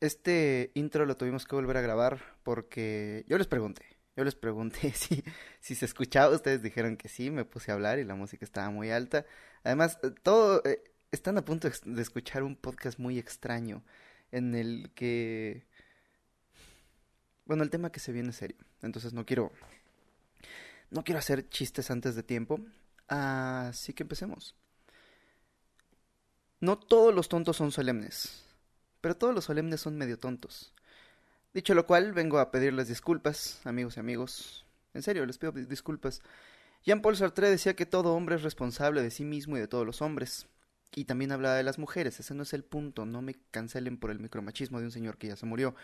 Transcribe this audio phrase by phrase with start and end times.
[0.00, 3.84] este intro lo tuvimos que volver a grabar porque yo les pregunté,
[4.16, 5.22] yo les pregunté si,
[5.60, 8.70] si se escuchaba, ustedes dijeron que sí, me puse a hablar y la música estaba
[8.70, 9.26] muy alta.
[9.62, 10.82] Además, eh, todo, eh,
[11.12, 13.82] están a punto de escuchar un podcast muy extraño
[14.32, 15.66] en el que...
[17.44, 19.52] Bueno, el tema que se viene serio, entonces no quiero...
[20.90, 22.60] No quiero hacer chistes antes de tiempo,
[23.06, 24.56] así que empecemos.
[26.58, 28.44] No todos los tontos son solemnes,
[29.00, 30.72] pero todos los solemnes son medio tontos.
[31.52, 34.64] Dicho lo cual, vengo a pedirles disculpas, amigos y amigos.
[34.94, 36.22] En serio, les pido disculpas.
[36.84, 40.00] Jean-Paul Sartre decía que todo hombre es responsable de sí mismo y de todos los
[40.00, 40.46] hombres.
[40.94, 44.10] Y también hablaba de las mujeres, ese no es el punto, no me cancelen por
[44.10, 45.74] el micromachismo de un señor que ya se murió.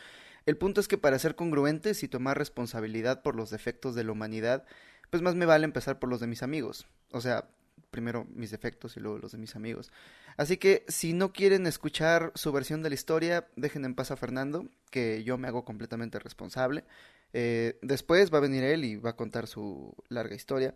[0.46, 4.12] El punto es que para ser congruentes y tomar responsabilidad por los defectos de la
[4.12, 4.65] humanidad,
[5.10, 6.87] pues más me vale empezar por los de mis amigos.
[7.12, 7.48] O sea,
[7.91, 9.91] primero mis defectos y luego los de mis amigos.
[10.37, 14.16] Así que si no quieren escuchar su versión de la historia, dejen en paz a
[14.16, 16.85] Fernando, que yo me hago completamente responsable.
[17.33, 20.74] Eh, después va a venir él y va a contar su larga historia.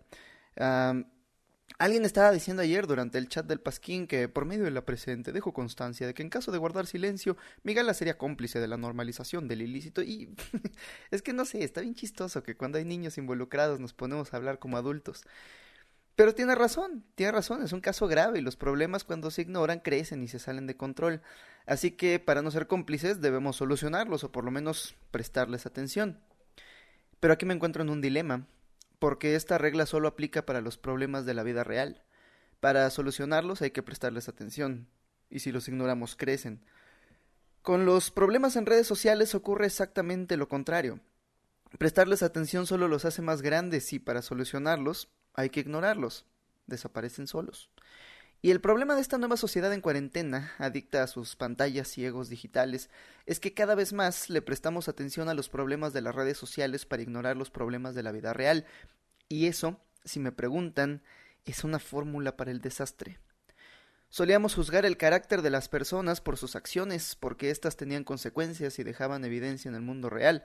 [1.79, 5.33] alguien estaba diciendo ayer durante el chat del Pasquín que por medio de la presente
[5.33, 9.48] dejo constancia de que en caso de guardar silencio, Migala sería cómplice de la normalización
[9.48, 10.35] del ilícito y
[11.11, 14.37] es que no sé, está bien chistoso que cuando hay niños involucrados nos ponemos a
[14.37, 15.25] hablar como adultos.
[16.16, 19.80] Pero tiene razón, tiene razón, es un caso grave y los problemas cuando se ignoran
[19.80, 21.22] crecen y se salen de control.
[21.67, 26.20] Así que para no ser cómplices debemos solucionarlos o por lo menos prestarles atención.
[27.20, 28.47] Pero aquí me encuentro en un dilema,
[28.98, 32.02] porque esta regla solo aplica para los problemas de la vida real.
[32.61, 34.89] Para solucionarlos hay que prestarles atención,
[35.30, 36.62] y si los ignoramos crecen.
[37.62, 41.00] Con los problemas en redes sociales ocurre exactamente lo contrario.
[41.78, 46.27] Prestarles atención solo los hace más grandes y para solucionarlos hay que ignorarlos.
[46.67, 47.70] Desaparecen solos.
[48.42, 52.89] Y el problema de esta nueva sociedad en cuarentena, adicta a sus pantallas ciegos digitales,
[53.27, 56.86] es que cada vez más le prestamos atención a los problemas de las redes sociales
[56.86, 58.64] para ignorar los problemas de la vida real.
[59.28, 61.03] Y eso, si me preguntan,
[61.45, 63.18] es una fórmula para el desastre.
[64.08, 68.85] Solíamos juzgar el carácter de las personas por sus acciones, porque éstas tenían consecuencias y
[68.85, 70.45] dejaban evidencia en el mundo real,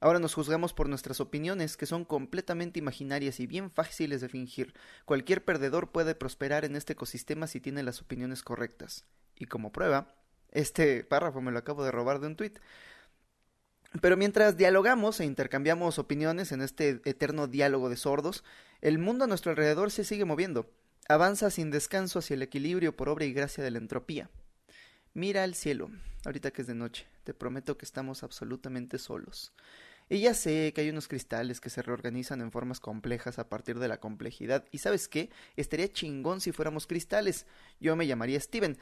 [0.00, 4.74] Ahora nos juzgamos por nuestras opiniones, que son completamente imaginarias y bien fáciles de fingir.
[5.04, 9.04] Cualquier perdedor puede prosperar en este ecosistema si tiene las opiniones correctas.
[9.36, 10.14] Y como prueba,
[10.50, 12.58] este párrafo me lo acabo de robar de un tuit.
[14.00, 18.44] Pero mientras dialogamos e intercambiamos opiniones en este eterno diálogo de sordos,
[18.80, 20.70] el mundo a nuestro alrededor se sigue moviendo.
[21.08, 24.30] Avanza sin descanso hacia el equilibrio por obra y gracia de la entropía.
[25.14, 25.90] Mira al cielo,
[26.26, 29.52] ahorita que es de noche, te prometo que estamos absolutamente solos.
[30.08, 33.78] Y ya sé que hay unos cristales que se reorganizan en formas complejas a partir
[33.78, 34.64] de la complejidad.
[34.72, 35.30] Y sabes qué?
[35.56, 37.46] Estaría chingón si fuéramos cristales.
[37.78, 38.78] Yo me llamaría Steven.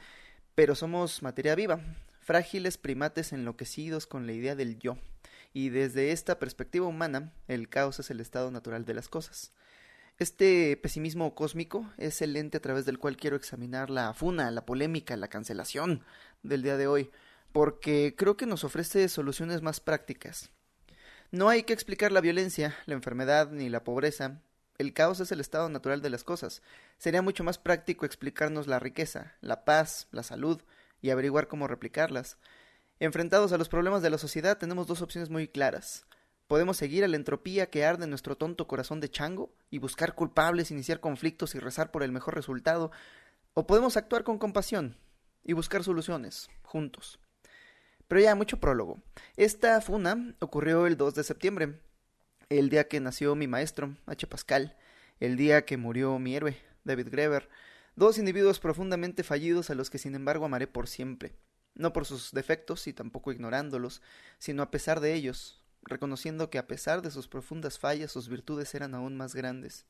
[0.55, 1.81] Pero somos materia viva,
[2.21, 4.97] frágiles primates enloquecidos con la idea del yo.
[5.53, 9.51] Y desde esta perspectiva humana, el caos es el estado natural de las cosas.
[10.19, 14.65] Este pesimismo cósmico es el lente a través del cual quiero examinar la funa, la
[14.65, 16.03] polémica, la cancelación
[16.41, 17.11] del día de hoy,
[17.51, 20.49] porque creo que nos ofrece soluciones más prácticas.
[21.31, 24.39] No hay que explicar la violencia, la enfermedad ni la pobreza.
[24.77, 26.61] El caos es el estado natural de las cosas.
[26.97, 30.61] Sería mucho más práctico explicarnos la riqueza, la paz, la salud
[31.01, 32.37] y averiguar cómo replicarlas.
[33.01, 36.05] Enfrentados a los problemas de la sociedad tenemos dos opciones muy claras.
[36.47, 40.15] Podemos seguir a la entropía que arde en nuestro tonto corazón de chango y buscar
[40.15, 42.89] culpables, iniciar conflictos y rezar por el mejor resultado,
[43.53, 44.95] o podemos actuar con compasión
[45.43, 47.19] y buscar soluciones, juntos.
[48.07, 49.01] Pero ya, mucho prólogo.
[49.35, 51.79] Esta funa ocurrió el 2 de septiembre,
[52.49, 54.27] el día que nació mi maestro, H.
[54.27, 54.77] Pascal,
[55.19, 57.49] el día que murió mi héroe, David Greber,
[57.95, 61.35] dos individuos profundamente fallidos a los que sin embargo amaré por siempre,
[61.75, 64.01] no por sus defectos y tampoco ignorándolos,
[64.37, 68.73] sino a pesar de ellos, reconociendo que a pesar de sus profundas fallas sus virtudes
[68.75, 69.85] eran aún más grandes.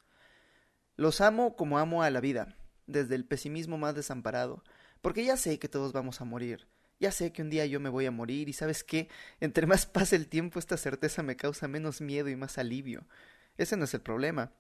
[0.96, 2.58] Los amo como amo a la vida,
[2.88, 4.64] desde el pesimismo más desamparado,
[5.02, 6.68] porque ya sé que todos vamos a morir,
[7.00, 9.10] ya sé que un día yo me voy a morir y sabes qué,
[9.40, 13.06] entre más pase el tiempo esta certeza me causa menos miedo y más alivio.
[13.58, 14.52] Ese no es el problema.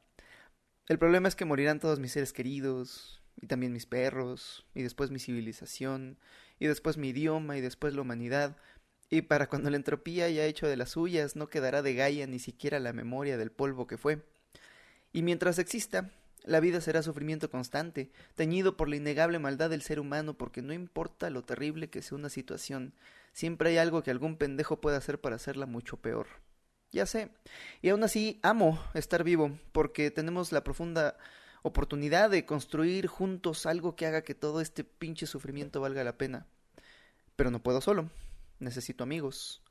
[0.88, 5.12] El problema es que morirán todos mis seres queridos, y también mis perros, y después
[5.12, 6.18] mi civilización,
[6.60, 8.58] y después mi idioma, y después la humanidad,
[9.10, 12.40] y para cuando la entropía haya hecho de las suyas no quedará de Gaia ni
[12.40, 14.26] siquiera la memoria del polvo que fue.
[15.14, 16.12] Y mientras exista,
[16.48, 20.74] la vida será sufrimiento constante, teñido por la innegable maldad del ser humano, porque no
[20.74, 22.94] importa lo terrible que sea una situación,
[23.34, 26.28] siempre hay algo que algún pendejo puede hacer para hacerla mucho peor.
[26.92, 27.30] Ya sé.
[27.82, 31.18] Y aún así amo estar vivo, porque tenemos la profunda
[31.64, 36.48] oportunidad de construir juntos algo que haga que todo este pinche sufrimiento valga la pena.
[37.36, 38.10] Pero no puedo solo.
[38.60, 39.62] necesito amigos.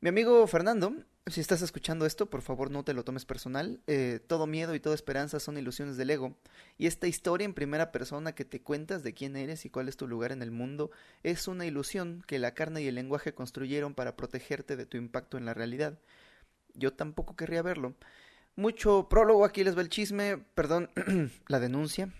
[0.00, 0.94] Mi amigo Fernando,
[1.26, 3.80] si estás escuchando esto, por favor no te lo tomes personal.
[3.86, 6.36] Eh, todo miedo y toda esperanza son ilusiones del ego.
[6.78, 9.96] Y esta historia en primera persona que te cuentas de quién eres y cuál es
[9.96, 10.90] tu lugar en el mundo
[11.22, 15.38] es una ilusión que la carne y el lenguaje construyeron para protegerte de tu impacto
[15.38, 15.98] en la realidad.
[16.74, 17.94] Yo tampoco querría verlo.
[18.56, 20.90] Mucho prólogo, aquí les va el chisme, perdón,
[21.46, 22.12] la denuncia.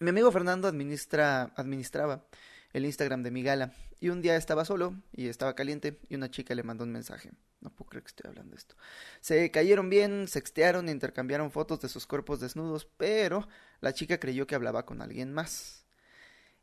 [0.00, 2.24] Mi amigo Fernando administra, administraba
[2.72, 3.72] el Instagram de mi gala.
[4.04, 7.32] Y un día estaba solo y estaba caliente y una chica le mandó un mensaje.
[7.62, 8.76] No puedo creer que estoy hablando de esto.
[9.22, 13.48] Se cayeron bien, sextearon e intercambiaron fotos de sus cuerpos desnudos, pero
[13.80, 15.86] la chica creyó que hablaba con alguien más.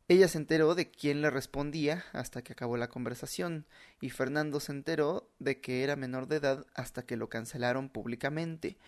[0.06, 3.66] Ella se enteró de quién le respondía hasta que acabó la conversación,
[4.00, 8.78] y Fernando se enteró de que era menor de edad hasta que lo cancelaron públicamente.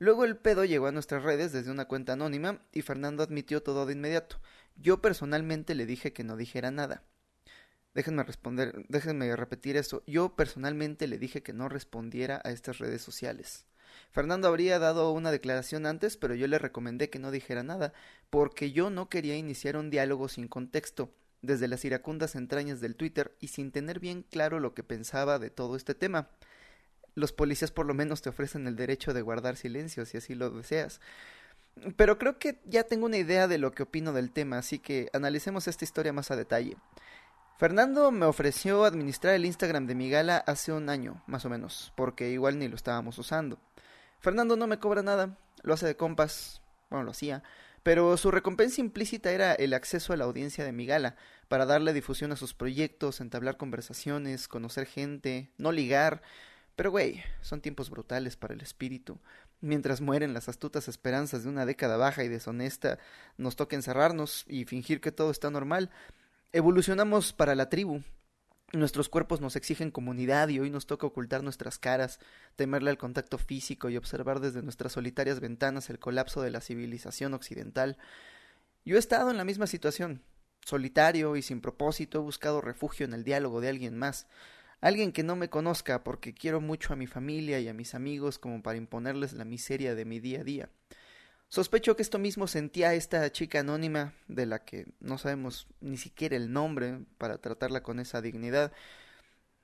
[0.00, 3.86] Luego el pedo llegó a nuestras redes desde una cuenta anónima y Fernando admitió todo
[3.86, 4.40] de inmediato.
[4.74, 7.04] Yo personalmente le dije que no dijera nada.
[7.94, 10.02] Déjenme responder, déjenme repetir eso.
[10.06, 13.66] Yo personalmente le dije que no respondiera a estas redes sociales.
[14.12, 17.92] Fernando habría dado una declaración antes, pero yo le recomendé que no dijera nada,
[18.30, 23.34] porque yo no quería iniciar un diálogo sin contexto, desde las iracundas entrañas del Twitter
[23.40, 26.28] y sin tener bien claro lo que pensaba de todo este tema.
[27.14, 30.50] Los policías por lo menos te ofrecen el derecho de guardar silencio si así lo
[30.50, 31.00] deseas.
[31.96, 35.08] Pero creo que ya tengo una idea de lo que opino del tema, así que
[35.12, 36.76] analicemos esta historia más a detalle.
[37.60, 41.92] Fernando me ofreció administrar el Instagram de mi gala hace un año, más o menos,
[41.94, 43.58] porque igual ni lo estábamos usando.
[44.18, 47.42] Fernando no me cobra nada, lo hace de compas, bueno, lo hacía,
[47.82, 51.16] pero su recompensa implícita era el acceso a la audiencia de mi gala,
[51.48, 56.22] para darle difusión a sus proyectos, entablar conversaciones, conocer gente, no ligar.
[56.76, 59.18] Pero güey, son tiempos brutales para el espíritu.
[59.60, 62.98] Mientras mueren las astutas esperanzas de una década baja y deshonesta,
[63.36, 65.90] nos toca encerrarnos y fingir que todo está normal,
[66.52, 68.02] Evolucionamos para la tribu.
[68.72, 72.18] Nuestros cuerpos nos exigen comunidad y hoy nos toca ocultar nuestras caras,
[72.56, 77.34] temerle al contacto físico y observar desde nuestras solitarias ventanas el colapso de la civilización
[77.34, 77.98] occidental.
[78.84, 80.24] Yo he estado en la misma situación.
[80.64, 84.26] Solitario y sin propósito he buscado refugio en el diálogo de alguien más,
[84.80, 88.40] alguien que no me conozca porque quiero mucho a mi familia y a mis amigos
[88.40, 90.68] como para imponerles la miseria de mi día a día.
[91.50, 96.36] Sospecho que esto mismo sentía esta chica anónima, de la que no sabemos ni siquiera
[96.36, 98.72] el nombre para tratarla con esa dignidad.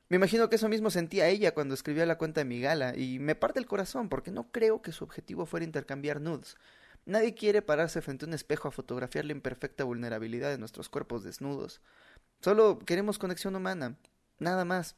[0.08, 3.20] Me imagino que eso mismo sentía ella cuando escribió la cuenta de mi gala, y
[3.20, 6.56] me parte el corazón porque no creo que su objetivo fuera intercambiar nudes.
[7.04, 11.22] Nadie quiere pararse frente a un espejo a fotografiar la imperfecta vulnerabilidad de nuestros cuerpos
[11.22, 11.80] desnudos.
[12.40, 13.96] Solo queremos conexión humana,
[14.40, 14.96] nada más.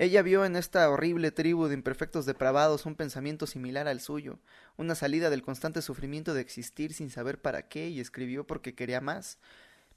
[0.00, 4.38] Ella vio en esta horrible tribu de imperfectos depravados un pensamiento similar al suyo,
[4.76, 9.00] una salida del constante sufrimiento de existir sin saber para qué, y escribió porque quería
[9.00, 9.40] más.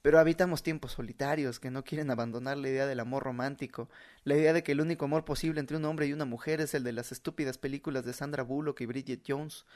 [0.01, 3.89] Pero habitamos tiempos solitarios que no quieren abandonar la idea del amor romántico,
[4.23, 6.73] la idea de que el único amor posible entre un hombre y una mujer es
[6.73, 9.67] el de las estúpidas películas de Sandra Bullock y Bridget Jones.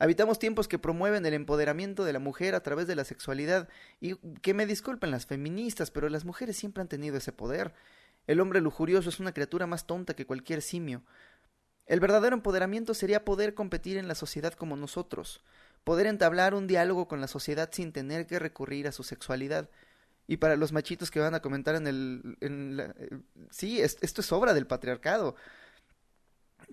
[0.00, 3.68] Habitamos tiempos que promueven el empoderamiento de la mujer a través de la sexualidad,
[4.00, 7.74] y que me disculpen las feministas, pero las mujeres siempre han tenido ese poder.
[8.28, 11.02] El hombre lujurioso es una criatura más tonta que cualquier simio.
[11.86, 15.42] El verdadero empoderamiento sería poder competir en la sociedad como nosotros,
[15.82, 19.70] poder entablar un diálogo con la sociedad sin tener que recurrir a su sexualidad.
[20.26, 22.36] Y para los machitos que van a comentar en el...
[22.42, 23.18] En eh,
[23.50, 25.34] sí, esto es obra del patriarcado.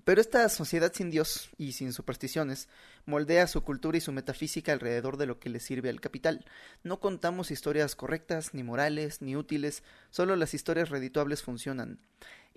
[0.03, 2.67] Pero esta sociedad sin Dios y sin supersticiones
[3.05, 6.45] moldea su cultura y su metafísica alrededor de lo que le sirve al capital.
[6.83, 11.99] No contamos historias correctas, ni morales, ni útiles, solo las historias redituables funcionan.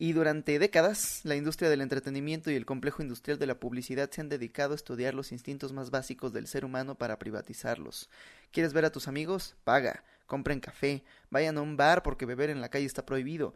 [0.00, 4.21] Y durante décadas, la industria del entretenimiento y el complejo industrial de la publicidad se
[4.21, 8.09] han dedicado a estudiar los instintos más básicos del ser humano para privatizarlos.
[8.52, 9.57] ¿Quieres ver a tus amigos?
[9.64, 10.04] Paga.
[10.26, 11.02] Compren café.
[11.30, 13.54] Vayan a un bar porque beber en la calle está prohibido.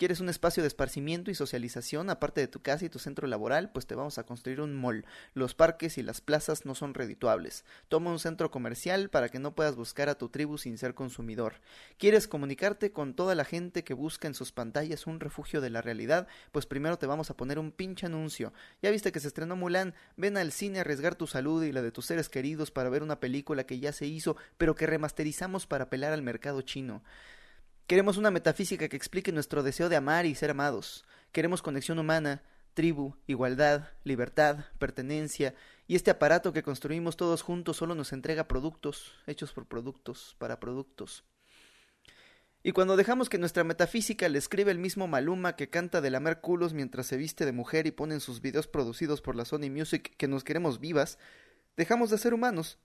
[0.00, 3.70] ¿Quieres un espacio de esparcimiento y socialización aparte de tu casa y tu centro laboral?
[3.70, 5.04] Pues te vamos a construir un mall.
[5.34, 7.66] Los parques y las plazas no son redituables.
[7.90, 11.60] Toma un centro comercial para que no puedas buscar a tu tribu sin ser consumidor.
[11.98, 15.82] ¿Quieres comunicarte con toda la gente que busca en sus pantallas un refugio de la
[15.82, 16.28] realidad?
[16.50, 18.54] Pues primero te vamos a poner un pinche anuncio.
[18.80, 21.82] Ya viste que se estrenó Mulan, ven al cine a arriesgar tu salud y la
[21.82, 25.66] de tus seres queridos para ver una película que ya se hizo, pero que remasterizamos
[25.66, 27.02] para apelar al mercado chino.
[27.90, 31.04] Queremos una metafísica que explique nuestro deseo de amar y ser amados.
[31.32, 32.40] Queremos conexión humana,
[32.72, 35.56] tribu, igualdad, libertad, pertenencia,
[35.88, 40.60] y este aparato que construimos todos juntos solo nos entrega productos, hechos por productos, para
[40.60, 41.24] productos.
[42.62, 46.40] Y cuando dejamos que nuestra metafísica le escribe el mismo Maluma que canta de lamer
[46.40, 49.68] culos mientras se viste de mujer y pone en sus videos producidos por la Sony
[49.68, 51.18] Music que nos queremos vivas,
[51.76, 52.78] dejamos de ser humanos,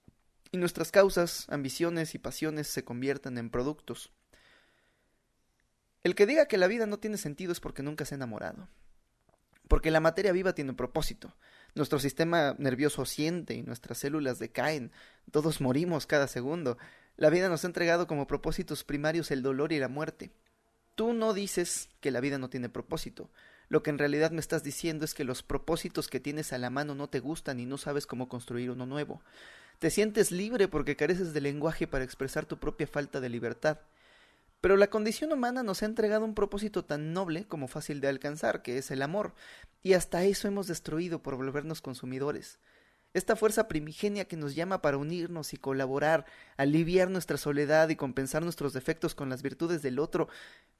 [0.51, 4.11] y nuestras causas, ambiciones y pasiones se convierten en productos.
[6.05, 8.67] El que diga que la vida no tiene sentido es porque nunca se ha enamorado.
[9.67, 11.35] Porque la materia viva tiene un propósito.
[11.73, 14.91] Nuestro sistema nervioso siente y nuestras células decaen.
[15.31, 16.77] Todos morimos cada segundo.
[17.17, 20.29] La vida nos ha entregado como propósitos primarios el dolor y la muerte.
[20.93, 23.31] Tú no dices que la vida no tiene propósito.
[23.67, 26.69] Lo que en realidad me estás diciendo es que los propósitos que tienes a la
[26.69, 29.23] mano no te gustan y no sabes cómo construir uno nuevo.
[29.79, 33.79] Te sientes libre porque careces de lenguaje para expresar tu propia falta de libertad.
[34.65, 38.63] Pero la condición humana nos ha entregado un propósito tan noble como fácil de alcanzar,
[38.63, 39.35] que es el amor,
[39.83, 42.57] y hasta eso hemos destruido por volvernos consumidores.
[43.13, 46.25] Esta fuerza primigenia que nos llama para unirnos y colaborar,
[46.57, 50.29] aliviar nuestra soledad y compensar nuestros defectos con las virtudes del otro,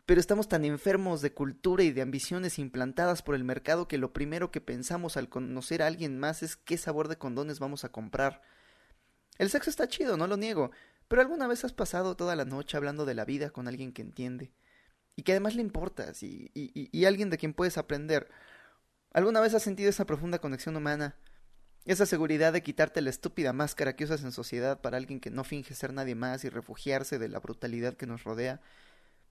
[0.07, 4.13] pero estamos tan enfermos de cultura y de ambiciones implantadas por el mercado que lo
[4.13, 7.89] primero que pensamos al conocer a alguien más es qué sabor de condones vamos a
[7.89, 8.41] comprar.
[9.37, 10.71] El sexo está chido, no lo niego,
[11.07, 14.01] pero alguna vez has pasado toda la noche hablando de la vida con alguien que
[14.01, 14.51] entiende
[15.15, 16.51] y que además le importas y,
[17.05, 18.29] alguien de quien puedes aprender.
[19.13, 21.15] ¿Alguna vez has sentido esa profunda conexión humana?
[21.85, 25.43] Esa seguridad de quitarte la estúpida máscara que usas en sociedad para alguien que no
[25.43, 28.59] finge ser nadie más y refugiarse de la brutalidad que nos rodea.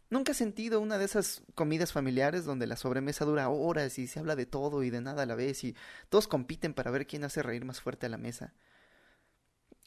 [0.09, 4.21] ¿Nunca has sentido una de esas comidas familiares donde la sobremesa dura horas y se
[4.21, 5.75] habla de todo y de nada a la vez y
[6.09, 8.55] todos compiten para ver quién hace reír más fuerte a la mesa?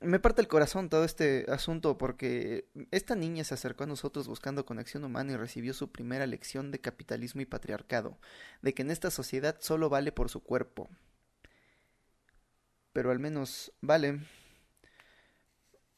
[0.02, 4.66] Me parte el corazón todo este asunto porque esta niña se acercó a nosotros buscando
[4.66, 8.18] conexión humana y recibió su primera lección de capitalismo y patriarcado,
[8.62, 10.88] de que en esta sociedad solo vale por su cuerpo.
[12.94, 14.22] Pero al menos vale.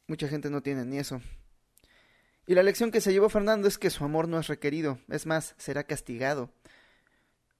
[0.07, 1.21] Mucha gente no tiene ni eso.
[2.47, 5.27] Y la lección que se llevó Fernando es que su amor no es requerido, es
[5.27, 6.51] más, será castigado,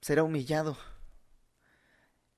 [0.01, 0.77] será humillado.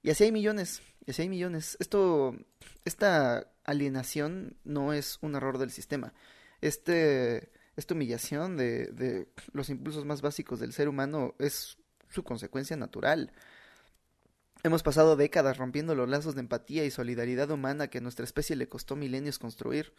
[0.04, 1.78] Y así hay millones, y así hay millones.
[1.80, 2.36] Esto,
[2.84, 6.14] esta alienación no es un error del sistema.
[6.62, 11.78] Este, esta humillación de, de los impulsos más básicos del ser humano es
[12.10, 13.32] su consecuencia natural.
[14.64, 18.56] Hemos pasado décadas rompiendo los lazos de empatía y solidaridad humana que a nuestra especie
[18.56, 19.94] le costó milenios construir.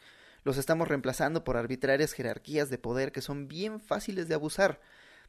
[0.44, 4.80] Los estamos reemplazando por arbitrarias jerarquías de poder que son bien fáciles de abusar.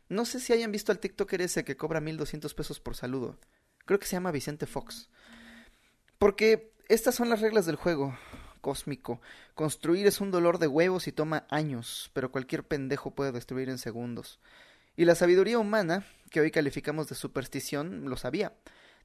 [0.07, 3.39] No sé si hayan visto al TikToker ese que cobra 1200 pesos por saludo.
[3.85, 5.09] Creo que se llama Vicente Fox.
[6.19, 8.17] Porque estas son las reglas del juego
[8.63, 9.19] cósmico.
[9.55, 13.77] Construir es un dolor de huevos y toma años, pero cualquier pendejo puede destruir en
[13.77, 14.39] segundos.
[14.95, 18.53] Y la sabiduría humana, que hoy calificamos de superstición, lo sabía.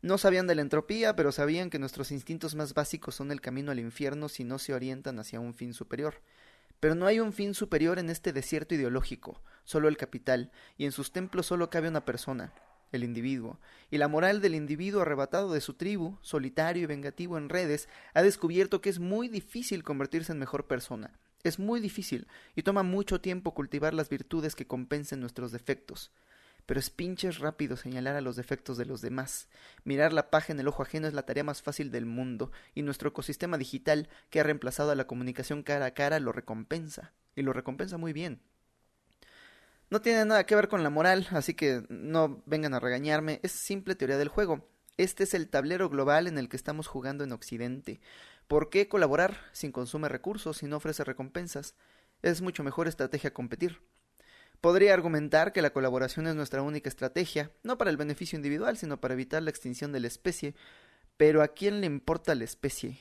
[0.01, 3.73] No sabían de la entropía, pero sabían que nuestros instintos más básicos son el camino
[3.73, 6.23] al infierno si no se orientan hacia un fin superior.
[6.79, 10.93] Pero no hay un fin superior en este desierto ideológico, solo el capital, y en
[10.93, 12.53] sus templos solo cabe una persona,
[12.93, 13.59] el individuo,
[13.91, 18.23] y la moral del individuo arrebatado de su tribu, solitario y vengativo en redes, ha
[18.23, 21.19] descubierto que es muy difícil convertirse en mejor persona.
[21.45, 22.27] Es muy difícil,
[22.57, 26.11] y toma mucho tiempo cultivar las virtudes que compensen nuestros defectos.
[26.67, 29.49] Pero es pinches rápido señalar a los defectos de los demás.
[29.85, 32.83] Mirar la paja en el ojo ajeno es la tarea más fácil del mundo, y
[32.83, 37.43] nuestro ecosistema digital, que ha reemplazado a la comunicación cara a cara, lo recompensa, y
[37.43, 38.43] lo recompensa muy bien.
[39.91, 43.53] No tiene nada que ver con la moral, así que no vengan a regañarme, es
[43.53, 44.69] simple teoría del juego.
[44.99, 48.01] Este es el tablero global en el que estamos jugando en Occidente.
[48.49, 51.75] ¿Por qué colaborar sin consume recursos y no ofrece recompensas?
[52.21, 53.81] Es mucho mejor estrategia competir.
[54.61, 59.01] Podría argumentar que la colaboración es nuestra única estrategia, no para el beneficio individual, sino
[59.01, 60.55] para evitar la extinción de la especie.
[61.17, 63.01] Pero ¿a quién le importa la especie?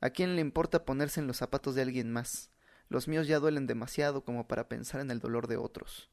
[0.00, 2.50] ¿A quién le importa ponerse en los zapatos de alguien más?
[2.88, 6.08] Los míos ya duelen demasiado como para pensar en el dolor de otros.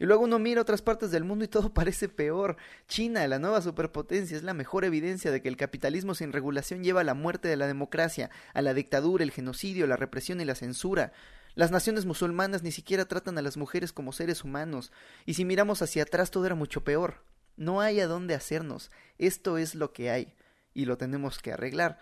[0.00, 2.56] Y luego uno mira otras partes del mundo y todo parece peor.
[2.88, 7.02] China, la nueva superpotencia, es la mejor evidencia de que el capitalismo sin regulación lleva
[7.02, 10.54] a la muerte de la democracia, a la dictadura, el genocidio, la represión y la
[10.54, 11.12] censura.
[11.54, 14.90] Las naciones musulmanas ni siquiera tratan a las mujeres como seres humanos,
[15.26, 17.22] y si miramos hacia atrás todo era mucho peor.
[17.58, 18.90] No hay a dónde hacernos.
[19.18, 20.34] Esto es lo que hay,
[20.72, 21.98] y lo tenemos que arreglar.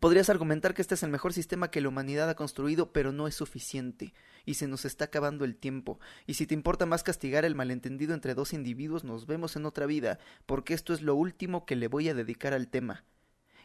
[0.00, 3.28] Podrías argumentar que este es el mejor sistema que la humanidad ha construido, pero no
[3.28, 4.14] es suficiente,
[4.44, 6.00] y se nos está acabando el tiempo.
[6.26, 9.86] Y si te importa más castigar el malentendido entre dos individuos, nos vemos en otra
[9.86, 13.04] vida, porque esto es lo último que le voy a dedicar al tema.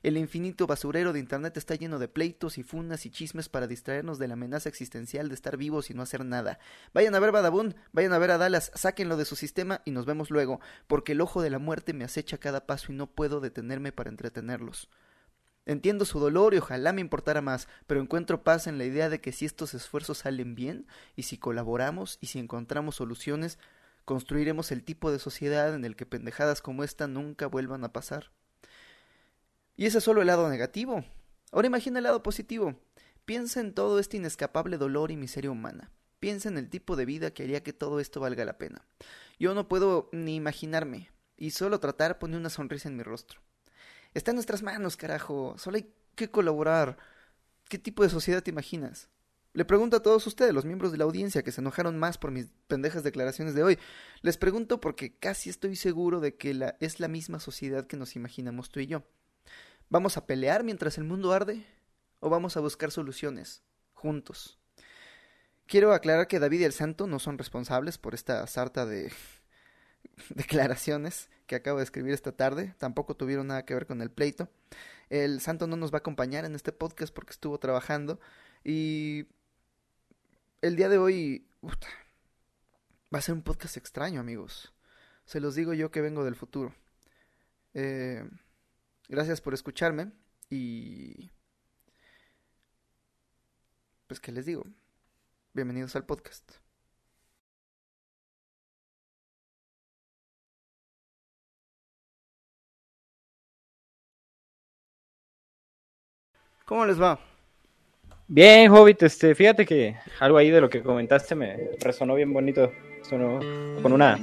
[0.03, 4.19] El infinito basurero de Internet está lleno de pleitos y funas y chismes para distraernos
[4.19, 6.59] de la amenaza existencial de estar vivos y no hacer nada.
[6.93, 10.05] Vayan a ver Badabun, vayan a ver a Dallas, sáquenlo de su sistema y nos
[10.05, 13.41] vemos luego, porque el ojo de la muerte me acecha cada paso y no puedo
[13.41, 14.87] detenerme para entretenerlos.
[15.65, 19.21] Entiendo su dolor y ojalá me importara más, pero encuentro paz en la idea de
[19.21, 23.59] que si estos esfuerzos salen bien, y si colaboramos, y si encontramos soluciones,
[24.05, 28.31] construiremos el tipo de sociedad en el que pendejadas como esta nunca vuelvan a pasar.
[29.75, 31.05] Y ese es solo el lado negativo.
[31.51, 32.75] Ahora imagina el lado positivo.
[33.25, 35.91] Piensa en todo este inescapable dolor y miseria humana.
[36.19, 38.85] piensa en el tipo de vida que haría que todo esto valga la pena.
[39.39, 43.41] Yo no puedo ni imaginarme, y solo tratar pone una sonrisa en mi rostro.
[44.13, 45.55] Está en nuestras manos, carajo.
[45.57, 46.97] Solo hay que colaborar.
[47.69, 49.09] ¿Qué tipo de sociedad te imaginas?
[49.53, 52.31] Le pregunto a todos ustedes, los miembros de la audiencia que se enojaron más por
[52.31, 53.79] mis pendejas declaraciones de hoy.
[54.21, 58.69] Les pregunto porque casi estoy seguro de que es la misma sociedad que nos imaginamos
[58.69, 59.03] tú y yo.
[59.89, 61.65] ¿Vamos a pelear mientras el mundo arde?
[62.21, 63.61] ¿O vamos a buscar soluciones?
[63.93, 64.57] Juntos.
[65.67, 69.11] Quiero aclarar que David y el Santo no son responsables por esta sarta de
[70.29, 72.75] declaraciones que acabo de escribir esta tarde.
[72.77, 74.49] Tampoco tuvieron nada que ver con el pleito.
[75.09, 78.19] El Santo no nos va a acompañar en este podcast porque estuvo trabajando.
[78.63, 79.27] Y
[80.61, 81.45] el día de hoy
[83.13, 84.73] va a ser un podcast extraño, amigos.
[85.25, 86.73] Se los digo yo que vengo del futuro.
[87.73, 88.23] Eh,
[89.09, 90.11] gracias por escucharme
[90.49, 91.31] y...
[94.07, 94.65] Pues, ¿qué les digo?
[95.53, 96.51] Bienvenidos al podcast.
[106.71, 107.19] ¿Cómo les va?
[108.29, 112.71] Bien, Hobbit, este, fíjate que algo ahí de lo que comentaste me resonó bien bonito.
[113.01, 113.41] Sonó
[113.81, 114.17] con una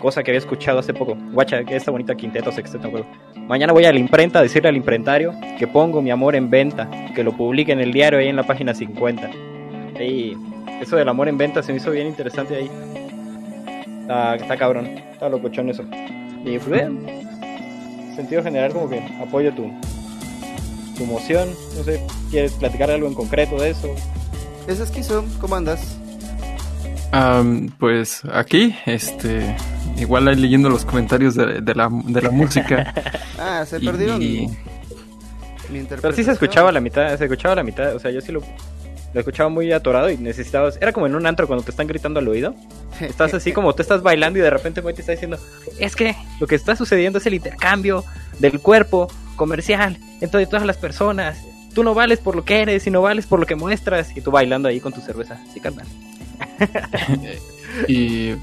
[0.00, 1.18] cosa que había escuchado hace poco.
[1.32, 3.06] Guacha, que esta bonita quinteto sexteto juego.
[3.46, 6.88] Mañana voy a la imprenta a decirle al imprentario que pongo mi amor en venta,
[7.14, 9.30] que lo publique en el diario ahí en la página 50.
[10.00, 10.34] Y
[10.80, 12.70] eso del amor en venta se me hizo bien interesante ahí.
[14.00, 15.84] Está, está cabrón, está locochón eso.
[16.42, 16.90] Y pues
[18.16, 19.70] sentido general como que apoyo tu,
[20.94, 23.94] tu emoción, no sé, ¿quieres platicar algo en concreto de eso?
[24.66, 25.98] Es esquizo, ¿cómo andas?
[27.78, 29.54] pues aquí, este,
[29.98, 32.92] igual ahí leyendo los comentarios de, la, de la música.
[33.38, 34.20] ah, se perdieron.
[35.88, 38.40] Pero sí se escuchaba la mitad, se escuchaba la mitad, o sea, yo sí lo,
[38.40, 42.18] lo escuchaba muy atorado y necesitabas, era como en un antro cuando te están gritando
[42.18, 42.54] al oído.
[43.00, 45.38] Estás así como tú estás bailando y de repente te está diciendo,
[45.78, 48.04] es que lo que está sucediendo es el intercambio
[48.38, 51.38] del cuerpo comercial entre todas las personas.
[51.74, 54.16] Tú no vales por lo que eres y no vales por lo que muestras.
[54.16, 55.40] Y tú bailando ahí con tu cerveza.
[55.52, 55.86] Sí, carnal.
[57.88, 58.34] y...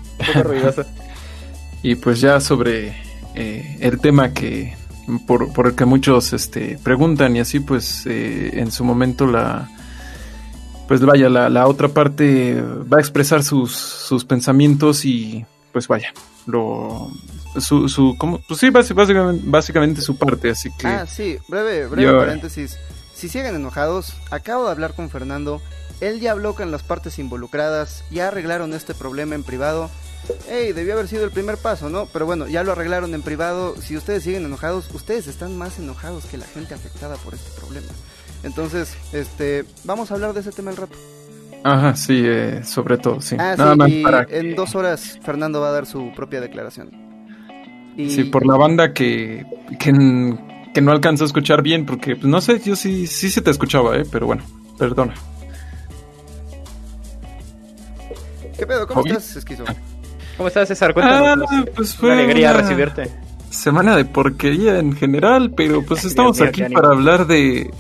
[1.84, 2.96] y pues ya sobre
[3.36, 4.80] eh, el tema que...
[5.26, 9.70] Por, por, el que muchos este, preguntan y así pues eh, en su momento la...
[10.88, 16.14] Pues vaya, la, la otra parte va a expresar sus, sus pensamientos y pues vaya,
[16.46, 17.12] lo
[17.60, 18.40] su, su ¿cómo?
[18.48, 20.88] pues sí, básicamente, básicamente su parte, así que...
[20.88, 22.78] Ah, sí, breve, breve paréntesis.
[23.14, 25.62] Si siguen enojados, acabo de hablar con Fernando,
[26.00, 29.90] él ya habló con las partes involucradas, ya arreglaron este problema en privado.
[30.50, 32.08] Ey, debió haber sido el primer paso, ¿no?
[32.08, 33.76] Pero bueno, ya lo arreglaron en privado.
[33.82, 37.88] Si ustedes siguen enojados, ustedes están más enojados que la gente afectada por este problema.
[38.44, 40.98] Entonces, este, vamos a hablar de ese tema al rato.
[41.64, 43.36] Ajá, sí, eh, sobre todo, sí.
[43.40, 46.90] Ah, Nada más para en dos horas Fernando va a dar su propia declaración.
[47.98, 49.46] Sí, por la banda que,
[49.78, 53.52] que, no alcanzó a escuchar bien, porque pues, no sé, yo sí, sí se te
[53.52, 54.04] escuchaba, ¿eh?
[54.12, 54.44] pero bueno,
[54.78, 55.14] perdona.
[58.58, 58.88] ¿Qué pedo?
[58.88, 59.66] ¿Cómo estás, Esquizo?
[60.38, 60.94] ¿Cómo estás, César?
[60.94, 61.48] Cuéntanos.
[61.52, 63.12] Ah, pues fue una alegría recibirte.
[63.50, 67.72] Semana de porquería en general, pero pues estamos aquí para hablar de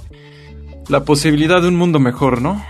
[0.89, 2.63] la posibilidad de un mundo mejor, ¿no?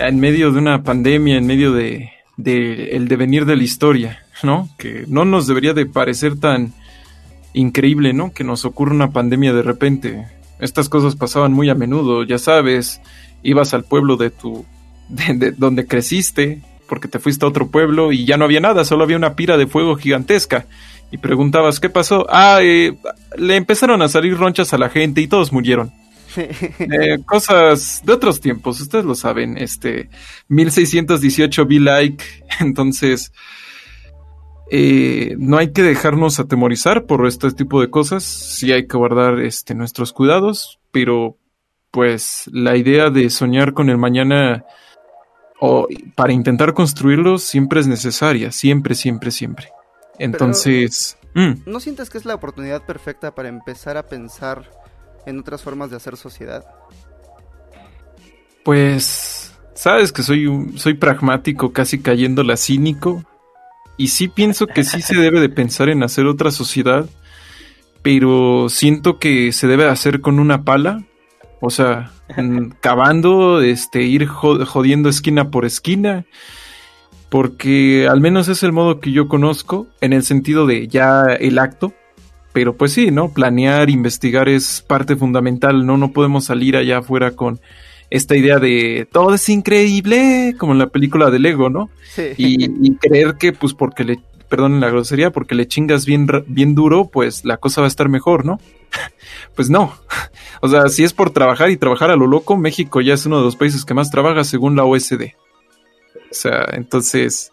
[0.00, 4.18] En medio de una pandemia, en medio de, de el devenir de la historia.
[4.42, 4.68] ¿no?
[4.78, 6.72] Que no nos debería de parecer tan
[7.52, 8.32] increíble, ¿no?
[8.32, 10.26] Que nos ocurra una pandemia de repente.
[10.58, 13.00] Estas cosas pasaban muy a menudo, ya sabes,
[13.42, 14.64] ibas al pueblo de tu
[15.08, 19.04] de, donde creciste, porque te fuiste a otro pueblo y ya no había nada, solo
[19.04, 20.66] había una pira de fuego gigantesca.
[21.12, 22.26] Y preguntabas, ¿qué pasó?
[22.30, 22.96] Ah, eh,
[23.36, 25.92] le empezaron a salir ronchas a la gente y todos murieron.
[26.78, 30.10] Eh, cosas de otros tiempos, ustedes lo saben, este,
[30.48, 32.24] 1618 be like,
[32.60, 33.32] entonces,
[34.70, 39.40] eh, no hay que dejarnos atemorizar por este tipo de cosas, sí hay que guardar
[39.40, 41.36] este, nuestros cuidados, pero
[41.90, 44.64] pues la idea de soñar con el mañana
[45.60, 49.68] o para intentar construirlo siempre es necesaria, siempre, siempre, siempre.
[50.18, 51.18] Entonces...
[51.34, 51.62] Mm.
[51.66, 54.79] ¿No sientes que es la oportunidad perfecta para empezar a pensar
[55.26, 56.64] en otras formas de hacer sociedad?
[58.64, 63.24] Pues, sabes que soy, soy pragmático, casi cayéndola cínico,
[63.96, 67.06] y sí pienso que sí se debe de pensar en hacer otra sociedad,
[68.02, 71.04] pero siento que se debe hacer con una pala,
[71.60, 72.10] o sea,
[72.80, 76.24] cavando, este, ir jodiendo esquina por esquina,
[77.28, 81.58] porque al menos es el modo que yo conozco, en el sentido de ya el
[81.58, 81.94] acto,
[82.52, 83.32] pero pues sí, ¿no?
[83.32, 85.96] Planear, investigar es parte fundamental, ¿no?
[85.96, 87.60] No podemos salir allá afuera con
[88.10, 91.90] esta idea de todo es increíble, como en la película de Lego, ¿no?
[92.12, 92.32] Sí.
[92.36, 97.06] Y, creer que, pues, porque le, perdón la grosería, porque le chingas bien, bien duro,
[97.06, 98.58] pues la cosa va a estar mejor, ¿no?
[99.54, 99.94] pues no.
[100.62, 103.38] O sea, si es por trabajar y trabajar a lo loco, México ya es uno
[103.38, 105.32] de los países que más trabaja según la OSD.
[106.30, 107.50] O sea, entonces,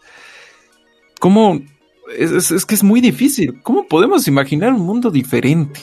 [1.18, 1.58] ¿cómo?
[2.16, 3.60] Es, es que es muy difícil.
[3.62, 5.80] ¿Cómo podemos imaginar un mundo diferente?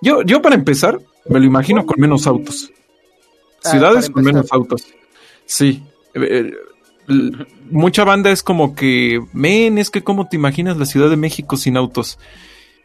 [0.00, 2.70] Yo, yo para empezar, me lo imagino con menos autos.
[3.64, 4.86] Ah, Ciudades con menos autos.
[5.46, 5.82] Sí.
[6.14, 6.52] Eh,
[7.08, 11.16] eh, mucha banda es como que, men, es que cómo te imaginas la Ciudad de
[11.16, 12.18] México sin autos.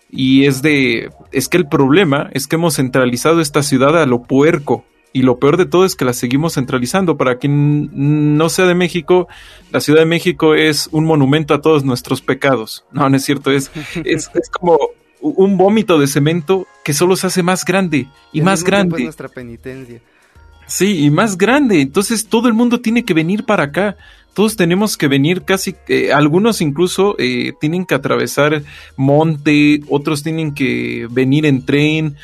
[0.10, 4.24] Y es de, es que el problema es que hemos centralizado esta ciudad a lo
[4.24, 4.86] puerco.
[5.14, 7.18] Y lo peor de todo es que la seguimos centralizando.
[7.18, 9.28] Para quien no sea de México,
[9.72, 12.84] la Ciudad de México es un monumento a todos nuestros pecados.
[12.92, 13.72] No, no es cierto, es,
[14.04, 14.80] es, es como
[15.22, 19.04] un vómito de cemento que solo se hace más grande y más grande.
[19.04, 20.02] nuestra penitencia.
[20.66, 21.82] Sí, y más grande.
[21.82, 23.98] Entonces todo el mundo tiene que venir para acá.
[24.34, 28.64] Todos tenemos que venir casi, eh, algunos incluso eh, tienen que atravesar
[28.98, 32.16] monte, otros tienen que venir en tren.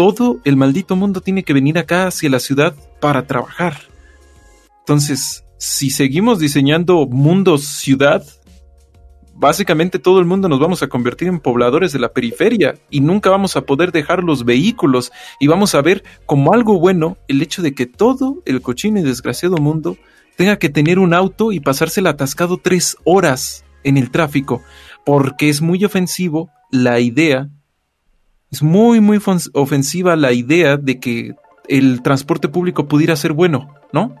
[0.00, 3.82] Todo el maldito mundo tiene que venir acá hacia la ciudad para trabajar.
[4.78, 8.24] Entonces, si seguimos diseñando mundos ciudad,
[9.34, 13.28] básicamente todo el mundo nos vamos a convertir en pobladores de la periferia y nunca
[13.28, 17.60] vamos a poder dejar los vehículos y vamos a ver como algo bueno el hecho
[17.60, 19.98] de que todo el cochino y desgraciado mundo
[20.34, 24.62] tenga que tener un auto y pasársela atascado tres horas en el tráfico,
[25.04, 27.50] porque es muy ofensivo la idea,
[28.50, 29.20] es muy, muy
[29.54, 31.34] ofensiva la idea de que
[31.68, 34.16] el transporte público pudiera ser bueno, ¿no?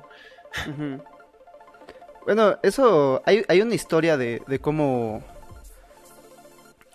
[2.24, 3.22] Bueno, eso.
[3.24, 5.22] Hay, hay una historia de, de cómo.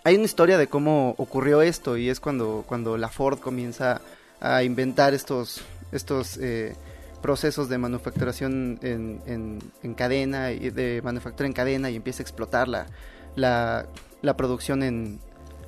[0.04, 4.00] Hay una historia de cómo ocurrió esto y es cuando, cuando la Ford comienza
[4.40, 6.76] a inventar estos, estos eh,
[7.20, 12.68] procesos de manufacturación en, en, cadena y de manufactura en cadena y empieza a explotar
[12.68, 12.86] la,
[13.34, 15.18] la, producción en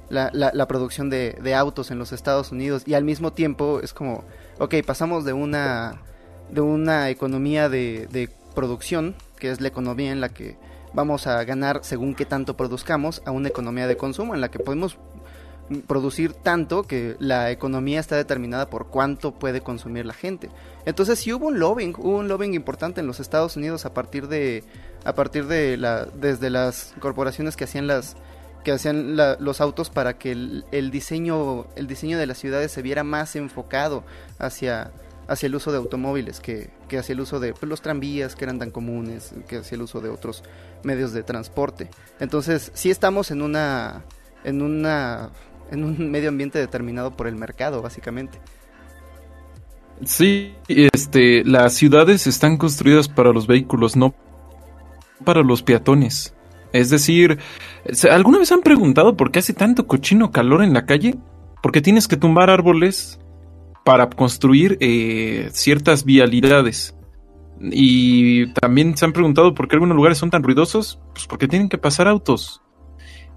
[0.08, 3.92] la, la, producción de, de, autos en los Estados Unidos y al mismo tiempo es
[3.92, 4.24] como
[4.58, 6.00] ok pasamos de una
[6.50, 10.56] de una economía de, de producción que es la economía en la que
[10.92, 14.58] vamos a ganar según qué tanto produzcamos, a una economía de consumo en la que
[14.58, 14.98] podemos
[15.86, 20.48] producir tanto que la economía está determinada por cuánto puede consumir la gente.
[20.86, 24.28] Entonces si hubo un lobbying, hubo un lobbying importante en los Estados Unidos a partir
[24.28, 24.64] de
[25.04, 28.16] a partir de la desde las corporaciones que hacían las
[28.64, 32.82] que hacían los autos para que el, el, diseño el diseño de las ciudades se
[32.82, 34.04] viera más enfocado
[34.38, 34.90] hacia
[35.28, 38.44] hacia el uso de automóviles que, que hacia el uso de pues, los tranvías que
[38.44, 40.42] eran tan comunes, que hacia el uso de otros
[40.82, 41.90] medios de transporte.
[42.18, 44.04] Entonces, sí estamos en una
[44.42, 45.30] en una
[45.70, 48.40] en un medio ambiente determinado por el mercado, básicamente.
[50.04, 54.14] Sí, este, las ciudades están construidas para los vehículos, no
[55.24, 56.34] para los peatones.
[56.72, 57.38] Es decir,
[58.10, 61.16] ¿alguna vez han preguntado por qué hace tanto cochino calor en la calle?
[61.62, 63.18] Porque tienes que tumbar árboles
[63.84, 66.94] para construir eh, ciertas vialidades.
[67.60, 71.68] Y también se han preguntado por qué algunos lugares son tan ruidosos, pues porque tienen
[71.68, 72.62] que pasar autos.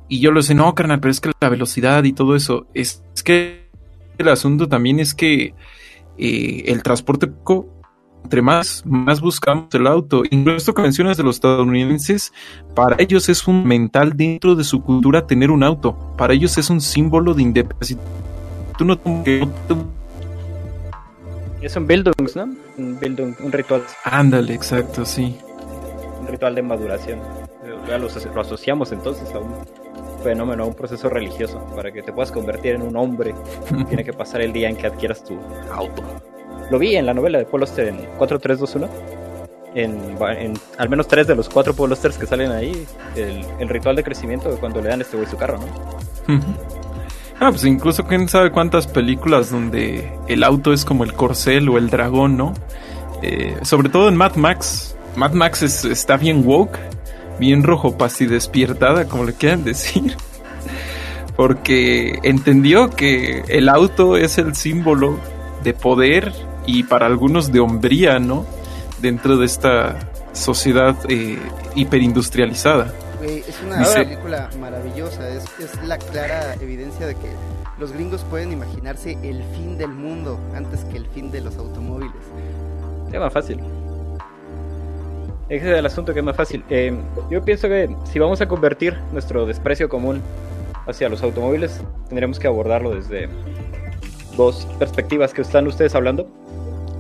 [0.07, 3.01] Y yo lo sé, no, carnal, pero es que la velocidad y todo eso, es,
[3.23, 3.69] que
[4.17, 5.55] el asunto también es que
[6.17, 7.31] eh, el transporte
[8.23, 10.23] entre más, más buscamos el auto.
[10.29, 12.31] Incluso canciones de los estadounidenses,
[12.75, 15.97] para ellos es fundamental dentro de su cultura tener un auto.
[16.17, 17.97] Para ellos es un símbolo de independencia.
[18.77, 18.97] Tú no,
[21.61, 22.49] es un Bildungs, ¿no?
[22.77, 23.83] Un Bildung, un ritual.
[24.03, 25.37] Ándale, exacto, sí.
[26.19, 27.19] Un ritual de maduración.
[27.87, 29.53] Ya lo, asociamos entonces a un
[30.23, 31.59] fenómeno, a un proceso religioso.
[31.75, 33.35] Para que te puedas convertir en un hombre,
[33.87, 35.37] tiene que pasar el día en que adquieras tu
[35.71, 36.03] auto.
[36.71, 38.89] Lo vi en la novela de Paul Oster en 4321.
[39.75, 43.97] En, en al menos tres de los cuatro Paul Osters que salen ahí, el, ritual
[43.97, 46.39] de crecimiento cuando le dan este güey su carro, ¿no?
[47.41, 51.77] Ah, pues incluso quién sabe cuántas películas donde el auto es como el corcel o
[51.77, 52.53] el dragón, ¿no?
[53.21, 54.95] Eh, sobre todo en Mad Max.
[55.17, 56.79] Mad Max está bien woke,
[57.37, 60.15] bien rojo pasi despiertada, como le quieran decir.
[61.35, 65.17] Porque entendió que el auto es el símbolo
[65.63, 66.31] de poder
[66.65, 68.45] y para algunos de hombría, ¿no?
[69.01, 69.97] Dentro de esta
[70.33, 71.39] sociedad eh,
[71.75, 72.93] hiperindustrializada
[73.23, 75.45] es una película maravillosa, es,
[75.83, 77.29] la clara evidencia de que
[77.79, 82.13] los gringos pueden imaginarse el fin del mundo antes que el fin de los automóviles.
[83.11, 83.59] Es más fácil.
[85.49, 86.63] Ese es el asunto que es más fácil.
[86.69, 86.97] Eh,
[87.29, 90.21] yo pienso que si vamos a convertir nuestro desprecio común
[90.87, 93.29] hacia los automóviles, tendremos que abordarlo desde
[94.35, 96.27] dos perspectivas que están ustedes hablando.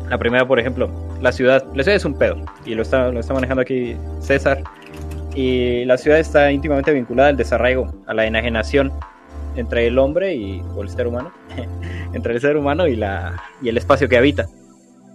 [0.09, 0.89] La primera, por ejemplo,
[1.21, 4.61] la ciudad, la ciudad es un pedo, y lo está, lo está manejando aquí César,
[5.35, 8.91] y la ciudad está íntimamente vinculada al desarraigo, a la enajenación
[9.55, 11.31] entre el hombre y o el ser humano,
[12.13, 14.47] entre el ser humano y, la, y el espacio que habita.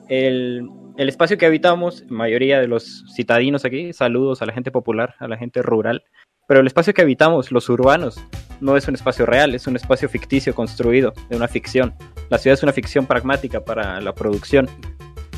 [0.09, 5.15] El, el espacio que habitamos, mayoría de los citadinos aquí, saludos a la gente popular,
[5.19, 6.05] a la gente rural,
[6.47, 8.21] pero el espacio que habitamos, los urbanos,
[8.61, 11.95] no es un espacio real, es un espacio ficticio construido de una ficción.
[12.31, 14.69] La ciudad es una ficción pragmática para la producción.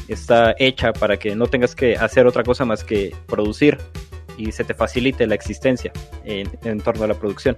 [0.06, 3.78] Está hecha para que no tengas que hacer otra cosa más que producir
[4.36, 5.92] y se te facilite la existencia
[6.24, 7.56] en, torno a la producción.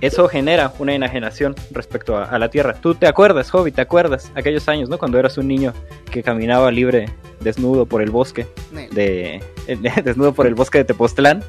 [0.00, 2.72] Eso genera una enajenación respecto a, la tierra.
[2.72, 4.96] Tú te acuerdas, Hobby, te acuerdas aquellos años, ¿no?
[4.96, 5.74] Cuando eras un niño
[6.10, 8.46] que caminaba libre, desnudo por el bosque,
[8.92, 9.42] de,
[10.04, 11.44] desnudo por el bosque de Tepoztlán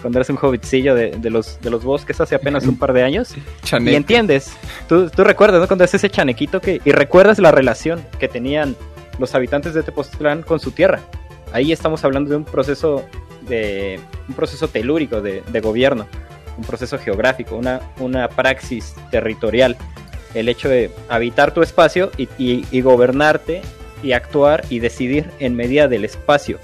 [0.00, 3.34] cuando eras un hobbitcillo de, los, de los bosques hace apenas un par de años.
[3.80, 4.56] Y entiendes,
[4.88, 5.66] tú, tú recuerdas, ¿no?
[5.66, 8.76] Cuando es ese chanequito que, y recuerdas la relación que tenían
[9.18, 11.00] los habitantes de Tepoztlán con su tierra.
[11.52, 13.04] Ahí estamos hablando de un proceso
[13.48, 16.06] de un proceso telúrico de, gobierno,
[16.56, 19.76] un proceso geográfico, una, una praxis territorial.
[20.34, 23.62] El hecho de habitar tu espacio y, y gobernarte
[24.02, 26.58] y actuar y decidir en medida del espacio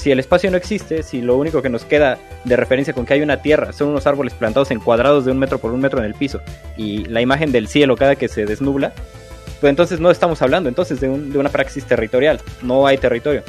[0.00, 3.12] si el espacio no existe, si lo único que nos queda de referencia con que
[3.12, 5.98] hay una tierra son unos árboles plantados en cuadrados de un metro por un metro
[5.98, 6.40] en el piso
[6.78, 8.94] y la imagen del cielo cada que se desnubla,
[9.60, 13.42] pues entonces no estamos hablando entonces de, una praxis territorial, no hay territorio.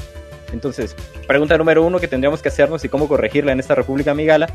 [0.51, 0.93] Entonces,
[1.25, 4.49] pregunta número uno que tendríamos que hacernos y cómo corregirla en esta República Migala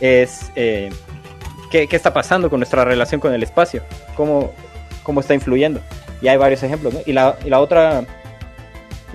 [0.00, 0.88] es eh,
[1.70, 3.82] ¿qué, está pasando con nuestra relación con el espacio,
[4.16, 4.54] cómo,
[5.20, 5.80] está influyendo.
[6.22, 8.06] Y hay varios ejemplos, y la otra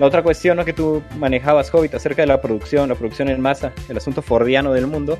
[0.00, 3.74] la otra cuestión que tú manejabas, Hobbit, acerca de la producción, la producción en masa,
[3.86, 5.18] el asunto fordiano del mundo,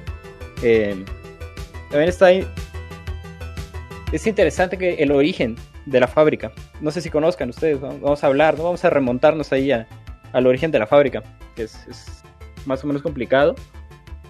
[0.63, 1.05] eh,
[1.91, 2.47] también está ahí.
[4.11, 8.27] Es interesante que el origen de la fábrica, no sé si conozcan ustedes, vamos a
[8.27, 8.65] hablar, ¿no?
[8.65, 11.23] vamos a remontarnos ahí al origen de la fábrica,
[11.55, 12.25] que es,
[12.65, 13.57] más o menos complicado,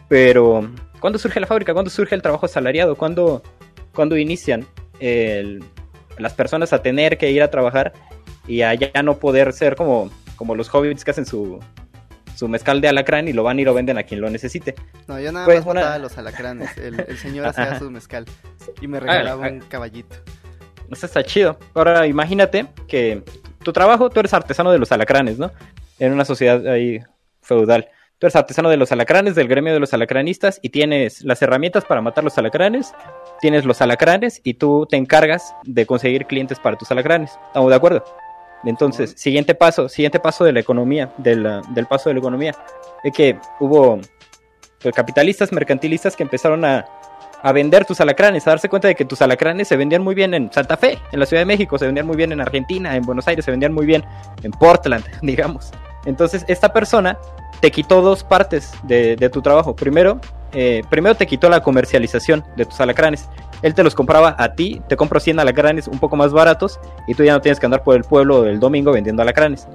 [0.08, 1.72] pero ¿cuándo surge la fábrica?
[1.72, 2.96] ¿Cuándo surge el trabajo asalariado?
[2.96, 3.40] ¿Cuándo,
[3.94, 4.66] cuándo inician
[6.18, 7.92] las personas a tener que ir a trabajar
[8.48, 11.60] y a ya no poder ser como como los hobbits que hacen su,
[12.34, 14.74] su mezcal de alacrán y lo van y lo venden a quien lo necesite.
[15.06, 16.78] No, yo nada pues, más mataba los alacranes.
[16.78, 18.24] El, señor hacía su mezcal
[18.80, 20.16] y me regalaba un caballito.
[20.90, 21.58] Eso está chido.
[21.74, 23.22] Ahora imagínate que
[23.62, 25.52] tu trabajo, tú eres artesano de los alacranes, ¿no?
[25.98, 27.00] En una sociedad ahí
[27.42, 27.90] feudal.
[28.18, 31.84] Tú eres artesano de los alacranes, del gremio de los alacranistas, y tienes las herramientas
[31.84, 32.94] para matar los alacranes,
[33.42, 37.32] tienes los alacranes, y tú te encargas de conseguir clientes para tus alacranes.
[37.48, 38.02] ¿Estamos de acuerdo?
[38.64, 42.54] Entonces, siguiente paso, siguiente paso de la economía, del, del paso de la economía,
[43.02, 43.98] es que hubo
[44.82, 46.84] pues, capitalistas, mercantilistas que empezaron a,
[47.42, 50.34] a vender tus alacranes, a darse cuenta de que tus alacranes se vendían muy bien
[50.34, 53.02] en Santa Fe, en la Ciudad de México, se vendían muy bien en Argentina, en
[53.02, 54.04] Buenos Aires, se vendían muy bien
[54.42, 55.70] en Portland, digamos.
[56.04, 57.18] Entonces, esta persona
[57.60, 59.76] te quitó dos partes de, de tu trabajo.
[59.76, 60.20] Primero,
[60.52, 63.28] eh, primero te quitó la comercialización de tus alacranes.
[63.62, 67.14] Él te los compraba a ti, te compro 100 alacranes un poco más baratos y
[67.14, 69.68] tú ya no tienes que andar por el pueblo el domingo vendiendo alacranes.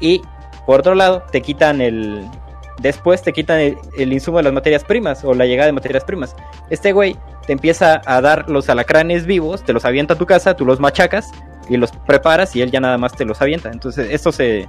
[0.00, 0.20] Y
[0.66, 2.24] por otro lado, te quitan el...
[2.80, 6.34] Después te quitan el, insumo de las materias primas o la llegada de materias primas.
[6.70, 7.14] Este güey
[7.46, 10.80] te empieza a dar los alacranes vivos, te los avienta a tu casa, tú los
[10.80, 11.30] machacas
[11.68, 13.70] y los preparas y él ya nada más te los avienta.
[13.70, 14.66] Entonces esto se...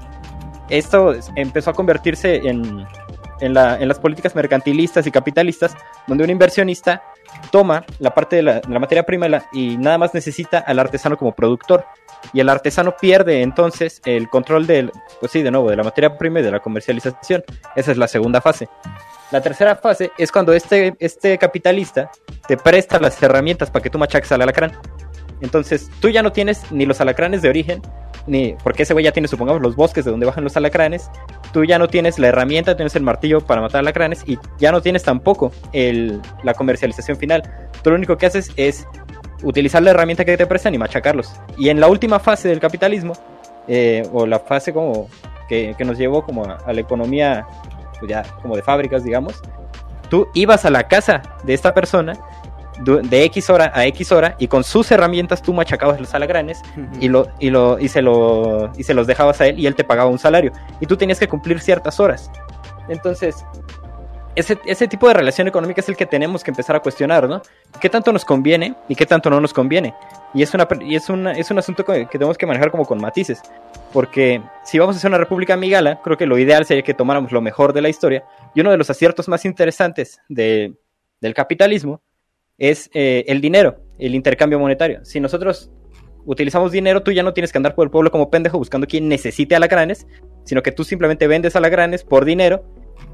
[0.69, 2.85] Esto empezó a convertirse en,
[3.41, 5.75] en, las políticas mercantilistas y capitalistas,
[6.07, 7.03] donde un inversionista
[7.51, 11.85] toma la parte de la, materia prima y nada más necesita al artesano como productor.
[12.33, 16.17] Y el artesano pierde entonces el control del, pues sí, de nuevo, de la materia
[16.17, 17.43] prima y de la comercialización.
[17.75, 18.69] Esa es la segunda fase.
[19.31, 22.11] La tercera fase es cuando este, este capitalista
[22.47, 24.73] te presta las herramientas para que tú machaques al alacrán.
[25.41, 27.81] Entonces, tú ya no tienes ni los alacranes de origen,
[28.27, 31.09] ni porque ese güey ya tiene, supongamos, los bosques de donde bajan los alacranes.
[31.51, 34.81] Tú ya no tienes la herramienta, tienes el martillo para matar alacranes y ya no
[34.81, 37.43] tienes tampoco el, la comercialización final.
[37.83, 38.87] Tú lo único que haces es
[39.43, 41.33] utilizar la herramienta que te prestan y machacarlos.
[41.57, 43.13] Y en la última fase del capitalismo,
[43.67, 45.09] eh, o la fase como
[45.47, 47.45] que, nos llevó como a, la economía,
[47.99, 49.41] pues ya como de fábricas, digamos,
[50.09, 52.13] tú ibas a la casa de esta persona
[52.79, 56.61] de X hora a X hora y con sus herramientas tú machacabas los alacranes
[56.99, 59.75] y, lo, y, lo, y, se lo, y se los dejabas a él y él
[59.75, 62.31] te pagaba un salario y tú tenías que cumplir ciertas horas.
[62.87, 63.45] Entonces,
[64.35, 67.41] ese, ese tipo de relación económica es el que tenemos que empezar a cuestionar, ¿no?
[67.79, 69.93] ¿Qué tanto nos conviene y qué tanto no nos conviene?
[70.33, 72.99] Y es, una, y es, una, es un asunto que, tenemos que manejar como con
[72.99, 73.41] matices.
[73.91, 77.33] Porque si vamos a hacer una república amigala, creo que lo ideal sería que tomáramos
[77.33, 78.23] lo mejor de la historia.
[78.55, 80.73] Y uno de los aciertos más interesantes de,
[81.19, 82.01] del capitalismo
[82.61, 85.03] es eh, el dinero, el intercambio monetario.
[85.03, 85.71] Si nosotros
[86.25, 89.09] utilizamos dinero, tú ya no tienes que andar por el pueblo como pendejo buscando quien
[89.09, 90.05] necesite alacranes,
[90.43, 92.63] sino que tú simplemente vendes alacranes por dinero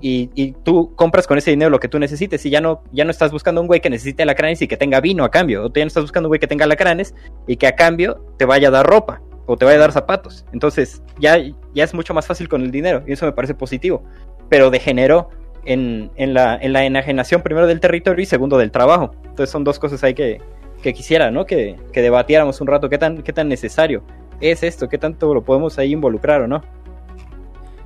[0.01, 3.05] y, y, tú compras con ese dinero lo que tú necesites y ya no, ya
[3.05, 5.69] no estás buscando un güey que necesite alacranes y que tenga vino a cambio, o
[5.69, 7.15] tú ya no estás buscando un güey que tenga alacranes
[7.47, 10.45] y que a cambio te vaya a dar ropa o te vaya a dar zapatos.
[10.51, 11.37] Entonces ya,
[11.73, 14.03] ya es mucho más fácil con el dinero y eso me parece positivo,
[14.49, 15.29] pero degeneró
[15.65, 19.15] en, en, la, en la enajenación primero del territorio y segundo del trabajo.
[19.23, 20.41] Entonces son dos cosas ahí que,
[20.81, 21.45] que quisiera, ¿no?
[21.45, 24.03] Que, que debatiéramos un rato qué tan, qué tan necesario
[24.39, 26.61] es esto, qué tanto lo podemos ahí involucrar o no.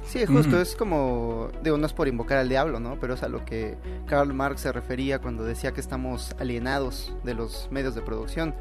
[0.03, 2.97] Sí, justo, es como, digo, no es por invocar al diablo, ¿no?
[2.99, 7.34] Pero es a lo que Karl Marx se refería cuando decía que estamos alienados de
[7.34, 8.53] los medios de producción.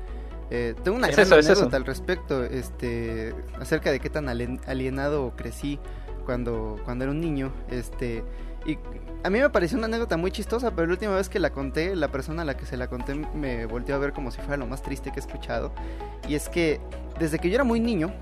[0.53, 5.81] Eh, tengo una gran anécdota al respecto, este, acerca de qué tan alienado crecí
[6.25, 8.23] cuando, cuando era un niño, este,
[8.67, 8.79] y
[9.23, 11.95] a mí me pareció una anécdota muy chistosa, pero la última vez que la conté,
[11.95, 14.57] la persona a la que se la conté me volteó a ver como si fuera
[14.57, 15.73] lo más triste que he escuchado,
[16.29, 16.81] y es que
[17.19, 18.13] desde que yo era muy niño,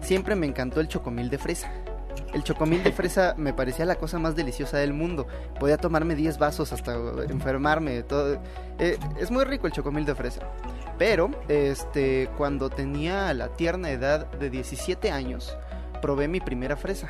[0.00, 1.70] siempre me encantó el chocomil de fresa.
[2.34, 5.26] El chocomil de fresa me parecía la cosa más deliciosa del mundo.
[5.58, 6.94] Podía tomarme 10 vasos hasta
[7.28, 8.02] enfermarme.
[8.02, 8.40] Todo.
[8.78, 10.42] Eh, es muy rico el chocomil de fresa.
[10.98, 15.56] Pero, este, cuando tenía la tierna edad de 17 años,
[16.00, 17.08] probé mi primera fresa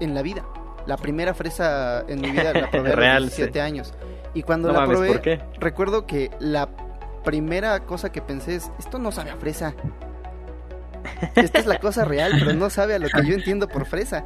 [0.00, 0.44] en la vida.
[0.86, 3.94] La primera fresa en mi vida la probé a los 17 años.
[4.34, 6.68] Y cuando la probé, recuerdo que la
[7.24, 9.74] primera cosa que pensé es, esto no sabe a fresa.
[11.34, 14.24] Esta es la cosa real, pero no sabe a lo que yo entiendo por fresa.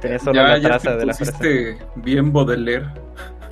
[0.00, 1.38] Tenía solo la traza de la fresa.
[1.96, 2.86] bien Baudelaire.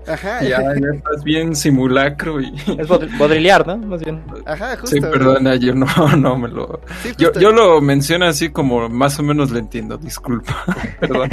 [0.07, 0.43] Ajá.
[0.43, 2.55] Ya, ya estás bien simulacro y...
[2.79, 3.77] Es bodriliar, ¿no?
[3.79, 4.23] Más bien.
[4.47, 4.97] Ajá, justo.
[4.97, 5.87] Sí, perdona, yo no,
[6.17, 6.81] no me lo...
[7.19, 10.65] yo, yo, lo menciono así como más o menos lo entiendo, disculpa.
[11.01, 11.31] Perdón.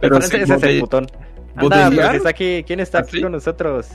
[0.00, 1.06] Pero sí, ese es el botón.
[1.56, 3.88] Anda, pues, está aquí, ¿quién está aquí con nosotros?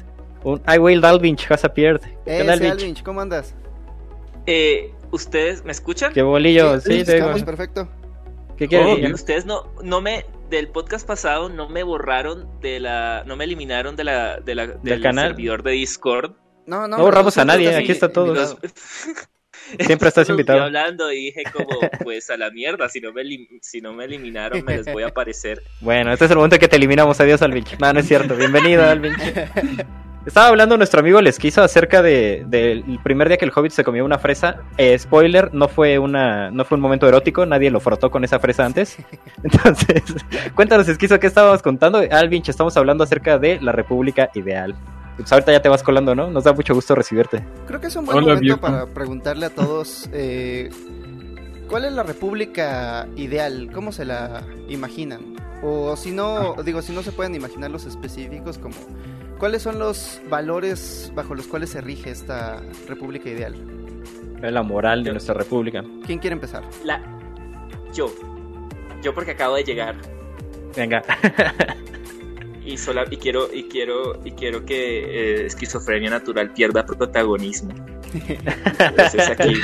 [0.43, 2.01] Un I Will Dalvinch has appeared.
[2.25, 3.03] ¿Qué tal, Dalvinch?
[3.03, 3.55] ¿Cómo andas?
[4.45, 6.11] Eh, ¿Ustedes me escuchan?
[6.11, 7.33] Qué bolillo, sí, te digo.
[7.45, 7.87] perfecto.
[8.57, 13.23] ¿Qué quieres oh, Ustedes no, no me, del podcast pasado no me borraron de la,
[13.25, 15.29] no me eliminaron de la, de la del, canal?
[15.29, 16.35] servidor de Discord.
[16.65, 16.97] No, no.
[16.97, 18.35] No borramos a nadie, aquí está todo.
[19.79, 20.59] Siempre estás invitado.
[20.59, 23.23] Estoy hablando y dije como, pues a la mierda, si no me,
[23.61, 25.61] si no me eliminaron me les voy a aparecer.
[25.81, 27.19] Bueno, este es el momento que te eliminamos.
[27.19, 27.79] Adiós, Alvinch.
[27.79, 28.35] No, no es cierto.
[28.35, 29.19] Bienvenido, Alvinch.
[30.25, 34.05] Estaba hablando nuestro amigo Lesquizo acerca del de, primer día que el Hobbit se comió
[34.05, 34.61] una fresa.
[34.77, 38.39] Eh, spoiler, no fue una, no fue un momento erótico, nadie lo frotó con esa
[38.39, 38.97] fresa antes.
[39.43, 40.01] Entonces,
[40.55, 42.01] cuéntanos, Esquizo, ¿qué estábamos contando?
[42.09, 44.75] Alvinch, estamos hablando acerca de la República Ideal.
[45.17, 46.31] Pues ahorita ya te vas colando, ¿no?
[46.31, 47.43] Nos da mucho gusto recibirte.
[47.67, 50.69] Creo que es un buen momento para preguntarle a todos eh,
[51.67, 53.69] ¿cuál es la República Ideal?
[53.73, 55.35] ¿Cómo se la imaginan?
[55.61, 58.75] O si no, digo, si no se pueden imaginar los específicos como
[59.39, 63.55] ¿Cuáles son los valores bajo los cuales se rige esta república ideal?
[64.41, 65.83] La moral de nuestra república.
[66.05, 66.63] ¿Quién quiere empezar?
[66.83, 67.01] La...
[67.93, 68.13] Yo.
[69.01, 69.95] Yo porque acabo de llegar.
[70.75, 71.03] Venga.
[72.65, 77.73] y, sola, y quiero y quiero y quiero que eh, esquizofrenia natural pierda protagonismo.
[78.13, 79.55] aquí.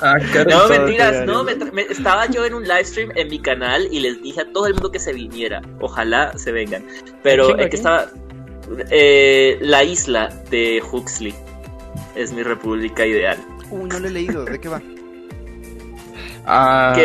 [0.00, 4.00] Ah, no, mentiras, no, me, estaba yo en un live stream en mi canal y
[4.00, 5.62] les dije a todo el mundo que se viniera.
[5.80, 6.84] Ojalá se vengan.
[7.22, 8.08] Pero es que estaba
[8.90, 11.34] eh, la isla de Huxley
[12.14, 13.38] es mi república ideal.
[13.70, 14.80] Uy, no lo he leído, ¿de qué va?
[16.48, 16.96] Ah.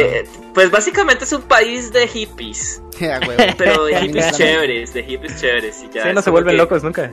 [0.54, 2.82] pues básicamente es un país de hippies.
[3.58, 5.84] pero de hippies chéveres, de hippies chéveres.
[5.84, 7.12] Y ya sí, no se vuelven locos nunca.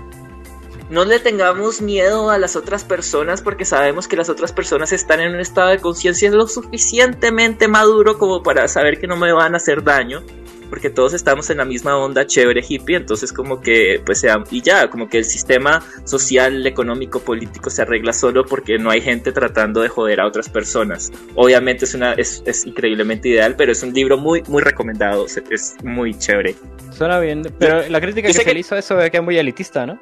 [0.91, 5.21] No le tengamos miedo a las otras personas porque sabemos que las otras personas están
[5.21, 9.53] en un estado de conciencia lo suficientemente maduro como para saber que no me van
[9.53, 10.23] a hacer daño
[10.69, 14.63] porque todos estamos en la misma onda chévere hippie, entonces como que pues sea, y
[14.63, 19.33] ya, como que el sistema social, económico, político se arregla solo porque no hay gente
[19.33, 21.13] tratando de joder a otras personas.
[21.35, 25.77] Obviamente es una es, es increíblemente ideal, pero es un libro muy muy recomendado, es
[25.83, 26.55] muy chévere.
[26.91, 29.87] Suena bien, pero la crítica que se le hizo eso es que es muy elitista,
[29.87, 30.01] ¿no?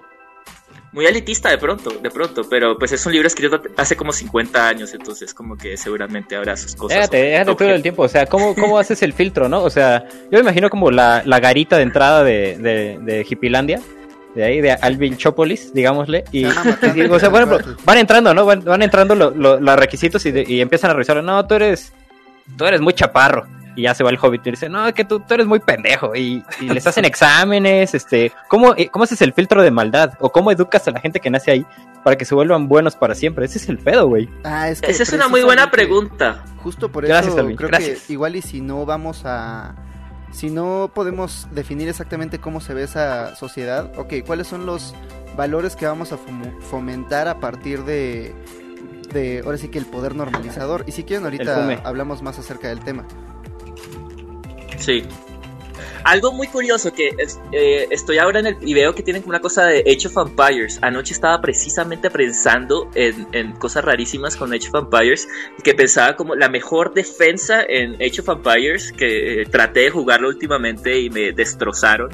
[0.97, 4.67] Muy elitista de pronto, de pronto, pero pues es un libro escrito hace como 50
[4.67, 6.97] años, entonces como que seguramente habrá sus cosas.
[6.97, 9.63] Déjate, déjate todo el tiempo, o sea, ¿cómo, cómo haces el filtro, no?
[9.63, 13.79] O sea, yo me imagino como la, la garita de entrada de, de, de Hippilandia,
[14.35, 18.47] de ahí, de Alvin Chopolis, digámosle, y, o sea, bueno, van entrando, ¿no?
[18.47, 21.93] Van, van entrando los requisitos y, y empiezan a revisar, no, tú eres,
[22.57, 23.47] tú eres muy chaparro
[23.77, 26.17] y ya se va el hobbit y dice, no, que tú, tú eres muy pendejo.
[26.17, 30.15] Y, les hacen exámenes, este, ¿cómo, eh, ¿cómo haces el filtro de maldad?
[30.19, 31.67] ¿O cómo educas a la gente que nace ahí
[32.03, 33.45] para que se vuelvan buenos para siempre?
[33.45, 34.31] Ese es el pedo, güey.
[34.45, 36.43] Ah, Esa es una muy buena pregunta.
[36.63, 39.77] Justo por eso creo que igual y si no vamos a...
[40.33, 44.95] Si no podemos definir exactamente cómo se ve esa sociedad, ok, ¿cuáles son los
[45.37, 46.19] valores que vamos a
[46.61, 48.35] fomentar a partir de,
[49.13, 50.85] de, ahora sí que el poder normalizador?
[50.87, 53.05] Y si quieren ahorita hablamos más acerca del tema.
[54.79, 55.05] Sí.
[56.05, 57.15] algo muy curioso que
[57.53, 60.17] eh, estoy ahora en el y veo que tienen como una cosa de Age of
[60.17, 60.79] Empires.
[60.83, 65.29] Anoche estaba precisamente pensando en, cosas rarísimas con Age of Empires
[65.65, 70.29] que pensaba como la mejor defensa en Age of Empires que eh, traté de jugarlo
[70.29, 72.11] últimamente y me destrozaron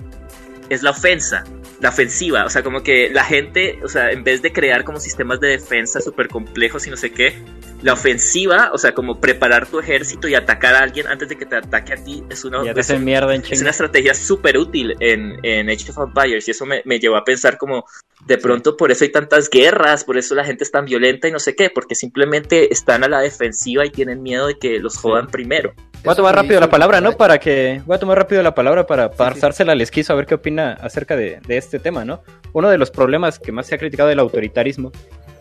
[0.70, 1.44] es la ofensa
[1.82, 5.00] la ofensiva, o sea, como que la gente, o sea, en vez de crear como
[5.00, 7.34] sistemas de defensa súper complejos y no sé qué,
[7.82, 11.46] la ofensiva, o sea, como preparar tu ejército y atacar a alguien antes de que
[11.46, 15.38] te ataque a ti, es una, es, mierda en es una estrategia súper útil en,
[15.42, 17.84] en Age of Empires y eso me, me, llevó a pensar como,
[18.26, 21.32] de pronto por eso hay tantas guerras, por eso la gente es tan violenta y
[21.32, 24.96] no sé qué, porque simplemente están a la defensiva y tienen miedo de que los
[24.96, 25.74] jodan primero.
[26.04, 27.12] Voy a tomar rápido la palabra, ¿no?
[27.12, 27.80] Para que.
[27.86, 31.14] Voy a tomar rápido la palabra para pasársela al esquizo a ver qué opina acerca
[31.14, 32.22] de, este tema, ¿no?
[32.52, 34.90] Uno de los problemas que más se ha criticado del autoritarismo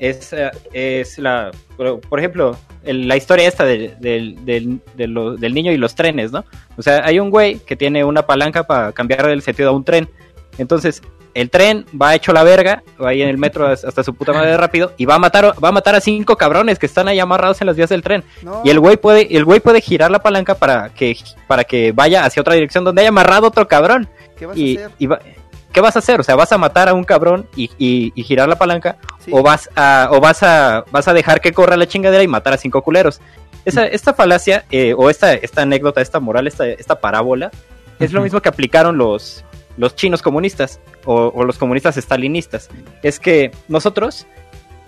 [0.02, 1.52] es, eh, es la.
[1.78, 6.44] Por ejemplo, la historia esta del, del niño y los trenes, ¿no?
[6.76, 9.84] O sea, hay un güey que tiene una palanca para cambiar el sentido a un
[9.84, 10.10] tren.
[10.58, 11.04] Entonces,
[11.36, 14.58] el tren va hecho la verga, va ahí en el metro hasta su puta madre
[14.58, 17.62] rápido y va a matar va a matar a cinco cabrones que están ahí amarrados
[17.62, 18.24] en las vías del tren.
[18.64, 21.16] Y el güey puede el güey puede girar la palanca para que
[21.48, 24.10] para que vaya hacia otra dirección donde haya amarrado otro cabrón.
[24.36, 25.41] ¿Qué vas y, a hacer?
[25.72, 26.20] ¿Qué vas a hacer?
[26.20, 28.98] O sea, vas a matar a un cabrón y, girar la palanca
[29.32, 32.54] o vas a o vas a vas a dejar que corra la chingadera y matar
[32.54, 33.22] a cinco culeros.
[33.64, 37.52] Esa, esta falacia eh, o esta, esta anécdota, esta moral, esta, esta parábola,
[38.00, 39.46] es lo mismo que aplicaron los,
[39.78, 42.70] los chinos comunistas o, los comunistas estalinistas.
[43.04, 44.26] Es que nosotros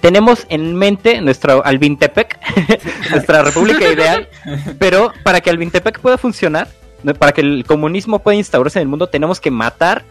[0.01, 2.39] tenemos en mente nuestro Albintepec,
[3.11, 4.27] nuestra república ideal,
[4.79, 6.67] pero para que Albintepec pueda funcionar,
[7.19, 10.03] para que el comunismo pueda instaurarse en el mundo, tenemos que matar,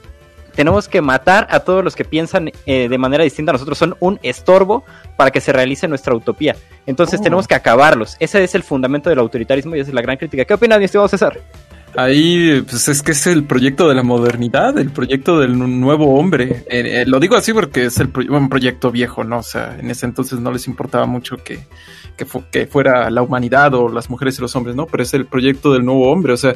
[0.54, 3.96] tenemos que matar a todos los que piensan eh, de manera distinta a nosotros, son
[4.00, 4.84] un estorbo
[5.16, 6.56] para que se realice nuestra utopía.
[6.86, 7.22] Entonces oh.
[7.22, 8.16] tenemos que acabarlos.
[8.20, 10.44] Ese es el fundamento del autoritarismo y esa es la gran crítica.
[10.44, 11.40] ¿Qué opinas, mi estimado César?
[11.94, 16.64] Ahí, pues es que es el proyecto de la modernidad, el proyecto del nuevo hombre.
[16.70, 19.38] Eh, eh, lo digo así porque es el un proyecto viejo, ¿no?
[19.38, 21.66] O sea, en ese entonces no les importaba mucho que,
[22.16, 24.86] que, fuera la humanidad o las mujeres y los hombres, ¿no?
[24.86, 26.32] Pero es el proyecto del nuevo hombre.
[26.32, 26.54] O sea,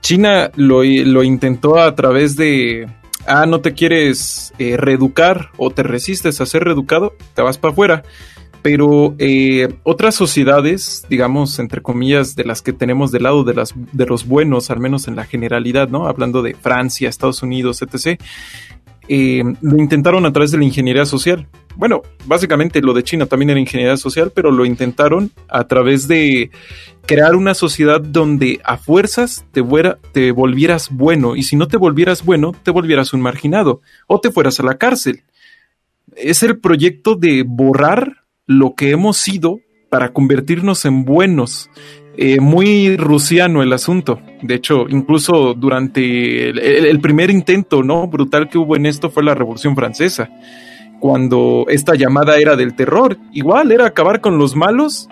[0.00, 2.88] China lo, lo intentó a través de,
[3.26, 7.72] ah, no te quieres eh, reeducar o te resistes a ser reeducado, te vas para
[7.72, 8.02] afuera
[8.62, 13.72] pero eh, otras sociedades, digamos, entre comillas, de las que tenemos del lado de, las,
[13.74, 16.06] de los buenos, al menos en la generalidad, ¿no?
[16.06, 18.20] Hablando de Francia, Estados Unidos, etc.,
[19.08, 21.46] lo intentaron a través de la ingeniería social.
[21.76, 26.50] Bueno, básicamente lo de China también era ingeniería social, pero lo intentaron a través de
[27.06, 29.64] crear una sociedad donde a fuerzas te,
[30.12, 34.30] te volvieras bueno y si no te volvieras bueno, te volvieras un marginado o te
[34.30, 35.22] fueras a la cárcel.
[36.16, 41.70] Es el proyecto de borrar lo que hemos sido para convertirnos en buenos.
[42.20, 44.20] Eh, muy rusiano el asunto.
[44.42, 49.36] De hecho, incluso durante el, primer intento no brutal que hubo en esto fue la
[49.36, 50.28] Revolución Francesa,
[50.98, 53.16] cuando esta llamada era del terror.
[53.32, 55.08] Igual era acabar con los malos,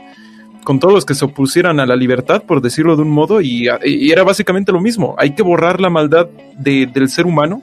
[0.64, 3.68] con todos los que se opusieran a la libertad, por decirlo de un modo, y,
[3.68, 5.14] era básicamente lo mismo.
[5.16, 6.26] Hay que borrar la maldad
[6.58, 7.62] del ser humano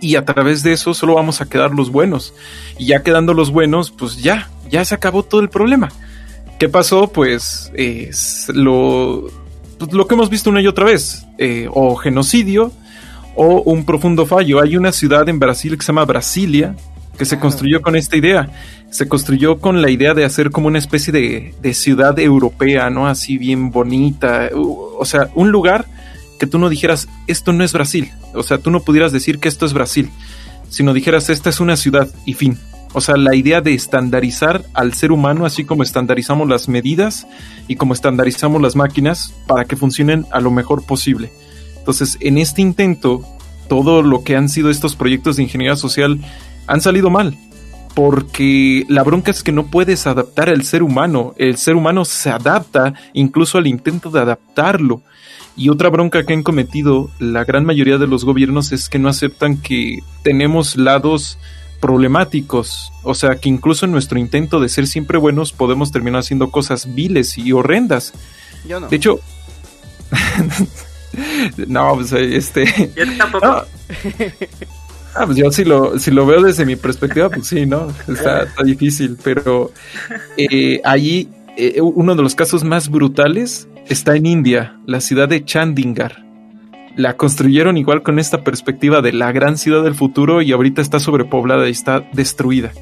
[0.00, 2.32] y a través de eso solo vamos a quedar los buenos.
[2.78, 5.90] Y ya quedando los buenos, pues ya, ya se acabó todo el problema.
[6.58, 7.08] ¿Qué pasó?
[7.08, 9.28] Pues es lo,
[9.78, 12.72] pues, lo que hemos visto una y otra vez, eh, o genocidio
[13.34, 14.60] o un profundo fallo.
[14.60, 16.74] Hay una ciudad en Brasil que se llama Brasilia,
[17.18, 18.50] que se construyó con esta idea.
[18.90, 23.06] Se construyó con la idea de hacer como una especie de, de ciudad europea, ¿no?
[23.06, 24.48] Así bien bonita.
[24.54, 25.86] O sea, un lugar
[26.38, 28.10] que tú no dijeras, esto no es Brasil.
[28.34, 30.10] O sea, tú no pudieras decir que esto es Brasil,
[30.70, 32.58] sino dijeras, esta es una ciudad y fin.
[32.96, 37.26] O sea, la idea de estandarizar al ser humano, así como estandarizamos las medidas
[37.68, 41.30] y como estandarizamos las máquinas para que funcionen a lo mejor posible.
[41.76, 43.22] Entonces, en este intento,
[43.68, 46.18] todo lo que han sido estos proyectos de ingeniería social
[46.66, 47.36] han salido mal.
[47.94, 51.34] Porque la bronca es que no puedes adaptar al ser humano.
[51.36, 55.02] El ser humano se adapta incluso al intento de adaptarlo.
[55.54, 59.10] Y otra bronca que han cometido la gran mayoría de los gobiernos es que no
[59.10, 61.38] aceptan que tenemos lados
[61.86, 66.50] problemáticos, o sea que incluso en nuestro intento de ser siempre buenos podemos terminar haciendo
[66.50, 68.12] cosas viles y horrendas.
[68.66, 68.88] Yo no.
[68.88, 69.20] De hecho,
[71.68, 72.64] no, pues este...
[72.96, 73.46] Yo tampoco.
[75.14, 77.86] Ah, pues yo si lo, si lo veo desde mi perspectiva, pues sí, ¿no?
[78.08, 79.70] Está, difícil, pero
[80.36, 85.44] eh, allí eh, uno de los casos más brutales está en India, la ciudad de
[85.44, 86.25] Chandigarh.
[86.96, 90.98] La construyeron igual con esta perspectiva de la gran ciudad del futuro y ahorita está
[90.98, 92.72] sobrepoblada y está destruida.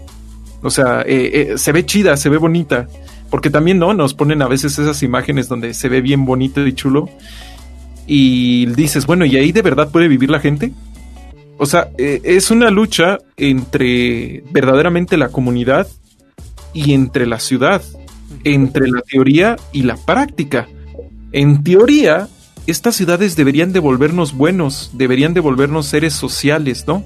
[0.63, 2.89] O sea, eh, eh, se ve chida, se ve bonita,
[3.29, 6.73] porque también no nos ponen a veces esas imágenes donde se ve bien bonito y
[6.73, 7.09] chulo.
[8.07, 10.73] y dices, bueno, ¿y ahí de verdad puede vivir la gente?
[11.57, 15.87] O sea, eh, es una lucha entre verdaderamente la comunidad
[16.73, 17.83] y entre la ciudad,
[18.43, 20.67] entre la teoría y la práctica.
[21.33, 22.29] En teoría,
[22.67, 27.05] estas ciudades deberían devolvernos buenos, deberían devolvernos seres sociales, ¿no?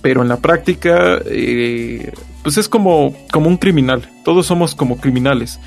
[0.00, 2.12] Pero en la práctica, eh,
[2.42, 4.08] pues es como, como un criminal.
[4.24, 5.60] Todos somos como criminales.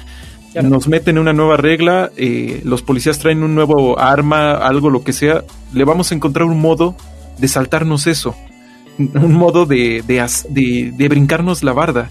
[0.61, 5.11] Nos meten una nueva regla, eh, los policías traen un nuevo arma, algo, lo que
[5.11, 5.43] sea.
[5.73, 6.95] Le vamos a encontrar un modo
[7.37, 8.35] de saltarnos eso.
[8.97, 12.09] Un modo de, de, de, brincarnos la barda.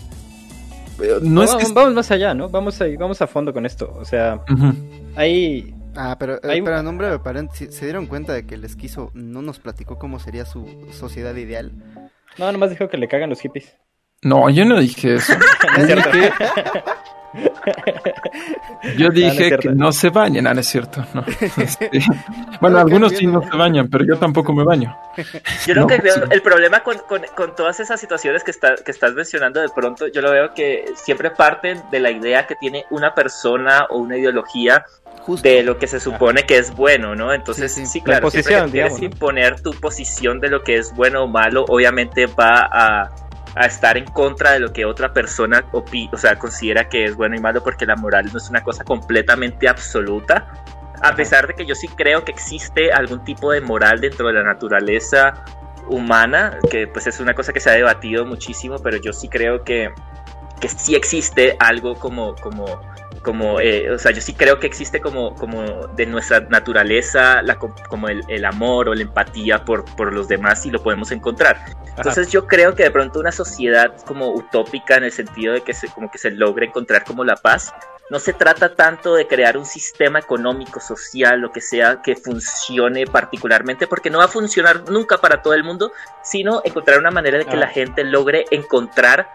[1.22, 2.50] No, es vamos, más allá, ¿no?
[2.50, 3.90] Vamos a, vamos a fondo con esto.
[3.98, 4.40] O sea,
[5.16, 7.08] hay Ah, pero, eh, pero nombre
[7.52, 11.72] ¿se dieron cuenta de que el esquizo no nos platicó cómo sería su sociedad ideal?
[12.38, 13.76] No, nomás dijo que le cagan los hippies.
[14.22, 15.34] No, yo no dije eso.
[18.96, 21.04] Yo dije que no se bañen, ah, no es cierto.
[21.14, 21.24] No.
[21.64, 21.90] Este,
[22.60, 24.96] bueno, algunos sí no se bañan, pero yo tampoco me baño.
[25.66, 29.60] Yo creo que el problema con, con, todas esas situaciones que, está, que estás mencionando
[29.60, 33.86] de pronto, yo lo veo que siempre parten de la idea que tiene una persona
[33.90, 34.84] o una ideología
[35.42, 37.32] de lo que se supone que es bueno, ¿no?
[37.32, 41.64] Entonces, sí, claro, siempre quieres imponer tu posición de lo que es bueno o malo,
[41.68, 43.10] obviamente va a
[43.56, 47.36] a estar en contra de lo que otra persona o sea, considera que es bueno
[47.36, 50.48] y malo, porque la moral no es una cosa completamente absoluta.
[51.00, 54.34] A pesar de que yo sí creo que existe algún tipo de moral dentro de
[54.34, 55.44] la naturaleza
[55.88, 59.62] humana, que pues es una cosa que se ha debatido muchísimo, pero yo sí creo
[59.64, 59.90] que,
[60.60, 62.80] que sí existe algo como, como
[63.24, 67.58] como, eh, o sea, yo sí creo que existe como, como de nuestra naturaleza, la,
[67.58, 71.64] como el, el, amor o la empatía por, por los demás y lo podemos encontrar.
[71.96, 75.72] Entonces yo creo que de pronto una sociedad como utópica en el sentido de que
[75.72, 77.72] se, como que se logre encontrar como la paz,
[78.10, 83.06] no se trata tanto de crear un sistema económico, social, lo que sea, que funcione
[83.06, 87.38] particularmente, porque no va a funcionar nunca para todo el mundo, sino encontrar una manera
[87.38, 89.28] de que la gente logre encontrar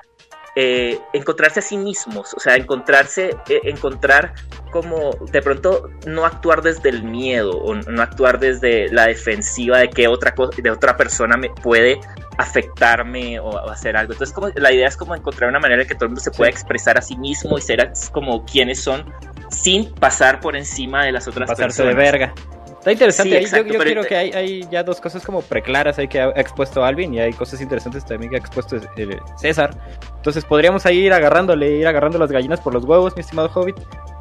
[0.56, 4.34] eh, encontrarse a sí mismos, o sea, encontrarse, eh, encontrar
[4.72, 9.90] como de pronto no actuar desde el miedo o no actuar desde la defensiva de
[9.90, 12.00] que otra cosa, de otra persona me puede
[12.38, 14.14] afectarme o hacer algo.
[14.14, 16.32] Entonces, como la idea es como encontrar una manera en que todo el mundo se
[16.32, 19.06] pueda expresar a sí mismo y ser como quienes son
[19.50, 22.34] sin pasar por encima de las otras Pasarse de verga.
[22.80, 23.46] Está interesante.
[23.46, 27.20] yo, creo que hay, ya dos cosas como preclaras ahí que ha expuesto Alvin y
[27.20, 29.76] hay cosas interesantes también que ha expuesto eh, César.
[30.16, 33.76] Entonces podríamos ahí ir agarrándole, ir agarrando las gallinas por los huevos, mi estimado Hobbit.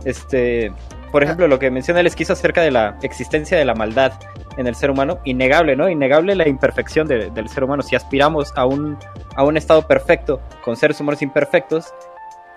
[0.05, 0.73] Este,
[1.13, 4.13] por ejemplo, lo que menciona el esquizo acerca de la existencia de la maldad
[4.57, 5.89] en el ser humano, innegable, ¿no?
[5.89, 7.83] Innegable la imperfección del ser humano.
[7.83, 8.99] Si aspiramos a un,
[9.37, 11.95] a un estado perfecto con seres humanos imperfectos,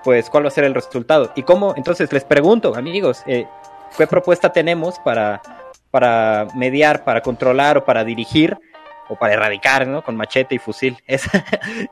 [0.04, 1.32] pues ¿cuál va a ser el resultado?
[1.36, 1.76] ¿Y cómo?
[1.78, 3.46] Entonces les pregunto, amigos, eh,
[3.96, 5.44] ¿qué propuesta tenemos para
[5.92, 8.58] para mediar, para controlar o para dirigir
[9.10, 10.04] o para erradicar, ¿no?
[10.04, 11.46] Con machete y fusil, esa,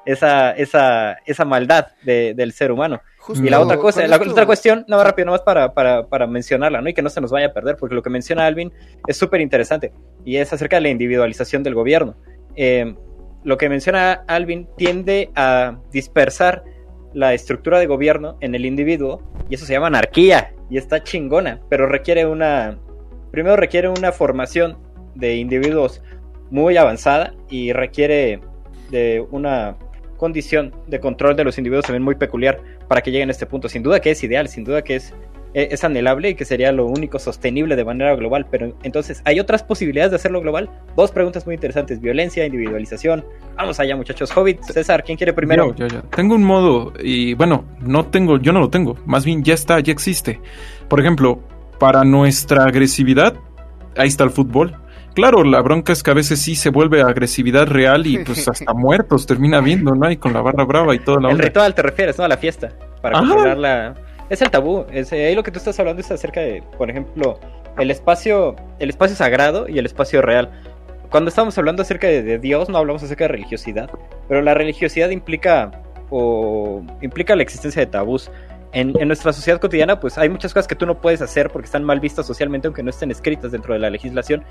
[0.05, 3.01] esa, esa, esa maldad del ser humano.
[3.35, 6.89] y la otra cosa, la otra cuestión, no, rápido, nomás para, para, para mencionarla, ¿no?
[6.89, 8.71] Y que no se nos vaya a perder, porque lo que menciona Alvin
[9.05, 9.91] es súper interesante
[10.23, 12.15] y es acerca de la individualización del gobierno.
[12.55, 12.95] Eh,
[13.43, 16.63] lo que menciona Alvin tiende a dispersar
[17.13, 21.59] la estructura de gobierno en el individuo y eso se llama anarquía y está chingona,
[21.69, 22.77] pero requiere una
[23.31, 24.77] primero requiere una formación
[25.15, 26.01] de individuos
[26.49, 28.41] muy avanzada y requiere
[28.89, 29.75] de una
[30.17, 33.69] condición de control de los individuos también muy peculiar para que lleguen a este punto.
[33.69, 35.13] Sin duda que es ideal, sin duda que es,
[35.53, 38.45] e, es anhelable y que sería lo único sostenible de manera global.
[38.51, 40.69] Pero entonces, ¿hay otras posibilidades de hacerlo global?
[40.95, 43.23] Dos preguntas muy interesantes: violencia, individualización.
[43.55, 44.35] Vamos allá, muchachos.
[44.35, 45.73] Hobbit, César, ¿quién quiere primero?
[45.75, 48.97] Yo, yo, Tengo un modo, y bueno, no tengo, yo no lo tengo.
[49.05, 50.41] Más bien ya está, ya existe.
[50.89, 51.39] Por ejemplo,
[51.79, 53.35] para nuestra agresividad,
[53.97, 54.75] ahí está el fútbol.
[55.15, 58.73] Claro, la bronca es que a veces sí se vuelve agresividad real y pues hasta
[58.73, 60.09] muertos termina viendo, ¿no?
[60.11, 61.41] Y con la barra brava y toda la onda.
[61.41, 62.25] El ritual te refieres, ¿no?
[62.25, 62.71] A la fiesta.
[63.01, 63.95] Para controlar la...
[64.29, 64.85] Es el tabú.
[64.91, 67.39] Es, ahí lo que tú estás hablando es acerca de, por ejemplo,
[67.79, 70.51] el espacio, el espacio sagrado y el espacio real.
[71.09, 73.89] Cuando estamos hablando acerca de, Dios, no hablamos acerca de religiosidad,
[74.27, 75.71] pero la religiosidad implica
[76.11, 78.29] o implica la existencia de tabús
[78.71, 81.83] en, nuestra sociedad cotidiana, pues hay muchas cosas que tú no puedes hacer porque están
[81.83, 84.43] mal vistas socialmente, aunque no estén escritas dentro de la legislación.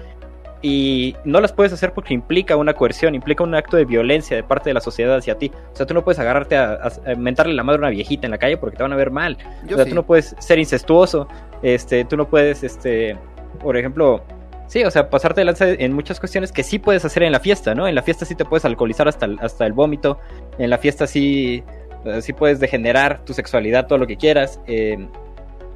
[0.60, 4.42] Y no las puedes hacer porque implica una coerción, implica un acto de violencia de
[4.42, 5.52] parte de la sociedad hacia ti.
[5.72, 8.38] O sea, tú no puedes agarrarte a, mentarle la madre a una viejita en la
[8.38, 9.38] calle porque te van a ver mal.
[9.64, 11.28] o sea, tú no puedes ser incestuoso,
[11.62, 13.16] este, tú no puedes, este,
[13.60, 14.24] por ejemplo,
[14.66, 17.40] Sí, o sea, pasarte de lanza en muchas cuestiones que sí puedes hacer en la
[17.40, 17.88] fiesta, ¿no?
[17.88, 20.18] En la fiesta sí te puedes alcoholizar hasta hasta el vómito.
[20.58, 21.64] En la fiesta sí
[22.04, 24.60] Así puedes degenerar tu sexualidad, todo lo que quieras.
[24.66, 24.98] Eh,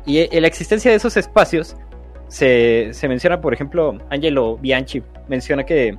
[0.07, 1.77] y eh, la existencia de esos espacios
[2.29, 5.97] se, se menciona, por ejemplo, Angelo Bianchi menciona que,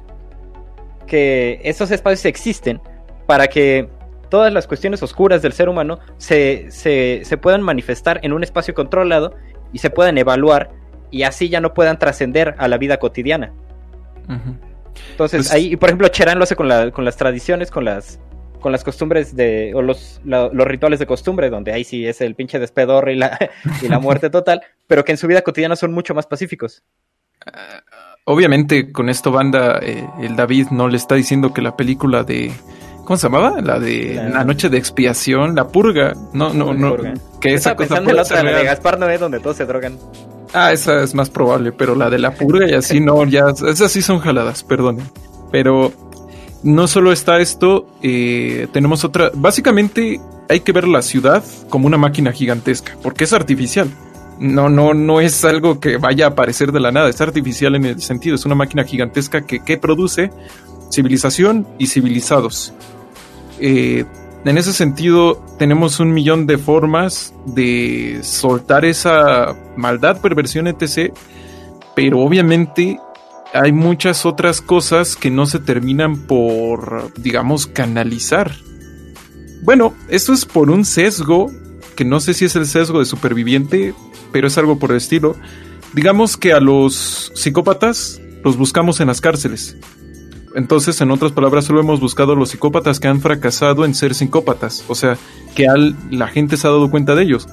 [1.05, 2.81] que estos espacios existen
[3.25, 3.87] para que
[4.29, 8.73] todas las cuestiones oscuras del ser humano se, se, se puedan manifestar en un espacio
[8.73, 9.35] controlado
[9.71, 10.71] y se puedan evaluar
[11.11, 13.53] y así ya no puedan trascender a la vida cotidiana.
[15.11, 18.19] Entonces, pues ahí, por ejemplo, Cherán lo hace con, la, con las tradiciones, con las
[18.63, 22.33] con las costumbres de, o los, los rituales de costumbre, donde ahí sí es el
[22.33, 23.37] pinche despedor y la,
[23.81, 26.81] y la muerte total, pero que en su vida cotidiana son mucho más pacíficos.
[27.45, 27.83] Ah,
[28.23, 32.51] obviamente, con esto, banda, eh, el David no le está diciendo que la película de
[33.03, 33.59] ¿Cómo se llamaba?
[33.59, 36.13] La de la, noche de expiación, la purga.
[36.31, 36.95] No, no, no.
[37.41, 39.99] Que esa cosa pensando en la otra, la de Gaspar Noé, donde todos se drogan.
[40.53, 43.91] Ah, esa es más probable, pero la de la purga y así no, ya, esas
[43.91, 45.05] sí son jaladas, perdonen.
[45.51, 45.91] Pero
[46.63, 49.31] no solo está esto, eh, tenemos otra.
[49.33, 53.89] Básicamente hay que ver la ciudad como una máquina gigantesca, porque es artificial.
[54.39, 57.85] No, no, no es algo que vaya a aparecer de la nada, es artificial en
[57.85, 60.31] el sentido, es una máquina gigantesca que, que produce
[60.91, 62.73] civilización y civilizados.
[63.59, 64.05] Eh,
[64.45, 71.13] en ese sentido, tenemos un millón de formas de soltar esa maldad, perversión, etc.
[71.95, 72.99] Pero obviamente
[73.53, 78.51] hay muchas otras cosas que no se terminan por, digamos, canalizar.
[79.61, 81.51] Bueno, esto es por un sesgo,
[81.95, 83.93] que no sé si es el sesgo de superviviente,
[84.31, 85.35] pero es algo por el estilo.
[85.93, 89.77] Digamos que a los psicópatas los buscamos en las cárceles.
[90.55, 94.15] Entonces, en otras palabras, solo hemos buscado a los psicópatas que han fracasado en ser
[94.15, 95.17] psicópatas, o sea,
[95.55, 95.67] que
[96.11, 97.47] la gente se ha dado cuenta de ellos.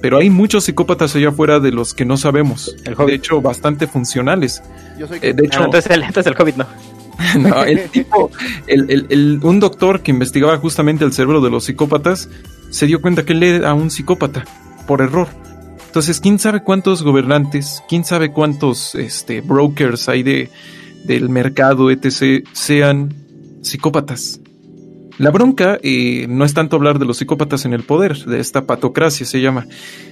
[0.00, 2.74] Pero hay muchos psicópatas allá afuera de los que no sabemos.
[2.84, 4.62] de hecho, bastante funcionales.
[4.98, 5.18] Yo soy...
[5.22, 6.66] Eh, de hecho, entonces, el, entonces el COVID no.
[7.38, 8.30] no, el tipo,
[9.42, 12.28] un doctor que investigaba justamente el cerebro de los psicópatas
[12.70, 14.44] se dio cuenta que él era un psicópata
[14.86, 15.28] por error.
[15.86, 20.48] Entonces, quién sabe cuántos gobernantes, quién sabe cuántos este, brokers hay de,
[21.04, 23.12] del mercado, etc., sean
[23.62, 24.40] psicópatas.
[25.20, 28.64] La bronca eh, no es tanto hablar de los psicópatas en el poder, de esta
[28.64, 29.66] patocracia se llama,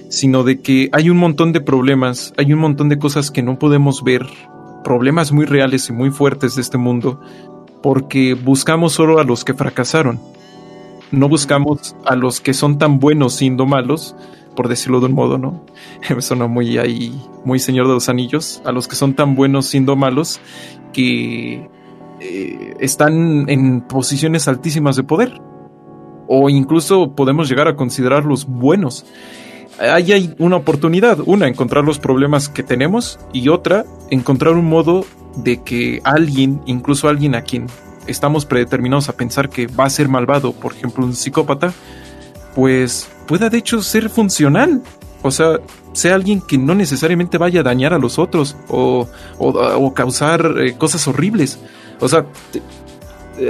[0.07, 3.57] sino de que hay un montón de problemas, hay un montón de cosas que no
[3.57, 4.27] podemos ver,
[4.83, 7.19] problemas muy reales y muy fuertes de este mundo,
[7.81, 10.19] porque buscamos solo a los que fracasaron.
[11.09, 14.15] No buscamos a los que son tan buenos siendo malos,
[14.55, 15.65] por decirlo de un modo, ¿no?
[16.07, 19.65] Me suena muy ahí, muy Señor de los Anillos, a los que son tan buenos
[19.65, 20.39] siendo malos
[20.93, 21.67] que
[22.19, 25.41] eh, están en posiciones altísimas de poder.
[26.27, 29.05] O incluso podemos llegar a considerarlos buenos.
[29.79, 31.19] Ahí hay una oportunidad.
[31.25, 33.19] Una, encontrar los problemas que tenemos.
[33.33, 35.05] Y otra, encontrar un modo
[35.37, 37.67] de que alguien, incluso alguien a quien
[38.07, 41.73] estamos predeterminados a pensar que va a ser malvado, por ejemplo un psicópata,
[42.55, 44.81] pues pueda de hecho ser funcional.
[45.21, 45.59] O sea,
[45.93, 49.07] sea alguien que no necesariamente vaya a dañar a los otros o,
[49.37, 51.59] o, causar eh, cosas horribles.
[51.99, 52.25] O sea,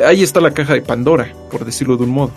[0.05, 2.31] ahí está la caja de Pandora, por decirlo de un modo.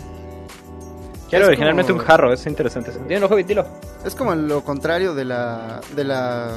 [1.29, 2.91] Quiero originalmente un jarro, es interesante.
[3.07, 3.65] Dilo, Hobbit, dilo.
[4.05, 6.51] Es como lo contrario de la, de la...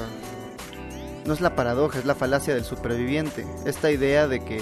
[1.24, 3.46] No es la paradoja, es la falacia del superviviente.
[3.64, 4.60] Esta idea de que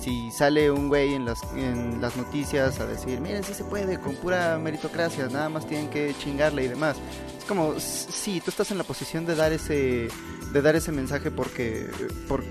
[0.00, 3.98] si sale un güey en las, en las noticias a decir, miren, sí se puede,
[3.98, 6.96] con pura meritocracia, nada más tienen que chingarle y demás.
[7.38, 10.08] Es como, sí, tú estás en la posición de dar ese,
[10.52, 11.88] de dar ese mensaje porque,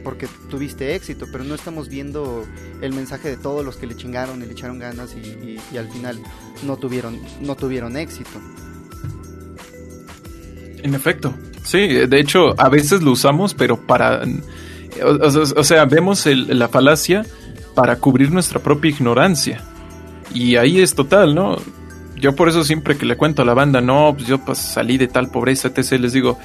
[0.04, 2.46] porque tuviste éxito, pero no estamos viendo
[2.82, 5.90] el mensaje de todos los que le chingaron y le echaron ganas y, y, al
[5.90, 6.20] final
[6.64, 8.40] no tuvieron, no tuvieron éxito.
[10.82, 11.34] En efecto,
[11.64, 14.22] sí, de hecho a veces lo usamos, pero para...
[15.02, 17.24] O, sea, vemos la falacia
[17.80, 19.62] para cubrir nuestra propia ignorancia.
[20.34, 21.56] Y ahí es total, ¿no?
[22.18, 24.98] Yo por eso siempre que le cuento a la banda, no, pues yo pues salí
[24.98, 26.38] de tal pobreza, etc., les digo,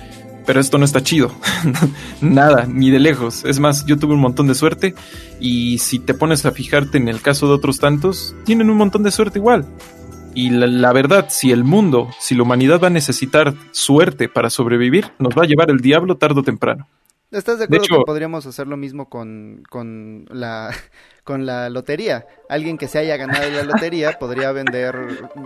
[0.46, 1.32] pero esto no está chido.
[2.20, 3.44] Nada, ni de lejos.
[3.44, 4.94] Es más, yo tuve un montón de suerte
[5.40, 9.02] y si te pones a fijarte en el caso de otros tantos, tienen un montón
[9.02, 9.66] de suerte igual.
[10.36, 15.10] Y la, verdad, si el mundo, si la humanidad va a necesitar suerte para sobrevivir,
[15.18, 16.88] nos va a llevar el diablo tarde o temprano.
[17.32, 20.70] ¿Estás de acuerdo que podríamos hacer lo mismo con, con, la,
[21.24, 22.26] con la lotería?
[22.48, 24.94] Alguien que se haya ganado la lotería podría vender,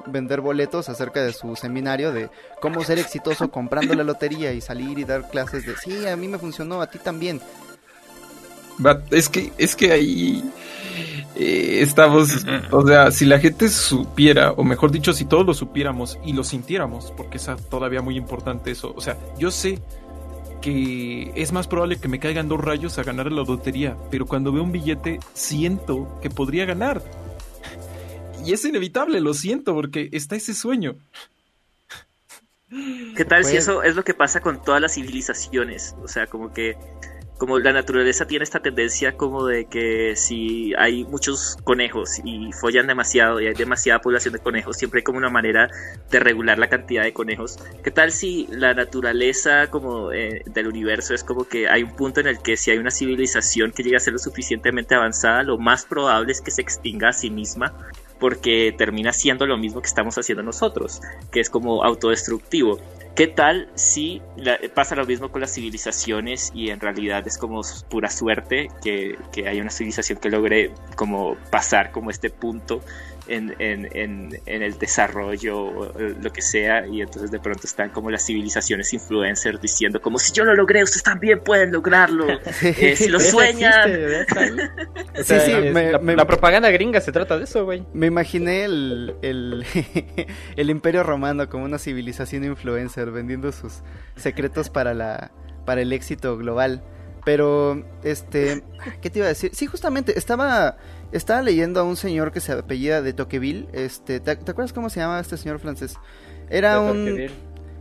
[0.07, 2.29] vender boletos acerca de su seminario de
[2.61, 6.29] cómo ser exitoso comprando la lotería y salir y dar clases de, sí, a mí
[6.29, 7.41] me funcionó, a ti también.
[9.11, 10.45] Es que, es que ahí
[11.35, 16.19] eh, estamos, o sea, si la gente supiera, o mejor dicho, si todos lo supiéramos
[16.25, 19.81] y lo sintiéramos, porque es todavía muy importante eso, o sea, yo sé
[20.61, 24.53] que es más probable que me caigan dos rayos a ganar la lotería, pero cuando
[24.53, 27.03] veo un billete siento que podría ganar.
[28.45, 30.97] Y es inevitable, lo siento, porque está ese sueño.
[33.17, 35.97] ¿Qué tal si eso es lo que pasa con todas las civilizaciones?
[36.03, 36.77] O sea, como que
[37.39, 42.89] como la naturaleza tiene esta tendencia como de que si hay muchos conejos y follan
[42.89, 45.71] demasiado y hay demasiada población de conejos, siempre hay como una manera
[46.11, 47.59] de regular la cantidad de conejos.
[47.83, 52.21] ¿Qué tal si la naturaleza como eh, del universo es como que hay un punto
[52.21, 55.59] en el que si hay una civilización que llega a ser lo suficientemente avanzada, lo
[55.59, 57.73] más probable es que se extinga a sí misma
[58.19, 61.01] porque termina siendo lo mismo que estamos haciendo nosotros,
[61.31, 62.79] que es como autodestructivo.
[63.15, 64.23] ¿Qué tal si
[64.75, 69.49] pasa lo mismo con las civilizaciones y en realidad es como pura suerte que, que
[69.49, 72.81] hay una civilización que logre como pasar como este punto
[73.29, 77.91] en, en, en, en, el desarrollo o lo que sea y entonces de pronto están
[77.91, 82.27] como las civilizaciones influencers diciendo como si yo lo logré ustedes también pueden lograrlo
[82.63, 83.91] eh, si lo sueñan.
[85.23, 87.85] sí, sí, la, propaganda gringa se trata de eso güey.
[87.93, 89.65] me imaginé el, el,
[90.57, 93.83] el imperio romano como una civilización influencer vendiendo sus
[94.17, 95.31] secretos para la
[95.65, 96.83] para el éxito global.
[97.25, 98.63] Pero este
[99.03, 100.79] qué te iba a decir sí justamente estaba
[101.13, 103.69] estaba leyendo a un señor que se apellida de Tocqueville.
[103.73, 105.97] Este, ¿te, acuerdas cómo se llama este señor francés?
[106.51, 107.29] Era un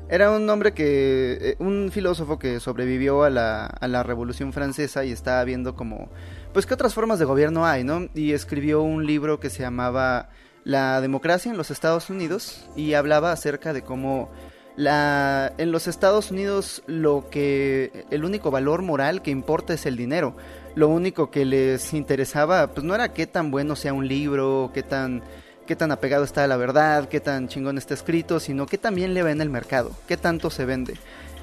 [0.10, 5.04] era un hombre que eh, un filósofo que sobrevivió a la, a la Revolución Francesa
[5.04, 6.10] y estaba viendo como
[6.54, 8.08] pues qué otras formas de gobierno hay, ¿no?
[8.14, 10.30] Y escribió un libro que se llamaba
[10.64, 14.32] La democracia en los Estados Unidos y hablaba acerca de cómo
[14.78, 19.98] la en los Estados Unidos lo que el único valor moral que importa es el
[19.98, 20.38] dinero
[20.78, 24.84] lo único que les interesaba, pues no era qué tan bueno sea un libro, qué
[24.84, 25.24] tan,
[25.66, 29.16] qué tan apegado está a la verdad, qué tan chingón está escrito, sino qué también
[29.16, 30.94] le va en el mercado, qué tanto se vende.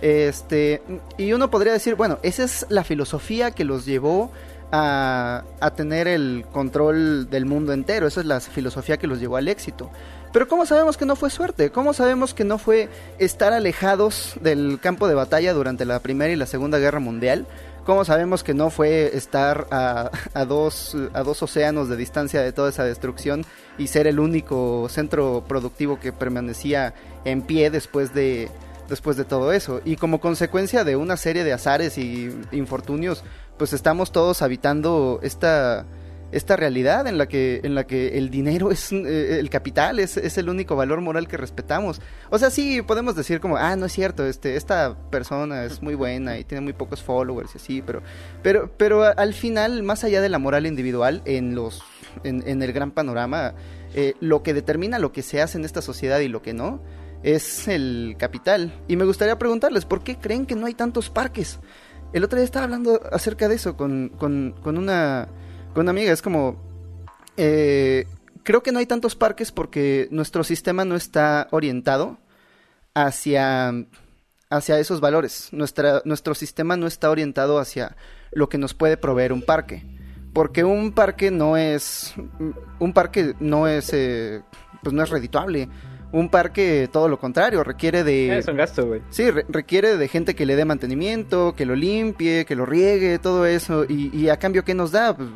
[0.00, 0.82] Este,
[1.18, 4.30] y uno podría decir, bueno, esa es la filosofía que los llevó
[4.70, 9.36] a, a tener el control del mundo entero, esa es la filosofía que los llevó
[9.36, 9.90] al éxito.
[10.32, 11.70] Pero ¿cómo sabemos que no fue suerte?
[11.70, 16.36] ¿Cómo sabemos que no fue estar alejados del campo de batalla durante la Primera y
[16.36, 17.46] la Segunda Guerra Mundial?
[17.84, 22.52] ¿Cómo sabemos que no fue estar a, a, dos, a dos océanos de distancia de
[22.52, 23.44] toda esa destrucción
[23.76, 26.94] y ser el único centro productivo que permanecía
[27.26, 28.48] en pie después de,
[28.88, 29.82] después de todo eso?
[29.84, 33.22] Y como consecuencia de una serie de azares y infortunios,
[33.58, 35.84] pues estamos todos habitando esta
[36.34, 40.16] esta realidad en la que, en la que el dinero es eh, el capital, es,
[40.16, 42.00] es, el único valor moral que respetamos.
[42.30, 45.94] O sea, sí podemos decir como, ah, no es cierto, este, esta persona es muy
[45.94, 48.02] buena y tiene muy pocos followers y así, pero,
[48.42, 51.82] pero, pero al final, más allá de la moral individual, en los,
[52.24, 53.54] en, el gran panorama,
[53.94, 56.82] eh, lo que determina lo que se hace en esta sociedad y lo que no,
[57.22, 58.74] es el capital.
[58.88, 61.60] Y me gustaría preguntarles, ¿por qué creen que no hay tantos parques?
[62.12, 65.28] El otro día estaba hablando acerca de eso con, con, con una
[65.74, 66.12] con amiga.
[66.12, 66.56] Es como,
[67.36, 68.06] eh,
[68.42, 72.18] creo que no hay tantos parques porque nuestro sistema no está orientado
[72.94, 73.72] hacia,
[74.48, 75.48] hacia esos valores.
[75.52, 77.96] Nuestra, nuestro sistema no está orientado hacia
[78.32, 79.84] lo que nos puede proveer un parque.
[80.32, 82.14] Porque un parque no es,
[82.78, 84.42] un parque no es, eh,
[84.82, 85.68] pues no es redituable
[86.14, 88.38] un parque todo lo contrario, requiere de...
[88.38, 89.02] Es un gasto, güey.
[89.10, 93.46] Sí, requiere de gente que le dé mantenimiento, que lo limpie, que lo riegue, todo
[93.46, 93.84] eso.
[93.84, 95.16] Y, y a cambio, ¿qué nos da?
[95.16, 95.28] Pues,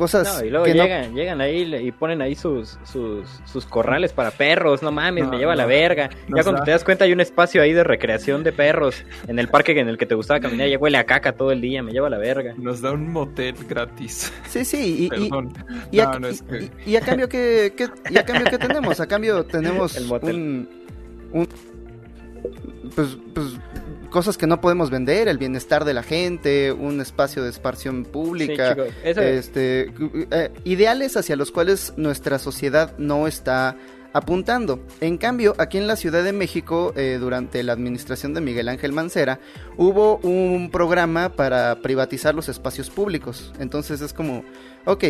[0.00, 4.30] cosas no, y luego llegan, llegan ahí y ponen ahí sus, sus, sus corrales para
[4.30, 6.08] perros, no mames, me lleva la verga.
[6.34, 9.48] ya cuando te das cuenta hay un espacio ahí de recreación de perros en el
[9.48, 11.92] parque en el que te gustaba caminar, ya huele a caca todo el día, me
[11.92, 12.54] lleva la verga.
[12.56, 14.32] Nos da un motel gratis.
[14.48, 16.18] Sí, sí, y, y, a,
[16.86, 17.74] y, a, cambio que,
[18.08, 20.68] y a cambio que tenemos, a cambio tenemos un,
[21.32, 21.48] un
[22.94, 23.46] pues, pues
[24.10, 28.76] cosas que no podemos vender, el bienestar de la gente, un espacio de esparción pública,
[29.04, 29.92] este,
[30.30, 33.76] eh, ideales hacia los cuales nuestra sociedad no está
[34.12, 34.80] apuntando.
[35.00, 38.92] En cambio, aquí en la Ciudad de México, eh, durante la administración de Miguel Ángel
[38.92, 39.38] Mancera,
[39.76, 43.52] hubo un programa para privatizar los espacios públicos.
[43.58, 44.44] Entonces es como,
[44.84, 45.04] ok,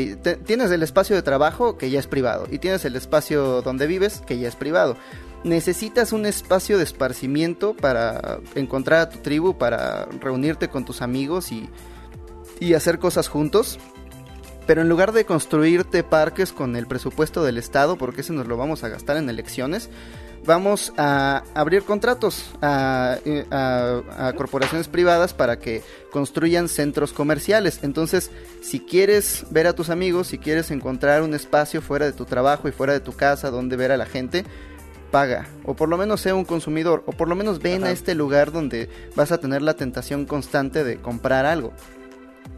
[0.44, 4.22] tienes el espacio de trabajo que ya es privado y tienes el espacio donde vives
[4.26, 4.96] que ya es privado
[5.44, 11.52] necesitas un espacio de esparcimiento para encontrar a tu tribu, para reunirte con tus amigos
[11.52, 11.68] y,
[12.58, 13.78] y hacer cosas juntos.
[14.66, 18.56] Pero en lugar de construirte parques con el presupuesto del Estado, porque ese nos lo
[18.56, 19.90] vamos a gastar en elecciones,
[20.44, 23.18] vamos a abrir contratos a,
[23.50, 25.82] a, corporaciones privadas para que
[26.12, 27.80] construyan centros comerciales.
[27.82, 28.30] Entonces,
[28.62, 32.68] si quieres ver a tus amigos, si quieres encontrar un espacio fuera de tu trabajo
[32.68, 34.44] y fuera de tu casa donde ver a la gente,
[35.10, 38.14] paga, o por lo menos sea un consumidor, o por lo menos ven a este
[38.14, 41.72] lugar donde vas a tener la tentación constante de comprar algo.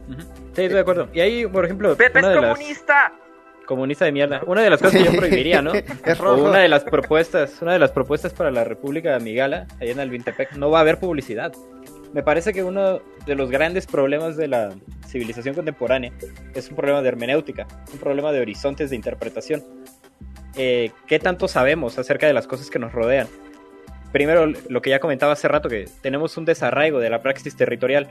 [0.08, 1.08] Sí, estoy de acuerdo.
[1.12, 3.12] Y ahí, por ejemplo, Pepe es comunista.
[3.66, 4.42] comunista de mierda.
[4.46, 5.72] Una de las cosas que yo prohibiría, ¿no?
[6.04, 9.66] Es O una de las propuestas, una de las propuestas para la República de Migala,
[9.80, 11.52] allá en Alvintepec, no va a haber publicidad.
[12.12, 14.74] Me parece que uno de los grandes problemas de la
[15.06, 16.12] civilización contemporánea
[16.54, 19.62] es un problema de hermenéutica, un problema de horizontes de interpretación.
[20.56, 23.26] Eh, ¿Qué tanto sabemos acerca de las cosas que nos rodean?
[24.12, 28.10] Primero, lo que ya comentaba hace rato, que tenemos un desarraigo de la praxis territorial,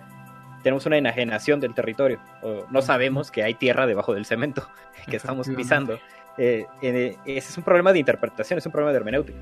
[0.64, 4.68] tenemos una enajenación del territorio, o no sabemos que hay tierra debajo del cemento
[5.10, 6.00] que estamos pisando.
[6.38, 9.38] Eh, eh, ese es un problema de interpretación, es un problema de hermenéutica.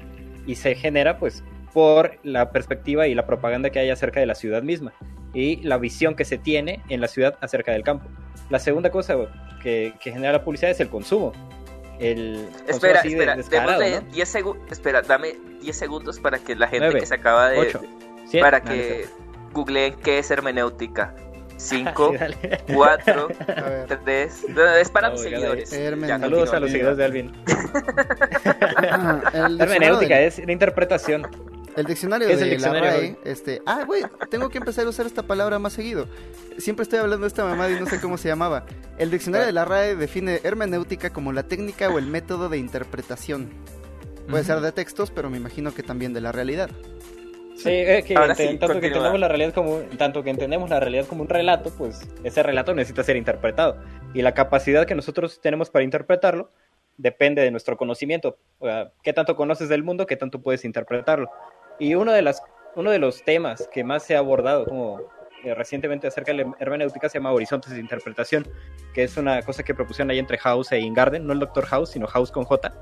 [0.46, 1.44] Y se genera, pues,
[1.74, 4.92] por la perspectiva y la propaganda que hay acerca de la ciudad misma
[5.34, 8.10] y la visión que se tiene en la ciudad acerca del campo.
[8.50, 9.16] La segunda cosa
[9.62, 11.34] que, que genera la publicidad es el consumo.
[12.00, 14.14] El Espera, así de- espera, descarado, démosle ¿no?
[14.14, 14.72] 10 segundos.
[14.72, 17.60] Espera, dame 10 segundos para que la gente Nueve, que se acaba de.
[17.60, 17.82] ocho,
[18.26, 18.40] Siete.
[18.44, 19.10] para No, no que sé.
[19.54, 21.14] googleen qué es hermenéutica.
[21.58, 22.38] 5, Sí, dale.
[22.74, 23.28] 4,
[23.58, 24.00] A ver.
[24.06, 24.46] 3.
[24.80, 25.74] Es para No, mis seguidores.
[25.74, 26.08] hermenéutica.
[26.08, 27.32] Ya, Saludos a los seguidores de Alvin.
[28.92, 29.22] Ah,
[29.60, 31.28] hermenéutica es la interpretación.
[31.80, 32.98] El diccionario ¿Qué es de el diccionario la?
[32.98, 33.62] RAE, este...
[33.66, 36.08] Ah, güey, tengo que empezar a usar esta palabra más seguido.
[36.58, 38.66] Siempre estoy hablando de esta mamada y no sé cómo se llamaba.
[38.98, 43.50] El diccionario de la RAE define hermenéutica como la técnica o el método de interpretación.
[44.30, 46.70] Puede ser de textos, pero me imagino que también de la realidad.
[47.56, 50.30] Sí, eh, que Ahora ente- sí, tanto que entendemos la realidad como un- tanto que
[50.30, 53.78] entendemos la realidad como un relato, pues ese relato necesita ser interpretado
[54.14, 56.52] y la capacidad que nosotros tenemos para interpretarlo
[56.98, 58.38] depende de nuestro conocimiento.
[58.60, 61.30] O sea, qué tanto conoces del mundo, qué tanto puedes interpretarlo.
[61.80, 62.44] Y uno de las
[62.76, 65.02] uno de los temas que más se ha abordado como
[65.44, 68.46] eh, recientemente acerca de la hermenéutica se llama horizontes de interpretación,
[68.94, 71.92] que es una cosa que propusieron ahí entre House e Ingarden, no el Doctor House,
[71.92, 72.74] sino House con J,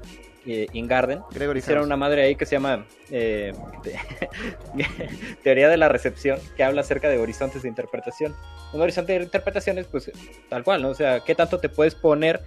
[0.45, 1.22] eh, Ingarden.
[1.32, 1.88] Gregory Hicieron House.
[1.88, 3.54] una madre ahí que se llama eh,
[5.43, 8.36] Teoría de la Recepción, que habla acerca de horizontes de interpretación.
[8.74, 10.12] Un horizonte de interpretación es pues
[10.50, 10.89] tal cual, ¿no?
[10.89, 12.41] O sea, ¿qué tanto te puedes poner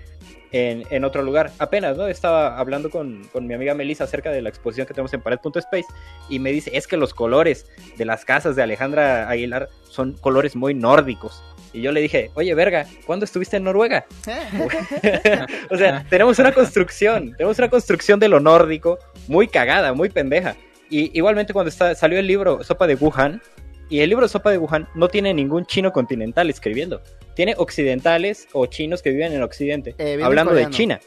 [0.53, 1.53] en, otro lugar?
[1.59, 2.07] Apenas, ¿no?
[2.07, 5.87] Estaba hablando con, con mi amiga Melissa acerca de la exposición que tenemos en Pared.space
[6.29, 10.57] y me dice, es que los colores de las casas de Alejandra Aguilar son colores
[10.57, 11.43] muy nórdicos.
[11.73, 14.05] Y yo le dije, oye, verga, ¿cuándo estuviste en Noruega?
[15.71, 18.99] o sea, tenemos una construcción, tenemos una construcción de lo nórdico
[19.29, 20.57] muy cagada, muy pendeja.
[20.89, 23.41] Y igualmente cuando salió el libro Sopa de Wuhan,
[23.91, 27.03] y el libro Sopa de Wuhan no tiene ningún chino continental escribiendo.
[27.34, 30.70] Tiene occidentales o chinos que viven en Occidente, Eh, hablando de.
[30.70, 31.01] China.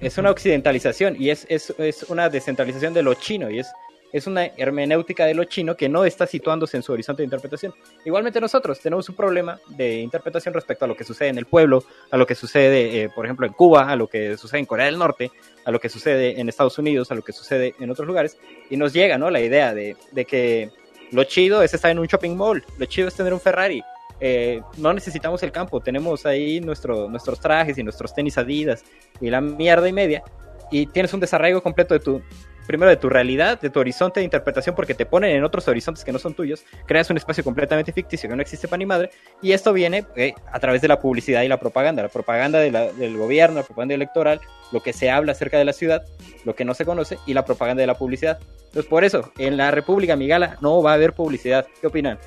[0.00, 3.66] Es una occidentalización y es, es, es una descentralización de lo chino y es,
[4.12, 7.74] es una hermenéutica de lo chino que no está situándose en su horizonte de interpretación.
[8.04, 11.82] Igualmente nosotros tenemos un problema de interpretación respecto a lo que sucede en el pueblo,
[12.12, 14.86] a lo que sucede, eh, por ejemplo, en Cuba, a lo que sucede en Corea
[14.86, 15.32] del Norte,
[15.64, 18.38] a lo que sucede en Estados Unidos, a lo que sucede en otros lugares,
[18.70, 19.30] y nos llega, ¿no?
[19.30, 20.70] La idea de, de que
[21.12, 23.82] lo chido es estar en un shopping mall, lo chido es tener un Ferrari.
[24.20, 28.82] Eh, no necesitamos el campo, tenemos ahí nuestro, nuestros trajes y nuestros tenis adidas
[29.20, 30.22] y la mierda y media,
[30.70, 32.22] y tienes un desarraigo completo de tu,
[32.68, 36.04] primero de tu realidad, de tu horizonte de interpretación, porque te ponen en otros horizontes
[36.04, 39.10] que no son tuyos, creas un espacio completamente ficticio que no existe para ni madre,
[39.42, 42.70] y esto viene eh, a través de la publicidad y la propaganda, la propaganda de
[42.70, 44.40] la- del gobierno, la propaganda electoral,
[44.70, 46.04] lo que se habla acerca de la ciudad,
[46.44, 48.38] lo que no se conoce, y la propaganda de la publicidad.
[48.66, 51.66] Entonces, por eso, en la República Migala no va a haber publicidad.
[51.80, 52.18] ¿Qué opinan?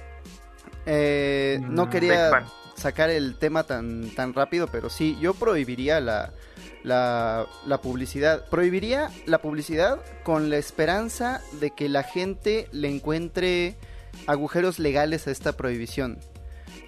[0.87, 2.31] Eh, no Mm, quería
[2.75, 6.31] sacar el tema tan, tan rápido, pero sí, yo prohibiría la,
[6.83, 8.47] la, la publicidad.
[8.49, 13.75] Prohibiría la publicidad con la esperanza de que la gente le encuentre
[14.27, 16.17] agujeros legales a esta prohibición.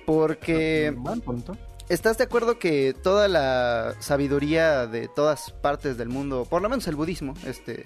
[0.05, 1.57] Porque Buen punto.
[1.89, 6.87] ¿estás de acuerdo que toda la sabiduría de todas partes del mundo, por lo menos
[6.87, 7.85] el budismo, este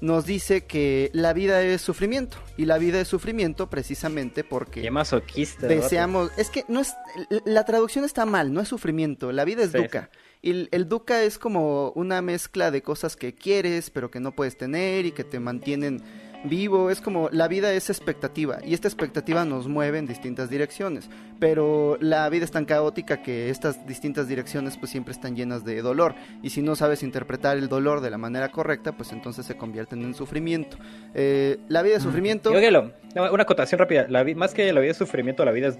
[0.00, 4.90] nos dice que la vida es sufrimiento y la vida es sufrimiento precisamente porque Qué
[4.90, 5.66] masoquista.
[5.66, 6.92] deseamos es que no es
[7.46, 10.10] la traducción está mal no es sufrimiento la vida es Sí, dukkha
[10.44, 14.58] y el, dukkha es como una mezcla de cosas que quieres pero que no puedes
[14.58, 16.02] tener y que te mantienen
[16.44, 16.90] vivo.
[16.90, 21.08] Es como la vida es expectativa y esta expectativa nos mueve en distintas direcciones.
[21.40, 25.80] Pero la vida es tan caótica que estas distintas direcciones pues siempre están llenas de
[25.80, 26.14] dolor.
[26.42, 30.02] Y si no sabes interpretar el dolor de la manera correcta pues entonces se convierten
[30.02, 30.76] en sufrimiento.
[31.14, 32.52] Eh, la vida es sufrimiento.
[32.52, 34.08] Y óyelo, no, una acotación rápida.
[34.10, 35.78] La más que la vida es sufrimiento, la vida es.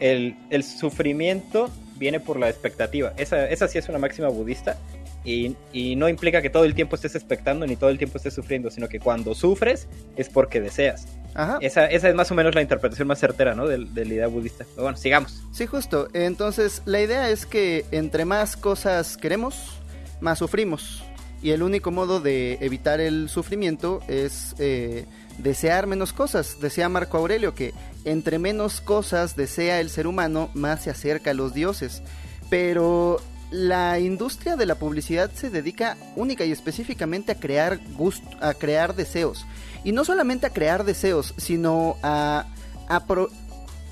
[0.00, 3.12] El, el sufrimiento viene por la expectativa.
[3.16, 4.76] Esa, esa sí es una máxima budista.
[5.24, 8.34] Y, y no implica que todo el tiempo estés expectando ni todo el tiempo estés
[8.34, 11.08] sufriendo, sino que cuando sufres es porque deseas.
[11.34, 11.58] Ajá.
[11.60, 13.66] Esa, esa es más o menos la interpretación más certera, ¿no?
[13.66, 14.64] De, de la idea budista.
[14.70, 15.42] Pero bueno, sigamos.
[15.52, 16.08] Sí, justo.
[16.12, 19.80] Entonces, la idea es que entre más cosas queremos,
[20.20, 21.02] más sufrimos.
[21.42, 25.06] Y el único modo de evitar el sufrimiento es eh,
[25.38, 26.58] desear menos cosas.
[26.60, 27.74] Decía Marco Aurelio que
[28.04, 32.02] entre menos cosas desea el ser humano, más se acerca a los dioses.
[32.48, 33.20] Pero
[33.50, 38.94] la industria de la publicidad se dedica única y específicamente a crear gusto, a crear
[38.94, 39.46] deseos.
[39.84, 42.46] Y no solamente a crear deseos, sino a,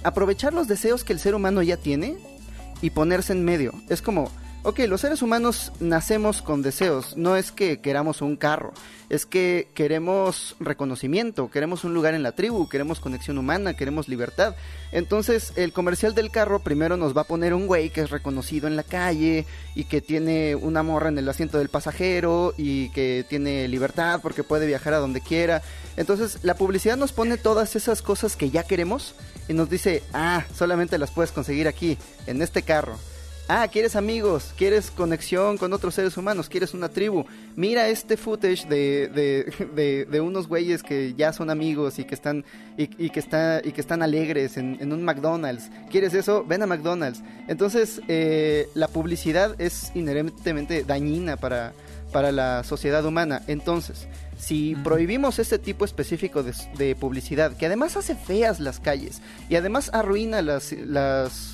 [0.02, 2.16] aprovechar los deseos que el ser humano ya tiene
[2.82, 3.72] y ponerse en medio.
[3.88, 4.30] Es como,
[4.64, 8.72] ok, los seres humanos nacemos con deseos, no es que queramos un carro,
[9.10, 14.56] es que queremos reconocimiento, queremos un lugar en la tribu, queremos conexión humana, queremos libertad.
[14.90, 18.66] Entonces el comercial del carro primero nos va a poner un güey que es reconocido
[18.66, 19.44] en la calle
[19.74, 24.44] y que tiene una morra en el asiento del pasajero y que tiene libertad porque
[24.44, 25.60] puede viajar a donde quiera.
[25.98, 29.14] Entonces la publicidad nos pone todas esas cosas que ya queremos
[29.46, 32.96] y nos dice, ah, solamente las puedes conseguir aquí, en este carro.
[33.46, 37.26] Ah, quieres amigos, quieres conexión con otros seres humanos, quieres una tribu.
[37.56, 42.46] Mira este footage de, de, de, unos güeyes que ya son amigos y que están,
[42.78, 45.70] y, que, está, y que están alegres en, en, un McDonald's.
[45.90, 46.42] ¿Quieres eso?
[46.42, 47.22] Ven a McDonald's.
[47.46, 51.74] Entonces, eh, la publicidad es inherentemente dañina para,
[52.12, 53.42] para la sociedad humana.
[53.46, 59.20] Entonces, si prohibimos este tipo específico de, de, publicidad, que además hace feas las calles
[59.50, 61.53] y además arruina las, las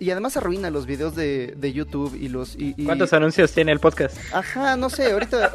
[0.00, 2.54] y, además arruina los videos de, YouTube y los...
[2.56, 4.16] Y, ¿Cuántos anuncios tiene el podcast?
[4.32, 5.46] Ajá, no sé, ahorita,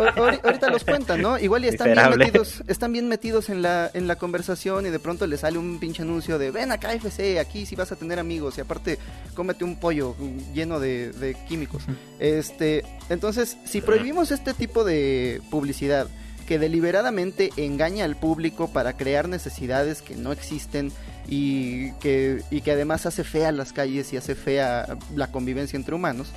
[0.44, 1.40] ahorita los cuentan, ¿no?
[1.40, 5.00] Igual y están bien metidos, están bien metidos en la, en la conversación y de
[5.00, 8.20] pronto le sale un pinche anuncio de ven a KFC, aquí sí vas a tener
[8.20, 9.00] amigos y aparte
[9.34, 10.16] cómete un pollo
[10.54, 11.84] lleno de, de químicos.
[12.20, 16.08] Este, entonces, si prohibimos este tipo de publicidad
[16.48, 20.92] que deliberadamente engaña al público para crear necesidades que no existen,
[21.30, 25.94] y que, y que además hace fea las calles y hace fea la convivencia entre
[25.94, 26.34] humanos,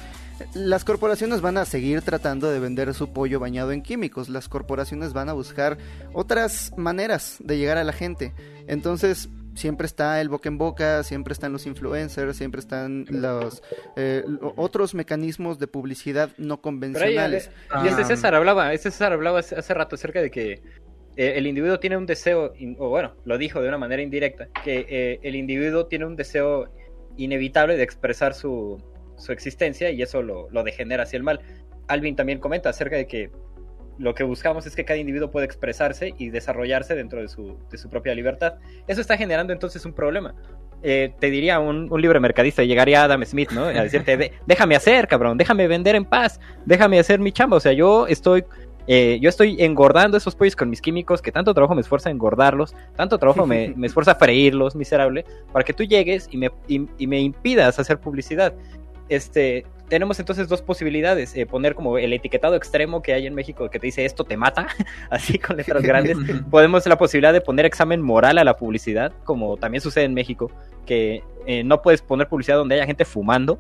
[0.55, 4.29] las corporaciones van a seguir tratando de vender su pollo bañado en químicos.
[4.29, 5.79] Las corporaciones van a buscar
[6.13, 8.35] otras maneras de llegar a la gente.
[8.67, 13.63] Entonces, siempre está el boca en boca, siempre están los influencers, siempre están los
[13.97, 14.25] eh,
[14.57, 17.51] otros mecanismos de publicidad no convencionales.
[17.85, 20.63] y este César hablaba, este César hablaba hace rato acerca de que
[21.17, 24.87] eh, el individuo tiene un deseo, o bueno, lo dijo de una manera indirecta, que
[24.89, 26.69] eh, el individuo tiene un deseo
[27.17, 28.83] inevitable de expresar su,
[29.17, 31.41] su existencia y eso lo, lo, degenera hacia el mal.
[31.89, 33.31] Alvin también comenta acerca de que
[33.99, 37.77] lo que buscamos es que cada individuo pueda expresarse y desarrollarse dentro de su, de
[37.77, 38.55] su propia libertad.
[38.87, 40.35] Eso está generando entonces un problema.
[40.83, 43.67] Eh, te diría un, un libre mercadista, llegaría Adam Smith, ¿no?
[43.67, 47.59] A decirte, déjame hacer, cabrón, déjame vender en paz, déjame hacer mi chamba.
[47.59, 48.45] O sea, yo estoy
[48.87, 52.13] eh, yo estoy engordando esos pollos con mis químicos, que tanto trabajo me esfuerza a
[52.13, 56.51] engordarlos, tanto trabajo me, me esfuerza a freírlos, miserable, para que tú llegues y me,
[56.69, 58.55] y, me impidas hacer publicidad.
[59.09, 63.69] Este, tenemos entonces dos posibilidades, eh, poner como el etiquetado extremo que hay en México
[63.69, 64.67] que te dice esto te mata,
[65.11, 66.17] así con letras grandes.
[66.51, 70.51] Podemos la posibilidad de poner examen moral a la publicidad, como también sucede en México,
[70.87, 73.59] que eh, no puedes poner publicidad donde haya gente fumando,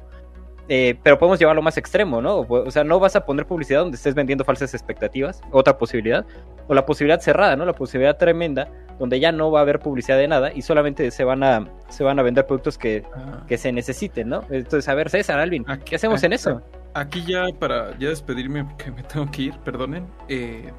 [0.74, 2.46] eh, pero podemos llevarlo más extremo, ¿no?
[2.48, 6.24] O sea, no vas a poner publicidad donde estés vendiendo falsas expectativas, otra posibilidad,
[6.66, 7.66] o la posibilidad cerrada, ¿no?
[7.66, 8.68] La posibilidad tremenda,
[8.98, 12.04] donde ya no va a haber publicidad de nada y solamente se van a, se
[12.04, 13.44] van a vender productos que, ah.
[13.46, 14.44] que se necesiten, ¿no?
[14.48, 16.62] Entonces, a ver, César, Alvin, ¿qué hacemos en eso?
[16.94, 20.72] Aquí ya, para ya despedirme, que me tengo que ir, perdonen, eh,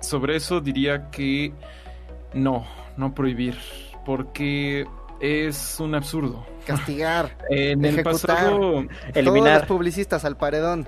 [0.00, 1.54] sobre eso diría que
[2.34, 2.66] no,
[2.98, 3.56] no prohibir,
[4.04, 4.84] porque
[5.22, 6.44] es un absurdo.
[6.66, 10.86] Castigar, en el pasado, eliminar los publicistas al paredón.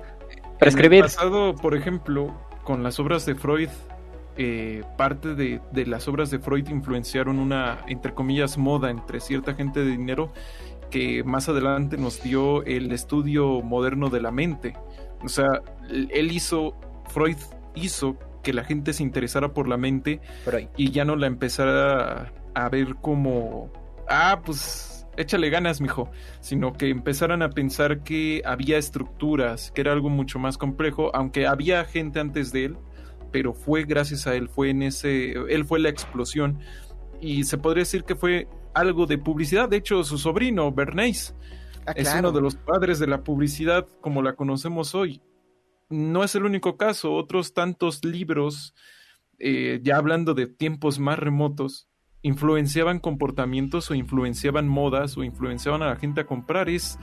[0.58, 0.98] Prescribir.
[0.98, 3.70] En el pasado, por ejemplo, con las obras de Freud,
[4.36, 9.54] eh, parte de, de, las obras de Freud influenciaron una, entre comillas, moda entre cierta
[9.54, 10.32] gente de dinero
[10.90, 14.74] que más adelante nos dio el estudio moderno de la mente.
[15.22, 16.76] O sea, él hizo,
[17.08, 17.36] Freud
[17.74, 20.20] hizo que la gente se interesara por la mente
[20.76, 23.72] y ya no la empezara a ver como
[24.08, 29.92] ah, pues échale ganas, mijo, sino que empezaran a pensar que había estructuras, que era
[29.92, 32.76] algo mucho más complejo, aunque había gente antes de él,
[33.32, 36.60] pero fue gracias a él, fue en ese, él fue la explosión.
[37.20, 41.34] Y se podría decir que fue algo de publicidad, de hecho su sobrino Bernays
[41.86, 45.22] ah, es uno de los padres de la publicidad como la conocemos hoy.
[45.88, 48.74] No es el único caso, otros tantos libros,
[49.38, 51.88] eh, ya hablando de tiempos más remotos,
[52.24, 56.68] influenciaban comportamientos o influenciaban modas o influenciaban a la gente a comprar.
[56.68, 56.98] Es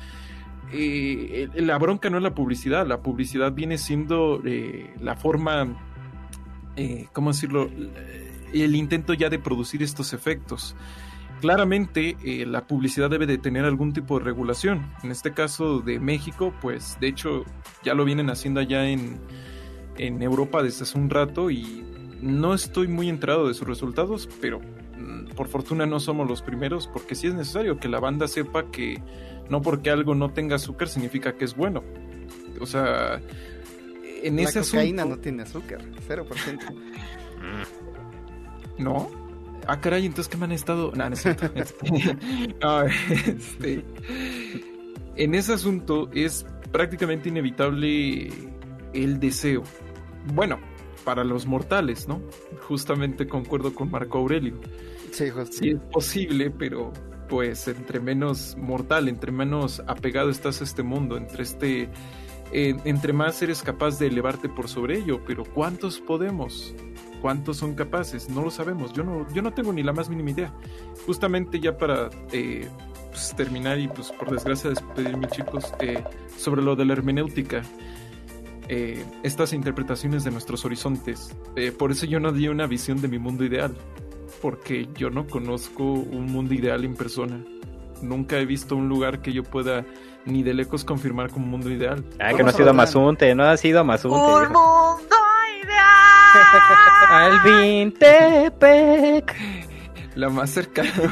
[0.73, 5.77] eh, la bronca no es la publicidad, la publicidad viene siendo eh, la forma,
[6.75, 7.69] eh, ¿cómo decirlo?
[8.51, 10.75] El intento ya de producir estos efectos.
[11.39, 12.15] Claramente
[12.45, 14.91] la publicidad debe de tener algún tipo de regulación.
[15.03, 17.45] En este caso de México, pues de hecho
[17.83, 19.19] ya lo vienen haciendo allá en,
[19.97, 21.83] en Europa desde hace un rato y
[22.21, 24.61] no estoy muy enterado de sus resultados, pero
[25.35, 29.01] por fortuna no somos los primeros, porque sí es necesario que la banda sepa que
[29.49, 31.83] no porque algo no tenga azúcar significa que es bueno.
[32.59, 33.21] O sea,
[34.23, 35.17] en La ese cocaína asunto...
[35.17, 36.59] no tiene azúcar, 0%.
[38.77, 39.09] ¿No?
[39.67, 40.91] Ah, caray, entonces ¿qué me han estado...?
[40.95, 41.49] No, no es cierto.
[42.61, 43.85] No, este,
[45.15, 48.31] En ese asunto es prácticamente inevitable
[48.93, 49.63] el deseo.
[50.33, 50.59] Bueno,
[51.03, 52.21] para los mortales, ¿no?
[52.67, 54.55] Justamente concuerdo con Marco Aurelio.
[55.11, 55.57] Sí, justo.
[55.57, 56.93] Sí es posible, pero
[57.27, 61.89] pues entre menos mortal, entre menos apegado estás a este mundo, entre este...
[62.51, 66.75] eh, entre más eres capaz de elevarte por sobre ello, pero ¿cuántos podemos?
[67.21, 68.29] ¿Cuántos son capaces?
[68.29, 68.93] No lo sabemos.
[68.93, 70.53] Yo no, yo no tengo ni la más mínima idea.
[71.05, 72.67] Justamente ya para eh,
[73.11, 76.03] pues, terminar y pues por desgracia despedirme chicos, eh,
[76.35, 77.61] sobre lo de la hermenéutica,
[78.73, 81.35] eh, estas interpretaciones de nuestros horizontes.
[81.57, 83.75] Eh, por eso yo no di una visión de mi mundo ideal,
[84.41, 87.43] porque yo no conozco un mundo ideal en persona.
[88.01, 89.85] Nunca he visto un lugar que yo pueda
[90.23, 92.05] ni de lejos confirmar como mundo ideal.
[92.17, 92.85] Ah, que no a has ido a hablar.
[92.87, 94.17] Mazunte, no has ido a Mazunte.
[94.17, 95.15] ¡Un mundo
[95.65, 97.09] ideal!
[97.09, 99.35] Alvin Tepec.
[100.15, 101.11] La más cercano.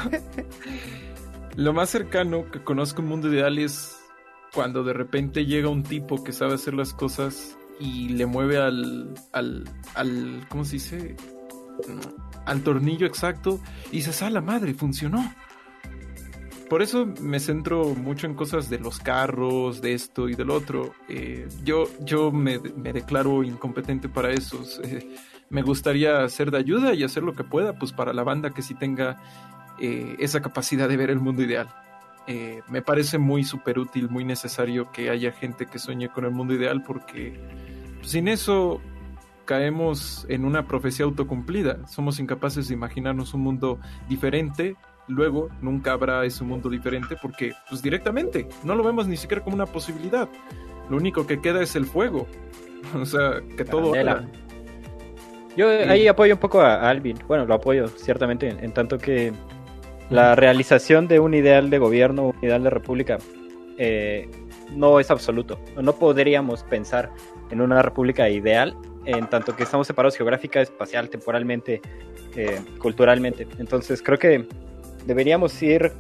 [1.58, 3.99] lo más cercano que conozco un mundo ideal es
[4.54, 9.14] cuando de repente llega un tipo que sabe hacer las cosas y le mueve al.
[9.32, 9.70] al.
[9.96, 10.46] al.
[10.50, 11.16] ¿cómo se dice?
[12.46, 13.60] al tornillo exacto
[13.92, 15.34] y dices, ah, la madre, funcionó.
[16.70, 20.94] Por eso me centro mucho en cosas de los carros, de esto y del otro.
[21.08, 24.62] Eh, yo yo me, declaro incompetente para eso.
[25.52, 28.62] Me gustaría ser de ayuda y hacer lo que pueda, pues para la banda que
[28.62, 29.20] sí tenga
[29.80, 31.68] eh, esa capacidad de ver el mundo ideal.
[32.32, 36.32] Eh, me parece muy súper útil, muy necesario que haya gente que sueñe con el
[36.32, 37.40] mundo ideal porque
[38.04, 38.80] sin eso
[39.46, 41.88] caemos en una profecía autocumplida.
[41.88, 44.76] Somos incapaces de imaginarnos un mundo diferente.
[45.08, 49.56] Luego nunca habrá ese mundo diferente porque, pues directamente, no lo vemos ni siquiera como
[49.56, 50.30] una posibilidad.
[50.88, 52.28] Lo único que queda es el fuego.
[52.94, 53.94] O sea, que todo...
[55.58, 57.18] Yo ahí apoyo un poco a Alvin.
[57.28, 59.34] Bueno, lo apoyo ciertamente en, en tanto que
[60.10, 63.18] la realización de un ideal de gobierno, un ideal de república,
[63.78, 64.30] eh,
[64.72, 65.60] no es absoluto.
[65.82, 67.12] No podríamos pensar
[67.50, 71.82] en una república ideal en tanto que estamos separados geográfica, espacial, temporalmente,
[72.36, 73.48] eh, culturalmente.
[73.58, 74.46] Entonces creo que
[75.06, 75.92] deberíamos ir,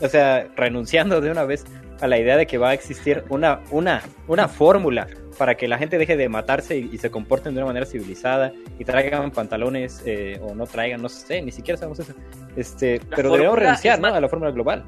[0.00, 1.64] o sea, renunciando de una vez
[2.00, 5.78] a la idea de que va a existir una, una, una fórmula para que la
[5.78, 10.02] gente deje de matarse y, y se comporten de una manera civilizada y traigan pantalones
[10.04, 12.12] eh, o no traigan, no sé, ni siquiera sabemos eso.
[12.56, 14.08] Este, La pero deberíamos fórmula renunciar ¿no?
[14.08, 14.84] a la fórmula global.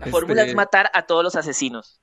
[0.00, 2.00] La fórmula Este- es matar a todos los asesinos.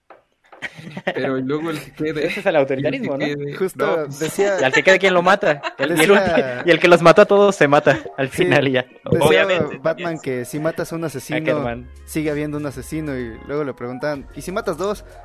[1.13, 2.27] Pero luego el que quede...
[2.27, 3.25] Ese es el autoritarismo, el ¿no?
[3.25, 5.61] que quede- Justo no, pues, decía, Y al que quede quien lo mata.
[5.77, 8.29] El- y, el, Decía- ulti- y el que los mató a todos se mata al
[8.31, 8.43] Sí.
[8.45, 8.85] final y ya.
[9.11, 10.19] decía Obviamente, Batman también.
[10.21, 11.89] que si matas a un asesino, Ackerman.
[12.05, 15.05] sigue habiendo un asesino y luego le preguntan, ¿y si matas dos?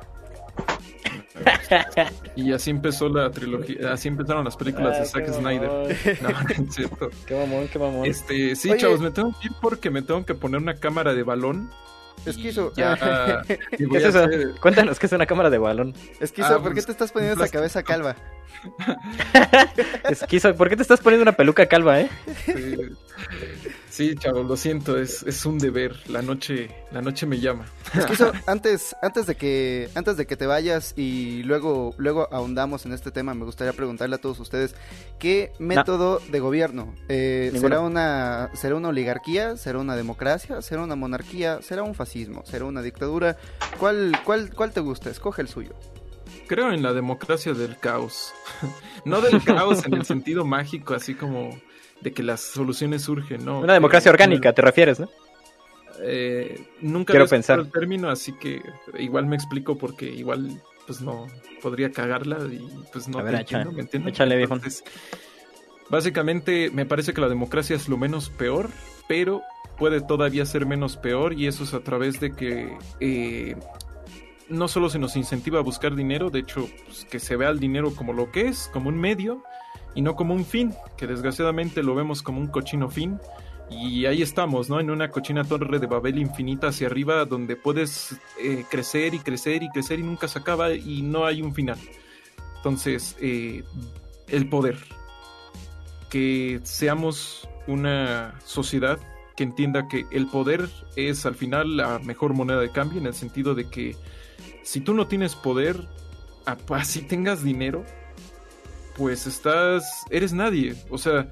[2.35, 5.67] Y así empezó la trilogía, así empezaron las películas de Ay, Zack Snyder.
[5.67, 5.87] mamón.
[6.21, 7.09] No, no es cierto.
[7.25, 8.05] Qué mamón, qué mamón.
[8.05, 8.79] Este, sí, Oye.
[8.79, 11.69] chavos, me tengo que ir porque me tengo que poner una cámara de balón.
[12.25, 12.95] Esquizo, Y Ya,
[13.85, 14.23] voy ¿Qué es eso?
[14.23, 15.93] hacer- Qué que es una cámara de balón.
[16.19, 18.15] Esquizo, Ah, ¿por qué pues, te estás poniendo esa cabeza calva?
[20.09, 22.09] Esquizo, ¿por qué te estás poniendo una peluca calva, eh?
[22.45, 22.77] Sí,
[23.93, 25.95] sí, chavos, lo siento, es, es un deber.
[26.09, 27.65] La noche, la noche me llama.
[27.93, 32.93] Esquizo, antes, antes de que, antes de que te vayas y luego, luego ahondamos en
[32.93, 34.75] este tema, me gustaría preguntarle a todos ustedes
[35.19, 40.95] qué método de gobierno eh, será una, será una oligarquía, será una democracia, será una
[40.95, 43.37] monarquía, será un fascismo, será una dictadura.
[43.79, 45.11] ¿Cuál, cuál, cuál te gusta?
[45.11, 45.75] Escoge el suyo.
[46.47, 48.33] Creo en la democracia del caos.
[49.05, 51.49] No del caos en el sentido mágico, así como
[52.03, 53.61] de que las soluciones surgen, ¿no?
[53.61, 55.09] Una democracia orgánica, ¿te refieres, no?
[56.01, 57.59] Eh, nunca Quiero pensar.
[57.59, 58.61] el término, así que
[58.99, 61.27] igual me explico porque igual pues no
[61.61, 63.75] podría cagarla y pues no A te ver, entiendo, échale.
[63.75, 64.13] ¿me entiendes?
[64.13, 64.53] Échale, viejo.
[64.55, 64.83] Entonces,
[65.89, 68.69] básicamente me parece que la democracia es lo menos peor,
[69.07, 69.41] pero
[69.77, 73.55] puede todavía ser menos peor y eso es a través de que eh,
[74.49, 77.59] no solo se nos incentiva a buscar dinero, de hecho pues, que se vea el
[77.59, 79.43] dinero como lo que es, como un medio
[79.95, 83.19] y no como un fin, que desgraciadamente lo vemos como un cochino fin.
[83.69, 84.79] Y ahí estamos, ¿no?
[84.79, 89.63] En una cochina torre de Babel infinita hacia arriba donde puedes eh, crecer y crecer
[89.63, 91.77] y crecer y nunca se acaba y no hay un final.
[92.57, 93.63] Entonces, eh,
[94.27, 94.77] el poder.
[96.09, 98.99] Que seamos una sociedad
[99.35, 103.13] que entienda que el poder es al final la mejor moneda de cambio en el
[103.13, 103.95] sentido de que
[104.63, 105.87] si tú no tienes poder,
[106.45, 107.83] así tengas dinero,
[108.97, 110.75] pues estás, eres nadie.
[110.89, 111.29] O sea,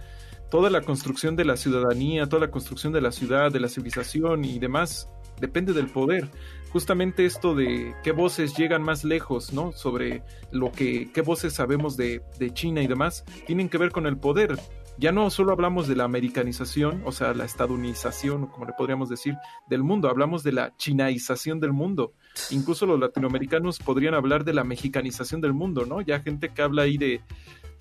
[0.50, 4.46] toda la construcción de la ciudadanía, toda la construcción de la ciudad, de la civilización
[4.46, 5.08] y demás,
[5.40, 6.30] depende del poder.
[6.72, 9.72] Justamente esto de qué voces llegan más lejos, ¿no?
[9.74, 14.06] Sobre lo que, qué voces sabemos de, de China y demás, tienen que ver con
[14.06, 14.58] el poder
[15.02, 19.36] ya no solo hablamos de la americanización, o sea, la estadounización, como le podríamos decir,
[19.68, 22.14] del mundo, hablamos de la chinaización del mundo.
[22.52, 26.02] Incluso los latinoamericanos podrían hablar de la mexicanización del mundo, ¿no?
[26.02, 27.20] Ya gente que habla ahí de,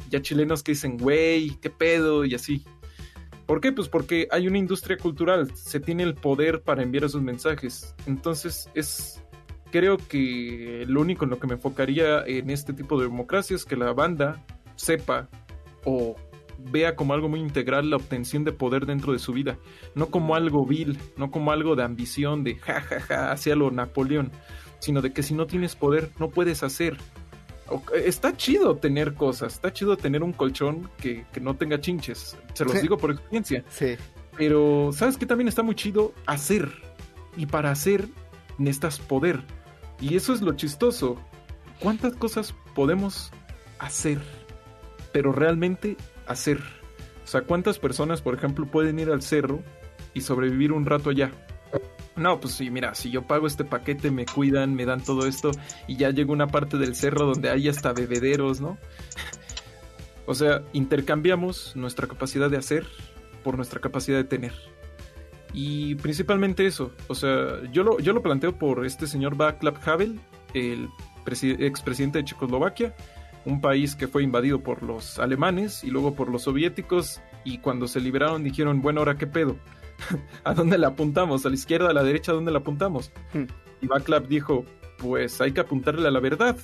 [0.08, 2.64] ya chilenos que dicen, güey, qué pedo, y así.
[3.44, 3.70] ¿Por qué?
[3.70, 7.94] Pues porque hay una industria cultural, se tiene el poder para enviar esos mensajes.
[8.06, 9.22] Entonces es,
[9.70, 13.66] creo que lo único en lo que me enfocaría en este tipo de democracia es
[13.66, 14.42] que la banda
[14.76, 15.28] sepa
[15.84, 16.16] o
[16.70, 19.58] vea como algo muy integral la obtención de poder dentro de su vida,
[19.94, 23.70] no como algo vil, no como algo de ambición, de jajaja, ja, ja, hacia lo
[23.70, 24.30] Napoleón,
[24.78, 26.96] sino de que si no tienes poder no puedes hacer.
[27.94, 32.82] Está chido tener cosas, está chido tener un colchón que, no tenga chinches, se los
[32.82, 33.64] digo por experiencia.
[33.68, 33.96] Sí.
[34.36, 36.12] Pero, ¿sabes qué también está muy chido?
[36.26, 36.68] Hacer.
[37.36, 38.08] Y para hacer
[38.58, 39.40] necesitas poder.
[40.00, 41.16] Y eso es lo chistoso.
[41.78, 43.30] ¿Cuántas cosas podemos
[43.78, 44.18] hacer?
[45.12, 45.96] Pero realmente
[46.32, 46.58] hacer.
[47.24, 49.62] O sea, ¿cuántas personas, por ejemplo, pueden ir al cerro
[50.14, 51.30] y sobrevivir un rato allá?
[52.16, 55.52] No, pues sí, mira, si yo pago este paquete, me cuidan, me dan todo esto
[55.86, 58.78] y ya llego a una parte del cerro donde hay hasta bebederos, ¿no?
[60.26, 62.86] O sea, intercambiamos nuestra capacidad de hacer
[63.42, 64.52] por nuestra capacidad de tener.
[65.52, 70.20] Y principalmente eso, o sea, yo lo, yo lo planteo por este señor Václav Havel,
[70.54, 70.88] el
[71.26, 72.94] expresidente de Checoslovaquia,
[73.44, 77.88] un país que fue invadido por los alemanes y luego por los soviéticos y cuando
[77.88, 79.56] se liberaron dijeron, bueno, ahora qué pedo,
[80.44, 81.46] ¿a dónde le apuntamos?
[81.46, 83.12] ¿A la izquierda, a la derecha, a dónde le apuntamos?
[83.32, 83.44] Hmm.
[83.80, 84.64] Y Backlav dijo,
[84.98, 86.56] pues hay que apuntarle a la verdad.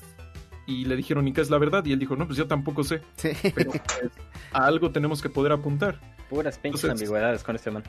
[0.67, 1.85] Y le dijeron, ¿y qué es la verdad?
[1.85, 3.01] Y él dijo, no, pues yo tampoco sé.
[3.23, 3.83] Pero pues,
[4.53, 6.01] a algo tenemos que poder apuntar.
[6.29, 7.85] Puras pinches ambigüedades con este man.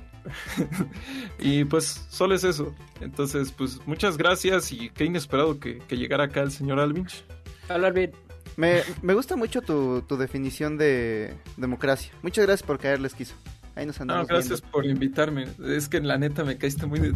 [1.40, 2.76] y pues solo es eso.
[3.02, 7.26] Entonces, pues muchas gracias y qué inesperado que, llegara acá el señor Alvinch.
[7.68, 8.12] Hola Alvin.
[8.56, 12.12] Me, me gusta mucho tu, tu, definición de democracia.
[12.22, 13.36] Muchas gracias por caerles quiso.
[13.76, 14.28] Ahí nos andamos.
[14.28, 15.48] No, gracias por invitarme.
[15.68, 17.14] Es que la neta me caíste muy de,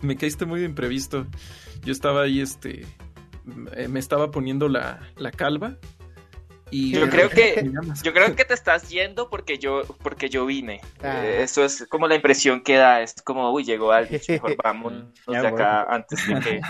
[0.00, 1.26] me caíste muy de imprevisto.
[1.84, 2.86] Yo estaba ahí, este,
[3.88, 5.76] me estaba poniendo la, la calva.
[6.70, 7.70] Y yo creo que
[8.02, 10.80] yo creo que te estás yendo porque yo porque yo vine.
[11.02, 11.24] Ah.
[11.24, 13.02] Eh, eso es como la impresión que da.
[13.02, 14.20] Es como, uy, llegó alguien.
[14.28, 14.92] Mejor vamos
[15.26, 16.60] de acá antes de que,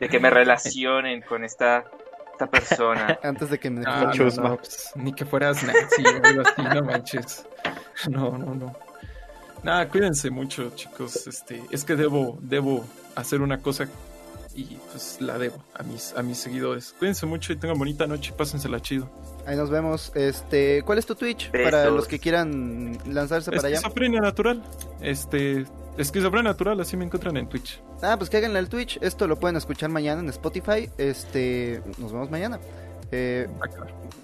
[0.00, 1.84] de que me relacionen con esta
[2.44, 3.18] esta persona.
[3.22, 6.82] Antes de que me ah, no, pues, ni que fueras Nancy o algo así, no
[6.84, 7.46] manches.
[8.08, 8.76] No, no, no.
[9.62, 11.26] Nada, cuídense mucho, chicos.
[11.26, 12.84] Este, es que debo, debo
[13.16, 13.88] hacer una cosa
[14.54, 16.94] y pues la debo a mis, a mis seguidores.
[16.98, 19.10] Cuídense mucho y tengan bonita noche, pásensela chido.
[19.46, 20.12] Ahí nos vemos.
[20.14, 23.76] Este, ¿cuál es tu Twitch para los que quieran lanzarse para allá?
[23.76, 24.62] Esquizofrenia natural.
[25.00, 25.64] Este,
[25.96, 27.80] esquizofrenia natural, así me encuentran en Twitch.
[28.02, 28.98] Ah, pues háganle al Twitch.
[29.00, 30.90] Esto lo pueden escuchar mañana en Spotify.
[30.98, 32.58] Este, nos vemos mañana.
[33.10, 33.48] Eh,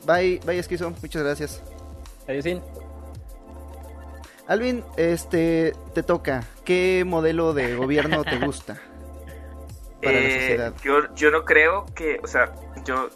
[0.06, 0.90] bye, bye Esquizo.
[0.90, 1.62] Muchas gracias.
[2.28, 2.62] Adiós.
[4.50, 6.42] Alvin, este, te toca.
[6.64, 8.80] ¿Qué modelo de gobierno te gusta
[10.02, 10.74] para la eh, sociedad?
[10.82, 12.52] Yo, yo no creo que, o sea,
[12.84, 13.10] yo,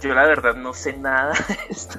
[0.00, 1.98] yo la verdad no sé nada de esto.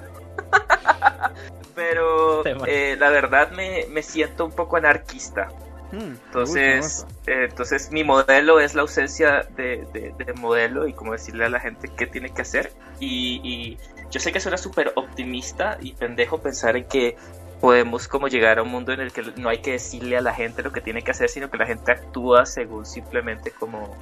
[1.76, 5.50] Pero eh, la verdad me, me siento un poco anarquista.
[5.92, 11.60] Entonces, eh, entonces mi modelo es la ausencia de, modelo y como decirle a la
[11.60, 12.72] gente qué tiene que hacer.
[13.00, 13.78] Y,
[14.10, 17.16] yo sé que suena súper optimista y pendejo pensar en que
[17.62, 20.34] podemos como llegar a un mundo en el que no hay que decirle a la
[20.34, 23.96] gente lo que tiene que hacer, sino que la gente actúa según simplemente como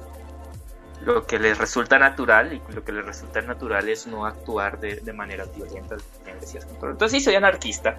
[1.04, 5.12] lo que les resulta natural y lo que les resulta natural es no actuar de,
[5.12, 5.96] manera violenta.
[6.26, 7.96] Entonces sí, soy anarquista.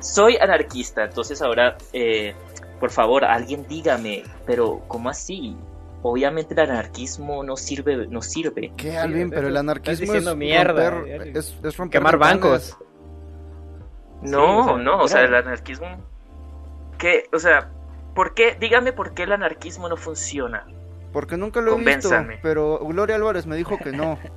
[0.00, 1.76] Soy anarquista, entonces ahora...
[1.92, 2.34] Eh,
[2.84, 5.56] por favor, alguien dígame, pero ¿cómo así?
[6.02, 8.74] Obviamente el anarquismo no sirve, no sirve.
[8.76, 9.30] ¿Qué, Alvin?
[9.30, 10.90] Pero el anarquismo es mierda.
[10.90, 11.56] Romper, es,
[11.90, 12.76] quemar bancos.
[14.20, 15.96] No, no, o sea, el anarquismo.
[16.98, 17.24] ¿Qué?
[17.32, 17.70] O sea,
[18.14, 18.54] ¿por qué?
[18.60, 20.66] Dígame por qué el anarquismo no funciona.
[21.10, 22.10] Porque nunca lo he visto,
[22.42, 24.18] pero Gloria Álvarez me dijo que no.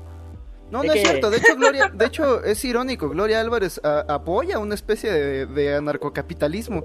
[0.70, 1.30] No, no es cierto.
[1.30, 3.08] De hecho, Gloria, de hecho es irónico.
[3.08, 6.84] Gloria Álvarez apoya una especie de, de anarcocapitalismo.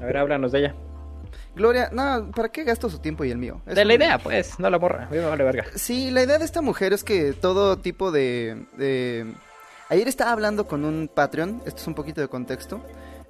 [0.00, 0.74] A ver, háblanos de ella.
[1.54, 3.60] Gloria, no, ¿para qué gasto su tiempo y el mío?
[3.64, 5.64] de la idea, pues, no la borra, vale verga.
[5.76, 9.34] Sí, la idea de esta mujer es que todo tipo de,
[9.88, 12.80] Ayer estaba hablando con un Patreon, esto es un poquito de contexto.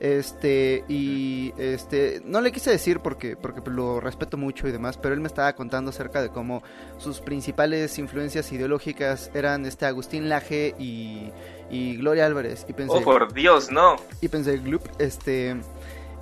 [0.00, 5.14] Este, y este, no le quise decir porque, porque lo respeto mucho y demás, pero
[5.14, 6.62] él me estaba contando acerca de cómo
[6.98, 11.30] sus principales influencias ideológicas eran este Agustín Laje y,
[11.70, 12.66] y Gloria Álvarez.
[12.68, 13.96] Y pensé, oh, por Dios, no.
[14.20, 15.56] Y pensé, Gloop, este.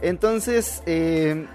[0.02, 1.46] Entonces, eh,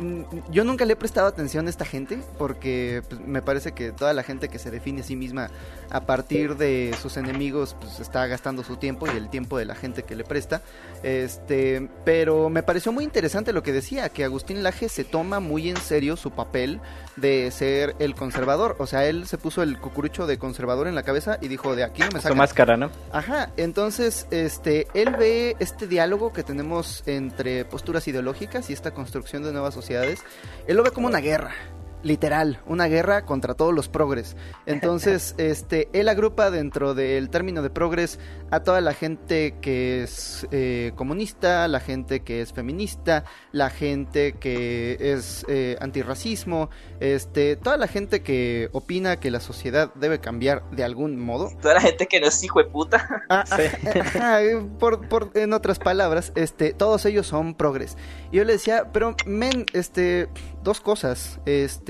[0.50, 4.14] yo nunca le he prestado atención a esta gente porque pues, me parece que toda
[4.14, 5.52] la gente que se define a sí misma
[5.90, 9.76] a partir de sus enemigos pues está gastando su tiempo y el tiempo de la
[9.76, 10.62] gente que le presta.
[11.04, 15.70] Este, pero me pareció muy interesante lo que decía, que Agustín Laje se toma muy
[15.70, 16.80] en serio su papel
[17.18, 18.78] de ser el conservador.
[18.80, 21.84] O sea, él se puso el cucurucho de conservador en la cabeza y dijo, de
[21.84, 22.30] aquí no me saca.
[22.30, 22.92] Su máscara, ¿no?
[23.12, 28.37] Ajá, entonces, este, él ve este diálogo que tenemos entre posturas ideológicas
[28.70, 30.24] y esta construcción de nuevas sociedades,
[30.68, 31.54] él lo ve como una guerra
[32.04, 34.36] literal, una guerra contra todos los progres.
[34.66, 38.20] Entonces, este, él agrupa dentro del término de progres
[38.52, 44.34] a toda la gente que es eh, comunista, la gente que es feminista, la gente
[44.34, 46.70] que es eh, antirracismo,
[47.00, 51.52] este, toda la gente que opina que la sociedad debe cambiar de algún modo.
[51.62, 53.26] Toda la gente que no es hijo de puta.
[53.30, 53.44] Ah,
[54.80, 57.98] por, por, en otras palabras, este, todos ellos son progres.
[58.32, 60.30] Y yo le decía, pero men, este,
[60.64, 61.87] dos cosas, este,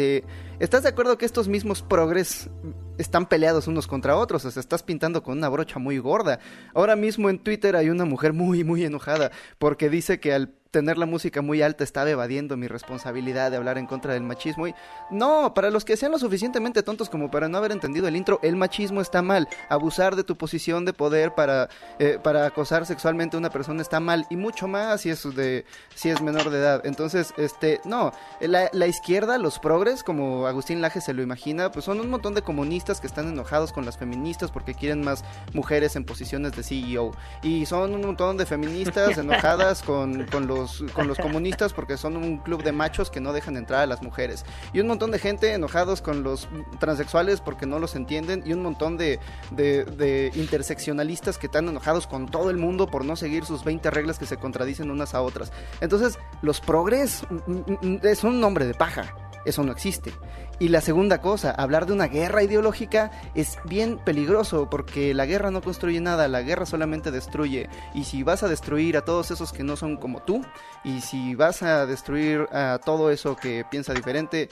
[0.60, 2.49] ¿estás de acuerdo que estos mismos progres
[2.98, 6.40] están peleados unos contra otros, o sea, estás pintando con una brocha muy gorda.
[6.74, 10.99] Ahora mismo en Twitter hay una mujer muy, muy enojada porque dice que al tener
[10.99, 14.68] la música muy alta estaba evadiendo mi responsabilidad de hablar en contra del machismo.
[14.68, 14.76] Y
[15.10, 18.40] no, para los que sean lo suficientemente tontos como para no haber entendido el intro,
[18.44, 19.49] el machismo está mal.
[19.70, 21.68] Abusar de tu posición de poder para,
[21.98, 24.28] eh, para acosar sexualmente a una persona está mal.
[24.30, 26.86] Y mucho más si es, de, si es menor de edad.
[26.86, 31.86] Entonces, este, no, la, la izquierda, los progres, como Agustín Laje se lo imagina, pues
[31.86, 35.95] son un montón de comunistas que están enojados con las feministas porque quieren más mujeres
[35.95, 37.14] en posiciones de CEO.
[37.41, 42.18] Y son un montón de feministas enojadas con, con los con los comunistas porque son
[42.18, 44.45] un club de machos que no dejan entrar a las mujeres.
[44.73, 46.48] Y un montón de gente enojados con los
[46.80, 48.44] transexuales porque no los entienden.
[48.45, 49.19] Y un montón de,
[49.52, 54.19] de, interseccionalistas que están enojados con todo el mundo por no seguir sus 20 reglas
[54.19, 55.52] que se contradicen unas a otras.
[55.81, 59.15] Entonces, los progres mm, mm, mm, es un nombre de paja.
[59.45, 60.11] Eso no existe.
[60.59, 65.51] Y la segunda cosa, hablar de una guerra ideológica es bien peligroso porque la guerra
[65.51, 67.69] no construye nada, la guerra solamente destruye.
[67.93, 70.41] Y si vas a destruir a todos esos que no son como tú,
[70.84, 74.49] y si vas a destruir a todo eso que piensa diferente,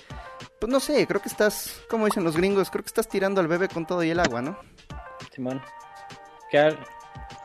[0.60, 3.48] pues no sé, creo que estás, como dicen los gringos, creo que estás tirando al
[3.48, 4.60] bebé con todo y el agua, ¿no?
[5.34, 5.60] Simón.
[6.52, 6.78] ¿Qué,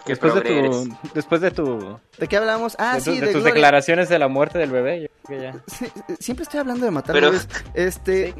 [0.06, 4.09] después de tu después de tu de qué hablamos ah de sí de, tus declaraciones
[4.09, 5.10] de la muerte del bebé
[6.18, 7.48] siempre estoy hablando de matar bebés.
[7.74, 8.35] Este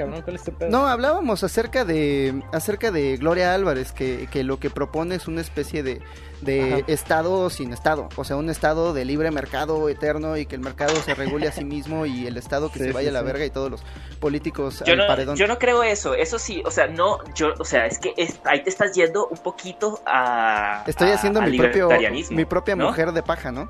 [0.69, 5.41] no hablábamos acerca de acerca de Gloria Álvarez que, que lo que propone es una
[5.41, 6.01] especie de
[6.41, 10.61] de estado sin estado, o sea, un estado de libre mercado eterno y que el
[10.61, 13.45] mercado se regule a sí mismo y el estado que se vaya a la verga
[13.45, 13.83] y todos los
[14.21, 15.37] políticos yo al no, paredón.
[15.37, 18.15] Yo no creo eso, eso sí, o sea, no, yo, o sea, es que
[18.45, 21.89] ahí te estás yendo un poquito a Estoy haciendo mi propio
[22.31, 23.69] mi propia mujer de paja, ¿no?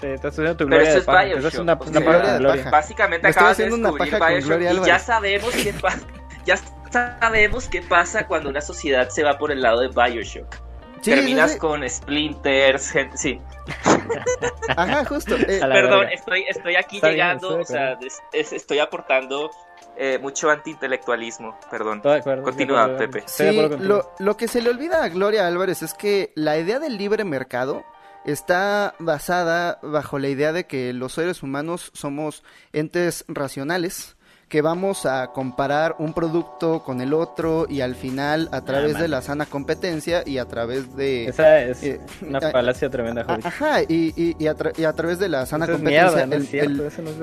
[0.00, 1.24] Sí, estás haciendo tu gloria de paja.
[1.24, 2.70] Eso es una, una gloria de paja.
[2.70, 6.00] Básicamente acabas de descubrir una paja Bioshock y ya sabemos qué pasa.
[6.44, 6.56] Ya
[6.90, 10.65] sabemos qué pasa cuando una sociedad se va por el lado de Bioshock.
[11.14, 13.40] Terminas con splinters, gente, sí.
[14.76, 15.36] Ajá, justo.
[15.36, 17.98] Eh, perdón, estoy, estoy aquí llegando, o sea,
[18.32, 19.50] estoy aportando
[19.96, 22.02] eh, mucho antiintelectualismo, perdón.
[22.42, 23.24] Continúa, Pepe.
[23.26, 26.98] Sí, lo, lo que se le olvida a Gloria Álvarez es que la idea del
[26.98, 27.84] libre mercado
[28.26, 32.42] está basada bajo la idea de que los seres humanos somos
[32.72, 34.15] entes racionales
[34.48, 39.08] que vamos a comparar un producto con el otro y al final a través de
[39.08, 41.26] la sana competencia y a través de...
[41.26, 43.26] Esa es eh, una falacia tremenda.
[43.42, 46.28] Ajá, y, y, y, a través de la sana competencia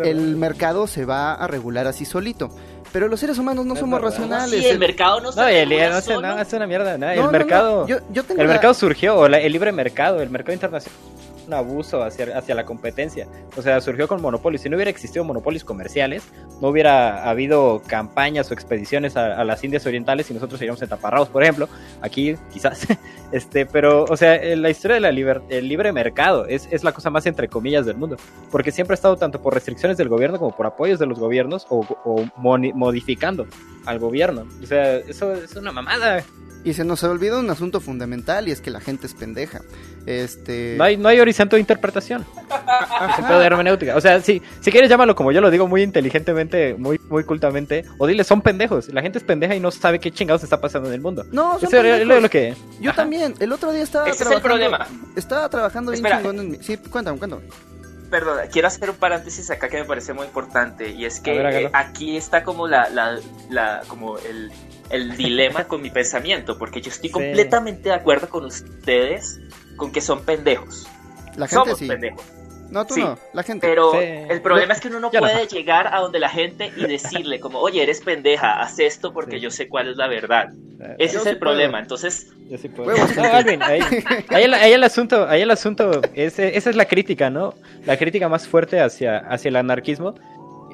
[0.03, 2.49] el, mercado se va a regular así solito.
[2.91, 4.59] Pero los seres humanos no, somos racionales.
[4.61, 6.93] Sí, el, mercado no, no, el, no, no, es una mierda.
[6.93, 10.99] el mercado, el mercado surgió, el libre mercado, el mercado internacional
[11.47, 13.27] un abuso hacia, hacia la competencia.
[13.57, 14.61] O sea, surgió con monopolios.
[14.61, 16.23] Si no hubiera existido monopolios comerciales,
[16.61, 21.43] no hubiera habido campañas o expediciones a, las Indias Orientales y nosotros seríamos entaparrados, por
[21.43, 21.67] ejemplo.
[22.01, 22.87] Aquí, quizás.
[23.31, 27.47] este Pero, o sea, la historia del libre mercado es, es, la cosa más entre
[27.47, 28.17] comillas del mundo.
[28.51, 31.65] Porque siempre ha estado tanto por restricciones del gobierno como por apoyos de los gobiernos
[31.69, 33.47] o, o modificando
[33.85, 34.45] al gobierno.
[34.61, 36.23] O sea, eso es una mamada.
[36.65, 39.61] Y se nos olvida un asunto fundamental y es que la gente es pendeja.
[40.05, 40.75] Este...
[40.77, 42.25] No hay, no hay horizonte de interpretación.
[43.29, 43.95] de hermenéutica.
[43.97, 47.83] O sea, si, si quieres llámalo como yo lo digo muy inteligentemente, muy, muy cultamente,
[47.97, 48.87] o dile, son pendejos.
[48.93, 51.25] La gente es pendeja y no sabe qué chingados está pasando en el mundo.
[51.31, 52.55] No, son es lo, que...
[52.79, 53.33] Yo también.
[53.39, 54.29] El otro día estaba trabajando...
[54.29, 54.87] Es el problema.
[55.15, 56.57] Estaba trabajando bien chingón en mi...
[56.57, 57.43] Sí, cuéntame, cuéntame.
[58.13, 61.69] Perdón, quiero hacer un paréntesis acá que me parece muy importante y es que eh,
[61.73, 63.17] aquí está como la, la,
[63.49, 64.51] la como el,
[64.91, 69.39] el dilema con mi pensamiento, porque yo estoy completamente de acuerdo con ustedes
[69.77, 70.87] con que son pendejos.
[71.37, 72.23] La gente Somos pendejos.
[72.73, 73.67] No, tú no, la gente.
[73.67, 77.39] Pero el problema es que uno no puede llegar a donde la gente y decirle
[77.39, 80.51] como, oye, eres pendeja, haz esto porque yo sé cuál es la verdad.
[80.79, 82.33] Eh, Ese es el problema, entonces...
[82.49, 82.91] Yo sí puedo.
[83.61, 87.53] ahí, el, asunto, ahí el asunto, esa es la crítica, ¿no?
[87.85, 90.15] La crítica más fuerte hacia, hacia el anarquismo.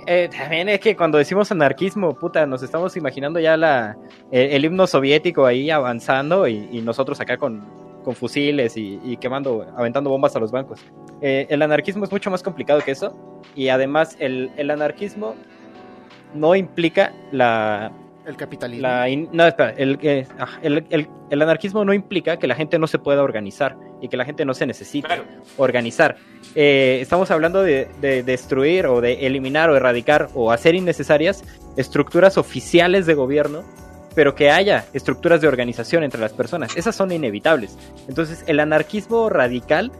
[0.07, 3.97] Eh, también es que cuando decimos anarquismo, puta, nos estamos imaginando ya la,
[4.31, 10.35] el, himno soviético ahí avanzando y nosotros acá con, con fusiles y, quemando, aventando bombas
[10.35, 10.79] a los bancos.
[11.21, 13.15] Eh, el anarquismo es mucho más complicado que eso
[13.55, 15.35] y además el, el anarquismo
[16.33, 17.91] no implica la...
[18.25, 18.81] El capitalismo.
[18.81, 22.87] La no, espera, eh, ah, el, el, el, anarquismo no implica que la gente no
[22.87, 25.21] se pueda organizar y que la gente no se necesite
[25.57, 26.17] organizar.
[26.55, 31.43] Eh, estamos hablando de, de, destruir o de eliminar o erradicar o hacer innecesarias
[31.77, 33.63] estructuras oficiales de gobierno
[34.15, 36.75] pero que haya estructuras de organización entre las personas.
[36.75, 37.77] Esas son inevitables.
[38.07, 39.91] Entonces, el anarquismo radical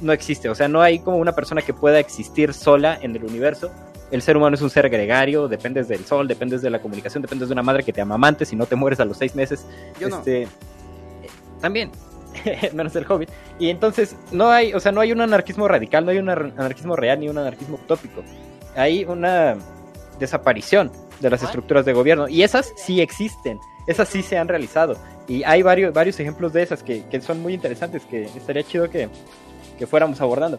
[0.00, 0.48] no existe.
[0.48, 3.70] O sea, no hay como una persona que pueda existir sola en el universo.
[4.10, 7.48] El ser humano es un ser gregario, dependes del sol, dependes de la comunicación, dependes
[7.48, 9.66] de una madre que te amamante si no te mueres a los seis meses.
[9.98, 10.48] Yo este, eh,
[11.60, 11.90] También,
[12.72, 13.30] menos el hobbit.
[13.58, 16.94] Y entonces no hay, o sea, no hay un anarquismo radical, no hay un anarquismo
[16.94, 18.22] real ni un anarquismo utópico.
[18.76, 19.56] Hay una
[20.20, 22.28] desaparición de las estructuras de gobierno.
[22.28, 24.96] Y esas sí existen, esas sí se han realizado.
[25.28, 29.08] Y hay varios, varios ejemplos de esas que, son muy interesantes, que estaría chido que,
[29.86, 30.58] fuéramos abordando.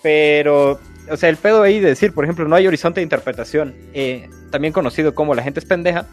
[0.00, 0.78] Pero,
[1.10, 4.28] o sea, el pedo ahí de decir, por ejemplo, no hay horizonte de interpretación, eh,
[4.50, 6.06] también conocido como la gente es pendeja,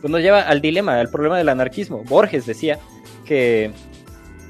[0.00, 2.02] pues nos lleva al dilema, al problema del anarquismo.
[2.04, 2.78] Borges decía
[3.24, 3.72] que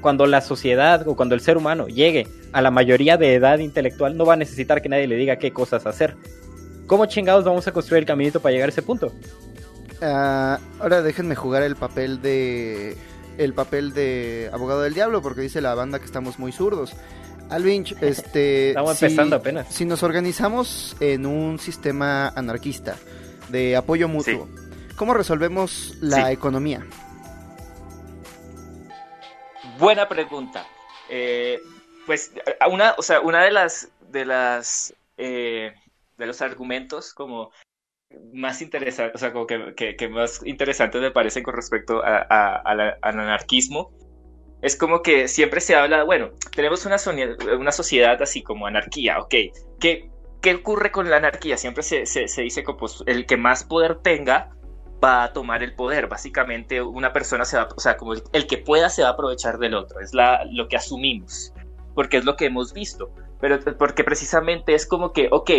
[0.01, 4.15] cuando la sociedad o cuando el ser humano llegue a la mayoría de edad intelectual,
[4.15, 6.15] no va a necesitar que nadie le diga qué cosas hacer,
[6.93, 9.11] ¿Cómo chingados vamos a construir el caminito para llegar a ese punto?
[9.99, 12.95] Ah, ahora déjenme jugar el papel de
[13.39, 16.93] el papel de abogado del diablo porque dice la banda que estamos muy zurdos.
[17.49, 19.73] Alvinch, este estamos empezando apenas.
[19.73, 22.95] Si nos organizamos en un sistema anarquista
[23.49, 24.47] de apoyo mutuo,
[24.95, 26.85] ¿cómo resolvemos la economía?
[29.79, 30.67] Buena pregunta.
[31.09, 31.59] Eh,
[32.05, 32.33] pues
[32.71, 35.73] una, o sea, una de las de las eh,
[36.17, 37.51] de los argumentos como
[38.33, 42.95] más interesantes, o sea, como que, que, más interesantes me parecen con respecto a, al
[43.01, 43.91] anarquismo,
[44.61, 46.95] es como que siempre se habla, bueno, tenemos una,
[47.57, 49.35] una sociedad así como anarquía, ok,
[49.79, 50.09] ¿qué,
[50.41, 51.57] qué ocurre con la anarquía?
[51.57, 54.51] Siempre se, se, dice que pues, el que más poder tenga
[55.03, 58.57] va a tomar el poder, básicamente una persona se va, o sea, como el, que
[58.57, 61.53] pueda se va a aprovechar del otro, es la, lo que asumimos,
[61.93, 65.51] porque es lo que hemos visto, pero porque precisamente es como que, ok,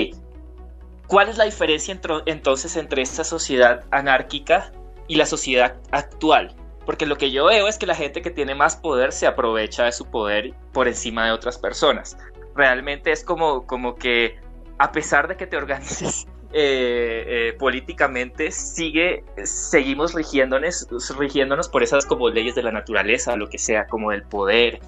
[1.06, 4.72] ¿Cuál es la diferencia entonces entre esta sociedad anárquica
[5.06, 6.54] y la sociedad actual?
[6.86, 9.84] Porque lo que yo veo es que la gente que tiene más poder se aprovecha
[9.84, 12.16] de su poder por encima de otras personas.
[12.54, 14.38] Realmente es como, como que
[14.78, 20.86] a pesar de que te organices eh, eh, políticamente, sigue, seguimos rigiéndonos,
[21.18, 24.80] rigiéndonos por esas como leyes de la naturaleza, lo que sea, como del poder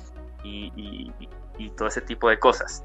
[0.45, 1.11] y
[1.77, 2.85] todo ese tipo de cosas.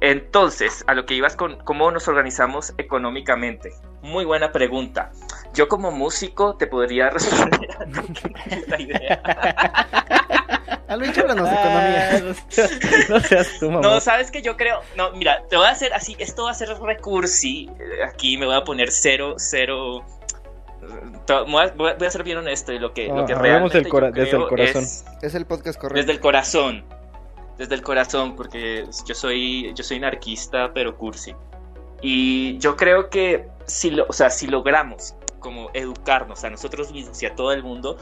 [0.00, 3.72] Entonces, a lo que ibas con cómo nos organizamos económicamente.
[4.02, 5.10] Muy buena pregunta.
[5.54, 7.86] Yo como músico te podría responder a
[8.68, 9.22] la idea.
[10.88, 12.34] háblanos de economía.
[13.08, 13.80] No seas tú, mamá.
[13.82, 14.80] No, sabes que yo creo.
[14.96, 16.16] No, mira, te voy a hacer así.
[16.18, 17.68] Esto va a ser recursi.
[18.06, 20.04] Aquí me voy a poner cero, cero.
[21.26, 24.84] Voy a, ser bien honesto y lo que, lo que ah, realmente desde el corazón.
[25.20, 25.98] es el podcast correcto.
[25.98, 26.84] Desde el corazón
[27.58, 31.34] desde el corazón, porque yo soy, yo soy anarquista, pero cursi.
[32.00, 37.22] Y yo creo que si, lo, o sea, si logramos como educarnos a nosotros mismos
[37.22, 37.98] y a todo el mundo,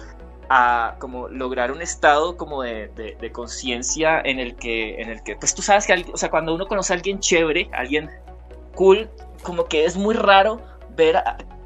[0.49, 5.35] a como lograr un estado como de, de, conciencia en el que en el que
[5.35, 8.09] pues tú sabes que o sea, cuando uno conoce a alguien chévere alguien
[8.77, 9.11] cool
[9.43, 10.61] como que es muy raro
[10.97, 11.17] ver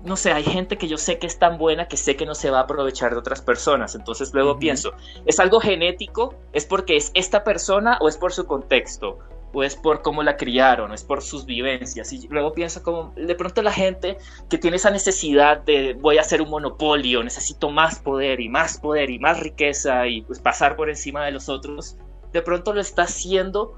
[0.02, 2.34] no sé, hay gente que yo sé que es tan buena que sé que no
[2.34, 3.94] se va a aprovechar de otras personas.
[3.94, 4.92] Entonces luego pienso,
[5.26, 6.34] ¿es algo genético?
[6.52, 9.18] ¿Es porque es esta persona o es por su contexto?
[9.52, 10.92] ¿O es por cómo la criaron?
[10.92, 12.12] ¿O es por sus vivencias?
[12.12, 14.16] Y luego pienso como, de pronto la gente
[14.48, 18.78] que tiene esa necesidad de voy a hacer un monopolio, necesito más poder y más
[18.78, 21.96] poder y más riqueza y pues pasar por encima de los otros,
[22.32, 23.74] de pronto lo está haciendo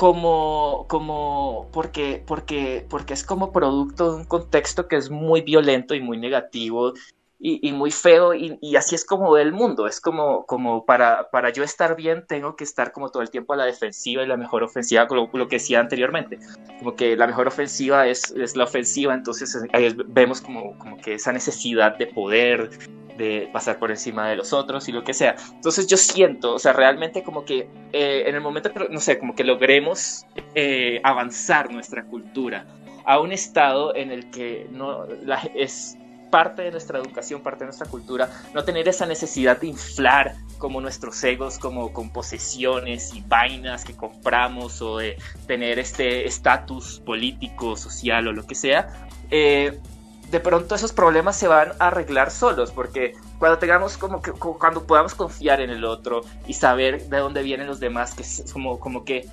[0.00, 5.94] como, como porque, porque, porque es como producto de un contexto que es muy violento
[5.94, 6.94] y muy negativo
[7.38, 11.50] y, muy feo y, así es como ve el mundo, es como, como para, para
[11.50, 14.38] yo estar bien tengo que estar como todo el tiempo a la defensiva y la
[14.38, 16.38] mejor ofensiva, lo, lo que decía anteriormente,
[16.78, 21.14] como que la mejor ofensiva es, es la ofensiva, entonces ahí vemos como, como que
[21.14, 22.70] esa necesidad de poder,
[23.20, 25.36] de pasar por encima de los otros y lo que sea.
[25.52, 29.18] Entonces yo siento, o sea, realmente como que eh, en el momento que, no sé,
[29.18, 30.24] como que logremos
[30.54, 32.66] eh, avanzar nuestra cultura
[33.04, 35.96] a un estado en el que no la, es
[36.30, 40.80] parte de nuestra educación, parte de nuestra cultura, no tener esa necesidad de inflar como
[40.80, 45.16] nuestros egos, como con posesiones y vainas que compramos o de
[45.46, 49.78] tener este estatus político, social o lo que sea, eh,
[50.30, 54.86] de pronto esos problemas se van a arreglar solos, porque cuando tengamos como que, cuando
[54.86, 58.78] podamos confiar en el otro y saber de dónde vienen los demás, que es como,
[58.78, 59.28] como que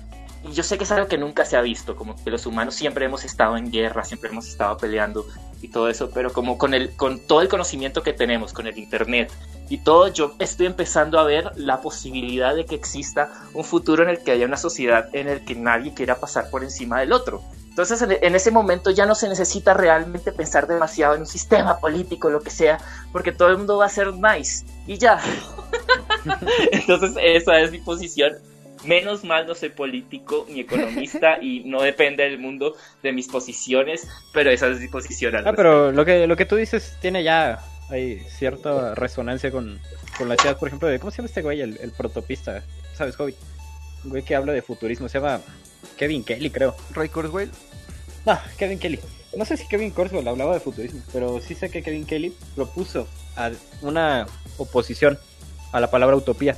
[0.52, 3.04] yo sé que es algo que nunca se ha visto, como que los humanos siempre
[3.04, 5.26] hemos estado en guerra, siempre hemos estado peleando
[5.60, 8.78] y todo eso, pero como con el con todo el conocimiento que tenemos, con el
[8.78, 9.32] internet
[9.68, 14.10] y todo, yo estoy empezando a ver la posibilidad de que exista un futuro en
[14.10, 17.42] el que haya una sociedad en el que nadie quiera pasar por encima del otro.
[17.78, 22.28] Entonces en, ese momento ya no se necesita realmente pensar demasiado en un sistema político,
[22.28, 22.78] lo que sea,
[23.12, 25.20] porque todo el mundo va a ser nice y ya.
[26.72, 28.32] Entonces esa es mi posición
[28.84, 34.08] Menos mal no soy político ni economista y no depende del mundo de mis posiciones,
[34.32, 35.36] pero esa es mi posición.
[35.36, 37.60] ah, pero lo que, lo que tú dices tiene ya
[37.90, 39.80] hay cierta resonancia con,
[40.16, 42.64] con la ciudad, por ejemplo, de cómo se llama este güey, el, el protopista,
[42.94, 43.36] ¿sabes, Hobbit?
[44.02, 45.40] Un güey que habla de futurismo, se llama
[45.96, 46.74] Kevin Kelly, creo.
[46.92, 47.50] Ray Kurzweil.
[48.28, 48.98] No, Kevin Kelly.
[49.38, 53.08] No sé si Kevin Kurzweil hablaba de futurismo, pero sí sé que Kevin Kelly propuso
[53.36, 53.50] a
[53.80, 54.26] una
[54.58, 55.18] oposición
[55.72, 56.54] a la palabra utopía.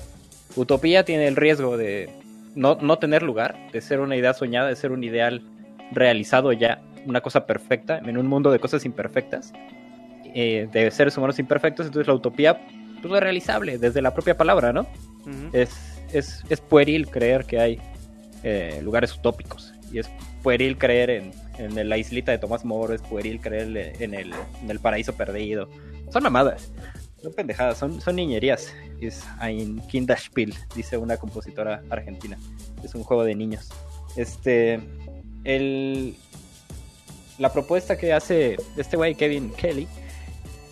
[0.57, 2.11] Utopía tiene el riesgo de
[2.57, 5.43] no, no tener lugar, de ser una idea soñada, de ser un ideal
[5.93, 9.53] realizado ya, una cosa perfecta, en un mundo de cosas imperfectas,
[10.35, 12.67] eh, de seres humanos imperfectos, entonces la utopía
[13.01, 14.89] pues, es realizable desde la propia palabra, ¿no?
[15.53, 15.71] es,
[16.13, 17.79] es, es, pueril creer que hay
[18.43, 20.11] eh, lugares utópicos y es
[20.43, 24.33] pueril creer en, en la islita de Tomás Moro, es pueril creer en el,
[24.63, 25.69] en el paraíso perdido.
[26.11, 26.73] Son mamadas.
[27.23, 28.73] Son pendejadas, son, son niñerías.
[29.01, 32.39] Es ein Kinderspiel, dice una compositora argentina.
[32.83, 33.69] Es un juego de niños.
[34.17, 34.81] Este.
[35.45, 36.17] El,
[37.39, 39.87] la propuesta que hace este güey, Kevin Kelly,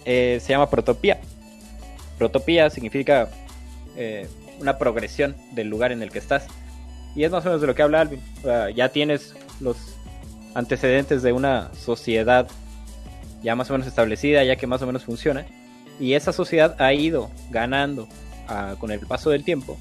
[0.04, 1.20] eh, se llama Protopía.
[2.16, 3.30] Protopía significa
[3.96, 4.26] eh,
[4.60, 6.46] una progresión del lugar en el que estás.
[7.14, 8.22] Y es más o menos de lo que habla Alvin.
[8.74, 9.97] ya tienes los
[10.54, 12.48] antecedentes de una sociedad
[13.42, 15.46] ya más o menos establecida, ya que más o menos funciona.
[16.00, 18.08] Y esa sociedad ha ido ganando
[18.48, 19.78] ah, con el paso del tiempo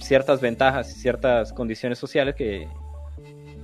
[0.00, 2.68] ciertas ventajas y ciertas condiciones sociales que,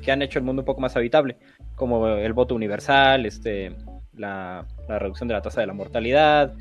[0.02, 1.36] que, han hecho el mundo un poco más habitable,
[1.74, 3.76] como el voto universal, este,
[4.14, 6.54] la, reducción de la tasa de la mortalidad,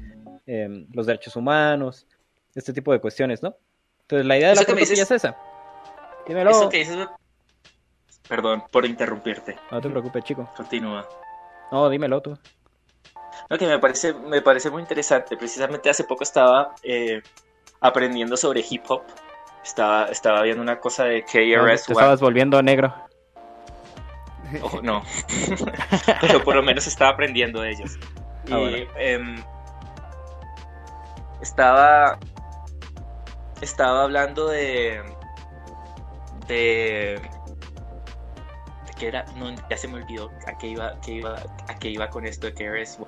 [0.46, 2.08] em, los derechos humanos,
[2.56, 3.56] este tipo de cuestiones, ¿no?
[4.02, 5.38] Entonces la idea de la protopía es esa.
[6.28, 6.50] Dímelo.
[6.50, 7.08] Eso que dices...
[8.28, 9.58] Perdón por interrumpirte.
[9.72, 10.50] No te preocupes, chico.
[10.56, 11.08] Continúa.
[11.72, 12.38] No, dímelo tú.
[13.50, 15.38] Lo que me parece, me parece muy interesante.
[15.38, 17.22] Precisamente hace poco estaba eh,
[17.80, 19.04] aprendiendo sobre hip hop.
[19.64, 21.86] Estaba, estaba viendo una cosa de KRS.
[21.86, 22.94] te estabas volviendo negro.
[24.62, 25.04] Oh, no,
[26.22, 28.00] pero por lo menos estaba aprendiendo de ellos.
[28.50, 29.44] Ah, y em,
[31.42, 32.18] estaba,
[33.60, 35.02] estaba hablando de,
[36.48, 37.20] de
[38.98, 41.36] que era, no, ya se me olvidó a qué iba, qué iba,
[41.68, 43.00] a qué iba con esto de KRS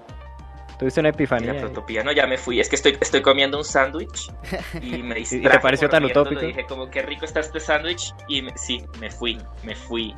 [0.79, 1.53] Tuviste una epifanía.
[1.53, 2.61] La no, ya me fui.
[2.61, 4.31] Es que estoy, estoy comiendo un sándwich
[4.81, 5.45] y me distraje.
[5.45, 6.39] ¿Y te pareció tan utópico?
[6.39, 8.13] Dije, como, qué rico está este sándwich.
[8.29, 10.15] Y sí, me fui, me fui.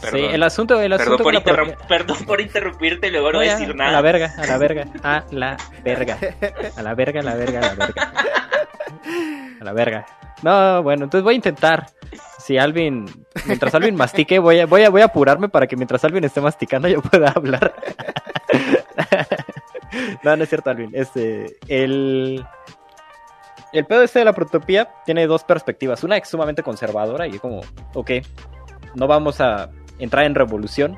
[0.00, 0.20] Perdón.
[0.20, 3.90] Sí, el asunto, el asunto perdón, por perdón por interrumpirte y luego no, decir nada.
[3.90, 6.18] A la verga, a la verga, a la verga.
[6.76, 8.12] A la verga, a la verga, a la verga.
[9.60, 10.06] A la verga.
[10.40, 11.86] No, bueno, entonces voy a intentar.
[12.38, 13.06] Si Alvin,
[13.46, 16.40] mientras Alvin mastique, voy a, voy a, voy a apurarme para que mientras Alvin esté
[16.40, 17.74] masticando yo pueda hablar.
[20.22, 20.90] no, no es cierto, Alvin.
[20.94, 22.44] Este, el,
[23.72, 26.02] el pedo este de la protopía tiene dos perspectivas.
[26.04, 27.60] Una es sumamente conservadora y es como,
[27.94, 28.10] ok,
[28.94, 30.96] no vamos a entrar en revolución.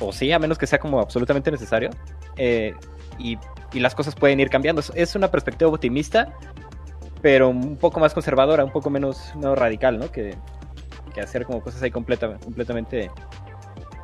[0.00, 1.90] O sí, a menos que sea como absolutamente necesario.
[2.36, 2.74] Eh,
[3.18, 3.38] y,
[3.74, 4.82] las cosas pueden ir cambiando.
[4.94, 6.34] Es una perspectiva optimista,
[7.22, 10.10] pero un poco más conservadora, un poco menos, radical, ¿no?
[10.10, 10.34] Que,
[11.14, 13.10] que hacer como cosas ahí completamente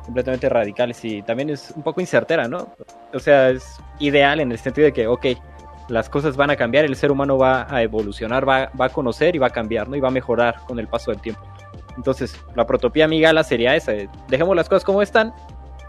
[0.09, 2.73] completamente radicales y también es un poco incertera, ¿no?
[3.13, 5.27] O sea, es ideal en el sentido de que, ok,
[5.87, 9.35] las cosas van a cambiar, el ser humano va a evolucionar, va, va a conocer
[9.35, 9.95] y va a cambiar, ¿no?
[9.95, 11.41] Y va a mejorar con el paso del tiempo.
[11.95, 13.91] Entonces, la protopía amigala sería esa,
[14.27, 15.33] dejemos las cosas como están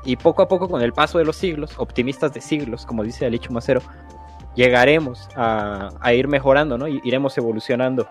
[0.04, 3.26] y poco a poco con el paso de los siglos, optimistas de siglos, como dice
[3.26, 3.80] Alicho Macero,
[4.54, 6.88] llegaremos a, ir mejorando, ¿no?
[6.88, 8.08] Y iremos evolucionando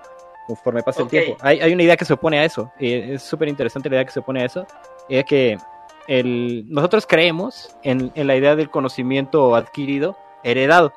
[0.48, 1.38] conforme pase el tiempo.
[1.42, 4.12] Hay, hay, una idea que se opone a eso, es súper interesante la idea que
[4.12, 4.66] se opone a eso,
[5.08, 5.58] es que
[6.08, 10.92] el, nosotros creemos en, en, la idea del conocimiento adquirido, heredado.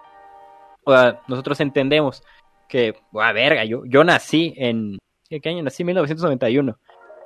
[0.85, 2.23] O sea, nosotros entendemos
[2.69, 4.99] que, a verga, yo, yo nací en,
[5.29, 5.83] ¿qué año nací?
[5.83, 6.79] En 1991.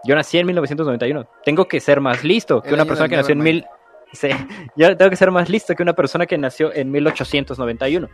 [0.04, 1.28] Yo nací en 1991.
[1.44, 3.66] Tengo que ser más listo que una persona que nació en mil...
[4.12, 4.28] Sí,
[4.76, 8.08] yo tengo que ser más listo que una persona que nació en 1891.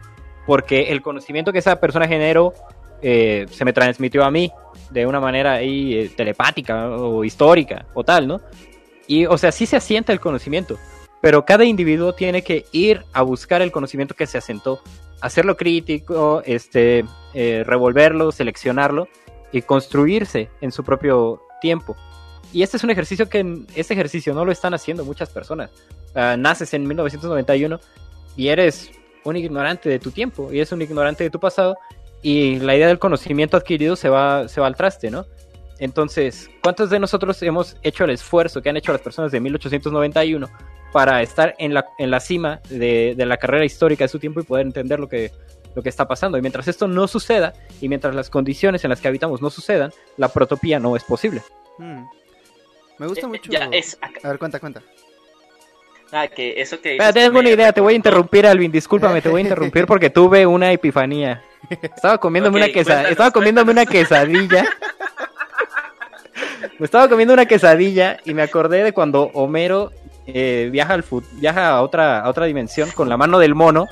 [0.47, 2.53] Porque el conocimiento que esa persona generó
[3.05, 4.53] eh, se me transmitió a mí
[4.91, 8.41] de una manera eh, telepática o histórica o tal, ¿no?
[9.09, 10.79] Y, o sea, sí se asienta el conocimiento,
[11.21, 14.81] pero cada individuo tiene que ir a buscar el conocimiento que se asentó,
[15.21, 17.05] hacerlo crítico, este,
[17.35, 19.09] eh, revolverlo, seleccionarlo
[19.51, 21.97] y construirse en su propio tiempo.
[22.53, 25.71] Y este es un ejercicio que este ejercicio no lo están haciendo muchas personas.
[26.15, 27.81] Ah, naces en 1991
[28.37, 28.91] y eres
[29.25, 31.77] un ignorante de tu tiempo y eres un ignorante de tu pasado
[32.23, 35.27] y la idea del conocimiento adquirido se va, se va al traste, ¿no?
[35.79, 40.49] Entonces, ¿cuántos de nosotros hemos hecho el esfuerzo que han hecho las personas de 1891
[40.93, 44.41] para estar en la, en la cima de, de la carrera histórica de su tiempo
[44.41, 45.33] y poder entender lo que,
[45.75, 46.39] lo que está pasando.
[46.39, 49.91] Y mientras esto no suceda, y mientras las condiciones en las que habitamos no sucedan,
[50.17, 51.43] la protopía no es posible.
[51.79, 52.05] Hmm.
[53.03, 53.51] Me gusta eh, mucho.
[53.51, 54.81] Ya es A ver, cuenta, cuenta.
[56.13, 56.99] Ah, que eso que.
[57.13, 58.71] tengo una idea, te voy a interrumpir, Alvin.
[58.71, 61.43] Discúlpame, te voy a interrumpir porque tuve una epifanía.
[61.83, 63.09] Estaba comiéndome una quesadilla.
[63.09, 64.69] Estaba comiéndome una quesadilla.
[66.79, 69.91] Me estaba comiendo una quesadilla y me acordé de cuando Homero
[70.29, 73.89] eh, viaja al viaja a otra, a otra dimensión con la mano del mono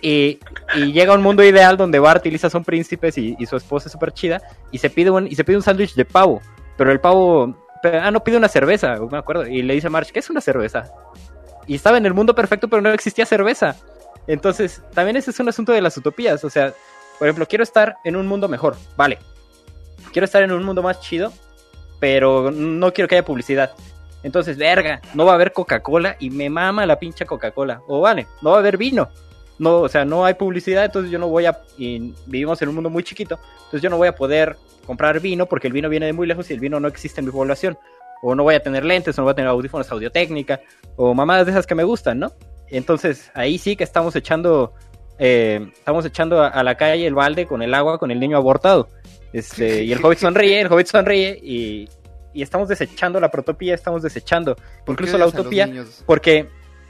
[0.00, 0.40] y,
[0.74, 3.92] llega a un mundo ideal donde Bart y Lisa son príncipes y, su esposa es
[3.92, 6.42] súper chida y se pide un, y se pide un sándwich de pavo,
[6.76, 10.12] pero el pavo, ah, no pide una cerveza, me acuerdo, y le dice a Marge,
[10.12, 10.84] ¿qué es una cerveza?
[11.66, 13.76] Y estaba en el mundo perfecto, pero no existía cerveza.
[14.26, 16.72] Entonces, también ese es un asunto de las utopías, o sea,
[17.18, 19.18] por ejemplo, quiero estar en un mundo mejor, vale.
[20.12, 21.32] Quiero estar en un mundo más chido,
[21.98, 23.72] pero no quiero que haya publicidad.
[24.22, 27.82] Entonces, verga, no va a haber Coca-Cola y me mama la pincha Coca-Cola.
[27.86, 29.08] O vale, no va a haber vino.
[29.58, 31.60] No, o sea, no hay publicidad, entonces yo no voy a.
[31.76, 34.56] Y vivimos en un mundo muy chiquito, entonces yo no voy a poder
[34.86, 37.26] comprar vino porque el vino viene de muy lejos y el vino no existe en
[37.26, 37.78] mi población.
[38.22, 40.60] O no voy a tener lentes, o no voy a tener audífonos audio técnica,
[40.96, 42.32] o mamadas de esas que me gustan, ¿no?
[42.68, 44.72] Entonces, ahí sí que estamos echando.
[45.20, 48.88] Eh, estamos echando a, la calle el balde con el agua, con el niño abortado.
[49.32, 51.88] Este, y el hobbit sonríe, el hobbit sonríe y,
[52.32, 54.56] y estamos desechando la protopía, estamos desechando
[54.86, 55.68] incluso la utopía,
[56.06, 56.48] porque,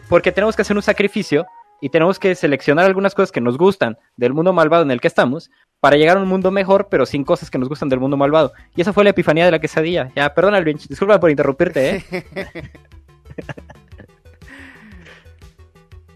[0.09, 1.47] porque tenemos que hacer un sacrificio
[1.81, 5.09] y tenemos que seleccionar algunas cosas que nos gustan del mundo malvado en el que
[5.09, 5.51] estamos
[5.81, 8.53] para llegar a un mundo mejor, pero sin cosas que nos gustan del mundo malvado.
[8.75, 10.11] Y esa fue la epifanía de la quesadilla.
[10.17, 12.05] Ya, perdona, Alvin, disculpa por interrumpirte, ¿eh?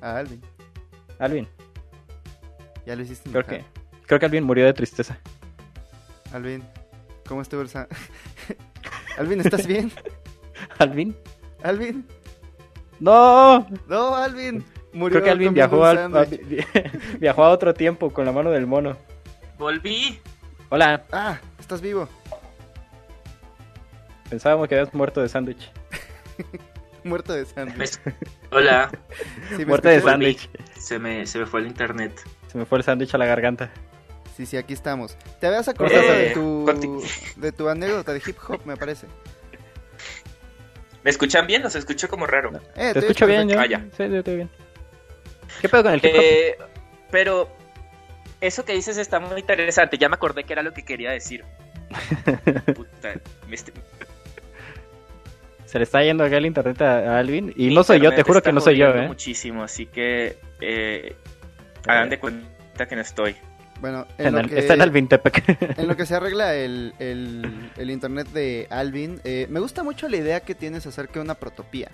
[0.01, 0.43] Alvin.
[1.19, 1.49] Alvin.
[2.85, 3.31] Ya lo hiciste.
[3.31, 3.65] Creo que,
[4.07, 5.17] creo que Alvin murió de tristeza.
[6.33, 6.65] Alvin,
[7.29, 7.69] ¿cómo estuvo el...
[9.19, 9.93] Alvin, ¿estás bien?
[10.79, 11.15] ¿Alvin?
[11.63, 12.05] ¿Alvin?
[12.99, 13.67] ¡No!
[13.87, 14.65] ¡No, Alvin!
[14.93, 15.95] Murió Creo que Alvin viajó, a,
[17.19, 18.97] viajó a otro tiempo con la mano del mono.
[19.59, 20.19] Volví.
[20.69, 21.03] Hola.
[21.11, 22.09] Ah, estás vivo.
[24.29, 25.71] Pensábamos que habías muerto de sándwich.
[27.05, 27.99] muerto de sándwich.
[28.51, 28.91] Hola.
[29.67, 30.49] Muerte de sándwich.
[30.79, 32.13] Se me, se me fue el internet.
[32.49, 33.71] Se me fue el sándwich a la garganta.
[34.37, 35.17] Sí, sí, aquí estamos.
[35.41, 36.67] Te habías acordado de, eh, tu,
[37.37, 39.07] de tu anécdota de hip hop, me parece.
[41.05, 42.53] ¿Me escuchan bien o se escucha como raro?
[42.77, 43.59] Eh, te, escucho bien, yo.
[43.59, 43.81] Ah, ya.
[43.97, 44.51] Sí, yo estoy bien.
[45.61, 46.21] ¿Qué pedo con el hip hop?
[46.23, 46.57] Eh,
[47.11, 47.49] pero
[48.41, 49.99] eso que dices está muy interesante.
[49.99, 51.45] Ya me acordé que era lo que quería decir.
[52.75, 53.15] Puta,
[55.67, 57.53] Se le está yendo acá el internet a Alvin.
[57.57, 59.07] Y no soy yo, te juro que no soy yo, ¿eh?
[59.07, 61.17] Muchísimo, así que eh,
[61.87, 63.37] hagan de cuenta que no estoy.
[63.81, 65.43] Bueno, en, lo que, está en Alvin Tepec.
[65.79, 70.17] En lo que se arregla el, el, internet de Alvin, eh, me gusta mucho la
[70.17, 71.91] idea que tienes acerca de una protopía.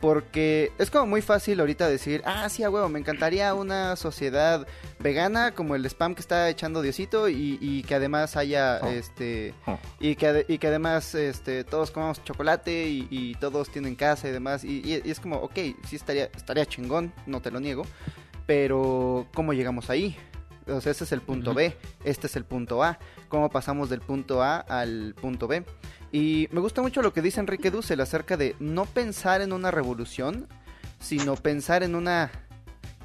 [0.00, 4.66] Porque es como muy fácil ahorita decir, ah, sí, a huevo, me encantaría una sociedad
[4.98, 8.88] vegana como el spam que está echando Diosito y, que además haya, oh.
[8.88, 9.78] este, oh.
[9.98, 14.64] Y, que, y que además este, todos comamos chocolate y, todos tienen casa y demás.
[14.64, 17.84] Y, es como, ok, sí estaría, estaría chingón, no te lo niego,
[18.46, 20.16] pero ¿cómo llegamos ahí?
[20.70, 22.98] O sea, ese es el punto B, este es el punto A.
[23.28, 25.64] ¿Cómo pasamos del punto A al punto B?
[26.12, 29.70] Y me gusta mucho lo que dice Enrique Dussel acerca de no pensar en una
[29.70, 30.48] revolución,
[30.98, 32.30] sino pensar en una...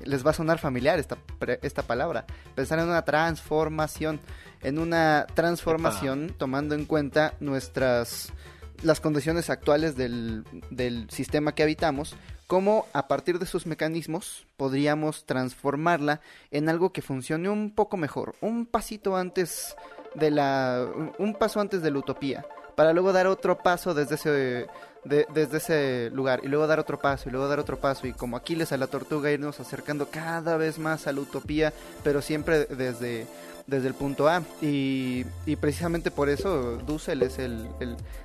[0.03, 1.17] Les va a sonar familiar esta,
[1.61, 2.25] esta palabra.
[2.53, 4.19] Pensar en una transformación.
[4.61, 8.33] En una transformación tomando en cuenta nuestras
[8.81, 12.15] las condiciones actuales del, del sistema que habitamos,
[12.47, 18.35] cómo a partir de sus mecanismos podríamos transformarla en algo que funcione un poco mejor,
[18.41, 19.75] un pasito antes
[20.13, 22.45] de la un paso antes de la utopía,
[22.75, 24.67] para luego dar otro paso desde ese
[25.05, 28.37] desde ese lugar y luego dar otro paso y luego dar otro paso y como
[28.37, 31.73] Aquiles a la tortuga irnos acercando cada vez más a la utopía,
[32.03, 33.27] pero siempre desde
[33.67, 34.43] desde el punto A.
[34.61, 37.67] Y, y precisamente por eso Dussel es el,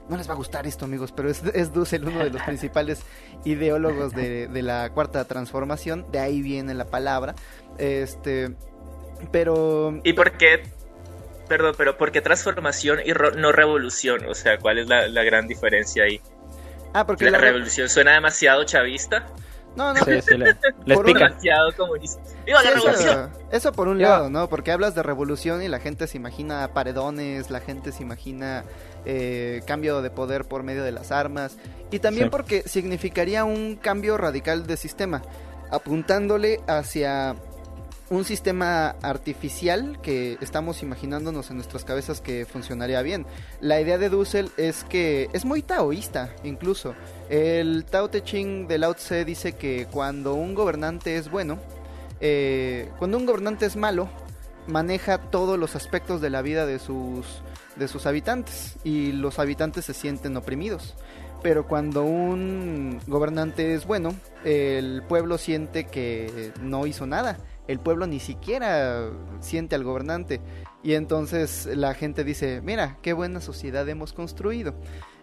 [0.09, 3.03] No les va a gustar esto, amigos, pero es, es Dussel uno de los principales
[3.45, 6.07] ideólogos de, de, la cuarta transformación.
[6.11, 7.35] De ahí viene la palabra.
[7.79, 8.55] Este.
[9.33, 10.01] Pero.
[10.05, 10.63] ¿Y por qué?
[11.49, 14.25] Perdón, pero ¿por qué transformación y no revolución?
[14.27, 16.21] O sea, ¿cuál es la, la gran diferencia ahí?
[16.93, 19.27] Ah, porque la, revolución suena demasiado chavista.
[19.77, 20.47] No, no, sí, sí, le,
[20.85, 21.21] les por pica.
[21.29, 22.21] demasiado comunista.
[22.45, 23.31] ¡Viva la Sí, revolución!
[23.31, 24.49] Eso, eso por un lado, ¿no?
[24.49, 28.65] Porque hablas de revolución y la gente se imagina paredones, la gente se imagina
[29.05, 31.57] eh, cambio de poder por medio de las armas.
[31.91, 32.31] Y también Sí.
[32.31, 35.23] porque significaría un cambio radical de sistema,
[35.71, 37.37] apuntándole hacia
[38.11, 43.25] un sistema artificial que estamos imaginándonos en nuestras cabezas que funcionaría bien.
[43.61, 46.95] La idea de Dussel es que es muy taoísta, incluso.
[47.29, 51.61] El Tao Te Ching de Lao Tse dice que cuando un gobernante es bueno,
[52.21, 54.09] eh, cuando un gobernante es malo,
[54.67, 57.43] maneja todos los aspectos de la vida de sus,
[57.77, 60.97] de sus habitantes y los habitantes se sienten oprimidos.
[61.45, 67.39] Pero cuando un gobernante es bueno, el pueblo siente que no hizo nada.
[67.71, 70.41] El pueblo ni siquiera siente al gobernante.
[70.83, 74.75] Y entonces la gente dice, mira, qué buena sociedad hemos construido.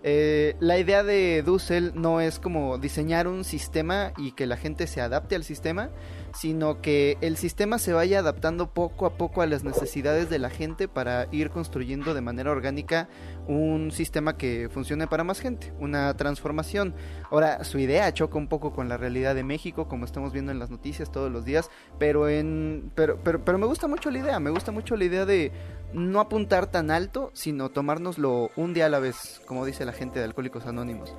[0.03, 4.88] Eh, la idea de Dussel no es como diseñar un sistema y que la gente
[4.88, 5.90] se adapte al sistema,
[6.34, 10.49] sino que el sistema se vaya adaptando poco a poco a las necesidades de la
[10.49, 13.10] gente para ir construyendo de manera orgánica
[13.48, 16.94] un sistema que funcione para más gente, una transformación.
[17.32, 20.60] Ahora, su idea choca un poco con la realidad de México, como estamos viendo en
[20.60, 24.40] las noticias todos los días, pero en pero pero, pero me gusta mucho la idea,
[24.40, 25.52] me gusta mucho la idea de
[25.94, 30.20] no apuntar tan alto, sino tomárnoslo un día a la vez, como dice la gente
[30.20, 31.16] de Alcohólicos Anónimos.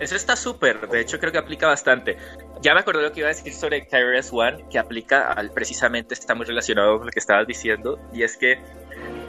[0.00, 2.16] Eso está súper, de hecho creo que aplica bastante.
[2.60, 6.14] Ya me acordé lo que iba a decir sobre KRS One, que aplica al precisamente,
[6.14, 8.58] está muy relacionado con lo que estabas diciendo, y es que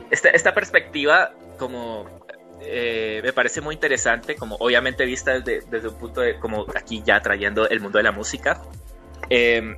[0.10, 2.06] esta, esta perspectiva como
[2.62, 7.04] eh, me parece muy interesante, como obviamente vista desde, desde un punto de, como aquí
[7.06, 8.62] ya trayendo el mundo de la música.
[9.30, 9.76] Eh,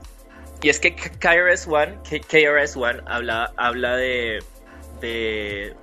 [0.62, 4.44] y es que KRS One, KRS One habla, habla de,
[5.02, 5.76] de,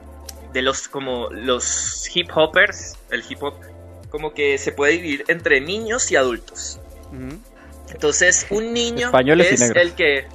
[0.52, 3.55] de los como los hip hoppers, el hip hop
[4.14, 6.78] como que se puede dividir entre niños y adultos.
[7.90, 9.82] Entonces, un niño Españoles y es negros.
[9.82, 10.26] el que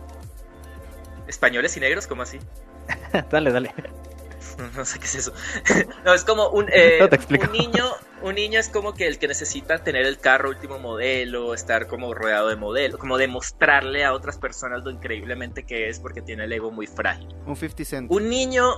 [1.30, 2.40] españoles y negros, ¿cómo así?
[3.32, 3.74] dale, dale.
[4.76, 5.34] No sé qué es eso.
[6.04, 7.46] No, es como un, eh, No te explico.
[7.46, 7.86] un niño,
[8.22, 12.14] un niño es como que el que necesita tener el carro último modelo, estar como
[12.14, 16.52] rodeado de modelos, como demostrarle a otras personas lo increíblemente que es porque tiene el
[16.52, 17.30] ego muy frágil.
[17.46, 18.12] Un 50 Cent.
[18.12, 18.74] Un niño,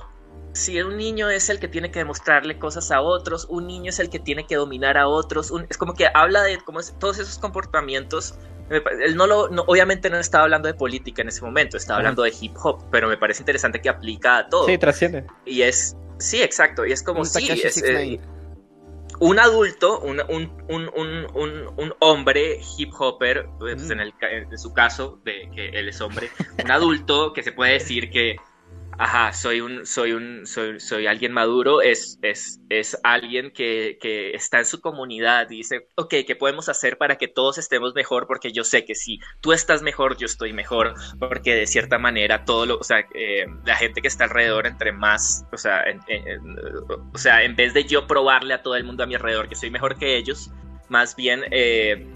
[0.52, 3.98] si un niño es el que tiene que demostrarle cosas a otros, un niño es
[4.00, 6.94] el que tiene que dominar a otros, un- es como que habla de como es-
[6.98, 8.34] todos esos comportamientos.
[8.70, 12.22] Él no lo, no- obviamente no estaba hablando de política en ese momento, estaba hablando
[12.22, 14.66] de hip hop, pero me parece interesante que aplica a todo.
[14.66, 15.24] Sí, trasciende.
[15.44, 18.14] Y es, sí, exacto, y es como, Un sí, es, 69.
[18.14, 18.20] eh,
[19.20, 23.92] un adulto, un, un, un, un, un, un hombre hip hopper, pues, Mm.
[23.92, 24.14] en, el,
[24.50, 26.30] en su caso, de que él es hombre,
[26.64, 28.36] un adulto que se puede decir que,
[28.98, 34.30] ajá, soy un, soy un, soy, soy alguien maduro, es, es, es alguien que, que
[34.32, 38.26] está en su comunidad dice, ok, ¿qué podemos hacer para que todos estemos mejor?
[38.26, 42.44] Porque yo sé que si tú estás mejor, yo estoy mejor, porque de cierta manera
[42.44, 46.00] todo lo, o sea, eh, la gente que está alrededor, entre más, o sea, en-
[47.12, 49.56] o sea, en vez de yo probarle a todo el mundo a mi alrededor que
[49.56, 50.50] soy mejor que ellos,
[50.88, 52.06] más bien eh,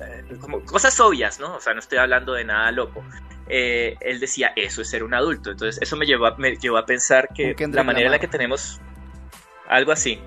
[0.41, 1.57] como cosas obvias, ¿no?
[1.57, 3.03] O sea, no estoy hablando de nada loco.
[3.49, 5.51] Eh, él decía, eso es ser un adulto.
[5.51, 8.29] Entonces, eso me llevó a, me llevó a pensar que la manera en la que
[8.29, 8.81] tenemos
[9.69, 10.21] algo así.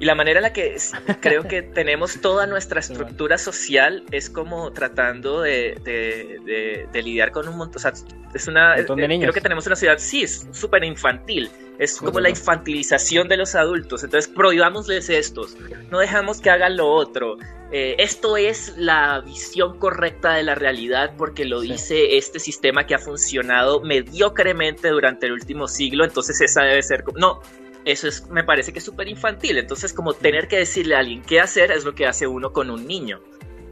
[0.00, 0.76] Y la manera en la que
[1.20, 7.30] creo que tenemos toda nuestra estructura social es como tratando de, de- de- de lidiar
[7.30, 7.76] con un montón.
[7.76, 7.92] O sea,
[8.34, 8.72] es una.
[8.72, 9.24] Un montón de eh, niños.
[9.26, 11.50] Creo que tenemos una ciudad, sí, es súper infantil.
[11.78, 14.04] Es como la infantilización de los adultos.
[14.04, 15.56] Entonces, prohibámosles estos.
[15.90, 17.36] No dejamos que hagan lo otro.
[17.72, 21.72] Eh, esto es la visión correcta de la realidad porque lo Sí.
[21.72, 26.04] dice este sistema que ha funcionado mediocremente durante el último siglo.
[26.04, 27.02] Entonces, esa debe ser.
[27.16, 27.40] No,
[27.84, 29.58] eso es, me parece que es súper infantil.
[29.58, 32.70] Entonces, como tener que decirle a alguien qué hacer es lo que hace uno con
[32.70, 33.20] un niño.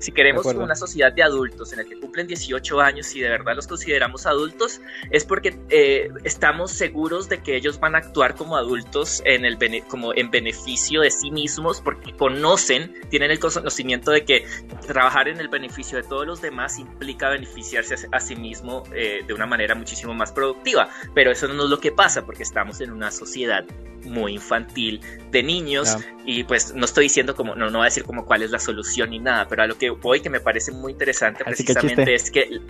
[0.02, 3.54] Si queremos una sociedad de adultos en la que cumplen 18 años y de verdad
[3.54, 4.80] los consideramos adultos,
[5.12, 9.56] es porque eh, estamos seguros de que ellos van a actuar como adultos en, el
[9.86, 14.44] como en beneficio de sí mismos, porque conocen, tienen el conocimiento de que
[14.88, 19.32] trabajar en el beneficio de todos los demás implica beneficiarse a, sí mismo eh, de
[19.32, 20.90] una manera muchísimo más productiva.
[21.14, 23.64] Pero eso no es lo que pasa, porque estamos en una sociedad
[24.04, 25.00] muy infantil
[25.30, 28.42] de niños y pues no estoy diciendo como, no, no voy a decir como cuál
[28.42, 31.44] es la solución ni nada, pero a lo que voy que me parece muy interesante
[31.44, 32.60] precisamente es que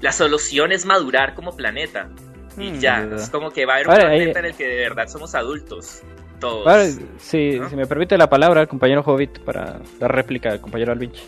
[0.00, 2.08] la solución es madurar como planeta
[2.56, 4.76] y mm, ya, es como que va a haber un planeta en el que de
[4.76, 6.02] verdad somos adultos.
[6.40, 6.98] Todos.
[7.18, 11.22] si, me permite la palabra, el compañero Hobbit, para dar réplica al compañero Alvinch.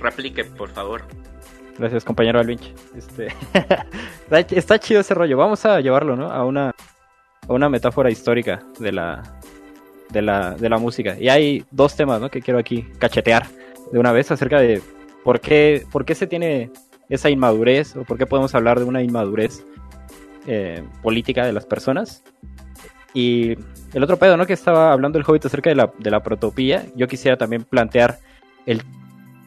[0.00, 1.04] Replique, por favor.
[1.78, 2.74] Gracias, compañero Alvinch.
[2.96, 3.28] Este...
[4.56, 5.36] está chido ese rollo.
[5.36, 6.30] Vamos a llevarlo, ¿no?
[6.30, 6.74] A una
[7.48, 9.22] una metáfora histórica de la,
[10.10, 11.16] de la, de la música.
[11.18, 12.30] Y hay dos temas ¿no?
[12.30, 13.46] que quiero aquí cachetear
[13.90, 14.80] de una vez acerca de
[15.24, 16.70] por qué, por qué se tiene
[17.08, 19.64] esa inmadurez o por qué podemos hablar de una inmadurez
[20.46, 22.22] eh, política de las personas.
[23.14, 23.52] Y
[23.92, 24.46] el otro pedo, ¿no?
[24.46, 26.86] Que estaba hablando el Hobbit acerca de la, de la protopía.
[26.96, 28.18] Yo quisiera también plantear
[28.64, 28.82] el,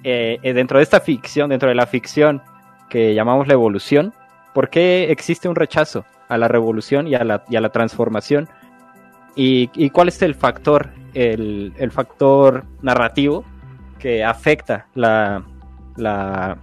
[0.04, 2.44] eh, eh, dentro de esta ficción, dentro de la ficción
[2.90, 4.14] que llamamos la evolución,
[4.54, 8.48] ¿por qué existe un rechazo a la revolución y a la, y a la transformación.
[9.36, 13.44] Y, cuál es el factor, el, factor narrativo
[14.00, 15.44] que afecta la,
[15.98, 16.58] la,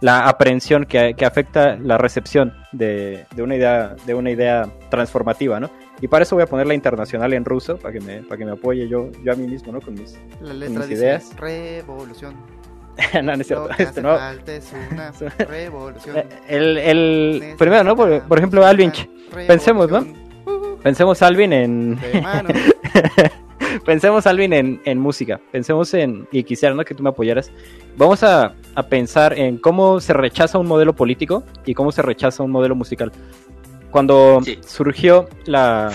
[0.00, 5.70] la aprehensión, que, afecta la recepción de, una idea, de una idea transformativa, ¿no?
[6.02, 8.44] Y para eso voy a poner la internacional en ruso, para que me, para que
[8.44, 9.80] me apoye yo, yo a mí mismo, ¿no?
[9.80, 11.34] Con mis, la letra ideas.
[11.38, 12.34] Revolución.
[13.14, 13.68] no, no es cierto.
[13.78, 14.16] Este, no.
[16.48, 17.96] El, el primero, ¿no?
[17.96, 18.92] Por, por ejemplo, Alvin.
[19.46, 20.06] Pensemos, ¿no?
[20.82, 21.98] Pensemos, Alvin, en.
[23.84, 25.40] Pensemos, Alvin, en, en, música.
[25.50, 26.28] Pensemos en.
[26.30, 26.84] Y quisiera, ¿no?
[26.84, 27.50] Que tú me apoyaras.
[27.96, 32.42] Vamos a, a, pensar en cómo se rechaza un modelo político y cómo se rechaza
[32.42, 33.10] un modelo musical.
[33.90, 35.90] Cuando surgió la.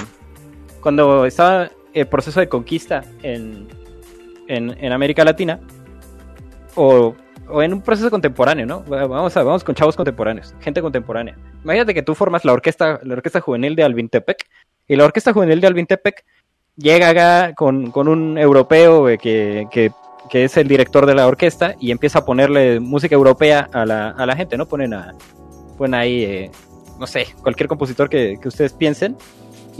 [0.82, 3.68] Cuando estaba el proceso de conquista en,
[4.48, 5.60] en, en América Latina
[6.76, 7.16] o,
[7.62, 8.82] en un proceso contemporáneo, ¿no?
[8.82, 11.36] Vamos, a, vamos con chavos contemporáneos, gente contemporánea.
[11.64, 14.46] Imagínate que tú formas la orquesta, la orquesta juvenil de Alvin Tepec,
[14.88, 16.26] y la orquesta juvenil de Alvin Tepec
[16.76, 19.92] llega acá con, un europeo que,
[20.32, 24.26] es el director de la orquesta y empieza a ponerle música europea a la, a
[24.26, 24.68] la gente, ¿no?
[24.68, 25.14] Ponen, a,
[25.78, 26.52] ponen ahí, eh,
[27.00, 29.18] no sé, cualquier compositor que, que ustedes piensen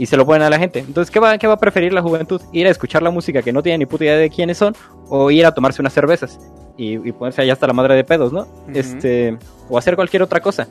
[0.00, 0.78] y se lo ponen a la gente.
[0.78, 2.40] Entonces, ¿qué va, ¿qué va a preferir la juventud?
[2.52, 4.74] ¿Ir a escuchar la música que no tiene ni puta idea de quiénes son?
[5.10, 6.40] ¿O ir a tomarse unas cervezas?
[6.78, 8.46] Y, ponerse allá hasta la madre de pedos, ¿no?
[8.72, 9.36] Este,
[9.68, 10.68] o hacer cualquier otra cosa.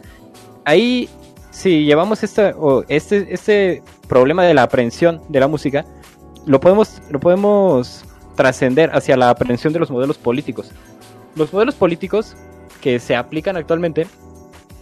[0.65, 1.07] Ahí,
[1.51, 5.85] si llevamos esta, o este, este problema de la aprehensión de la música,
[6.47, 10.71] lo podemos, lo podemos trascender hacia la aprehensión de los modelos políticos.
[11.35, 12.35] Los modelos políticos
[12.81, 14.07] que se aplican actualmente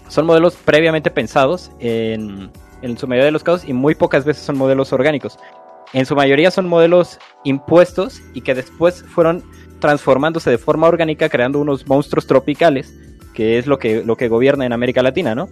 [0.08, 2.50] son modelos previamente pensados en
[2.82, 5.38] en su mayoría de los casos y muy pocas veces son modelos orgánicos.
[5.94, 9.44] En su mayoría son modelos impuestos y que después fueron
[9.80, 12.94] transformándose de forma orgánica creando unos monstruos tropicales,
[13.34, 15.50] que es lo que, lo que gobierna en América Latina, ¿no?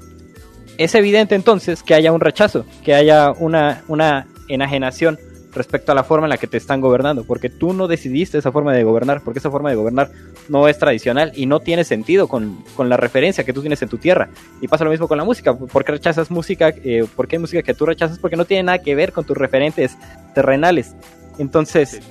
[0.77, 5.17] Es evidente entonces que haya un rechazo, que haya una, una enajenación
[5.55, 8.51] respecto a la forma en la que te están gobernando, porque tú no decidiste esa
[8.51, 10.11] forma de gobernar, porque esa forma de gobernar
[10.49, 13.97] no es tradicional y no tiene sentido con, la referencia que tú tienes en tu
[13.97, 14.29] tierra.
[14.61, 16.69] Y pasa lo mismo con la música, ¿por qué rechazas música?
[16.83, 18.19] Eh, ¿Por qué hay música que tú rechazas?
[18.19, 19.97] Porque no tiene nada que ver con tus referentes
[20.33, 20.95] terrenales.
[21.37, 22.01] Entonces,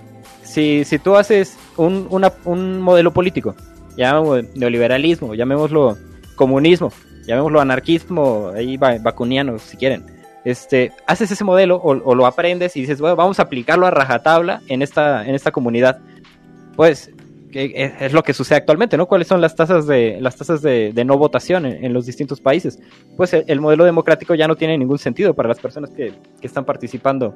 [0.43, 2.09] si, si tú haces un,
[2.45, 3.55] un modelo político,
[3.97, 5.97] llamémoslo neoliberalismo, llamémoslo
[6.35, 6.93] comunismo,
[7.27, 10.15] llamémoslo anarquismo, ahí vacuniano si quieren
[10.45, 14.61] este, haces ese modelo o, lo aprendes y dices, bueno, vamos a aplicarlo a rajatabla
[14.69, 15.99] en esta, en esta comunidad.
[16.77, 17.11] Pues
[17.55, 19.07] es lo que sucede actualmente, ¿no?
[19.07, 22.81] ¿Cuáles son las tasas de, las tasas de, no votación en, los distintos países?
[23.17, 26.13] Pues el, modelo democrático ya no tiene ningún sentido para las personas que,
[26.43, 27.35] están participando,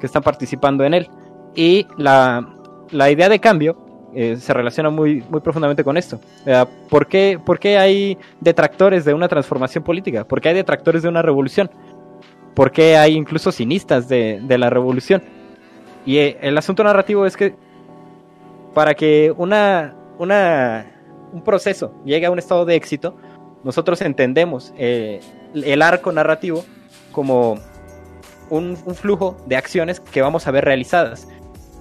[0.00, 1.10] que están participando en él.
[1.54, 2.46] Y la,
[3.10, 6.18] idea de cambio eh, se relaciona muy, muy profundamente con esto.
[6.88, 10.24] ¿por, qué, ¿Por qué hay detractores de una transformación política?
[10.24, 11.70] ¿Por qué hay detractores de una revolución?
[12.54, 15.22] Porque hay incluso cinistas de, la revolución.
[16.04, 17.54] Y eh, el asunto narrativo es que
[18.74, 20.86] para que una, una,
[21.32, 23.16] un proceso llegue a un estado de éxito,
[23.64, 25.20] nosotros entendemos eh,
[25.54, 26.64] el arco narrativo
[27.12, 27.58] como
[28.50, 31.28] un, flujo de acciones que vamos a ver realizadas.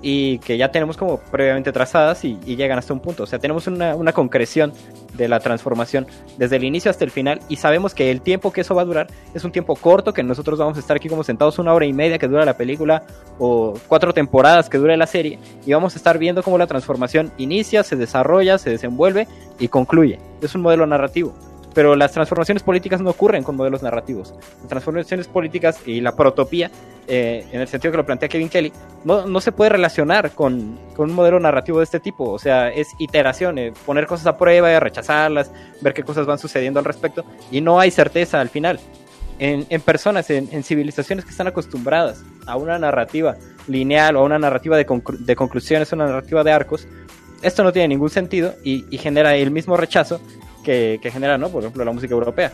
[0.02, 3.24] Y que ya tenemos como previamente trazadas y, llegan hasta un punto.
[3.24, 4.74] O sea, tenemos una, una, concreción
[5.14, 6.06] de la transformación
[6.38, 8.86] desde el inicio hasta el final y sabemos que el tiempo que eso va a
[8.86, 11.86] durar es un tiempo corto, que nosotros vamos a estar aquí como sentados una hora
[11.86, 13.04] y media que dura la película
[13.40, 17.32] o cuatro temporadas que dura la serie y vamos a estar viendo cómo la transformación
[17.38, 19.28] inicia, se desarrolla, se desenvuelve
[19.60, 20.20] y concluye.
[20.42, 21.34] Es un modelo narrativo
[21.74, 24.34] pero las transformaciones políticas no ocurren con modelos narrativos.
[24.60, 26.70] Las transformaciones políticas y la protopía,
[27.08, 28.74] eh, en el sentido que lo plantea Kevin Kelly,
[29.04, 32.30] no, no se puede relacionar con, con, un modelo narrativo de este tipo.
[32.30, 36.80] O sea, es iteración, eh, poner cosas a prueba, rechazarlas, ver qué cosas van sucediendo
[36.80, 38.80] al respecto, y no hay certeza al final.
[39.40, 43.38] En, en personas, en, en, civilizaciones que están acostumbradas a una narrativa
[43.68, 44.86] lineal o a una narrativa de,
[45.20, 46.88] de conclusiones, una narrativa de arcos,
[47.42, 50.22] esto no tiene ningún sentido y, y genera el mismo rechazo
[50.64, 51.50] que, genera, ¿no?
[51.50, 52.54] Por ejemplo, la música europea.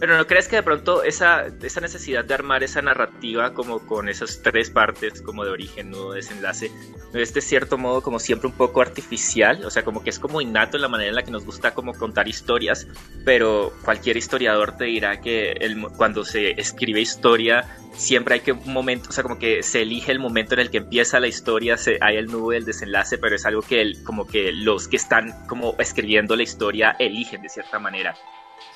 [0.00, 4.08] Pero ¿no crees que de pronto esa, esa necesidad de armar esa narrativa como con
[4.08, 6.70] esas tres partes, como de origen, nudo, desenlace,
[7.14, 9.64] es de cierto modo como siempre un poco artificial?
[9.64, 11.74] O sea, como que es como innato en la manera en la que nos gusta
[11.74, 12.86] como contar historias,
[13.24, 17.66] pero cualquier historiador te dirá que el, cuando se escribe historia
[17.98, 20.70] siempre hay que un momento, o sea, como que se elige el momento en el
[20.70, 24.02] que empieza la historia, se, hay el nudo del desenlace, pero es algo que el,
[24.04, 28.16] como que los que están como escribiendo la historia eligen de cierta manera.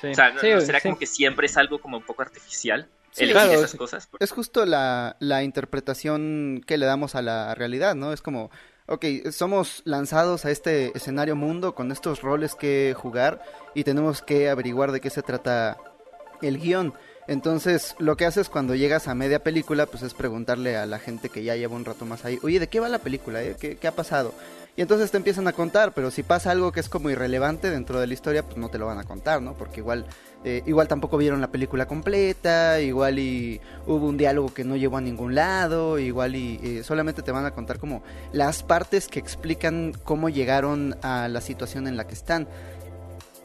[0.03, 2.87] O sea, ¿no, será como que siempre es algo como un poco artificial?
[3.15, 4.09] elegir esas cosas.
[4.19, 8.11] Es justo la, la interpretación que le damos a la realidad, ¿no?
[8.11, 8.49] Es como,
[8.87, 13.41] ok, somos lanzados a este escenario mundo con estos roles que jugar
[13.75, 15.77] y tenemos que averiguar de qué se trata
[16.41, 16.93] el guion.
[17.27, 21.29] Entonces, lo que haces cuando llegas a media película, pues es preguntarle a la gente
[21.29, 23.41] que ya lleva un rato más ahí, oye, ¿de qué va la película?
[23.41, 23.55] Eh?
[23.59, 24.33] ¿Qué, ¿Qué, ha pasado?
[24.75, 27.99] Y entonces te empiezan a contar, pero si pasa algo que es como irrelevante dentro
[27.99, 29.53] de la historia, pues no te lo van a contar, ¿no?
[29.53, 30.07] Porque igual,
[30.43, 34.97] eh, igual tampoco vieron la película completa, igual y hubo un diálogo que no llevó
[34.97, 38.01] a ningún lado, igual y eh, solamente te van a contar como
[38.31, 42.47] las partes que explican cómo llegaron a la situación en la que están.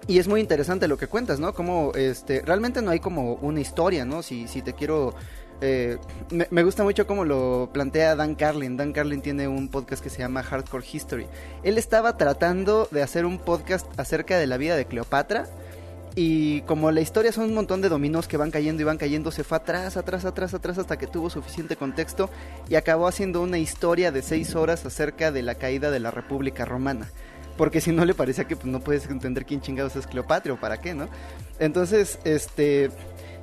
[0.08, 1.54] Y es muy interesante lo que cuentas, ¿no?
[1.54, 4.22] Como este, realmente no hay como una historia, ¿no?
[4.22, 5.14] Si, si te quiero
[5.60, 5.98] eh,
[6.30, 8.76] me, gusta mucho cómo lo plantea Dan Carlin.
[8.76, 11.26] Dan Carlin tiene un podcast que se llama Hardcore History.
[11.62, 15.46] Él estaba tratando de hacer un podcast acerca de la vida de Cleopatra.
[16.14, 19.30] Y como la historia son un montón de dominos que van cayendo y van cayendo,
[19.30, 22.28] se fue atrás, atrás, atrás, atrás hasta que tuvo suficiente contexto
[22.68, 26.64] y acabó haciendo una historia de seis horas acerca de la caída de la República
[26.64, 27.08] Romana
[27.58, 30.56] porque si no le parecía que pues, no puedes entender quién chingados es Cleopatra o
[30.56, 31.08] para qué, ¿no?
[31.58, 32.90] Entonces, este,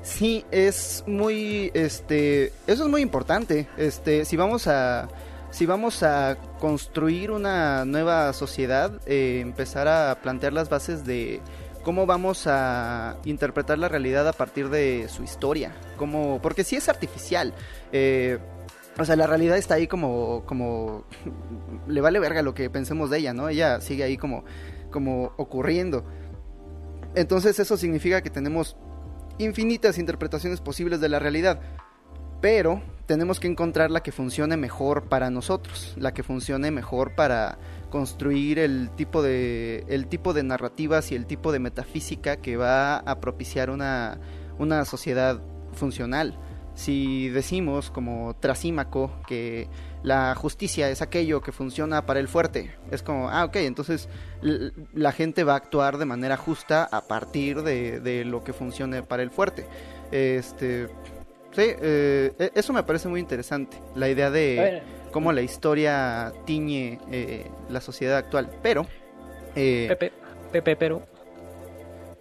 [0.02, 5.10] sí, es muy, este, eso es muy importante, este, si vamos a,
[5.52, 11.42] si vamos a construir una nueva sociedad, eh, empezar a plantear las bases de
[11.84, 16.90] cómo vamos a interpretar la realidad a partir de su historia, como, porque sí es
[16.90, 17.54] artificial,
[17.92, 18.40] eh,
[18.98, 21.06] o sea, la realidad está ahí como, como,
[21.88, 23.50] le vale verga lo que pensemos de ella, ¿no?
[23.50, 24.46] Ella sigue ahí como,
[24.92, 26.06] como ocurriendo.
[27.16, 28.78] Entonces eso significa que tenemos
[29.38, 31.60] infinitas interpretaciones posibles de la realidad,
[32.42, 37.58] pero tenemos que encontrar la que funcione mejor para nosotros, la que funcione mejor para
[37.90, 42.98] construir el tipo de, el tipo de narrativas y el tipo de metafísica que va
[42.98, 44.20] a propiciar una,
[44.58, 45.42] una sociedad
[45.74, 46.38] funcional
[46.76, 49.68] si decimos como Trasímaco que
[50.04, 54.10] la justicia es aquello que funciona para el fuerte, es como, ah, ok, entonces
[54.94, 59.24] la gente va a actuar de manera justa a partir de, lo que funcione para
[59.24, 59.66] el fuerte.
[60.12, 60.88] Este,
[61.52, 67.00] sí, eh, e, eso me parece muy interesante, la idea de cómo la historia tiñe
[67.10, 68.86] eh, la sociedad actual, pero...
[69.56, 70.12] Eh, Pepe,
[70.52, 71.15] Pepe, pero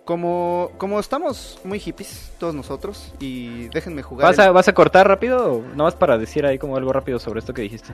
[0.04, 4.28] como, como estamos muy hippies, todos nosotros, y déjenme jugar.
[4.28, 5.62] ¿Vas a, ¿vas a cortar rápido?
[5.74, 7.92] No más para decir ahí como algo rápido sobre esto que dijiste.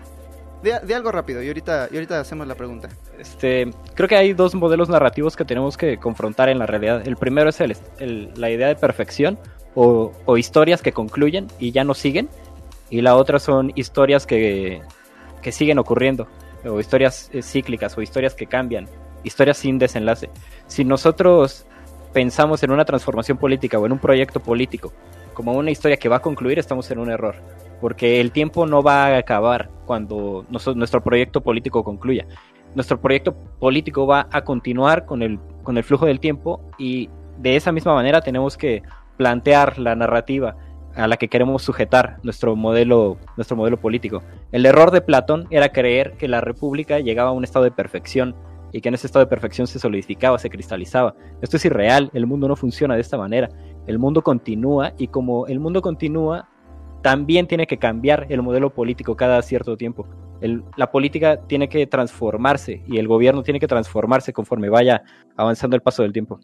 [0.62, 2.90] De, algo rápido, y ahorita, y ahorita hacemos la pregunta.
[3.18, 7.06] Este, creo que hay dos modelos narrativos que tenemos que confrontar en la realidad.
[7.06, 9.38] El primero es el, la idea de perfección
[9.74, 12.28] o, o, historias que concluyen y ya no siguen.
[12.90, 14.82] Y la otra son historias que,
[15.40, 16.26] que siguen ocurriendo,
[16.66, 18.86] o historias eh, cíclicas, o historias que cambian,
[19.22, 20.28] historias sin desenlace.
[20.66, 21.66] Si nosotros
[22.12, 24.92] pensamos en una transformación política o en un proyecto político
[25.40, 27.36] como una historia que va a concluir, estamos en un error.
[27.80, 32.26] Porque el tiempo no va a acabar cuando nuestro proyecto político concluya.
[32.74, 37.08] Nuestro proyecto político va a continuar con el, con el flujo del tiempo y
[37.38, 38.82] de esa misma manera tenemos que
[39.16, 40.56] plantear la narrativa
[40.94, 44.22] a la que queremos sujetar nuestro modelo, nuestro modelo político.
[44.52, 48.34] El error de Platón era creer que la república llegaba a un estado de perfección
[48.72, 51.14] y que en ese estado de perfección se solidificaba, se cristalizaba.
[51.40, 53.48] Esto es irreal, el mundo no funciona de esta manera.
[53.86, 56.48] El mundo continúa y como el mundo continúa,
[57.02, 60.06] también tiene que cambiar el modelo político cada cierto tiempo.
[60.76, 65.02] la política tiene que transformarse y el gobierno tiene que transformarse conforme vaya
[65.36, 66.40] avanzando el paso del tiempo.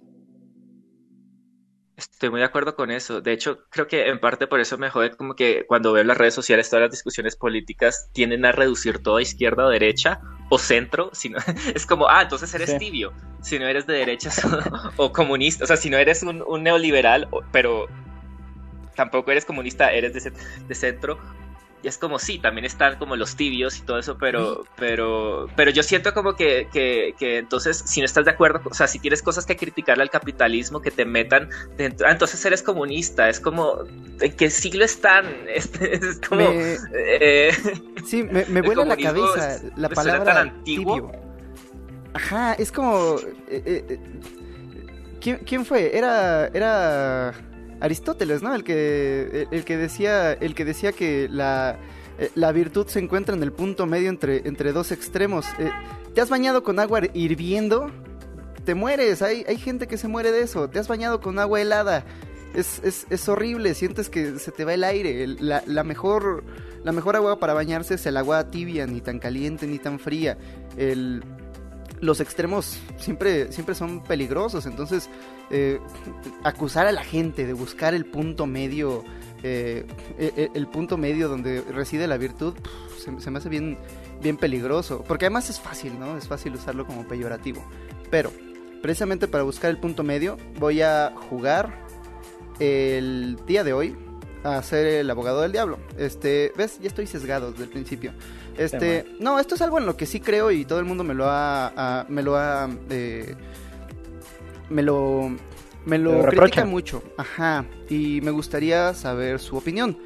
[1.96, 3.22] Estoy muy de acuerdo con eso.
[3.22, 6.18] De hecho, creo que en parte por eso me jode como que cuando veo las
[6.18, 10.58] redes sociales todas las discusiones políticas tienden a reducir todo a izquierda o derecha o
[10.58, 11.10] centro.
[11.12, 11.38] Sino,
[11.74, 13.12] es como, ah, entonces eres tibio.
[13.40, 14.42] Si no eres de derechas
[14.96, 15.64] o, comunista.
[15.64, 17.86] O sea, si no eres un, neoliberal, pero
[18.94, 20.32] tampoco eres comunista, eres de,
[20.66, 21.18] de centro
[21.82, 25.70] y es como, sí, también están como los tibios y todo eso, pero, pero, pero
[25.70, 28.98] yo siento como que, que, que, entonces, si no estás de acuerdo, o sea, si
[28.98, 33.40] tienes cosas que criticarle al capitalismo, que te metan dentro, ah, entonces eres comunista, es
[33.40, 33.80] como,
[34.20, 35.26] ¿en qué siglo están?
[35.86, 36.42] Es, como...
[36.94, 37.52] Eh,
[38.04, 41.12] sí, me, me vuela la cabeza la palabra tan antiguo.
[42.14, 43.16] Ajá, es como...
[43.48, 44.00] Eh, eh,
[45.20, 45.96] ¿quién, ¿Quién fue?
[45.96, 46.48] Era...
[46.48, 47.34] Era...
[47.80, 48.54] Aristóteles, ¿no?
[48.54, 51.78] El que, el, que decía, el que decía que la,
[52.18, 55.46] eh, la, virtud se encuentra en el punto medio entre, entre dos extremos.
[55.58, 55.70] Eh,
[56.14, 57.90] ¿Te has bañado con agua hirviendo?
[58.64, 60.68] Te mueres, hay, hay gente que se muere de eso.
[60.68, 62.04] ¿Te has bañado con agua helada?
[62.54, 65.26] Es, es, es horrible, sientes que se te va el aire.
[65.26, 66.42] La, mejor,
[66.82, 70.38] la mejor agua para bañarse es el agua tibia, ni tan caliente ni tan fría.
[72.00, 75.10] Los extremos siempre, siempre son peligrosos, entonces
[75.50, 75.80] eh,
[76.42, 79.04] acusar a la gente de buscar el punto medio,
[79.42, 79.86] eh,
[80.18, 82.54] e, e, el punto medio donde reside la virtud,
[82.98, 83.78] se, me hace bien,
[84.22, 86.16] bien peligroso, porque además es fácil, ¿no?
[86.16, 87.64] Es fácil usarlo como peyorativo.
[88.10, 88.32] Pero,
[88.82, 91.86] precisamente para buscar el punto medio, voy a jugar
[92.58, 93.96] el día de hoy
[94.42, 95.78] a ser el abogado del diablo.
[95.98, 96.78] Este, ¿ves?
[96.80, 98.12] Ya estoy sesgado desde el principio.
[98.56, 101.14] Este, no, esto es algo en lo que sí creo y todo el mundo me
[101.14, 103.34] lo ha, me lo ha, eh,
[104.70, 105.34] me lo,
[105.84, 107.02] me lo, critica mucho.
[107.16, 107.64] Ajá.
[107.88, 109.98] Y me gustaría saber su opinión.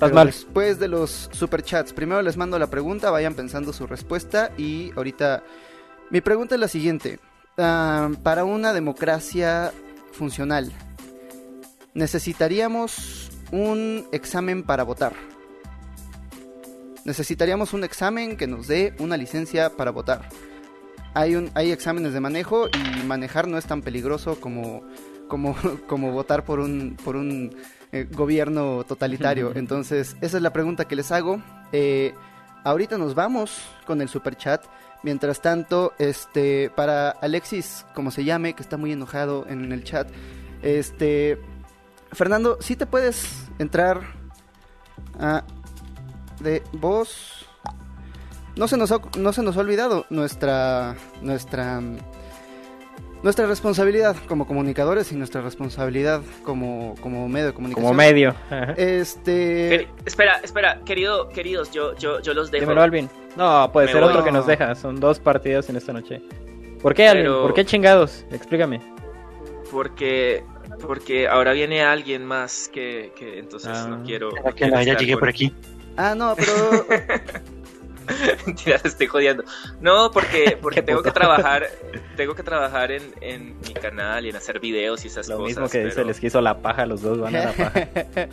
[0.00, 5.42] Después de los superchats, primero les mando la pregunta, vayan pensando su respuesta y ahorita
[6.10, 7.18] mi pregunta es la siguiente.
[7.56, 9.72] Para una democracia
[10.12, 10.72] funcional,
[11.94, 15.14] necesitaríamos un examen para votar
[17.08, 20.28] necesitaríamos un examen que nos dé una licencia para votar.
[21.14, 24.82] Hay, un, hay exámenes de manejo y manejar no es tan peligroso como,
[25.28, 25.56] como,
[25.86, 27.54] como votar por un, por un
[27.92, 29.52] eh, gobierno totalitario.
[29.54, 31.42] Entonces, esa es la pregunta que les hago.
[31.72, 32.14] Eh,
[32.64, 34.64] ahorita nos vamos con el super chat.
[35.02, 40.08] Mientras tanto, este, para Alexis, como se llame, que está muy enojado en el chat,
[40.60, 41.38] este,
[42.12, 44.00] Fernando, si te puedes entrar
[45.20, 45.44] a
[46.40, 47.37] de voz.
[48.58, 51.80] No se nos ha, no se nos ha olvidado nuestra nuestra
[53.22, 57.88] nuestra responsabilidad como comunicadores y nuestra responsabilidad como, como medio de comunicación.
[57.88, 58.34] Como medio.
[58.76, 59.88] Este.
[60.04, 62.62] espera, espera, querido, queridos, yo, yo, yo los dejo.
[62.62, 63.08] Dímelo, Alvin.
[63.36, 64.74] No, puede ser otro que nos deja.
[64.74, 66.20] Son dos partidos en esta noche.
[66.82, 67.26] ¿Por qué, Alvin?
[67.26, 68.26] ¿Por qué chingados?
[68.32, 68.80] Explícame.
[69.70, 70.42] Porque
[70.80, 74.02] porque ahora viene alguien más que, que entonces no ah.
[74.04, 74.30] quiero.
[74.56, 75.54] Que ya llegué por aquí.
[75.96, 76.86] Ah, no, pero.
[78.46, 79.44] Mentira, te estoy jodiendo.
[79.80, 81.66] No, porque, porque tengo que trabajar,
[82.16, 85.38] tengo que trabajar en, en, mi canal y en hacer videos y esas cosas.
[85.38, 87.88] Lo mismo que dice, les quiso la paja, los dos van a la paja.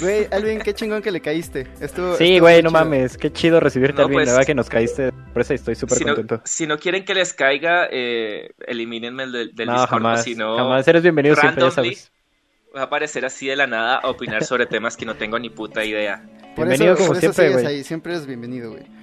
[0.00, 1.66] Güey, Alvin, qué chingón que le caíste.
[1.80, 4.14] Estuvo, sí, güey, no mames, qué chido recibirte, Alvin.
[4.14, 6.40] Pues, la verdad que nos caíste por eso estoy súper contento.
[6.44, 9.88] si no quieren que les caiga, eh, elimínenme del, del no, Discord.
[9.90, 12.12] Jamás, si no, jamás eres bienvenido siempre, ya sabes.
[12.74, 15.50] Va a aparecer así de la nada a opinar sobre temas que no tengo ni
[15.50, 16.22] puta idea.
[16.56, 17.84] bienvenido como siempre, güey.
[17.84, 18.99] Siempre es bienvenido, güey.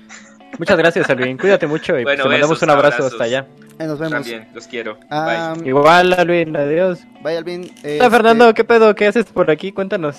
[0.57, 1.37] Muchas gracias, Alvin.
[1.37, 3.47] Cuídate mucho y te mandamos un abrazo hasta allá.
[3.79, 4.11] nos vemos.
[4.11, 4.97] También, los quiero.
[5.63, 6.99] Igual, Alvin, adiós.
[7.23, 7.71] Bye, Alvin.
[7.83, 8.95] Hola, Fernando, ¿qué pedo?
[8.95, 9.71] ¿Qué haces por aquí?
[9.71, 10.17] Cuéntanos.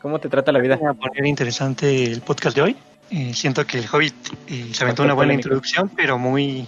[0.00, 0.74] ¿Cómo te trata la vida?
[0.74, 2.76] a poner interesante el podcast de hoy.
[3.10, 4.14] Eh, siento que el Hobbit
[4.48, 6.66] eh, se aventó una buena introducción, pero muy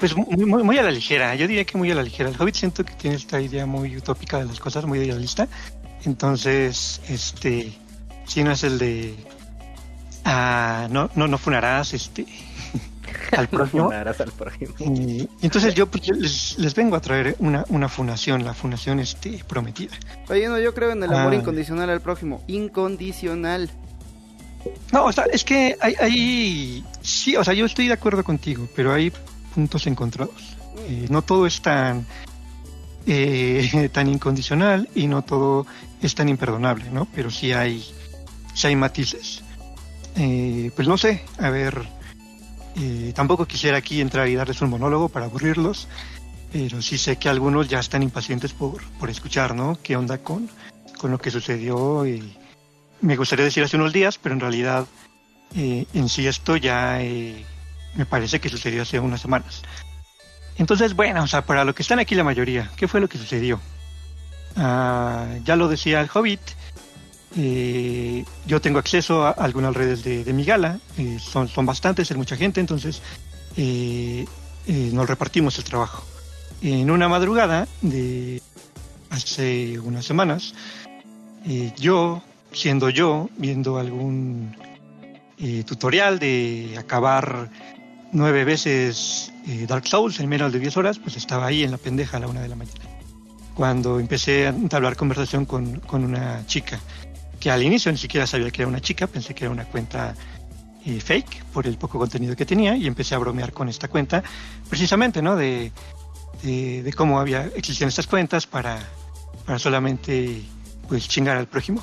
[0.00, 2.28] pues muy, muy, a la ligera, yo diría que muy a la ligera.
[2.28, 5.46] El Hobbit siento que tiene esta idea muy utópica de las cosas, muy idealista.
[6.04, 7.72] Entonces, este,
[8.26, 9.14] si no es el de,
[10.24, 12.26] ah, no, no, no funarás, este,
[13.36, 13.90] al prójimo.
[13.90, 14.74] al prójimo.
[14.80, 16.08] Y, entonces yo, pues,
[16.58, 19.92] les, vengo a traer una, una funación, la funación este, prometida.
[20.28, 21.36] Oye, no, yo creo en el amor ah.
[21.36, 22.42] incondicional al prójimo.
[22.46, 23.70] Incondicional.
[24.92, 28.68] No, o sea, es que hay, hay, sí, o sea, yo estoy de acuerdo contigo,
[28.76, 29.12] pero hay
[29.54, 30.56] puntos encontrados.
[30.88, 32.06] Eh, no todo es tan,
[33.06, 35.66] eh, tan incondicional y no todo
[36.00, 37.06] es tan imperdonable, ¿no?
[37.14, 37.84] Pero sí hay,
[38.54, 39.42] sí hay matices.
[40.16, 41.82] Eh, pues no sé, a ver,
[43.14, 45.88] tampoco quisiera aquí entrar y darles un monólogo para aburrirlos,
[46.52, 49.78] pero sí sé que algunos ya están impacientes por, por escuchar, ¿no?
[49.82, 50.48] ¿Qué onda con,
[50.98, 52.36] con lo que sucedió y,
[53.02, 54.86] me gustaría decir hace unos días, pero en realidad
[55.54, 57.44] eh, en sí esto ya eh,
[57.94, 59.62] me parece que sucedió hace unas semanas.
[60.56, 63.18] Entonces, bueno, o sea, para lo que están aquí la mayoría, ¿qué fue lo que
[63.18, 63.60] sucedió?
[64.56, 66.40] Ah, ya lo decía el Hobbit,
[67.36, 72.16] eh, yo tengo acceso a algunas redes de, mi gala, eh, son, son bastantes, es
[72.16, 73.00] mucha gente, entonces
[73.56, 74.26] eh,
[74.66, 76.04] eh, nos repartimos el trabajo.
[76.60, 78.40] En una madrugada de
[79.10, 80.54] hace unas semanas,
[81.76, 82.22] yo,
[82.52, 84.56] siendo yo, viendo algún
[85.66, 87.50] tutorial de acabar
[88.12, 89.32] nueve veces
[89.66, 92.28] Dark Souls en menos de 10 horas, pues estaba ahí en la pendeja a la
[92.28, 92.78] una de la mañana.
[93.54, 96.78] Cuando empecé a entablar conversación con, con una chica,
[97.42, 100.14] que al inicio ni siquiera sabía que era una chica, pensé que era una cuenta
[100.86, 104.22] eh, fake por el poco contenido que tenía y empecé a bromear con esta cuenta,
[104.70, 105.34] precisamente, ¿no?
[105.34, 105.72] De,
[106.44, 108.78] de, cómo había existían estas cuentas para,
[109.44, 110.40] para solamente
[110.86, 111.82] pues chingar al prójimo.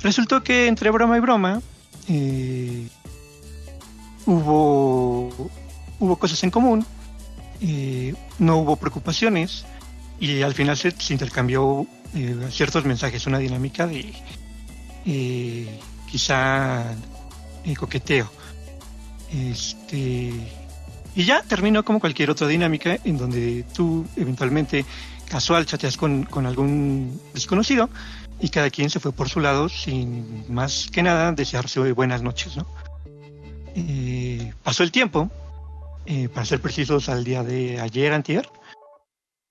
[0.00, 1.60] Resultó que entre broma y broma
[2.08, 2.88] eh,
[4.24, 5.50] hubo,
[6.00, 6.86] hubo cosas en común,
[7.60, 9.66] eh, no hubo preocupaciones
[10.18, 11.86] y al final se, intercambió
[12.48, 14.14] ciertos mensajes, una dinámica de
[15.06, 15.80] eh,
[16.10, 16.94] quizá
[17.76, 18.30] coqueteo.
[19.32, 20.32] Este,
[21.14, 24.84] y ya terminó como cualquier otra dinámica en donde tú eventualmente
[25.28, 27.90] casual chateas con, con algún desconocido
[28.40, 32.56] y cada quien se fue por su lado sin más que nada desearse buenas noches,
[32.56, 32.66] ¿no?
[33.74, 35.30] Eh, pasó el tiempo,
[36.06, 38.48] eh, para ser precisos al día de ayer, antier,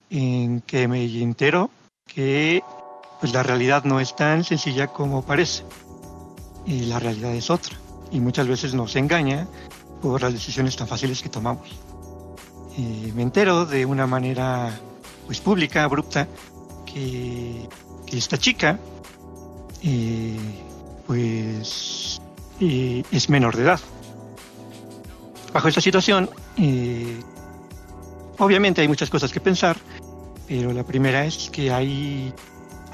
[0.09, 1.69] en que me entero
[2.07, 2.63] que
[3.19, 5.63] pues la realidad no es tan sencilla como parece.
[6.65, 7.75] Y la realidad es otra.
[8.11, 9.47] Y muchas veces nos engaña
[10.01, 11.69] por las decisiones tan fáciles que tomamos.
[12.77, 14.77] Me entero de una manera
[15.25, 16.27] pues pública, abrupta,
[16.85, 17.67] que,
[18.05, 18.79] que esta chica
[19.81, 20.37] eh,
[21.05, 22.19] pues
[22.59, 23.79] eh, es menor de edad.
[25.53, 27.19] Bajo esta situación, eh,
[28.39, 29.77] obviamente hay muchas cosas que pensar,
[30.47, 32.33] pero la primera es que hay,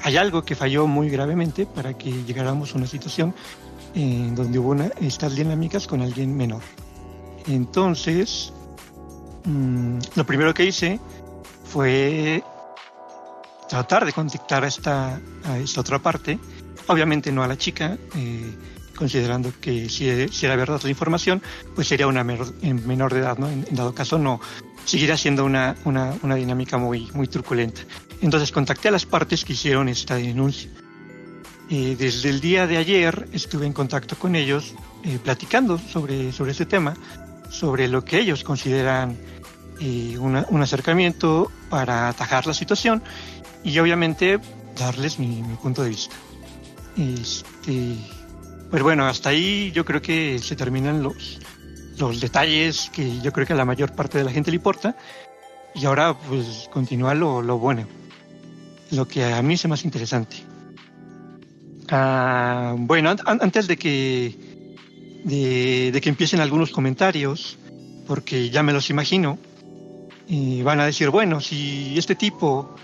[0.02, 3.34] hay algo que falló muy gravemente para que llegáramos a una situación
[3.94, 6.62] en donde hubo una, estas dinámicas con alguien menor.
[7.46, 8.52] Entonces,
[9.44, 11.00] mmm, lo primero que hice
[11.64, 12.42] fue
[13.68, 16.38] tratar de contactar a esta, a otra parte,
[16.88, 18.54] obviamente no a la chica, eh,
[18.96, 21.42] considerando que si, si, era verdad la información,
[21.74, 23.48] pues sería una menor, menor de edad, ¿no?
[23.48, 24.40] En, en, dado caso, no
[24.84, 27.82] seguirá siendo una, una, una dinámica muy, muy truculenta.
[28.22, 30.70] Entonces contacté a las partes que hicieron esta denuncia.
[31.68, 34.74] Eh, desde el día de ayer estuve en contacto con ellos,
[35.04, 36.94] eh, platicando sobre, sobre este tema,
[37.50, 39.16] sobre lo que ellos consideran
[39.80, 43.02] eh, una, un acercamiento para atajar la situación
[43.64, 44.38] y obviamente
[44.78, 46.14] darles mi, mi punto de vista.
[46.96, 47.96] Este,
[48.70, 51.40] pues bueno, hasta ahí yo creo que se terminan los,
[51.98, 54.96] los detalles que yo creo que a la mayor parte de la gente le importa.
[55.74, 57.86] Y ahora pues continúa lo, lo bueno,
[58.92, 60.36] lo que a mí es más interesante.
[61.88, 64.36] Ah, bueno, an antes de que,
[65.24, 67.58] de, que empiecen algunos comentarios,
[68.06, 69.38] porque ya me los imagino,
[70.62, 72.74] van a decir, bueno, si este tipo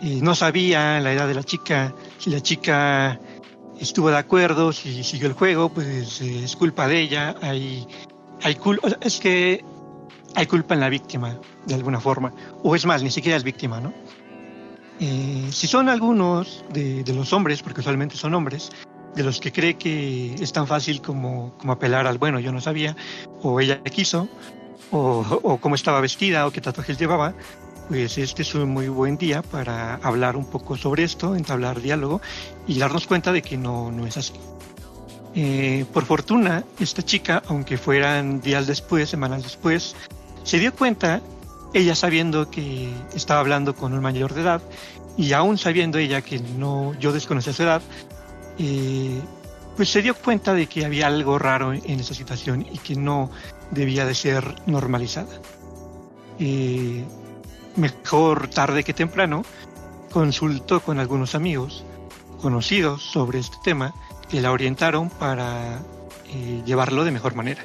[0.00, 3.20] eh, no sabía la edad de la chica, si la chica
[3.80, 7.36] estuvo de acuerdo, si siguió el juego, pues eh, es culpa de ella.
[7.42, 7.86] Hay,
[8.42, 9.64] hay cul es que
[10.34, 12.32] hay culpa en la víctima, de alguna forma.
[12.62, 13.92] O es más, ni siquiera es víctima, ¿no?
[15.00, 18.70] Eh, si son algunos de, de, los hombres, porque usualmente son hombres,
[19.14, 22.60] de los que cree que es tan fácil como, como apelar al bueno, yo no
[22.60, 22.96] sabía,
[23.42, 24.28] o ella quiso,
[24.90, 27.34] o, o cómo estaba vestida, o qué tatuajes llevaba,
[27.88, 32.20] pues este es un muy buen día para hablar un poco sobre esto, entablar diálogo
[32.66, 34.34] y darnos cuenta de que no, no es así.
[35.34, 39.94] Eh, por fortuna, esta chica, aunque fueran días después, semanas después,
[40.42, 41.22] se dio cuenta,
[41.74, 44.62] ella sabiendo que estaba hablando con un mayor de edad
[45.16, 47.82] y aún sabiendo ella que no, yo desconocía su edad,
[48.58, 49.20] eh,
[49.76, 53.30] pues se dio cuenta de que había algo raro en esa situación y que no
[53.70, 55.40] debía de ser normalizada.
[56.38, 57.04] Eh,
[57.76, 59.44] mejor tarde que temprano,
[60.10, 61.84] consultó con algunos amigos
[62.40, 63.94] conocidos sobre este tema
[64.28, 65.78] que la orientaron para
[66.32, 67.62] eh, llevarlo de mejor manera.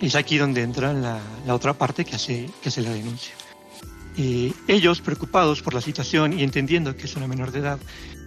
[0.00, 3.34] Es aquí donde entra la, la otra parte que hace, que hace la denuncia.
[4.16, 7.78] Eh, ellos, preocupados por la situación y entendiendo que es una menor de edad,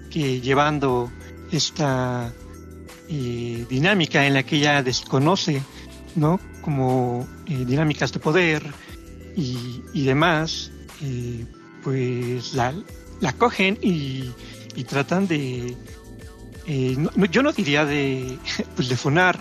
[0.10, 1.12] que llevando
[1.52, 2.32] esta
[3.10, 5.62] eh, dinámica en la que ella desconoce,
[6.16, 6.40] ¿no?
[6.62, 8.64] Como eh, dinámicas de poder
[9.36, 10.72] y, y demás,
[11.84, 12.74] pues la,
[13.20, 14.32] la cogen y,
[14.76, 15.76] y, tratan de,
[16.66, 16.98] eh,
[17.30, 18.38] yo no diría de,
[18.76, 19.40] pues de funar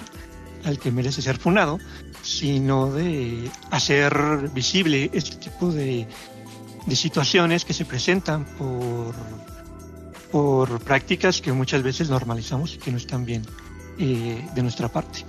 [0.64, 1.78] al que merece ser funado,
[2.38, 6.06] sino de hacer visible este tipo de,
[6.86, 9.14] de situaciones que se presentan por,
[10.30, 13.46] por prácticas que muchas veces normalizamos y que no están bien
[13.98, 15.24] eh, de nuestra parte.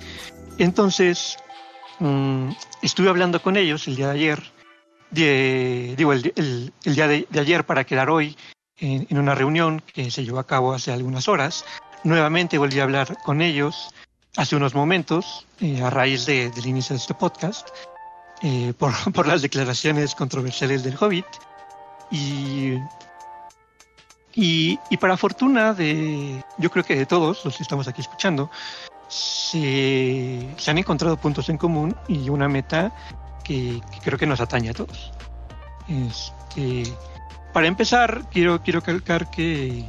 [0.57, 1.37] Entonces,
[1.99, 2.51] mm,
[2.81, 4.43] estuve hablando con ellos el día de ayer,
[5.11, 8.35] digo, el, el, día de, ayer para quedar hoy
[8.77, 11.65] en, en, una reunión que se llevó a cabo hace algunas horas.
[12.03, 13.93] Nuevamente volví a hablar con ellos
[14.37, 17.69] hace unos momentos, eh, a raíz de, del inicio de este podcast,
[18.41, 18.93] eh, por,
[19.27, 21.25] las declaraciones controversiales del Hobbit.
[22.11, 22.77] Y,
[24.35, 28.51] y, para fortuna de, yo creo que de todos los que estamos aquí escuchando,
[29.07, 32.91] se, se han encontrado puntos en común y una meta
[33.43, 35.11] que, que creo que nos atañe a todos.
[35.87, 36.83] Este,
[37.53, 39.85] para empezar, quiero, quiero calcar que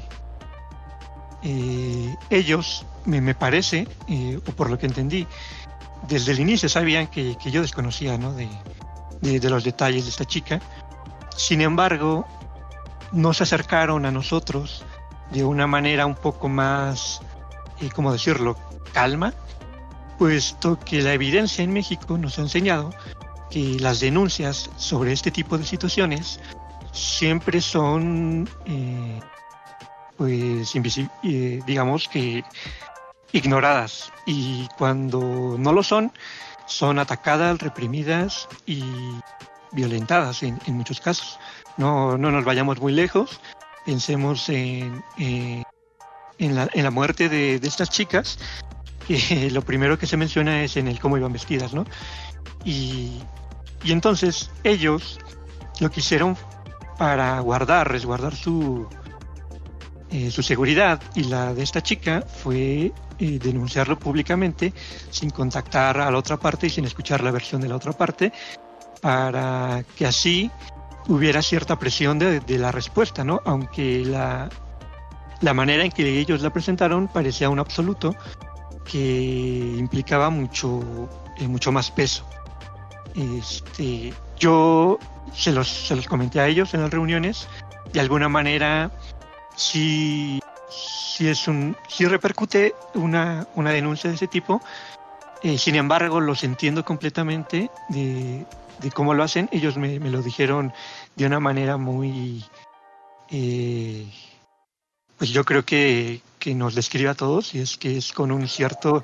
[1.42, 3.86] eh, ellos, me, me parece,
[4.46, 5.26] o por lo que entendí,
[6.08, 8.32] desde el inicio sabían que, que yo desconocía ¿no?
[8.34, 8.48] de,
[9.20, 10.60] de, de, los detalles de esta chica.
[11.36, 12.26] Sin embargo,
[13.12, 14.84] no se acercaron a nosotros
[15.30, 17.20] de una manera un poco más,
[17.80, 18.56] eh, ¿cómo decirlo?,
[18.92, 19.34] calma,
[20.18, 22.90] puesto que la evidencia en México nos ha enseñado
[23.50, 26.40] que las denuncias sobre este tipo de situaciones
[26.92, 29.20] siempre son eh,
[30.16, 32.44] pues eh, digamos que
[33.34, 36.12] ignoradas y cuando no lo son
[36.66, 38.82] son atacadas, reprimidas y
[39.72, 41.38] violentadas en, muchos casos.
[41.76, 43.40] No, no, nos vayamos muy lejos,
[43.84, 45.64] pensemos en, en,
[46.54, 48.38] la, en la, muerte de, de, estas chicas,
[49.06, 51.84] que lo primero que se menciona es en el cómo iban vestidas, ¿no?
[52.64, 53.20] Y,
[53.82, 55.18] y entonces ellos
[55.80, 56.36] lo que hicieron
[56.96, 58.88] para guardar, resguardar su,
[60.14, 64.72] eh, su seguridad y la de esta chica fue eh, denunciarlo públicamente
[65.10, 68.32] sin contactar a la otra parte y sin escuchar la versión de la otra parte
[69.02, 70.52] para que así
[71.08, 73.40] hubiera cierta presión de, la respuesta, ¿no?
[73.44, 74.48] Aunque la,
[75.40, 78.14] la manera en que ellos la presentaron parecía un absoluto
[78.84, 81.08] que implicaba mucho,
[81.38, 82.24] eh, mucho más peso.
[83.16, 85.00] Este, yo
[85.34, 87.48] se los, se los comenté a ellos en las reuniones,
[87.92, 88.92] de alguna manera
[89.56, 94.60] si, si, es un, si repercute una, una denuncia de ese tipo.
[95.42, 98.46] Eh, sin embargo, los entiendo completamente de,
[98.80, 99.48] de cómo lo hacen.
[99.52, 100.72] Ellos me, me, lo dijeron
[101.16, 102.44] de una manera muy...
[103.30, 104.06] Eh,
[105.18, 108.48] pues yo creo que, que nos describe a todos y es que es con un
[108.48, 109.02] cierto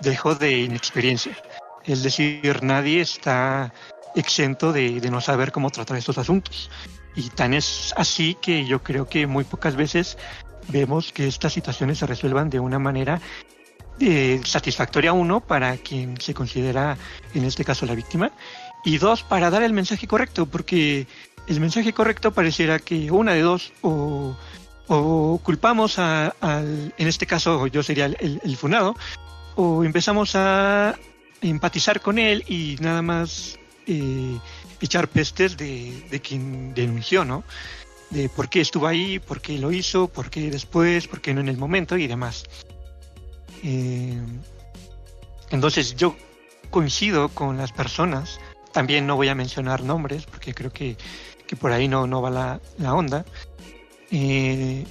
[0.00, 1.36] dejo de inexperiencia.
[1.84, 3.72] Es decir, nadie está
[4.14, 6.70] exento de, de no saber cómo tratar estos asuntos.
[7.14, 10.16] Y tan es así que yo creo que muy pocas veces
[10.68, 13.20] vemos que estas situaciones se resuelvan de una manera
[14.00, 16.96] eh, satisfactoria, uno, para quien se considera,
[17.34, 18.32] en este caso, la víctima,
[18.84, 21.06] y dos, para dar el mensaje correcto, porque
[21.46, 24.36] el mensaje correcto pareciera que una de dos, o,
[25.42, 28.96] culpamos a, al, en este caso yo sería el, el, el funado,
[29.54, 30.96] o empezamos a
[31.40, 34.38] empatizar con él y nada más eh,
[34.82, 37.44] echar pestes de, de, quien denunció, ¿no?
[38.10, 41.40] De por qué estuvo ahí, por qué lo hizo, por qué después, por qué no
[41.40, 42.44] en el momento y demás.
[43.62, 44.20] Eh,
[45.50, 46.16] entonces yo
[46.70, 48.40] coincido con las personas,
[48.72, 50.96] también no voy a mencionar nombres porque creo que,
[51.46, 53.24] que por ahí no, no va la, la onda.
[54.10, 54.84] Eh,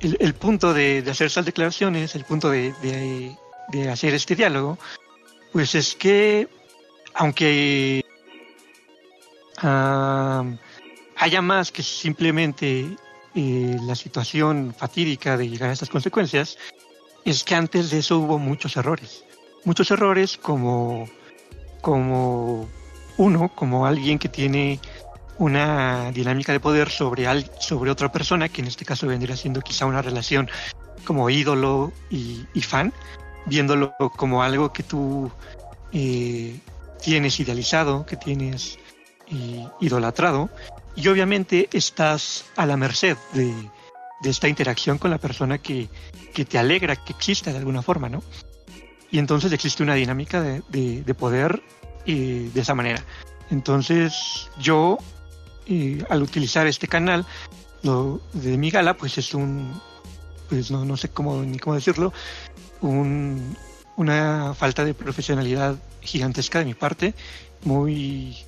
[0.00, 3.36] el, el, punto de, de, hacer esas declaraciones, el punto de, de,
[3.72, 4.78] de hacer este diálogo,
[5.52, 6.48] pues es que
[7.14, 8.04] aunque
[9.62, 10.56] uh,
[11.16, 12.96] haya más que simplemente
[13.34, 16.58] eh, la situación fatídica de llegar a estas consecuencias,
[17.24, 19.24] es que antes de eso hubo muchos errores.
[19.64, 21.08] Muchos errores como,
[21.80, 22.68] como
[23.16, 24.80] uno, como alguien que tiene
[25.38, 29.60] una dinámica de poder sobre, al, sobre otra persona, que en este caso vendría siendo
[29.60, 30.48] quizá una relación
[31.04, 32.92] como ídolo y, y fan,
[33.46, 35.30] viéndolo como algo que tú
[35.92, 36.58] eh,
[37.02, 38.78] tienes idealizado, que tienes
[39.30, 40.50] eh, idolatrado,
[40.96, 43.52] y obviamente estás a la merced de,
[44.24, 45.88] esta interacción con la persona que,
[46.32, 48.22] te alegra que exista de alguna forma, ¿no?
[49.10, 51.62] Y entonces existe una dinámica de poder
[52.10, 53.04] eh, de esa manera.
[53.50, 54.96] Entonces yo,
[55.66, 57.26] eh, al utilizar este canal
[57.82, 59.78] lo, de mi gala, pues es un,
[60.48, 62.14] pues no, no sé cómo ni cómo decirlo,
[62.80, 63.54] un,
[63.96, 67.14] una falta de profesionalidad gigantesca de mi parte,
[67.64, 68.38] muy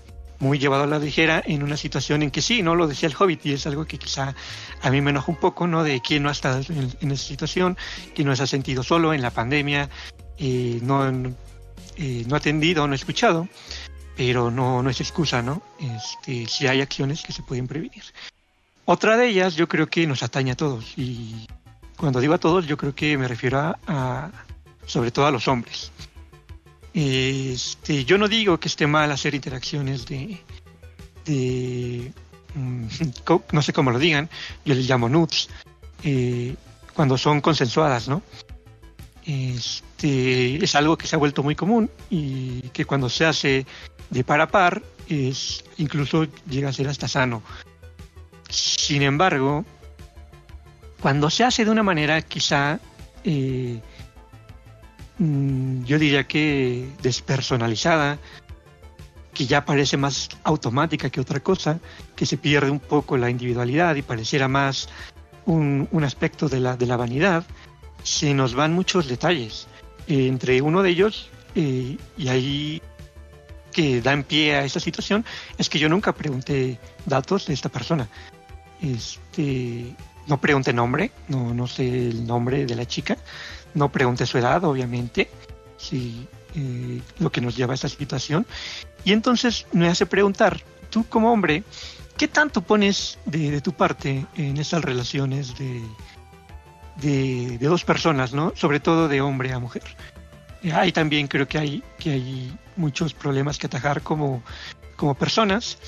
[0.41, 3.15] muy llevado a la ligera en una situación en que sí, no lo decía el
[3.17, 4.35] Hobbit y es algo que quizá
[4.83, 5.85] a mí me enoja un poco, ¿no?
[5.85, 7.77] De quién no ha estado en, esa situación,
[8.15, 9.89] quién no se ha sentido solo en la pandemia,
[10.39, 11.07] eh, no,
[11.97, 13.49] eh, no atendido, no ha escuchado,
[14.17, 15.63] pero no, no es excusa, ¿no?
[15.79, 18.03] Este, si hay acciones que se pueden prevenir.
[18.87, 21.47] Otra de ellas yo creo que nos atañe a todos y
[21.97, 24.31] cuando digo a todos yo creo que me refiero a
[24.91, 25.93] sobre todo a los hombres.
[26.93, 30.41] Este, yo no digo que esté mal hacer interacciones de,
[32.55, 32.87] mm,
[33.53, 34.29] no sé cómo lo digan,
[34.65, 35.49] yo les llamo nudes,
[36.03, 36.55] eh,
[36.95, 38.23] cuando son consensuadas, ¿no?
[39.25, 43.67] Este, es algo que se ha vuelto muy común y que cuando se hace
[44.09, 47.43] de par a par, es, incluso llega a ser hasta sano.
[48.49, 49.65] Sin embargo,
[51.01, 52.81] cuando se hace de una manera quizá
[53.25, 53.81] eh,
[55.21, 58.19] yo diría que despersonalizada,
[59.35, 61.79] que ya parece más automática que otra cosa,
[62.17, 64.89] que se pierde un poco la individualidad y pareciera más
[65.45, 67.45] un, aspecto de la, de la vanidad,
[68.03, 69.67] se nos van muchos detalles.
[70.09, 72.83] entre uno de ellos, eh, y ahí
[73.73, 75.25] que da en pie a esa situación,
[75.59, 78.09] es que yo nunca pregunté datos de esta persona.
[78.81, 79.95] Este,
[80.27, 83.19] no pregunté nombre, no, no sé el nombre de la chica,
[83.75, 85.31] no pregunté su edad, obviamente,
[85.77, 88.47] sí, eh, lo que nos lleva a esta situación.
[89.05, 90.61] Y entonces me hace preguntar,
[90.91, 91.65] tú como hombre,
[92.17, 95.83] ¿qué tanto pones de, tu parte en esas relaciones de,
[97.01, 98.53] de, dos personas, ¿no?
[98.57, 99.85] Sobre todo de hombre a mujer.
[100.75, 104.43] Ahí también creo que hay, que hay muchos problemas que atajar como,
[104.97, 105.79] como personas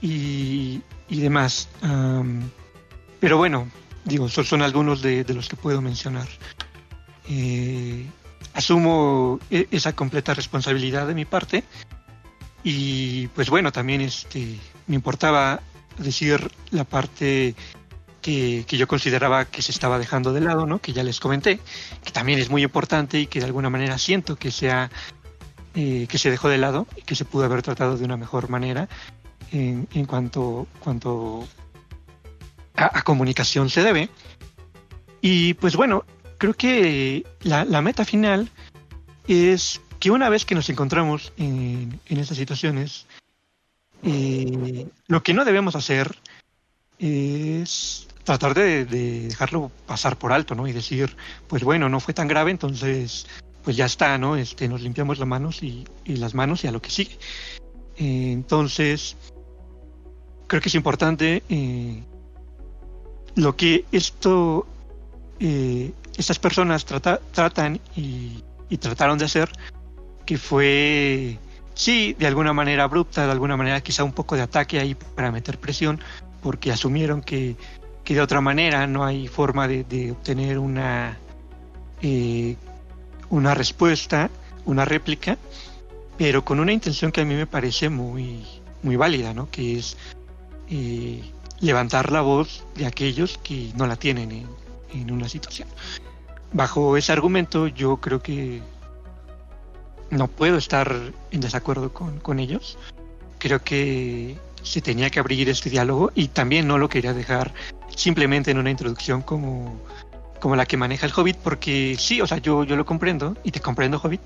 [0.00, 1.68] y, y demás.
[3.20, 3.68] pero bueno,
[4.04, 6.28] digo, son, algunos de, los que puedo mencionar.
[7.28, 8.06] Eh,
[8.54, 11.64] asumo e, esa completa responsabilidad de mi parte
[12.64, 15.60] y pues bueno, también este, me importaba
[15.98, 17.54] decir la parte
[18.20, 20.78] que, yo consideraba que se estaba dejando de lado, ¿no?
[20.78, 21.58] que ya les comenté,
[22.04, 24.90] que también es muy importante y que de alguna manera siento que, sea,
[25.74, 28.48] eh, que se dejó de lado y que se pudo haber tratado de una mejor
[28.48, 28.88] manera
[29.50, 31.46] en, en cuanto, cuanto
[32.74, 34.08] a comunicación se debe.
[35.20, 36.04] Y pues bueno,
[36.42, 38.50] creo que la, meta final
[39.28, 43.06] es que una vez que nos encontramos en, estas situaciones,
[44.02, 46.18] eh, lo que no debemos hacer
[46.98, 50.66] es tratar de, dejarlo pasar por alto, ¿no?
[50.66, 51.16] Y decir,
[51.46, 53.28] pues bueno, no fue tan grave, entonces,
[53.62, 54.34] pues ya está, ¿no?
[54.34, 57.16] Este, nos limpiamos las manos y, las manos y a lo que sigue.
[57.98, 59.16] Eh, entonces,
[60.48, 62.02] creo que es importante eh,
[63.36, 64.66] lo que esto
[66.16, 68.42] estas personas tratan y,
[68.78, 69.50] trataron de hacer,
[70.24, 71.38] que fue,
[71.74, 75.30] sí, de alguna manera abrupta, de alguna manera quizá un poco de ataque ahí para
[75.30, 76.00] meter presión,
[76.42, 77.56] porque asumieron que,
[78.04, 81.16] de otra manera no hay forma de, obtener una,
[82.02, 82.56] eh,
[83.30, 84.30] una respuesta,
[84.66, 85.38] una réplica,
[86.18, 88.44] pero con una intención que a mí me parece muy,
[88.82, 89.50] muy válida, ¿no?
[89.50, 89.96] que es
[90.68, 91.22] eh,
[91.60, 94.61] levantar la voz de aquellos que no la tienen en,
[94.92, 95.68] en una situación.
[96.52, 98.60] Bajo ese argumento yo creo que
[100.10, 100.94] no puedo estar
[101.30, 102.78] en desacuerdo con, ellos.
[103.38, 107.52] Creo que se tenía que abrir este diálogo y también no lo quería dejar
[107.96, 109.80] simplemente en una introducción como,
[110.38, 113.50] como la que maneja el Hobbit, porque sí, o sea, yo, yo lo comprendo y
[113.50, 114.20] te comprendo, Hobbit.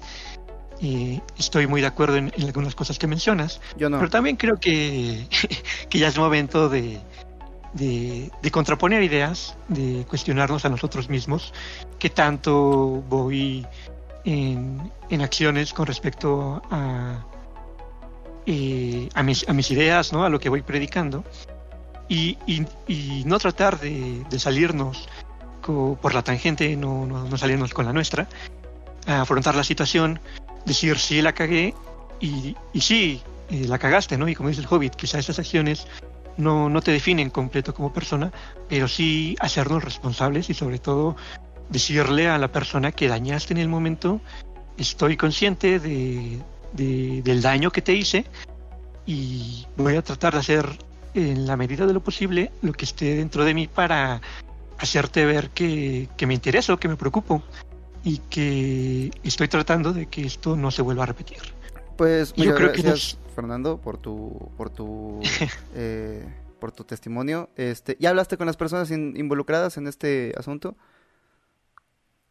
[0.81, 3.61] Y estoy muy de acuerdo en, algunas cosas que mencionas.
[3.79, 3.99] Yo no.
[3.99, 5.27] Pero también creo que,
[5.89, 7.01] que ya es momento de,
[7.77, 11.53] de, contraponer ideas, de cuestionarnos a nosotros mismos,
[11.99, 13.67] qué tanto voy
[14.25, 14.91] en,
[15.21, 17.25] acciones con respecto a,
[18.47, 20.25] eh, a, mis, a, mis, ideas, ¿no?
[20.25, 21.25] a lo que voy predicando,
[22.09, 22.39] y,
[23.25, 25.09] no tratar de, salirnos
[25.63, 28.29] por la tangente, no, no, salirnos con la nuestra,
[29.07, 30.21] afrontar la situación,
[30.65, 31.75] decir sí la cagué
[32.21, 34.29] y, y sí, eh, la cagaste, ¿no?
[34.29, 35.87] Y como dice el Hobbit, quizá esas acciones
[36.37, 38.33] no, no te definen completo como persona,
[38.69, 41.17] pero sí hacernos responsables y sobre todo
[41.71, 44.21] decirle a la persona que dañaste en el momento,
[44.77, 46.41] estoy consciente de,
[46.73, 48.25] del daño que te hice
[49.07, 50.79] y voy a tratar de hacer
[51.15, 54.21] en la medida de lo posible lo que esté dentro de mí para
[54.79, 57.43] hacerte ver que, que me intereso, que me preocupo
[58.05, 61.56] y que estoy tratando de que esto no se vuelva a repetir.
[61.97, 65.21] Pues yo creo gracias, que Fernando, por tu, por tu,
[65.75, 66.25] eh,
[66.59, 67.49] por tu testimonio.
[67.57, 70.77] Este, ¿ya hablaste con las personas involucradas en este asunto?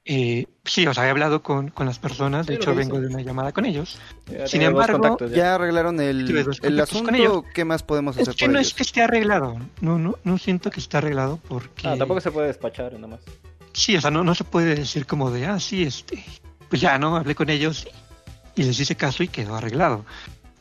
[0.07, 3.07] Eh, sí, o sea, he hablado con, con las personas, de Sí, hecho vengo de
[3.07, 3.99] una llamada con ellos.
[4.27, 5.27] Ya Sin embargo, ya.
[5.27, 7.43] Ya arreglaron el, el asunto.
[7.55, 8.67] ¿Qué más podemos hacer Es que por no ellos?
[8.67, 11.87] es que esté arreglado, no, no, no siento que esté arreglado porque...
[11.87, 13.21] Ah, tampoco se puede despachar nada más.
[13.73, 16.23] Sí, o sea, no, no se puede decir como de, ah, sí, este,
[16.69, 17.17] pues ya, ¿no?
[17.17, 17.87] Hablé con ellos
[18.55, 20.05] y les hice caso y quedó arreglado.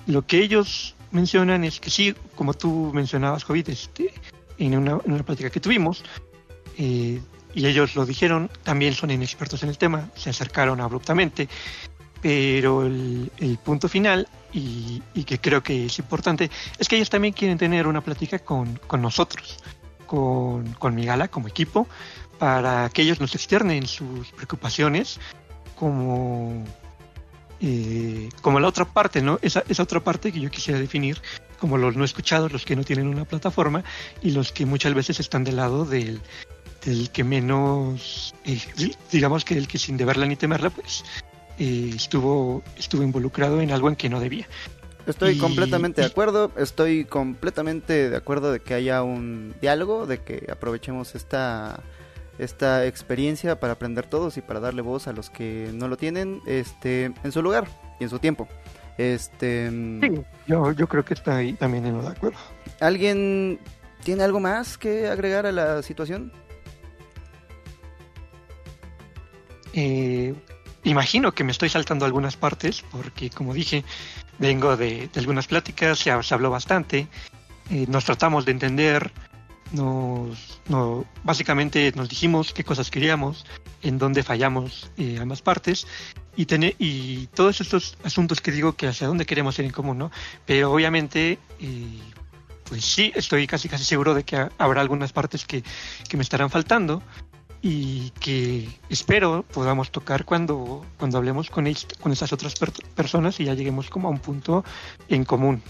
[0.06, 4.12] Lo que ellos mencionan es que sí, como tú mencionabas, Jovid, este,
[4.58, 6.04] en una, en una plática que tuvimos,
[6.76, 7.20] eh,
[7.54, 11.48] y ellos lo dijeron, también son inexpertos en el tema, se acercaron abruptamente,
[12.20, 17.32] pero el, el punto final, y, que creo que es importante, es que ellos también
[17.32, 19.58] quieren tener una plática con, con nosotros,
[20.06, 21.86] con, con Migala como equipo,
[22.38, 25.20] para que ellos nos externen sus preocupaciones
[25.76, 26.64] como
[27.66, 29.38] eh, como la otra parte, ¿no?
[29.40, 31.18] Esa, esa otra parte que yo quisiera definir
[31.58, 33.82] como los no escuchados, los que no tienen una plataforma
[34.22, 36.20] y los que muchas veces están del lado del,
[36.84, 38.60] del que menos, eh,
[39.10, 41.04] digamos que el que sin deberla ni temerla, pues
[41.58, 44.46] eh, estuvo, estuvo involucrado en algo en que no debía.
[45.06, 46.50] Estoy Y- completamente de acuerdo.
[46.56, 51.80] Estoy completamente de acuerdo de que haya un diálogo, de que aprovechemos esta
[52.38, 56.40] esta experiencia para aprender todos y para darle voz a los que no lo tienen,
[56.46, 57.66] este, en su lugar
[58.00, 58.48] y en su tiempo.
[58.98, 62.38] Este, Sí, yo, yo creo que está ahí también en lo de acuerdo.
[62.80, 63.58] ¿alguien
[64.02, 66.32] tiene algo más que agregar a la situación?
[69.72, 70.34] Eh,
[70.84, 73.84] imagino que me estoy saltando algunas partes porque, como dije,
[74.38, 77.08] vengo de, de algunas pláticas, se habló bastante,
[77.70, 79.10] eh, nos tratamos de entender,
[79.74, 83.44] nos, no, básicamente nos dijimos qué cosas queríamos,
[83.82, 85.86] en dónde fallamos eh, ambas partes
[86.36, 89.98] y, tener, y todos estos asuntos que digo que hacia dónde queremos ir en común,
[89.98, 90.10] ¿no?
[90.46, 91.38] Pero obviamente...
[91.60, 91.98] eh,
[92.66, 95.62] pues sí, estoy casi casi seguro de que ha- habrá algunas partes que,
[96.08, 97.02] que me estarán faltando,
[97.60, 101.66] y que espero podamos tocar cuando, cuando hablemos con,
[102.00, 104.64] con esas otras per- personas y ya lleguemos como a un punto
[105.08, 105.62] en común.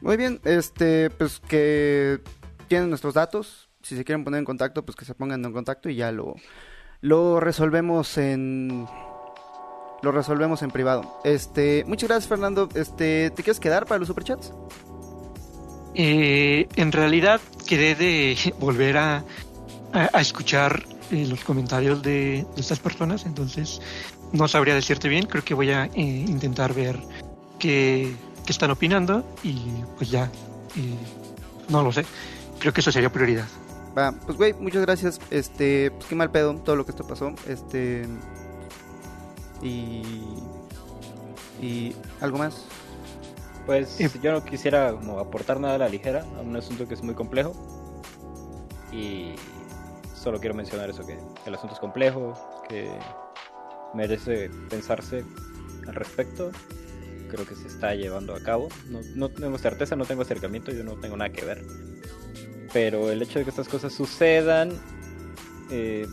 [0.00, 2.20] Muy bien, este, pues que
[2.64, 3.68] tienen nuestros datos.
[3.82, 6.34] Si se quieren poner en contacto, pues que se pongan en contacto y ya lo,
[7.00, 8.86] lo resolvemos en
[10.02, 11.20] lo resolvemos en privado.
[11.24, 12.68] Este, muchas gracias Fernando.
[12.74, 14.52] Este, ¿te quieres quedar para los superchats?
[15.94, 19.24] Eh, en realidad quedé de volver a,
[19.92, 23.80] a- escuchar eh, los comentarios de, de estas personas, entonces
[24.32, 26.98] no sabría decirte bien, creo que voy a eh, intentar ver
[27.58, 28.12] qué,
[28.44, 29.54] qué están opinando y
[29.96, 30.24] pues ya,
[30.76, 30.94] eh,
[31.68, 32.04] no lo sé,
[32.64, 33.44] creo que eso sería prioridad.
[33.96, 35.20] Va, pues güey, muchas gracias.
[35.30, 37.34] Este, pues qué mal pedo todo lo que esto pasó.
[37.46, 38.06] Este
[39.60, 40.00] y
[41.60, 42.64] y algo más.
[43.66, 47.02] Pues yo no quisiera como aportar nada a la ligera a un asunto que es
[47.02, 47.52] muy complejo.
[48.90, 49.34] Y
[50.14, 52.32] solo quiero mencionar eso, que el asunto es complejo,
[52.66, 52.90] que
[53.92, 55.22] merece pensarse
[55.86, 56.50] al respecto.
[57.28, 58.68] Creo que se está llevando a cabo.
[58.88, 61.62] No, no tengo certeza, no tengo acercamiento, yo no tengo nada que ver.
[62.72, 64.72] Pero el hecho de que estas cosas sucedan,
[65.70, 66.06] eh,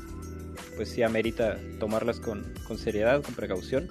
[0.76, 3.88] pues sí amerita tomarlas con, con seriedad, con precaución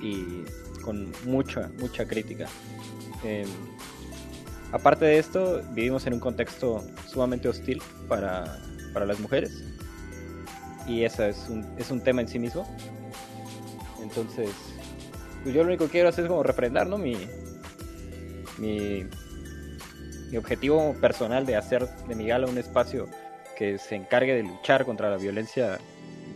[0.00, 0.44] y
[0.82, 2.46] con mucha, mucha crítica.
[3.24, 3.46] Eh,
[4.72, 8.60] aparte de esto, vivimos en un contexto sumamente hostil para,
[8.92, 9.64] para las mujeres
[10.86, 12.66] y ese es un, es un tema en sí mismo.
[14.02, 14.50] Entonces,
[15.42, 16.98] pues yo lo único que quiero hacer es como refrendar, ¿no?
[16.98, 17.16] Mi,
[18.58, 19.06] mi,
[20.34, 23.06] mi objetivo personal de hacer de mi gala un espacio
[23.56, 25.78] que se encargue de luchar contra la violencia,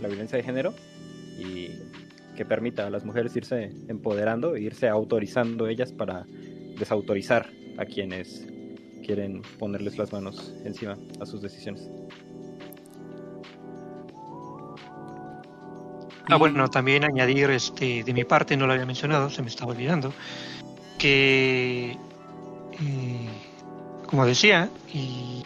[0.00, 0.72] la violencia de género
[1.36, 1.70] y
[2.36, 6.26] que permita a las mujeres irse empoderando e irse autorizando ellas para
[6.78, 8.46] desautorizar a quienes
[9.04, 11.90] quieren ponerles las manos encima a sus decisiones.
[16.28, 19.72] Ah, bueno, también añadir este, de mi parte, no lo había mencionado, se me estaba
[19.72, 20.12] olvidando,
[20.98, 21.96] que,
[22.80, 23.47] eh,
[24.08, 25.44] como decía, y,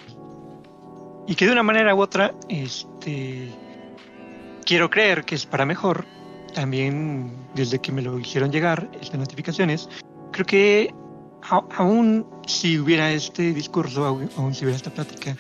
[1.26, 3.51] y que de una manera u otra, este,
[4.64, 6.06] quiero creer que es para mejor,
[6.55, 9.89] también desde que me lo hicieron llegar, estas notificaciones,
[10.30, 10.94] creo que
[11.43, 15.36] a- aún si hubiera este discurso, aún, aún si hubiera esta plática,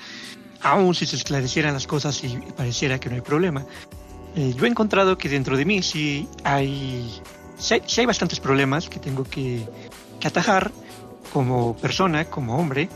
[0.60, 3.64] aún si se esclarecieran las cosas y pareciera que no hay problema,
[4.34, 7.20] eh, yo he encontrado que dentro de mí sí hay,
[7.56, 9.64] sí hay, sí hay bastantes problemas que tengo que,
[10.18, 10.72] que atajar
[11.32, 12.88] como persona, como hombre,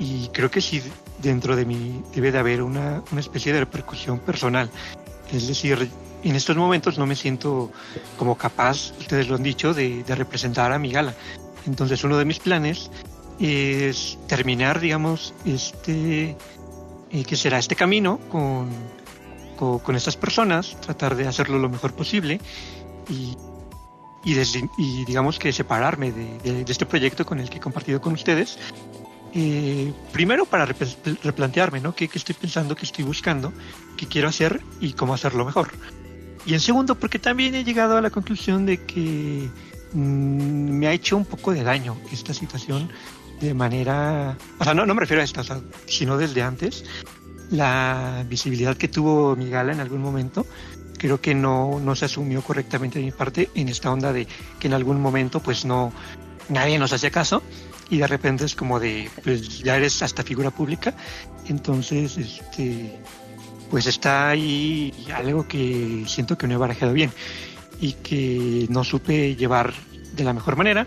[0.00, 0.82] y creo que sí
[1.22, 4.70] dentro de mí debe de haber una, una especie de repercusión personal.
[5.30, 5.88] Es decir,
[6.24, 7.70] en estos momentos no me siento
[8.16, 11.14] como capaz, ustedes lo han dicho, de, representar a mi gala.
[11.66, 12.90] Entonces uno de mis planes
[13.38, 16.36] es terminar, digamos, este,
[17.10, 18.70] eh, que será este camino con,
[19.56, 22.40] con estas personas, tratar de hacerlo lo mejor posible
[23.10, 23.36] y,
[24.24, 28.58] y, digamos que separarme de, este proyecto con el que he compartido con ustedes.
[29.32, 31.94] Eh, primero para replantearme, ¿no?
[31.94, 33.52] ¿Qué, estoy pensando, qué estoy buscando,
[33.96, 35.70] qué quiero hacer y cómo hacerlo mejor.
[36.46, 39.48] Y en segundo, porque también he llegado a la conclusión de que
[39.92, 42.90] mm, me ha hecho un poco de daño esta situación
[43.40, 45.42] de manera, o sea, no, no me refiero a esta,
[45.86, 46.84] sino desde antes,
[47.50, 50.46] la visibilidad que tuvo mi gala en algún momento,
[50.98, 54.26] creo que no, no se asumió correctamente de mi parte en esta onda de
[54.58, 55.92] que en algún momento pues no,
[56.48, 57.42] nadie nos hacía caso
[57.90, 60.94] y de repente es como de, pues ya eres hasta figura pública,
[61.48, 62.98] entonces, este,
[63.70, 67.12] pues está ahí algo que siento que no he barajado bien
[67.80, 69.72] y que no supe llevar
[70.14, 70.86] de la mejor manera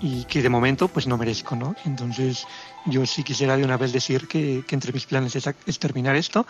[0.00, 1.74] y que de momento pues no merezco, ¿no?
[1.84, 2.46] Entonces
[2.86, 6.46] yo sí quisiera de una vez decir que, entre mis planes es, terminar esto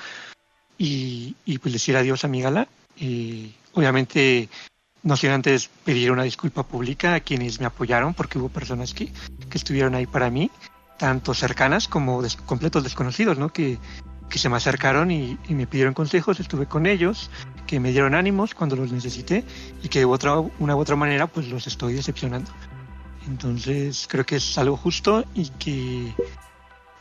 [0.78, 2.68] y, pues decir adiós a mi gala.
[2.96, 4.48] y obviamente
[5.02, 9.06] no sin antes pedir una disculpa pública a quienes me apoyaron porque hubo personas que,
[9.48, 10.50] que estuvieron ahí para mí,
[10.98, 13.52] tanto cercanas como completos desconocidos, ¿no?
[13.52, 13.78] Que,
[14.28, 17.30] que se me acercaron y, y, me pidieron consejos, estuve con ellos,
[17.66, 19.44] que me dieron ánimos cuando los necesité
[19.82, 22.50] y que de otra, una u otra manera pues los estoy decepcionando.
[23.26, 26.14] Entonces creo que es algo justo y que,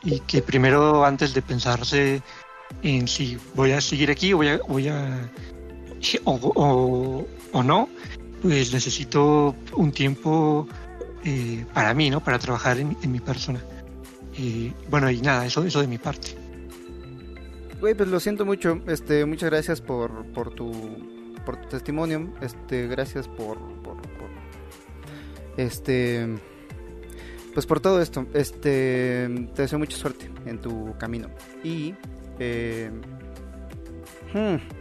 [0.03, 2.21] y que primero antes de pensarse
[2.83, 5.29] en si voy a seguir aquí voy a, voy a
[6.23, 7.89] o, o, no,
[8.41, 10.67] pues necesito un tiempo
[11.23, 12.21] eh, para mí, ¿no?
[12.21, 13.61] Para trabajar en, mi persona.
[14.37, 16.35] Y bueno, y nada, eso, eso de mi parte.
[17.79, 18.79] Güey, pues lo siento mucho.
[18.87, 20.71] Este, muchas gracias por, por tu
[21.49, 22.31] por tu testimonio.
[22.41, 23.57] Este, gracias por,
[25.57, 26.27] este.
[27.53, 29.27] Pues por todo esto, este.
[29.55, 31.29] Te deseo mucha suerte en tu camino.
[31.63, 31.95] Y.
[32.39, 32.91] Eh,
[34.33, 34.78] hmm,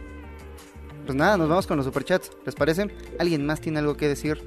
[1.09, 2.29] pues nada, nos vamos con los superchats.
[2.45, 2.87] ¿Les parece?
[3.17, 4.39] ¿Alguien más tiene algo que decir?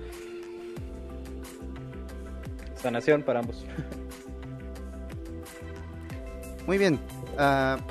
[2.77, 3.65] Sanación para ambos.
[6.69, 7.01] Muy bien.
[7.33, 7.83] Uh...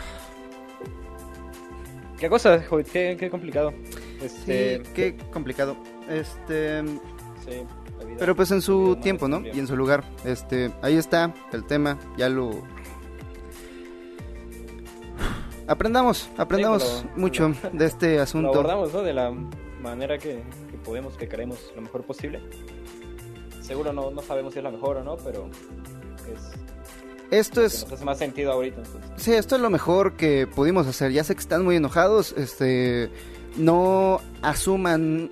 [2.17, 3.73] ¿Qué cosa, Qué, qué complicado.
[4.21, 4.77] Este...
[4.77, 5.75] Sí, qué complicado.
[6.09, 6.81] Este.
[7.43, 7.65] Sí.
[8.17, 9.41] Pero pues en su tiempo, ¿no?
[9.45, 10.05] Y en su lugar.
[10.23, 12.63] Este, ahí está el tema, ya lo
[15.71, 18.53] aprendamos, aprendamos mucho de este asunto.
[18.53, 19.01] Lo abordamos, ¿no?
[19.01, 19.31] De la
[19.81, 20.43] manera que,
[20.83, 22.41] podemos, que queremos lo mejor posible.
[23.61, 25.49] Seguro no, no sabemos si es la mejor o no, pero
[26.31, 26.51] es
[27.31, 28.81] esto es hace más sentido ahorita
[29.15, 33.09] sí esto es lo mejor que pudimos hacer ya sé que están muy enojados este
[33.55, 35.31] no asuman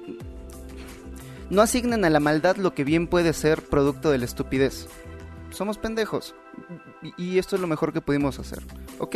[1.49, 4.87] no asignen a la maldad lo que bien puede ser producto de la estupidez.
[5.49, 6.35] Somos pendejos.
[7.17, 8.59] Y esto es lo mejor que pudimos hacer.
[8.99, 9.15] Ok,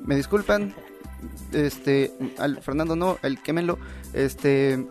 [0.00, 0.74] me disculpan.
[1.52, 3.78] Este, al Fernando no, el quémelo.
[4.12, 4.86] Este,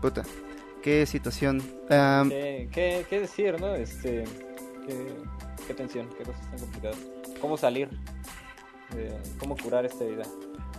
[0.00, 0.24] puta,
[0.82, 1.62] qué situación.
[1.88, 3.74] ¿Qué, ¿Qué, decir, no?
[3.74, 4.24] Este,
[5.66, 6.98] qué, tensión, qué cosas tan complicadas.
[7.40, 7.88] ¿Cómo salir?
[9.38, 10.24] ¿Cómo curar esta vida?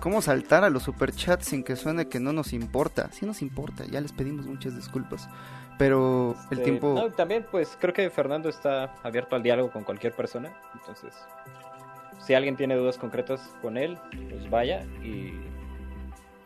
[0.01, 3.09] cómo saltar a los superchats sin que suene que no nos importa.
[3.13, 5.29] Sí nos importa, ya les pedimos muchas disculpas.
[5.77, 7.09] Pero el este, tiempo...
[7.15, 10.51] también pues creo que Fernando está abierto al diálogo con cualquier persona.
[10.73, 11.13] Entonces,
[12.23, 13.97] si alguien tiene dudas concretas con él,
[14.29, 14.85] pues vaya.
[15.03, 15.33] Y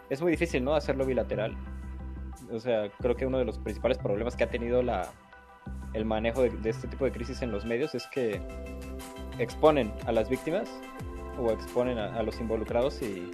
[0.09, 0.73] es muy difícil, ¿no?
[0.73, 1.55] Hacerlo bilateral.
[2.51, 5.09] O sea, creo que uno de los principales problemas que ha tenido la,
[5.93, 8.41] el manejo de, este tipo de crisis en los medios es que
[9.39, 10.69] exponen a las víctimas
[11.39, 13.31] o exponen a los involucrados y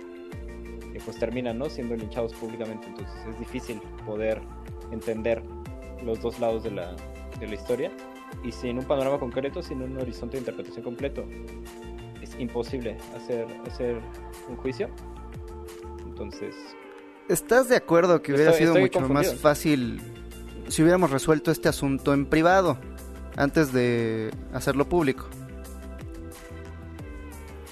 [1.05, 1.69] pues terminan ¿no?
[1.69, 2.87] siendo linchados públicamente.
[2.87, 4.41] Entonces es difícil poder
[4.91, 5.41] entender
[6.03, 6.95] los dos lados de la,
[7.39, 7.91] de la historia.
[8.43, 11.25] Y sin un panorama concreto, sin un horizonte de interpretación completo,
[12.41, 13.99] imposible hacer, hacer
[14.49, 14.89] un juicio.
[16.05, 16.55] Entonces...
[17.29, 20.01] ¿Estás de acuerdo que hubiera sido mucho más fácil
[20.67, 22.77] si hubiéramos resuelto este asunto en privado
[23.37, 25.27] antes de hacerlo público?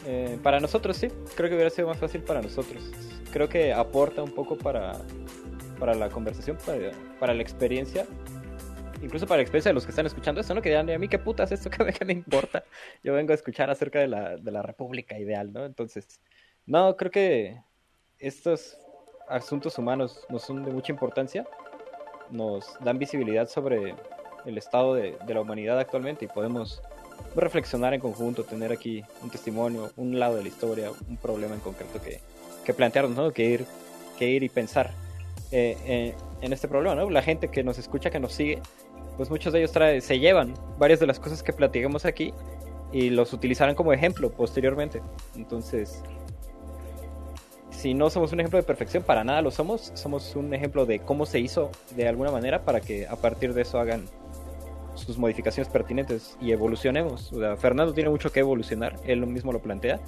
[0.05, 2.81] Eh, para nosotros sí, creo que hubiera sido más fácil para nosotros
[3.31, 4.93] creo que aporta un poco para,
[5.79, 6.57] para la conversación,
[7.19, 8.05] para, la experiencia.
[9.01, 10.61] Incluso para la experiencia de los que están escuchando esto, ¿no?
[10.61, 12.63] Que digan, a mí qué putas esto me, me importa.
[13.03, 15.65] Yo vengo a escuchar acerca de la, de la república ideal, ¿no?
[15.65, 16.19] Entonces,
[16.65, 17.61] no, creo que
[18.17, 18.77] estos
[19.27, 21.47] asuntos humanos nos son de mucha importancia.
[22.29, 23.95] Nos dan visibilidad sobre
[24.45, 26.81] el estado de, de la humanidad actualmente y podemos
[27.35, 31.61] reflexionar en conjunto, tener aquí un testimonio, un lado de la historia, un problema en
[31.61, 32.19] concreto que,
[32.65, 33.31] que plantearnos, ¿no?
[33.31, 33.65] que, ir,
[34.17, 34.91] que ir y pensar
[35.51, 36.95] eh, eh, en este problema.
[36.95, 37.09] ¿no?
[37.09, 38.61] La gente que nos escucha, que nos sigue,
[39.19, 42.33] pues muchos de ellos se llevan varias de las cosas que platicamos aquí
[42.93, 45.01] y los utilizarán como ejemplo posteriormente.
[45.35, 46.01] Entonces,
[47.69, 49.91] si no somos un ejemplo de perfección, para nada lo somos.
[49.93, 53.63] Somos un ejemplo de cómo se hizo de alguna manera para que a partir de
[53.63, 54.05] eso hagan
[54.95, 57.29] sus modificaciones pertinentes y evolucionemos.
[57.57, 59.99] Fernando tiene mucho que evolucionar, él mismo lo plantea.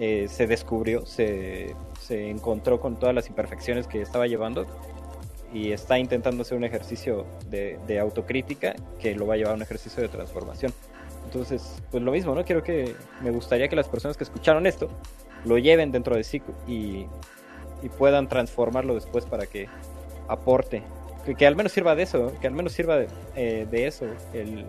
[0.00, 1.76] Eh, se descubrió, se
[2.10, 4.66] encontró con todas las imperfecciones que estaba llevando
[5.52, 9.56] y está intentando hacer un ejercicio de, de, autocrítica que lo va a llevar a
[9.56, 10.72] un ejercicio de transformación.
[11.24, 12.44] Entonces, pues lo mismo, ¿no?
[12.44, 14.88] Quiero que me gustaría que las personas que escucharon esto
[15.44, 17.06] lo lleven dentro de sí y,
[17.82, 19.68] y puedan transformarlo después para que
[20.28, 20.82] aporte,
[21.24, 24.06] que, que, al menos sirva de eso, que al menos sirva de, eh, de eso,
[24.32, 24.64] el,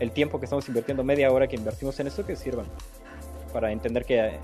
[0.00, 2.66] el, tiempo que estamos invirtiendo, media hora que invertimos en esto, que sirvan
[3.52, 4.38] para entender que,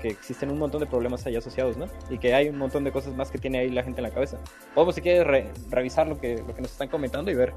[0.00, 1.86] que existen un montón de problemas ahí asociados, ¿no?
[2.10, 4.10] Y que hay un montón de cosas más que tiene ahí la gente en la
[4.10, 4.38] cabeza.
[4.74, 7.52] Podemos, si quieres, re, revisar lo que, lo que nos están comentando y ver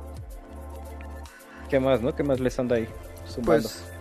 [1.70, 2.16] qué más, ¿no?
[2.16, 2.88] ¿Qué más les anda ahí
[3.28, 3.70] zumbando?
[3.70, 3.92] Pues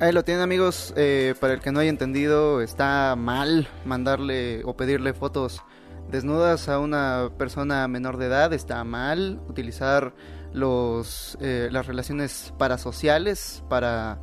[0.00, 4.74] Ahí lo tienen amigos, eh, para el que no haya entendido, está mal mandarle o
[4.74, 5.62] pedirle fotos
[6.10, 10.14] desnudas a una persona menor de edad, está mal utilizar
[10.54, 14.22] los, eh, las relaciones parasociales para,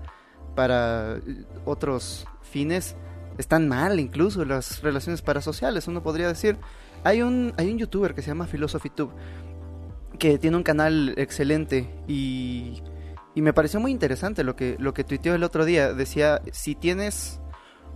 [0.55, 1.19] para
[1.63, 2.95] otros fines,
[3.37, 6.57] están mal incluso las relaciones parasociales, uno podría decir.
[7.03, 9.11] Hay un, hay un youtuber que se llama PhilosophyTube
[10.17, 12.81] que tiene un canal excelente y
[13.37, 15.93] y me pareció muy interesante lo que, lo que tuiteó el otro día.
[15.93, 17.39] Decía, si tienes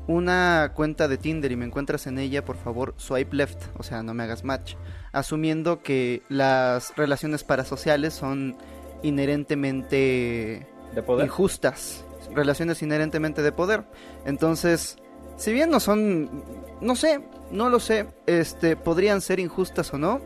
[0.06, 4.04] una cuenta de Tinder y me encuentras en ella, por favor, swipe left, o sea,
[4.04, 4.76] no me hagas match.
[5.12, 8.56] Asumiendo que las relaciones parasociales son
[9.02, 11.26] inherentemente ¿De poder?
[11.26, 12.06] injustas.
[12.36, 13.86] Relaciones inherentemente de poder.
[14.26, 14.98] Entonces,
[15.42, 16.44] si bien no son,
[16.82, 17.22] no sé,
[17.52, 20.22] no lo sé, este, podrían ser injustas o no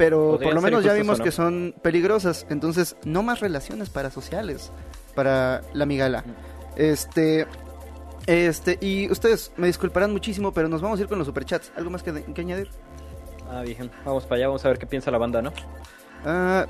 [0.00, 1.24] pero por lo menos ya vimos no?
[1.24, 2.46] que son peligrosas.
[2.48, 4.72] Entonces, no más relaciones parasociales
[5.14, 6.24] para la migala.
[6.74, 7.46] Este.
[8.26, 11.70] Este, y ustedes me disculparán muchísimo, pero nos vamos a ir con los superchats.
[11.76, 12.70] ¿Algo más que, que añadir?
[13.50, 13.90] Ah, bien.
[14.06, 15.50] Vamos para allá, vamos a ver qué piensa la banda, ¿no?
[16.24, 16.64] Uh,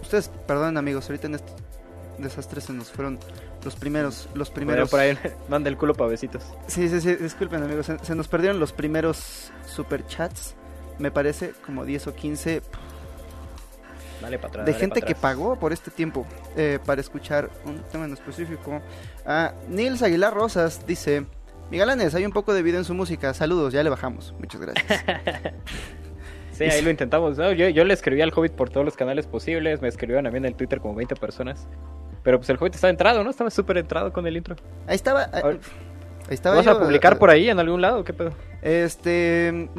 [0.00, 1.52] ustedes, perdonen amigos, ahorita en este
[2.18, 3.18] desastre se nos fueron
[3.66, 4.88] los primeros, los primeros.
[4.88, 5.18] Por ahí,
[5.50, 6.42] manda el culo para besitos.
[6.66, 10.54] Sí, sí, sí, disculpen amigos, se, se nos perdieron los primeros superchats
[10.98, 12.62] me parece, como 10 o 15
[14.20, 17.82] dale para atrás, de dale gente que pagó por este tiempo eh, para escuchar un
[17.92, 18.80] tema en específico.
[19.24, 21.26] Ah, Nils Aguilar Rosas dice,
[21.70, 25.04] Migalanes, hay un poco de video en su música, saludos, ya le bajamos, muchas gracias.
[26.52, 27.36] sí, ahí lo intentamos.
[27.36, 30.30] No, yo, yo, le escribí al Hobbit por todos los canales posibles, me escribieron a
[30.30, 31.68] mí en el Twitter como 20 personas.
[32.26, 33.30] Pero pues el Hobbit estaba entrado, ¿no?
[33.30, 34.56] Estaba súper entrado con el intro.
[34.88, 35.30] Ahí estaba...
[35.32, 35.58] Ahí, ahí
[36.30, 38.02] estaba ¿Vas yo, a publicar por ahí en algún lado?
[38.02, 38.32] ¿Qué pedo?
[38.62, 39.70] Este,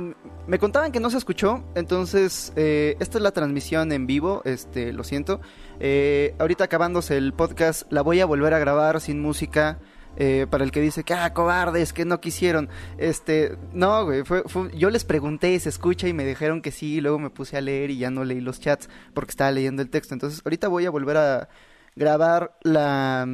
[0.47, 4.93] me contaban que no se escuchó, entonces eh, esta es la transmisión en vivo, este,
[4.93, 5.41] lo siento.
[5.81, 9.79] Eh, ahorita acabándose el podcast, la voy a volver a grabar sin música.
[10.19, 12.69] Eh, para el que dice que, ah, cobardes, que no quisieron.
[12.97, 16.95] Este, no, güey, fue, fue, yo les pregunté, se escucha y me dijeron que sí,
[16.95, 19.83] y luego me puse a leer y ya no leí los chats porque estaba leyendo
[19.83, 20.15] el texto.
[20.15, 21.49] Entonces, ahorita voy a volver a
[21.97, 23.27] grabar la,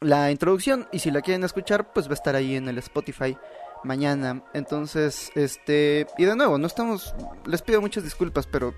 [0.00, 3.36] la introducción y si la quieren escuchar, pues va a estar ahí en el Spotify
[3.84, 4.42] mañana.
[4.54, 7.14] Entonces, este, y de nuevo, no estamos,
[7.44, 8.74] les pido muchas disculpas, pero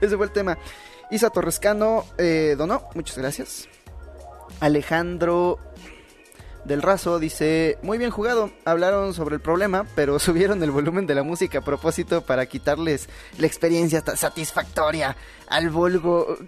[0.00, 0.56] ese fue el tema.
[1.10, 3.68] Isa Torrescano eh, donó, muchas gracias.
[4.60, 5.58] Alejandro
[6.64, 11.14] del Razo dice, muy bien jugado, hablaron sobre el problema, pero subieron el volumen de
[11.14, 15.16] la música a propósito para quitarles la experiencia satisfactoria
[15.48, 16.38] al Volgo.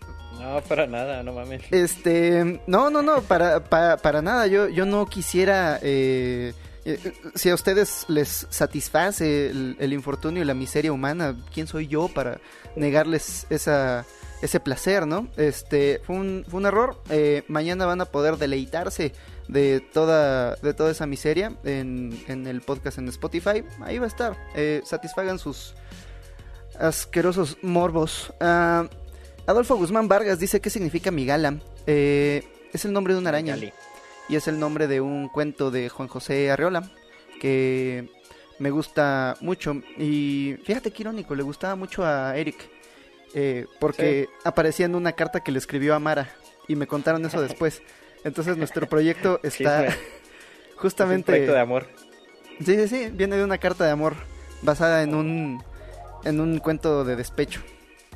[0.43, 1.63] No, para nada, no mames.
[1.71, 5.79] Este, no, no, no, para, para, para nada, yo, yo no quisiera...
[5.83, 6.53] Eh,
[7.37, 12.41] si a ustedes les satisface el, infortunio y la miseria humana, ¿quién soy yo para
[12.75, 14.05] negarles esa,
[14.43, 15.29] ese placer, no?
[15.37, 17.01] Este, fue un, fue un error.
[17.09, 19.13] Eh, mañana van a poder deleitarse
[19.47, 23.63] de toda, de toda esa miseria en, en el podcast en Spotify.
[23.81, 24.37] Ahí va a estar.
[24.57, 25.75] Eh, satisfagan sus
[26.81, 28.33] asquerosos morbos.
[28.41, 28.89] Uh,
[29.47, 31.59] Adolfo Guzmán Vargas dice qué significa migala.
[31.87, 33.55] Eh, es el nombre de una araña.
[33.55, 33.73] Migali.
[34.29, 36.91] Y es el nombre de un cuento de Juan José Arreola
[37.41, 38.09] que
[38.61, 39.75] me gusta mucho.
[39.99, 42.57] Y fíjate qué irónico, le gustaba mucho a Eric.
[43.35, 44.35] Eh, porque sí.
[44.45, 46.31] aparecía en una carta que le escribió a Mara.
[46.69, 47.83] Y me contaron eso después.
[48.23, 49.89] Entonces nuestro proyecto está
[50.77, 51.33] justamente...
[51.33, 51.87] Es un proyecto de amor.
[52.65, 53.11] Sí, sí, sí.
[53.13, 54.15] Viene de una carta de amor
[54.63, 55.65] basada en un,
[56.25, 57.61] en un cuento de despecho.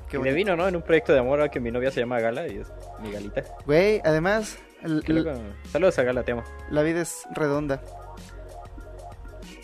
[0.09, 0.69] Qué me vino, ¿no?
[0.69, 2.69] En un proyecto de amor a que mi novia se llama Gala y es
[3.03, 3.45] mi galita.
[3.65, 4.59] Güey, además...
[4.83, 6.45] El, el, Saludos a Gala, te amo.
[6.71, 7.83] La vida es redonda.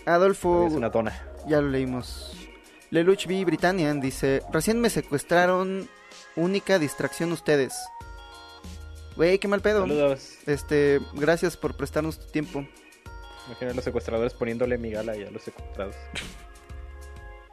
[0.07, 0.67] Adolfo...
[0.67, 1.13] Es una tona.
[1.47, 2.37] Ya lo leímos.
[2.91, 3.45] Leluch B.
[3.45, 4.43] Britannian dice...
[4.53, 5.89] Recién me secuestraron.
[6.35, 7.75] Única distracción ustedes.
[9.17, 9.83] Güey, qué mal pedo.
[9.83, 10.39] Saludos.
[10.47, 12.67] Este, gracias por prestarnos tu tiempo.
[13.47, 15.97] Imagina a los secuestradores poniéndole mi gala y a los secuestrados.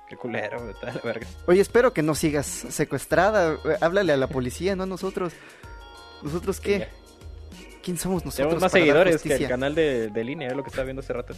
[0.10, 1.28] Qué culero, güey, la verga.
[1.46, 3.58] Oye, espero que no sigas secuestrada.
[3.80, 5.34] Háblale a la policía, no a nosotros.
[6.24, 6.88] ¿Nosotros qué?
[7.84, 8.48] ¿Quién somos nosotros?
[8.48, 11.14] Tenemos más seguidores que el canal de, de línea, es lo que estaba viendo hace
[11.14, 11.34] rato.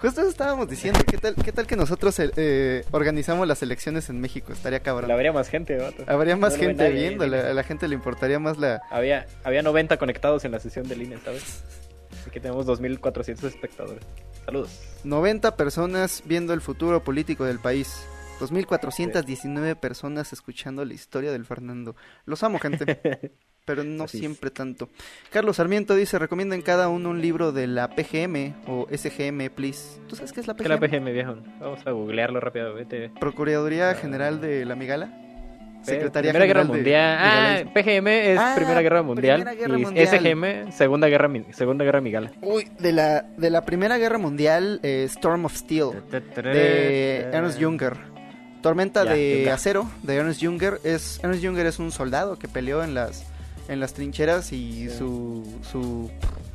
[0.00, 4.10] Justo eso estábamos diciendo, ¿qué tal, qué tal que nosotros eh, eh organizamos las elecciones
[4.10, 4.52] en México?
[4.52, 5.10] Estaría cabrón.
[5.10, 6.04] Habría más gente, vato.
[6.06, 8.82] Habría más gente viendo, a la gente le importaría más la...
[8.90, 11.62] Había, había 90 conectados en la sesión de línea, ¿sabes?
[12.26, 14.02] Aquí tenemos 2.400 espectadores.
[14.44, 14.80] Saludos.
[15.04, 18.06] 90 personas viendo el futuro político del país.
[18.40, 21.96] 2.419 personas escuchando la historia del Fernando.
[22.24, 23.32] Los amo, gente.
[23.66, 24.88] pero no siempre tanto.
[25.30, 30.00] Carlos Sarmiento dice, recomienden cada uno un libro de la PGM o SGM, please.
[30.08, 30.62] ¿Tú sabes qué es la PGM?
[30.62, 31.36] ¿Qué es la PGM, viejo?
[31.60, 33.10] Vamos a googlearlo rápidamente.
[33.20, 35.22] Procuraduría General de la Migala.
[35.82, 37.18] Secretaría Primera Guerra Mundial.
[37.20, 39.44] Ah, PGM es ah, Primera Guerra Mundial.
[39.94, 42.32] y SGM, Segunda Guerra, Segunda Guerra Migala.
[42.40, 48.15] Uy, de la, de la Primera Guerra Mundial, eh, Storm of Steel, de Ernst Junger.
[48.62, 50.80] Tormenta de Acero, de Ernst Junger.
[50.84, 53.24] Es, Ernst Junger es un soldado que peleó en las
[53.68, 56.10] en las trincheras y su, su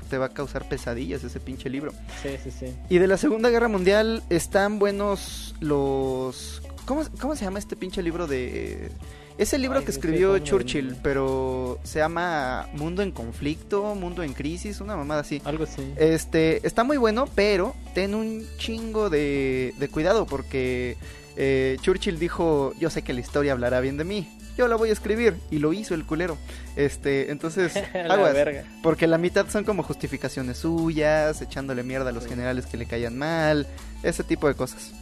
[0.10, 1.92] te va a causar pesadillas ese pinche libro.
[2.22, 2.74] Sí, sí, sí.
[2.90, 8.02] Y de la Segunda Guerra Mundial están buenos los ¿Cómo, cómo se llama este pinche
[8.02, 8.92] libro de
[9.38, 14.82] es el libro que escribió Churchill, pero se llama Mundo en conflicto, Mundo en crisis,
[14.82, 15.42] una mamada así.
[15.46, 15.94] Algo así.
[15.96, 20.96] Este, está muy bueno, pero ten un chingo de, de cuidado porque
[21.38, 24.28] eh, Churchill dijo, yo sé que la historia hablará bien de mí
[24.58, 25.36] yo la voy a escribir.
[25.50, 26.38] Y lo hizo el culero.
[26.76, 27.76] Este, entonces,
[28.10, 28.36] aguas.
[28.84, 33.18] Porque la mitad son como justificaciones suyas, echándole mierda a los generales que le caían
[33.18, 33.68] mal,
[34.04, 34.94] ese tipo de cosas.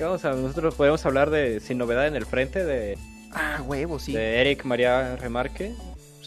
[0.00, 2.98] Vamos a, nosotros podemos hablar de Sin Novedad en el Frente, de...
[3.32, 4.12] Ah, huevo, sí.
[4.12, 5.74] De Eric María Remarque,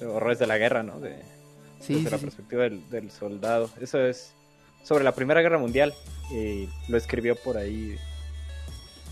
[0.01, 1.00] Horrores de la Guerra, ¿no?
[1.00, 1.16] De,
[1.80, 3.69] sí, desde la perspectiva del, del soldado.
[3.80, 4.34] Eso es
[4.84, 5.93] sobre la Primera Guerra Mundial
[6.32, 7.98] y lo escribió por ahí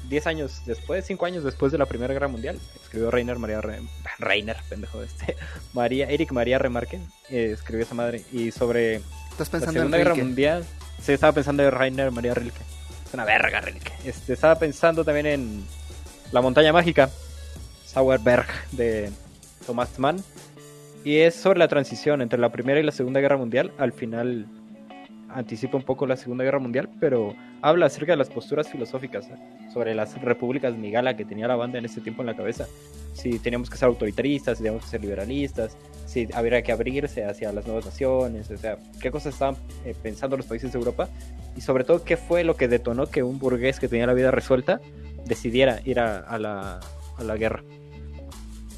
[0.09, 3.61] 10 años después, 5 años después de la Primera Guerra Mundial, escribió Reiner María
[4.19, 5.35] Reiner, pendejo este,
[5.73, 9.01] María Eric María Remarque, eh, escribió esa madre y sobre
[9.31, 10.65] ¿Estás pensando la Segunda Guerra Mundial.
[11.01, 12.61] Sí, estaba pensando en Reiner María Rilke.
[13.05, 13.91] Es una verga Rilke.
[14.05, 15.65] Este, estaba pensando también en
[16.31, 17.09] La montaña mágica,
[17.85, 19.11] Sauerberg de
[19.65, 20.23] Thomas Mann
[21.05, 23.71] y es sobre la transición entre la Primera y la Segunda Guerra Mundial.
[23.77, 24.47] Al final
[25.35, 29.27] anticipa un poco la Segunda Guerra Mundial, pero habla acerca de las posturas filosóficas
[29.71, 32.67] sobre las repúblicas migala que tenía la banda en ese tiempo en la cabeza.
[33.13, 37.51] Si teníamos que ser autoritaristas, si teníamos que ser liberalistas, si habría que abrirse hacia
[37.51, 41.09] las nuevas naciones, o sea, qué cosas estaban eh, pensando los países de Europa
[41.55, 44.31] y sobre todo qué fue lo que detonó que un burgués que tenía la vida
[44.31, 44.79] resuelta
[45.25, 46.79] decidiera ir a, la,
[47.17, 47.61] a la guerra.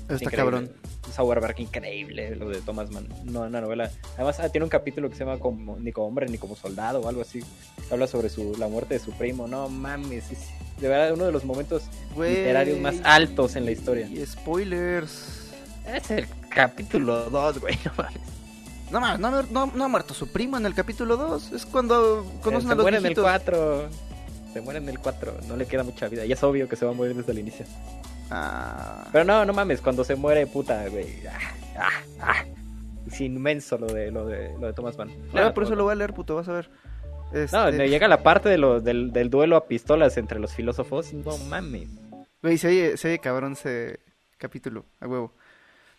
[0.10, 0.72] Está cabrón.
[1.18, 3.08] Sauerberg increíble, lo de Thomas Mann.
[3.24, 3.90] No, una novela.
[4.14, 7.02] Además, ah, tiene un capítulo que se llama como, Ni como hombre ni como soldado
[7.02, 7.40] o algo así.
[7.92, 9.48] Habla sobre su, la muerte de su primo.
[9.48, 14.08] No mames, es de verdad uno de los momentos literarios más altos en la historia.
[14.08, 15.54] Y spoilers.
[15.92, 18.22] Es el capítulo 2, güey, no mames.
[18.92, 21.52] No mames, no, no, ha muerto su primo en el capítulo 2.
[21.54, 23.90] Es cuando conocen se a los muere en el 4.
[24.58, 25.42] Se muere en el 4.
[25.48, 26.26] No le queda mucha vida.
[26.26, 27.64] Ya es obvio que se va a morir desde el inicio.
[28.32, 29.08] Ah.
[29.12, 31.06] Pero no, no mames, cuando se muere, puta, güey.
[31.28, 31.38] Ah,
[31.78, 32.46] ah, ah.
[33.06, 35.12] Es inmenso lo de, lo de, lo de Thomas Mann.
[35.30, 36.72] Claro, por eso lo voy a leer, puto, vas a ver.
[37.34, 37.56] Este...
[37.56, 41.14] No, llega la parte de lo, del, del, duelo a pistolas entre los filósofos.
[41.14, 41.88] No mames.
[42.42, 44.00] Güey, se oye, se oye cabrón ese
[44.40, 45.36] capítulo, a huevo.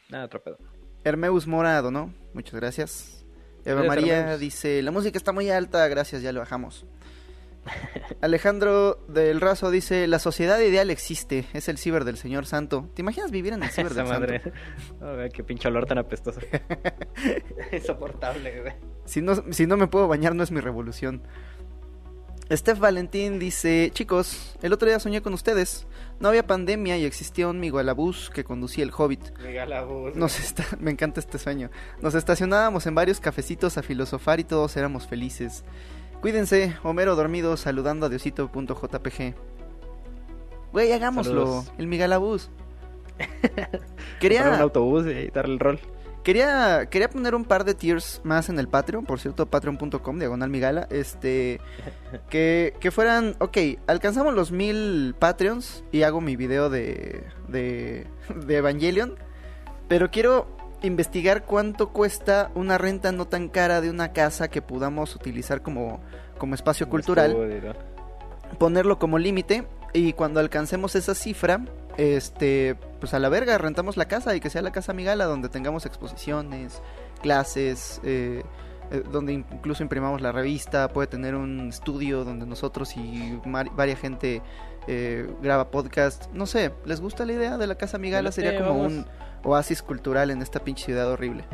[0.09, 0.59] Nada, otro pedo.
[1.05, 2.13] Hermeus Morado, ¿no?
[2.35, 3.25] Muchas gracias.
[3.65, 6.85] Eva María dice, la música está muy alta, gracias, ya lo bajamos.
[8.21, 12.91] Alejandro del Razo dice, la sociedad ideal existe, es el ciber del Señor Santo.
[12.95, 14.41] ¿Te imaginas vivir en el ciber del madre.
[14.41, 14.59] Santo?
[15.01, 16.41] Oh, qué pinche olor tan apestoso.
[17.73, 18.73] Insoportable, güey.
[19.05, 21.23] Si no, si no me puedo bañar no es mi revolución.
[22.51, 25.87] Steph Valentín dice, chicos, el otro día soñé con ustedes.
[26.19, 29.21] No había pandemia y existía un Miguelabús que conducía el Hobbit.
[30.15, 30.65] Nos está...
[30.81, 31.71] Me encanta este sueño.
[32.01, 35.63] Nos estacionábamos en varios cafecitos a filosofar y todos éramos felices.
[36.21, 39.35] Cuídense, Homero dormido saludando a Diosito.jpg.
[40.73, 42.51] Güey, hagámoslo, el Migalabús.
[44.21, 45.81] Quería un autobús y darle el rol.
[46.25, 50.51] Quería, quería poner un par de tiers más en el Patreon, por cierto, patreon.com, diagonal
[50.51, 51.61] migala, este,
[52.31, 53.57] que, que fueran, ok,
[53.87, 59.15] alcanzamos los mil Patreons y hago mi video de, de, de Evangelion,
[59.89, 65.15] pero quiero investigar cuánto cuesta una renta no tan cara de una casa que podamos
[65.15, 66.01] utilizar como,
[66.39, 67.75] como espacio cultural.
[68.59, 71.65] Ponerlo como límite y cuando alcancemos esa cifra,
[71.97, 75.49] este, pues a la verga, rentamos la casa y que sea la casa Migala donde
[75.49, 76.81] tengamos exposiciones,
[77.21, 78.43] clases, eh,
[78.91, 83.39] eh, donde incluso imprimamos la revista, puede tener un estudio donde nosotros y
[83.75, 84.43] varias gente
[84.87, 86.33] eh, graba podcast.
[86.33, 88.33] No sé, ¿les gusta la idea de la Casa Migala?
[88.33, 89.05] Sería como un
[89.43, 91.45] oasis cultural en esta pinche ciudad horrible.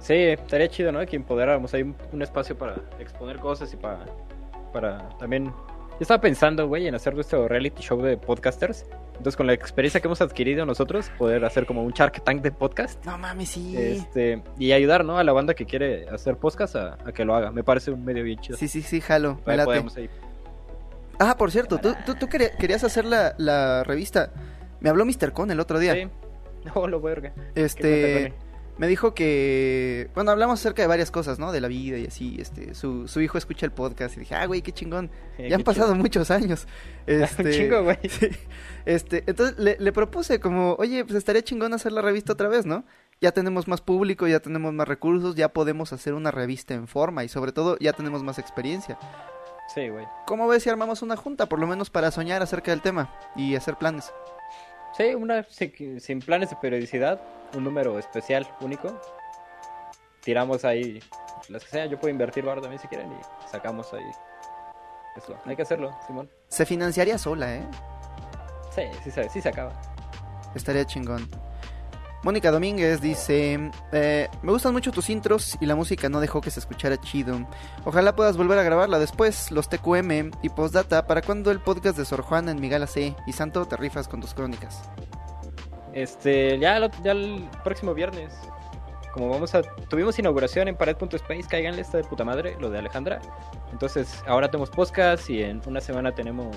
[0.00, 1.04] Sí, estaría chido, ¿no?
[1.04, 4.06] Que empoderáramos ahí un, espacio para exponer cosas y para,
[4.72, 5.44] para también...
[5.46, 8.86] Yo estaba pensando, güey, en hacer nuestro reality show de podcasters.
[9.10, 12.50] Entonces, con la experiencia que hemos adquirido nosotros, poder hacer como un Shark Tank de
[12.50, 13.04] podcast.
[13.04, 13.76] No mames, sí.
[13.76, 15.18] Este, y ayudar, ¿no?
[15.18, 17.52] A la banda que quiere hacer podcast a, que lo haga.
[17.52, 18.56] Me parece un medio bien chido.
[18.56, 19.38] Sí, sí, sí, jalo.
[19.44, 20.08] Me late.
[21.18, 24.32] Ah, por cierto, tú, tú, querías hacer la, la, revista.
[24.80, 25.34] Me habló Mr.
[25.34, 25.92] Con el otro día.
[25.92, 26.08] Sí.
[26.74, 27.32] No, lo verga.
[27.54, 28.34] Este
[28.80, 31.52] me dijo que, bueno, hablamos acerca de varias cosas, ¿no?
[31.52, 34.46] De la vida y así, este, su, su hijo escucha el podcast y dije, ah,
[34.46, 36.66] güey, qué chingón, ya han pasado muchos años.
[37.06, 37.98] Este, chingo, güey.
[38.86, 42.64] este, entonces le, le, propuse como, oye, pues estaría chingón hacer la revista otra vez,
[42.64, 42.84] ¿no?
[43.20, 47.22] Ya tenemos más público, ya tenemos más recursos, ya podemos hacer una revista en forma
[47.22, 48.96] y sobre todo ya tenemos más experiencia.
[49.74, 50.06] Sí, güey.
[50.26, 53.56] ¿Cómo ves si armamos una junta, por lo menos para soñar acerca del tema y
[53.56, 54.12] hacer planes?
[55.00, 57.18] Sí, una sin planes de periodicidad,
[57.56, 59.00] un número especial, único.
[60.20, 61.00] Tiramos ahí
[61.48, 64.04] las que sea, yo puedo invertir ahora también si quieren y sacamos ahí.
[65.16, 66.28] Eso, hay que hacerlo, Simón.
[66.48, 67.66] Se financiaría sola, ¿eh?
[68.74, 69.72] Sí, sí, sí, sí se acaba.
[70.54, 71.26] Estaría chingón.
[72.22, 76.50] Mónica Domínguez dice, eh, me gustan mucho tus intros y la música no dejó que
[76.50, 77.46] se escuchara chido.
[77.84, 82.04] Ojalá puedas volver a grabarla después, los TQM y postdata, ¿para cuando el podcast de
[82.04, 83.16] Sor Juana en Migala C?
[83.26, 84.82] Y Santo, te rifas con tus crónicas.
[85.94, 88.34] Este, ya, ya el próximo viernes.
[89.14, 89.62] Como vamos a...
[89.62, 93.20] Tuvimos inauguración en pared.space, cáiganle esta de puta madre, lo de Alejandra.
[93.72, 96.54] Entonces, ahora tenemos podcast y en una semana tenemos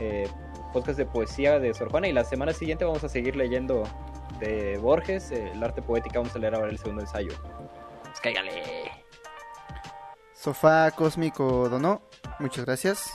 [0.00, 0.26] eh,
[0.72, 3.84] podcast de poesía de Sor Juana y la semana siguiente vamos a seguir leyendo
[4.42, 7.32] de Borges, el arte poética, vamos a leer ahora el segundo ensayo.
[8.02, 8.90] Pues cáigale.
[10.34, 12.02] Sofá Cósmico donó,
[12.40, 13.12] muchas gracias.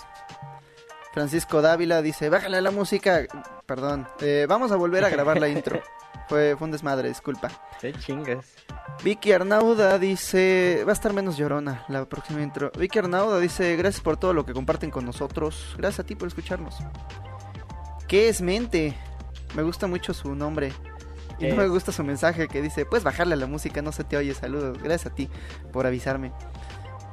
[1.14, 3.26] Francisco Dávila dice, bájale la música.
[3.66, 5.82] Perdón, eh, vamos a volver a grabar la intro.
[6.30, 7.50] Fue, fue un desmadre, disculpa.
[7.80, 8.54] Sí, chingas.
[9.02, 12.70] Vicky Arnauda dice, va a estar menos llorona la próxima intro.
[12.78, 15.74] Vicky Arnauda dice, gracias por todo lo que comparten con nosotros.
[15.78, 16.80] Gracias a ti por escucharnos.
[18.10, 18.94] ¿Qué es mente?
[19.56, 20.74] Me gusta mucho su nombre.
[21.40, 24.04] Y no me gusta su mensaje que dice, puedes bajarle a la música, no se
[24.04, 24.82] te oye, saludos.
[24.82, 25.30] Gracias a ti
[25.72, 26.32] por avisarme.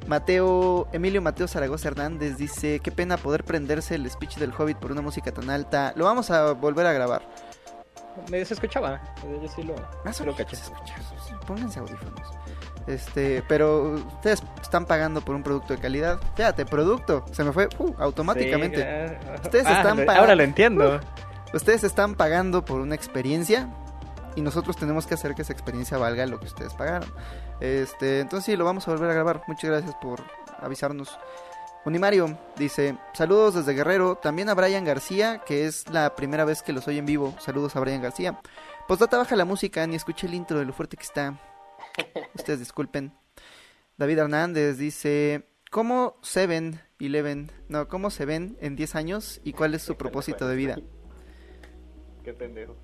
[0.06, 4.92] Mateo, Emilio Mateo Zaragoza Hernández dice, qué pena poder prenderse el speech del Hobbit por
[4.92, 5.92] una música tan alta.
[5.96, 7.22] Lo vamos a volver a grabar.
[8.30, 10.56] Me se escuchaba, yo sí lo, Más lo caché.
[11.46, 12.30] Pónganse audífonos.
[12.86, 16.20] Este, pero ustedes están pagando por un producto de calidad.
[16.36, 19.18] Fíjate, producto, se me fue uh, automáticamente.
[19.42, 20.20] ustedes ah, están pagando.
[20.20, 21.00] Ahora lo entiendo.
[21.52, 23.68] ustedes están pagando por una experiencia
[24.36, 27.08] y nosotros tenemos que hacer que esa experiencia valga lo que ustedes pagaron.
[27.60, 29.42] Este, entonces sí, lo vamos a volver a grabar.
[29.46, 30.22] Muchas gracias por
[30.58, 31.18] avisarnos.
[31.84, 36.72] Unimario dice, saludos desde Guerrero, también a Brian García, que es la primera vez que
[36.72, 37.34] los oye en vivo.
[37.38, 38.40] Saludos a Brian García.
[38.88, 41.38] Pues data baja la música, ni escuché el intro de lo fuerte que está.
[42.34, 43.12] Ustedes disculpen.
[43.98, 47.50] David Hernández dice, ¿cómo se ven, Eleven?
[47.68, 50.78] No, ¿cómo se ven en 10 años y cuál es su propósito de vida?
[52.24, 52.76] Qué pendejo.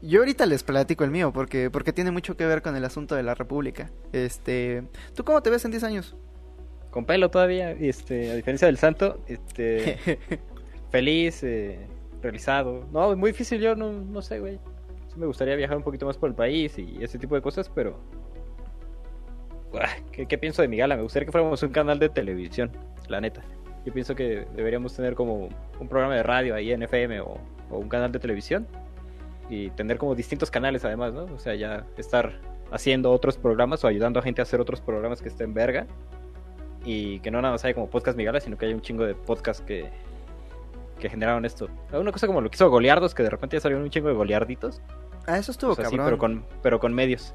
[0.00, 3.14] Yo ahorita les platico el mío porque porque tiene mucho que ver con el asunto
[3.14, 3.90] de la República.
[4.12, 6.16] Este, ¿tú cómo te ves en 10 años?
[6.90, 10.18] Con pelo todavía, este, a diferencia del santo, este
[10.90, 11.86] feliz, eh,
[12.22, 12.86] realizado.
[12.92, 14.58] No, es muy difícil, yo no, no sé, güey.
[15.08, 17.68] Sí me gustaría viajar un poquito más por el país y ese tipo de cosas,
[17.68, 17.98] pero
[20.12, 20.96] ¿Qué, pienso de mi gala?
[20.96, 22.70] Me gustaría que fuéramos un canal de televisión,
[23.08, 23.42] la neta.
[23.84, 27.38] Yo pienso que deberíamos tener como un programa de radio ahí en FM o
[27.70, 28.66] un canal de televisión
[29.48, 31.24] y tener como distintos canales además, ¿no?
[31.24, 35.22] O sea, ya estar haciendo otros programas o ayudando a gente a hacer otros programas
[35.22, 35.86] que estén verga
[36.84, 39.14] y que no nada más haya como podcast Migala, sino que haya un chingo de
[39.14, 39.90] podcast que,
[40.98, 41.68] que generaron esto.
[41.92, 44.14] Una cosa como lo que hizo Goleardos, que de repente ya salieron un chingo de
[44.14, 44.80] golearditos.
[45.26, 46.04] Ah, eso estuvo cabrón.
[46.04, 47.34] pero con, pero con medios.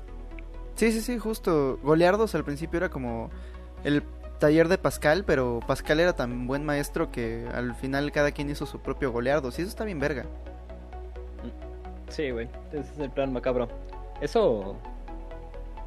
[0.76, 1.78] Sí, sí, sí, justo.
[1.84, 3.30] Goleardos al principio era como
[3.84, 4.04] el
[4.40, 8.66] taller de Pascal, pero Pascal era tan buen maestro que al final cada quien hizo
[8.66, 9.60] su propio Goleardos.
[9.60, 10.26] Y eso está bien verga.
[12.10, 12.48] Sí, güey.
[12.72, 13.68] Ese es el plan macabro.
[14.22, 14.78] Eso.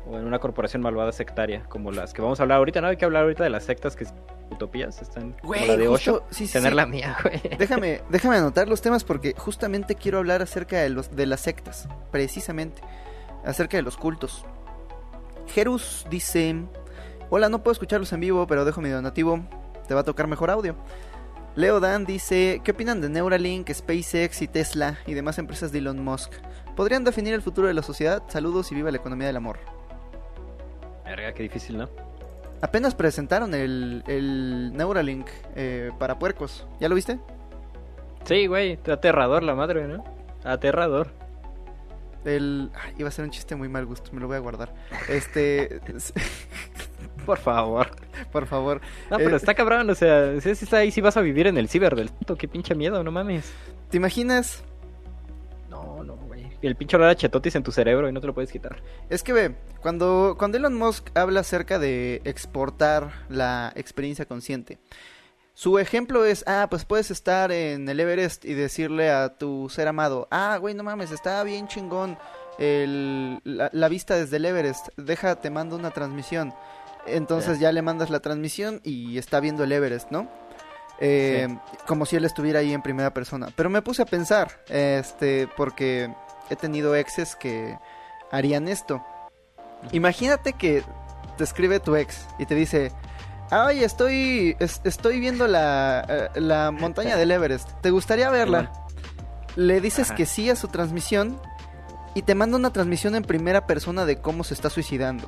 [0.08, 2.88] O en una corporación malvada sectaria, como las que vamos a hablar ahorita, ¿no?
[2.88, 4.06] Hay que hablar ahorita de las sectas que
[4.50, 7.40] utopías están güey, la de justo, tener la mía, güey.
[7.58, 11.88] Déjame, déjame anotar los temas porque justamente quiero hablar acerca de los de las sectas,
[12.12, 12.82] precisamente,
[13.44, 14.44] acerca de los cultos.
[15.48, 16.54] Jerus dice,
[17.30, 19.40] "Hola, no puedo escucharlos en vivo, pero dejo mi donativo,
[19.88, 20.76] te va a tocar mejor audio."
[21.56, 26.04] Leo Dan dice, ¿qué opinan de Neuralink, SpaceX y Tesla y demás empresas de Elon
[26.04, 26.30] Musk?
[26.76, 28.22] ¿Podrían definir el futuro de la sociedad?
[28.28, 29.58] Saludos y viva la economía del amor.
[31.06, 31.88] Verga, qué difícil, ¿no?
[32.60, 36.66] Apenas presentaron el, el Neuralink eh, para puercos.
[36.78, 37.18] ¿Ya lo viste?
[38.24, 40.04] Sí, güey, aterrador la madre, ¿no?
[40.44, 41.08] Aterrador.
[42.26, 42.70] El...
[42.98, 44.74] iba a ser un chiste muy mal gusto, me lo voy a guardar.
[45.08, 45.80] Este...
[47.26, 47.88] Por favor.
[48.30, 48.80] Por favor.
[49.10, 51.58] No, pero eh, está cabrón, o sea, si está ahí, si vas a vivir en
[51.58, 53.52] el ciber del puto, qué pinche miedo, no mames.
[53.90, 54.62] ¿Te imaginas?
[55.68, 56.46] No, no, güey.
[56.62, 58.80] El pinche olor a chetotis en tu cerebro y no te lo puedes quitar.
[59.10, 64.78] Es que ve, cuando, cuando Elon Musk habla acerca de exportar la experiencia consciente,
[65.56, 69.88] su ejemplo es, ah, pues puedes estar en el Everest y decirle a tu ser
[69.88, 72.18] amado, ah, güey, no mames, está bien chingón
[72.58, 76.52] el, la, vista desde el Everest, deja, te mando una transmisión.
[77.06, 80.28] Entonces ya le mandas la transmisión y está viendo el Everest, ¿no?
[81.00, 81.48] Eh,
[81.86, 83.48] como si él estuviera ahí en primera persona.
[83.56, 86.12] Pero me puse a pensar, este, porque
[86.50, 87.78] he tenido exes que
[88.30, 89.02] harían esto.
[89.92, 90.82] Imagínate que
[91.38, 92.92] te escribe tu ex y te dice,
[93.50, 98.72] ay, estoy, estoy viendo la, eh, la montaña del Everest, ¿te gustaría verla?
[99.56, 101.40] Le dices que sí a su transmisión
[102.14, 105.26] y te manda una transmisión en primera persona de cómo se está suicidando.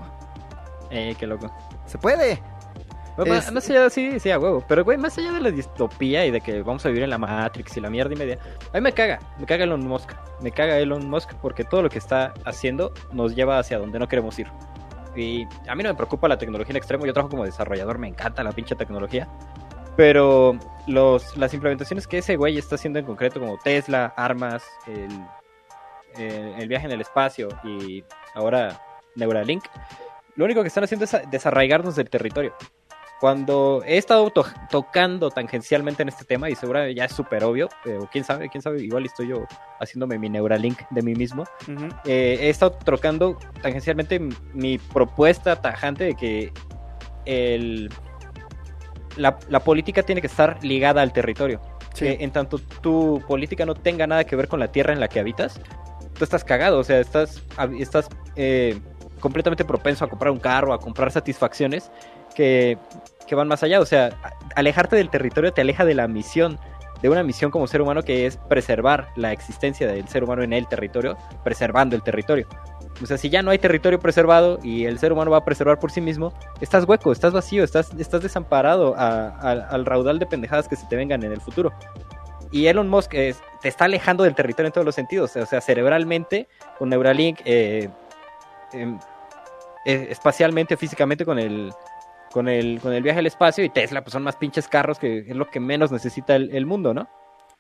[0.91, 1.53] Eh, qué loco.
[1.87, 2.43] Se puede.
[3.27, 4.65] Más allá, sí, sí, a huevo.
[4.69, 7.19] Pero, güey, más allá de la distopía y de que vamos a vivir en la
[7.19, 8.39] Matrix y la mierda y media,
[8.73, 10.13] a mí me caga, me caga Elon Musk.
[10.41, 14.07] Me caga Elon Musk porque todo lo que está haciendo nos lleva hacia donde no
[14.07, 14.47] queremos ir.
[15.67, 18.43] A mí no me preocupa la tecnología en extremo, yo trabajo como desarrollador, me encanta
[18.43, 19.29] la pinche tecnología.
[19.97, 20.57] Pero
[20.87, 25.11] los, las implementaciones que ese güey está haciendo en concreto, como Tesla, armas, el,
[26.17, 28.81] el viaje en el espacio y ahora
[29.17, 29.65] Neuralink,
[30.37, 32.55] lo único que están haciendo es desarraigarnos del territorio.
[33.21, 34.33] Cuando he estado
[34.71, 38.63] tocando tangencialmente en este tema, y seguramente ya es súper obvio, pero quién sabe, quién
[38.63, 39.45] sabe, igual estoy yo
[39.81, 41.45] haciéndome mi Neuralink de mí mismo,
[42.05, 44.21] eh, he estado tocando tangencialmente
[44.55, 46.53] mi propuesta tajante de que
[47.25, 47.91] el,
[49.17, 51.61] la, política tiene que estar ligada al territorio.
[52.01, 55.19] en tanto tu política no tenga nada que ver con la tierra en la que
[55.19, 55.61] habitas,
[56.17, 57.43] tú estás cagado, o sea, estás,
[57.79, 58.79] estás eh,
[59.21, 61.91] completamente propenso a comprar un carro, a comprar satisfacciones
[62.39, 63.81] que, van más allá.
[63.81, 64.11] O sea,
[64.55, 66.59] alejarte del territorio te aleja de la misión,
[67.03, 70.53] de una misión como ser humano que es preservar la existencia del ser humano en
[70.53, 72.47] el territorio, preservando el territorio.
[73.03, 75.79] O sea, si ya no hay territorio preservado y el ser humano va a preservar
[75.79, 80.77] por sí mismo, estás hueco, estás vacío, estás, estás desamparado al raudal de pendejadas que
[80.77, 81.73] se te vengan en el futuro.
[82.51, 86.49] Y Elon Musk te está alejando del territorio en todos los sentidos, o sea, cerebralmente,
[86.79, 87.91] con Neuralink, eh,
[88.73, 88.99] em,
[89.85, 91.73] eh, espacialmente, físicamente con el,
[92.39, 95.25] con el, con el viaje al espacio y Tesla, pues son más pinches carros que
[95.27, 97.09] es lo que menos necesita el, mundo, ¿no?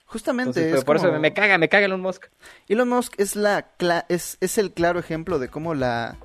[0.07, 0.81] Justamente.
[0.83, 2.27] por eso me caga, me caga Elon Musk.
[2.69, 3.67] Elon Musk es, la,
[4.09, 6.17] es, es el claro ejemplo de cómo la,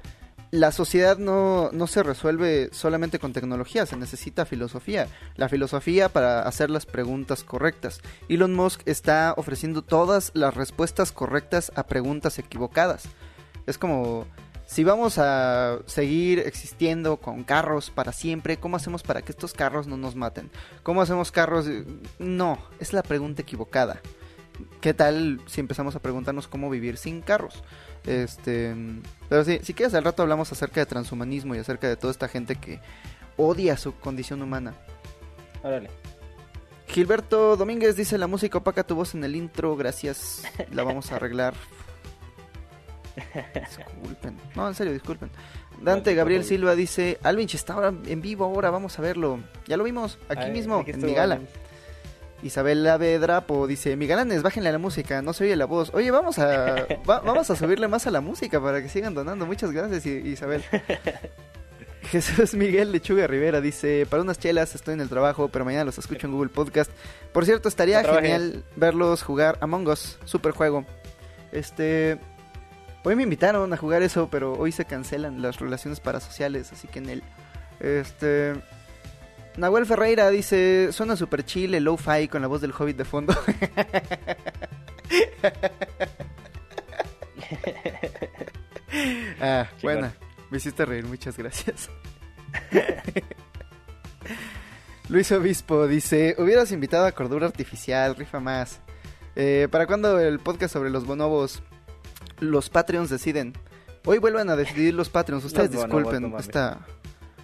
[0.51, 5.07] la sociedad no, no se resuelve solamente con tecnología, se necesita filosofía.
[5.35, 8.01] La filosofía para hacer las preguntas correctas.
[8.29, 13.05] Elon Musk está ofreciendo todas las respuestas correctas a preguntas equivocadas.
[13.65, 14.27] Es como
[14.73, 19.85] si vamos a seguir existiendo con carros para siempre, ¿cómo hacemos para que estos carros
[19.85, 20.49] no nos maten?
[20.81, 21.67] ¿Cómo hacemos carros?
[22.17, 24.01] No, es la pregunta equivocada.
[24.81, 27.63] ¿Qué tal si empezamos a preguntarnos cómo vivir sin carros?
[28.07, 28.75] Este,
[29.29, 32.27] pero sí, si quieres al rato hablamos acerca de transhumanismo y acerca de toda esta
[32.27, 32.79] gente que
[33.37, 34.73] odia su condición humana.
[35.61, 35.91] Órale.
[36.87, 40.41] Gilberto Domínguez dice la música opaca tu voz en el intro, gracias.
[40.71, 41.53] La vamos a arreglar.
[43.53, 44.37] Disculpen.
[44.55, 45.29] No, en serio, disculpen.
[45.81, 49.39] Dante Gabriel Silva dice, Alvinch está ahora en vivo ahora, vamos a verlo.
[49.67, 51.39] Ya lo vimos, aquí mismo, en mi gala.
[52.43, 55.93] Isabel Avedrapo dice, mi galanes, bájenle a la música, no se oye la voz.
[55.93, 59.45] Oye, vamos a, vamos a subirle más a la música para que sigan donando.
[59.45, 60.63] Muchas gracias, Isabel.
[62.03, 65.97] Jesús Miguel Lechuga Rivera dice, para unas chelas estoy en el trabajo, pero mañana los
[65.97, 66.91] escucho en Google Podcast.
[67.31, 70.85] Por cierto, estaría genial verlos jugar Among Us, super juego.
[71.53, 72.19] Este,
[73.05, 76.99] Hoy me invitaron a jugar eso, pero hoy se cancelan las relaciones parasociales, así que
[76.99, 77.23] en el...
[77.79, 78.53] Este...
[79.57, 83.35] Nahuel Ferreira dice, suena super chile, low-fi con la voz del hobbit de fondo.
[89.39, 90.11] ah, bueno,
[90.49, 91.91] me hiciste reír, muchas gracias.
[95.09, 98.79] Luis Obispo dice, hubieras invitado a Cordura Artificial, rifa más.
[99.35, 101.61] Eh, ¿Para cuándo el podcast sobre los bonobos?
[102.39, 103.53] los Patreons deciden.
[104.05, 105.45] Hoy vuelven a decidir los Patreons.
[105.45, 106.85] Ustedes disculpen esta,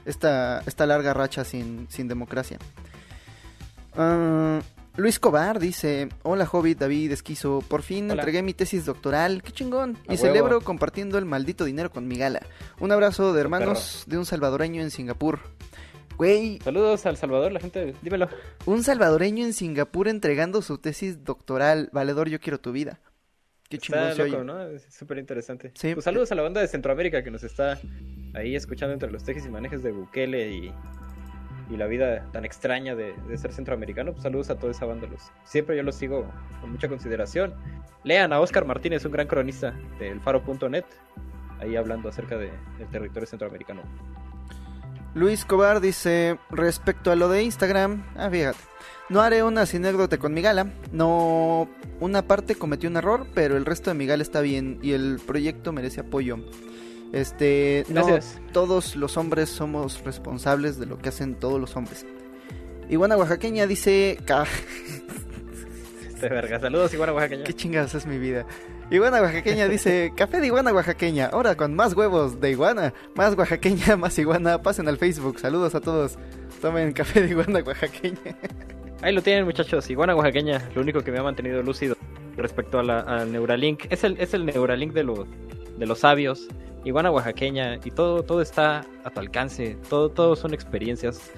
[0.05, 2.57] esta, esta larga racha sin, sin democracia.
[3.95, 4.59] Ah,
[4.97, 7.63] Luis Cobar dice: Hola, Hobbit, David, esquizo.
[7.67, 9.41] Por fin entregué mi tesis doctoral.
[9.41, 9.97] ¡Qué chingón!
[10.09, 12.41] Y celebro compartiendo el maldito dinero con mi gala.
[12.79, 15.39] Un abrazo de hermanos de un salvadoreño en Singapur.
[16.17, 16.59] Güey.
[16.61, 18.27] Saludos al Salvador, la gente, dímelo.
[18.65, 21.89] Un salvadoreño en Singapur entregando su tesis doctoral.
[21.93, 22.99] Valedor, yo quiero tu vida.
[23.69, 24.61] Qué está loco, ¿no?
[24.63, 25.71] Es súper interesante.
[25.79, 27.79] Pues saludos a la banda de Centroamérica que nos está
[28.33, 30.73] ahí escuchando entre los tejes y manejes de Bukele y,
[31.69, 34.13] y la vida tan extraña de, ser centroamericano.
[34.13, 35.07] Pues saludos a toda esa banda.
[35.07, 36.25] Los, siempre yo los sigo
[36.61, 37.53] con mucha consideración.
[38.03, 40.85] Lean a Oscar Martínez, un gran cronista del faro.net,
[41.59, 42.51] ahí hablando acerca del
[42.91, 43.83] territorio centroamericano.
[45.13, 48.57] Luis Cobar dice, respecto a lo de Instagram, ah, fíjate.
[49.09, 50.71] No haré una sinécdota con mi gala.
[50.91, 51.67] No.
[51.99, 55.19] Una parte cometió un error, pero el resto de mi gala está bien y el
[55.25, 56.37] proyecto merece apoyo.
[57.11, 58.05] Este, no
[58.53, 62.05] todos los hombres somos responsables de lo que hacen todos los hombres.
[62.89, 64.19] Iguana Oaxaqueña dice.
[66.07, 67.43] este verga, saludos, Iguana Oaxaqueña.
[67.43, 68.45] Qué chingados es mi vida.
[68.91, 73.97] Iguana Oaxaqueña dice: Café de Iguana Oaxaqueña, ahora con más huevos de Iguana, más Oaxaqueña,
[73.97, 74.61] más Iguana.
[74.61, 76.17] Pasen al Facebook, saludos a todos.
[76.61, 78.37] Tomen café de Iguana Oaxaqueña.
[79.01, 79.89] Ahí lo tienen, muchachos.
[79.89, 81.95] Iguana oaxaqueña, lo único que me ha mantenido lúcido
[82.35, 83.85] respecto a la, al Neuralink.
[83.89, 85.27] Es el, es el Neuralink de los,
[85.77, 86.47] de los sabios.
[86.83, 87.79] Iguana oaxaqueña.
[87.83, 89.77] Y todo, todo está a tu alcance.
[89.89, 91.31] Todo, todo son experiencias.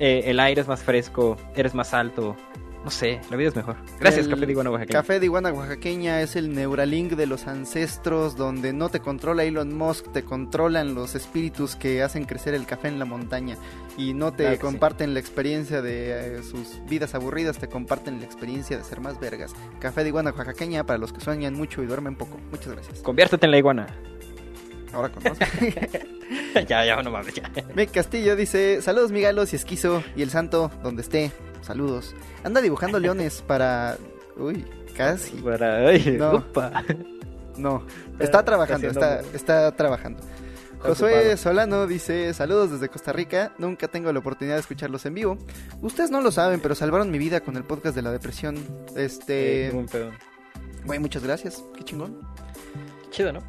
[0.00, 2.36] Eh, el aire es más fresco, eres más alto,
[2.84, 3.76] no sé, la vida es mejor.
[3.98, 5.00] Gracias, Café de Iguana Oaxaqueña.
[5.00, 9.74] Café de Iguana Oaxaqueña es el Neuralink de los ancestros, donde no te controla Elon
[9.74, 13.56] Musk, te controlan los espíritus que hacen crecer el café en la montaña.
[13.96, 18.76] Y no te comparten la experiencia de eh, sus vidas aburridas, te comparten la experiencia
[18.76, 19.54] de ser más vergas.
[19.78, 22.38] Café de Iguana Oaxaqueña para los que sueñan mucho y duermen poco.
[22.50, 23.00] Muchas gracias.
[23.00, 23.86] Conviértete en la iguana.
[24.92, 25.44] Ahora conozco.
[26.68, 27.50] ya, ya, no mames, ya.
[27.74, 31.32] Mick Castillo dice: Saludos, migalos y esquizo y el santo, donde esté.
[31.64, 32.14] Saludos.
[32.42, 33.96] Anda dibujando leones para.
[34.36, 34.64] Uy,
[34.96, 35.36] casi.
[35.38, 35.88] Para.
[35.88, 36.32] Ay, no.
[36.32, 36.84] Opa.
[37.56, 37.86] no.
[38.18, 40.20] Está trabajando, está, está, trabajando.
[40.80, 45.38] Josué Solano dice, saludos desde Costa Rica, nunca tengo la oportunidad de escucharlos en vivo.
[45.80, 48.56] Ustedes no lo saben, pero salvaron mi vida con el podcast de la depresión.
[48.94, 49.70] Este...
[49.70, 49.98] Sí,
[50.84, 52.20] Güey, muchas gracias, qué chingón.
[53.10, 53.40] Chido, ¿no?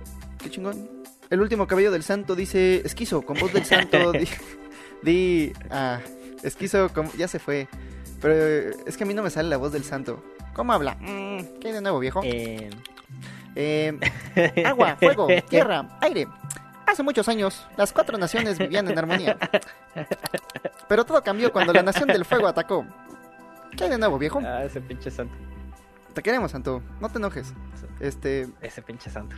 [0.41, 0.89] Qué chingón.
[1.29, 4.13] El último cabello del santo dice, esquizo, con voz del santo,
[5.03, 5.51] di...
[5.69, 5.99] ah,
[6.43, 7.11] esquizo, con...
[7.17, 7.67] ya se fue.
[8.25, 10.19] Pero eh, es que a mí no me sale la voz del santo.
[10.55, 10.95] ¿Cómo habla?
[10.95, 12.21] Mm, ¿Qué hay de nuevo, viejo?
[12.23, 12.71] Eh.
[13.55, 13.99] Eh,
[14.65, 16.27] agua, fuego, tierra, aire.
[16.87, 19.37] Hace muchos años, las cuatro naciones vivían en armonía.
[20.89, 22.83] Pero todo cambió cuando la nación del fuego atacó.
[23.77, 24.41] ¿Qué hay de nuevo, viejo?
[24.43, 25.35] Ah, ese pinche santo.
[26.15, 26.81] Te queremos, santo.
[26.99, 27.53] No te enojes.
[27.99, 28.47] Este.
[28.59, 29.35] Ese pinche santo.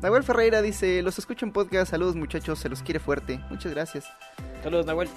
[0.00, 1.90] Nahuel Ferreira dice: Los escucho en podcast.
[1.90, 2.58] Saludos, muchachos.
[2.58, 3.38] Se los quiere fuerte.
[3.50, 4.06] Muchas gracias.
[4.62, 5.10] Saludos, Nahuel.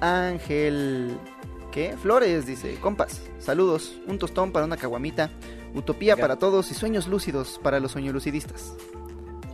[0.00, 1.18] Ángel
[1.72, 1.96] ¿Qué?
[1.96, 2.76] Flores, dice.
[2.76, 3.98] Compas, saludos.
[4.06, 5.30] Un tostón para una caguamita.
[5.74, 8.74] Utopía para todos y sueños lúcidos para los soñolucidistas.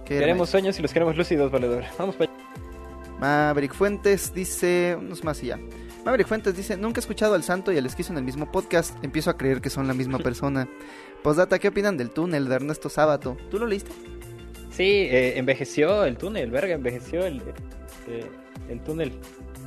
[0.04, 1.84] Queremos sueños y los queremos lúcidos, valedor.
[1.98, 2.30] Vamos para
[3.20, 4.96] Maverick Fuentes dice.
[4.98, 5.60] Unos más y ya.
[6.04, 8.96] Maverick Fuentes dice: Nunca he escuchado al santo y al esquizo en el mismo podcast.
[9.04, 10.68] Empiezo a creer que son la misma persona.
[11.22, 13.36] Postdata, ¿qué opinan del túnel de Ernesto Sábato?
[13.50, 13.92] ¿Tú lo leíste?
[14.70, 17.42] Sí, eh, envejeció el túnel, verga, envejeció el,
[18.08, 18.26] eh,
[18.68, 19.12] el túnel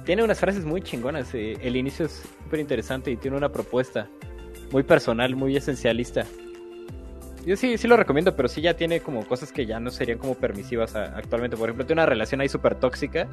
[0.05, 1.33] tiene unas frases muy chingonas.
[1.33, 4.09] Eh, el inicio es súper interesante y tiene una propuesta
[4.71, 6.25] muy personal, muy esencialista.
[7.45, 10.19] Yo sí, sí lo recomiendo, pero sí ya tiene como cosas que ya no serían
[10.19, 11.57] como permisivas a, actualmente.
[11.57, 13.27] Por ejemplo, tiene una relación ahí súper tóxica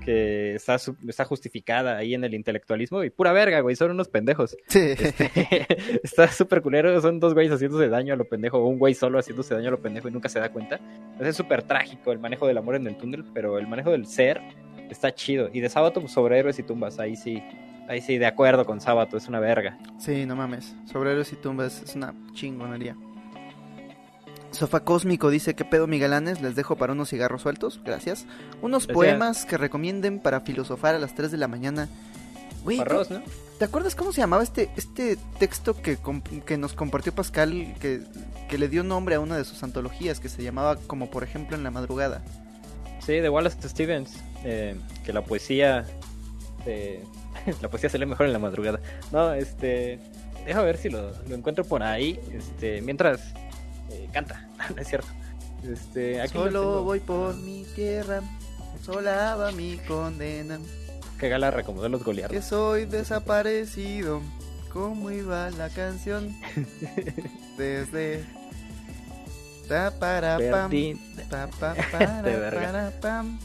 [0.00, 4.56] que está, está justificada ahí en el intelectualismo y pura verga, güey, son unos pendejos.
[4.66, 4.94] Sí.
[4.98, 5.66] Este,
[6.02, 9.18] está súper culero, son dos güeyes haciéndose daño a lo pendejo, o un güey solo
[9.18, 10.80] haciéndose daño a lo pendejo y nunca se da cuenta.
[11.20, 14.40] Es súper trágico el manejo del amor en el túnel, pero el manejo del ser
[14.90, 15.48] está chido.
[15.52, 17.42] Y de sábado, pues sobre héroes y tumbas, ahí sí.
[17.88, 19.78] Ahí sí, de acuerdo con sábado, es una verga.
[19.98, 20.76] Sí, no mames.
[20.84, 22.96] Sobre héroes y tumbas es una chingonería.
[24.52, 26.40] Sofá Cósmico dice, ¿qué pedo, migalanes?
[26.40, 28.26] Les dejo para unos cigarros sueltos, gracias.
[28.62, 31.88] Unos poemas que recomienden para filosofar a las 3 de la mañana.
[32.64, 32.78] Güey,
[33.58, 35.98] ¿Te acuerdas cómo se llamaba este, este texto que,
[36.44, 38.02] que nos compartió Pascal, que,
[38.48, 41.56] que, le dio nombre a una de sus antologías, que se llamaba Como por ejemplo
[41.56, 42.22] en la madrugada?
[43.10, 44.12] Sí, de Wallace Stevens,
[44.44, 45.84] eh, que la poesía
[46.64, 47.02] eh,
[47.60, 48.78] la poesía se lee mejor en la madrugada.
[49.10, 49.98] No, este,
[50.46, 53.34] deja ver si lo, encuentro por ahí, este, mientras
[53.90, 55.08] eh, canta, no es cierto.
[55.68, 58.20] Este, Solo voy por mi tierra,
[58.80, 60.60] sola va mi condena.
[61.18, 62.30] Que gala recomendó los goleados.
[62.30, 64.22] Que soy desaparecido,
[64.72, 66.32] ¿Cómo iba la canción
[67.58, 68.24] desde
[69.70, 70.36] Ta para
[73.00, 73.38] pam.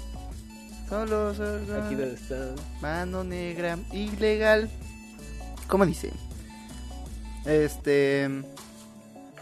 [0.89, 1.83] Solo solo.
[1.83, 2.55] Aquí donde está.
[2.81, 4.67] Mano negra ilegal.
[5.67, 6.11] ¿Cómo dice?
[7.45, 8.27] Este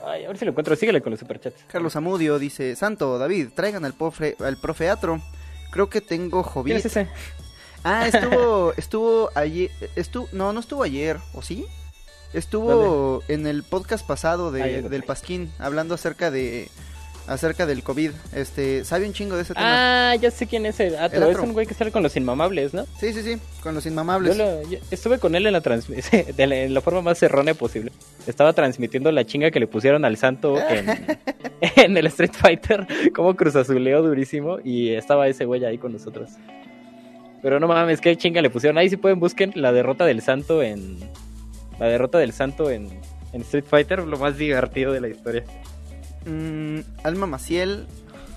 [0.06, 0.76] Ay, a ver si lo encuentro.
[0.76, 1.64] Síguele con los superchats.
[1.68, 5.22] Carlos Amudio dice, "Santo David, traigan al profe al profeatro.
[5.72, 6.74] Creo que tengo hobby."
[7.86, 11.66] Ah, estuvo estuvo ayer estuvo no, no estuvo ayer, ¿o sí?
[12.34, 14.90] Estuvo en el podcast pasado de, Ayer.
[14.90, 16.68] del Pasquín, hablando acerca de,
[17.28, 18.10] acerca del COVID.
[18.34, 20.12] Este, sabe un chingo de ese tema.
[20.12, 21.26] Ah, ya sé quién es el Atro.
[21.26, 22.86] El Es un güey que sale con los inmamables, ¿no?
[23.00, 24.36] Sí, sí, sí, con los Yo, inmamables.
[24.36, 27.54] lo- yo estuve con él en la transmisión, de la, en la forma más errónea
[27.54, 27.92] posible.
[28.26, 30.88] Estaba transmitiendo la chinga que le pusieron al santo en,
[31.76, 36.32] en el Street Fighter, como cruzazuleó durísimo, y estaba ese güey ahí con nosotros.
[37.44, 38.78] Pero no mames, qué chinga le pusieron.
[38.78, 40.98] Ahí si pueden busquen la derrota del santo en...
[41.84, 42.88] La derrota del santo en,
[43.34, 45.44] en Street Fighter, lo más divertido de la historia.
[46.26, 47.88] Mm, Alma Maciel,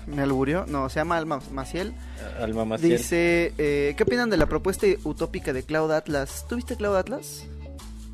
[0.05, 1.93] me alburió, no, se llama Alma Maciel.
[2.41, 2.91] Al mamaciel.
[2.97, 6.45] Dice, eh, ¿qué opinan de la propuesta utópica de Cloud Atlas?
[6.49, 7.45] ¿Tuviste Cloud Atlas?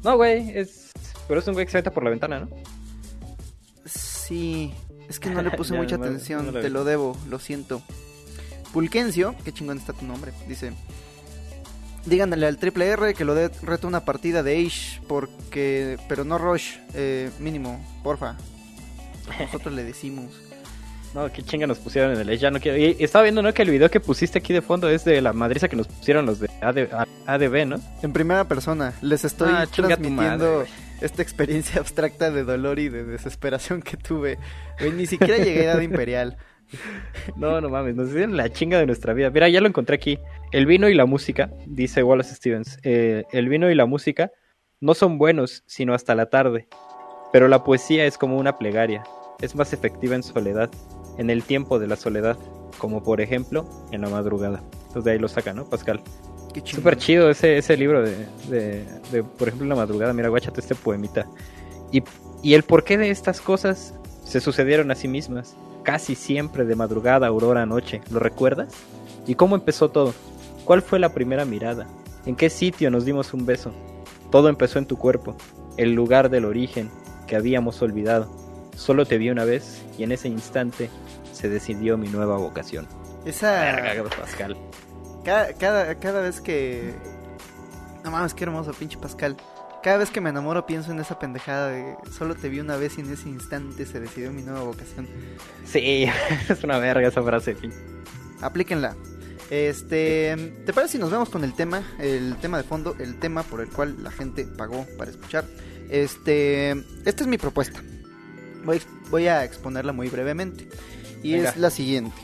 [0.03, 0.91] No, güey, es...
[1.27, 2.49] Pero es un güey que se meta por la ventana, ¿no?
[3.85, 4.71] Sí,
[5.09, 6.73] es que no le puse mucha no- atención, no lo te vi.
[6.73, 7.81] lo debo, lo siento.
[8.71, 10.73] Pulquencio, qué chingón está tu nombre, dice.
[12.05, 16.37] Díganle al triple R que lo dé reto una partida de Age, porque, pero no
[16.37, 18.35] Rush, eh, mínimo, porfa.
[19.39, 20.31] Nosotros le decimos.
[21.13, 22.75] No, qué chinga nos pusieron en el Edge, ya no quiero.
[22.75, 23.53] Y estaba viendo, ¿no?
[23.53, 26.25] Que el video que pusiste aquí de fondo es de la madriza que nos pusieron
[26.25, 26.87] los de AD
[27.27, 27.79] ADB, ¿no?
[28.01, 30.65] En primera persona, les estoy Ah, transmitiendo
[31.01, 34.39] esta experiencia abstracta de dolor y de desesperación que tuve.
[34.95, 36.35] Ni siquiera llegué a edad imperial.
[37.35, 39.29] No, no mames, nos dieron la chinga de nuestra vida.
[39.29, 40.19] Mira, ya lo encontré aquí.
[40.51, 42.79] El vino y la música, dice Wallace Stevens.
[42.83, 44.31] eh, el vino y la música
[44.81, 46.67] no son buenos, sino hasta la tarde.
[47.31, 49.03] Pero la poesía es como una plegaria.
[49.41, 50.69] Es más efectiva en soledad,
[51.17, 52.37] en el tiempo de la soledad,
[52.77, 54.61] como por ejemplo en la madrugada.
[54.87, 56.01] Entonces de ahí lo saca, ¿no, Pascal?
[56.65, 60.13] Súper chido ese, ese libro de, de, de, por ejemplo, La Madrugada.
[60.13, 61.27] Mira, guáchate este poemita.
[61.91, 62.03] Y,
[62.43, 65.57] y el porqué de estas cosas se sucedieron a sí mismas.
[65.83, 68.01] Casi siempre de madrugada, aurora, noche.
[68.09, 68.73] ¿Lo recuerdas?
[69.27, 70.13] ¿Y cómo empezó todo?
[70.65, 71.87] ¿Cuál fue la primera mirada?
[72.25, 73.73] ¿En qué sitio nos dimos un beso?
[74.31, 75.35] Todo empezó en tu cuerpo,
[75.77, 76.89] el lugar del origen
[77.27, 78.31] que habíamos olvidado.
[78.75, 80.89] Solo te vi una vez y en ese instante
[81.31, 82.87] se decidió mi nueva vocación.
[83.25, 83.51] Esa...
[83.51, 84.57] Verga, Pascal.
[85.23, 86.93] Cada, cada, cada vez que...
[88.03, 89.37] No mames, qué hermoso, pinche Pascal.
[89.83, 91.97] Cada vez que me enamoro pienso en esa pendejada de...
[92.17, 95.07] Solo te vi una vez y en ese instante se decidió mi nueva vocación.
[95.65, 96.05] Sí,
[96.49, 97.53] es una verga esa frase.
[97.53, 97.73] fin.
[98.41, 98.95] Aplíquenla.
[99.49, 103.43] Este, ¿te parece si nos vemos con el tema, el tema de fondo, el tema
[103.43, 105.43] por el cual la gente pagó para escuchar?
[105.89, 106.71] Este,
[107.05, 107.83] esta es mi propuesta.
[108.63, 108.81] Voy,
[109.11, 110.69] voy a exponerla muy brevemente.
[111.21, 111.49] Y Venga.
[111.49, 112.15] es la siguiente.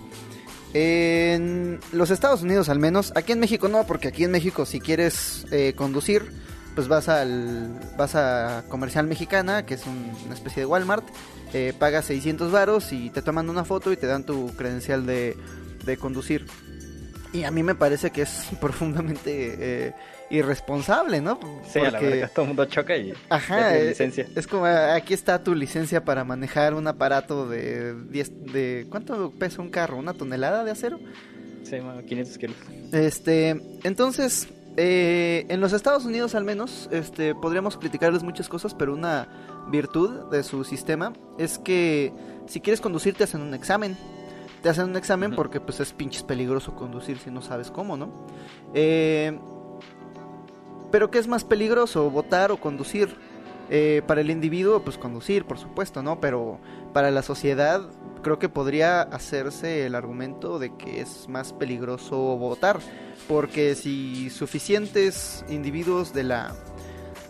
[0.73, 4.79] En los Estados Unidos al menos, aquí en México no, porque aquí en México si
[4.79, 6.31] quieres eh, conducir,
[6.79, 11.03] pues vas al vas a Comercial Mexicana, que es un- una especie de Walmart,
[11.53, 15.35] eh, pagas 600 varos y te toman una foto y te dan tu credencial de,
[15.83, 16.45] de conducir.
[17.33, 19.93] Y a mí me parece que es profundamente eh,
[20.29, 21.37] irresponsable, ¿no?
[21.69, 24.27] Sí, a la verga, todo el mundo choca y Ajá, tienes eh, licencia.
[24.37, 29.31] es como ah, aquí está tu licencia para manejar un aparato de 10 de ¿cuánto
[29.37, 29.97] pesa un carro?
[29.97, 30.97] ¿Una tonelada de acero?
[31.65, 32.55] Sí, mano, 500 kilos.
[32.93, 33.49] Este,
[33.83, 34.47] entonces,
[34.81, 39.27] eh, en los Estados Unidos al menos, este, podríamos criticarles muchas cosas, pero una
[39.67, 42.13] virtud de su sistema es que
[42.47, 43.97] si quieres conducir te hacen un examen.
[44.63, 48.09] Te hacen un examen porque pues es pinches peligroso conducir si no sabes cómo, ¿no?
[48.73, 49.37] Eh,
[50.91, 53.17] pero ¿qué es más peligroso, votar o conducir?
[53.71, 56.19] Eh, para el individuo, pues conducir, por supuesto, ¿no?
[56.19, 56.59] Pero
[56.91, 57.81] para la sociedad,
[58.23, 62.79] creo que podría hacerse el argumento de que es más peligroso votar.
[63.29, 66.55] Porque si suficientes individuos de la.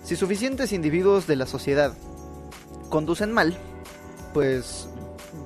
[0.02, 1.94] Si suficientes individuos de la sociedad
[2.90, 3.56] conducen mal,
[4.34, 4.88] pues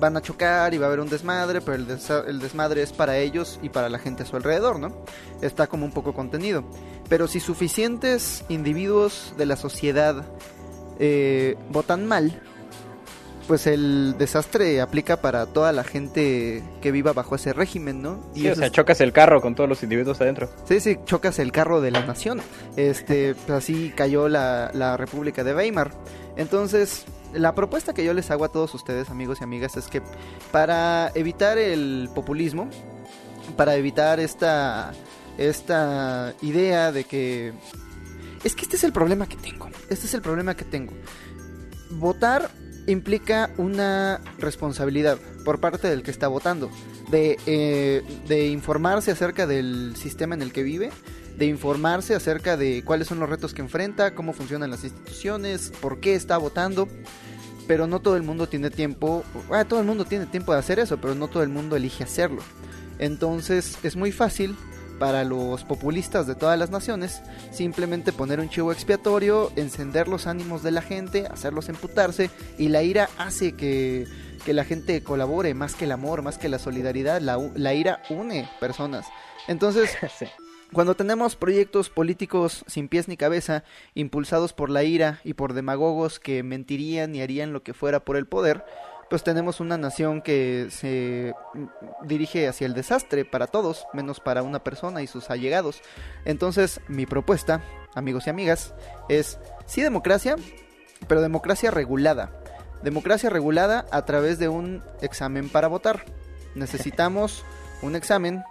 [0.00, 3.58] van a chocar y va a haber un desmadre, pero el, desmadre es para ellos
[3.62, 5.04] y para la gente a su alrededor, ¿no?
[5.42, 6.64] Está como un poco contenido.
[7.08, 10.24] Pero si suficientes individuos de la sociedad
[11.00, 12.40] eh, votan mal,
[13.46, 18.20] pues el desastre aplica para toda la gente que viva bajo ese régimen, ¿no?
[18.34, 20.48] Sí, o sea, chocas el carro con todos los individuos adentro.
[20.66, 22.40] Sí, sí, chocas el carro de la nación.
[22.76, 25.92] Este, pues así cayó la, la República de Weimar.
[26.36, 30.02] Entonces, la propuesta que yo les hago a todos ustedes, amigos y amigas, es que
[30.50, 32.70] para evitar el populismo,
[33.56, 34.92] para evitar esta,
[35.38, 37.52] esta idea de que...
[38.42, 39.68] Es que este es el problema que tengo.
[39.88, 40.92] Este es el problema que tengo.
[41.90, 42.50] Votar
[42.86, 46.70] implica una responsabilidad por parte del que está votando.
[47.10, 50.90] de, eh, de informarse acerca del sistema en el que vive,
[51.36, 56.00] de informarse acerca de cuáles son los retos que enfrenta, cómo funcionan las instituciones, por
[56.00, 56.88] qué está votando.
[57.66, 60.78] Pero no todo el mundo tiene tiempo, ah, todo el mundo tiene tiempo de hacer
[60.78, 62.42] eso, pero no todo el mundo elige hacerlo.
[62.98, 64.56] Entonces es muy fácil
[64.98, 70.62] para los populistas de todas las naciones simplemente poner un chivo expiatorio, encender los ánimos
[70.62, 74.06] de la gente, hacerlos emputarse y la ira hace que,
[74.44, 78.02] que la gente colabore más que el amor, más que la solidaridad, la, la ira
[78.10, 79.06] une personas.
[79.48, 79.96] Entonces,
[80.74, 83.62] Cuando tenemos proyectos políticos sin pies ni cabeza,
[83.94, 88.16] impulsados por la ira y por demagogos que mentirían y harían lo que fuera por
[88.16, 88.64] el poder,
[89.14, 91.36] pues tenemos una nación que se
[92.02, 95.82] dirige hacia el desastre para todos, menos para una persona y sus allegados.
[96.24, 97.62] Entonces, mi propuesta,
[97.94, 98.74] amigos y amigas,
[99.08, 100.34] es sí democracia,
[101.06, 102.32] pero democracia regulada.
[102.82, 106.04] Democracia regulada a través de un examen para votar.
[106.56, 107.44] Necesitamos
[107.82, 108.42] un examen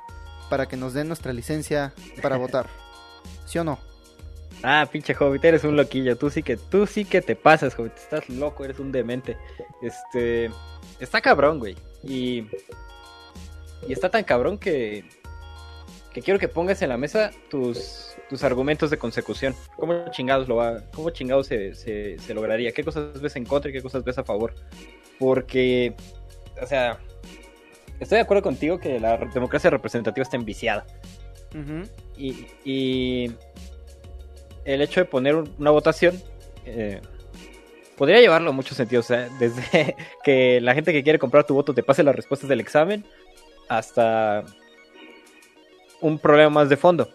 [0.49, 2.67] para que nos den nuestra licencia para votar.
[3.45, 3.79] ¿Sí o no?
[4.65, 6.15] Ah, pinche Hobbit, eres un loquillo.
[6.17, 7.97] Tú sí que, tú sí que te pasas, Hobbit.
[7.97, 9.37] Estás loco, eres un demente.
[9.81, 10.49] Este.
[11.01, 11.75] Está cabrón, güey.
[12.01, 12.47] Y.
[13.87, 15.03] Y está tan cabrón que.
[16.13, 19.53] Que quiero que pongas en la mesa tus, tus argumentos de consecución.
[19.75, 20.81] ¿Cómo chingados lo va?
[20.93, 22.71] ¿Cómo chingados se, se, se lograría?
[22.71, 24.53] ¿Qué cosas ves en contra y qué cosas ves a favor?
[25.19, 25.93] Porque.
[26.61, 26.99] O sea,
[27.99, 30.85] estoy de acuerdo contigo que la democracia representativa está enviciada.
[32.17, 33.31] y,
[34.65, 36.21] el hecho de poner una votación
[36.65, 37.01] eh,
[37.97, 39.07] podría llevarlo a muchos sentidos.
[39.39, 43.05] desde que la gente que quiere comprar tu voto te pase las respuestas del examen
[43.69, 44.43] hasta
[46.01, 47.09] un problema más de fondo.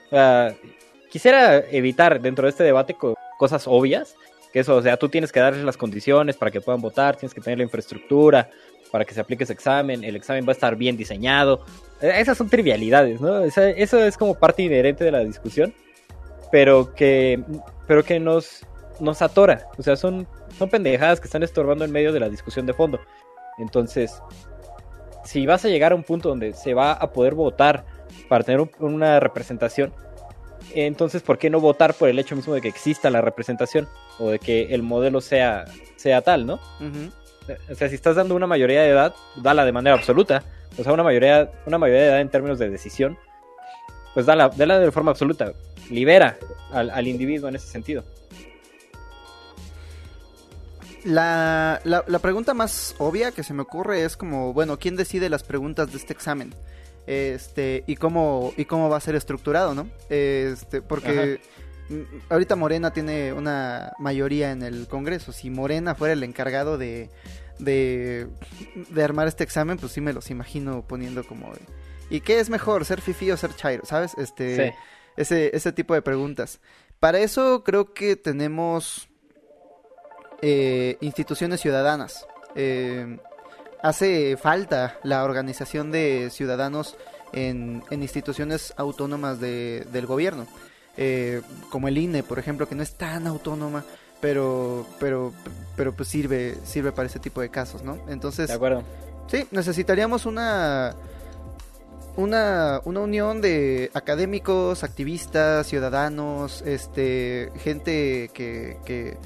[1.11, 2.97] quisiera evitar dentro de este debate
[3.39, 4.17] cosas obvias.
[4.53, 7.35] Que eso, o sea, tú tienes que darles las condiciones para que puedan votar, tienes
[7.35, 8.49] que tener la infraestructura,
[8.91, 11.65] para que se aplique ese examen, el examen va a estar bien diseñado.
[12.01, 13.41] Eh, esas son trivialidades, ¿no?
[13.45, 15.75] Eso es como parte inherente de la discusión,
[16.51, 17.43] pero que,
[17.87, 18.67] pero que nos,
[19.01, 19.69] nos atora.
[19.79, 20.27] O sea, son,
[20.59, 23.01] son pendejadas que están estorbando en medio de la discusión de fondo.
[23.59, 24.23] Entonces,
[25.25, 27.85] si vas a llegar a un punto donde se va a poder votar
[28.29, 29.93] para tener una representación,
[30.75, 33.89] entonces, ¿por qué no votar por el hecho mismo de que exista la representación?
[34.19, 35.65] O de que el modelo sea,
[35.97, 36.61] sea tal, ¿no?
[37.71, 40.43] O sea, si estás dando una mayoría de edad, dala de manera absoluta.
[40.79, 43.19] O sea, una mayoría, una mayoría de edad en términos de decisión,
[44.15, 45.53] pues dala, dala de forma absoluta.
[45.91, 46.39] Libera
[46.73, 48.05] al, individuo en ese sentido.
[51.05, 55.43] La, la, pregunta más obvia que se me ocurre es como, bueno, ¿quién decide las
[55.43, 56.55] preguntas de este examen?
[57.07, 59.89] Este, y cómo, y cómo va a ser estructurado, ¿no?
[60.11, 61.41] Este, porque
[62.29, 65.33] ahorita Morena tiene una mayoría en el Congreso.
[65.33, 67.09] Si Morena fuera el encargado de,
[67.59, 68.29] de,
[69.03, 71.53] armar este examen, pues sí me los imagino poniendo como...
[72.11, 73.85] ¿Y qué es mejor, ser fifi o ser chairo?
[73.85, 74.15] ¿Sabes?
[74.19, 74.75] Este,
[75.17, 76.61] ese, ese tipo de preguntas.
[77.01, 79.09] Para eso creo que tenemos
[80.43, 82.27] eh, instituciones ciudadanas.
[82.55, 83.19] Eh,
[83.83, 86.97] hace falta la organización de ciudadanos
[87.33, 90.47] en, en instituciones autónomas de, del gobierno.
[90.97, 93.85] Eh, como el INE, por ejemplo, que no es tan autónoma,
[94.21, 95.33] pero, pero,
[95.77, 97.99] pero pues sirve, sirve para ese tipo de casos, ¿no?
[98.09, 98.83] Entonces, de acuerdo.
[99.29, 100.97] Sí, necesitaríamos una,
[102.19, 109.17] una, una unión de académicos, activistas, ciudadanos, este, gente que, que,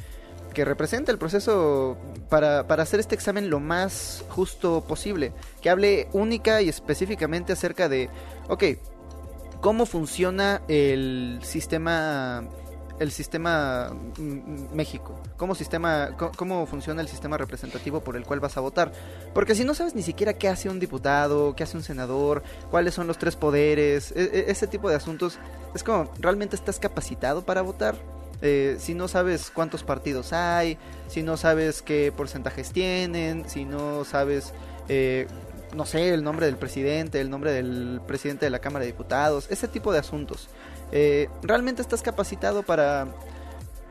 [0.53, 1.97] que represente el proceso
[2.29, 7.89] para, para hacer este examen lo más justo posible, que hable única y específicamente acerca
[7.89, 8.11] de,
[8.49, 8.65] ok,
[9.63, 12.45] cómo funciona el sistema
[13.03, 13.93] el sistema
[14.73, 18.93] México, cómo sistema cómo, funciona el sistema representativo por el cual vas a votar,
[19.35, 22.95] porque si no sabes ni siquiera qué hace un diputado, qué hace un senador, cuáles
[22.95, 25.39] son los tres poderes, e, e, ese tipo de asuntos,
[25.75, 27.97] es como realmente estás capacitado para votar.
[28.45, 34.05] Eh, si no sabes cuántos partidos hay, si no sabes qué porcentajes tienen, si no
[34.05, 34.53] sabes
[34.89, 35.29] eh,
[35.75, 39.47] no sé, el nombre del presidente, el nombre del presidente de la Cámara de Diputados,
[39.51, 40.49] ese tipo de asuntos.
[40.93, 43.09] Eh, ¿Realmente estás capacitado para,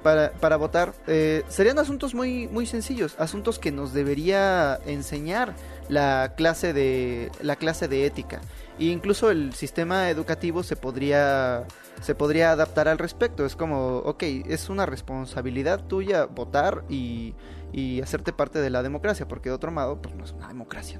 [0.03, 0.93] para, votar?
[1.07, 5.55] Eh, serían asuntos muy, muy sencillos, asuntos que nos debería enseñar
[5.89, 8.39] la clase de, la clase de ética.
[8.79, 11.65] E incluso el sistema educativo se podría,
[12.01, 13.45] se podría adaptar al respecto.
[13.45, 17.33] Es como, ok, es una responsabilidad tuya votar y,
[17.73, 20.99] y hacerte parte de la democracia, porque de otro modo, pues no es una democracia.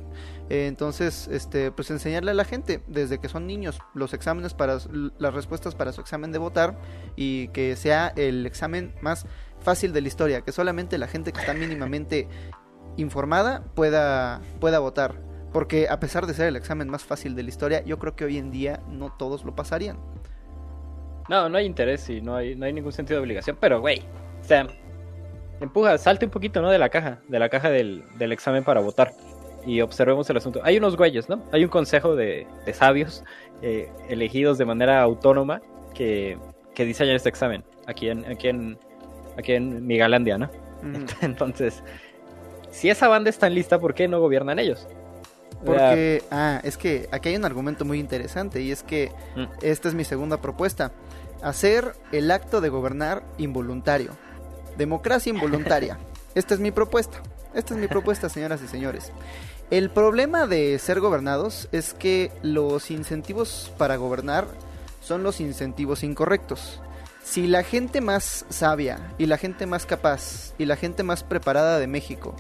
[0.50, 4.78] Eh, entonces, este, pues enseñarle a la gente desde que son niños los exámenes para
[5.18, 6.78] las respuestas para su examen de votar
[7.16, 9.26] y que sea el examen más
[9.60, 12.28] fácil de la historia, que solamente la gente que está mínimamente
[12.98, 15.16] informada pueda pueda votar,
[15.54, 18.26] Porque a pesar de ser el examen más fácil de la historia, yo creo que
[18.26, 20.00] hoy en día no todos lo pasarían.
[21.30, 24.00] No, no hay interés y no hay, no hay ningún sentido de obligación, pero güey,
[24.42, 24.68] o sea,
[25.62, 26.70] empuja, salte un poquito, ¿no?
[26.70, 29.14] De la caja, de la caja del, del examen para votar
[29.66, 30.60] y observemos el asunto.
[30.64, 31.44] Hay unos güeyes, ¿no?
[31.52, 33.24] Hay un consejo de, de sabios
[33.62, 35.62] eh, elegidos de manera autónoma
[35.94, 36.38] que,
[36.74, 38.78] que diseñan este examen aquí en, aquí en,
[39.38, 40.50] aquí en Migalandia, ¿no?
[40.82, 41.06] Mm.
[41.22, 41.84] Entonces,
[42.72, 44.88] si esa banda está lista, ¿por qué no gobiernan ellos?
[45.64, 49.44] Porque, ah, es que aquí hay un argumento muy interesante y es que Mm.
[49.62, 50.92] esta es mi segunda propuesta.
[51.44, 54.12] Hacer el acto de gobernar involuntario.
[54.78, 55.98] Democracia involuntaria.
[56.36, 57.22] Esta es mi propuesta.
[57.54, 59.12] Esta es mi propuesta, señoras y señores.
[59.70, 64.48] El problema de ser gobernados es que los incentivos para gobernar
[65.02, 66.82] son los incentivos incorrectos.
[67.24, 71.80] Si la gente más sabia y la gente más capaz y la gente más preparada
[71.80, 72.36] de México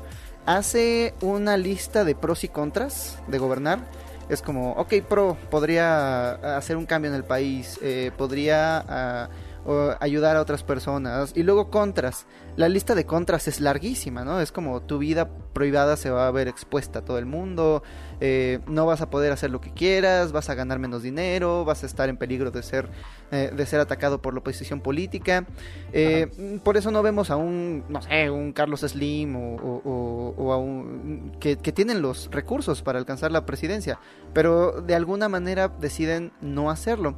[0.46, 3.80] hace una lista de pros y contras de gobernar,
[4.30, 9.30] es como, ok, pro, podría hacer un cambio en el país, eh, podría ah,
[9.66, 11.34] o ayudar a otras personas.
[11.36, 12.26] Y luego contras.
[12.58, 14.42] La lista de contras es larguísima, ¿no?
[14.42, 17.84] Es como tu vida privada se va a ver expuesta a todo el mundo,
[18.22, 21.84] eh, no vas a poder hacer lo que quieras, vas a ganar menos dinero, vas
[21.84, 22.90] a estar en peligro de ser,
[23.32, 25.46] eh, de ser atacado por la oposición política.
[25.94, 30.34] Eh, por eso no vemos a un, no sé, un Carlos Slim o, o- o-
[30.38, 31.34] o a un...
[31.40, 34.00] Que, que tienen los recursos para alcanzar la presidencia,
[34.34, 37.16] pero de alguna manera deciden no hacerlo.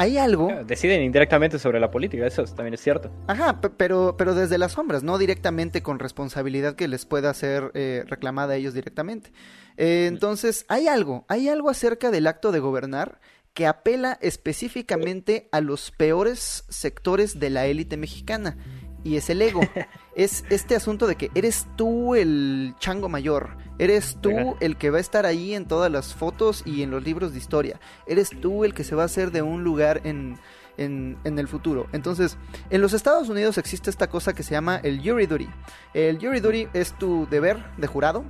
[0.00, 0.48] Hay algo...
[0.64, 3.10] deciden indirectamente sobre la política, eso también es cierto.
[3.26, 7.70] Ajá, pe- pero, pero desde las sombras, no directamente con responsabilidad que les pueda ser
[7.74, 9.32] eh, reclamada a ellos directamente.
[9.76, 13.20] Eh, entonces, hay algo, hay algo acerca del acto de gobernar
[13.52, 18.56] que apela específicamente a los peores sectores de la élite mexicana.
[19.02, 19.60] Y es el ego.
[20.24, 23.56] es este asunto de que eres tú el chango mayor.
[23.78, 27.02] Eres tú el que va a estar ahí en todas las fotos y en los
[27.02, 27.80] libros de historia.
[28.06, 30.38] Eres tú el que se va a hacer de un lugar en,
[30.76, 31.86] en, en el futuro.
[31.92, 32.36] Entonces,
[32.68, 35.48] en los Estados Unidos existe esta cosa que se llama el jury duty.
[35.94, 38.26] El jury duty es tu deber de jurado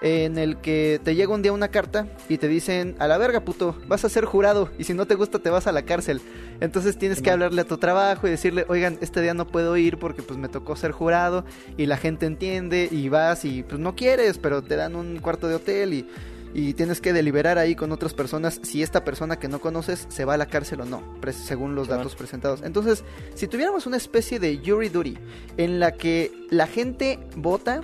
[0.00, 3.40] en el que te llega un día una carta y te dicen, a la verga
[3.40, 6.20] puto, vas a ser jurado y si no te gusta te vas a la cárcel.
[6.60, 9.98] Entonces tienes que hablarle a tu trabajo y decirle, oigan, este día no puedo ir
[9.98, 11.44] porque pues me tocó ser jurado
[11.76, 15.48] y la gente entiende y vas y pues no quieres, pero te dan un cuarto
[15.48, 16.06] de hotel y,
[16.54, 20.24] y tienes que deliberar ahí con otras personas si esta persona que no conoces se
[20.24, 21.02] va a la cárcel o no,
[21.32, 22.62] según los datos presentados.
[22.62, 23.04] Entonces,
[23.34, 25.18] si tuviéramos una especie de jury duty
[25.56, 27.82] en la que la gente vota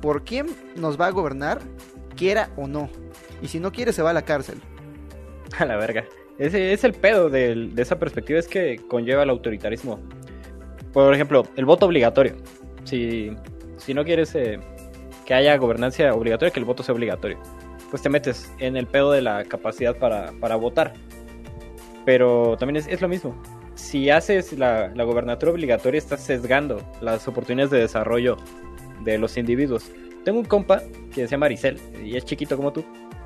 [0.00, 0.46] por quién
[0.76, 1.60] nos va a gobernar,
[2.16, 2.88] quiera o no.
[3.42, 4.60] Y si no quiere, se va a la cárcel.
[5.58, 6.04] A la verga.
[6.38, 10.00] Ese es el pedo de esa perspectiva, es que conlleva el autoritarismo.
[10.92, 12.34] Por ejemplo, el voto obligatorio.
[12.84, 13.30] Si,
[13.76, 14.58] si no quieres eh,
[15.24, 17.38] que haya gobernancia obligatoria, que el voto sea obligatorio,
[17.90, 20.94] pues te metes en el pedo de la capacidad para, para votar.
[22.04, 23.40] Pero también es, es lo mismo.
[23.74, 28.36] Si haces la, la gobernatura obligatoria, estás sesgando las oportunidades de desarrollo
[29.04, 29.90] de los individuos.
[30.24, 30.82] Tengo un compa
[31.14, 32.84] que se llama Aricel y es chiquito como tú.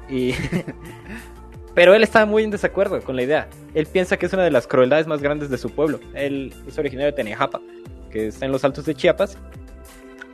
[0.08, 0.34] Y
[1.74, 3.48] Pero él está muy en desacuerdo con la idea.
[3.74, 5.98] Él piensa que es una de las crueldades más grandes de su pueblo.
[6.14, 7.60] Él es originario de Tenejapa,
[8.10, 9.36] que está en los altos de Chiapas.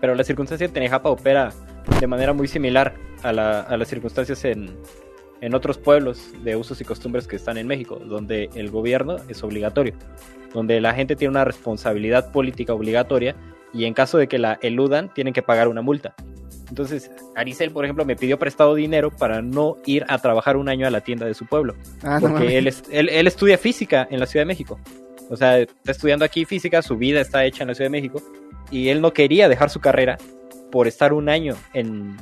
[0.00, 1.50] Pero la circunstancia de Tenejapa opera
[1.98, 4.76] de manera muy similar a, a las circunstancias en,
[5.40, 9.42] en otros pueblos de usos y costumbres que están en México, donde el gobierno es
[9.42, 9.94] obligatorio,
[10.52, 13.34] donde la gente tiene una responsabilidad política obligatoria
[13.72, 16.14] y en caso de que la eludan tienen que pagar una multa.
[16.68, 20.86] Entonces, Aricel, por ejemplo, me pidió prestado dinero para no ir a trabajar un año
[20.86, 21.74] a la tienda de su pueblo.
[22.02, 22.28] Ah, no.
[22.28, 24.78] Porque él, es- él, él estudia física en la Ciudad de México.
[25.30, 28.22] O sea, está estudiando aquí física, su vida está hecha en la Ciudad de México.
[28.70, 30.16] Y él no quería dejar su carrera
[30.70, 32.16] por estar un año en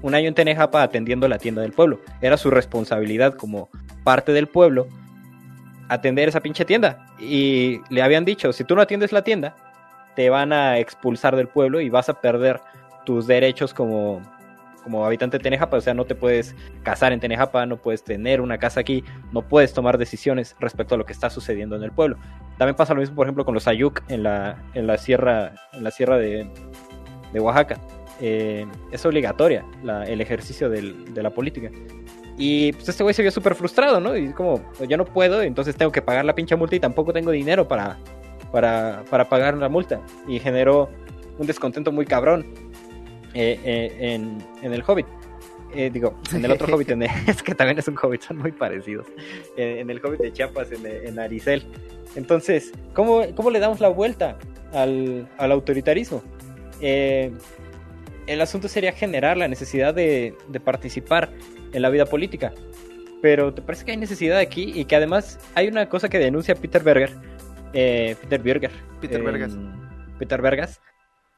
[0.00, 2.00] un año en Tenejapa atendiendo la tienda del pueblo.
[2.22, 3.68] Era su responsabilidad como
[4.04, 4.88] parte del pueblo
[5.88, 7.06] atender esa pinche tienda.
[7.20, 9.54] Y le habían dicho, si tú no atiendes la tienda,
[10.14, 12.60] te van a expulsar del pueblo y vas a perder
[13.04, 14.20] tus derechos como,
[14.84, 15.76] como habitante de Tenejapa.
[15.76, 19.42] O sea, no te puedes casar en Tenejapa, no puedes tener una casa aquí, no
[19.42, 22.16] puedes tomar decisiones respecto a lo que está sucediendo en el pueblo.
[22.58, 25.84] También pasa lo mismo, por ejemplo, con los Ayuk en la, en la sierra, en
[25.84, 26.48] la sierra de,
[27.32, 27.78] de Oaxaca.
[28.20, 29.64] Eh, es obligatoria
[30.06, 31.70] el ejercicio de la política.
[32.38, 34.16] Y pues este güey se vio súper frustrado, ¿no?
[34.16, 37.12] Y como, "Pues, yo no puedo, entonces tengo que pagar la pinche multa y tampoco
[37.12, 37.98] tengo dinero para,
[38.52, 40.00] para, para pagar la multa.
[40.28, 40.88] Y generó
[41.38, 42.46] un descontento muy cabrón
[43.34, 45.06] eh, eh, en, en el Hobbit.
[45.74, 48.36] Eh, digo, en el otro Hobbit, en el- es que también es un Hobbit, son
[48.38, 49.06] muy parecidos.
[49.56, 51.64] En el Hobbit de Chiapas, en, en Aricel.
[52.14, 54.36] Entonces, ¿cómo, ¿cómo le damos la vuelta
[54.74, 56.22] al, al autoritarismo?
[58.26, 61.30] El asunto sería generar la necesidad de, de participar
[61.72, 62.52] en la vida política.
[63.20, 66.54] Pero te parece que hay necesidad aquí y que además hay una cosa que denuncia
[66.54, 67.10] Peter Berger,
[67.72, 68.70] eh, Peter Berger,
[69.00, 69.52] Peter en- Vergas.
[70.18, 70.80] Peter Vergas,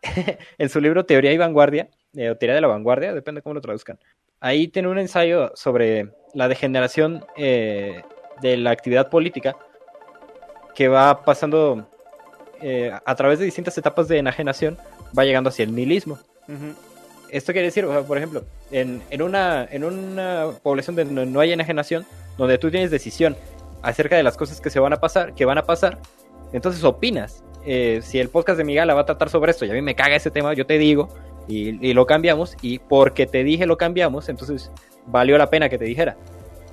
[0.58, 3.60] en su libro Teoría y Vanguardia, eh, o Teoría de la Vanguardia, depende cómo lo
[3.60, 3.98] traduzcan.
[4.40, 8.02] Ahí tiene un ensayo sobre la degeneración eh,
[8.42, 9.56] de la actividad política
[10.74, 11.88] que va pasando
[12.60, 14.76] eh, a través de distintas etapas de enajenación,
[15.16, 16.18] va llegando hacia el nihilismo.
[17.30, 21.40] Esto quiere decir, o sea, por ejemplo, en, en, una, en una población donde no
[21.40, 22.04] hay enajenación,
[22.36, 23.36] donde tú tienes decisión
[23.82, 25.98] acerca de las cosas que se van a pasar, que van a pasar,
[26.54, 27.44] entonces opinas.
[27.66, 29.94] Eh, si el podcast de Miguel va a tratar sobre esto y a mí me
[29.94, 31.08] caga ese tema, yo te digo
[31.48, 34.70] y, y lo cambiamos y porque te dije lo cambiamos, entonces
[35.06, 36.16] valió la pena que te dijera.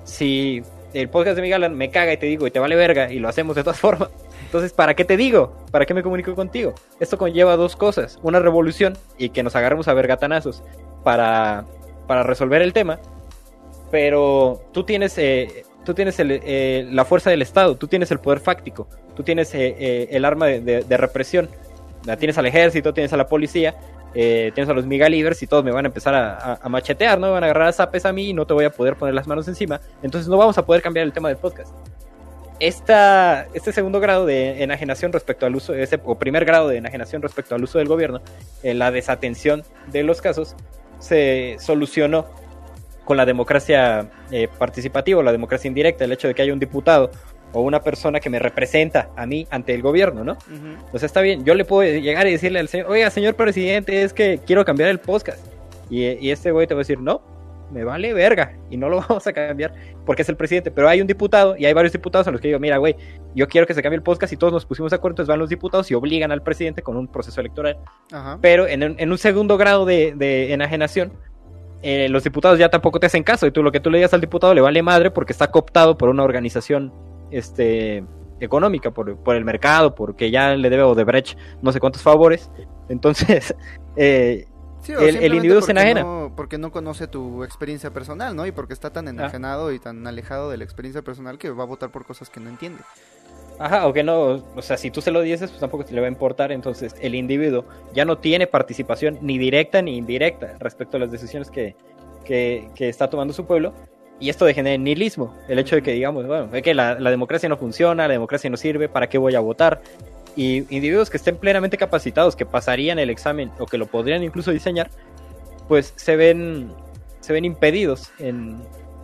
[0.04, 0.62] Si
[0.94, 3.30] el podcast de Miguel me caga y te digo y te vale verga y lo
[3.30, 4.10] hacemos de todas formas,
[4.46, 5.56] entonces ¿para qué te digo?
[5.72, 6.74] ¿Para qué me comunico contigo?
[7.00, 10.64] Esto conlleva dos cosas, una revolución y que nos agarremos a vergatanazos
[11.04, 11.66] para,
[12.08, 13.00] para resolver el tema,
[13.92, 18.20] pero tú tienes, eh, tú tienes el, eh, la fuerza del Estado, tú tienes el
[18.20, 21.50] poder fáctico, tú tienes eh, eh, el arma de, represión,
[22.18, 23.76] tienes al ejército, tienes a la policía,
[24.14, 27.28] eh, tienes a los migalivers y todos me van a empezar a, machetear, ¿no?
[27.28, 29.14] Me van a agarrar a zapes a mí y no te voy a poder poner
[29.16, 31.74] las manos encima, entonces no vamos a poder cambiar el tema del podcast.
[32.60, 37.24] Esta, este segundo grado de enajenación respecto al uso, ese, o primer grado de enajenación
[37.24, 38.22] respecto al uso del gobierno,
[38.62, 40.56] la desatención de los casos,
[41.00, 42.28] se solucionó
[43.06, 46.60] con la democracia eh, participativa o la democracia indirecta, el hecho de que haya un
[46.60, 47.12] diputado
[47.54, 50.34] o una persona que me representa a mí ante el gobierno, ¿no?
[50.34, 50.86] Ujú.
[50.94, 54.04] O sea, está bien, yo le puedo llegar y decirle al señor, oiga, señor presidente,
[54.04, 55.46] es que quiero cambiar el podcast.
[55.90, 57.22] Y, y este güey te va a decir, no,
[57.72, 59.74] me vale verga, y no lo vamos a cambiar
[60.06, 60.72] porque es el presidente.
[60.72, 62.96] Pero hay un diputado y hay varios diputados a los que digo, mira, güey,
[63.36, 65.40] yo quiero que se cambie el podcast y todos nos pusimos de acuerdo, entonces van
[65.40, 67.78] los diputados y obligan al presidente con un proceso electoral.
[68.14, 68.38] Ajá.
[68.42, 71.12] Pero en, un- en un segundo grado de, de enajenación,
[71.84, 74.14] eh, los diputados ya tampoco te hacen caso y tú lo que tú le digas
[74.14, 76.94] al diputado le vale madre porque está cooptado por una organización
[77.32, 78.04] este,
[78.40, 82.52] económica, por, por el mercado, porque ya le debe Odebrecht no sé cuántos favores.
[82.90, 83.56] Entonces,
[83.96, 84.46] eh,
[84.82, 86.02] Sí, el- individuo se enajena.
[86.02, 88.48] no- porque no conoce tu experiencia personal, ¿no?
[88.48, 88.94] Y porque está Ah.
[88.94, 92.30] tan enajenado y tan alejado de la experiencia personal que va a votar por cosas
[92.32, 92.82] que no entiende.
[93.64, 96.02] Ajá, o que no, o sea, si tú se lo dices, pues tampoco te le
[96.02, 100.98] va a importar, entonces el individuo ya no tiene participación ni directa ni indirecta respecto
[100.98, 101.76] a las decisiones que,
[102.26, 103.74] que, que está tomando su pueblo,
[104.20, 107.12] y esto degenera en nihilismo, el hecho de que digamos, bueno, es que la, la
[107.12, 109.84] democracia no funciona, la democracia no sirve, ¿para qué voy a votar?
[110.36, 114.50] Y individuos que estén plenamente capacitados, que pasarían el examen o que lo podrían incluso
[114.50, 114.90] diseñar,
[115.68, 116.72] pues se ven,
[117.20, 118.58] se ven impedidos en,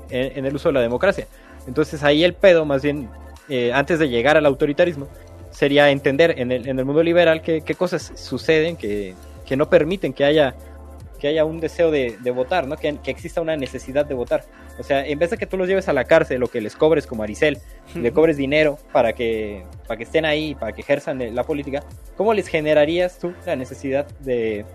[0.10, 1.28] en- en el uso de la democracia.
[1.68, 3.08] Entonces ahí el pedo, más bien,
[3.50, 5.08] eh, antes de llegar al autoritarismo,
[5.52, 9.70] sería entender en el, en el mundo liberal qué, qué cosas suceden que, que no
[9.70, 10.56] permiten que haya,
[11.20, 12.76] que haya un deseo de, de votar, ¿no?
[12.78, 14.44] que, que exista una necesidad de votar.
[14.80, 16.76] O sea, en vez de que tú los lleves a la cárcel o que les
[16.76, 17.58] cobres como Aricel,
[17.96, 21.84] le cobres dinero para que, para que estén ahí, para que ejerzan la política,
[22.16, 24.66] ¿cómo les generarías tú la necesidad de,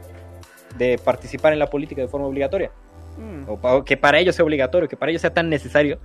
[0.78, 2.70] de participar en la política de forma obligatoria?
[3.18, 3.44] Mm.
[3.46, 5.98] o, o que para ellos sea obligatorio, que para ellos sea tan necesario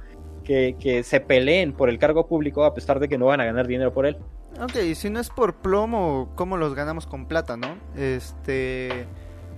[0.47, 3.45] que, que se peleen por el cargo público a pesar de que no van a
[3.45, 4.17] ganar dinero por él.
[4.61, 7.77] Ok, si no es por plomo, ¿cómo los ganamos con plata, no?
[7.95, 9.05] Este...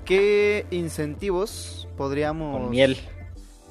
[0.03, 2.59] ¿Qué incentivos podríamos...
[2.59, 2.97] Con miel.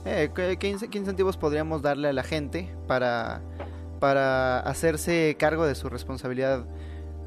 [0.04, 3.42] Eh, ¿qué, qué ince- qué incentivos podríamos darle a la gente para,
[3.98, 6.64] para hacerse cargo de su responsabilidad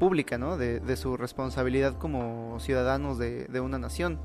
[0.00, 0.56] pública, ¿no?
[0.56, 4.18] De, de su responsabilidad como ciudadanos de, de una nación.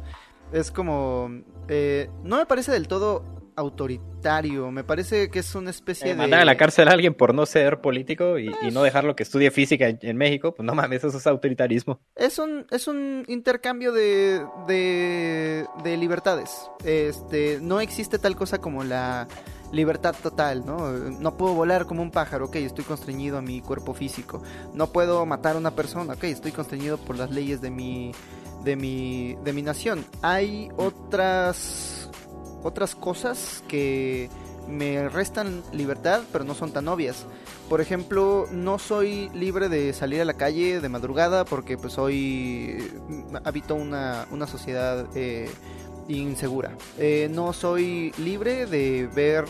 [0.54, 1.30] Es como...
[1.68, 3.26] eh, no me parece del todo
[3.58, 6.16] autoritario, me parece que es una especie Eh, de...
[6.16, 9.24] mandar a la cárcel a alguien por no ser político y, y no dejarlo que
[9.24, 12.00] estudie física en, en México, pues no mames, eso es autoritarismo.
[12.16, 16.70] Es un, es un intercambio de, de, de libertades.
[16.86, 19.28] Este, no existe tal cosa como la
[19.72, 20.92] libertad total, ¿no?
[20.92, 24.44] No puedo volar como un pájaro, ok, estoy constreñido a mi cuerpo físico.
[24.76, 28.12] No puedo matar a una persona, ok, estoy constreñido por las leyes de mi,
[28.64, 30.06] de mi, de mi nación.
[30.22, 31.97] Hay otras,
[32.64, 34.30] otras cosas que
[34.68, 37.26] me restan libertad, pero no son tan obvias.
[37.70, 42.92] Por ejemplo, no soy libre de salir a la calle de madrugada porque pues hoy
[43.44, 45.50] habito una, una sociedad eh,
[46.08, 46.72] insegura.
[46.98, 49.46] Eh, no soy libre de ver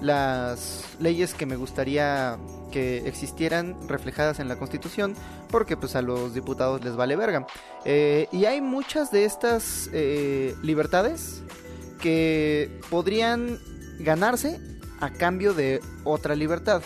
[0.00, 2.38] las leyes que me gustaría
[2.72, 5.14] que existieran reflejadas en la constitución
[5.50, 7.46] porque pues a los diputados les vale verga.
[7.84, 9.90] Eh, y hay muchas de estas
[10.62, 11.42] libertades
[12.00, 13.58] que podrían
[13.98, 14.58] ganarse
[15.00, 16.82] a cambio de otra libertad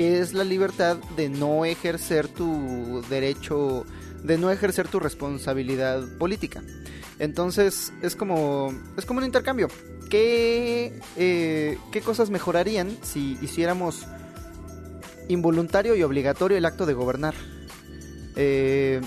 [0.00, 3.84] que es la libertad de no ejercer tu derecho
[4.22, 6.62] de no ejercer tu responsabilidad política.
[7.18, 9.68] Entonces es como, es como un intercambio.
[10.08, 14.06] ¿Qué, eh, ¿Qué cosas mejorarían si hiciéramos
[15.28, 17.34] involuntario y obligatorio el acto de gobernar?
[18.36, 19.02] Eh,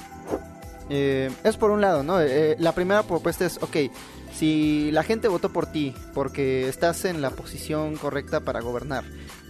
[0.89, 2.19] eh, es por un lado, ¿no?
[2.21, 3.77] la primera propuesta es, ok,
[4.33, 9.03] si la gente votó por ti porque estás en la posición correcta para gobernar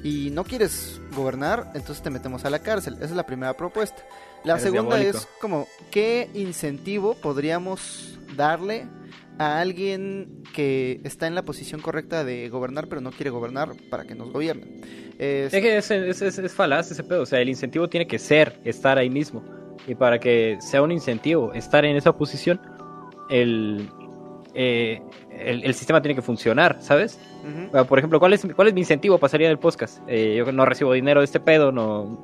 [0.04, 2.96] y no quieres gobernar, entonces te metemos a la cárcel.
[2.96, 4.04] Esa es la primera propuesta.
[4.44, 8.86] La segunda es como, ¿qué incentivo podríamos darle
[9.40, 14.04] a alguien que está en la posición correcta de gobernar pero no quiere gobernar para
[14.04, 14.82] que nos gobiernen?
[15.18, 18.98] Es, que es, es, falaz ese pedo, o sea, el incentivo tiene que ser estar
[18.98, 19.44] ahí mismo.
[19.88, 22.60] Y para que sea un incentivo estar en esa posición,
[23.30, 23.90] el,
[24.54, 25.02] eh,
[25.32, 27.20] el, sistema tiene que funcionar, ¿sabes?
[27.88, 30.00] Por ejemplo, ¿cuál es, ¿cuál es mi incentivo para salir del podcast?
[30.08, 32.18] Eh, yo no recibo dinero de este pedo, no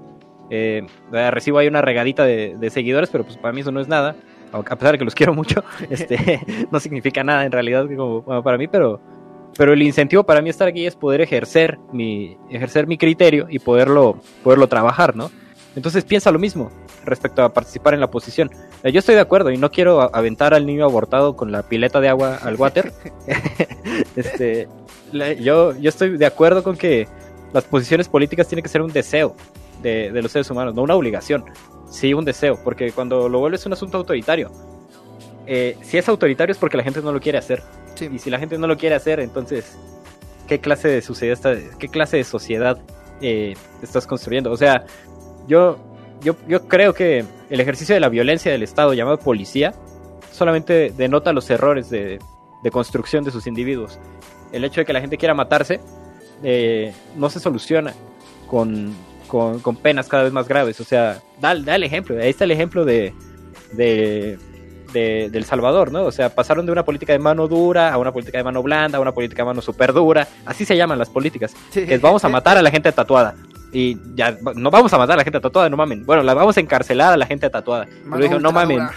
[0.50, 4.16] eh, recibo ahí una regadita de, seguidores, pero pues para mí eso no es nada.
[4.52, 6.42] A pesar de que los quiero mucho, este
[6.72, 9.02] no significa nada en realidad como, para mí, pero,
[9.58, 13.60] pero el incentivo para mí estar aquí es poder ejercer mi, ejercer mi criterio y
[13.60, 15.32] poderlo, poderlo trabajar, ¿no?
[15.80, 16.74] Entonces piensa lo mismo
[17.06, 18.52] respecto a participar en la oposición.
[18.84, 22.02] Eh, yo estoy de acuerdo y no quiero aventar al niño abortado con la pileta
[22.02, 22.92] de agua al water.
[24.18, 24.68] este,
[25.40, 27.08] yo, yo estoy de acuerdo con que
[27.54, 29.38] las posiciones políticas tienen que ser un deseo
[29.82, 31.46] de, los seres humanos, no una obligación.
[31.90, 34.52] Sí, un deseo, porque cuando lo vuelves un asunto autoritario,
[35.48, 37.64] eh, si es autoritario es porque la gente no lo quiere hacer.
[38.02, 39.78] Y si la gente no lo quiere hacer, entonces,
[40.46, 42.78] ¿qué clase de sociedad, qué clase de sociedad
[43.22, 44.52] eh, estás construyendo?
[44.52, 44.86] O sea,
[45.50, 45.78] yo,
[46.22, 49.74] yo, yo creo que el ejercicio de la violencia del Estado llamado policía
[50.32, 52.20] solamente denota los errores de,
[52.72, 54.00] construcción de sus individuos.
[54.54, 55.80] El hecho de que la gente quiera matarse
[56.44, 57.94] eh, no se soluciona
[58.48, 58.96] con,
[59.82, 60.80] penas cada vez más graves.
[60.80, 62.16] O sea, da, da, el ejemplo.
[62.22, 63.14] Ahí está el ejemplo de,
[63.74, 64.38] de,
[64.94, 66.04] de, El Salvador, ¿no?
[66.04, 68.98] O sea, pasaron de una política de mano dura a una política de mano blanda,
[68.98, 70.28] a una política de mano super dura.
[70.46, 71.56] Así se llaman las políticas.
[71.74, 73.36] Que vamos a matar a la gente tatuada.
[73.72, 76.06] Y ya, no vamos a matar a la gente tatuada, no mamen.
[76.06, 77.88] Bueno, la vamos a encarcelar a la gente tatuada.
[78.10, 78.88] Pero dijo, no mamen.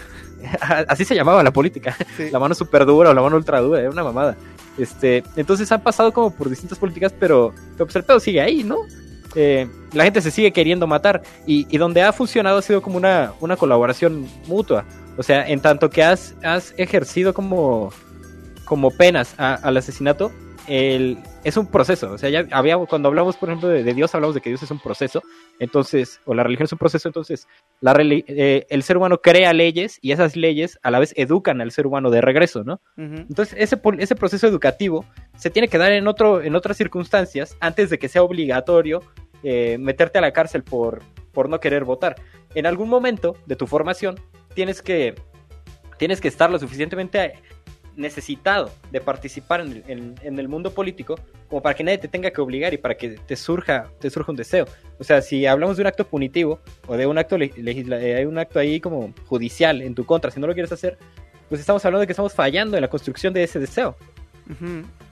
[0.88, 1.96] Así se llamaba la política.
[2.30, 4.36] La mano super dura o la mano ultra dura, era una mamada.
[4.78, 8.78] Este, entonces han pasado como por distintas políticas, pero, pues el pedo sigue ahí, ¿no?
[9.34, 12.98] Eh, la gente se sigue queriendo matar y, y, donde ha funcionado ha sido como
[12.98, 14.84] una, una colaboración mutua.
[15.16, 17.92] O sea, en tanto que has, has ejercido como,
[18.64, 20.32] como penas al asesinato,
[20.68, 22.12] el, es un proceso.
[22.12, 24.70] O sea, ya había, cuando hablamos, por ejemplo, de, Dios, hablamos de que Dios es
[24.70, 25.22] un proceso.
[25.58, 27.08] Entonces, o la religión es un proceso.
[27.08, 27.48] Entonces,
[27.80, 31.70] la, eh, el ser humano crea leyes y esas leyes a la vez educan al
[31.72, 32.80] ser humano de regreso, ¿no?
[32.96, 35.04] Entonces, ese, ese proceso educativo
[35.36, 39.02] se tiene que dar en, otro, en otras circunstancias antes de que sea obligatorio
[39.42, 42.16] eh, meterte a la cárcel por, por no querer votar.
[42.54, 44.20] En algún momento de tu formación
[44.54, 45.14] tienes que,
[45.98, 47.34] tienes que estar lo suficientemente
[47.96, 52.72] necesitado de participar en el, mundo político como para que nadie te tenga que obligar
[52.72, 54.66] y para que te surja, te surja un deseo.
[54.98, 58.38] O sea, si hablamos de un acto punitivo o de un acto eh, hay un
[58.38, 60.98] acto ahí como judicial en tu contra, si no lo quieres hacer,
[61.48, 63.96] pues estamos hablando de que estamos fallando en la construcción de ese deseo.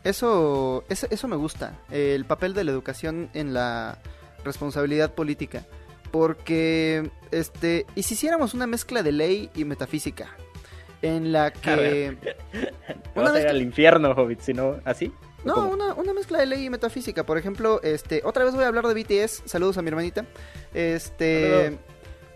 [0.05, 3.99] eso, eso, eso me gusta, el papel de la educación en la
[4.45, 5.67] responsabilidad política.
[6.11, 10.37] Porque, este, y si hiciéramos una mezcla de ley y metafísica,
[11.03, 12.17] en la que...
[13.15, 15.13] Una vez al infierno, Hobbit, sino así.
[15.45, 17.25] No, una, una, mezcla de ley y metafísica.
[17.25, 19.43] Por ejemplo, este, otra vez voy a hablar de BTS.
[19.47, 20.27] Saludos a mi hermanita.
[20.75, 21.79] Este,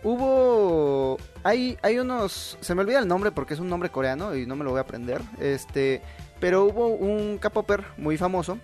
[0.02, 4.46] hubo, hay, hay unos, se me olvida el nombre porque es un nombre coreano y
[4.46, 5.20] no me lo voy a aprender.
[5.38, 6.00] Este,
[6.40, 8.58] pero hubo un K-popper muy famoso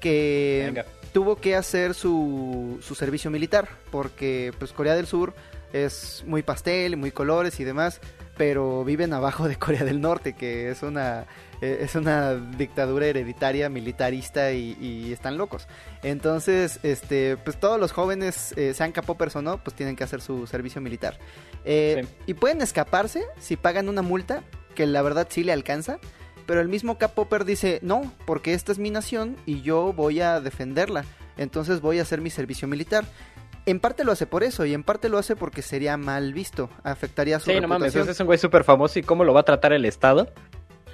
[0.00, 5.34] que tuvo que hacer su, su servicio militar porque, pues, Corea del Sur
[5.72, 8.00] es muy pastel, muy colores y demás
[8.38, 11.26] pero viven abajo de Corea del Norte, que es una,
[11.60, 15.66] eh, es una dictadura hereditaria, militarista y, están locos.
[16.02, 20.20] Entonces, este, pues todos los jóvenes, eh, sean capopers o no, pues tienen que hacer
[20.20, 21.18] su servicio militar.
[21.64, 24.44] Eh, y pueden escaparse si pagan una multa,
[24.74, 25.98] que la verdad sí le alcanza.
[26.46, 30.40] Pero el mismo Capoper dice, no, porque esta es mi nación y yo voy a
[30.40, 31.04] defenderla.
[31.36, 33.04] Entonces voy a hacer mi servicio militar
[33.70, 36.70] en parte lo hace por eso y en parte lo hace porque sería mal visto,
[36.82, 39.44] afectaría su sí, no mames, es un güey súper famoso y cómo lo va a
[39.44, 40.32] tratar el Estado.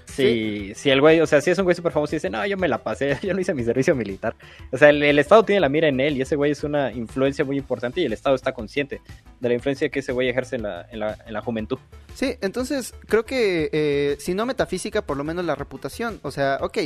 [0.06, 2.46] Si, si el güey, o sea, si es un güey súper famoso y dice, no,
[2.46, 4.36] yo me la pasé, yo no hice mi servicio militar.
[4.70, 7.44] O sea, el, Estado tiene la mira en él y ese güey es una influencia
[7.44, 9.00] muy importante y el Estado está consciente
[9.40, 11.78] de la influencia que ese güey ejerce en la, en la, en la juventud.
[12.14, 16.20] Sí, entonces creo que eh, si no metafísica, por lo menos la reputación.
[16.22, 16.78] O sea, ok,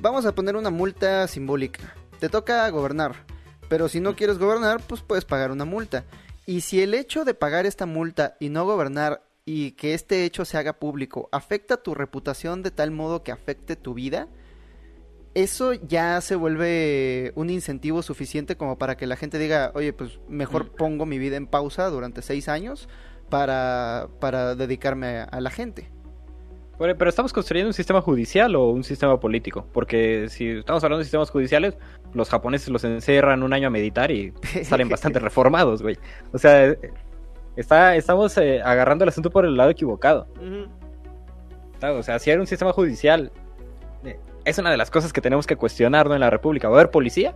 [0.00, 1.94] vamos a poner una multa simbólica.
[2.18, 3.14] Te toca gobernar
[3.68, 6.04] pero si no quieres gobernar, pues puedes pagar una multa.
[6.46, 10.44] Y si el hecho de pagar esta multa y no gobernar y que este hecho
[10.44, 14.28] se haga público afecta tu reputación de tal modo que afecte tu vida,
[15.34, 20.20] eso ya se vuelve un incentivo suficiente como para que la gente diga, oye, pues
[20.28, 20.76] mejor Mm.
[20.76, 22.88] pongo mi vida en pausa durante seis años
[23.30, 25.90] para, para dedicarme a la gente.
[26.78, 29.66] Pero pero estamos construyendo un sistema judicial o un sistema político.
[29.72, 31.76] Porque si estamos hablando de sistemas judiciales,
[32.12, 34.32] los japoneses los encerran un año a meditar y
[34.64, 35.98] salen bastante reformados, güey.
[36.32, 36.78] O sea, eh,
[37.56, 40.26] está, estamos eh, agarrando el asunto por el lado equivocado.
[41.82, 43.30] O sea, si hay un sistema judicial,
[44.04, 46.14] eh, es una de las cosas que tenemos que cuestionar ¿no?
[46.14, 46.68] en la República.
[46.68, 47.34] ¿Va a haber policía?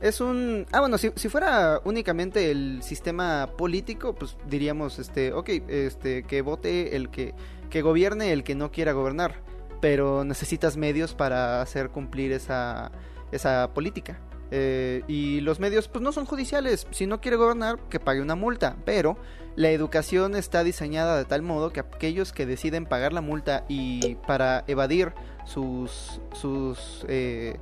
[0.00, 0.66] Es un...
[0.72, 6.42] Ah, bueno, si, si fuera únicamente el sistema político, pues diríamos, este, ok, este, que
[6.42, 7.34] vote el que...
[7.68, 9.42] que gobierne el que no quiera gobernar.
[9.80, 12.90] Pero necesitas medios para hacer cumplir esa,
[13.30, 14.20] esa política.
[14.50, 16.86] Eh, y los medios, pues no son judiciales.
[16.90, 18.76] Si no quiere gobernar, que pague una multa.
[18.84, 19.16] Pero
[19.56, 24.16] la educación está diseñada de tal modo que aquellos que deciden pagar la multa y
[24.26, 25.12] para evadir
[25.44, 26.20] sus...
[26.32, 27.58] sus eh,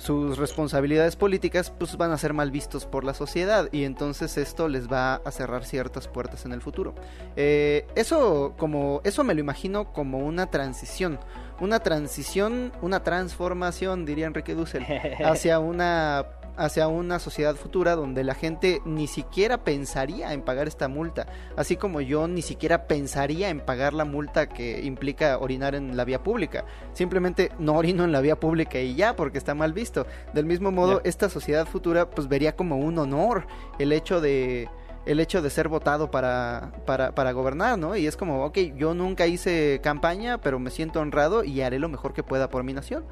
[0.00, 4.66] sus responsabilidades políticas pues van a ser mal vistos por la sociedad y entonces esto
[4.66, 6.94] les va a cerrar ciertas puertas en el futuro.
[7.36, 11.18] Eh, eso como eso me lo imagino como una transición
[11.60, 14.86] una transición una transformación diría Enrique Dussel
[15.24, 16.24] hacia una
[16.60, 21.76] hacia una sociedad futura donde la gente ni siquiera pensaría en pagar esta multa, así
[21.76, 26.22] como yo ni siquiera pensaría en pagar la multa que implica orinar en la vía
[26.22, 26.66] pública.
[26.92, 30.06] Simplemente no orino en la vía pública y ya, porque está mal visto.
[30.34, 33.46] Del mismo modo, esta sociedad futura pues vería como un honor
[33.78, 34.68] el hecho de
[35.06, 37.96] el hecho de ser votado para, para, para gobernar, ¿no?
[37.96, 41.88] Y es como, ok, yo nunca hice campaña, pero me siento honrado y haré lo
[41.88, 43.06] mejor que pueda por mi nación.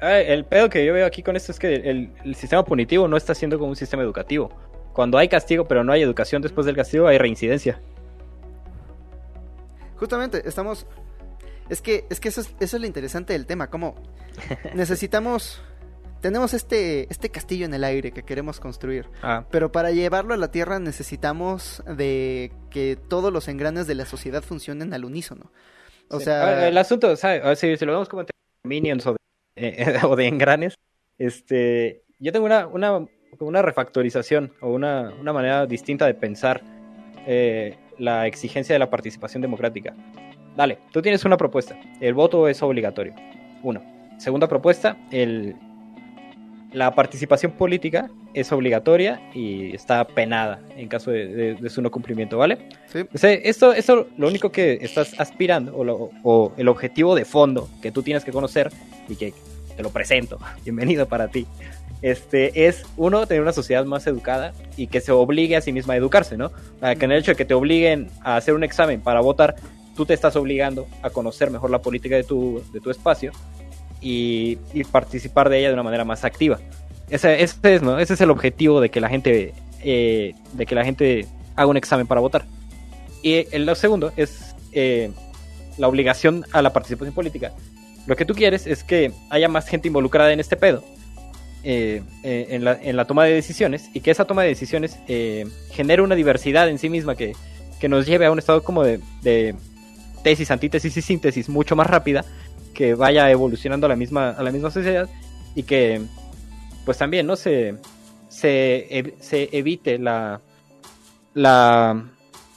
[0.00, 3.16] El pedo que yo veo aquí con esto es que el, el sistema punitivo no
[3.16, 4.50] está siendo como un sistema educativo.
[4.92, 7.80] Cuando hay castigo pero no hay educación después del castigo hay reincidencia.
[9.96, 10.86] Justamente, estamos...
[11.68, 13.94] Es que, es que eso, es, eso es lo interesante del tema, como
[14.74, 15.62] necesitamos...
[16.22, 20.36] Tenemos este, este castillo en el aire que queremos construir, Ah, pero para llevarlo a
[20.36, 25.50] la Tierra necesitamos de que todos los engranes de la sociedad funcionen al unísono.
[26.10, 26.24] O sí.
[26.26, 27.58] sea, Ah, el asunto, ¿sabes?
[27.58, 28.28] Si, lo vemos como en
[28.64, 29.16] minions o de,
[29.56, 30.78] eh, o de engranes,
[31.18, 33.06] este, yo tengo una, una,
[33.40, 36.62] una refactorización o una, una manera distinta de pensar
[37.26, 39.94] eh, la exigencia de la participación democrática.
[40.56, 41.78] Dale, tú tienes una propuesta.
[42.00, 43.14] El voto es obligatorio.
[43.62, 43.82] Uno.
[44.18, 45.56] Segunda propuesta, el,
[46.72, 51.90] la participación política es obligatoria y está penada en caso de, de- de su no
[51.90, 52.58] cumplimiento, ¿vale?
[52.92, 57.14] sí, O sea, esto, esto lo único que estás aspirando, o, lo- o el objetivo
[57.16, 58.70] de fondo que tú tienes que conocer
[59.08, 59.34] y que
[59.76, 61.46] te lo presento, bienvenido para ti,
[62.02, 65.94] este, es uno, tener una sociedad más educada y que se obligue a sí misma
[65.94, 66.50] a educarse, ¿no?
[66.80, 69.56] A que en el hecho de que te obliguen a hacer un examen para votar,
[69.96, 73.32] tú te estás obligando a conocer mejor la política de tu, de tu espacio
[74.00, 76.58] y, y participar de ella de una manera más activa.
[77.10, 77.98] Ese, ese es, ¿no?
[77.98, 81.76] ese es el objetivo de que la gente, eh, de que la gente haga un
[81.76, 82.44] examen para votar.
[83.22, 85.10] Y el segundo es eh,
[85.76, 87.52] la obligación a la participación política.
[88.06, 90.84] Lo que tú quieres es que haya más gente involucrada en este pedo,
[91.64, 94.96] eh, en, la, en la toma de decisiones, y que esa toma de decisiones
[95.70, 97.34] genere una diversidad en sí misma que,
[97.78, 99.54] que nos lleve a un estado como de, de
[100.22, 102.24] tesis, antítesis y síntesis mucho más rápida,
[102.74, 105.08] que vaya evolucionando a la misma, a la misma sociedad
[105.54, 106.00] y que
[106.84, 107.76] pues también no se,
[108.28, 110.40] se, ev- se evite la,
[111.34, 112.04] la,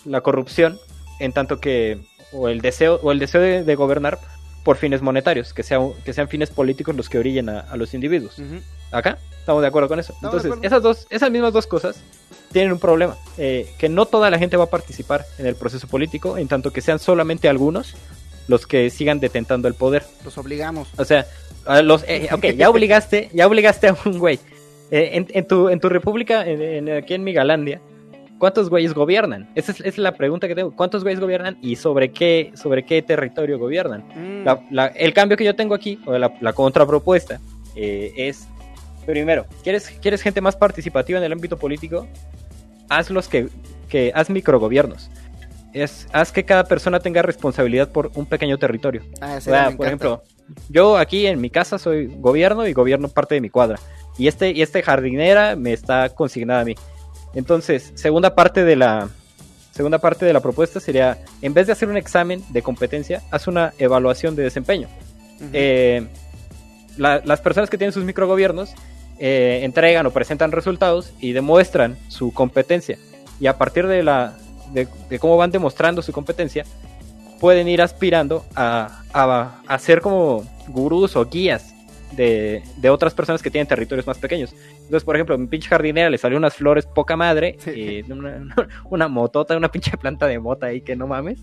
[0.06, 0.78] la corrupción
[1.20, 2.00] en tanto que
[2.32, 4.20] o el deseo o el deseo de, de gobernar
[4.64, 7.94] por fines monetarios que sean que sean fines políticos los que orillen a, a los
[7.94, 8.40] individuos.
[8.92, 10.14] Acá estamos de acuerdo con eso.
[10.28, 11.98] Entonces esas dos esas mismas dos cosas
[12.52, 15.88] tienen un problema eh, que no toda la gente va a participar en el proceso
[15.88, 17.96] político en tanto que sean solamente algunos
[18.48, 20.90] los que sigan detentando el poder los obligamos.
[20.98, 21.26] o sea,
[21.84, 24.40] los, eh, ok, ya obligaste, ya obligaste a un güey.
[24.92, 27.82] Eh, en, en tu, en tu república, en, en- aquí en Migalandia,
[28.38, 29.50] ¿cuántos güeyes gobiernan?
[29.56, 30.76] Esa es, esa es la pregunta que tengo.
[30.76, 34.04] ¿Cuántos güeyes gobiernan y sobre qué, sobre qué territorio gobiernan?
[34.16, 37.40] Mm, La- la- el cambio que yo tengo aquí, o la, la contrapropuesta,
[37.76, 38.48] eh, es,
[39.06, 42.08] primero, ¿quieres, ¿quieres gente más participativa en el ámbito político?
[42.90, 43.48] Haz los que,
[43.90, 45.10] que haz microgobiernos.
[45.74, 49.02] Es, haz que cada persona tenga responsabilidad por un pequeño territorio.
[49.22, 50.24] ah, ese O sea, me por ejemplo,
[50.70, 53.80] yo aquí en mi casa soy gobierno y gobierno parte de mi cuadra.
[54.18, 56.76] Y este, y este jardinera me está consignada a mí.
[57.34, 59.10] Entonces, segunda parte de la
[59.72, 63.48] segunda parte de la propuesta sería, en vez de hacer un examen de competencia, haz
[63.48, 64.88] una evaluación de desempeño.
[65.52, 66.06] Eh,
[66.98, 68.74] la- las personas que tienen sus microgobiernos
[69.20, 73.00] eh, entregan o presentan resultados y demuestran su competencia.
[73.40, 74.38] Y a partir de la
[74.72, 74.88] de,
[75.20, 76.66] cómo van demostrando su competencia,
[77.40, 81.74] pueden ir aspirando a, a, ser como gurús o guías
[82.14, 84.54] de, de, otras personas que tienen territorios más pequeños.
[84.76, 88.48] Entonces, por ejemplo, mi pinche jardinera le salió unas flores poca madre, y una,
[88.90, 91.40] una, motota, una pinche planta de mota ahí que no mames.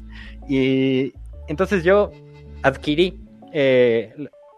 [0.49, 1.13] Y
[1.49, 2.13] entonces yo
[2.63, 3.21] adquirí,
[3.53, 4.15] eh,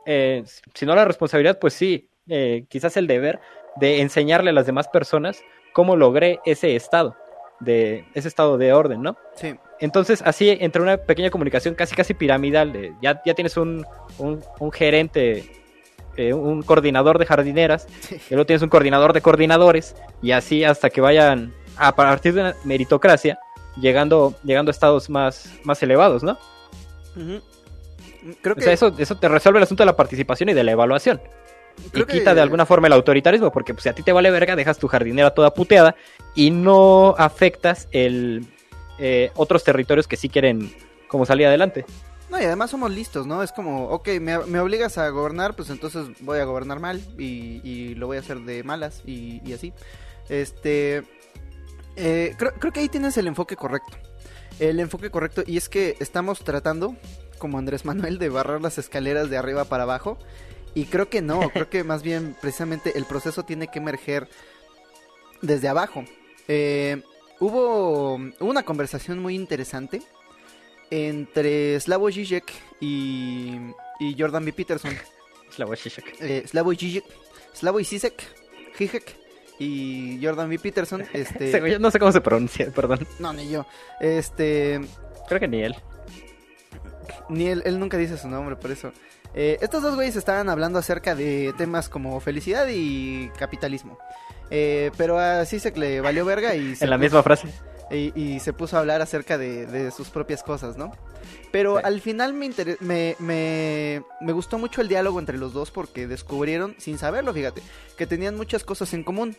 [0.07, 3.41] eh, si no la responsabilidad, pues sí, eh, quizás el deber
[3.77, 5.43] de enseñarle a las demás personas
[5.73, 7.17] cómo logré ese estado
[7.65, 9.17] de ese estado de orden, ¿no?
[9.37, 9.55] Sí.
[9.81, 13.85] Entonces, así entre una pequeña comunicación casi casi piramidal, de, ya, ya tienes un,
[14.19, 15.45] un, gerente,
[16.17, 20.91] eh, un coordinador de jardineras, y luego tienes un coordinador de coordinadores, y así hasta
[20.91, 23.39] que vayan a partir de una meritocracia,
[23.77, 26.39] llegando, llegando a estados más, más elevados, ¿no?
[28.41, 28.61] Creo que...
[28.61, 31.21] O sea, eso, eso te resuelve el asunto de la participación y de la evaluación
[31.93, 34.57] y quita de alguna forma el autoritarismo, porque pues, si a ti te vale verga,
[34.57, 35.95] dejas tu jardinera toda puteada
[36.35, 38.47] y no afectas el
[38.99, 40.75] eh, otros territorios que sí quieren
[41.09, 41.85] como salir adelante.
[42.31, 43.43] No, y además somos listos, ¿no?
[43.43, 48.07] Es como, ok, me, obligas a gobernar, pues entonces voy a gobernar mal y, lo
[48.07, 49.75] voy a hacer de malas y, así.
[50.31, 51.03] Este,
[51.97, 53.99] eh, creo, creo que ahí tienes el enfoque correcto.
[54.61, 56.97] El enfoque correcto y es que estamos tratando,
[57.39, 60.17] como Andrés Manuel, de barrar las escaleras de arriba para abajo
[60.75, 64.29] y creo que no, creo que más bien precisamente el proceso tiene que emerger
[65.43, 66.05] desde abajo.
[66.49, 67.03] Eh,
[67.41, 70.03] hubo, una conversación muy interesante
[70.91, 73.57] entre Slavoj Žižek y,
[74.01, 74.53] y Jordan B.
[74.53, 74.93] Peterson.
[75.51, 76.17] Slavoj Žižek.
[76.21, 77.05] Eh, Slavoj Žižek.
[77.53, 78.23] Slavoj Žižek.
[79.59, 80.59] y Jordan B.
[80.59, 81.05] Peterson.
[81.13, 81.79] Este...
[81.79, 83.07] no sé cómo se pronuncia, perdón.
[83.19, 83.67] No, ni yo.
[84.01, 84.81] Este...
[85.29, 85.77] Creo que ni él.
[87.29, 88.93] Ni él, él nunca dice su nombre, por eso.
[89.35, 93.99] Eh, estos dos güeyes estaban hablando acerca de temas como felicidad y capitalismo.
[94.51, 96.75] Eh, pero a Sisek le valió verga y...
[96.81, 97.49] en la misma frase.
[97.91, 100.93] Y, se puso a hablar acerca de, sus propias cosas, ¿no?
[101.51, 106.07] Pero al final me, me, me, me, gustó mucho el diálogo entre los dos porque
[106.07, 107.63] descubrieron, sin saberlo, fíjate,
[107.99, 109.37] que tenían muchas cosas en común.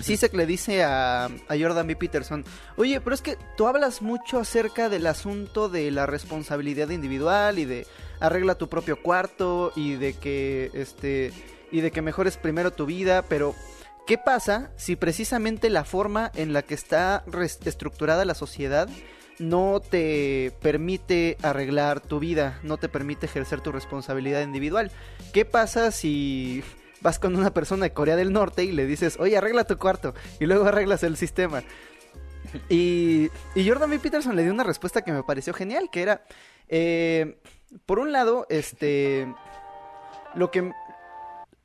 [0.00, 1.96] Sisek le dice a, a, Jordan B.
[1.96, 2.46] Peterson,
[2.76, 7.66] oye, pero es que tú hablas mucho acerca del asunto de la responsabilidad individual y
[7.66, 7.86] de
[8.20, 11.32] arregla tu propio cuarto y de que este
[11.70, 13.54] y de que mejores primero tu vida, pero
[14.06, 17.24] ¿qué pasa si precisamente la forma en la que está
[17.64, 18.88] estructurada la sociedad
[19.38, 24.90] no te permite arreglar tu vida, no te permite ejercer tu responsabilidad individual?
[25.32, 26.62] ¿Qué pasa si
[27.00, 30.14] vas con una persona de Corea del Norte y le dices, oye, arregla tu cuarto
[30.40, 31.62] y luego arreglas el sistema?
[32.68, 33.98] Y, y Jordan B.
[33.98, 36.22] Peterson le dio una respuesta que me pareció genial, que era,
[36.68, 37.38] eh,
[37.84, 39.32] por un lado, este,
[40.34, 40.72] lo que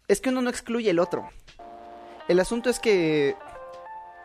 [0.08, 1.30] es que uno no excluye el otro.
[2.28, 3.36] El asunto es que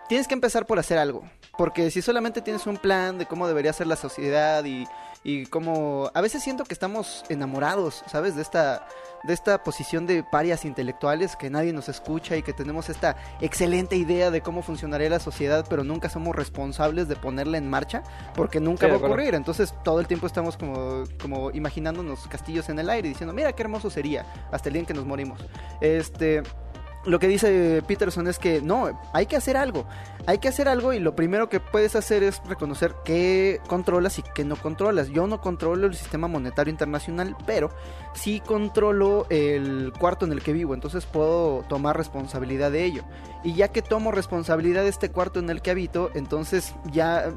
[0.09, 1.23] tienes que empezar por hacer algo.
[1.57, 4.87] Porque si solamente tienes un plan de cómo debería ser la sociedad y,
[5.27, 6.09] y cómo...
[6.15, 8.37] A veces siento que estamos enamorados, ¿sabes?
[8.37, 8.87] De esta
[9.25, 13.97] de esta posición de parias intelectuales que nadie nos escucha y que tenemos esta excelente
[13.97, 18.61] idea de cómo funcionaría la sociedad, pero nunca somos responsables de ponerla en marcha porque
[18.61, 19.35] nunca va a ocurrir.
[19.35, 23.63] Entonces todo el tiempo estamos como, como imaginándonos castillos en el aire diciendo, mira qué
[23.63, 25.41] hermoso sería hasta el día en que nos morimos.
[25.81, 26.45] Este
[27.07, 29.87] lo que dice Peterson es que no, hay que hacer algo.
[30.27, 34.23] Hay que hacer algo y lo primero que puedes hacer es reconocer qué controlas y
[34.35, 35.09] qué no controlas.
[35.09, 37.71] Yo no controlo el sistema monetario internacional, pero
[38.13, 43.05] sí controlo el cuarto en el que vivo, entonces puedo tomar responsabilidad de ello.
[43.45, 47.33] Y ya que tomo responsabilidad de este cuarto en el que habito, entonces ya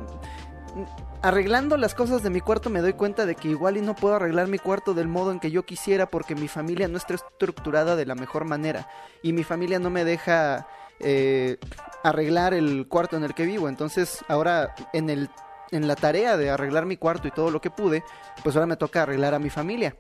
[1.22, 4.16] arreglando las cosas de mi cuarto me doy cuenta de que igual y no puedo
[4.16, 7.96] arreglar mi cuarto del modo en que yo quisiera porque mi familia no está estructurada
[7.96, 8.88] de la mejor manera
[9.22, 10.68] y mi familia no me deja
[11.00, 11.58] eh,
[12.04, 13.68] arreglar el cuarto en el que vivo.
[13.68, 15.30] Entonces ahora en, el,
[15.72, 18.04] en la tarea de arreglar mi cuarto y todo lo que pude,
[18.44, 19.96] pues ahora me toca arreglar a mi familia.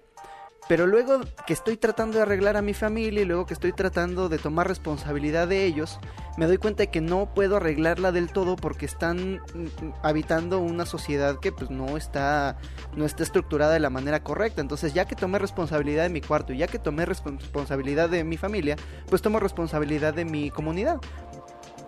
[0.69, 4.29] Pero luego que estoy tratando de arreglar a mi familia y luego que estoy tratando
[4.29, 5.99] de tomar responsabilidad de ellos,
[6.37, 10.85] me doy cuenta de que no puedo arreglarla del todo porque están mm, habitando una
[10.85, 12.59] sociedad que pues no está
[12.95, 14.61] no está estructurada de la manera correcta.
[14.61, 18.37] Entonces, ya que tomé responsabilidad de mi cuarto y ya que tomé responsabilidad de mi
[18.37, 18.75] familia,
[19.07, 21.01] pues tomo responsabilidad de mi comunidad.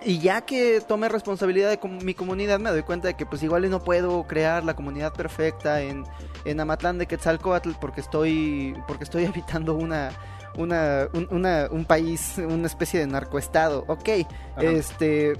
[0.04, 3.70] Y ya que tomé responsabilidad de mi comunidad, me doy cuenta de que pues igual
[3.70, 6.06] no puedo crear la comunidad perfecta en,
[6.44, 10.12] en Amatlán de Quetzalcoatl porque estoy, porque estoy habitando una,
[10.58, 11.08] una,
[11.72, 13.86] un, país, una especie de narcoestado.
[13.88, 14.10] Ok,
[14.60, 15.34] este,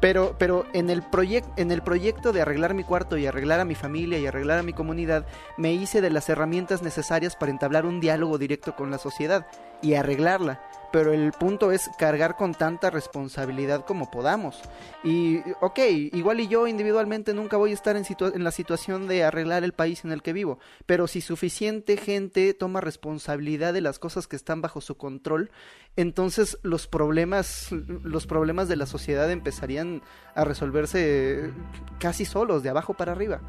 [0.00, 3.64] pero, pero en el proyecto, en el proyecto de arreglar mi cuarto y arreglar a
[3.64, 5.26] mi familia y arreglar a mi comunidad,
[5.58, 9.46] me hice de las herramientas necesarias para entablar un diálogo directo con la sociedad
[9.82, 10.60] y arreglarla
[10.94, 14.62] pero el punto es cargar con tanta responsabilidad como podamos.
[15.02, 15.80] Y, ok,
[16.12, 19.72] igual y yo individualmente nunca voy a estar en, en la situación de arreglar el
[19.72, 24.36] país en el que vivo, pero si suficiente gente toma responsabilidad de las cosas que
[24.36, 25.50] están bajo su control,
[25.96, 30.00] entonces los problemas, los problemas de la sociedad empezarían
[30.36, 31.50] a resolverse
[31.98, 33.40] casi solos, de abajo para arriba.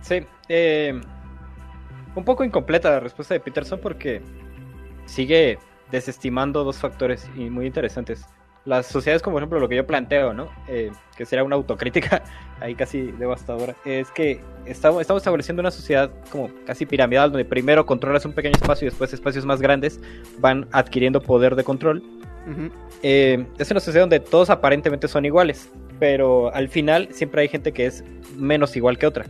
[0.00, 1.00] Sí, eh,
[2.16, 4.22] un poco incompleta la respuesta de Peterson porque
[5.06, 5.60] sigue
[5.90, 8.24] desestimando dos factores y muy interesantes.
[8.66, 10.48] Las sociedades, como por ejemplo lo que yo planteo, ¿no?
[10.68, 12.22] Eh, que sería una autocrítica
[12.60, 17.86] ahí casi devastadora, es que estamos, estamos estableciendo una sociedad como casi piramidal, donde primero
[17.86, 20.00] controlas un pequeño espacio y después espacios más grandes
[20.38, 22.02] van adquiriendo poder de control.
[23.02, 27.72] Eh, es una sociedad donde todos aparentemente son iguales, pero al final siempre hay gente
[27.72, 28.04] que es
[28.36, 29.26] menos igual que otra.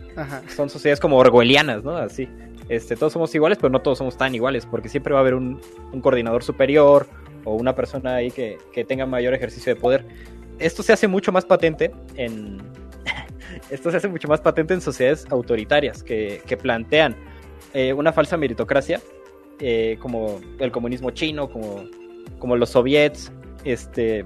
[0.48, 1.96] Son sociedades como orwellianas, ¿no?
[1.96, 2.28] Así.
[2.70, 5.34] Este, todos somos iguales, pero no todos somos tan iguales, porque siempre va a haber
[5.34, 5.60] un,
[6.00, 7.08] coordinador superior
[7.44, 10.06] o una persona ahí que, tenga mayor ejercicio de poder.
[10.60, 12.58] Esto se hace mucho más patente en.
[13.70, 17.16] esto se hace mucho más patente en sociedades autoritarias que, plantean
[17.74, 19.00] eh, una falsa meritocracia,
[19.58, 21.82] eh, como el comunismo chino, como,
[22.38, 23.32] como los soviets,
[23.64, 24.24] este,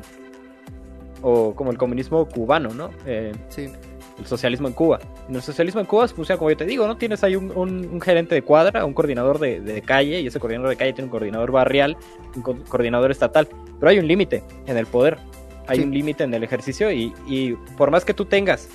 [1.22, 2.90] o como el comunismo cubano, ¿no?
[3.06, 3.70] Eh, sí
[4.18, 5.00] el socialismo en Cuba.
[5.28, 6.96] En el socialismo en Cuba funciona como yo te digo, ¿no?
[6.96, 10.92] Tienes ahí un, gerente de cuadra, un coordinador de, calle, y ese coordinador de calle
[10.92, 11.96] tiene un coordinador barrial,
[12.36, 13.48] un coordinador estatal.
[13.78, 15.18] Pero hay un límite en el poder,
[15.66, 18.68] hay un límite en el ejercicio, y, y por más que tú tengas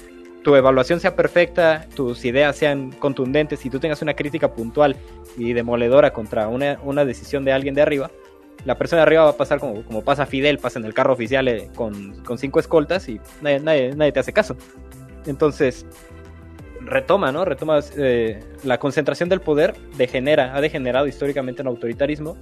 [0.44, 4.96] tu evaluación sea perfecta, tus ideas sean contundentes y tú tengas una crítica puntual
[5.38, 8.10] y demoledora contra una, una decisión de alguien de arriba,
[8.66, 11.14] la persona de arriba va a pasar como, como pasa Fidel, pasa en el carro
[11.14, 14.56] oficial eh, con, con, cinco escoltas y nadie, nadie, nadie, te hace caso.
[15.26, 15.86] Entonces,
[16.82, 17.46] retoma, ¿no?
[17.46, 22.38] Retoma eh, la concentración del poder, degenera, ha degenerado históricamente en autoritarismo,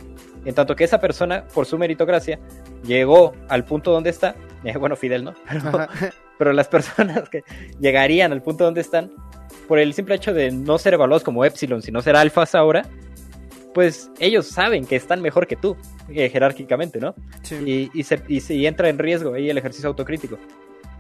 [0.45, 2.39] en tanto que esa persona, por su meritocracia,
[2.83, 5.33] llegó al punto donde está, eh, bueno, Fidel, ¿no?
[6.37, 7.43] Pero, las personas que
[7.79, 9.11] llegarían al punto donde están,
[9.67, 12.83] por el simple hecho de no ser evaluados como Epsilon, sino ser alfas ahora,
[13.73, 15.75] pues ellos saben que están mejor que tú,
[16.09, 17.15] eh, jerárquicamente, ¿no?
[17.41, 17.89] Sí.
[17.93, 20.37] Y, se, y, y entra en riesgo ahí el ejercicio autocrítico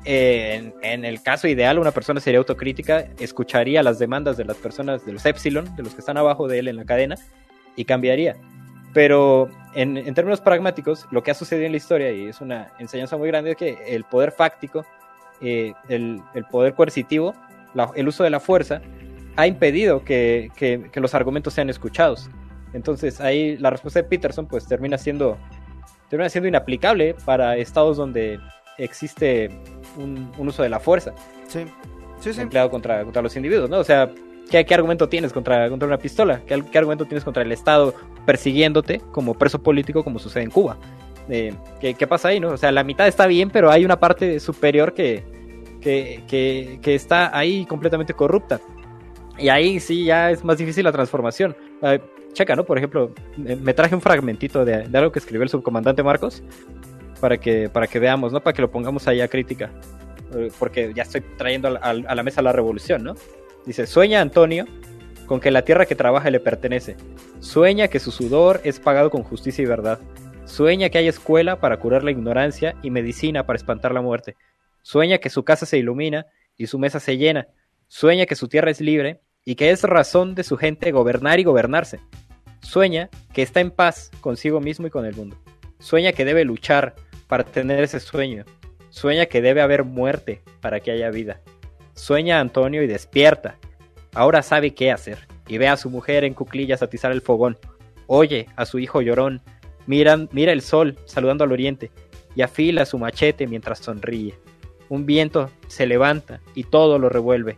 [0.09, 5.11] en, el caso ideal, una persona sería autocrítica, escucharía las demandas de las personas, de
[5.11, 7.15] los Epsilon, de los que están abajo de él en la cadena,
[7.75, 8.37] y cambiaría.
[8.93, 13.17] Pero en, términos pragmáticos, lo que ha sucedido en la historia, y es una enseñanza
[13.17, 14.85] muy grande, es que el poder fáctico,
[15.41, 17.33] eh, el, poder coercitivo,
[17.95, 18.81] el uso de la fuerza,
[19.35, 22.29] ha impedido que, los argumentos sean escuchados.
[22.71, 25.37] Entonces ahí la respuesta de Peterson pues termina siendo,
[26.09, 28.39] termina siendo inaplicable para estados donde
[28.77, 29.49] existe
[29.97, 31.13] un, uso de la fuerza.
[31.47, 31.65] Sí.
[32.19, 32.41] Sí, sí.
[32.41, 33.77] Empleado contra, contra los individuos, ¿no?
[33.77, 34.11] O sea,
[34.49, 36.41] ¿qué, qué argumento tienes contra, contra una pistola?
[36.45, 37.93] ¿Qué, ¿Qué, argumento tienes contra el Estado
[38.25, 40.77] persiguiéndote como preso político como sucede en Cuba?
[41.29, 42.49] Eh, ¿qué, ¿qué, pasa ahí, no?
[42.49, 45.23] O sea, la mitad está bien, pero hay una parte superior que,
[45.81, 48.59] que, que, que está ahí completamente corrupta.
[49.37, 51.55] Y ahí sí ya es más difícil la transformación.
[51.83, 51.99] Eh,
[52.33, 52.63] checa, ¿no?
[52.63, 56.43] Por ejemplo, me traje un fragmentito de, de algo que escribió el subcomandante Marcos
[57.17, 58.41] para que, para que veamos, ¿no?
[58.41, 59.71] Para que lo pongamos ahí a crítica.
[60.35, 63.15] Eh, porque ya estoy trayendo a, la mesa la revolución, ¿no?
[63.65, 64.65] Dice, sueña Antonio
[65.25, 66.95] con que la tierra que trabaja le pertenece.
[67.39, 69.99] Sueña que su sudor es pagado con justicia y verdad.
[70.45, 74.35] Sueña que hay escuela para curar la ignorancia y medicina para espantar la muerte.
[74.81, 77.47] Sueña que su casa se ilumina y su mesa se llena.
[77.87, 81.43] Sueña que su tierra es libre y que es razón de su gente gobernar y
[81.43, 81.99] gobernarse.
[82.61, 85.37] Sueña que está en paz consigo mismo y con el mundo.
[85.79, 86.95] Sueña que debe luchar
[87.27, 88.45] para tener ese sueño.
[88.89, 91.41] Sueña que debe haber muerte para que haya vida.
[91.93, 93.57] Sueña Antonio y despierta.
[94.13, 97.57] Ahora sabe qué hacer y ve a su mujer en cuclillas atizar el fogón.
[98.07, 99.41] Oye a su hijo llorón.
[99.85, 101.91] Mira, mira el sol saludando al oriente
[102.35, 104.35] y afila su machete mientras sonríe.
[104.89, 107.57] Un viento se levanta y todo lo revuelve.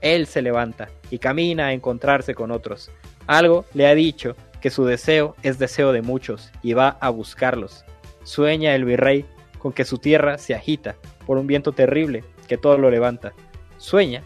[0.00, 2.90] Él se levanta y camina a encontrarse con otros.
[3.26, 7.84] Algo le ha dicho que su deseo es deseo de muchos y va a buscarlos.
[8.28, 9.24] Sueña el virrey
[9.58, 13.32] con que su tierra se agita por un viento terrible que todo lo levanta.
[13.78, 14.22] Sueña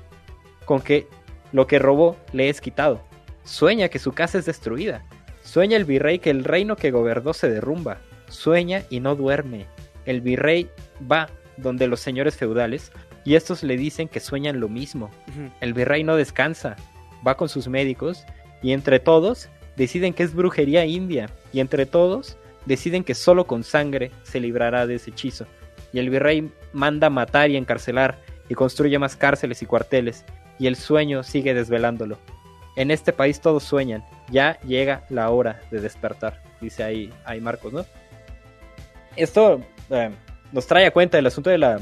[0.65, 1.07] con que
[1.53, 3.01] lo que robó le es quitado.
[3.45, 5.05] Sueña que su casa es destruida.
[5.45, 7.99] Sueña el virrey que el reino que gobernó se derrumba.
[8.29, 9.67] Sueña y no duerme.
[10.05, 10.69] El virrey
[11.01, 12.91] va donde los señores feudales
[13.25, 15.11] y estos le dicen que sueñan lo mismo.
[15.61, 16.75] El virrey no descansa,
[17.25, 18.25] va con sus médicos
[18.65, 23.65] y entre todos deciden que es brujería india y entre todos deciden que solo con
[23.65, 25.47] sangre se librará de ese hechizo,
[25.93, 28.19] y el virrey manda matar y encarcelar,
[28.49, 30.25] y construye más cárceles y cuarteles,
[30.59, 32.19] y el sueño sigue desvelándolo.
[32.77, 37.73] En este país todos sueñan, ya llega la hora de despertar, dice ahí, ahí Marcos,
[37.73, 37.85] ¿no?
[39.17, 39.61] Esto
[39.91, 40.11] eh,
[40.53, 41.81] nos trae a cuenta el asunto de la,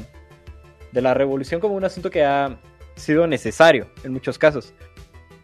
[0.91, 2.57] de la revolución como un asunto que ha
[2.95, 4.73] sido necesario en muchos casos.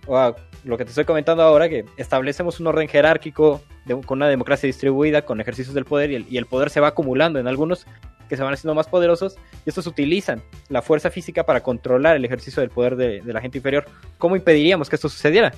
[0.05, 0.35] O
[0.67, 3.61] lo que te estoy comentando ahora, que establecemos un orden jerárquico
[4.05, 7.47] con una democracia distribuida, con ejercicios del poder, y el, poder se va acumulando en
[7.47, 7.87] algunos
[8.27, 12.25] que se van haciendo más poderosos, y estos utilizan la fuerza física para controlar el
[12.25, 13.85] ejercicio del poder de, de la gente inferior.
[14.17, 15.53] ¿Cómo impediríamos que esto sucediera?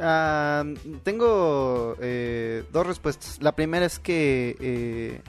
[0.00, 3.38] Uh, tengo eh, dos respuestas.
[3.42, 5.20] La primera es que eh,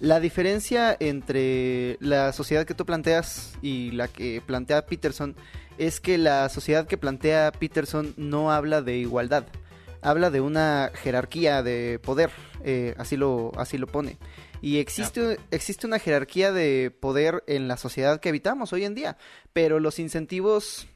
[0.00, 5.34] la diferencia entre la sociedad que tú planteas y la que plantea Peterson
[5.76, 9.46] es que la sociedad que plantea Peterson no habla de igualdad,
[10.00, 12.30] habla de una jerarquía de poder,
[12.64, 14.18] eh, así, lo, así lo pone.
[14.60, 19.16] Y existe, existe una jerarquía de poder en la sociedad que habitamos hoy en día,
[19.52, 20.88] pero los incentivos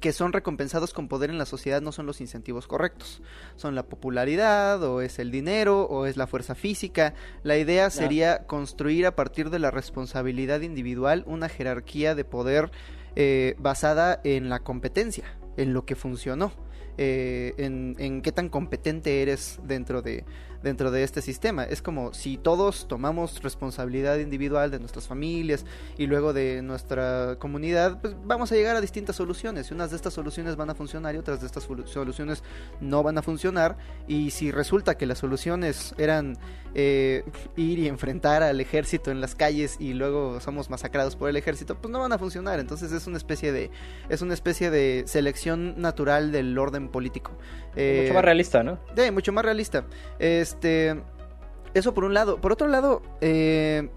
[0.00, 3.22] que son recompensados con poder en la sociedad no son los incentivos correctos.
[3.56, 7.14] Son la popularidad, o es el dinero, o es la fuerza física.
[7.42, 12.70] La idea sería construir a partir de la responsabilidad individual una jerarquía de poder
[13.14, 15.24] eh, basada en la competencia,
[15.56, 16.52] en lo que funcionó.
[16.98, 20.24] Eh, en, en, qué tan competente eres dentro de,
[20.66, 21.62] dentro de este sistema.
[21.62, 25.64] Es como si todos tomamos responsabilidad individual de nuestras familias
[25.96, 29.70] y luego de nuestra comunidad, pues vamos a llegar a distintas soluciones.
[29.70, 32.42] Y unas de estas soluciones van a funcionar y otras de estas soluciones
[32.80, 33.78] no van a funcionar.
[34.08, 36.36] Y si resulta que las soluciones eran
[36.74, 37.22] eh,
[37.54, 41.76] ir y enfrentar al ejército en las calles y luego somos masacrados por el ejército,
[41.80, 42.58] pues no van a funcionar.
[42.58, 43.70] Entonces es una especie de
[44.08, 47.38] es una especie de selección natural del orden político.
[47.76, 48.78] Eh, mucho más realista, ¿no?
[48.96, 49.84] Sí, mucho más realista.
[50.18, 52.40] Este, eso por un lado.
[52.40, 53.88] Por otro lado, eh,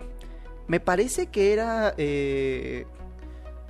[0.67, 2.85] me parece que era, eh,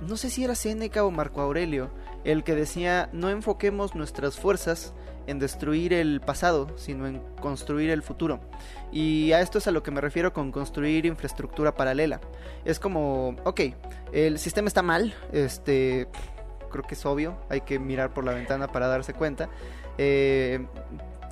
[0.06, 1.90] no sé si era Seneca o Marco Aurelio,
[2.24, 4.92] el que decía, no enfoquemos nuestras fuerzas
[5.26, 8.40] en destruir el pasado, sino en construir el futuro.
[8.90, 12.20] Y a esto es a lo que me refiero con construir infraestructura paralela.
[12.64, 13.60] Es como, ok,
[14.12, 16.08] el sistema está mal, este,
[16.70, 19.48] creo que es obvio, hay que mirar por la ventana para darse cuenta.
[19.98, 20.66] Eh,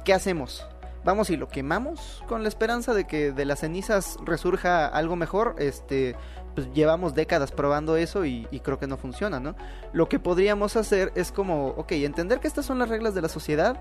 [0.04, 0.66] ¿Qué hacemos?
[1.04, 5.54] Vamos y lo quemamos con la esperanza de que de las cenizas resurja algo mejor.
[5.58, 6.16] Este,
[6.54, 9.54] pues llevamos décadas probando eso y, creo que no funciona, ¿no?
[9.92, 13.28] Lo que podríamos hacer es como, ok, entender que estas son las reglas de la
[13.28, 13.80] sociedad,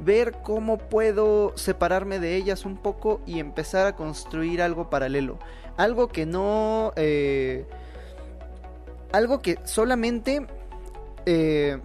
[0.00, 5.38] ver cómo puedo separarme de ellas un poco y empezar a construir algo paralelo.
[5.76, 6.92] Algo que no...
[6.96, 7.66] Eh,
[9.12, 10.46] algo que solamente...
[11.26, 11.78] Eh,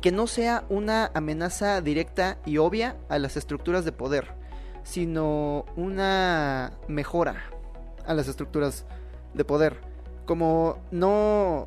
[0.00, 4.34] que no sea una amenaza directa y obvia a las estructuras de poder,
[4.82, 7.44] sino una mejora
[8.06, 8.86] a las estructuras
[9.34, 9.80] de poder.
[10.24, 11.66] Como no,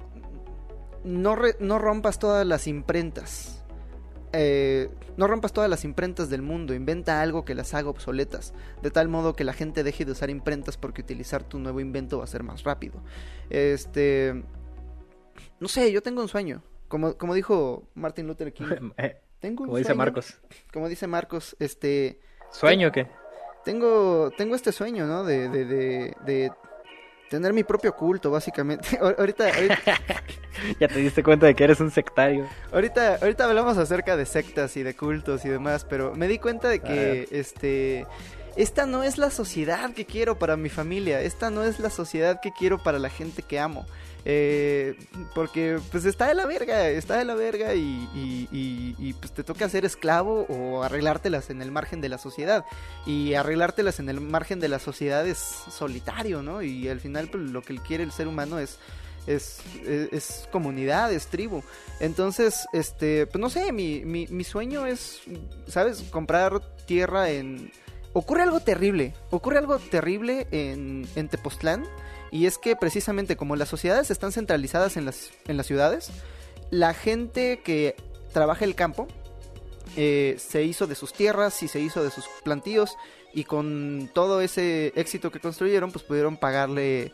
[1.03, 3.63] no, no rompas todas las imprentas.
[4.33, 8.89] Eh, no rompas todas las imprentas del mundo, inventa algo que las haga obsoletas, de
[8.89, 12.23] tal modo que la gente deje de usar imprentas porque utilizar tu nuevo invento va
[12.23, 13.03] a ser más rápido.
[13.49, 14.41] Este,
[15.59, 16.63] no sé, yo tengo un sueño.
[16.91, 18.65] Como, como dijo Martin Luther King.
[18.97, 20.37] Eh, tengo como dice Marcos.
[20.73, 22.19] Como dice Marcos, este...
[22.51, 23.07] ¿Sueño o qué?
[23.63, 25.23] Tengo, tengo este sueño, ¿no?
[25.23, 26.51] De, de, de, de
[27.29, 28.99] tener mi propio culto, básicamente.
[29.17, 29.49] ahorita,
[30.79, 32.45] ya te diste cuenta de que eres un sectario.
[32.73, 36.67] Ahorita, ahorita hablamos acerca de sectas y de cultos y demás, pero me di cuenta
[36.67, 38.05] de que, este,
[38.57, 42.41] esta no es la sociedad que quiero para mi familia, esta no es la sociedad
[42.41, 43.85] que quiero para la gente que amo.
[44.23, 44.95] Eh,
[45.33, 49.67] porque pues está de la verga, está de la verga y, y, pues te toca
[49.67, 52.65] ser esclavo o arreglártelas en el margen de la sociedad.
[53.05, 56.61] Y arreglártelas en el margen de la sociedad es solitario, ¿no?
[56.61, 58.77] Y al final pues, lo que quiere el ser humano es
[59.27, 61.63] es, comunidad, es tribu.
[61.99, 65.21] Entonces, este, pues no sé, mi, mi, mi, sueño es,
[65.67, 66.03] ¿sabes?
[66.09, 67.71] Comprar tierra en...
[68.13, 71.85] Ocurre algo terrible, ocurre algo terrible en, en Tepoztlán
[72.31, 76.09] y es que precisamente como las sociedades están centralizadas en las, en las ciudades,
[76.69, 77.95] la gente que
[78.33, 79.07] trabaja el campo
[79.97, 82.95] eh, se hizo de sus tierras y se hizo de sus plantíos
[83.33, 87.11] y con todo ese éxito que construyeron pues pudieron pagarle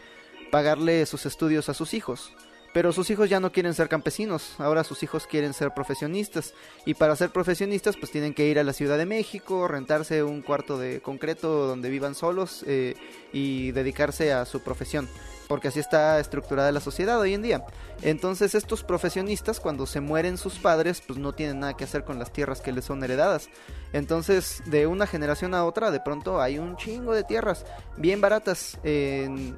[0.51, 2.31] pagarle sus estudios a sus hijos.
[2.77, 6.53] Pero sus hijos ya no quieren ser campesinos, ahora sus hijos quieren ser profesionistas.
[6.85, 10.43] Y para ser profesionistas pues tienen que ir a la Ciudad de México, rentarse un
[10.43, 12.93] cuarto de concreto donde vivan solos eh,
[13.33, 15.09] y dedicarse a su profesión.
[15.47, 17.65] Porque así está estructurada la sociedad hoy en día.
[18.03, 22.19] Entonces estos profesionistas cuando se mueren sus padres pues no tienen nada que hacer con
[22.19, 23.49] las tierras que les son heredadas.
[23.91, 27.65] Entonces de una generación a otra de pronto hay un chingo de tierras
[27.97, 29.57] bien baratas en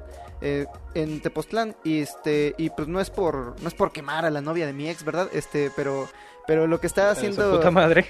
[0.94, 4.40] en Tepoztlán y este y pues no es por no es por quemar a la
[4.40, 5.28] novia de mi ex, ¿verdad?
[5.32, 6.08] Este, pero
[6.46, 8.06] pero lo que está haciendo puta madre.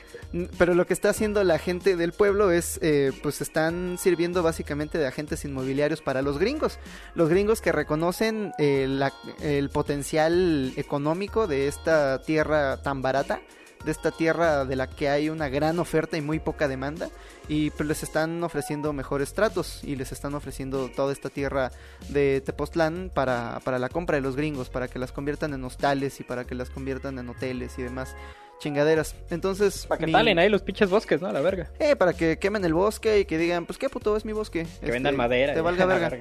[0.57, 4.97] pero lo que está haciendo la gente del pueblo es eh, pues están sirviendo básicamente
[4.97, 6.79] de agentes inmobiliarios para los gringos
[7.15, 13.41] los gringos que reconocen eh, la- el potencial económico de esta tierra tan barata
[13.85, 17.09] de esta tierra de la que hay una gran oferta y muy poca demanda
[17.49, 21.71] y pues les están ofreciendo mejores tratos y les están ofreciendo toda esta tierra
[22.11, 26.21] de Tepoztlán para, para la compra de los gringos, para que las conviertan en hostales
[26.21, 28.15] y para que las conviertan en hoteles y demás
[28.59, 29.15] chingaderas.
[29.31, 31.33] Entonces, Para que mi- talen ahí los pinches bosques, ¿no?
[31.33, 31.71] La verga.
[31.79, 34.65] eh, para que quemen el bosque y que digan, pues qué puto es mi bosque.
[34.65, 35.55] Que Este, vendan madera.
[35.55, 36.19] Te valga verga.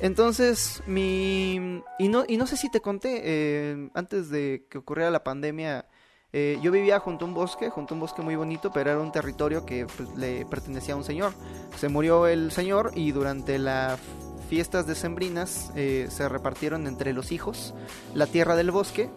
[0.00, 1.82] Entonces, mi...
[1.98, 5.84] Y no, y no sé si te conté, eh, antes de que ocurriera la pandemia,
[6.32, 9.00] eh, yo vivía junto a un bosque, junto a un bosque muy bonito, pero era
[9.00, 11.32] un territorio que pues, le pertenecía a un señor.
[11.76, 13.98] Se murió el señor y durante las
[14.48, 17.74] fiestas decembrinas eh, se repartieron entre los hijos
[18.14, 19.10] la tierra del bosque.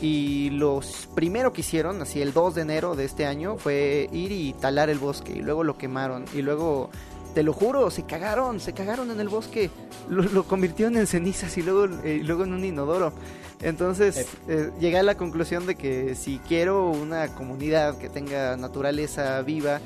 [0.00, 4.30] Y los primero que hicieron, así el 2 de enero de este año, fue ir
[4.30, 5.32] y talar el bosque.
[5.32, 6.24] Y luego lo quemaron.
[6.34, 6.90] Y luego
[7.34, 9.70] te lo juro, se cagaron, se cagaron en el bosque.
[10.08, 13.12] Lo, convirtieron en cenizas y luego, eh, luego en un inodoro.
[13.62, 19.42] Entonces eh, llegué a la conclusión de que si quiero una comunidad que tenga naturaleza
[19.42, 19.80] viva,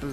[0.00, 0.12] pues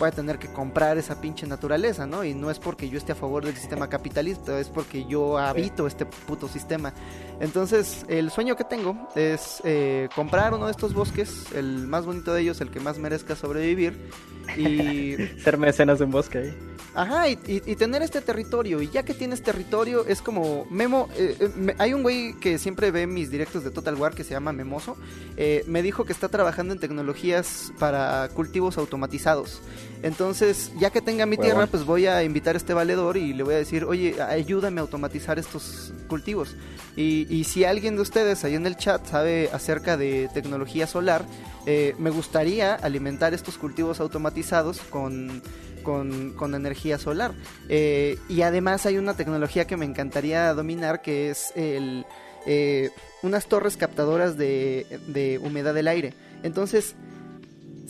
[0.00, 2.24] voy a tener que comprar esa pinche naturaleza, ¿no?
[2.24, 5.86] Y no es porque yo esté a favor del sistema capitalista, es porque yo habito
[5.86, 6.92] este puto sistema.
[7.38, 12.32] Entonces, el sueño que tengo es eh, comprar uno de estos bosques, el más bonito
[12.34, 14.10] de ellos, el que más merezca sobrevivir,
[14.56, 16.58] y Ser mecenas de un bosque ahí.
[16.92, 18.82] Ajá, y, y- y tener este territorio.
[18.82, 21.08] Y ya que tienes territorio, es como Memo.
[21.16, 24.24] eh, eh, me- hay un güey que siempre ve mis directos de Total War que
[24.24, 24.96] se llama Memoso.
[25.36, 29.60] eh, me dijo que está trabajando en tecnologías para cultivos automatizados.
[30.02, 33.42] Entonces, ya que tenga mi tierra, pues voy a invitar a este valedor y le
[33.42, 36.56] voy a decir, oye, ayúdame a automatizar estos cultivos.
[36.96, 41.24] Y, y si alguien de ustedes ahí en el chat sabe acerca de tecnología solar,
[41.66, 45.42] eh, me gustaría alimentar estos cultivos automatizados con,
[45.82, 47.34] con, con energía solar.
[47.68, 52.06] Eh, y además hay una tecnología que me encantaría dominar que es el,
[52.46, 52.90] eh,
[53.22, 56.14] unas torres captadoras de, de humedad del aire.
[56.42, 56.94] Entonces,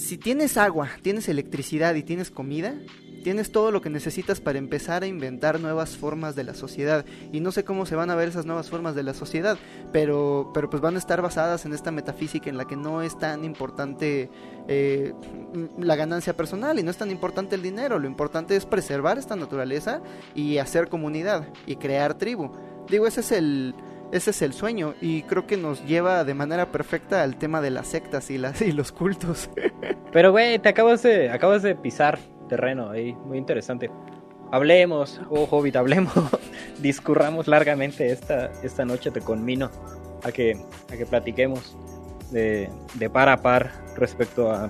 [0.01, 2.75] si tienes agua, tienes electricidad y tienes comida,
[3.23, 7.05] tienes todo lo que necesitas para empezar a inventar nuevas formas de la sociedad.
[7.33, 9.59] Y no sé cómo se van a ver esas nuevas formas de la sociedad,
[9.93, 13.19] pero, pero pues van a estar basadas en esta metafísica en la que no es
[13.19, 14.31] tan importante
[14.69, 15.13] eh,
[15.79, 17.99] la ganancia personal y no es tan importante el dinero.
[17.99, 20.01] Lo importante es preservar esta naturaleza
[20.35, 22.51] y hacer comunidad y crear tribu.
[22.89, 23.75] Digo, ese es el...
[24.13, 27.71] Ese es el sueño y creo que nos lleva de manera perfecta al tema de
[27.71, 29.51] las sectas y, las, y los cultos.
[30.13, 33.91] Pero, güey, te acabas de, acabas de pisar terreno ahí, muy interesante.
[34.51, 36.13] Hablemos, oh Hobbit, hablemos,
[36.81, 39.71] discurramos largamente esta, esta noche, te conmino
[40.25, 40.61] a que,
[40.93, 41.77] a que platiquemos
[42.33, 44.69] de, de par a par respecto a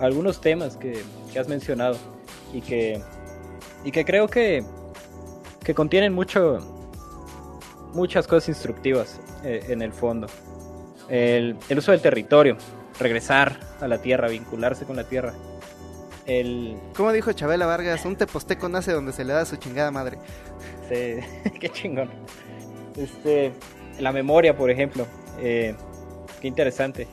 [0.00, 1.98] algunos temas que, que has mencionado
[2.54, 3.02] y que,
[3.84, 4.64] y que creo que,
[5.62, 6.75] que contienen mucho,
[7.96, 10.28] muchas cosas instructivas eh, en el fondo.
[11.08, 12.56] El, el uso del territorio,
[13.00, 15.32] regresar a la tierra, vincularse con la tierra.
[16.26, 20.18] El, Como dijo Chabela Vargas, un teposteco nace donde se le da su chingada madre.
[20.88, 21.24] se-
[21.60, 22.10] qué chingón.
[22.96, 23.52] Este,
[24.00, 25.06] la memoria, por ejemplo,
[25.40, 25.74] eh,
[26.40, 27.06] qué interesante.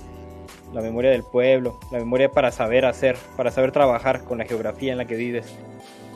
[0.74, 4.92] La memoria del pueblo, la memoria para saber hacer, para saber trabajar con la geografía
[4.92, 5.46] en la que vives.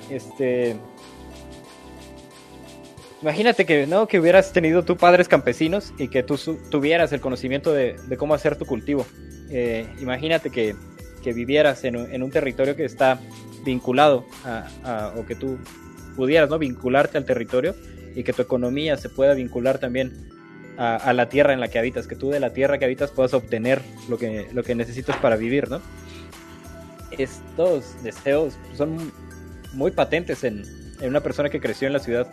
[0.10, 0.76] Este,
[3.22, 6.38] imagínate que no que hubieras tenido tú padres campesinos y que tú
[6.70, 9.06] tuvieras el conocimiento de, de cómo hacer tu cultivo.
[9.50, 10.76] Eh, imagínate que,
[11.24, 13.20] que vivieras en, en un territorio que está
[13.64, 15.58] vinculado a, a- o que tú
[16.16, 17.76] pudieras no vincularte al territorio
[18.16, 20.12] y que tu economía se pueda vincular también
[20.78, 23.12] a, a la tierra en la que habitas, que tú de la tierra que habitas
[23.12, 25.82] puedas obtener lo que, lo que necesitas para vivir, ¿no?
[27.12, 29.12] Estos deseos son
[29.74, 30.64] muy patentes en,
[31.00, 32.28] en una persona que creció en la ciudad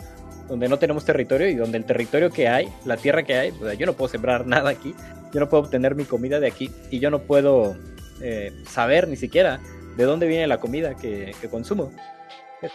[0.49, 3.87] donde no tenemos territorio y donde el territorio que hay, la tierra que hay, yo
[3.87, 4.95] no puedo sembrar nada aquí,
[5.33, 7.77] yo no puedo obtener mi comida de aquí y yo no puedo
[8.23, 9.61] eh, saber ni siquiera
[9.97, 11.93] de dónde viene la comida que, que consumo.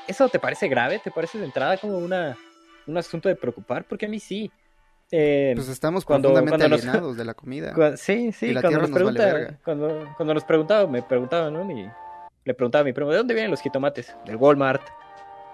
[0.08, 1.00] ¿Eso te parece grave?
[1.04, 2.38] ¿Te parece de entrada como una,
[2.86, 3.84] un asunto de preocupar?
[3.86, 4.52] Porque a mí sí.
[5.12, 7.74] Eh, Pues estamos Cuando- profundamente cuando nos- alienados de la comida.
[7.74, 11.50] Cua- Sí, sí, Y la cuando nos, vale pregunta, cuando, cuando nos preguntaba, me preguntaba,
[11.50, 11.66] ¿no?
[11.66, 11.90] Mi-
[12.46, 14.16] le preguntaba a mi primo, ¿de dónde vienen los jitomates?
[14.26, 14.82] Del Walmart.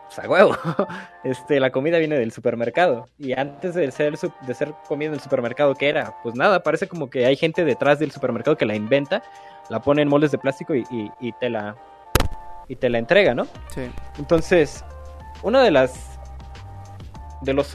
[0.07, 0.55] Pues a huevo.
[1.23, 3.07] Este, la comida viene del supermercado.
[3.17, 6.15] Y antes de ser, de ser comida en el supermercado, ¿qué era?
[6.21, 9.23] Pues nada, parece como que hay gente detrás del supermercado que la inventa,
[9.69, 11.75] la pone en moldes de plástico y, y- y te la
[12.67, 13.45] y te la entrega, ¿no?
[13.73, 13.89] Sí.
[14.19, 14.83] Entonces,
[15.43, 16.19] una de las
[17.41, 17.71] de los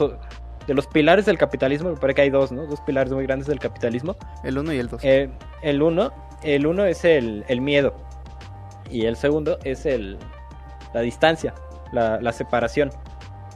[0.67, 2.65] de los pilares del capitalismo, me parece que hay dos, ¿no?
[2.67, 4.15] Dos pilares muy grandes del capitalismo.
[4.43, 5.03] El uno y el dos.
[5.03, 5.29] Eh,
[5.61, 7.93] el uno, el uno es el, el, miedo.
[8.89, 10.17] Y el segundo es el,
[10.93, 11.53] la distancia,
[11.91, 12.91] la, la separación.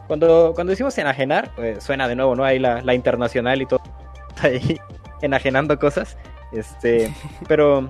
[0.07, 2.43] Cuando, cuando decimos enajenar, pues suena de nuevo, ¿no?
[2.43, 3.81] Ahí la, la internacional y todo.
[4.41, 4.79] Ahí
[5.21, 6.17] enajenando cosas.
[6.51, 7.13] Este,
[7.47, 7.87] pero,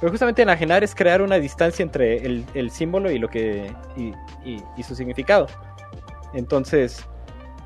[0.00, 3.72] pero justamente enajenar es crear una distancia entre el, el símbolo y lo que.
[3.96, 4.12] Y,
[4.44, 5.46] y, y, su significado.
[6.34, 7.06] Entonces,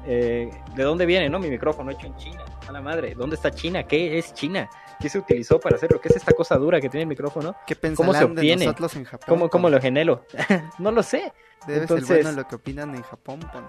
[0.06, 1.38] eh, ¿de dónde viene, no?
[1.38, 2.44] Mi micrófono hecho en China.
[2.68, 3.82] A la madre, ¿dónde está China?
[3.82, 4.70] ¿Qué es China?
[5.02, 6.00] ¿Qué se utilizó para hacerlo?
[6.00, 7.56] ¿Qué es esta cosa dura que tiene el micrófono?
[7.66, 8.66] ¿Qué ¿Cómo se obtiene?
[8.66, 9.26] nosotros en Japón?
[9.28, 10.24] ¿Cómo, cómo lo genero?
[10.78, 11.32] no lo sé.
[11.66, 13.40] Debe Entonces- ser bueno lo que opinan en Japón.
[13.52, 13.66] pon.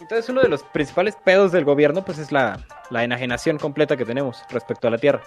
[0.00, 2.58] Entonces uno de los principales pedos del gobierno pues es la,
[2.90, 5.22] la enajenación completa que tenemos respecto a la tierra,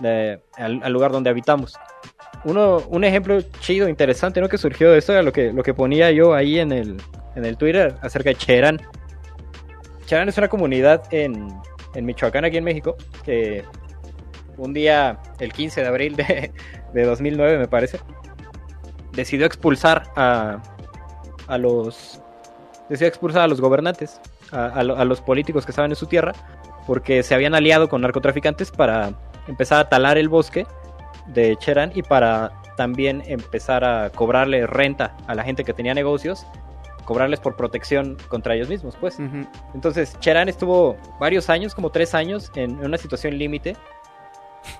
[0.00, 1.74] de- al, al lugar donde habitamos.
[2.44, 4.48] Uno, un ejemplo chido, interesante, ¿no?
[4.48, 7.00] Que surgió de esto era lo que, lo que ponía yo ahí en el,
[7.36, 8.80] en el Twitter acerca de Cherán.
[10.06, 11.48] Cherán es una comunidad en,
[11.94, 13.64] en Michoacán, aquí en México, que
[14.58, 16.52] un día, el 15 de abril de,
[16.92, 17.98] de 2009 me parece,
[19.12, 20.58] decidió expulsar a,
[21.46, 22.20] a los
[22.88, 24.20] decidió expulsar a los gobernantes,
[24.52, 26.32] a, a lo- a los políticos que estaban en su tierra,
[26.86, 29.12] porque se habían aliado con narcotraficantes para
[29.48, 30.66] empezar a talar el bosque
[31.28, 36.46] de Cherán y para también empezar a cobrarle renta a la gente que tenía negocios,
[37.06, 39.18] cobrarles por protección contra ellos mismos, pues.
[39.74, 43.76] Entonces, Cherán estuvo varios años, como tres años, en una situación límite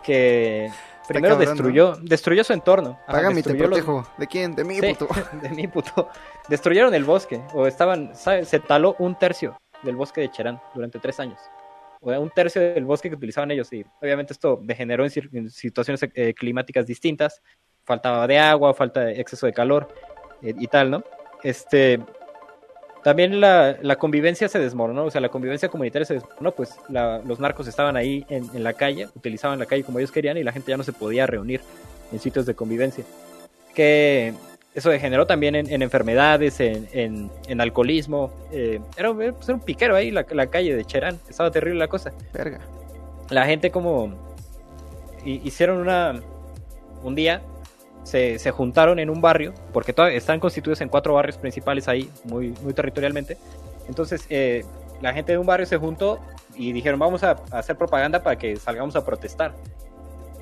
[0.02, 0.70] que
[1.06, 2.98] primero cabrón, destruyó, destruyó su entorno.
[3.06, 4.18] Ajá, Págame y te destruyó los-.
[4.18, 4.54] ¿De quién?
[4.54, 5.08] De mí, Sí, puto.
[5.42, 6.08] de mi puto.
[6.48, 8.48] Destruyeron el bosque, o estaban, ¿sabes?
[8.48, 11.38] se taló un tercio del bosque de Cherán durante tres años.
[12.00, 16.02] O sea, un tercio del bosque que utilizaban ellos, y obviamente esto degeneró en situaciones
[16.14, 17.42] eh, climáticas distintas.
[17.84, 19.88] Faltaba de agua, falta de exceso de calor
[20.42, 21.04] eh, y tal, ¿no?
[21.42, 22.00] Este.
[23.04, 27.18] También la, la convivencia se desmoronó, o sea, la convivencia comunitaria se desmoronó, pues la-
[27.24, 30.42] los narcos estaban ahí en, en la calle, utilizaban la calle como ellos querían y
[30.42, 31.60] la gente ya no se podía reunir
[32.12, 33.04] en sitios de convivencia.
[33.74, 34.32] Que
[34.74, 36.88] eso degeneró también en, en enfermedades, en,
[37.60, 38.32] alcoholismo.
[38.52, 41.18] eh, era, un- pues, era un piquero ahí, la, la calle de Cherán.
[41.28, 42.10] Estaba terrible la cosa.
[42.32, 42.60] Verga.
[43.28, 44.14] La gente como...
[45.24, 46.20] hi- hicieron una...
[47.02, 47.42] Un día
[48.04, 52.54] se, se juntaron en un barrio, porque están constituidos en cuatro barrios principales ahí, muy,
[52.62, 53.36] muy territorialmente.
[53.88, 54.64] Entonces, eh,
[55.02, 56.20] la gente de un barrio se juntó
[56.54, 59.52] y dijeron, vamos a, hacer propaganda para que salgamos a protestar.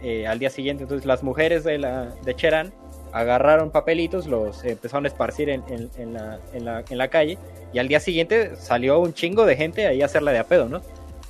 [0.02, 2.72] Eh, al día siguiente, entonces las mujeres de, la, de Cherán
[3.12, 7.38] agarraron papelitos, los empezaron a esparcir en, en- en la, en la- calle
[7.72, 10.68] y al día siguiente salió un chingo de gente ahí a hacerla de a pedo,
[10.68, 10.80] ¿no?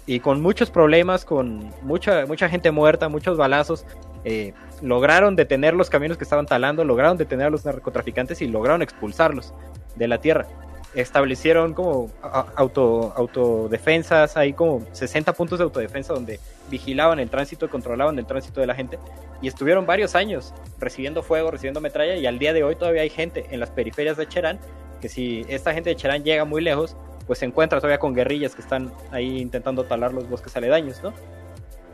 [0.06, 3.84] Y con muchos problemas, con mucha, mucha gente muerta, muchos balazos,
[4.24, 8.82] eh, lograron detener los caminos que estaban talando, lograron detener a los narcotraficantes y lograron
[8.82, 9.52] expulsarlos
[9.96, 10.46] de la tierra.
[10.94, 12.10] Establecieron como
[12.54, 16.38] auto, autodefensas, hay como 60 puntos de autodefensa donde
[16.70, 18.98] vigilaban el tránsito, controlaban el tránsito de la gente
[19.40, 23.10] y estuvieron varios años recibiendo fuego, recibiendo metralla y al día de hoy todavía hay
[23.10, 24.58] gente en las periferias de Cherán
[25.00, 26.94] que si esta gente de Cherán llega muy lejos,
[27.26, 31.12] pues se encuentra todavía con guerrillas que están ahí intentando talar los bosques aledaños, ¿no?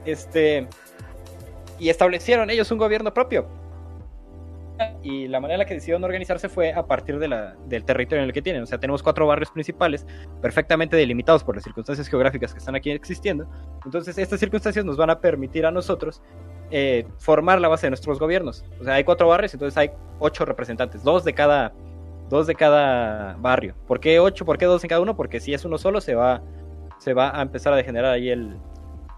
[0.05, 0.67] Este
[1.79, 3.47] y establecieron ellos un gobierno propio.
[5.03, 8.23] Y la manera en la que decidieron organizarse fue a partir de la, del territorio
[8.23, 8.63] en el que tienen.
[8.63, 10.07] O sea, tenemos cuatro barrios principales
[10.41, 13.49] perfectamente delimitados por las circunstancias geográficas que están aquí existiendo.
[13.85, 16.23] Entonces, estas circunstancias nos van a permitir a nosotros
[16.71, 18.65] eh, formar la base de nuestros gobiernos.
[18.81, 19.91] O sea, hay cuatro barrios, entonces hay
[20.21, 21.73] ocho representantes, dos de cada,
[22.29, 23.75] dos de cada barrio.
[23.87, 24.45] ¿Por qué ocho?
[24.45, 25.17] ¿Por qué dos en cada uno?
[25.17, 26.43] Porque si es uno solo, se va,
[26.99, 28.57] se va a empezar a degenerar ahí el,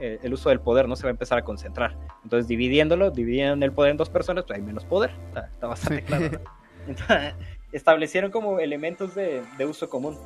[0.00, 1.96] eh, el uso del poder, no se va a empezar a concentrar.
[2.24, 5.10] Entonces, dividiéndolo, dividiendo el poder en dos personas, pues hay menos poder.
[5.28, 6.06] Está, está bastante Sí.
[6.06, 6.24] claro.
[6.30, 6.38] ¿no?
[6.88, 7.34] Entonces,
[7.72, 10.16] establecieron como elementos de, de uso común.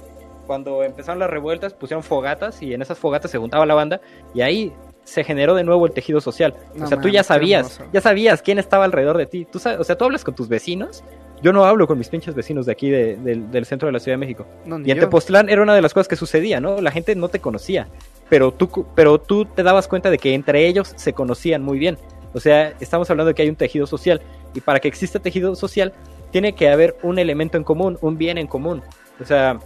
[0.47, 4.01] Cuando empezaron las revueltas, pusieron fogatas y en esas fogatas se juntaba la banda
[4.35, 4.73] y ahí
[5.03, 6.55] se generó de nuevo el tejido social.
[6.75, 9.47] No o sea, tú ya sabías, ya sabías quién estaba alrededor de ti.
[9.51, 11.03] Tú sabes, o sea, tú hablas con tus vecinos.
[11.43, 13.99] Yo no hablo con mis pinches vecinos de aquí, de- del- del centro de la
[14.01, 14.47] Ciudad de México.
[14.65, 15.03] No, Y en yo.
[15.05, 16.81] Tepoztlán era una de las cosas que sucedía, ¿no?
[16.81, 17.89] La gente no te conocía,
[18.35, 21.97] pero tú, pero tú te dabas cuenta de que entre ellos se conocían muy bien.
[22.33, 24.21] O sea, estamos hablando de que hay un tejido social
[24.53, 25.93] y para que exista tejido social
[26.33, 28.83] tiene que haber un elemento en común, un bien en común.
[29.21, 29.61] O sea,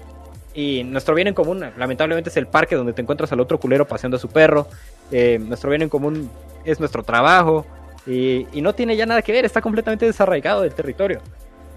[0.52, 3.88] y nuestro bien en común, lamentablemente, es el parque donde te encuentras al otro culero
[3.88, 4.66] paseando a su perro.
[5.10, 6.30] Eh, nuestro bien en común
[6.66, 7.64] es nuestro trabajo
[8.06, 11.22] y, no tiene ya nada que ver, está completamente desarraigado del territorio.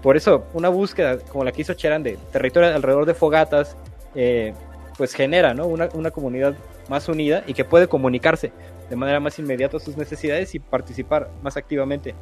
[0.02, 3.78] Por eso, una búsqueda como la que hizo Cheran de territorio alrededor de fogatas,
[4.14, 4.52] eh,
[4.98, 5.66] pues genera ¿no?
[5.68, 6.54] una comunidad
[6.88, 8.52] más unida y que puede comunicarse
[8.88, 12.14] de manera más inmediata sus necesidades y participar más activamente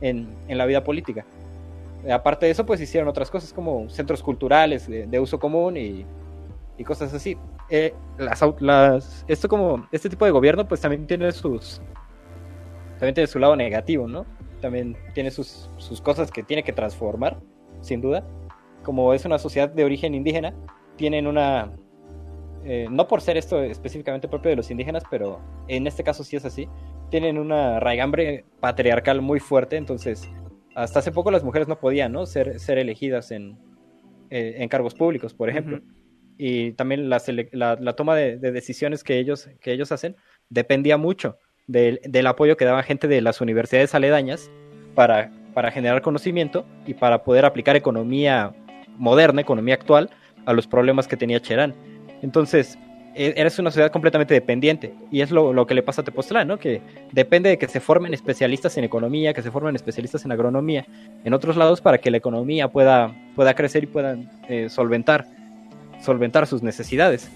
[0.00, 1.24] en, en la vida política.
[2.10, 6.06] Aparte de eso, pues hicieron otras cosas como centros culturales de, uso común y,
[6.76, 7.36] y cosas así.
[7.70, 7.92] Eh,
[8.60, 11.82] las, esto como, este tipo de gobierno pues también tiene sus,
[12.98, 14.24] también tiene su lado negativo, ¿no?
[14.60, 17.38] También tiene sus, sus cosas que tiene que transformar,
[17.80, 18.24] sin duda.
[18.84, 20.54] Como es una sociedad de origen indígena,
[20.96, 21.72] tienen una,
[22.64, 26.36] eh, no por ser esto específicamente propio de los indígenas, pero en este caso sí
[26.36, 26.68] es así,
[27.10, 30.28] tienen una raigambre patriarcal muy fuerte, entonces
[30.74, 32.26] hasta hace poco las mujeres no podían ¿no?
[32.26, 33.58] Ser, ser elegidas en,
[34.30, 35.80] eh, en cargos públicos, por ejemplo.
[36.36, 37.20] Y también la,
[37.52, 40.14] la, toma de, decisiones que ellos, que ellos hacen
[40.48, 44.48] dependía mucho del, del, apoyo que daba gente de las universidades aledañas
[44.94, 48.54] para, para generar conocimiento y para poder aplicar economía
[48.96, 50.10] moderna, economía actual,
[50.46, 51.74] a los problemas que tenía Cherán.
[52.22, 52.78] Entonces,
[53.18, 54.94] e, eres una sociedad completamente dependiente.
[55.10, 56.58] Y es lo, que le pasa a Tepoztlán, ¿no?
[56.58, 56.80] Que
[57.10, 60.86] depende de que se formen especialistas en economía, que se formen especialistas en agronomía,
[61.24, 65.26] en otros lados, para que la economía pueda, pueda crecer y puedan eh, solventar,
[66.00, 67.28] solventar sus necesidades.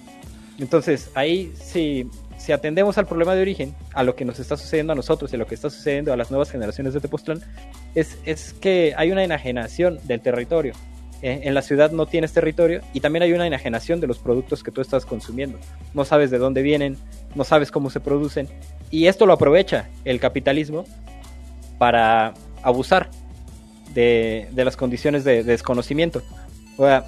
[0.58, 2.06] Entonces, ahí si,
[2.38, 5.36] si atendemos al problema de origen, a lo que nos está sucediendo a nosotros y
[5.36, 7.40] a lo que está sucediendo a las nuevas generaciones de Tepoztlán,
[7.96, 10.74] es, es que hay una enajenación del territorio
[11.22, 14.62] eh, en la ciudad no tienes territorio y también hay una enajenación de los productos
[14.64, 15.58] que tú estás consumiendo.
[15.94, 16.96] No sabes de dónde vienen,
[17.36, 18.48] no sabes cómo se producen
[18.90, 20.84] y esto lo aprovecha el capitalismo
[21.78, 23.08] para abusar
[23.94, 26.22] de, las condiciones de, desconocimiento.
[26.76, 27.04] O sea,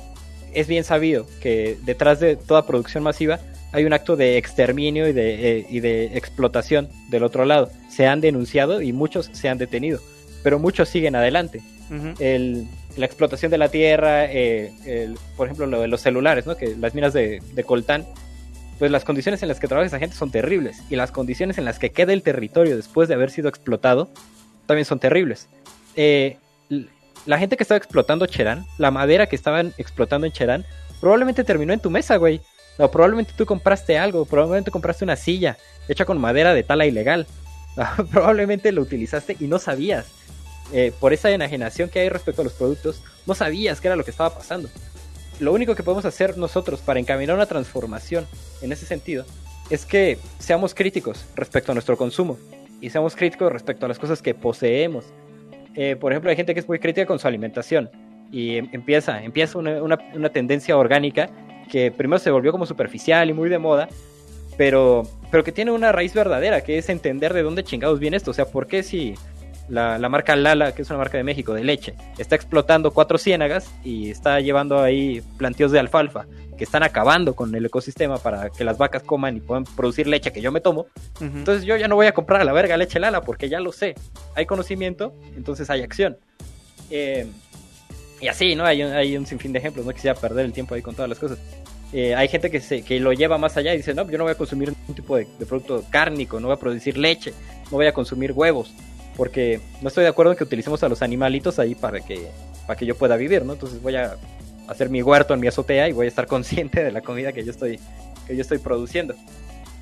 [0.53, 3.41] es bien sabido que detrás de toda producción masiva
[3.73, 7.69] hay un acto de exterminio y de, eh, y de explotación del otro lado.
[7.89, 10.01] Se han denunciado y muchos se han detenido,
[10.45, 11.63] pero muchos siguen adelante.
[12.21, 16.57] el, la explotación de la tierra, eh, por ejemplo, lo de los celulares, ¿no?
[16.57, 18.07] que las minas de, coltán,
[18.79, 21.65] pues las condiciones en las que trabaja esa gente son terribles y las condiciones en
[21.65, 24.09] las que queda el territorio después de haber sido explotado
[24.67, 25.49] también son terribles.
[25.97, 26.39] Eh,
[27.27, 30.65] la gente que estaba explotando Cherán, la madera que estaban explotando en Cherán,
[31.01, 32.41] probablemente terminó en tu mesa, güey.
[32.77, 35.57] O probablemente tú compraste algo, probablemente compraste una silla
[35.89, 37.27] hecha con madera de tala ilegal.
[38.11, 40.07] probablemente lo utilizaste y no sabías.
[40.73, 44.05] Eh, por esa enajenación que hay respecto a los productos, no sabías qué era lo
[44.05, 44.69] que estaba pasando.
[45.41, 48.27] Lo único que podemos hacer nosotros para encaminar una transformación
[48.63, 49.25] en ese sentido
[49.71, 52.39] es que seamos críticos respecto a nuestro consumo
[52.81, 55.07] y seamos críticos respecto a las cosas que poseemos.
[55.75, 57.91] Eh, por ejemplo, hay gente que es muy crítica con su alimentación
[58.31, 61.31] y em, empieza, empieza una, una, tendencia orgánica
[61.71, 63.89] que primero se volvió como superficial y muy de moda,
[64.57, 68.31] pero, pero que tiene una raíz verdadera, que es entender de dónde chingados viene esto.
[68.31, 69.15] O sea, ¿por qué si
[69.69, 73.71] la, marca Lala, que es una marca de México de leche, está explotando cuatro ciénagas
[73.83, 76.27] y está llevando ahí plantíos de alfalfa
[76.57, 80.33] que están acabando con el ecosistema para que las vacas coman y puedan producir leche
[80.33, 80.87] que yo me tomo.
[81.21, 83.73] Entonces yo ya no voy a comprar a la verga leche Lala porque ya lo
[83.73, 83.95] sé.
[84.37, 86.17] Hay conocimiento, entonces hay acción.
[86.91, 87.27] Eh,
[88.21, 88.65] y así, ¿no?
[88.65, 91.09] Hay un, hay un sinfín de ejemplos, no quisiera perder el tiempo ahí con todas
[91.09, 91.39] las cosas.
[91.93, 94.25] Eh, hay gente que, se, que lo lleva más allá y dice, no, yo no
[94.25, 97.33] voy a consumir ningún tipo de, de producto cárnico, no voy a producir leche,
[97.65, 98.73] no voy a consumir huevos
[99.17, 102.29] porque no estoy de acuerdo en que utilicemos a los animalitos ahí para que,
[102.67, 103.53] para que yo pueda vivir, ¿no?
[103.53, 104.17] Entonces voy a
[104.69, 107.45] hacer mi huerto en mi azotea y voy a estar consciente de la comida que
[107.45, 107.79] yo estoy,
[108.27, 109.15] que yo estoy produciendo.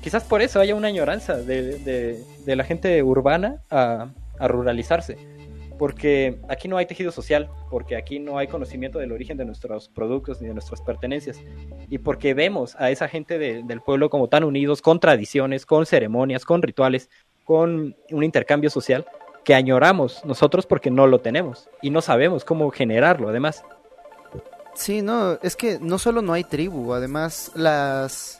[0.01, 5.17] Quizás por eso haya una añoranza de, de, la gente urbana a, a, ruralizarse,
[5.79, 9.87] porque aquí no hay tejido social, porque aquí no hay conocimiento del origen de nuestros
[9.87, 11.39] productos ni de nuestras pertenencias,
[11.89, 16.43] y porque vemos a esa gente del pueblo como tan unidos con tradiciones, con ceremonias,
[16.43, 17.09] con rituales,
[17.45, 19.05] con un intercambio social
[19.43, 23.63] que añoramos nosotros porque no lo tenemos y no sabemos cómo generarlo además.
[24.75, 28.39] Sí, no, es que no solo no hay tribu, además las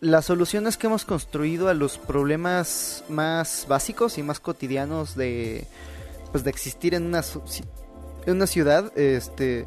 [0.00, 5.66] las soluciones que hemos construido a los problemas más básicos y más cotidianos de
[6.30, 7.22] pues de existir en una
[8.26, 9.66] en una ciudad, este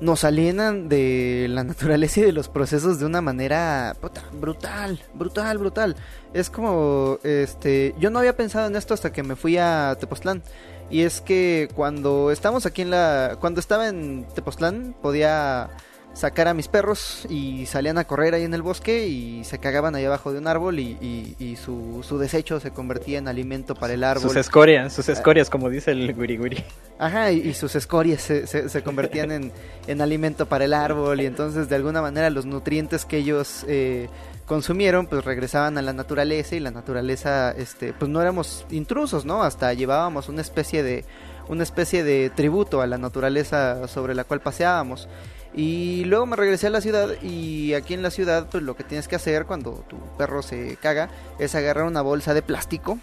[0.00, 3.96] nos alienan de la naturaleza y de los procesos de una manera
[4.32, 5.96] brutal, brutal, brutal.
[6.32, 10.42] Es como, este, yo no había pensado en esto hasta que me fui a Tepoztlán.
[10.90, 15.70] Y es que cuando estamos aquí en la, cuando estaba en Tepoztlán podía
[16.12, 19.94] sacar a mis perros y salían a correr ahí en el bosque y se cagaban
[19.94, 24.04] ahí abajo de un árbol y, su, su, desecho se convertía en alimento para el
[24.04, 24.22] árbol.
[24.22, 26.64] Sus escorias, sus escorias como dice el guiri
[26.98, 29.52] Ajá, y, sus escorias se, se, convertían en,
[29.86, 34.08] en, alimento para el árbol y entonces de alguna manera los nutrientes que ellos eh,
[34.46, 39.42] consumieron pues regresaban a la naturaleza y la naturaleza este pues no éramos intrusos, ¿no?
[39.42, 41.04] Hasta llevábamos una especie de
[41.48, 45.08] una especie de tributo a la naturaleza sobre la cual paseábamos.
[45.54, 48.84] Y luego me regresé a la ciudad y aquí en la ciudad pues lo que
[48.84, 52.98] tienes que hacer cuando tu perro se caga es agarrar una bolsa de plástico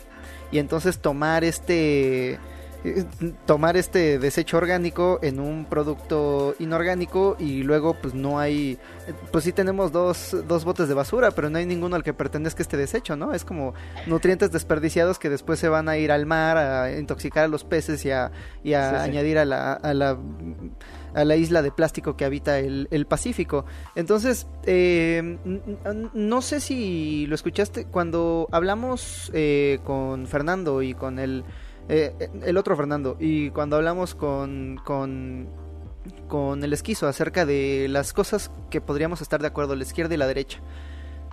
[0.52, 2.40] y entonces tomar este
[3.46, 8.78] tomar este desecho orgánico en un producto inorgánico y luego pues no hay,
[9.32, 12.62] pues sí tenemos dos, dos botes de basura, pero no hay ninguno al que pertenezca
[12.62, 13.34] este desecho, ¿no?
[13.34, 13.74] Es como
[14.06, 18.06] nutrientes desperdiciados que después se van a ir al mar a intoxicar a los peces
[18.06, 18.32] y a,
[18.64, 20.18] y a añadir a la, a la
[21.14, 23.66] a la isla de plástico que habita el, el Pacífico.
[23.96, 25.38] Entonces, eh,
[26.14, 31.44] no sé si lo escuchaste cuando hablamos eh, con Fernando y con el
[31.90, 35.48] eh, el otro Fernando, y cuando hablamos con, con,
[36.28, 40.18] con el esquizo acerca de las cosas que podríamos estar de acuerdo, la izquierda y
[40.18, 40.60] la derecha,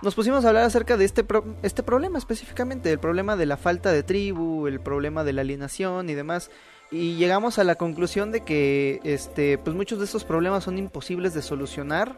[0.01, 1.25] nos pusimos a hablar acerca de este,
[1.61, 6.09] este problema específicamente, el problema de la falta de tribu, el problema de la alienación
[6.09, 6.49] y demás.
[6.91, 11.33] Y llegamos a la conclusión de que este, pues muchos de estos problemas son imposibles
[11.33, 12.15] de solucionar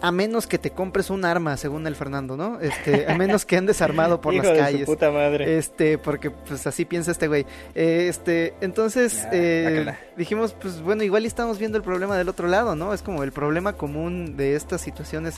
[0.00, 2.60] a menos que te compres un arma, según el Fernando, ¿no?
[2.60, 4.86] Este, a menos que andes armado por las calles.
[4.86, 5.58] puta madre.
[5.58, 7.46] Este, porque pues así piensa este güey.
[7.74, 12.92] Este, entonces eh, dijimos, pues bueno, igual estamos viendo el problema del otro lado, ¿no?
[12.92, 15.36] Es como el problema común de estas situaciones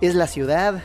[0.00, 0.82] es la ciudad.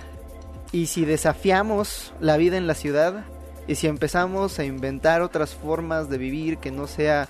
[0.72, 3.26] Y si desafiamos la vida en la ciudad
[3.68, 7.30] y si empezamos a inventar otras formas de vivir que no sea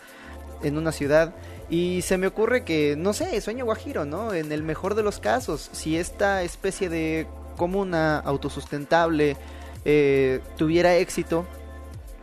[0.63, 1.33] en una ciudad,
[1.69, 4.33] y se me ocurre que, no sé, sueño guajiro, ¿no?
[4.33, 9.37] En el mejor de los casos, si esta especie de comuna autosustentable
[9.85, 11.45] eh, tuviera éxito,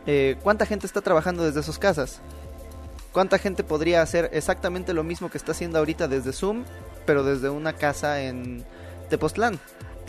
[0.05, 2.21] eh, ¿cuánta gente está trabajando desde sus casas?
[3.11, 6.63] ¿Cuánta gente podría hacer exactamente lo mismo que está haciendo ahorita desde Zoom,
[7.07, 8.63] pero desde una casa en
[9.09, 9.59] Tepoztlán?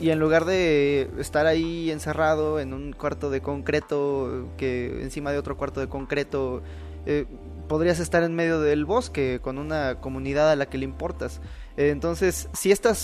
[0.00, 5.38] Y en lugar de estar ahí encerrado en un cuarto de concreto, que encima de
[5.38, 6.62] otro cuarto de concreto,
[7.04, 7.26] eh,
[7.68, 11.40] podrías estar en medio del bosque con una comunidad a la que le importas.
[11.76, 12.94] entonces, si esta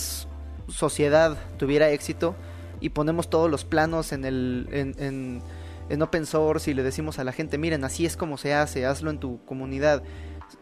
[0.68, 2.34] sociedad tuviera éxito
[2.81, 5.42] y ponemos todos los planos en el en,
[5.89, 8.86] en open source y le decimos a la gente, miren, así es como se hace,
[8.86, 10.02] hazlo en tu comunidad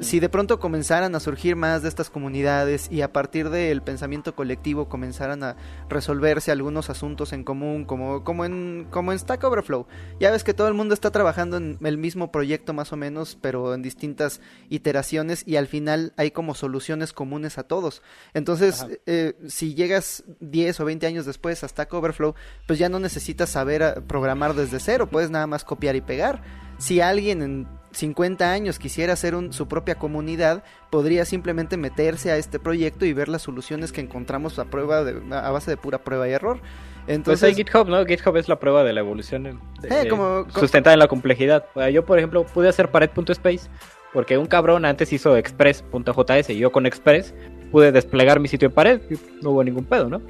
[0.00, 4.34] si de pronto comenzaran a surgir más de estas comunidades y a partir del pensamiento
[4.34, 5.56] colectivo comenzaran a
[5.88, 9.86] resolverse algunos asuntos en común, como, como, en, como en Stack Overflow,
[10.18, 13.38] ya ves que todo el mundo está trabajando en el mismo proyecto más o menos,
[13.40, 18.02] pero en distintas iteraciones y al final hay como soluciones comunes a todos.
[18.34, 22.34] Entonces, eh, si llegas 10 o 20 años después a Stack Overflow,
[22.66, 26.42] pues ya no necesitas saber eh, programar desde cero, puedes nada más copiar y pegar.
[26.84, 32.58] Si alguien en 50 años quisiera hacer su propia comunidad, podría simplemente meterse a este
[32.58, 36.32] proyecto y ver las soluciones que encontramos a prueba a base de pura prueba y
[36.32, 36.60] error.
[37.06, 38.04] Entonces, pues hay GitHub, ¿no?
[38.04, 40.10] GitHub es la prueba de la evolución eh,
[40.48, 41.64] sustentada en la complejidad.
[41.90, 43.70] Yo, por ejemplo, pude hacer pared.space
[44.12, 47.34] porque un cabrón antes hizo express.js y yo con express
[47.72, 50.20] pude desplegar mi sitio en pared y no hubo ningún pedo, ¿no?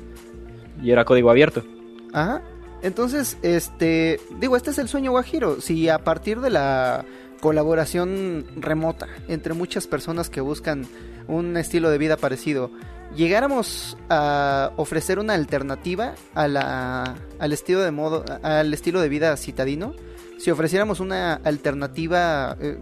[0.81, 1.65] Y era código abierto.
[2.13, 2.41] Ajá.
[2.85, 5.63] Entonces, este, digo, este es el sueño guajiro.
[5.63, 7.07] Si a partir de la
[7.41, 10.87] colaboración remota entre muchas personas que buscan
[11.27, 12.71] un estilo de vida parecido,
[13.17, 19.35] llegáramos a ofrecer una alternativa a la, al estilo de modo, al estilo de vida
[19.39, 19.95] citadino,
[20.37, 22.79] si ofreciéramos una alternativa, eh,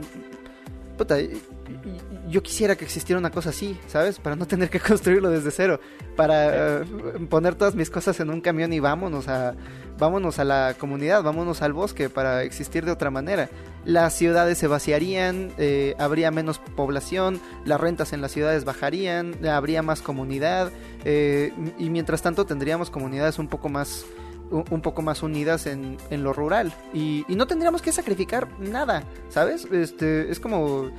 [2.28, 4.18] yo quisiera que existiera una cosa así, ¿sabes?
[4.18, 5.78] Para no tener que construirlo desde cero,
[6.16, 6.84] para eh,
[7.30, 9.54] poner todas mis cosas en un camión y vámonos a,
[9.98, 13.48] vámonos a la comunidad, vámonos al bosque para existir de otra manera.
[13.84, 19.82] Las ciudades se vaciarían, eh, habría menos población, las rentas en las ciudades bajarían, habría
[19.82, 20.70] más comunidad
[21.04, 24.04] eh, y mientras tanto tendríamos comunidades un poco más
[24.50, 29.02] un poco más unidas en, en lo rural y, y, no tendríamos que sacrificar nada,
[29.30, 29.64] ¿sabes?
[29.72, 30.90] Este, es como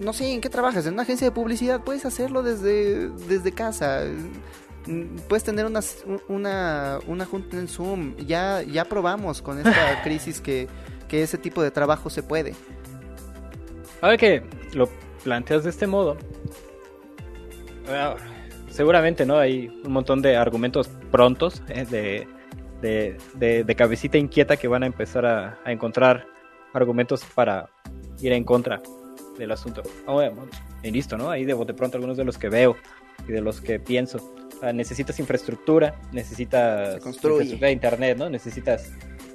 [0.00, 0.86] no sé, ¿en qué trabajas?
[0.86, 1.82] ¿En una agencia de publicidad?
[1.82, 4.02] Puedes hacerlo desde, desde casa.
[5.28, 5.80] Puedes tener una,
[6.28, 8.16] una, una junta en Zoom.
[8.16, 10.68] Ya, ya probamos con esta crisis que,
[11.08, 12.54] que ese tipo de trabajo se puede.
[14.00, 14.42] Ahora que
[14.74, 14.88] lo
[15.22, 16.16] planteas de este modo,
[18.68, 22.28] seguramente no hay un montón de argumentos prontos eh, de,
[22.82, 26.26] de, de, de, cabecita inquieta que van a empezar a, a encontrar
[26.74, 27.70] argumentos para
[28.20, 28.82] ir en contra
[29.38, 29.82] del asunto.
[30.82, 31.30] y listo, ¿no?
[31.30, 32.76] Ahí de bote pronto algunos de los que veo
[33.26, 34.18] y de los que pienso.
[34.72, 38.28] Necesitas infraestructura, necesitas infraestructura de internet, ¿no?
[38.30, 38.90] Necesitas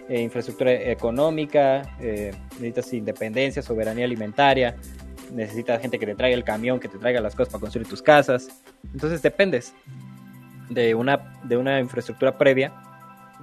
[0.09, 4.75] eh, infraestructura económica, eh, necesitas independencia, soberanía alimentaria,
[5.31, 8.01] necesitas gente que te traiga el camión, que te traiga las cosas para construir tus
[8.01, 8.49] casas.
[8.93, 9.73] Entonces dependes
[10.69, 12.73] de una, de una infraestructura previa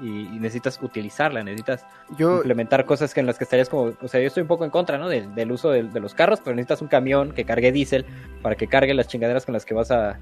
[0.01, 0.07] y,
[0.41, 1.87] necesitas utilizarla, necesitas
[2.19, 4.71] implementar cosas que en las que estarías como, o sea, yo estoy un poco en
[4.71, 5.09] contra, ¿no?
[5.09, 8.05] Del, uso de, los carros, pero necesitas un camión que cargue diésel
[8.43, 10.19] para que cargue las chingaderas con las que vas a,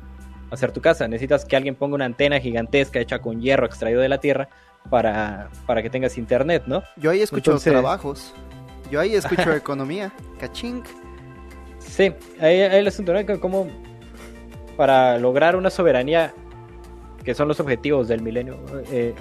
[0.54, 1.06] hacer tu casa.
[1.08, 4.48] Necesitas que alguien ponga una antena gigantesca hecha con hierro extraído de la tierra
[4.90, 6.82] para, para que tengas internet, ¿no?
[6.96, 8.34] Yo ahí escucho trabajos.
[8.90, 10.82] Yo ahí escucho economía, caching.
[11.78, 13.40] Sí, ahí, ahí el asunto, ¿no?
[13.40, 13.68] Como
[14.76, 16.34] para lograr una soberanía,
[17.24, 18.58] que son los objetivos del milenio,
[18.90, 19.14] eh,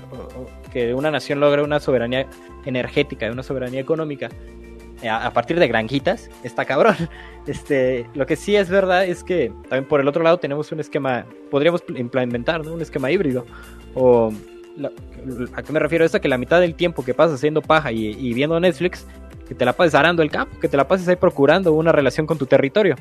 [0.72, 2.28] que una nación logre una soberanía
[2.66, 4.30] energética, una soberanía económica,
[5.02, 6.96] eh, a, partir de granjitas, está cabrón.
[7.46, 10.80] Este, lo que sí es verdad es que también por el otro lado tenemos un
[10.80, 13.46] esquema, podríamos implementar un esquema híbrido.
[13.96, 14.32] O,
[15.54, 16.06] ¿A qué me refiero?
[16.06, 19.06] Esto que la mitad del tiempo que pasas haciendo paja y, viendo Netflix,
[19.46, 22.26] que te la pases arando el campo, que te la pases ahí procurando una relación
[22.26, 22.96] con tu territorio.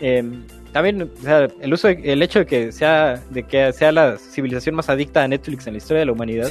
[0.00, 4.16] Em, también o sea, el uso el hecho de que sea de que sea la
[4.16, 6.50] civilización más adicta a Netflix en la historia de la humanidad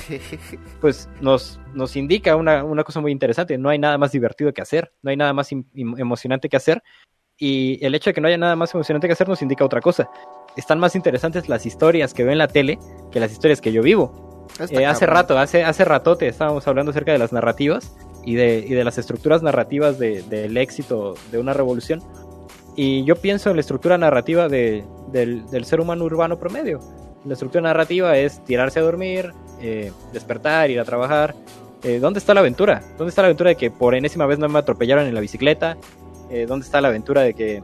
[0.80, 3.58] pues nos nos indica una, una, cosa muy interesante.
[3.58, 6.84] No hay nada más divertido que hacer no hay nada más emocionante que hacer
[7.38, 9.82] y el hecho de que no haya nada más emocionante que hacer nos indica otra
[9.82, 10.10] cosa.
[10.56, 12.78] Están más interesantes las historias que veo en la tele
[13.12, 14.48] que las historias que yo vivo.
[14.70, 18.74] Eh, hace rato hace hace ratote estábamos hablando acerca de las narrativas y de, y
[18.74, 22.04] de las estructuras narrativas de, del éxito de una revolución
[22.76, 26.80] y yo pienso en la estructura narrativa de, del, ser humano urbano promedio.
[27.26, 31.36] La estructura narrativa es tirarse a dormir, eh, despertar, ir a trabajar.
[31.84, 32.82] Eh, ¿Dónde está la aventura?
[32.98, 35.78] ¿Dónde está la aventura de que por enésima vez no me atropellaron en la bicicleta?
[36.30, 37.62] Eh, ¿Dónde está la aventura de que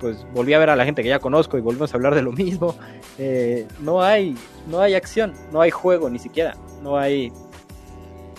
[0.00, 2.22] pues volví a ver a la gente que ya conozco y volvimos a hablar de
[2.22, 2.74] lo mismo?
[3.80, 4.36] no hay,
[4.68, 7.32] no hay acción, no hay juego ni siquiera, no hay,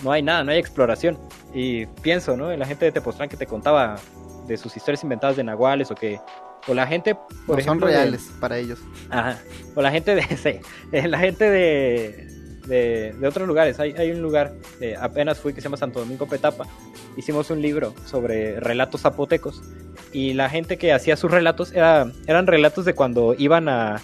[0.04, 1.18] no hay nada, no hay exploración.
[1.54, 2.52] Y pienso, ¿no?
[2.52, 3.98] En la gente de Tepoztlán que te contaba
[4.50, 6.20] de sus historias inventadas de nahuales o que
[6.68, 8.80] o la gente por ejemplo son reales para ellos.
[9.10, 9.40] Ajá,
[9.76, 10.60] o la gente de sí,
[10.92, 12.28] eh, la gente de,
[12.68, 13.80] de, otros lugares.
[13.80, 16.66] Hay, hay un lugar eh, apenas fui que se llama Santo Domingo Petapa.
[17.16, 19.62] Hicimos un libro sobre relatos zapotecos
[20.12, 23.96] y la gente que hacía sus relatos era, eran relatos de cuando iban a,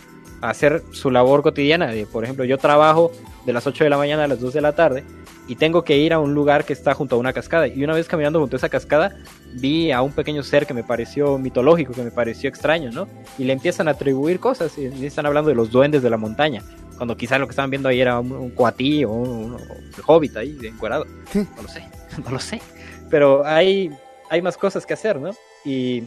[0.41, 1.87] a hacer su labor cotidiana.
[1.87, 3.11] De, por ejemplo yo trabajo
[3.45, 5.03] de las 8 de la mañana a las 2 de la tarde
[5.47, 7.67] y tengo que ir a un lugar que está junto a una cascada.
[7.67, 9.15] Y una vez caminando junto a esa cascada,
[9.53, 13.07] vi a un pequeño ser que me pareció mitológico, que me pareció extraño, ¿no?
[13.37, 16.63] Y le empiezan a atribuir cosas, y están hablando de los duendes de la montaña,
[16.97, 19.57] cuando quizás lo que estaban viendo ahí era un, coatí o un,
[20.05, 21.05] hobbit ahí, encuadrado.
[21.33, 21.83] No lo sé,
[22.23, 22.61] no lo sé.
[23.09, 23.91] Pero hay,
[24.29, 25.31] hay más cosas que hacer, ¿no?
[25.63, 26.03] Y,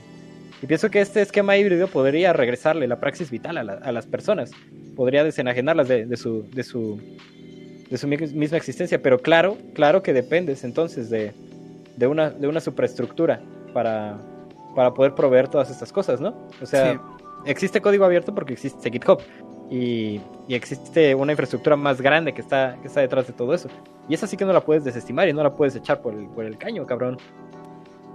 [0.67, 4.51] pienso que este esquema híbrido podría regresarle la praxis vital a, las personas,
[4.97, 7.01] podría desenajenarlas de, su, de su
[7.91, 11.33] de su misma existencia, pero claro, claro que dependes entonces de,
[11.97, 13.41] de, una, de una superestructura
[13.73, 14.19] para,
[14.75, 16.35] para poder proveer todas estas cosas, ¿no?
[16.63, 17.01] O sea,
[17.45, 19.21] existe código abierto porque existe GitHub
[19.71, 23.69] y, y, existe una infraestructura más grande que está, que está detrás de todo eso.
[24.09, 26.27] Y esa sí que no la puedes desestimar y no la puedes echar por el,
[26.29, 27.19] por el caño, cabrón.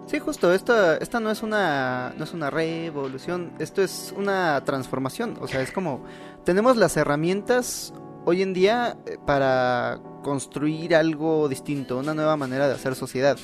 [0.05, 5.37] Sí, justo, esta, esta no es una no es una revolución, esto es una transformación,
[5.39, 6.03] o sea, es como
[6.43, 7.93] tenemos las herramientas
[8.25, 13.37] hoy en día eh, para construir algo distinto, una nueva manera de hacer sociedad.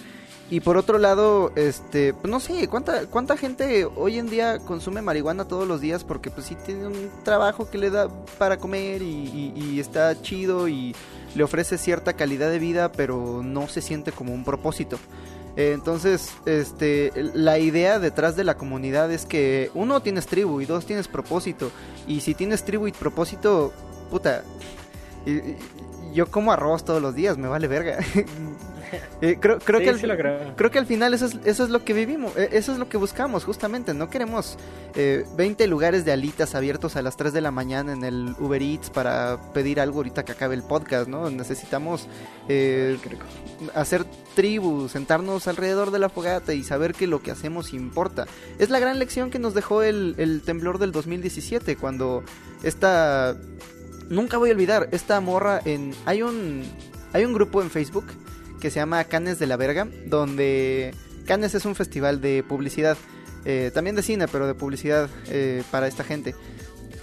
[0.52, 5.04] Y por otro lado, este, pues no sé, ¿cuánta, cuánta gente hoy en día consume
[5.04, 8.08] marihuana todos los días porque pues sí tiene un trabajo que le da
[8.40, 10.96] para comer y, está chido y
[11.36, 14.98] le ofrece cierta calidad de vida, pero no se siente como un propósito.
[15.56, 20.66] Eh, entonces, este, la idea detrás de la comunidad es que uno tienes tribu y
[20.66, 21.72] dos tienes propósito.
[22.08, 23.72] Y si tienes tribu y propósito,
[24.10, 24.44] puta,
[26.14, 28.00] yo como arroz todos los días, me vale verga.
[29.22, 30.00] Eh, creo, creo, que al,
[30.56, 30.72] creo.
[30.72, 32.98] que al final eso es, eso es lo que vivimos, eh, eso es lo que
[32.98, 33.94] buscamos justamente.
[33.94, 34.58] No queremos
[34.96, 38.62] eh, 20 lugares de alitas abiertos a las 3 de la mañana en el Uber
[38.62, 41.30] Eats para pedir algo ahorita que acabe el podcast, ¿no?
[41.30, 42.08] Necesitamos
[42.48, 42.98] eh,
[43.76, 44.06] hacer
[44.36, 48.26] tribus, sentarnos alrededor de la fogata y saber que lo que hacemos importa.
[48.58, 52.24] Es la gran lección que nos dejó el, el temblor del 2017 cuando
[52.64, 53.36] esta
[54.10, 56.64] nunca voy a olvidar esta morra en hay un
[57.14, 58.06] hay un grupo en Facebook
[58.60, 60.94] que se llama Canes de la Verga donde
[61.26, 62.98] Canes es un festival de publicidad
[63.46, 66.36] eh, también de cine pero de publicidad eh, para esta gente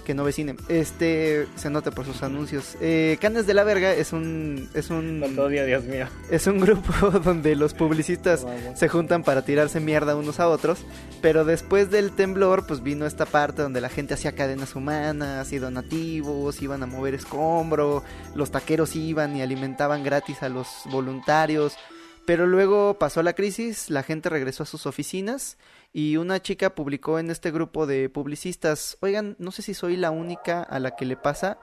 [0.07, 0.55] que no vecine.
[0.69, 2.77] Este se nota por sus anuncios.
[2.79, 6.07] Eh, Canes de la Verga es un es un Dios mío.
[6.31, 10.85] Es un grupo donde los publicistas se juntan para tirarse mierda unos a otros,
[11.21, 15.57] pero después del temblor pues vino esta parte donde la gente hacía cadenas humanas y
[15.57, 18.01] donativos, iban a mover escombro,
[18.33, 21.75] los taqueros iban y alimentaban gratis a los voluntarios.
[22.25, 25.57] Pero luego pasó la crisis, la gente regresó a sus oficinas
[25.97, 30.11] y una chica publicó en este grupo de publicistas, oigan, no sé si soy la
[30.11, 31.57] única a la que le pasa,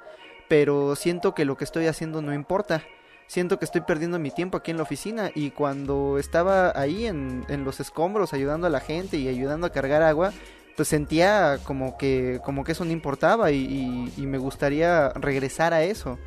[0.49, 2.83] pero siento que lo que estoy haciendo no importa.
[3.29, 7.47] Siento que estoy perdiendo mi tiempo aquí en la oficina y cuando estaba ahí en,
[7.49, 10.33] en los escombros ayudando a la gente y ayudando a cargar agua,
[10.77, 15.85] pues sentía como que, como que eso no importaba y, y, me gustaría regresar a
[15.85, 16.19] eso.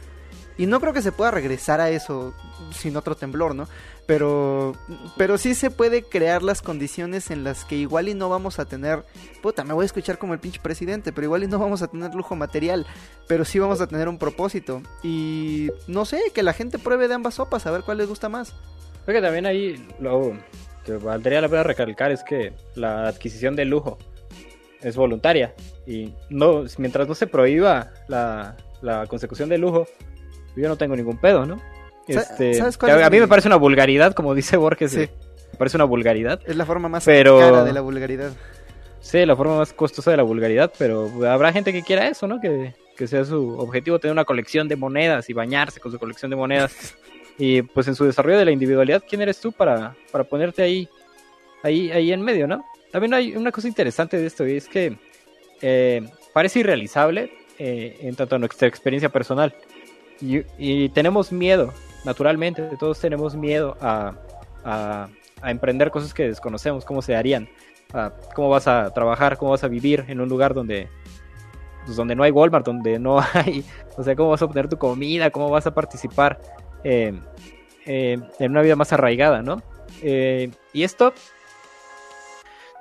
[0.57, 2.33] Y no creo que se pueda regresar a eso
[2.71, 3.67] sin otro temblor, ¿no?
[4.07, 4.73] Pero,
[5.17, 8.65] pero sí se puede crear las condiciones en las que igual y no vamos a
[8.65, 9.03] tener,
[9.41, 11.87] puta, me voy a escuchar como el pinche presidente, pero igual y no vamos a
[11.87, 12.87] tener lujo material,
[13.27, 14.81] pero sí vamos a tener un propósito.
[15.03, 18.29] Y no sé, que la gente pruebe de ambas sopas, a ver cuál les gusta
[18.29, 18.55] más.
[19.05, 20.33] Creo que también ahí lo
[20.85, 23.97] que valdría la pena recalcar es que la adquisición de lujo
[24.81, 25.53] es voluntaria
[25.85, 29.85] y no mientras no se prohíba la, la consecución de lujo,
[30.55, 31.61] yo no tengo ningún pedo, ¿no?
[32.07, 34.91] Este, a, mí me parece una vulgaridad, como dice Borges.
[34.91, 35.09] Sí.
[35.51, 36.39] Me parece una vulgaridad.
[36.45, 38.31] Es la forma más cara de la vulgaridad.
[39.01, 42.41] Sí, la forma más costosa de la vulgaridad, pero habrá gente que quiera eso, ¿no?
[42.41, 46.29] Que, que sea su objetivo tener una colección de monedas y bañarse con su colección
[46.29, 46.95] de monedas.
[47.37, 50.89] y pues en su desarrollo de la individualidad, ¿quién eres tú para, para ponerte ahí,
[51.63, 52.65] ahí, ahí en medio, ¿no?
[52.91, 54.97] También hay una cosa interesante de esto y es que
[55.61, 59.53] eh, parece irrealizable eh, en tanto a nuestra experiencia personal.
[60.19, 61.73] Y, tenemos miedo,
[62.07, 64.13] naturalmente, todos tenemos miedo a,
[64.63, 65.09] a,
[65.43, 67.49] emprender cosas que desconocemos, cómo se harían,
[68.33, 70.87] cómo vas a trabajar, cómo vas a vivir en un lugar donde,
[71.85, 73.65] pues, donde no hay Walmart, donde no hay,
[73.97, 76.39] o sea, cómo vas a obtener tu comida, cómo vas a participar
[76.85, 77.13] eh,
[77.85, 79.61] en una vida más arraigada, ¿no?
[80.01, 81.13] y esto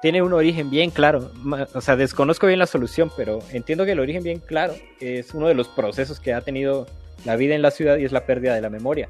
[0.03, 1.31] tiene un origen bien claro.
[1.75, 5.49] O sea, desconozco bien la solución, pero entiendo que el origen bien claro es uno
[5.49, 6.87] de los procesos que ha tenido
[7.27, 9.09] la vida en la ciudad y es la pérdida de la memoria.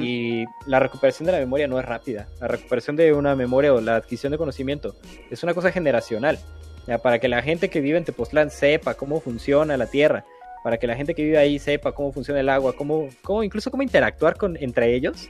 [0.00, 2.28] Y la recuperación de la memoria no es rápida.
[2.40, 4.94] La recuperación de una memoria o la adquisición de conocimiento
[5.28, 6.38] es una cosa generacional.
[6.86, 10.24] Ya, para que la gente que vive en Tepoztlán sepa cómo funciona la tierra,
[10.62, 13.72] para que la gente que vive ahí sepa cómo funciona el agua, cómo, cómo incluso
[13.72, 15.28] cómo interactuar con, entre ellos,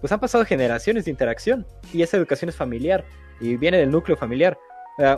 [0.00, 3.04] pues han pasado generaciones de interacción y esa educación es familiar
[3.38, 4.58] y viene del núcleo familiar.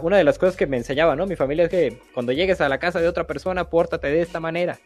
[0.02, 1.26] Una de las cosas que me enseñaba, ¿no?
[1.26, 4.38] Mi familia es que cuando llegues a la casa de otra persona, pórtate de esta
[4.38, 4.78] manera.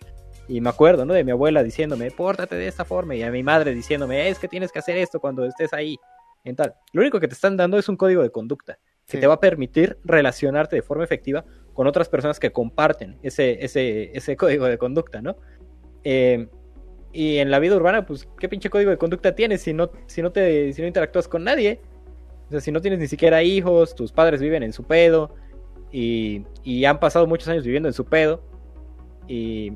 [0.48, 1.14] Y me acuerdo, ¿no?
[1.14, 3.14] De mi abuela diciéndome, pórtate de esta forma.
[3.14, 5.96] Y a mi madre diciéndome, es que tienes que hacer esto cuando estés ahí.
[6.44, 6.74] En tal.
[6.92, 9.40] Lo único que te están dando es un código de conducta que te va a
[9.40, 14.78] permitir relacionarte de forma efectiva con otras personas que comparten ese, ese, ese código de
[14.78, 15.36] conducta, ¿no?
[16.02, 16.48] Eh,
[17.12, 20.22] y en la vida urbana, pues, ¿qué pinche código de conducta tienes si no, si
[20.22, 21.80] no, te, si no interactúas con nadie?
[22.48, 25.34] O sea, si no tienes ni siquiera hijos, tus padres viven en su pedo
[25.90, 26.44] y,
[26.84, 28.42] han pasado muchos años viviendo en su pedo
[29.26, 29.72] y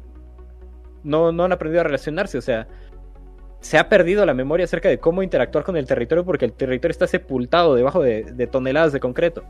[1.04, 2.38] no, no han aprendido a relacionarse.
[2.38, 2.66] O sea,
[3.60, 6.92] se ha perdido la memoria acerca de cómo interactuar con el territorio porque el territorio
[6.92, 9.44] está sepultado debajo de, toneladas de concreto.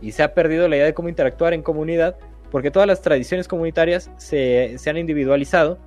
[0.00, 2.16] Y se ha perdido la idea de cómo interactuar en comunidad
[2.50, 5.78] porque todas las tradiciones comunitarias se, se han individualizado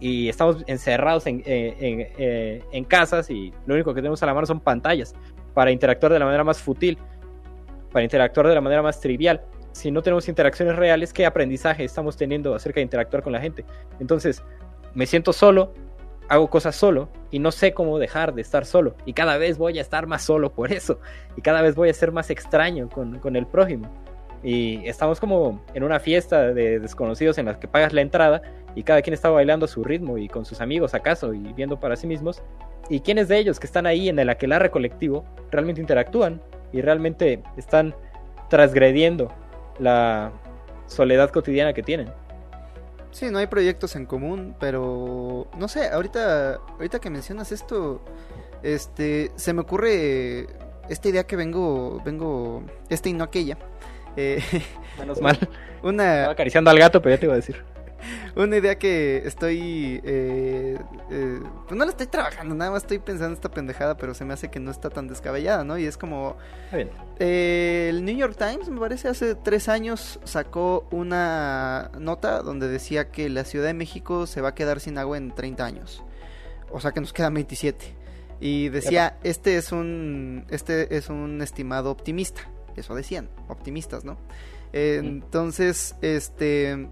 [0.00, 2.08] y estamos encerrados en, en,
[2.70, 5.14] en, casas y lo único que tenemos a la mano son pantallas
[5.54, 6.98] para interactuar de la manera más fútil,
[7.92, 9.42] para interactuar de la manera más trivial.
[9.72, 13.64] Si no tenemos interacciones reales, ¿qué aprendizaje estamos teniendo acerca de interactuar con la gente?
[14.00, 14.42] Entonces,
[14.96, 15.74] me siento solo,
[16.28, 18.96] hago cosas solo y no sé cómo dejar de estar solo.
[19.04, 20.98] Y cada vez voy a estar más solo por eso.
[21.36, 23.88] Y cada vez voy a ser más extraño con, con el prójimo.
[24.42, 28.40] Y estamos como en una fiesta de desconocidos en la que pagas la entrada
[28.74, 31.78] y cada quien está bailando a su ritmo y con sus amigos acaso y viendo
[31.78, 32.42] para sí mismos
[32.88, 36.40] y quiénes de ellos que están ahí en el aquelarre colectivo realmente interactúan
[36.72, 37.94] y realmente están
[38.48, 39.32] transgrediendo
[39.78, 40.30] la
[40.86, 42.08] soledad cotidiana que tienen.
[43.16, 48.02] Sí, no hay proyectos en común, pero no sé, ahorita ahorita que mencionas esto
[48.62, 50.48] este se me ocurre
[50.90, 53.56] esta idea que vengo vengo esta y no aquella.
[54.18, 54.42] Eh,
[54.98, 55.38] Menos mal.
[55.82, 57.64] Una Estaba acariciando al gato, pero ya te iba a decir.
[58.36, 60.00] una idea que estoy.
[60.04, 60.78] Eh,
[61.10, 64.34] eh, pues no la estoy trabajando, nada más estoy pensando esta pendejada, pero se me
[64.34, 65.78] hace que no está tan descabellada, ¿no?
[65.78, 66.36] Y es como.
[67.18, 73.10] Eh, el New York Times, me parece, hace tres años sacó una nota donde decía
[73.10, 76.04] que la Ciudad de México se va a quedar sin agua en 30 años.
[76.70, 77.94] O sea que nos quedan 27.
[78.40, 80.44] Y decía, este es un.
[80.50, 82.42] Este es un estimado optimista.
[82.76, 84.18] Eso decían, optimistas, ¿no?
[84.72, 86.88] Entonces, este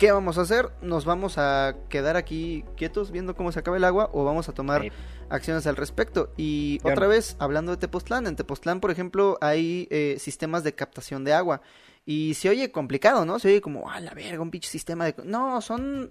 [0.00, 0.70] ¿Qué vamos a hacer?
[0.80, 4.54] ¿Nos vamos a quedar aquí quietos viendo cómo se acaba el agua o vamos a
[4.54, 4.90] tomar
[5.28, 6.32] acciones al respecto?
[6.38, 11.22] Y otra vez, hablando de Tepoztlán, en Tepoztlán, por ejemplo, hay eh, sistemas de captación
[11.22, 11.60] de agua.
[12.06, 13.38] Y se oye complicado, ¿no?
[13.38, 15.14] Se oye como, ah, la verga, un pinche sistema de...
[15.22, 16.08] No, son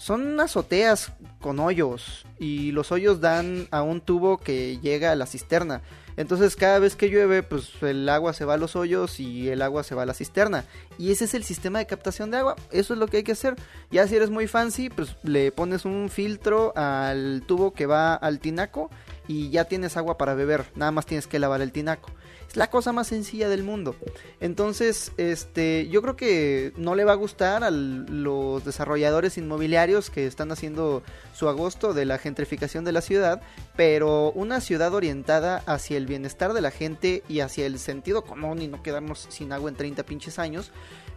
[0.00, 1.12] son azoteas
[1.42, 5.82] con hoyos y los hoyos dan a un tubo que llega a la cisterna.
[6.16, 9.60] Entonces cada vez que llueve, pues el agua se va a los hoyos y el
[9.60, 10.64] agua se va a la cisterna.
[10.96, 12.56] Y ese es el sistema de captación de agua.
[12.70, 13.56] Eso es lo que hay que hacer.
[13.90, 18.40] Ya si eres muy fancy, pues le pones un filtro al tubo que va al
[18.40, 18.88] tinaco
[19.28, 20.64] y ya tienes agua para beber.
[20.76, 22.10] Nada más tienes que lavar el tinaco.
[22.50, 23.94] Es la cosa más sencilla del mundo.
[24.40, 30.26] Entonces, este, yo creo que no le va a gustar a los desarrolladores inmobiliarios que
[30.26, 33.40] están haciendo su agosto de la gentrificación de la ciudad,
[33.76, 38.60] pero una ciudad orientada hacia el bienestar de la gente y hacia el sentido común
[38.60, 40.72] y no quedarnos sin agua en 30 pinches años,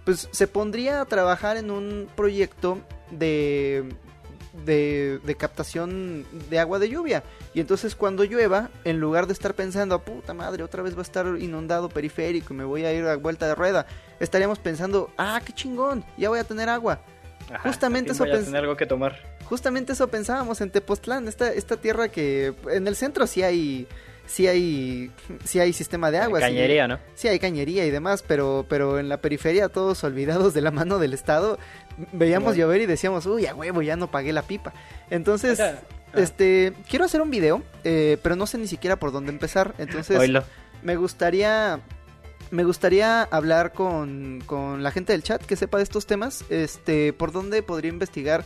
[0.06, 2.78] pues se pondría a trabajar en un proyecto
[3.10, 3.90] de
[4.66, 7.24] de, de, captación de agua de lluvia.
[7.54, 11.04] Y entonces cuando llueva, en lugar de estar pensando, puta madre, otra vez va a
[11.04, 13.86] estar inundado periférico y me voy a ir a vuelta de rueda,
[14.20, 17.02] estaríamos pensando, ah, qué chingón, ya voy a tener agua.
[17.64, 19.20] Justamente eso algo que tomar.
[19.46, 23.88] Justamente eso pensábamos en Tepoztlán, esta, esta tierra que en el centro sí hay
[24.26, 25.12] sí hay
[25.44, 26.40] sí hay sistema de agua.
[26.40, 27.00] Cañería, ¿no?
[27.16, 31.00] Sí hay cañería y demás, pero pero en la periferia todos olvidados de la mano
[31.00, 31.58] del Estado
[32.12, 34.74] veíamos llover y decíamos, uy, a huevo, ya no pagué la pipa.
[35.10, 35.80] Entonces, ah.
[36.16, 39.74] este, quiero hacer un video, eh, pero no sé ni siquiera por dónde empezar.
[39.78, 40.18] Entonces,
[40.82, 41.80] me gustaría,
[42.52, 47.14] me gustaría hablar con, con la gente del chat que sepa de estos temas, este,
[47.14, 48.44] por dónde podría investigar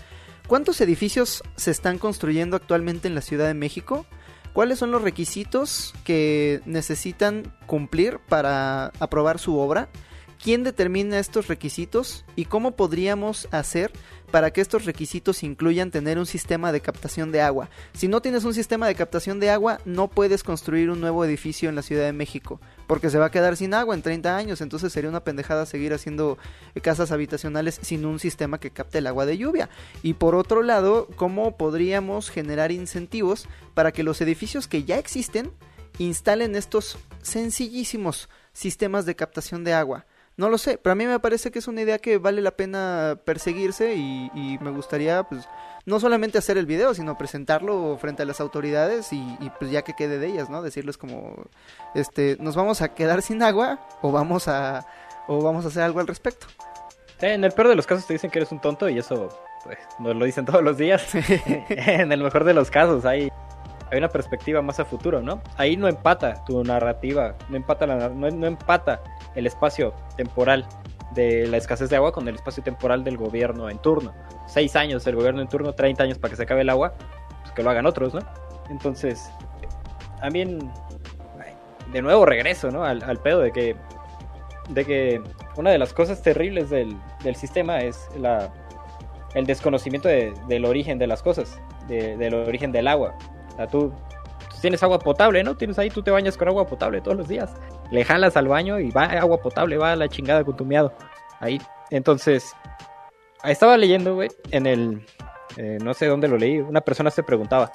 [0.48, 4.06] cuántos edificios se están construyendo actualmente en la Ciudad de México.
[4.58, 9.88] ¿Cuáles son los requisitos que necesitan cumplir para aprobar su obra?
[10.44, 13.92] ¿Quién determina estos requisitos y cómo podríamos hacer
[14.32, 17.70] para que estos requisitos incluyan tener un sistema de captación de agua?
[17.94, 21.70] Si no tienes un sistema de captación de agua, no puedes construir un nuevo edificio
[21.70, 24.62] en la Ciudad de México, porque se va a quedar sin agua en 30 años,
[24.62, 26.38] entonces sería una pendejada seguir haciendo
[26.82, 29.70] casas habitacionales sin un sistema que capte el agua de lluvia.
[30.04, 35.52] Y por otro lado, ¿cómo podríamos generar incentivos para que los edificios que ya existen
[36.00, 40.06] instalen estos sencillísimos sistemas de captación de agua?
[40.38, 42.52] No lo sé, pero a mí me parece que es una idea que vale la
[42.52, 45.50] pena perseguirse y, me gustaría, pues,
[45.88, 49.94] no solamente hacer el video, sino presentarlo frente a las autoridades y, pues ya que
[49.94, 50.62] quede de ellas, ¿no?
[50.62, 51.34] Decirles como,
[51.96, 54.86] este, nos vamos a quedar sin agua o vamos a,
[55.28, 56.46] o vamos a hacer algo al respecto.
[57.20, 59.30] en el peor de los casos te dicen que eres un tonto y eso,
[59.64, 61.16] pues, nos lo dicen todos los días.
[61.70, 63.32] en el mejor de los casos hay,
[63.90, 65.42] hay una perspectiva más a futuro, ¿no?
[65.58, 69.02] Ahí no empata tu narrativa, no empata, la, no empata
[69.38, 70.68] el espacio temporal
[71.12, 74.14] de la escasez de agua con el espacio temporal del gobierno en turno.
[74.48, 76.96] Seis años el gobierno en turno, 30 años para que se acabe el agua,
[77.42, 78.22] pues que lo hagan otros, ¿no?
[78.70, 79.30] Entonces,
[80.20, 80.72] también,
[81.92, 82.84] de nuevo regreso, ¿no?
[82.84, 83.76] Al, pedo de que,
[84.70, 85.22] de que
[85.56, 86.98] una de las cosas terribles del,
[87.36, 88.52] sistema es la,
[89.36, 93.16] el desconocimiento del origen de las cosas, del origen del agua.
[93.60, 93.94] O tú,
[94.62, 95.56] tienes agua potable, ¿no?
[95.56, 97.54] Tienes ahí, tú te bañas con agua potable todos los días.
[97.92, 100.94] Le jalas al baño y va agua potable, va a la chingada con tu miado.
[101.40, 101.62] Ahí.
[101.90, 102.54] Entonces,
[103.44, 105.06] estaba leyendo, güey, en el.
[105.58, 106.60] Eh, no sé dónde lo leí.
[106.60, 107.72] Una persona se preguntaba.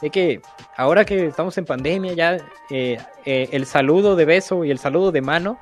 [0.00, 0.40] De que
[0.76, 2.36] ahora que estamos en pandemia, ya
[2.70, 5.58] eh, eh, el saludo de beso y el saludo de mano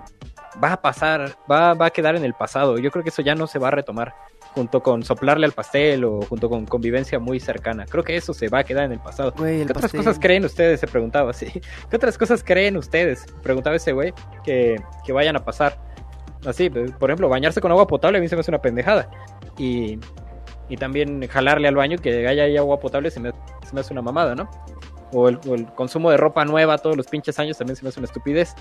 [0.62, 2.78] va a pasar, va, va a quedar en el pasado.
[2.78, 4.14] Yo creo que eso ya no se va a retomar
[4.55, 7.86] junto con soplarle al pastel o junto con convivencia muy cercana.
[7.86, 9.34] Creo que eso se va a quedar en el pasado.
[9.34, 10.81] ¿Qué otras cosas creen ustedes?
[10.81, 11.47] Se preguntaba, sí.
[11.91, 13.26] ¿Qué otras cosas creen ustedes?
[13.42, 15.78] Preguntaba ese güey que, que vayan a pasar.
[16.47, 19.10] Así, pues, por ejemplo, bañarse con agua potable a mí se me hace una pendejada.
[19.58, 19.99] Y,
[20.68, 23.33] y también jalarle al baño que haya ahí agua potable se me,
[23.66, 24.49] se me hace una mamada, ¿no?
[25.12, 27.89] O el, o el, consumo de ropa nueva todos los pinches años también se me
[27.89, 28.55] hace una estupidez.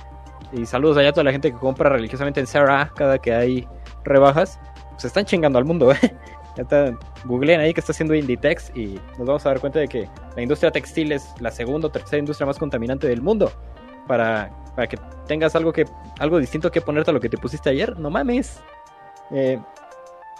[0.51, 3.67] Y saludos allá a toda la gente que compra religiosamente en Sarah cada que hay
[4.03, 4.59] rebajas
[5.03, 6.15] se están chingando al mundo, ¿eh?
[6.55, 10.07] Ya googleen ahí que está haciendo Inditex y nos vamos a dar cuenta de que
[10.35, 13.51] la industria textil es la segunda o tercera industria más contaminante del mundo.
[14.07, 15.85] Para, para que tengas algo que
[16.19, 18.61] algo distinto que ponerte a lo que te pusiste ayer, no mames.
[19.31, 19.59] Eh,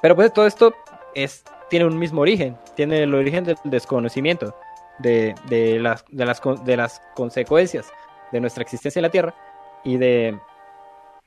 [0.02, 0.74] pero pues todo esto
[1.14, 4.56] es, tiene un mismo origen, tiene el origen del desconocimiento
[5.00, 7.92] de, de, las, de, las, de las consecuencias
[8.32, 9.34] de nuestra existencia en la Tierra
[9.84, 10.38] y de,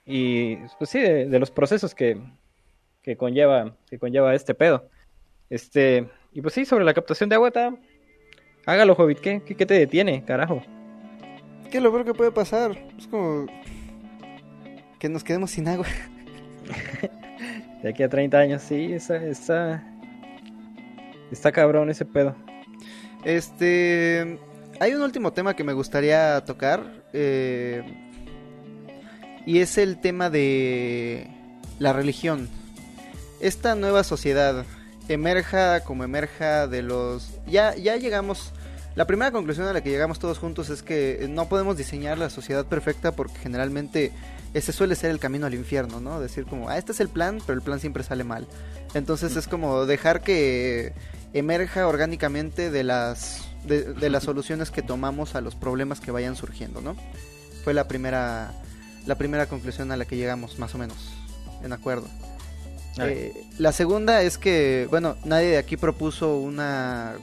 [0.06, 2.18] y, pues sí, de los procesos que,
[3.06, 4.90] que conlleva, que conlleva este pedo.
[5.48, 7.72] Este, y pues sí, sobre la captación de agua, está...
[8.66, 10.60] hágalo, Hobbit, ¿qué, ¿qué, te detiene, carajo?
[11.70, 12.72] ¿Qué es lo peor que puede pasar?
[12.98, 13.46] Es como
[14.98, 15.86] que nos quedemos sin agua.
[17.82, 19.84] de aquí a 30 años, sí, esa, esa,
[21.30, 22.34] está cabrón ese pedo.
[23.24, 24.40] Este,
[24.80, 27.84] hay un último tema que me gustaría tocar, eh,
[29.46, 31.30] y es el tema de
[31.78, 32.48] la religión
[33.40, 34.64] esta nueva sociedad
[35.08, 37.30] emerja como emerja de los...
[37.46, 38.52] Ya, ya llegamos...
[38.94, 42.30] La primera conclusión a la que llegamos todos juntos es que no podemos diseñar la
[42.30, 44.10] sociedad perfecta porque generalmente
[44.54, 46.18] ese suele ser el camino al infierno, ¿no?
[46.18, 48.46] Decir como, ah, este es el plan, pero el plan siempre sale mal.
[48.94, 50.94] Entonces es como dejar que
[51.34, 56.34] emerja orgánicamente de las, de, de las soluciones que tomamos a los problemas que vayan
[56.34, 56.96] surgiendo, ¿no?
[57.64, 58.54] Fue la primera,
[59.04, 60.96] la primera conclusión a la que llegamos, más o menos,
[61.62, 62.08] en acuerdo.
[62.98, 67.14] Eh, la segunda es que, bueno, nadie de aquí propuso una...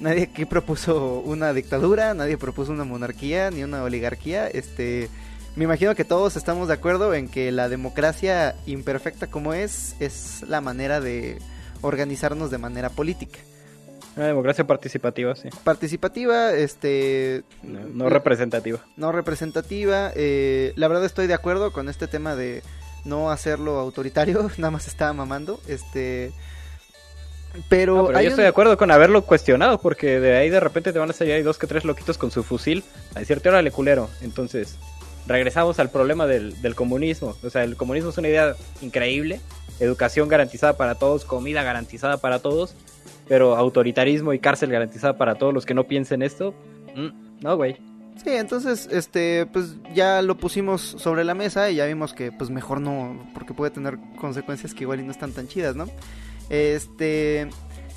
[0.00, 4.46] Nadie aquí propuso una dictadura, nadie propuso una monarquía ni una oligarquía.
[4.46, 5.08] Este,
[5.56, 10.44] me imagino que todos estamos de acuerdo en que la democracia imperfecta como es es
[10.46, 11.38] la manera de
[11.80, 13.40] organizarnos de manera política.
[14.16, 15.48] Una democracia participativa, sí.
[15.64, 17.42] Participativa, este...
[17.62, 18.80] No, representativa.
[18.96, 20.12] No representativa.
[20.14, 22.62] Eh, la verdad estoy de acuerdo con este tema de
[23.08, 25.60] no hacerlo autoritario, nada más estaba mamando.
[25.66, 26.32] Este...
[27.68, 31.10] Pero, yo estoy de acuerdo con haberlo cuestionado, porque de ahí de repente te van
[31.10, 34.10] a salir ahí dos que tres loquitos con su fusil a decirte, órale culero.
[34.20, 34.76] Entonces,
[35.26, 37.36] regresamos al problema del, del comunismo.
[37.42, 39.40] O sea, el comunismo es una idea increíble,
[39.80, 42.74] educación garantizada para todos, comida garantizada para todos,
[43.28, 46.54] pero autoritarismo y cárcel garantizada para todos los que no piensen esto,
[46.94, 47.76] mm, no, güey.
[48.22, 52.50] Sí, entonces, este, pues ya lo pusimos sobre la mesa y ya vimos que, pues
[52.50, 55.86] mejor no, porque puede tener consecuencias que igual y no están tan chidas, ¿no?
[56.50, 57.48] Este,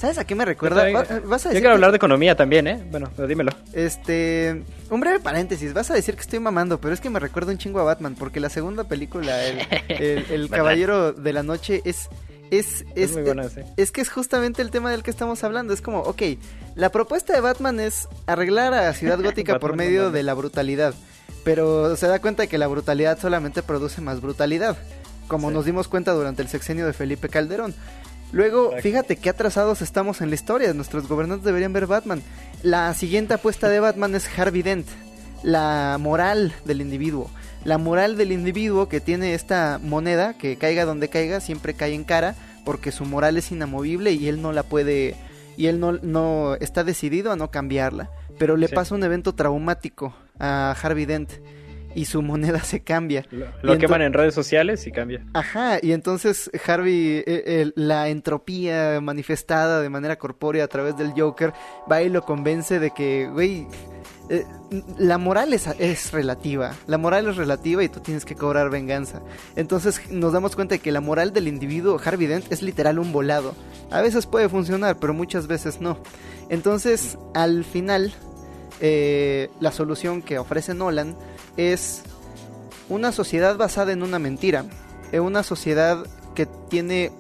[0.02, 0.84] ¿Sabes a qué me recuerda?
[0.92, 2.84] ¿Vas a decir Yo quiero hablar de economía también, ¿eh?
[2.90, 3.52] Bueno, pero dímelo.
[3.72, 5.74] Este, un breve paréntesis.
[5.74, 8.16] Vas a decir que estoy mamando, pero es que me recuerda un chingo a Batman,
[8.18, 12.10] porque la segunda película, El, el Caballero de la Noche, es
[12.52, 13.16] es, es,
[13.78, 15.74] es, que es justamente el tema del que estamos hablando.
[15.74, 16.22] Es como, ok,
[16.76, 20.94] la propuesta de Batman es arreglar a Ciudad Gótica por medio de la brutalidad.
[21.46, 24.78] Pero se da cuenta de que la brutalidad solamente produce más brutalidad.
[25.30, 27.74] Como nos dimos cuenta durante el sexenio de Felipe Calderón.
[28.34, 30.74] Luego, fíjate qué atrasados estamos en la historia.
[30.74, 32.22] Nuestros gobernantes deberían ver Batman.
[32.64, 34.88] La siguiente apuesta de Batman es Harvey Dent.
[35.42, 37.32] La moral del individuo
[37.64, 42.04] la moral del individuo que tiene esta moneda, que caiga donde caiga, siempre cae en
[42.04, 45.16] cara, porque su moral es inamovible y él no la puede,
[45.58, 48.10] y él no, no está decidido a no cambiarla.
[48.38, 51.32] Pero le pasa un evento traumático a Harvey Dent
[51.96, 53.26] y su moneda se cambia.
[53.62, 55.24] Lo, queman en redes sociales y cambia.
[55.34, 61.54] Ajá, y entonces Harvey, eh, la entropía manifestada de manera corpórea a través del Joker,
[61.92, 63.68] va y lo convence de que, güey,
[64.34, 64.46] eh,
[64.98, 66.74] la moral es, relativa.
[66.88, 69.22] La moral es relativa y tú tienes que cobrar venganza.
[69.58, 73.12] Entonces nos damos cuenta de que la moral del individuo, Harvey Dent, es literal un
[73.12, 73.56] volado.
[73.90, 75.98] A veces puede funcionar, pero muchas veces no.
[76.48, 78.14] Entonces, al final,
[78.80, 81.18] eh, la solución que ofrece Nolan
[81.58, 82.04] es
[82.88, 84.64] una sociedad basada en una mentira.
[85.12, 87.12] En una sociedad que tiene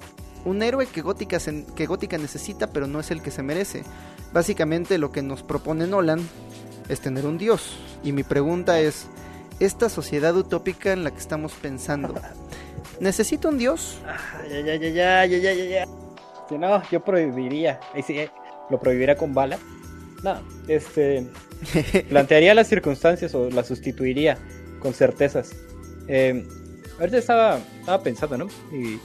[0.46, 1.40] un héroe que Gótica,
[1.76, 3.84] que Gótica necesita, pero no es el que se merece.
[4.32, 6.22] Básicamente lo que nos propone Nolan
[6.92, 7.78] es tener un dios.
[8.04, 9.08] Y mi pregunta es,
[9.60, 12.14] ¿esta sociedad utópica en la que estamos pensando,
[13.00, 14.00] necesita un dios?
[14.50, 15.88] ya, ya, ya, ya, ya, ya, ya.
[16.50, 17.80] Si no, yo prohibiría.
[17.96, 18.30] Eh,
[18.70, 19.58] lo prohibiría con bala.
[20.22, 21.26] No, este.
[22.10, 24.38] plantearía las circunstancias o las sustituiría
[24.80, 25.56] con certezas.
[26.08, 26.46] Eh,
[27.00, 28.48] ahorita estaba, estaba pensando, ¿no?
[28.74, 29.00] Y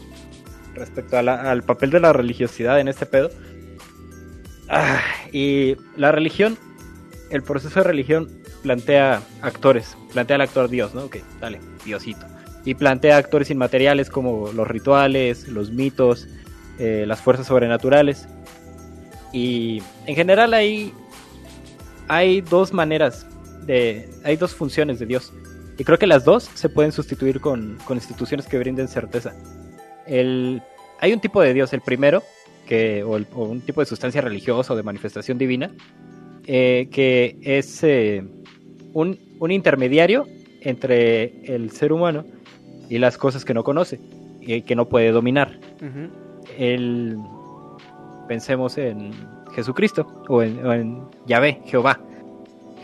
[0.74, 3.30] respecto al papel de la religiosidad en este pedo.
[4.68, 5.00] Ah,
[5.30, 6.58] y la religión
[7.30, 8.28] el proceso de religión
[8.62, 11.04] plantea actores, plantea al actor Dios, ¿no?
[11.04, 12.26] Ok, dale, Diosito.
[12.64, 16.26] Y plantea actores inmateriales como los rituales, los mitos,
[16.78, 18.28] eh, las fuerzas sobrenaturales.
[19.32, 20.92] Y en general hay,
[22.08, 23.26] hay dos maneras,
[23.66, 25.32] de, hay dos funciones de Dios.
[25.78, 29.34] Y creo que las dos se pueden sustituir con, con instituciones que brinden certeza.
[30.06, 30.62] El,
[31.00, 32.22] hay un tipo de Dios, el primero,
[32.66, 35.70] que, o un tipo de sustancia religiosa o de manifestación divina,
[36.46, 38.24] eh, que es eh,
[38.92, 39.18] un,
[39.50, 40.26] intermediario
[40.60, 42.24] entre el ser humano
[42.88, 44.00] y las cosas que no conoce
[44.40, 45.58] y que no puede dominar.
[48.28, 49.10] pensemos en
[49.54, 52.00] Jesucristo o en, Yahvé, Jehová.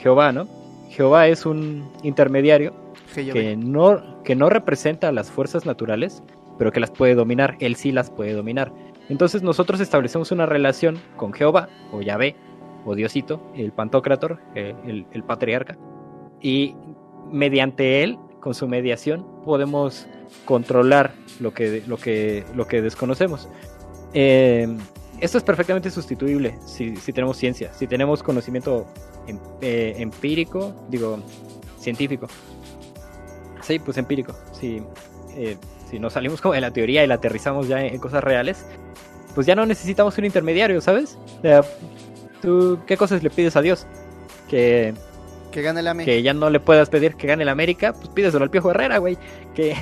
[0.01, 0.49] Jehová, ¿no?
[0.91, 2.75] Jehová es un intermediario
[3.15, 6.23] que no, que no representa las fuerzas naturales,
[6.59, 7.57] pero que las puede dominar.
[7.61, 8.73] Él sí las puede dominar.
[9.09, 12.35] Entonces nosotros establecemos una relación con Jehová o Yahvé
[12.85, 15.77] o Diosito, el Pantocrator, eh, el, patriarca,
[16.41, 16.75] y
[17.31, 20.09] mediante él, con su mediación, podemos
[20.45, 23.49] controlar lo que, lo que, lo que desconocemos.
[24.15, 24.69] Eh,
[25.21, 28.87] esto es perfectamente sustituible si, tenemos ciencia, si tenemos conocimiento
[29.27, 31.21] em, eh, empírico, digo,
[31.79, 32.27] científico.
[33.61, 34.35] Sí, pues empírico.
[34.53, 34.83] Si,
[35.89, 38.67] si nos salimos como de la teoría y la aterrizamos ya en, cosas reales,
[39.35, 41.17] pues ya no necesitamos un intermediario, ¿sabes?
[42.43, 43.87] ¿Tú qué cosas le pides a Dios?
[44.49, 44.93] Que,
[45.53, 46.13] que gane la América.
[46.13, 48.99] Que ya no le puedas pedir que gane la América, pues pídeselo al Piojo Herrera,
[48.99, 49.17] güey.
[49.55, 49.77] Que,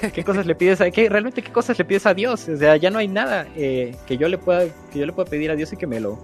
[0.14, 2.48] ¿Qué cosas le pides a qué, realmente qué cosas le pides a Dios?
[2.48, 5.28] O sea, ya no hay nada eh, que yo le pueda que yo le pueda
[5.28, 6.18] pedir a Dios y que me lo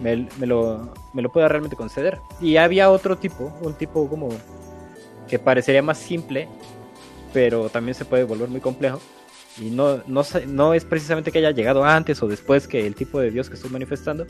[0.00, 2.20] me, lo me lo pueda realmente conceder.
[2.40, 4.28] Y había otro tipo, un tipo como
[5.28, 6.48] que parecería más simple,
[7.32, 9.00] pero también se puede volver muy complejo.
[9.58, 13.20] Y no, no, no es precisamente que haya llegado antes o después que el tipo
[13.20, 14.26] de Dios que estoy manifestando,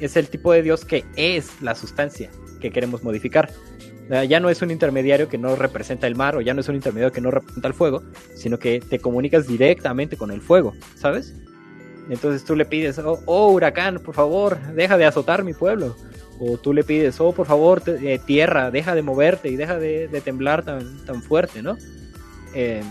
[0.00, 3.50] es el tipo de Dios que es la sustancia que queremos modificar.
[4.28, 6.76] Ya no es un intermediario que no representa el mar o ya no es un
[6.76, 8.02] intermediario que no representa el fuego,
[8.34, 11.34] sino que te comunicas directamente con el fuego, ¿sabes?
[12.08, 15.94] Entonces tú le pides, oh, oh huracán, por favor, deja de azotar mi pueblo.
[16.40, 20.08] O tú le pides, oh, por favor, eh, tierra, deja de moverte y deja de,
[20.24, 21.76] temblar tan, tan fuerte, ¿no?
[22.54, 22.82] Eh,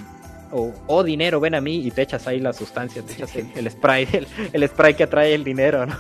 [0.52, 3.70] o oh dinero, ven a mí y te echas ahí la sustancia, te echas el,
[3.70, 4.08] spray,
[4.54, 5.96] el, spray que atrae el dinero, ¿no?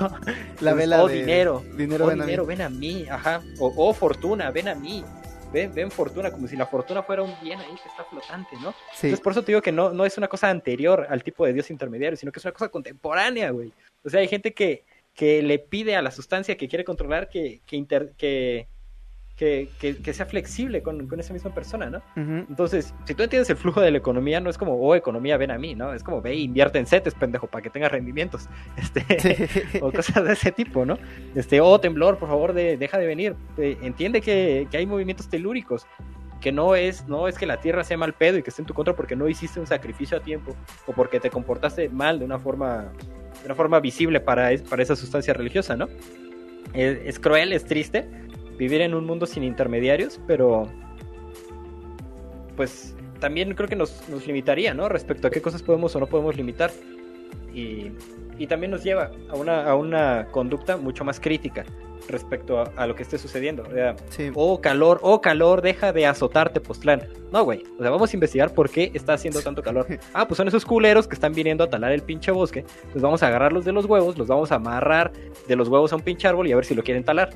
[0.61, 3.93] La vela oh, dinero, dinero, oh, ven, dinero a ven a mí, ajá, o oh,
[3.93, 5.03] fortuna, ven a mí.
[5.53, 8.71] Ven, ven fortuna, como si la fortuna fuera un bien ahí que está flotante, ¿no?
[8.93, 9.07] Sí.
[9.07, 11.53] Entonces por eso te digo que no, no es una cosa anterior al tipo de
[11.53, 13.71] Dios intermediario, sino que es una cosa contemporánea, güey.
[14.03, 17.61] O sea, hay gente que, que le pide a la sustancia que quiere controlar que,
[17.65, 18.67] que, inter, que,
[19.37, 22.01] que, que, sea flexible con, con, esa misma persona, ¿no?
[22.15, 25.51] Entonces, si tú entiendes el flujo de la economía, no es como, oh, economía, ven
[25.51, 25.93] a mí, ¿no?
[25.93, 30.33] Es como, ve, invierte en CETES, pendejo, para que tengas rendimientos, este, o cosas de
[30.33, 30.97] ese tipo, ¿no?
[31.35, 33.35] Este, oh, temblor, por favor, de, deja de venir.
[33.57, 35.85] Eh, entiende que, que hay movimientos telúricos,
[36.41, 38.65] que no es, no es que la tierra sea mal pedo y que esté en
[38.65, 40.55] tu contra porque no hiciste un sacrificio a tiempo,
[40.87, 42.91] o porque te comportaste mal de una forma,
[43.41, 45.87] de una forma visible para, para esa sustancia religiosa, ¿no?
[46.73, 48.07] es cruel, es triste,
[48.57, 50.67] vivir en un mundo sin intermediarios, pero
[52.55, 54.89] pues también creo que nos, nos limitaría, ¿no?
[54.89, 56.71] Respecto a qué cosas podemos o no podemos limitar.
[57.53, 57.91] Y,
[58.37, 61.65] y también nos lleva a una, a una conducta mucho más crítica
[62.07, 63.63] respecto a, lo que esté sucediendo.
[63.63, 63.95] O sea,
[64.33, 67.03] oh calor, oh calor, deja de azotarte, Postlán.
[67.31, 67.63] No, güey.
[67.77, 69.87] O sea, vamos a investigar por qué está haciendo tanto calor.
[70.13, 72.65] Ah, pues son esos culeros que están viniendo a talar el pinche bosque.
[72.91, 75.11] Pues vamos a agarrarlos de los huevos, los vamos a amarrar
[75.47, 77.31] de los huevos a un pinche árbol y a ver si lo quieren talar.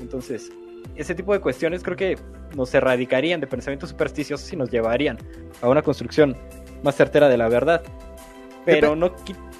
[0.00, 0.50] Entonces,
[0.94, 2.18] ese tipo de cuestiones creo que
[2.54, 5.18] nos erradicarían de pensamientos supersticiosos y nos llevarían
[5.60, 6.36] a una construcción
[6.82, 7.82] más certera de la verdad.
[8.64, 9.12] Pero no,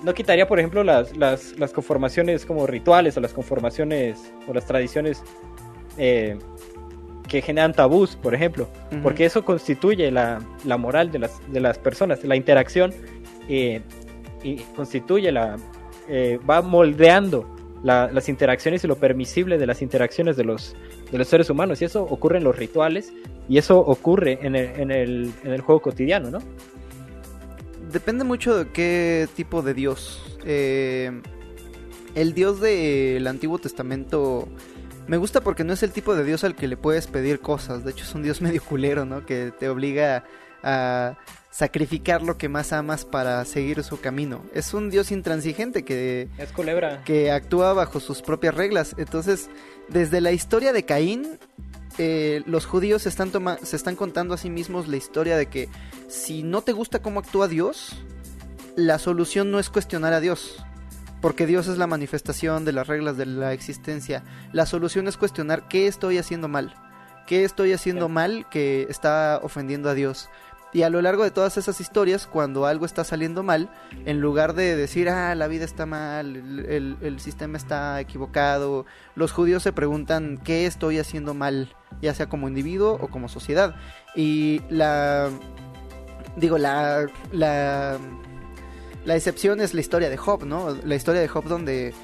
[0.02, 5.22] no quitaría, por ejemplo, las, las, conformaciones como rituales o las conformaciones o las tradiciones
[5.96, 6.36] eh,
[7.28, 8.68] que generan tabús, por ejemplo,
[9.02, 10.40] porque eso constituye la,
[10.78, 12.92] moral de las, de las personas, la interacción
[13.48, 13.80] eh,
[14.42, 15.56] y constituye la,
[16.08, 17.55] eh, va moldeando
[17.86, 20.74] las interacciones y lo permisible de las interacciones de los,
[21.10, 21.80] de los seres humanos.
[21.80, 23.12] Y eso ocurre en los rituales
[23.48, 26.38] y eso ocurre en el, en el, en el juego cotidiano, ¿no?
[27.92, 30.38] Depende mucho de qué tipo de Dios.
[30.44, 31.22] Eh,
[32.14, 34.48] el Dios del Antiguo Testamento
[35.06, 37.84] me gusta porque no es el tipo de Dios al que le puedes pedir cosas.
[37.84, 39.24] De hecho, es un Dios medio culero, ¿no?
[39.24, 40.24] Que te obliga
[40.62, 41.16] a
[41.56, 44.44] sacrificar lo que más amas para seguir su camino.
[44.52, 48.94] Es un dios intransigente que es culebra que actúa bajo sus propias reglas.
[48.98, 49.48] Entonces,
[49.88, 51.38] desde la historia de Caín,
[51.96, 55.70] eh, los judíos están se están contando a sí mismos la historia de que
[56.08, 57.96] si no te gusta cómo actúa Dios,
[58.76, 60.62] la solución no es cuestionar a Dios,
[61.22, 64.22] porque Dios es la manifestación de las reglas de la existencia.
[64.52, 66.74] La solución es cuestionar qué estoy haciendo mal,
[67.26, 70.28] qué estoy haciendo mal que está ofendiendo a Dios.
[70.76, 73.70] Y a lo largo de todas esas historias, cuando algo está saliendo mal,
[74.04, 79.62] en lugar de decir, ah, la vida está mal, el, sistema está equivocado, los judíos
[79.62, 81.74] se preguntan, ¿qué estoy haciendo mal?
[82.02, 83.74] Ya sea como individuo o como sociedad.
[84.14, 85.30] Y la...
[86.36, 87.06] Digo, la...
[87.32, 87.96] La,
[89.06, 90.76] la excepción es la historia de Job, ¿no?
[90.84, 91.94] La historia de Job donde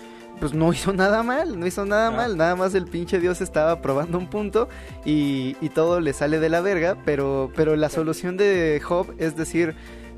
[0.42, 3.80] pues no hizo nada mal, no hizo nada mal, nada más el pinche Dios estaba
[3.80, 4.68] probando un punto
[5.04, 9.36] y, y todo le sale de la verga, pero, pero la solución de Job es
[9.36, 9.76] decir,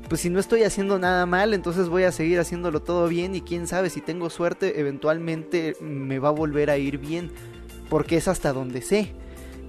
[0.09, 3.41] pues si no estoy haciendo nada mal, entonces voy a seguir haciéndolo todo bien y
[3.41, 7.29] quién sabe si tengo suerte, eventualmente me va a volver a ir bien,
[7.87, 9.13] porque es hasta donde sé.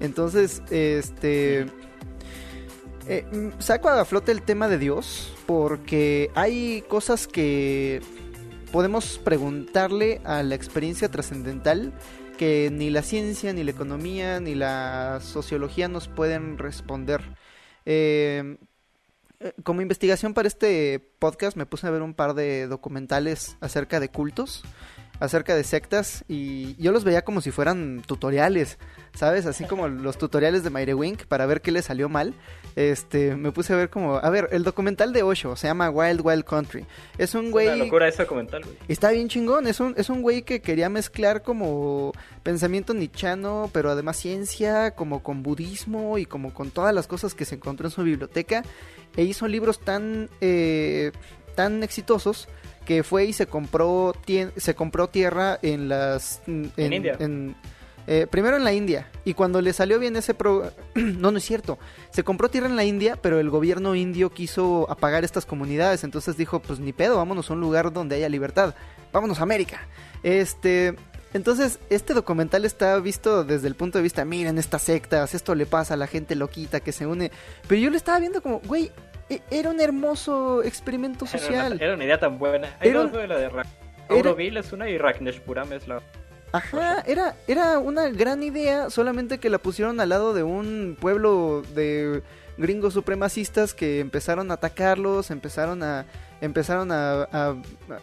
[0.01, 1.67] Entonces, este...
[3.09, 8.01] Eh, mm, saco a flote el tema de Dios porque hay cosas que
[8.73, 11.93] podemos preguntarle a la experiencia trascendental
[12.39, 17.23] que ni la ciencia, ni la economía, ni la sociología nos pueden responder.
[17.85, 18.59] Eh,
[19.41, 24.01] eh, como investigación para este podcast me puse a ver un par de documentales acerca
[24.01, 24.65] de cultos
[25.21, 28.79] acerca de sectas y yo los veía como si fueran tutoriales,
[29.15, 29.47] ¿sabes?
[29.47, 32.35] Así como los tutoriales de Wink para ver qué le salió mal.
[32.77, 36.21] Este, me puse a ver como, a ver, el documental de Osho se llama Wild
[36.23, 36.85] Wild Country.
[37.17, 37.69] Es un güey...
[37.69, 38.77] Una locura ese documental, güey.
[38.87, 43.91] Está bien chingón, es un, es un güey que quería mezclar como pensamiento nichano, pero
[43.91, 47.93] además ciencia, como con budismo y como con todas las cosas que se encontró en
[47.93, 48.63] su biblioteca.
[49.17, 51.13] E hizo libros tan, eh,
[51.55, 52.47] tan exitosos
[52.85, 54.15] que fue y se compró
[54.57, 57.17] se compró tierra en las en, India
[58.07, 59.09] Eh, primero en la India.
[59.25, 60.73] Y cuando le salió bien ese pro...
[60.95, 61.79] no, no es cierto.
[62.11, 66.05] Se compró tierra en la India, pero el gobierno indio quiso apagar estas comunidades.
[66.05, 68.75] Entonces dijo, pues ni pedo, vámonos a un lugar donde haya libertad.
[69.13, 69.81] Vámonos a América.
[70.23, 70.95] Este...
[71.35, 75.67] Entonces, este documental está visto desde el punto de vista, miren estas sectas, esto le
[75.67, 77.31] pasa a la gente loquita que se une.
[77.69, 78.91] Pero yo lo estaba viendo como, güey,
[79.29, 81.79] e-, era un hermoso experimento social.
[81.79, 82.75] Era una, idea tan buena.
[82.81, 83.51] Hay era, dos de la de
[84.09, 86.01] Auroville es una y Ragneshpuram es la
[86.53, 91.63] Ajá, era, era una gran idea, solamente que la pusieron al lado de un pueblo
[91.75, 92.23] de
[92.57, 96.07] gringos supremacistas que empezaron a atacarlos, empezaron a
[96.41, 97.29] empezaron a,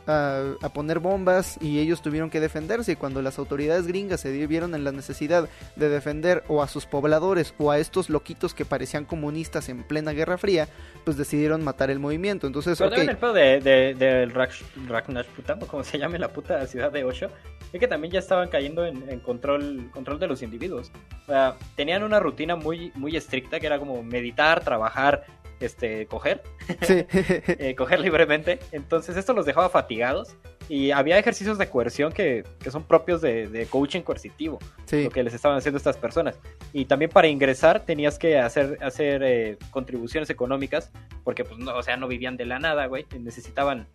[0.08, 4.76] a, poner bombas y ellos tuvieron que defenderse y cuando las autoridades gringas se vieron
[4.76, 9.06] en la necesidad de defender o a sus pobladores o a estos loquitos que parecían
[9.06, 10.68] comunistas en plena Guerra Fría,
[11.04, 12.48] pues decidieron matar el movimiento.
[12.48, 17.30] Entonces, Pero el pedo de, de, de como se llame la puta ciudad de Osho,
[17.72, 20.92] es que también ya estaban cayendo en, control, control de los individuos.
[21.24, 25.26] O sea, tenían una rutina muy, muy estricta que era como meditar, trabajar,
[25.66, 26.42] este, coger,
[26.88, 28.60] eh, coger libremente.
[28.72, 30.36] Entonces esto los dejaba fatigados.
[30.70, 34.60] Y había ejercicios de coerción que, son propios de, coaching coercitivo,
[34.92, 36.40] lo que les estaban haciendo estas personas.
[36.72, 40.90] Y también para ingresar tenías que hacer, hacer eh, contribuciones económicas,
[41.26, 43.88] porque pues no, o sea, no vivían de la nada, güey, necesitaban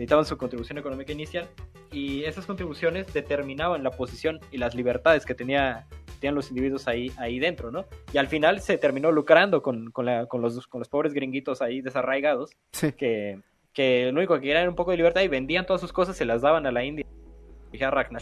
[0.00, 1.48] necesitaban su contribución económica inicial.
[1.92, 5.86] Y esas contribuciones determinaban la posición y las libertades que tenía
[6.20, 7.86] tenían los individuos ahí, ahí dentro, ¿no?
[8.12, 11.62] Y al final se terminó lucrando con, con, la, con, los, con los pobres gringuitos
[11.62, 12.50] ahí desarraigados,
[12.96, 13.40] que,
[13.72, 16.16] que lo único que querían era un poco de libertad y vendían todas sus cosas,
[16.16, 17.06] se las daban a la India,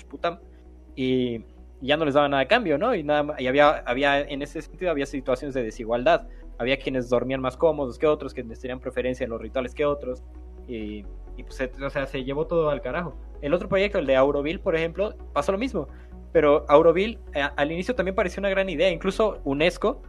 [0.09, 0.39] Putam,
[0.95, 1.41] y
[1.81, 2.95] ya no les daban nada a cambio, ¿no?
[2.95, 6.29] Y, nada, y había, había, en ese sentido, había situaciones de desigualdad.
[6.59, 10.25] Había quienes dormían más cómodos que otros, quienes tenían preferencia en los rituales que otros,
[10.67, 11.05] y,
[11.37, 13.17] y pues, o sea, se llevó todo al carajo.
[13.41, 15.89] El otro proyecto, el de Auroville, por ejemplo, pasó lo mismo.
[16.33, 18.91] Pero Auroville eh, al inicio también pareció una gran idea.
[18.91, 20.03] Incluso UNESCO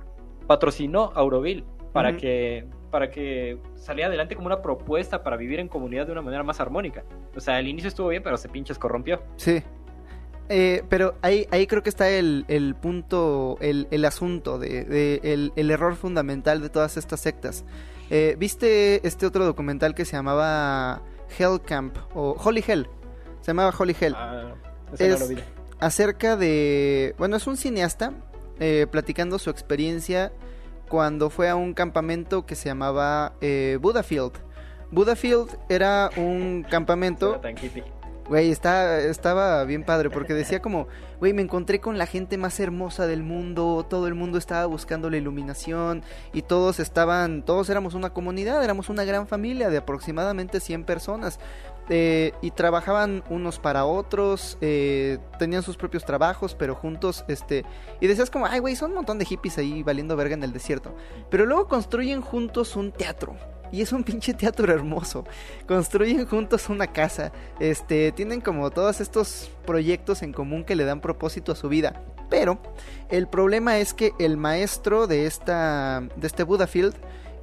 [0.47, 6.07] patrocinó Auroville para que para que saliera adelante como una propuesta para vivir en comunidad
[6.07, 7.03] de una manera más armónica.
[7.35, 9.21] O sea, al inicio estuvo bien, pero se pinches corrompió.
[9.35, 9.61] Sí.
[10.49, 15.53] Eh, pero ahí, ahí creo que está el, el punto, el, el asunto, de, el,
[15.55, 17.63] el, error fundamental de todas estas sectas.
[18.09, 21.03] Eh, ¿Viste este otro documental que se llamaba
[21.37, 22.87] Hell Camp o Holy Hell?
[23.41, 24.15] Se llamaba Holy Hell.
[24.17, 24.55] Ah,
[24.97, 28.13] es, no lo vi acerca de, bueno, es un cineasta
[28.59, 30.31] eh, platicando su experiencia
[30.89, 34.33] cuando fue a un campamento que se llamaba eh, Budafield.
[34.91, 37.39] Budafield era un campamento...
[38.29, 40.87] Güey, está, estaba bien padre porque decía como,
[41.19, 45.09] güey, me encontré con la gente más hermosa del mundo, todo el mundo estaba buscando
[45.09, 50.59] la iluminación y todos estaban, todos éramos una comunidad, éramos una gran familia de aproximadamente
[50.59, 51.39] 100 personas.
[51.89, 57.65] Eh, y trabajaban unos para otros, eh, tenían sus propios trabajos, pero juntos, este,
[57.99, 60.53] y decías como, ay, güey, son un montón de hippies ahí valiendo verga en el
[60.53, 60.95] desierto.
[61.31, 63.35] Pero luego construyen juntos un teatro.
[63.71, 65.25] Y es un pinche teatro hermoso.
[65.67, 67.31] Construyen juntos una casa.
[67.59, 72.01] Este, tienen como todos estos proyectos en común que le dan propósito a su vida.
[72.29, 72.59] Pero
[73.09, 76.95] el problema es que el maestro de esta de este Budafield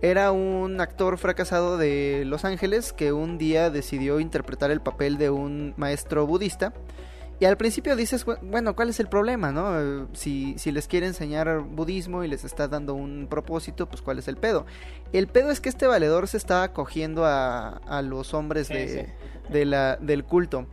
[0.02, 5.30] era un actor fracasado de Los Ángeles que un día decidió interpretar el papel de
[5.30, 6.72] un maestro budista.
[7.38, 10.08] Y al principio dices, bueno, ¿cuál es el problema, no?
[10.14, 14.26] Si, si les quiere enseñar budismo y les está dando un propósito, pues ¿cuál es
[14.28, 14.64] el pedo?
[15.12, 19.12] El pedo es que este valedor se está acogiendo a, a los hombres de,
[19.50, 20.66] de la, del culto.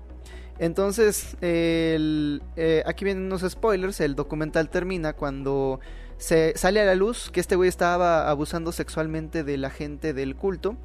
[0.58, 5.82] Entonces, el, eh, aquí vienen unos spoilers, el documental termina cuando
[6.24, 10.38] se sale a la luz que este güey estaba abusando sexualmente de la gente del
[10.38, 10.77] culto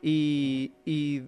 [0.00, 1.22] y, y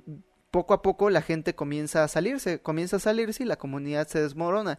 [0.53, 4.23] poco a poco la gente comienza a salirse, comienza a salirse y la comunidad se
[4.23, 4.79] desmorona.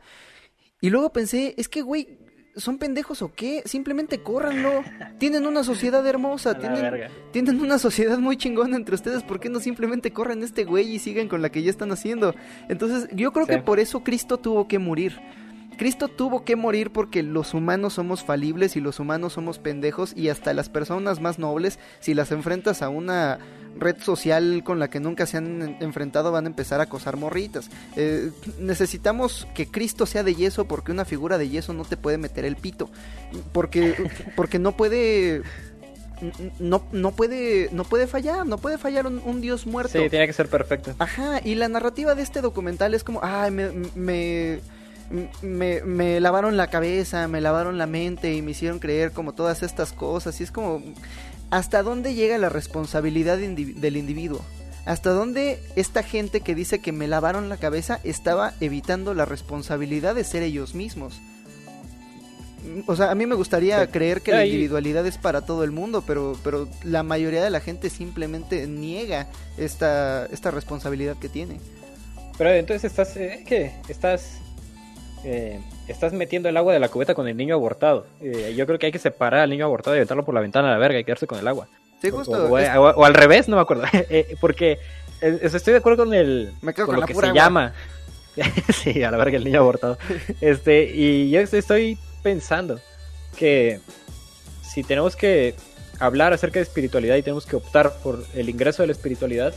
[0.80, 2.17] Y luego pensé, es que güey,
[2.56, 3.61] ¿son pendejos o qué?
[3.66, 4.85] Simplemente córranlo.
[5.17, 9.22] Tienen una sociedad hermosa, tienen, tienen, una sociedad muy chingona entre ustedes.
[9.22, 12.33] ¿Por qué no simplemente corren este güey y siguen con la que ya están haciendo?
[12.69, 15.19] Entonces, yo creo que por eso Cristo tuvo que morir.
[15.77, 20.30] Cristo tuvo que morir porque los humanos somos falibles y los humanos somos pendejos y
[20.30, 23.39] hasta las personas más nobles, si las enfrentas a una
[23.80, 27.69] red social con la que nunca se han enfrentado, van a empezar a acosar morritas.
[27.95, 32.17] Eh, necesitamos que Cristo sea de yeso porque una figura de yeso no te puede
[32.17, 32.89] meter el pito.
[33.51, 33.95] Porque,
[34.35, 35.43] porque no puede
[36.59, 40.01] no, no puede no puede fallar, no puede fallar un, dios muerto.
[40.01, 40.95] Sí, tiene que ser perfecto.
[40.99, 44.59] Ajá, y la narrativa de este documental es como, ay, me me,
[45.42, 49.94] me, lavaron la cabeza, me lavaron la mente y me hicieron creer como todas estas
[49.94, 50.40] cosas.
[50.40, 50.84] Y es como,
[51.50, 54.42] ¿hasta dónde llega la responsabilidad del individuo?
[54.86, 60.16] ¿Hasta dónde esta gente que dice que me lavaron la cabeza estaba evitando la responsabilidad
[60.16, 61.19] de ser ellos mismos?
[62.86, 66.03] O sea, a mí me gustaría creer que la individualidad es para todo el mundo,
[66.06, 69.27] pero, pero la mayoría de la gente simplemente niega
[69.58, 71.60] esta, esta responsabilidad que tiene.
[72.38, 73.74] Pero entonces estás, eh, ¿qué?
[73.88, 74.40] Estás,
[75.30, 78.07] eh, estás metiendo el agua de la cubeta con el niño abortado.
[78.22, 80.69] Eh, yo creo que hay que separar al niño abortado y aventarlo por la ventana
[80.69, 81.67] a la verga y quedarse con el agua.
[82.01, 82.31] Sí, justo.
[82.31, 82.56] O,
[83.03, 83.83] al revés, no me acuerdo.
[84.39, 84.80] porque
[85.19, 87.73] estoy de acuerdo con el me con, lo que se llama.
[88.73, 89.97] sí, a la verga el niño abortado.
[90.39, 92.80] Este, y yo estoy pensando
[93.35, 93.81] que
[94.61, 95.56] si tenemos que
[95.99, 99.53] hablar acerca de espiritualidad y tenemos que optar por el ingreso de la espiritualidad,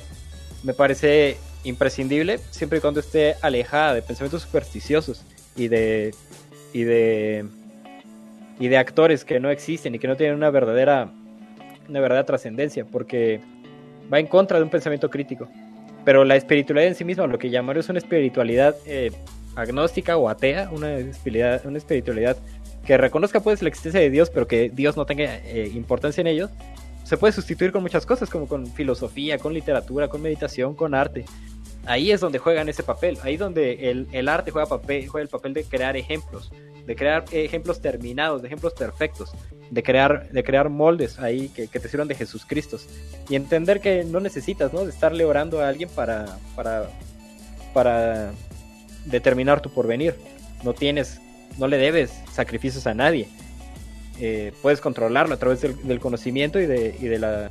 [0.65, 5.23] me parece imprescindible siempre y cuando esté alejada de pensamientos supersticiosos
[5.57, 6.15] y de
[6.73, 7.45] y de
[8.59, 11.11] y de actores que no existen y que no tienen una verdadera
[11.89, 13.41] una verdadera trascendencia porque
[14.13, 15.49] va en contra de un pensamiento crítico
[16.05, 19.11] pero la espiritualidad en sí misma lo que llamaron es una espiritualidad eh,
[19.57, 22.37] agnóstica o atea una espiritualidad una espiritualidad
[22.87, 26.27] que reconozca pues la existencia de Dios pero que Dios no tenga eh, importancia en
[26.29, 26.51] ello
[27.11, 31.25] se puede sustituir con muchas cosas, como con filosofía, con literatura, con meditación, con arte.
[31.87, 35.29] Ahí es donde juegan ese papel, ahí donde el, el arte juega, papel, juega el
[35.29, 36.53] papel de crear ejemplos,
[36.87, 39.33] de crear ejemplos terminados, de ejemplos perfectos,
[39.71, 42.79] de crear, de crear moldes ahí que, que te sirvan de Jesús Cristo.
[43.29, 44.85] Y entender que no necesitas, ¿no?
[44.85, 46.91] De estarle orando a alguien para, para,
[47.73, 48.33] para
[49.07, 50.15] determinar tu porvenir.
[50.63, 51.21] No tienes,
[51.59, 53.29] no le debes sacrificios a nadie
[54.23, 57.49] eh, puedes controlarlo a través del, conocimiento y de, y de, la,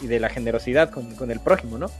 [0.00, 1.90] y de la generosidad con, con, el prójimo, ¿no?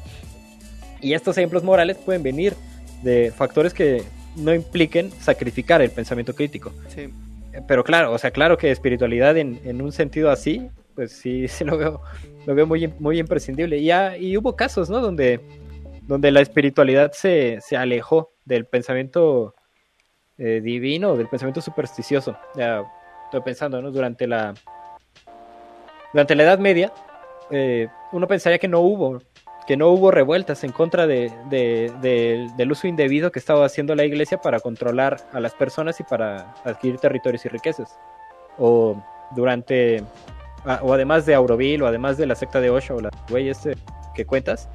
[1.02, 2.55] Y estos ejemplos morales pueden venir
[3.02, 4.05] de factores que
[4.36, 6.72] no impliquen sacrificar el pensamiento crítico.
[6.89, 7.10] Sí.
[7.52, 11.48] Eh, pero claro, o sea, claro que espiritualidad en, en un sentido así, pues sí,
[11.48, 12.00] sí lo veo,
[12.47, 13.78] lo veo muy, muy imprescindible.
[13.78, 15.00] Y, ya, y hubo casos, ¿no?
[15.00, 15.40] Donde,
[16.02, 19.55] donde la espiritualidad se, se alejó del pensamiento
[20.39, 22.36] eh, divino, del pensamiento supersticioso.
[22.55, 22.84] Ya,
[23.24, 23.90] estoy pensando, ¿no?
[23.90, 24.55] Durante la,
[26.12, 26.92] durante la Edad Media,
[27.50, 29.20] eh, uno pensaría que no hubo,
[29.66, 31.32] que no hubo revueltas en contra de,
[32.57, 36.55] del uso indebido que estaba haciendo la iglesia para controlar a las personas y para
[36.65, 37.99] adquirir territorios y riquezas.
[38.58, 39.02] O
[39.34, 40.02] durante,
[40.82, 43.76] o además de Auroville, o además de la secta de Osho, o la güey este
[44.15, 44.68] que cuentas,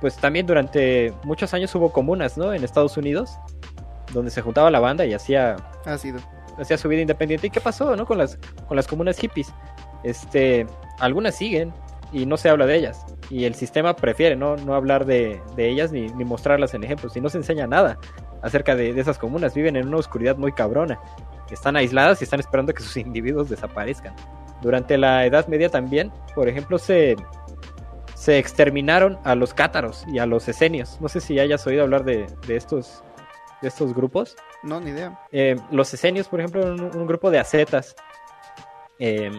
[0.00, 2.52] pues también durante muchos años hubo comunas, ¿no?
[2.52, 3.38] En Estados Unidos,
[4.12, 5.56] donde se juntaba la banda y hacía...
[5.84, 6.20] Ha sido
[6.58, 7.46] hacía su vida independiente.
[7.46, 8.06] ¿Y qué pasó, no?
[8.06, 9.52] Con las, con las comunas hippies.
[10.02, 10.66] Este,
[10.98, 11.72] algunas siguen
[12.12, 13.04] y no se habla de ellas.
[13.30, 17.16] Y el sistema prefiere no, no hablar de, de ellas ni, ni, mostrarlas en ejemplos.
[17.16, 17.98] Y no se enseña nada
[18.42, 19.54] acerca de, de, esas comunas.
[19.54, 20.98] Viven en una oscuridad muy cabrona.
[21.50, 24.14] Están aisladas y están esperando que sus individuos desaparezcan.
[24.60, 27.16] Durante la Edad Media también, por ejemplo, se,
[28.14, 31.00] se exterminaron a los cátaros y a los esenios.
[31.00, 33.02] No sé si hayas oído hablar de, de estos
[33.62, 34.36] de estos grupos.
[34.62, 35.18] No, ni idea.
[35.30, 37.94] Eh, los esenios, por ejemplo, eran un, grupo de ascetas
[38.98, 39.30] eh,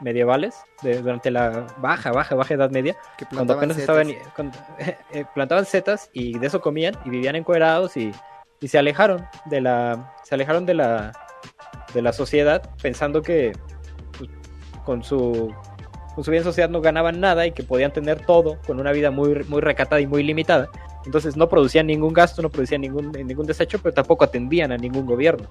[0.00, 3.96] medievales durante la baja, baja, baja Edad Media, que cuando apenas setas.
[3.98, 4.58] estaban cuando,
[5.12, 8.12] eh, plantaban setas y de eso comían y vivían encuerados y,
[8.60, 11.12] y se alejaron de la se alejaron de la
[11.94, 13.52] de la sociedad pensando que
[14.16, 14.30] pues,
[14.84, 15.54] con su
[16.14, 19.10] con su bien sociedad no ganaban nada y que podían tener todo con una vida
[19.10, 20.68] muy muy recatada y muy limitada
[21.08, 25.06] entonces no producían ningún gasto, no producían ningún, ningún desecho, pero tampoco atendían a ningún
[25.06, 25.48] gobierno.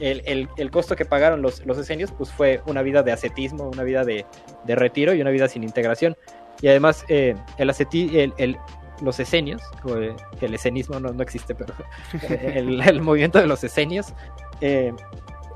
[0.00, 3.68] El, el, el, costo que pagaron los, los esenios pues fue una vida de ascetismo,
[3.68, 4.24] una vida de,
[4.64, 6.16] de retiro y una vida sin integración.
[6.60, 8.56] Y además eh, el, asceti, el, el,
[9.02, 11.74] los esenios, el, el escenismo no, no existe, pero
[12.28, 14.14] el, el, movimiento de los esenios
[14.60, 14.92] eh,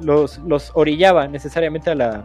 [0.01, 2.25] los, los orillaba necesariamente a la,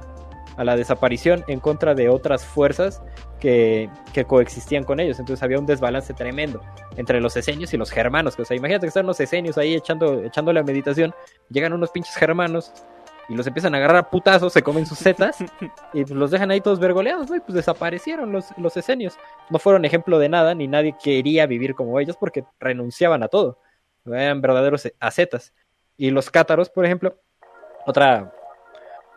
[0.58, 3.02] a la desaparición en contra de otras fuerzas
[3.40, 5.20] que, que, coexistían con ellos.
[5.20, 6.62] Entonces había un desbalance tremendo
[6.98, 8.38] entre los esenios y los germanos.
[8.38, 11.14] O sea, imagínate que están los esenios ahí echando, echando la meditación,
[11.50, 12.72] llegan unos pinches germanos
[13.30, 15.38] y los empiezan a agarrar a putazos, se comen sus setas
[15.94, 17.36] y pues, los dejan ahí todos vergoleados, ¿no?
[17.36, 19.18] Y pues desaparecieron los, los esenios.
[19.50, 23.60] No fueron ejemplo de nada, ni nadie quería vivir como ellos porque renunciaban a todo.
[24.06, 25.54] Eran verdaderos ascetas.
[25.96, 27.16] Y los cátaros, por ejemplo,
[27.86, 28.34] otra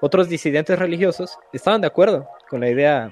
[0.01, 3.11] otros disidentes religiosos estaban de acuerdo con la idea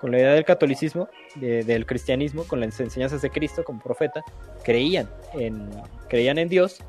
[0.00, 4.22] con la idea del catolicismo, de, del cristianismo, con las enseñanzas de Cristo como profeta,
[4.62, 5.70] creían en,
[6.08, 6.82] creían en Dios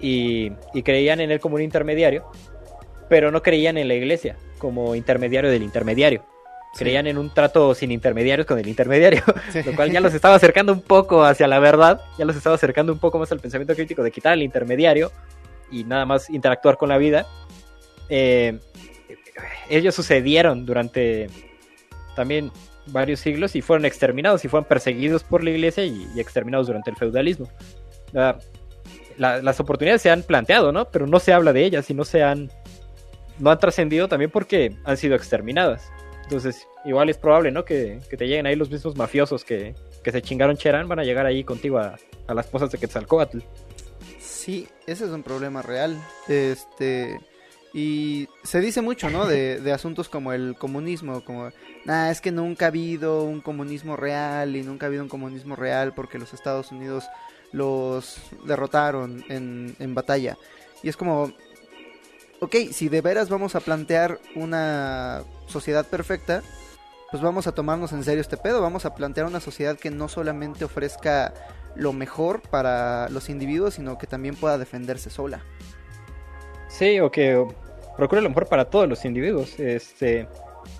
[0.00, 2.28] y, y, creían en él como un intermediario,
[3.08, 6.24] pero no creían en la iglesia como intermediario del intermediario.
[6.72, 6.80] Sí.
[6.80, 9.22] Creían en un trato sin intermediarios con el intermediario,
[9.52, 9.62] sí.
[9.62, 12.92] lo cual ya los estaba acercando un poco hacia la verdad, ya los estaba acercando
[12.92, 15.12] un poco más al pensamiento crítico de quitar al intermediario
[15.70, 17.26] y nada más interactuar con la vida
[18.08, 18.58] eh,
[19.68, 21.28] ellos sucedieron durante
[22.14, 22.50] también
[22.86, 26.96] varios siglos y fueron exterminados y fueron perseguidos por la iglesia y, exterminados durante el
[26.96, 27.50] feudalismo.
[29.16, 30.90] Las oportunidades se han planteado, ¿no?
[30.90, 32.50] Pero no se habla de ellas y no se han,
[33.38, 35.90] no han trascendido también porque han sido exterminadas.
[36.24, 37.64] Entonces, igual es probable, ¿no?
[37.64, 39.74] Que, te lleguen ahí los mismos mafiosos que,
[40.04, 41.96] se chingaron Cherán, van a llegar ahí contigo a,
[42.28, 43.40] las posas de Quetzalcoatl.
[44.18, 45.98] Sí, ese es un problema real.
[46.28, 47.18] Este.
[47.76, 49.26] Y se dice mucho, ¿no?
[49.26, 51.50] De, de asuntos como el comunismo, como,
[51.84, 55.56] nah, es que nunca ha habido un comunismo real y nunca ha habido un comunismo
[55.56, 57.04] real porque los Estados Unidos
[57.50, 60.38] los derrotaron en, en batalla.
[60.84, 61.32] Y es como,
[62.38, 66.44] ok, si de veras vamos a plantear una sociedad perfecta,
[67.10, 70.08] pues vamos a tomarnos en serio este pedo, vamos a plantear una sociedad que no
[70.08, 71.34] solamente ofrezca
[71.74, 75.42] lo mejor para los individuos, sino que también pueda defenderse sola.
[76.68, 77.46] Sí, o que
[77.96, 79.58] procure lo mejor para todos los individuos.
[79.58, 80.26] Este,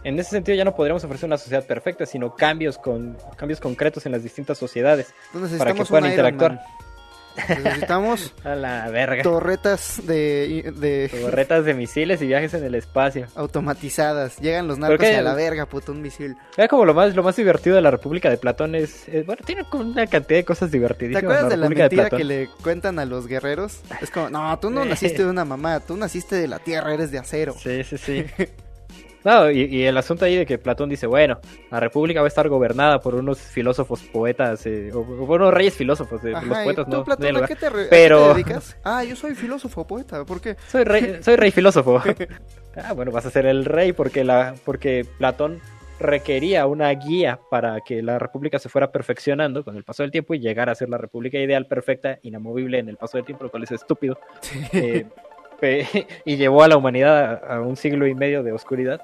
[0.03, 4.07] en ese sentido ya no podríamos ofrecer una sociedad perfecta, sino cambios con cambios concretos
[4.07, 5.15] en las distintas sociedades
[5.59, 6.61] para que puedan interactuar.
[7.49, 9.23] Necesitamos a la verga.
[9.23, 14.39] torretas de, de, torretas de misiles y viajes en el espacio automatizadas.
[14.39, 16.37] Llegan los narcos a la verga, puto un misil.
[16.57, 19.65] Era como lo más lo más divertido de la República de Platón es, bueno, tiene
[19.69, 21.21] como una cantidad de cosas divertidísimas.
[21.21, 23.81] ¿Te acuerdas de la mentira que le cuentan a los guerreros?
[24.01, 27.11] Es como, "No, tú no naciste de una mamá, tú naciste de la tierra, eres
[27.11, 28.25] de acero." Sí, sí, sí.
[29.25, 32.47] No, y, el asunto ahí de que Platón dice, bueno, la república va a estar
[32.49, 37.05] gobernada por unos filósofos poetas, eh, o, por unos reyes filósofos, eh, los poetas no.
[37.05, 38.35] Platón, ¿a qué te, Pero...
[38.35, 38.77] dedicas?
[38.85, 40.57] Ah, yo soy filósofo poeta, ¿por qué?
[40.69, 42.03] Soy rey, soy rey filósofo.
[42.77, 45.61] ah, bueno, vas a ser el rey porque, la, porque Platón
[45.99, 50.35] requería una guía para que la república se fuera perfeccionando con el paso del tiempo
[50.35, 53.51] y llegar a ser la república ideal, perfecta, inamovible en el paso del tiempo, lo
[53.51, 54.19] cual es estúpido.
[54.73, 55.07] Eh,
[56.25, 59.01] y llevó a la humanidad a, un siglo y medio de oscuridad.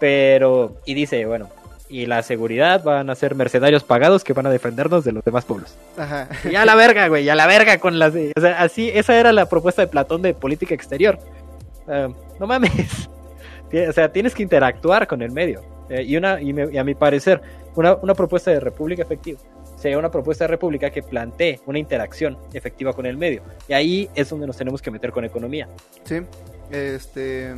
[0.00, 1.48] Pero, y dice, bueno,
[1.88, 5.44] y la seguridad van a ser mercenarios pagados que van a defendernos de los demás
[5.44, 5.76] pueblos.
[5.96, 6.28] Ajá.
[6.50, 8.14] Y a la verga, güey, a la verga con las...
[8.14, 11.18] O sea, así, esa era la propuesta de Platón de política exterior.
[11.86, 13.08] no mames.
[13.88, 15.62] O sea, tienes que interactuar con el medio.
[15.88, 17.40] Eh, y, una, y, a mi parecer,
[17.76, 19.38] una, una propuesta de república efectiva
[19.80, 23.42] sería una propuesta de república que plantee una interacción efectiva con el medio.
[23.68, 25.68] Y ahí es donde nos tenemos que meter con economía.
[26.04, 26.20] Sí,
[26.70, 27.54] este...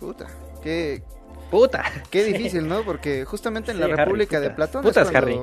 [0.00, 0.26] Puta,
[0.62, 1.02] qué...
[1.50, 1.84] Puta.
[2.10, 2.82] Qué difícil, ¿no?
[2.82, 4.82] Porque justamente en la República de Platón...
[4.82, 5.40] Putas, Harry.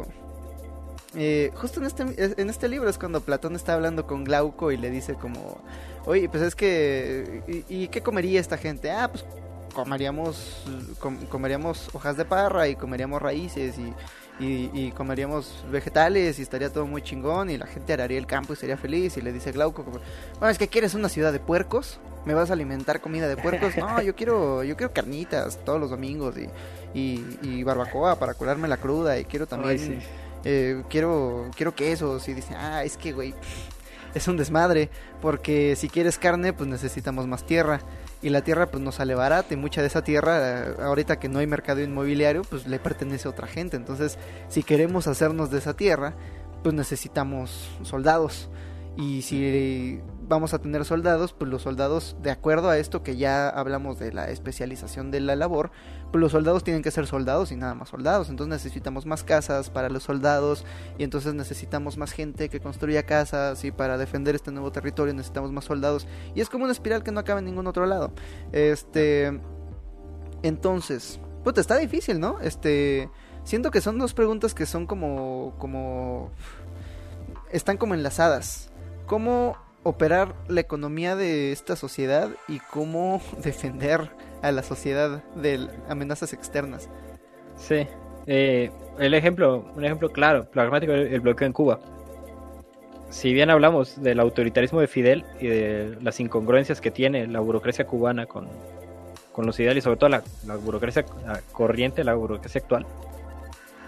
[1.16, 2.04] Eh, justo en este,
[2.42, 5.62] en este libro es cuando Platón está hablando con Glauco y le dice como...
[6.06, 7.42] Oye, pues es que...
[7.48, 8.92] ¿Y, y qué comería esta gente?
[8.92, 9.26] Ah, pues
[9.78, 10.64] comeríamos,
[11.30, 13.94] comeríamos hojas de parra y comeríamos raíces y,
[14.40, 18.56] y, comeríamos vegetales y estaría todo muy chingón y la gente araría el campo y
[18.56, 22.34] sería feliz y le dice Glauco, bueno, es que quieres una ciudad de puercos, me
[22.34, 26.36] vas a alimentar comida de puercos, no, yo quiero, yo quiero carnitas todos los domingos
[26.94, 30.02] y, y, barbacoa para curarme la cruda y quiero también,
[30.44, 33.34] eh, quiero, quiero quesos y dice, ah, es que güey,
[34.14, 37.82] es un desmadre porque si quieres carne pues necesitamos más tierra
[38.22, 41.40] y la tierra pues no sale barata y mucha de esa tierra ahorita que no
[41.40, 43.78] hay mercado inmobiliario pues le pertenece a otra gente.
[43.78, 44.18] Entonces
[44.50, 46.14] si queremos hacernos de esa tierra
[46.64, 48.50] pues necesitamos soldados.
[48.98, 53.48] Y si vamos a tener soldados, pues los soldados, de acuerdo a esto que ya
[53.48, 55.72] hablamos de la especialización de la labor,
[56.12, 58.30] pues los soldados tienen que ser soldados y nada más soldados.
[58.30, 60.66] Entonces necesitamos más casas para los soldados
[60.98, 65.52] y entonces necesitamos más gente que construya casas y para defender este nuevo territorio necesitamos
[65.52, 66.08] más soldados.
[66.36, 68.12] Y es como una espiral que no acaba en ningún otro lado.
[68.52, 69.40] Este...
[70.44, 72.40] Entonces, pues está difícil, ¿no?
[72.42, 73.10] Este...
[73.44, 75.56] Siento que son dos preguntas que son como...
[75.58, 76.32] como...
[77.52, 78.72] Están como enlazadas
[79.08, 84.12] cómo operar la economía de esta sociedad y cómo defender
[84.42, 86.90] a la sociedad de amenazas externas.
[87.56, 87.88] Sí,
[88.28, 91.80] eh, el ejemplo, un ejemplo claro, pragmático, el bloqueo en Cuba.
[93.10, 97.88] Si bien hablamos del autoritarismo de Fidel y de las incongruencias que tiene la burocracia
[97.88, 98.50] cubana con,
[99.38, 100.24] los ideales, sobre todo la,
[100.58, 101.06] burocracia
[101.52, 102.86] corriente, la burocracia actual,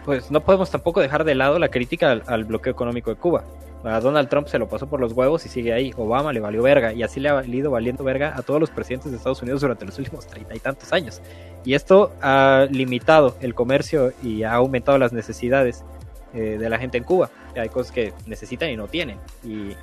[0.05, 3.43] pues no podemos tampoco dejar de lado la crítica al bloqueo económico de Cuba.
[3.83, 5.93] A Donald Trump se lo pasó por los huevos y sigue ahí.
[5.95, 9.11] Obama le valió verga y así le ha ido valiendo verga a todos los presidentes
[9.11, 11.21] de Estados Unidos durante los últimos treinta y tantos años.
[11.63, 15.85] Y esto ha limitado el comercio y ha aumentado las necesidades
[16.33, 17.29] eh, de la gente en Cuba.
[17.55, 19.17] Hay cosas que necesitan y no tienen.
[19.43, 19.75] Y,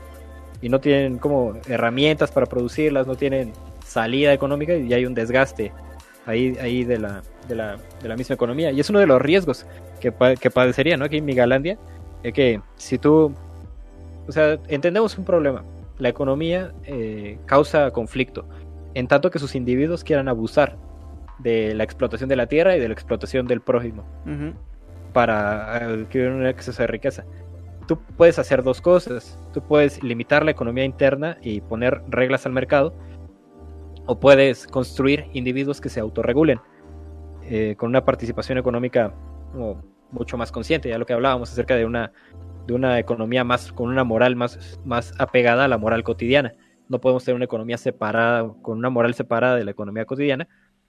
[0.69, 3.53] no tienen como herramientas para producirlas, no tienen
[3.85, 5.71] salida económica y hay un desgaste
[6.25, 7.23] ahí, de la
[8.17, 8.73] misma economía.
[8.73, 9.65] Y es uno de los riesgos
[10.01, 11.05] que, que padecería ¿no?
[11.05, 11.79] aquí en Migalandia.
[12.25, 13.33] Es que si tú
[14.29, 15.63] o sea, entendemos un problema.
[15.99, 18.47] La economía eh, causa conflicto,
[18.95, 20.77] en tanto que sus individuos quieran abusar
[21.39, 24.05] de la explotación de la tierra y de la explotación del prójimo
[25.13, 27.25] para adquirir un exceso de riqueza.
[27.87, 29.39] tú puedes hacer dos cosas.
[29.55, 32.93] Tú puedes limitar la economía interna y poner reglas al mercado,
[34.07, 36.61] o puedes construir individuos que se autorregulen
[37.45, 39.15] eh, con una participación económica
[40.11, 40.89] mucho más consciente.
[40.89, 42.13] Ya lo que hablábamos acerca de una,
[42.67, 46.55] de una economía más con una moral más, más apegada a la moral cotidiana.
[46.89, 50.49] No podemos tener una economía separada, con una moral separada de la economía cotidiana,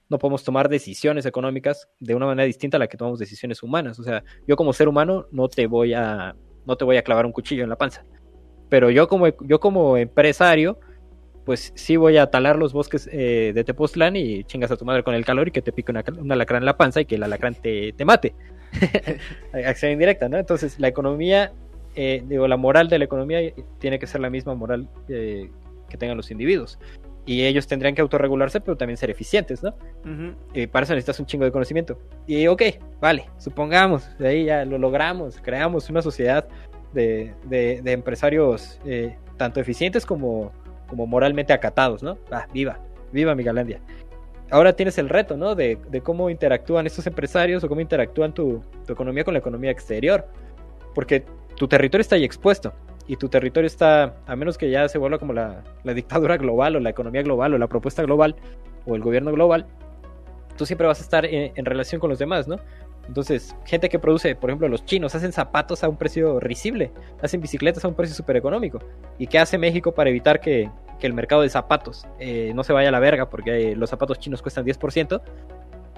[0.09, 3.99] no podemos tomar decisiones económicas de una manera distinta a la que tomamos decisiones humanas.
[3.99, 7.25] O sea, yo como ser humano no te voy a, no te voy a clavar
[7.25, 8.05] un cuchillo en la panza.
[8.69, 10.79] Pero yo como, yo como empresario,
[11.45, 15.03] pues sí voy a talar los bosques eh, de Tepoztlán y chingas a tu madre
[15.03, 17.15] con el calor y que te pique una, una alacrán en la panza y que
[17.15, 18.33] el alacrán te, te mate.
[19.65, 20.37] Acción indirecta, ¿no?
[20.37, 21.51] Entonces la economía,
[21.95, 23.39] eh, digo, la moral de la economía
[23.79, 25.49] tiene que ser la misma moral eh,
[25.89, 26.79] que tengan los individuos
[27.27, 29.75] y ellos tendrían que autorregularse, pero también ser eficientes, ¿no?
[30.53, 31.99] Y para eso necesitas un chingo de conocimiento.
[32.25, 32.63] Y ok,
[33.01, 36.47] vale, supongamos, de ahí ya lo logramos, creamos una sociedad
[36.93, 40.53] de, de, empresarios eh, tanto eficientes como,
[40.87, 42.17] como moralmente acatados, ¿no?
[42.31, 42.79] Ah, viva,
[43.11, 43.81] viva Migalandia.
[44.49, 45.55] Ahora tienes el reto, ¿no?
[45.55, 50.25] De, cómo interactúan estos empresarios o cómo interactúan tu, economía con la economía exterior.
[50.95, 51.25] Porque
[51.57, 52.73] tu territorio está ahí expuesto
[53.07, 56.79] y tu territorio está, a menos que ya se vuelva como la, dictadura global o
[56.79, 58.35] la economía global o la propuesta global
[58.85, 59.65] o el gobierno global,
[60.57, 62.57] tú siempre vas a estar en, relación con los demás, ¿no?
[63.07, 67.39] Entonces, gente que produce, por ejemplo, los chinos hacen zapatos a un precio risible, hacen
[67.39, 68.79] bicicletas a un precio súper económico.
[69.17, 70.69] ¿Y qué hace México para evitar que,
[71.05, 74.41] el mercado de zapatos eh, no se vaya a la verga porque los zapatos chinos
[74.41, 75.21] cuestan 10%?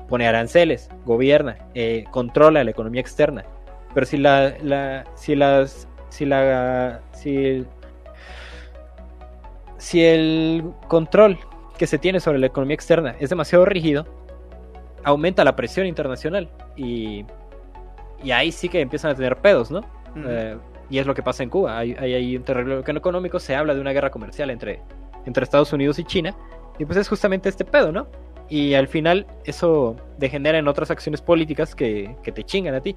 [0.09, 3.45] Pone aranceles, gobierna, eh, controla la economía externa.
[3.93, 7.65] Pero si, la, la, si las si la si
[9.77, 11.39] si el control
[11.77, 14.05] que se tiene sobre la economía externa es demasiado rígido,
[15.03, 17.25] aumenta la presión internacional y,
[18.21, 19.81] y ahí sí que empiezan a tener pedos, ¿no?
[20.27, 20.57] Eh,
[20.89, 21.77] y es lo que pasa en Cuba.
[21.77, 24.81] Hay, hay, un terreno económico, se habla de una guerra comercial entre,
[25.25, 26.35] entre Estados Unidos y China,
[26.77, 28.07] y pues es justamente este pedo, ¿no?
[28.49, 32.95] Y al final eso degenera en otras acciones políticas que, que te chingan a ti.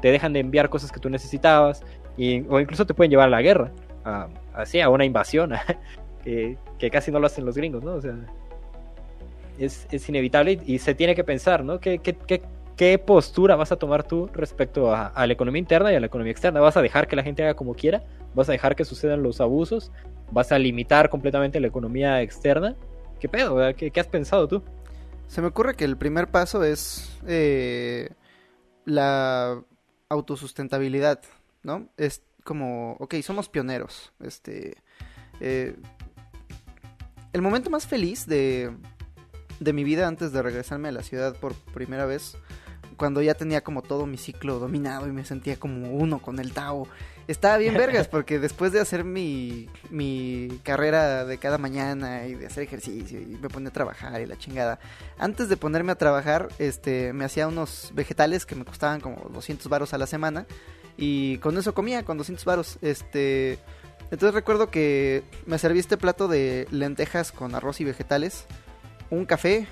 [0.00, 1.82] Te dejan de enviar cosas que tú necesitabas,
[2.48, 3.72] o incluso te pueden llevar a la guerra,
[4.54, 5.52] así, a una invasión,
[6.24, 6.56] que,
[6.90, 7.94] casi no lo hacen los gringos, ¿no?
[7.94, 8.14] O sea,
[9.58, 11.80] es, es inevitable y, se tiene que pensar, ¿no?
[11.80, 12.42] ¿Qué, qué, qué,
[12.76, 16.32] qué postura vas a tomar tú respecto a, la economía interna y a la economía
[16.32, 16.60] externa?
[16.60, 18.02] ¿Vas a dejar que la gente haga como quiera?
[18.34, 19.92] ¿Vas a dejar que sucedan los abusos?
[20.30, 22.76] ¿Vas a limitar completamente la economía externa?
[23.20, 23.56] ¿Qué pedo?
[23.76, 24.62] ¿Qué, has pensado tú?
[25.26, 28.10] Se me ocurre que el primer paso es eh,
[28.84, 29.62] la
[30.08, 31.20] autosustentabilidad.
[31.62, 31.88] ¿no?
[31.96, 34.12] Es como, ok, somos pioneros.
[34.20, 34.76] Este,
[35.40, 35.76] eh,
[37.32, 38.70] el momento más feliz de,
[39.60, 42.36] de mi vida antes de regresarme a la ciudad por primera vez,
[43.02, 46.52] cuando ya tenía como todo mi ciclo dominado y me sentía como uno con el
[46.52, 46.86] Tao.
[47.26, 52.46] Estaba bien vergas porque después de hacer mi, mi carrera de cada mañana y de
[52.46, 54.78] hacer ejercicio y me ponía a trabajar y la chingada.
[55.18, 59.66] Antes de ponerme a trabajar, este, me hacía unos vegetales que me costaban como 200
[59.66, 60.46] varos a la semana
[60.96, 62.78] y con eso comía, con 200 varos.
[62.82, 63.58] Este,
[64.12, 68.44] entonces recuerdo que me serví este plato de lentejas con arroz y vegetales,
[69.10, 69.66] un café,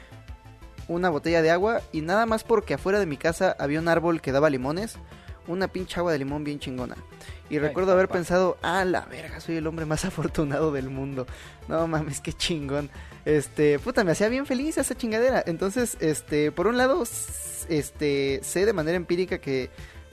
[0.91, 4.20] una botella de agua y nada más porque afuera de mi casa había un árbol
[4.20, 4.97] que daba limones,
[5.47, 6.97] una pinche agua de limón bien chingona.
[7.49, 11.27] Y recuerdo haber pensado, ah, la verga, soy el hombre más afortunado del mundo.
[11.69, 12.91] No mames, qué chingón.
[13.25, 15.43] Este, puta, me hacía bien feliz esa chingadera.
[15.47, 17.02] Entonces, este, por un lado,
[17.69, 19.70] este, sé de manera empírica que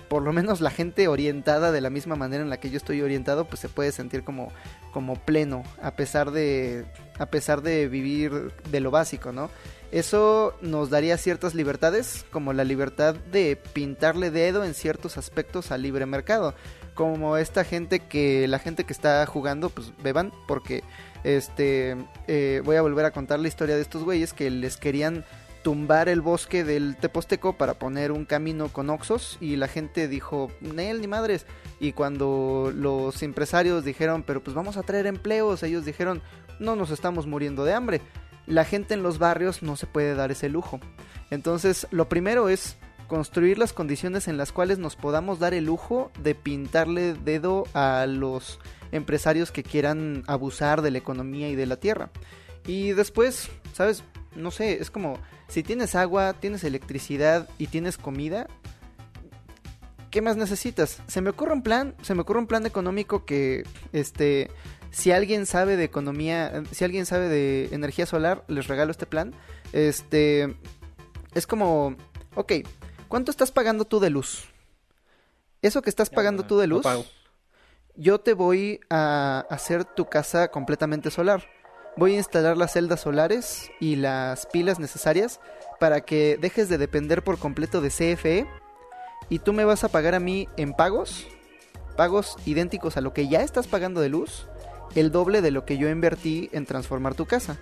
[0.07, 3.01] por lo menos la gente orientada de la misma manera en la que yo estoy
[3.01, 4.51] orientado, pues se puede sentir como,
[4.93, 6.85] como pleno, a pesar de,
[7.19, 9.49] a pesar de vivir de lo básico, ¿no?
[9.91, 15.82] Eso nos daría ciertas libertades, como la libertad de pintarle dedo en ciertos aspectos al
[15.82, 16.53] libre mercado,
[16.93, 20.83] como esta gente que, la gente que está jugando, pues beban, porque
[21.24, 21.95] este,
[22.27, 25.24] eh, voy a volver a contar la historia de estos güeyes que les querían
[25.64, 30.49] tumbar el bosque del Teposteco para poner un camino con oxos y la gente dijo,
[30.61, 31.45] Nel, ni madres.
[31.80, 36.22] Y cuando los empresarios dijeron, pero pues vamos a traer empleos, ellos dijeron,
[36.59, 38.01] no nos estamos muriendo de hambre.
[38.48, 40.80] La gente en los barrios no se puede dar ese lujo.
[41.30, 42.77] Entonces, lo primero es
[43.08, 48.06] construir las condiciones en las cuales nos podamos dar el lujo de pintarle dedo a
[48.08, 48.59] los
[48.92, 52.09] empresarios que quieran abusar de la economía y de la tierra.
[52.66, 54.03] Y después, ¿sabes?
[54.35, 55.17] No sé, es como
[55.48, 58.48] si tienes agua, tienes electricidad y tienes comida,
[60.11, 61.01] ¿qué más necesitas?
[61.08, 64.51] Se me ocurre un plan, se me ocurre un plan económico que este
[64.98, 69.32] si alguien sabe de economía, si alguien sabe de energía solar, les regalo este plan.
[69.72, 70.58] Este
[71.35, 71.95] es como,
[72.34, 72.53] ok,
[73.08, 74.45] ¿cuánto estás pagando tú de luz?
[75.61, 76.84] Eso que estás pagando tú de luz,
[77.95, 81.43] yo te voy a hacer tu casa completamente solar.
[81.95, 85.40] Voy a instalar las celdas solares y las pilas necesarias
[85.80, 88.48] para que dejes de depender por completo de CFE
[89.30, 91.27] y tú me vas a pagar a mí en pagos,
[91.95, 94.48] pagos idénticos a lo que ya estás pagando de luz,
[94.95, 97.57] el doble de lo que yo invertí en transformar tu casa.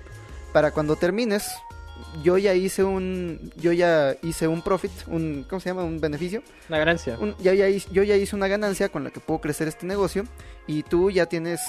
[0.53, 1.49] Para cuando termines,
[2.23, 5.83] yo ya hice un yo ya hice un profit, un ¿cómo se llama?
[5.83, 7.17] un beneficio, Una ganancia.
[7.19, 10.23] un- ya, yo ya hice una ganancia con la que puedo crecer este negocio
[10.67, 11.61] y tú ya tienes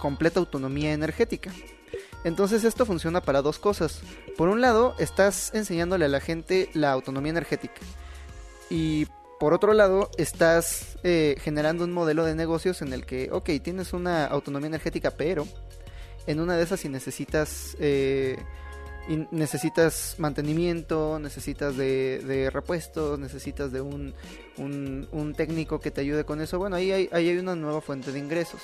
[0.00, 1.50] completa autonomía energética.
[2.24, 4.00] Entonces esto funciona para dos cosas.
[4.36, 7.80] Por un lado, estás enseñándole a la gente la autonomía energética.
[8.70, 9.06] Y
[9.44, 13.92] por otro lado, estás eh, generando un modelo de negocios en el que, ok, tienes
[13.92, 15.46] una autonomía energética, pero
[16.26, 17.76] en una de esas si necesitas...
[17.78, 18.38] eh,
[19.32, 24.14] necesitas mantenimiento, necesitas de, de repuestos, necesitas de un,
[24.56, 26.58] un, un técnico que te ayude con eso.
[26.58, 28.62] Bueno, ahí hay, ahí hay una nueva fuente de ingresos.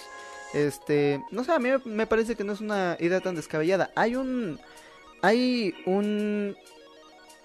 [0.55, 3.91] Este, no sé, a mí me parece que no es una idea tan descabellada.
[3.95, 4.59] Hay un,
[5.21, 6.57] hay un,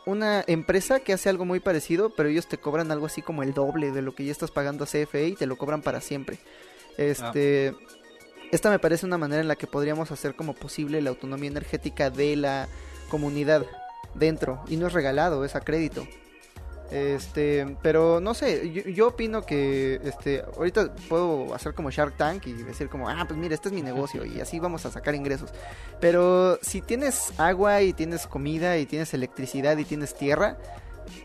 [0.06, 3.53] una empresa que hace algo muy parecido, pero ellos te cobran algo así como el
[3.53, 6.40] doble de lo que ya estás pagando a CFE y te lo cobran para siempre.
[6.98, 7.74] Este,
[8.51, 12.09] esta me parece una manera en la que podríamos hacer como posible la autonomía energética
[12.09, 12.67] de la
[13.09, 13.66] comunidad
[14.14, 16.08] dentro y no es regalado, es a crédito.
[16.91, 22.53] Este, pero no sé, yo, opino que este ahorita puedo hacer como Shark Tank y
[22.53, 25.50] decir como, ah, pues mira, este es mi negocio y así vamos a sacar ingresos.
[26.00, 30.57] Pero si tienes agua y tienes comida y tienes electricidad y tienes tierra,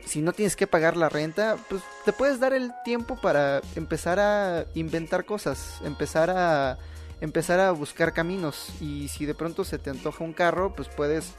[0.07, 4.19] si no tienes que pagar la renta, pues te puedes dar el tiempo para empezar
[4.19, 6.78] a inventar cosas, empezar a
[7.21, 11.35] empezar a buscar caminos y si de pronto se te antoja un carro, pues puedes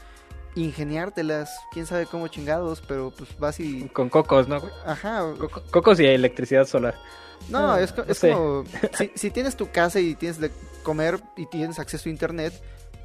[0.54, 4.60] ingeniártelas, quién sabe cómo chingados, pero pues vas y Con cocos, ¿no?
[4.60, 4.72] güey?
[4.86, 6.94] ajá, Coco- Cocos y electricidad solar.
[7.48, 8.64] no, es, co- no es como
[8.98, 10.50] si, si tienes tu casa y tienes de
[10.82, 12.52] comer y tienes acceso a internet,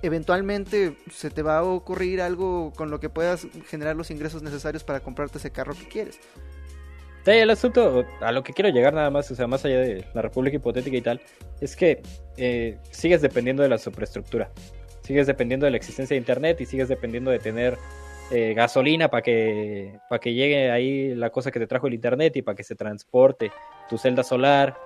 [0.02, 4.84] eventualmente se te va a ocurrir algo con lo que puedas generar los ingresos necesarios
[4.84, 6.20] para comprarte ese carro que quieres.
[7.26, 10.06] Sí, el asunto, a lo que quiero llegar nada más, o sea, más allá de
[10.14, 11.22] la república hipotética y tal,
[11.60, 12.02] es que
[12.38, 14.50] eh, sigues dependiendo de la superestructura.
[15.08, 17.78] Sigues dependiendo de la existencia de internet y sigues dependiendo de tener
[18.30, 22.36] eh, gasolina para que, para que llegue ahí la cosa que te trajo el internet
[22.36, 23.50] y para que se transporte
[23.88, 24.78] tu celda solar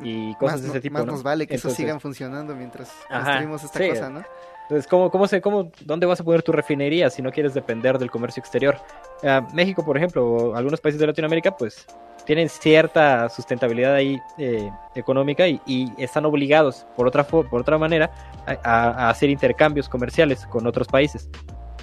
[0.00, 0.94] y cosas más de ese tipo.
[0.94, 1.12] más ¿no?
[1.12, 3.88] nos vale que Entonces- eso sigan funcionando mientras Ajá, construimos esta sí.
[3.90, 4.22] cosa, ¿no?
[4.66, 7.98] Entonces, ¿cómo, cómo se, cómo, ¿dónde vas a poner tu refinería si no quieres depender
[7.98, 8.76] del comercio exterior?
[9.22, 11.86] Ah, México, por ejemplo, o algunos países de Latinoamérica, pues
[12.24, 18.10] tienen cierta sustentabilidad ahí eh, económica y, y están obligados, por otra, por otra manera,
[18.46, 21.30] a- a hacer intercambios comerciales con otros países.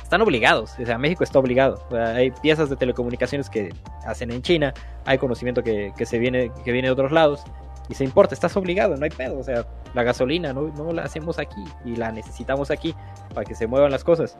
[0.01, 1.82] Están obligados, o sea, México está obligado.
[1.88, 3.69] O sea, hay piezas de telecomunicaciones que
[4.06, 4.74] hacen en China,
[5.06, 7.46] hay conocimiento que, que se viene, que viene de otros lados
[7.90, 9.38] y se importa, estás obligado, no hay pedo.
[9.38, 12.96] O sea, la gasolina no, no la hacemos aquí y la necesitamos aquí
[13.33, 14.38] para que se muevan las cosas.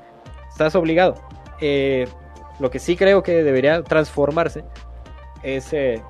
[0.50, 1.16] Estás obligado.
[1.60, 2.08] Eh,
[2.60, 4.64] lo que sí creo que debería transformarse
[5.44, 6.02] es eh,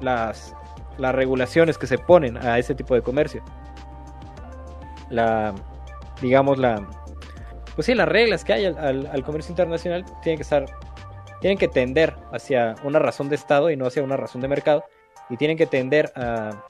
[0.00, 0.54] las,
[0.98, 3.42] las regulaciones que se ponen a ese tipo de comercio.
[5.10, 5.54] La,
[6.20, 6.86] digamos, la,
[7.74, 10.64] pues sí, las reglas que hay al, al- comercio internacional tienen que estar,
[11.40, 14.84] tienen que tender hacia una razón de Estado y no hacia una razón de mercado
[15.30, 16.64] y tienen que tender a,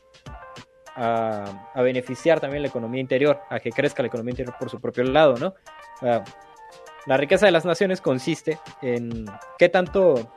[0.95, 4.81] a, a beneficiar también la economía interior, a que crezca la economía interior por su
[4.81, 5.55] propio lado, ¿no?
[6.03, 6.23] Ah,
[7.07, 9.27] la riqueza de las naciones consiste en
[9.59, 10.31] qué tanto,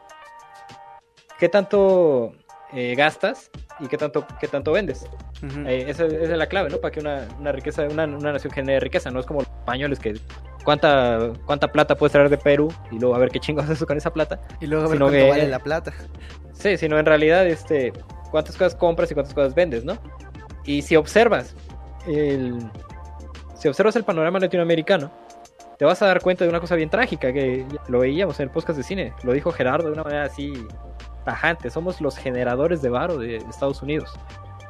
[1.40, 2.33] qué tanto
[2.74, 5.06] eh, gastas y qué tanto, qué tanto vendes.
[5.44, 5.62] Ujú.
[5.67, 6.80] Eh, esa, esa es la clave, ¿no?
[6.80, 10.14] Para que una, una riqueza, una, una nación genere riqueza, no es como españoles que
[10.64, 13.98] cuánta, cuánta plata puedes traer de Perú y luego a ver qué chingados haces con
[13.98, 14.40] esa plata.
[14.62, 15.94] y luego a ver sino cuánto que- vale la plata.
[16.53, 17.94] Sí, sino en realidad, este,
[18.32, 19.96] cuántas cosas compras y cuántas cosas vendes, ¿no?
[20.66, 21.56] Y si observas
[22.08, 22.58] el,
[23.56, 25.12] si observas el panorama latinoamericano,
[25.78, 28.50] te vas a dar cuenta de una cosa bien trágica que lo veíamos en el
[28.50, 30.51] podcast de cine, lo dijo Gerardo de una manera así
[31.26, 34.12] tajante, somos los generadores de varo de Estados Unidos,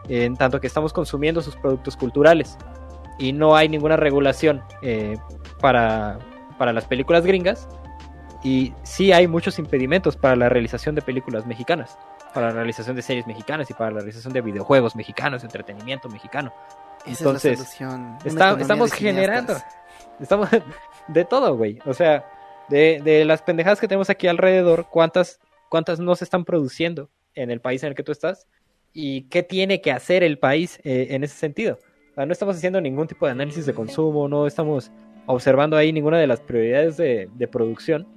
[0.09, 2.57] en tanto que estamos consumiendo sus productos culturales
[3.17, 5.17] y no hay ninguna regulación eh,
[5.59, 6.19] para,
[6.57, 7.67] para las películas gringas
[8.43, 11.97] y sí hay muchos impedimentos para la realización de películas mexicanas,
[12.33, 16.53] para la realización de series mexicanas y para la realización de videojuegos mexicanos, entretenimiento mexicano.
[17.05, 19.55] Esa Entonces, es la Está- estamos generando,
[20.19, 20.49] estamos
[21.07, 21.79] de todo, güey.
[21.85, 22.25] O sea,
[22.69, 27.49] de, de las pendejadas que tenemos aquí alrededor, ¿cuántas, ¿cuántas no se están produciendo en
[27.49, 28.45] el país en el que tú estás?
[28.93, 31.79] ¿Y qué tiene que hacer el país eh, en ese sentido?
[32.25, 34.91] No estamos haciendo ningún tipo de análisis de consumo, no estamos
[35.27, 38.07] observando ahí ninguna de las prioridades de, de producción.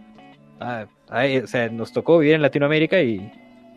[0.58, 3.31] Ah, o sea, nos tocó vivir en Latinoamérica y,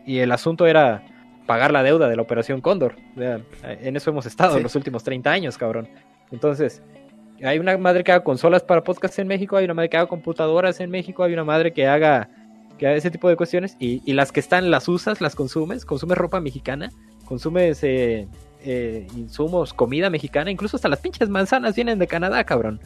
[0.06, 1.02] y el asunto era
[1.46, 2.96] pagar la deuda de la Operación Cóndor.
[3.16, 5.88] en eso hemos estado en los últimos 30 años, cabrón.
[6.30, 6.82] Entonces,
[7.42, 10.06] hay una madre que haga consolas para podcast en México, hay una madre que haga
[10.06, 12.28] computadoras en México, hay una madre que haga,
[12.78, 15.84] que haga ese tipo de cuestiones y, y las que están las usas, las consumes,
[15.84, 16.90] consumes ropa mexicana,
[17.24, 18.28] consumes eh,
[18.64, 22.80] eh, insumos, comida mexicana, incluso hasta las pinches manzanas vienen de Canadá, cabrón.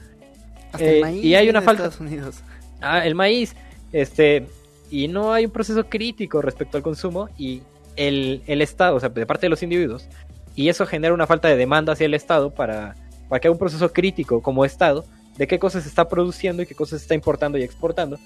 [0.79, 1.85] Eh, y hay una falta.
[1.85, 2.43] Estados Unidos.
[2.81, 3.55] Ah, el maíz,
[3.93, 4.47] este,
[4.91, 7.63] y no hay un proceso crítico respecto al consumo y
[7.97, 10.07] el, el Estado, o sea, de parte de los individuos,
[10.55, 12.95] y eso genera una falta de demanda hacia el Estado para
[13.29, 15.05] para que haya un proceso crítico como Estado
[15.37, 18.19] de qué cosas se está produciendo y qué cosas se está importando y exportando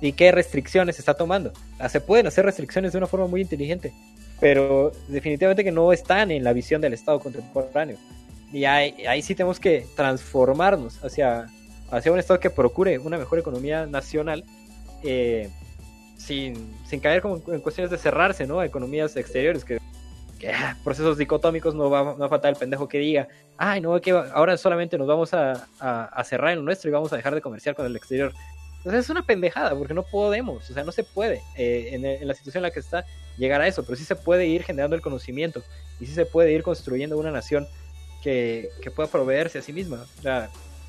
[0.00, 1.52] y qué restricciones se está tomando.
[1.88, 3.92] Se pueden hacer restricciones de una forma muy inteligente,
[4.40, 7.98] pero definitivamente que no están en la visión del Estado contemporáneo.
[8.52, 11.46] Y ahí, ahí sí tenemos que transformarnos hacia,
[11.90, 14.44] hacia un Estado que procure una mejor economía nacional
[15.04, 15.50] eh,
[16.16, 18.60] sin, sin caer como en cuestiones de cerrarse ¿no?
[18.60, 19.78] a economías exteriores que
[20.52, 24.56] ah, procesos dicotómicos no va, a faltar el pendejo que diga, ay, no, que ahora
[24.56, 25.68] solamente nos vamos a,
[26.24, 28.32] cerrar en lo nuestro y vamos a dejar de comerciar con el exterior.
[28.80, 32.34] Entonces es una pendejada, porque no podemos, o sea, no se puede eh, en, la
[32.34, 33.04] situación en la que está
[33.36, 35.62] llegar a eso, pero sí se puede ir generando el conocimiento
[36.00, 37.68] y sí se puede ir construyendo una nación
[38.22, 40.06] que, pueda proveerse a sí misma.
[40.18, 40.48] O sea,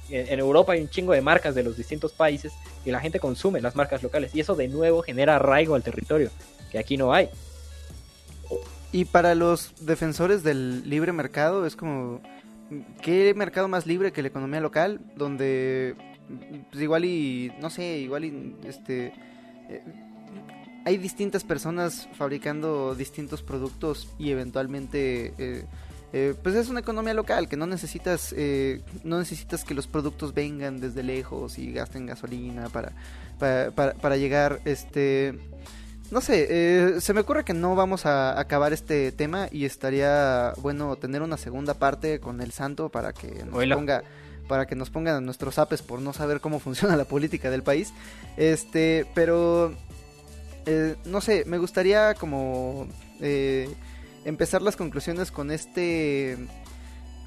[0.10, 2.54] en, Europa hay un chingo de marcas de los distintos países
[2.86, 6.30] y la gente consume las marcas locales y eso de nuevo genera arraigo al territorio,
[6.72, 7.30] que aquí no hay.
[8.94, 12.22] Y para los defensores del libre mercado es como,
[13.02, 15.02] ¿qué mercado más libre que la economía local?
[15.18, 15.96] Donde
[16.70, 19.14] pues igual y, no sé, igual y, este...
[19.70, 19.84] Eh,
[20.84, 25.34] hay distintas personas fabricando distintos productos y eventualmente...
[25.38, 25.66] Eh,
[26.14, 28.36] eh, pues es una economía local que no necesitas
[29.06, 32.92] no necesitas que los productos vengan desde lejos y gasten gasolina para
[33.40, 35.40] para, para, para llegar este
[36.12, 40.54] no sé, eh, se me ocurre que no vamos a acabar este tema y estaría
[40.58, 44.04] bueno tener una segunda parte con el santo para que nos ponga
[44.48, 47.94] para que nos pongan nuestros apes por no saber cómo funciona la política del país.
[48.38, 49.74] Este, pero
[50.66, 52.88] eh, no sé, me gustaría como
[53.20, 53.70] eh,
[54.26, 56.38] empezar las conclusiones con este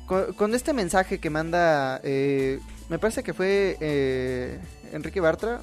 [0.07, 4.61] con, este mensaje que manda me parece que fue
[4.93, 5.63] Enrique Bartra,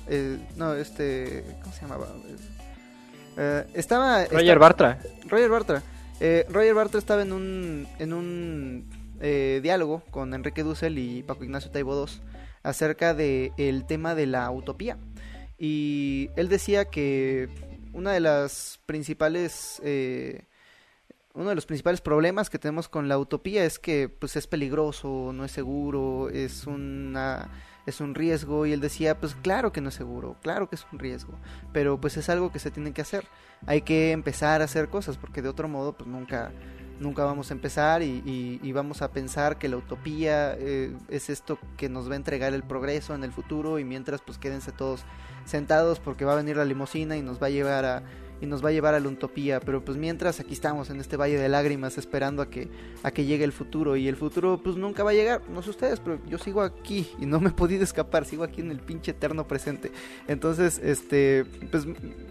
[0.57, 2.07] no, este, ¿cómo se llamaba?
[3.37, 4.25] Eh, estaba...
[4.25, 4.99] Roger Bartra.
[5.27, 5.83] Roger Bartra.
[6.19, 8.85] Eh, Roger Bartra estaba en un, en un
[9.21, 12.21] eh, diálogo con Enrique Dussel y Paco Ignacio Taibo II
[12.63, 14.97] acerca del el tema de la utopía.
[15.57, 17.49] Y él decía que
[17.93, 19.81] una de las principales...
[21.33, 25.31] uno de los principales problemas que tenemos con la utopía es que pues es peligroso,
[25.33, 27.49] no es seguro, es una
[27.85, 30.85] es un riesgo y él decía, pues claro que no es seguro, claro que es
[30.91, 31.33] un riesgo,
[31.73, 33.25] pero pues es algo que se tiene que hacer.
[33.65, 36.51] Hay que empezar a hacer cosas porque de otro modo pues nunca
[37.01, 41.89] nunca vamos a empezar y, vamos a pensar que la utopía eh, es esto que
[41.89, 45.01] nos va a entregar el progreso en el futuro y mientras pues quédense todos
[45.43, 48.03] sentados porque va a venir la limusina y nos va a llevar a
[48.39, 51.15] y nos va a llevar a la utopía, pero pues mientras aquí estamos en este
[51.15, 52.69] valle de lágrimas esperando a que
[53.03, 55.69] a que llegue el futuro y el futuro pues nunca va a llegar, no sé
[55.69, 58.79] ustedes, pero yo sigo aquí y no me he podido escapar, sigo aquí en el
[58.79, 59.91] pinche eterno presente.
[60.27, 61.85] Entonces, este, pues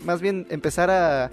[0.05, 1.31] más bien empezar a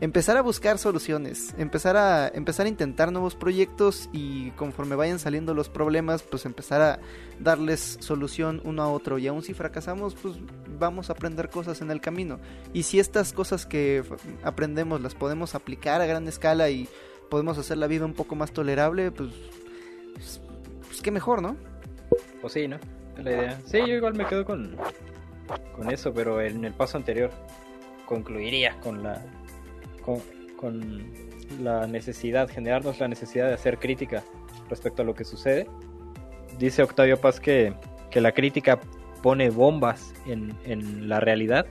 [0.00, 5.54] empezar a buscar soluciones, empezar a empezar a intentar nuevos proyectos y conforme vayan saliendo
[5.54, 7.00] los problemas, pues empezar a
[7.40, 10.36] darles solución uno a otro y aun si fracasamos, pues
[10.78, 12.38] vamos a aprender cosas en el camino.
[12.72, 14.04] Y si estas cosas que
[14.42, 16.88] aprendemos las podemos aplicar a gran escala y
[17.28, 19.30] podemos hacer la vida un poco más tolerable, pues
[20.14, 20.40] pues,
[20.86, 21.56] pues qué mejor, ¿no?
[22.40, 22.78] Pues sí, ¿no?
[23.16, 23.60] La idea.
[23.66, 24.76] Sí, yo igual me quedo con
[25.74, 27.30] con eso, pero en el paso anterior
[28.06, 29.24] concluiría con la
[30.56, 31.04] con,
[31.62, 34.22] la necesidad, generarnos la necesidad de hacer crítica
[34.68, 35.66] respecto a lo que sucede.
[36.58, 37.72] Dice Octavio Paz que,
[38.10, 38.78] que la crítica
[39.22, 41.66] pone bombas en, en, la realidad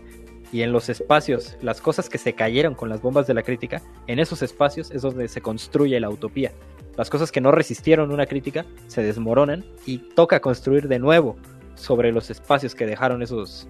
[0.52, 3.82] y en los espacios, las cosas que se cayeron con las bombas de la crítica,
[4.08, 6.52] en esos espacios es donde se construye la utopía.
[6.96, 11.36] Las cosas que no resistieron una crítica se desmoronan y toca construir de nuevo
[11.76, 13.68] sobre los espacios que dejaron esos,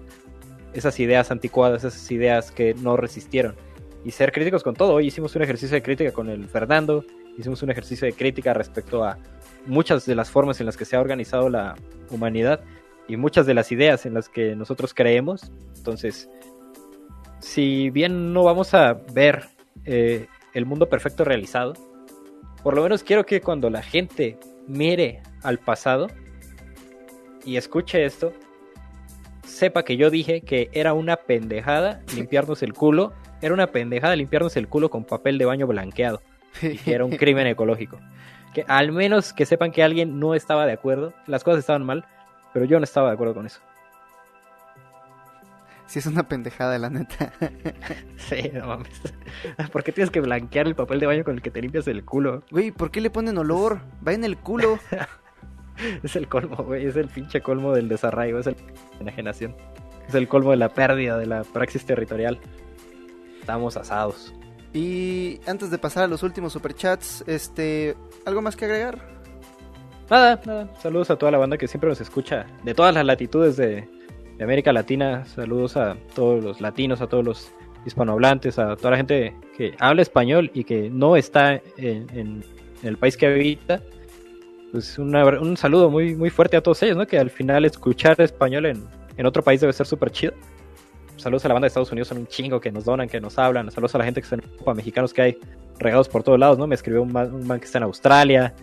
[0.72, 3.56] esas ideas anticuadas, esas ideas que no resistieron
[4.04, 4.94] y ser críticos con todo.
[4.94, 7.04] Hoy hicimos un ejercicio de crítica con el Fernando,
[7.36, 9.18] hicimos un ejercicio de crítica respecto a
[9.66, 11.76] muchas de las formas en las que se ha organizado la
[12.10, 12.60] humanidad
[13.06, 15.50] y muchas de las ideas en las que nosotros creemos.
[15.76, 16.28] Entonces,
[17.40, 19.46] si bien no vamos a ver
[19.84, 21.74] eh, el mundo perfecto realizado,
[22.62, 26.08] por lo menos quiero que cuando la gente mire al pasado
[27.44, 28.32] y escuche esto,
[29.44, 34.56] sepa que yo dije que era una pendejada limpiarnos el culo era una pendejada limpiarnos
[34.56, 36.22] el culo con papel de baño blanqueado.
[36.62, 37.98] y era un crimen ecológico.
[38.54, 42.04] Que al menos que sepan que alguien no estaba de acuerdo, las cosas estaban mal,
[42.52, 43.60] pero yo no estaba de acuerdo con eso.
[45.86, 47.32] Sí, es una pendejada, la neta.
[48.16, 49.00] sí, no mames.
[49.72, 52.04] ¿Por qué tienes que blanquear el papel de baño con el que te limpias el
[52.04, 52.42] culo?
[52.50, 53.80] Güey, ¿por qué le ponen olor?
[54.06, 54.78] Va en el culo.
[56.02, 56.84] es el colmo, güey.
[56.84, 58.38] Es el pinche colmo del desarraigo.
[58.38, 58.56] Es el
[59.00, 59.56] enajenación.
[60.06, 62.38] Es el colmo de la pérdida de la praxis territorial.
[63.48, 64.34] Estamos asados.
[64.74, 68.98] Y antes de pasar a los últimos superchats, este, ¿algo más que agregar?
[70.10, 70.68] Nada, nada.
[70.82, 73.88] Saludos a toda la banda que siempre nos escucha de todas las latitudes de,
[74.36, 75.24] de América Latina.
[75.24, 77.50] Saludos a todos los latinos, a todos los
[77.86, 82.44] hispanohablantes, a toda la gente que habla español y que no está en,
[82.82, 83.80] el país que habita.
[84.72, 87.06] Pues un saludo muy, muy fuerte a todos ellos, ¿no?
[87.06, 88.84] Que al final escuchar español en,
[89.16, 90.34] en otro país debe ser súper chido.
[91.18, 93.38] Saludos a la banda de Estados Unidos, son un chingo que nos donan, que nos
[93.38, 93.70] hablan.
[93.72, 95.38] Saludos a la gente que está en Europa, mexicanos que hay
[95.78, 96.66] regados por todos lados, ¿no?
[96.68, 98.54] Me escribió un man, que está en Australia.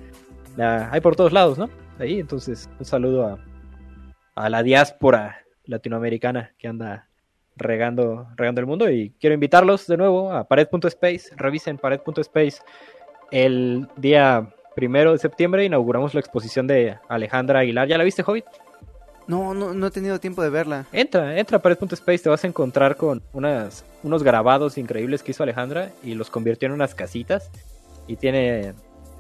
[0.57, 1.69] hay por todos lados, ¿no?
[1.99, 3.39] Ahí, entonces, un saludo a,
[4.35, 7.09] a la diáspora latinoamericana que anda
[7.57, 8.89] regando, regando el mundo.
[8.89, 11.35] Y quiero invitarlos de nuevo a pared.space.
[11.35, 12.61] Revisen pared.space.
[13.31, 17.87] El día primero de septiembre inauguramos la exposición de Alejandra Aguilar.
[17.87, 18.45] ¿Ya la viste, Hobbit?
[19.27, 20.85] No, no, no he tenido tiempo de verla.
[20.91, 22.19] Entra, entra a pared.space.
[22.19, 26.67] Te vas a encontrar con unas, unos grabados increíbles que hizo Alejandra y los convirtió
[26.67, 27.49] en unas casitas.
[28.07, 28.73] Y tiene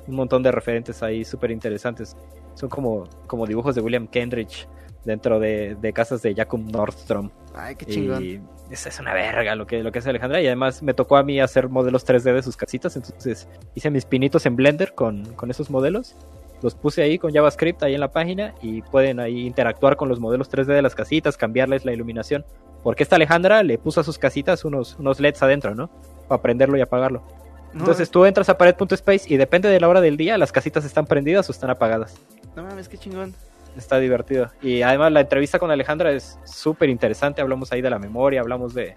[0.07, 2.15] un montón de referentes ahí súper interesantes.
[2.53, 4.67] Son como, como dibujos de William Kendrick
[5.05, 7.29] dentro de, casas de Jacob Nordstrom.
[7.53, 8.23] Ay, qué chingón.
[8.23, 10.41] Y es, es una verga lo que, lo que hace Alejandra.
[10.41, 12.95] Y además me tocó a mí hacer modelos 3D de sus casitas.
[12.95, 16.15] Entonces hice mis pinitos en Blender con, esos modelos.
[16.61, 20.19] Los puse ahí con JavaScript ahí en la página y pueden ahí interactuar con los
[20.19, 22.45] modelos 3D de las casitas, cambiarles la iluminación.
[22.83, 25.89] Porque esta Alejandra le puso a sus casitas unos, unos LEDs adentro, ¿no?
[26.27, 27.23] Para prenderlo y apagarlo.
[27.73, 31.05] Entonces tú entras a pared.space y depende de la hora del día, las casitas están
[31.05, 32.15] prendidas o están apagadas.
[32.55, 33.33] No mames, qué chingón
[33.77, 34.51] está divertido.
[34.61, 37.41] Y además la entrevista con Alejandra es súper interesante.
[37.41, 38.95] Hablamos ahí de la memoria, hablamos de,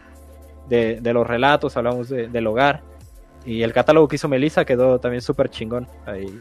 [0.68, 2.82] de, los relatos, hablamos del hogar.
[3.44, 5.88] Y el catálogo que hizo Melissa quedó también súper chingón.
[6.06, 6.40] Ahí.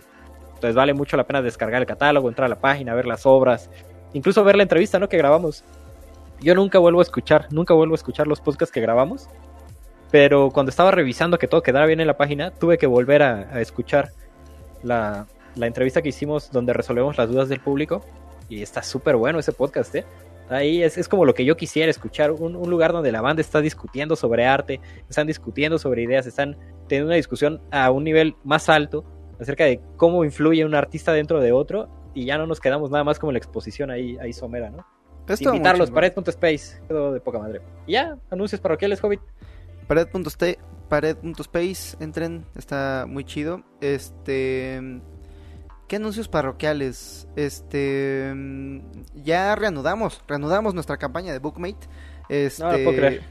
[0.58, 3.70] Entonces vale mucho la pena descargar el catálogo, entrar a la página, ver las obras,
[4.14, 5.08] incluso ver la entrevista ¿no?
[5.08, 5.64] que grabamos.
[6.42, 9.30] Yo nunca vuelvo a escuchar, nunca vuelvo a escuchar los podcasts que grabamos.
[10.10, 13.62] Pero cuando estaba revisando que todo quedara bien en la página, tuve que volver a,
[13.62, 14.12] escuchar
[14.82, 18.02] la, la entrevista que hicimos donde resolvemos las dudas del público
[18.50, 20.06] y está súper bueno ese podcast, ¿eh?
[20.50, 23.60] Ahí es, es, como lo que yo quisiera escuchar, un, lugar donde la banda está
[23.60, 26.56] discutiendo sobre arte, están discutiendo sobre ideas, están
[26.88, 29.04] teniendo una discusión a un nivel más alto
[29.40, 33.04] acerca de cómo influye un artista dentro de otro y ya no nos quedamos nada
[33.04, 34.86] más como la exposición ahí, ahí somera, ¿no?
[35.28, 37.62] Esto Invitarlos, pared.space, quedó de poca madre.
[37.86, 39.20] Y ya, anuncios parroquiales, Hobbit.
[39.88, 43.64] Pared.space, entren, está muy chido.
[43.82, 45.02] Este
[45.88, 47.30] ¿Qué anuncios parroquiales?
[47.38, 48.34] Este.
[49.16, 50.22] Ya reanudamos.
[50.28, 51.88] Reanudamos nuestra campaña de Bookmate.
[52.28, 53.24] Este, no lo puedo creer.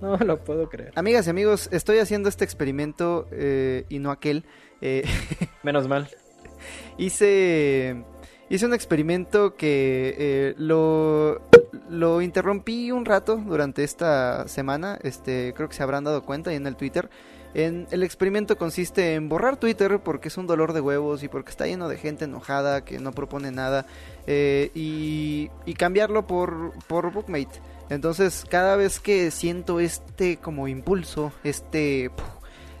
[0.00, 0.92] No lo puedo creer.
[0.94, 4.44] Amigas y amigos, estoy haciendo este experimento eh, y no aquel.
[4.80, 5.04] Eh,
[5.62, 6.08] Menos mal.
[6.96, 8.04] hice.
[8.50, 11.42] Hice un experimento que eh, lo,
[11.90, 14.98] lo interrumpí un rato durante esta semana.
[15.02, 17.10] Este, creo que se habrán dado cuenta y en el Twitter
[17.54, 21.66] el experimento consiste en borrar Twitter porque es un dolor de huevos y porque está
[21.66, 23.86] lleno de gente enojada que no propone nada
[24.26, 27.60] eh, y, cambiarlo por, por Bookmate.
[27.88, 32.10] Entonces cada vez que siento este como impulso, este,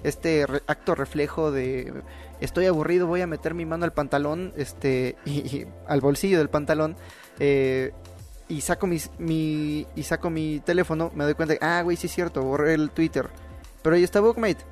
[0.02, 1.92] este acto reflejo de
[2.40, 6.96] estoy aburrido, voy a meter mi mano al pantalón, este, y, al bolsillo del pantalón,
[7.38, 7.92] eh,
[8.48, 12.42] y saco mi, y saco mi teléfono, me doy cuenta, ah, güey, sí es cierto,
[12.42, 13.28] borré el Twitter
[13.82, 14.64] pero ahí está Bookmate.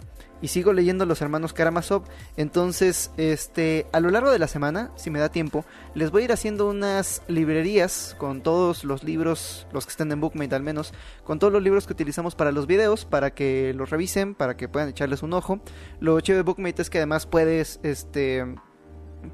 [0.42, 2.04] Y sigo leyendo Los Hermanos Karamazov.
[2.36, 6.24] Entonces, este, a lo largo de la semana, si me da tiempo, les voy a
[6.26, 10.92] ir haciendo unas librerías con todos los libros, los que estén en Bookmate al menos,
[11.24, 14.68] con todos los libros que utilizamos para los videos, para que los revisen, para que
[14.68, 15.60] puedan echarles un ojo.
[16.00, 18.44] Lo chido de Bookmate es que además puedes, este,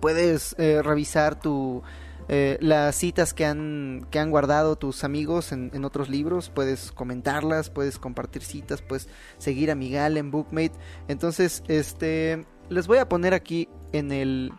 [0.01, 1.83] puedes eh, revisar tu
[2.35, 7.69] eh, las citas que han, que han guardado tus amigos en, otros libros, puedes comentarlas,
[7.69, 10.73] puedes compartir citas, puedes seguir a Miguel en Bookmate.
[11.09, 14.51] Entonces, este, les voy a poner aquí en el,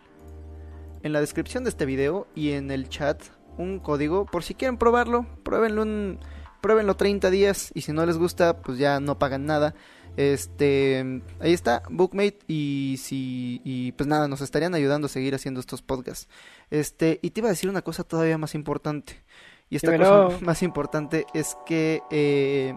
[1.02, 3.24] en la descripción de este video y en el chat
[3.58, 6.20] un código por si quieren probarlo, pruébenlo un,
[6.62, 9.74] pruébenlo 30 días y si no les gusta, pues ya no pagan nada.
[10.16, 15.60] Este, ahí está, Bookmate y si y pues nada, nos estarían ayudando a seguir haciendo
[15.60, 16.28] estos podcasts.
[16.70, 19.24] Este, y te iba a decir una cosa todavía más importante.
[19.70, 22.76] Y esta cosa más importante es que eh,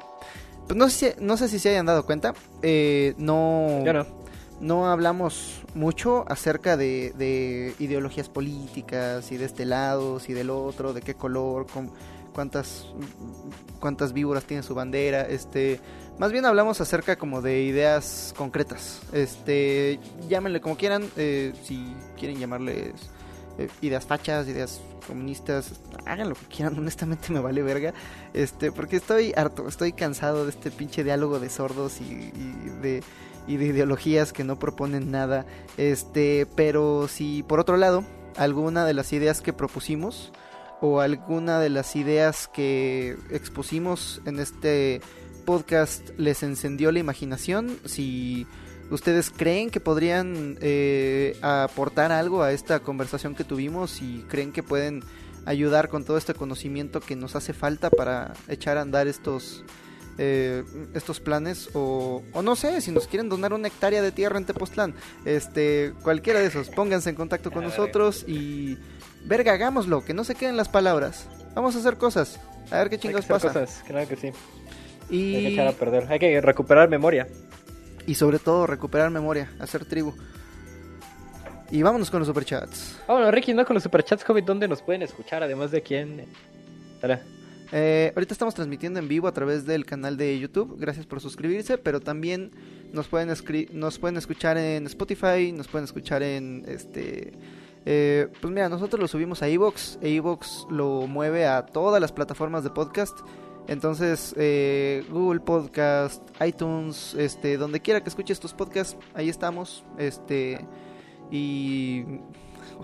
[0.67, 3.85] pues no sé, no sé si se hayan dado cuenta, eh, no,
[4.61, 10.93] no hablamos mucho acerca de, de, ideologías políticas y de este lado y del otro,
[10.93, 11.67] de qué color,
[12.37, 12.85] cuántas,
[13.81, 15.81] cuántas víboras tiene su bandera, este,
[16.19, 22.39] más bien hablamos acerca como de ideas concretas, este, llámenle como quieran, eh, si quieren
[22.39, 22.93] llamarles
[23.57, 27.95] eh, ideas fachas, ideas comunistas, hagan lo que quieran, honestamente me vale verga,
[28.35, 33.03] este, porque estoy harto, estoy cansado de este pinche diálogo de sordos y, y de
[33.49, 35.47] y de ideologías que no proponen nada.
[35.77, 38.03] Este, pero si por otro lado,
[38.37, 40.33] alguna de las ideas que propusimos
[40.81, 45.01] o alguna de las ideas que expusimos en este
[45.45, 48.47] podcast les encendió la imaginación, si
[48.91, 54.63] ustedes creen que podrían eh, aportar algo a esta conversación que tuvimos y creen que
[54.63, 55.03] pueden
[55.45, 59.65] ayudar con todo este conocimiento que nos hace falta para echar a andar estos
[60.19, 64.39] eh, estos planes o, o, no sé, si nos quieren donar una hectárea de tierra
[64.39, 64.95] en Tepoztlán,
[65.27, 68.79] este, cualquiera de esos, pónganse en contacto con nosotros y
[69.25, 71.29] verga, hagámoslo, que no se queden las palabras.
[71.55, 72.39] Vamos a hacer cosas,
[72.71, 73.49] a ver qué chingados pasa.
[73.49, 74.31] Cosas, claro que sí.
[75.09, 75.35] Y...
[75.37, 77.29] Hay que echar a perder, hay que recuperar memoria.
[78.07, 80.15] Y sobre todo recuperar memoria, hacer tribu.
[81.71, 83.01] Y vámonos con los superchats.
[83.09, 83.65] Vámonos, Ricky, ¿no?
[83.65, 85.43] Con los superchats, COVID, ¿dónde nos pueden escuchar?
[85.43, 86.27] Además de quién.
[87.01, 87.21] Dale.
[87.73, 90.77] Eh, ahorita estamos transmitiendo en vivo a través del canal de YouTube.
[90.79, 92.53] Gracias por suscribirse, pero también
[92.93, 93.35] nos pueden
[93.73, 97.33] nos pueden escuchar en Spotify, nos pueden escuchar en este
[97.87, 102.13] eh, pues mira, nosotros lo subimos a Evox, e Evox lo mueve a todas las
[102.13, 103.19] plataformas de podcast.
[103.69, 109.85] Entonces, eh, Google Podcast, iTunes, este, donde quiera que escuches tus podcasts, ahí estamos.
[109.99, 110.67] Este,
[111.31, 112.05] y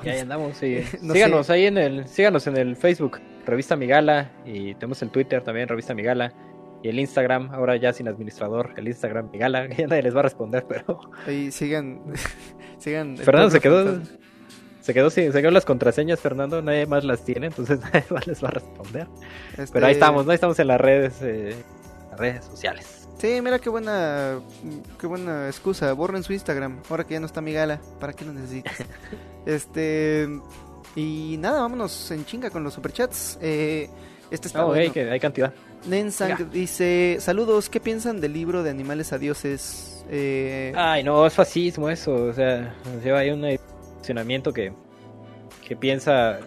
[0.04, 0.82] y ahí andamos, sí.
[1.12, 5.68] síganos ahí en el, síganos en el Facebook, Revista Migala, y tenemos el Twitter también,
[5.68, 6.32] Revista Migala,
[6.82, 10.24] y el Instagram, ahora ya sin administrador, el Instagram Migala, ya nadie les va a
[10.24, 11.00] responder, pero...
[11.26, 12.00] Ahí sigan,
[12.78, 13.16] sigan...
[13.16, 14.00] Fernando se quedó,
[14.82, 18.26] se quedó sin, se quedó las contraseñas, Fernando, nadie más las tiene, entonces nadie más
[18.26, 19.06] les va a responder.
[19.56, 20.32] Pero ahí este estamos, ¿no?
[20.32, 21.54] Ahí estamos en las redes, eh,
[22.10, 23.08] las redes sociales.
[23.18, 24.40] Sí, mira qué buena,
[24.98, 25.92] qué buena excusa.
[25.92, 27.80] Borren su Instagram, ahora que ya no está mi gala.
[28.00, 28.74] ¿Para qué lo necesitas?
[29.46, 30.28] este.
[30.96, 33.38] Y nada, vámonos en chinga con los superchats.
[33.40, 33.88] Eh,
[34.30, 35.54] este está oh, que hay cantidad.
[35.86, 40.04] Nensang dice: Saludos, ¿qué piensan del libro de Animales a Dioses?
[40.10, 40.72] Eh...
[40.74, 42.12] Ay, no, es fascismo eso.
[42.12, 43.44] O sea, lleva ahí un
[44.02, 44.72] funcionamiento que,
[45.66, 46.40] que piensa.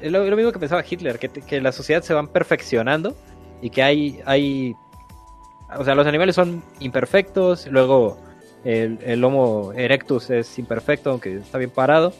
[0.00, 3.16] Es lo, mismo que pensaba Hitler, que, que la sociedad se van perfeccionando
[3.60, 4.74] y que hay, hay
[5.76, 8.16] o sea, los animales son imperfectos, luego
[8.64, 12.12] el, Homo erectus es imperfecto, aunque está bien parado,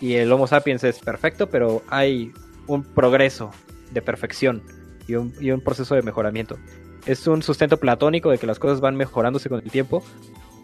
[0.00, 2.30] y el Homo sapiens es perfecto, pero hay
[2.66, 3.50] un progreso
[3.90, 4.62] de perfección
[5.08, 6.58] y un, y un proceso de mejoramiento.
[7.06, 10.02] Es un sustento platónico de que las cosas van mejorándose con el tiempo,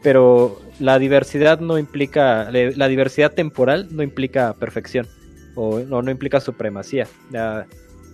[0.06, 5.08] pero la diversidad no implica, la diversidad temporal no implica perfección
[5.56, 7.08] o no, no implica supremacía.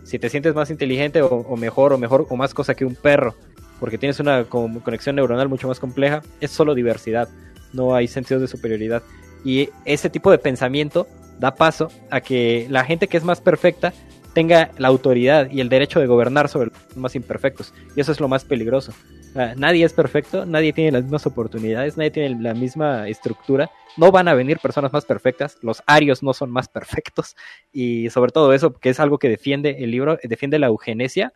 [0.02, 2.94] si te sientes más inteligente o, o, mejor o mejor o más cosa que un
[2.94, 3.34] perro
[3.78, 7.28] porque tienes una conexión neuronal mucho más compleja, es solo diversidad,
[7.74, 9.02] no hay sentidos de superioridad.
[9.44, 11.06] Y ese tipo de pensamiento
[11.38, 13.92] da paso a que la gente que es más perfecta
[14.32, 17.74] tenga la autoridad y el derecho de gobernar sobre los más imperfectos.
[17.94, 18.94] Y eso es lo más peligroso.
[19.34, 23.70] Nadie es perfecto, nadie tiene las mismas oportunidades, nadie tiene la misma estructura.
[23.96, 27.36] No van a venir personas más perfectas, los arios no son más perfectos.
[27.72, 31.32] Y sobre todo eso, que es algo que defiende el libro, defiende la eugenesia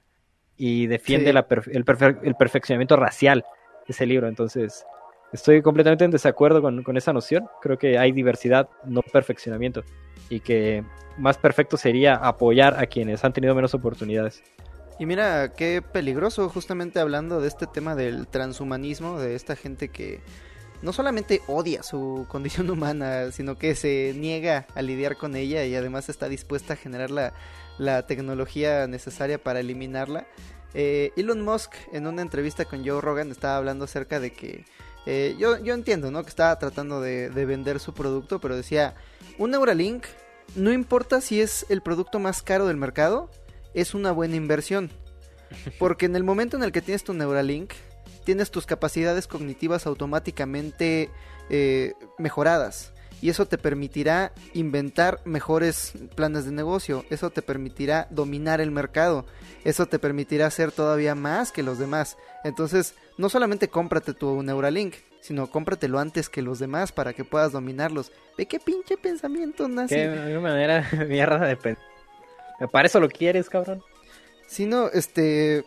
[0.56, 3.44] y defiende el, el, perfeccionamiento racial
[3.86, 4.28] ese libro.
[4.28, 4.84] Entonces,
[5.32, 7.46] estoy completamente en desacuerdo con, con, esa noción.
[7.60, 9.84] Creo que hay diversidad, no perfeccionamiento.
[10.28, 10.82] Y que
[11.18, 14.42] más perfecto sería apoyar a quienes han tenido menos oportunidades.
[14.98, 20.20] Y mira, qué peligroso, justamente hablando de este tema del transhumanismo, de esta gente que
[20.82, 25.74] no solamente odia su condición humana, sino que se niega a lidiar con ella y
[25.74, 27.34] además está dispuesta a generar la,
[27.78, 30.26] la tecnología necesaria para eliminarla.
[30.72, 34.64] Eh, Elon Musk en una entrevista con Joe Rogan estaba hablando acerca de que
[35.06, 36.22] eh, yo, yo entiendo, ¿no?
[36.22, 38.94] Que estaba tratando de, de, vender su producto, pero decía,
[39.38, 40.04] un Neuralink,
[40.56, 43.30] no importa si es el producto más caro del mercado,
[43.76, 44.90] es una buena inversión.
[45.78, 47.72] Porque en el momento en el que tienes tu Neuralink,
[48.24, 51.10] tienes tus capacidades cognitivas automáticamente
[51.48, 52.92] eh, mejoradas
[53.22, 59.24] y eso te permitirá inventar mejores planes de negocio, eso te permitirá dominar el mercado,
[59.64, 62.16] eso te permitirá hacer todavía más que los demás.
[62.44, 67.52] Entonces, no solamente cómprate tu Neuralink, sino cómpratelo antes que los demás para que puedas
[67.52, 68.12] dominarlos.
[68.36, 69.96] ¿De qué pinche pensamiento nace?
[69.96, 71.95] Qué manera mierda de pensar.
[72.72, 73.82] Para eso lo quieres, cabrón.
[74.46, 75.64] Si no, este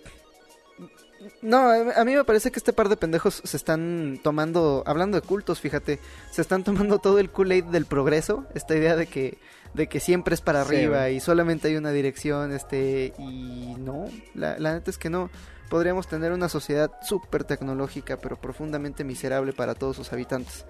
[1.41, 5.27] No, a mí me parece que este par de pendejos se están tomando, hablando de
[5.27, 5.99] cultos, fíjate,
[6.31, 9.37] se están tomando todo el Kool-Aid del progreso, esta idea de que
[9.73, 14.57] de que siempre es para arriba y solamente hay una dirección, este, y no, la,
[14.57, 15.29] la neta es que no.
[15.69, 20.65] Podríamos tener una sociedad súper tecnológica, pero profundamente miserable para todos sus habitantes.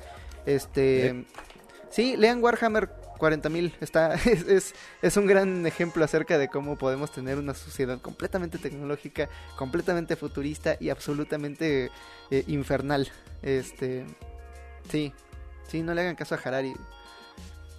[0.46, 1.26] Este,
[1.90, 7.38] sí, lean Warhammer 40.000, está, es, es, un gran ejemplo acerca de cómo podemos tener
[7.38, 11.92] una sociedad completamente tecnológica, completamente futurista y absolutamente
[12.32, 13.12] eh, infernal.
[13.42, 14.06] Este,
[14.90, 15.14] sí,
[15.68, 16.74] sí, no le hagan caso a Harari.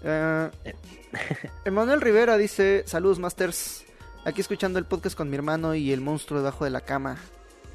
[0.03, 0.49] Uh,
[1.65, 3.85] Emanuel Rivera dice, saludos Masters,
[4.25, 7.17] aquí escuchando el podcast con mi hermano y el monstruo debajo de la cama.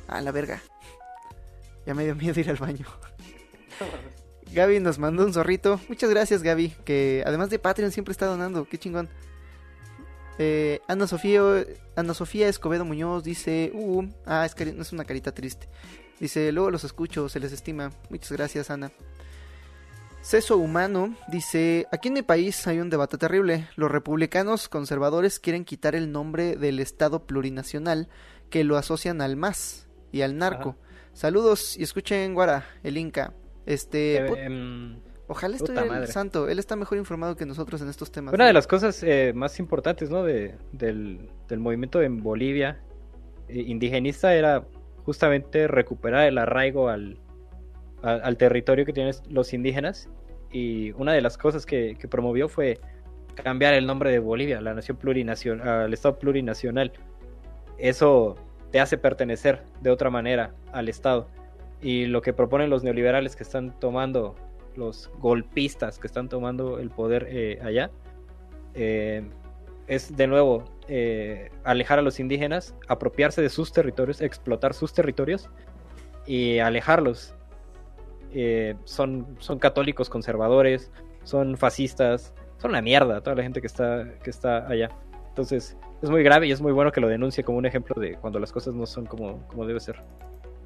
[0.08, 0.62] A la verga.
[1.86, 2.86] Ya me dio miedo ir al baño.
[4.54, 5.80] Gaby nos mandó un zorrito.
[5.90, 6.70] Muchas gracias, Gaby.
[6.86, 8.66] Que además de Patreon siempre está donando.
[8.66, 9.10] Qué chingón.
[10.38, 11.42] Eh, Ana Sofía
[11.96, 15.70] Ana Sofía Escobedo Muñoz dice, uh, ah, es, es una carita triste.
[16.20, 17.92] Dice, luego los escucho, se les estima.
[18.10, 18.92] Muchas gracias, Ana.
[20.22, 23.70] Ceso Humano dice, aquí en mi país hay un debate terrible.
[23.76, 28.10] Los republicanos conservadores quieren quitar el nombre del Estado plurinacional
[28.50, 30.78] que lo asocian al MAS y al narco.
[31.14, 33.34] Saludos y escuchen Guara, el Inca.
[33.66, 38.12] Este, eh, em, ojalá esté el santo, él está mejor informado que nosotros en estos
[38.12, 38.34] temas.
[38.34, 40.24] Una de las cosas eh, más importantes, ¿no?
[40.24, 42.80] De, del, movimiento en Bolivia
[43.48, 44.66] eh, indigenista era
[45.04, 47.20] justamente recuperar el arraigo al,
[48.02, 50.10] al, territorio que tienen los indígenas
[50.52, 52.80] y una de las cosas que, promovió fue
[53.36, 56.94] cambiar el nombre de Bolivia, la nación plurinacional, al Estado plurinacional.
[57.78, 58.36] Eso
[58.72, 61.28] te hace pertenecer de otra manera al Estado.
[61.86, 64.36] Y lo que proponen los neoliberales que están tomando,
[64.76, 67.92] los golpistas que están tomando el poder eh, allá,
[68.74, 69.30] eh,
[69.86, 75.48] es de nuevo eh, alejar a los indígenas, apropiarse de sus territorios, explotar sus territorios
[76.26, 77.36] y alejarlos
[78.34, 80.92] eh, son, son católicos conservadores,
[81.24, 84.90] son fascistas, son la mierda toda la gente que está, que está allá.
[85.30, 88.16] Entonces es muy grave y es muy bueno que lo denuncie como un ejemplo de
[88.16, 90.02] cuando las cosas no son como, como debe ser.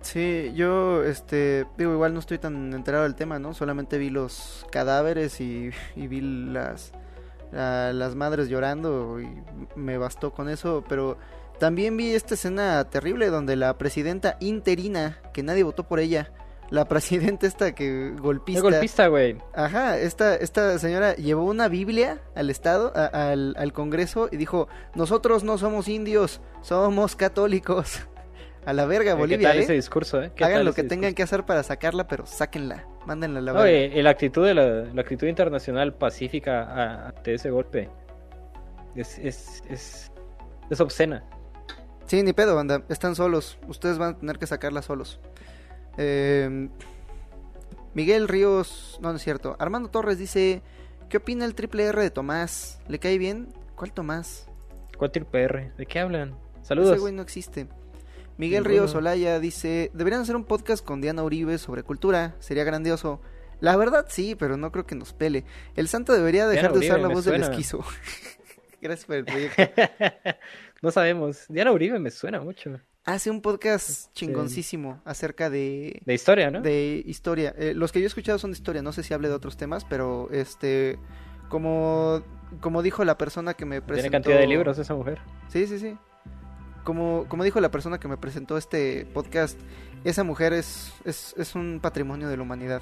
[0.01, 3.53] Sí, yo, este, digo, igual no estoy tan enterado del tema, ¿no?
[3.53, 6.91] Solamente vi los cadáveres y, vi las,
[7.51, 9.27] las madres llorando y
[9.75, 11.17] me bastó con eso, pero
[11.59, 16.31] también vi esta escena terrible donde la presidenta interina, que nadie votó por ella,
[16.69, 18.61] la presidenta esta que golpista.
[18.61, 19.37] golpista, güey.
[19.53, 25.43] Ajá, esta, esta señora llevó una Biblia al Estado, al, al Congreso y dijo, nosotros
[25.43, 28.07] no somos indios, somos católicos.
[28.65, 29.37] A la verga, Bolivia.
[29.37, 29.63] ¿Qué tal ¿eh?
[29.63, 30.31] ese discurso, eh?
[30.39, 34.01] Hagan lo que tengan que hacer para sacarla, pero sáquenla, mándenla a la verga.
[34.01, 37.89] la actitud de la, la, actitud internacional pacífica ante ese golpe
[38.95, 40.11] es, es, es,
[40.69, 41.23] es obscena.
[42.05, 42.83] Sí, ni pedo, banda.
[42.89, 43.59] Están solos.
[43.67, 45.19] Ustedes van a tener que sacarla solos.
[45.97, 46.69] Eh,
[47.93, 49.55] Miguel Ríos, no, no es cierto.
[49.59, 50.61] Armando Torres dice,
[51.07, 52.79] ¿qué opina el triple R de Tomás?
[52.87, 53.49] ¿Le cae bien?
[53.75, 54.47] ¿Cuál Tomás?
[54.97, 55.71] ¿Cuál triple R?
[55.77, 56.35] ¿De qué hablan?
[56.61, 56.91] Saludos.
[56.91, 57.67] Ese güey no existe.
[58.39, 63.19] Miguel Ríos Olaya dice, deberían hacer un podcast con Diana Uribe sobre cultura, sería grandioso.
[63.59, 65.43] La verdad sí, pero no creo que nos pele.
[65.75, 67.83] El santo debería dejar de usar la voz del esquizo.
[68.81, 69.61] Gracias por el proyecto.
[70.81, 71.47] no sabemos.
[71.49, 76.01] Diana Uribe me suena mucho hace un podcast chingoncísimo acerca de...
[76.05, 76.61] De historia, ¿no?
[76.61, 77.53] De historia.
[77.57, 79.57] Eh, los que yo he escuchado son de historia, no sé si hable de otros
[79.57, 80.97] temas, pero este...
[81.49, 82.23] Como,
[82.61, 84.03] como dijo la persona que me presentó...
[84.03, 85.19] Tiene cantidad de libros esa mujer.
[85.47, 85.97] Sí, sí, sí.
[86.83, 89.59] Como, como dijo la persona que me presentó este podcast,
[90.03, 92.81] esa mujer es, es, es un patrimonio de la humanidad.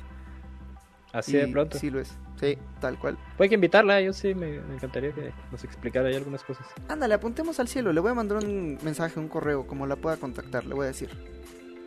[1.11, 1.77] Así de pronto.
[1.77, 2.15] Sí lo es.
[2.39, 3.17] Sí, tal cual.
[3.37, 6.67] Puede que invitarla, yo sí me, encantaría que nos explicara ahí algunas cosas.
[6.87, 7.91] Ándale, apuntemos al cielo.
[7.91, 10.87] Le voy a mandar un mensaje, un correo, como la pueda contactar, le voy a
[10.87, 11.09] decir.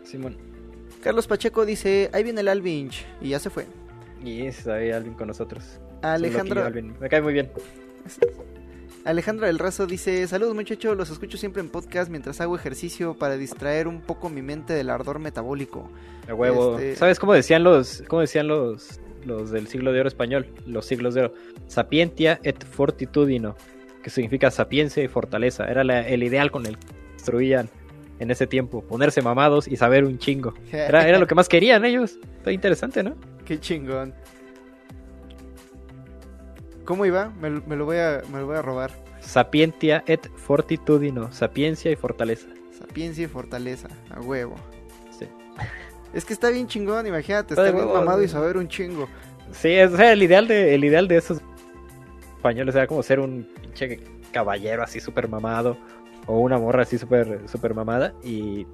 [0.04, 0.36] Simón.
[1.02, 3.66] Carlos Pacheco dice, ahí viene el Alvinch, y ya se fue.
[4.22, 5.80] Y está ahí Alvin con nosotros.
[6.02, 6.68] Alejandro.
[7.00, 7.50] Me cae muy bien.
[9.04, 13.36] Alejandra del Razo dice, saludos muchachos, los escucho siempre en podcast mientras hago ejercicio para
[13.36, 15.90] distraer un poco mi mente del ardor metabólico.
[16.28, 16.78] A huevo.
[16.78, 20.84] Este, ¿Sabes cómo decían los, cómo decían los, los del siglo de oro español, los
[20.84, 21.34] siglos de oro,
[21.66, 23.56] sapientia et fortitudino,
[24.02, 25.64] que significa sapiencia y fortaleza.
[25.64, 27.70] Era el ideal con el que construían
[28.18, 30.52] en ese tiempo, ponerse mamados y saber un chingo.
[30.72, 32.18] Era, era lo que más querían ellos.
[32.36, 33.16] Está interesante, ¿no?
[33.46, 34.12] Qué chingón.
[36.90, 37.32] ¿Cómo iba?
[37.40, 38.90] Me, lo voy a, me lo voy a robar.
[39.20, 42.48] Sapientia et fortitudino, sapiencia y fortaleza.
[42.76, 44.56] Sapiencia y fortaleza, a huevo.
[45.16, 45.28] Sí.
[46.12, 49.08] Es que está bien chingón, imagínate, estar bien mamado y saber un chingo.
[49.52, 51.40] Sí, o sea, el ideal de, el ideal de esos
[52.34, 54.00] españoles era como ser un pinche
[54.32, 55.76] caballero así súper mamado
[56.26, 58.66] o una morra así súper super mamada y,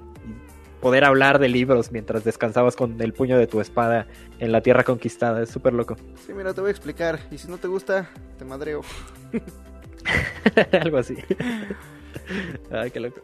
[0.80, 4.06] poder hablar de libros mientras descansabas con el puño de tu espada
[4.38, 5.42] en la tierra conquistada.
[5.42, 5.96] Es súper loco.
[6.26, 7.18] Sí, mira, te voy a explicar.
[7.30, 8.82] Y si no te gusta, te madreo.
[10.80, 11.16] Algo así.
[12.70, 13.20] Ay, qué loco.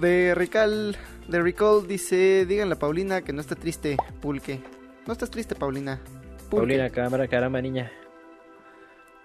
[0.00, 0.96] De Recall,
[1.28, 4.60] de Recall dice, díganle a Paulina que no esté triste, pulque.
[5.06, 6.00] No estás triste, Paulina.
[6.48, 6.56] Pulque.
[6.56, 7.90] Paulina, cámara, caramba, niña.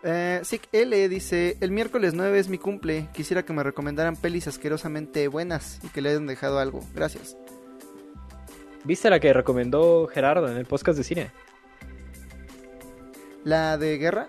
[0.04, 4.48] Eh, Sick L dice, el miércoles 9 es mi cumple, quisiera que me recomendaran pelis
[4.48, 6.82] asquerosamente buenas y que le hayan dejado algo.
[6.94, 7.36] Gracias.
[8.86, 11.32] ¿Viste la que recomendó Gerardo en el podcast de cine?
[13.44, 14.28] La de guerra,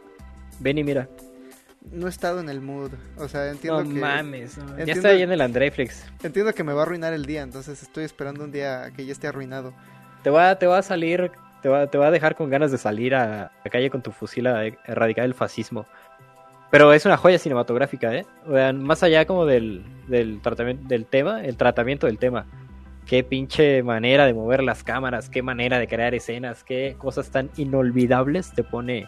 [0.60, 1.08] Ven y mira.
[1.92, 2.90] no he estado en el mood.
[3.18, 4.00] O sea, entiendo No que...
[4.00, 4.58] mames.
[4.58, 4.64] no.
[4.64, 6.04] Ya entiendo- está ahí en el Andreflix.
[6.22, 9.12] Entiendo que me va a arruinar el día, entonces estoy esperando un día que ya
[9.12, 9.72] esté arruinado.
[10.22, 11.30] Te va, te va a salir,
[11.62, 14.10] te va, te va a dejar con ganas de salir a la calle con tu
[14.12, 15.86] fusil a erradicar el fascismo.
[16.70, 18.26] Pero es una joya cinematográfica, ¿eh?
[18.46, 22.44] O sea, más allá como del, del tratamiento del tema, el tratamiento del tema.
[23.06, 27.50] Qué pinche manera de mover las cámaras, qué manera de crear escenas, qué cosas tan
[27.56, 29.06] inolvidables te pone,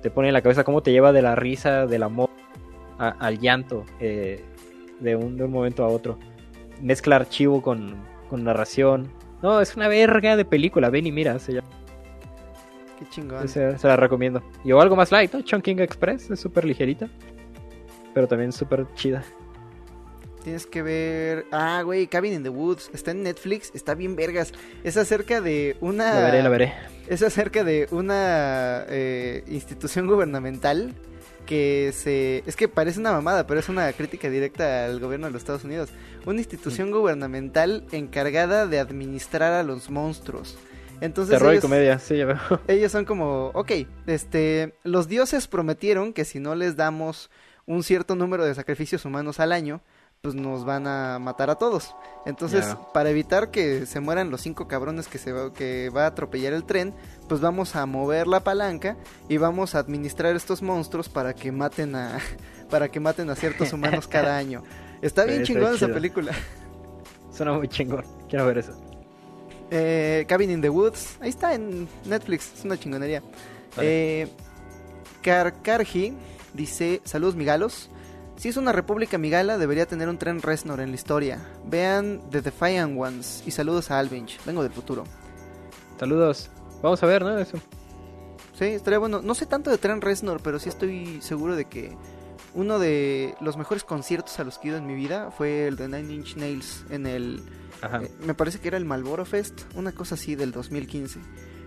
[0.00, 2.30] te pone en la cabeza, cómo te lleva de la risa, del amor
[2.98, 4.44] a- al llanto, eh,
[5.00, 6.18] de, un, de un momento a otro.
[6.80, 7.96] Mezcla archivo con,
[8.30, 9.08] con narración.
[9.42, 11.68] No, es una verga de película, ven y mira, se, llama-
[13.00, 13.48] Qué chingón.
[13.48, 14.40] se, se la recomiendo.
[14.64, 15.42] Y o algo más light, ¿no?
[15.42, 17.08] Chunking Express, es súper ligerita,
[18.14, 19.24] pero también súper chida.
[20.42, 21.46] Tienes que ver...
[21.52, 22.90] Ah, güey, Cabin in the Woods.
[22.92, 24.52] Está en Netflix, está bien vergas.
[24.82, 26.14] Es acerca de una...
[26.14, 26.72] La veré, la veré.
[27.06, 30.94] Es acerca de una eh, institución gubernamental
[31.46, 32.42] que se...
[32.46, 35.64] Es que parece una mamada, pero es una crítica directa al gobierno de los Estados
[35.64, 35.90] Unidos.
[36.26, 40.56] Una institución gubernamental encargada de administrar a los monstruos.
[41.00, 42.38] Entonces Terror y ellos, comedia, sí, ya veo.
[42.68, 43.72] ellos son como, ok,
[44.06, 47.28] este, los dioses prometieron que si no les damos
[47.66, 49.80] un cierto número de sacrificios humanos al año,
[50.22, 51.96] pues nos van a matar a todos.
[52.26, 56.06] Entonces, para evitar que se mueran los cinco cabrones que se va, que va a
[56.06, 56.94] atropellar el tren,
[57.28, 58.96] pues vamos a mover la palanca
[59.28, 62.20] y vamos a administrar estos monstruos para que maten a
[62.70, 64.62] para que maten a ciertos humanos cada año.
[65.00, 66.30] Está bien chingón esa película.
[67.32, 68.04] Suena muy chingón.
[68.28, 68.80] Quiero ver eso.
[69.72, 73.24] Eh, Cabin in the Woods, ahí está en Netflix, es una chingonería.
[73.76, 74.22] Vale.
[74.22, 74.28] Eh,
[75.20, 76.14] Karkarji
[76.54, 77.90] dice, saludos migalos.
[78.42, 81.38] Si es una república migala, debería tener un tren Resnor en la historia.
[81.64, 85.04] Vean The Defiant Ones y saludos a Alvinch, vengo del futuro.
[85.96, 86.50] Saludos.
[86.82, 87.38] Vamos a ver, ¿no?
[87.38, 87.58] Eso.
[88.58, 89.22] Sí, estaría bueno.
[89.22, 91.96] No sé tanto de tren Resnor, pero sí estoy seguro de que
[92.52, 95.76] uno de los mejores conciertos a los que he ido en mi vida fue el
[95.76, 97.44] de Nine Inch Nails en el
[97.80, 98.02] Ajá.
[98.02, 101.20] Eh, me parece que era el Malboro Fest, una cosa así del 2015.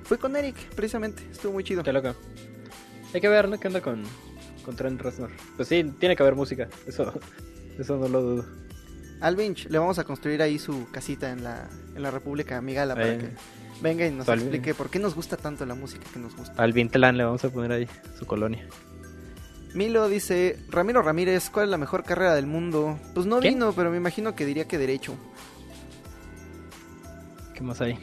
[0.04, 1.84] Fui con Eric, precisamente, estuvo muy chido.
[1.84, 2.16] Qué loco.
[3.14, 3.58] Hay que ver, ¿no?
[3.58, 4.04] ¿Qué onda con,
[4.66, 5.30] con Trent Reznor?
[5.56, 6.68] Pues sí, tiene que haber música.
[6.88, 7.14] Eso,
[7.80, 8.46] eso no lo dudo.
[9.22, 12.96] Al Vinch, le vamos a construir ahí su casita en la, en la República Migala
[12.96, 13.18] para Eh.
[13.20, 13.30] que
[13.82, 16.62] venga y nos explique por qué nos gusta tanto la música que nos gusta.
[16.62, 17.88] Al Vintelán le vamos a poner ahí
[18.20, 18.68] su colonia.
[19.74, 22.98] Milo dice, Ramiro Ramírez, ¿cuál es la mejor carrera del mundo?
[23.14, 23.50] Pues no ¿Qué?
[23.50, 25.16] vino, pero me imagino que diría que derecho.
[27.54, 27.98] ¿Qué más hay?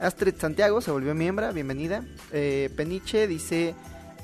[0.00, 2.04] Astrid Santiago se volvió miembro, bienvenida.
[2.32, 3.74] Eh, Peniche dice,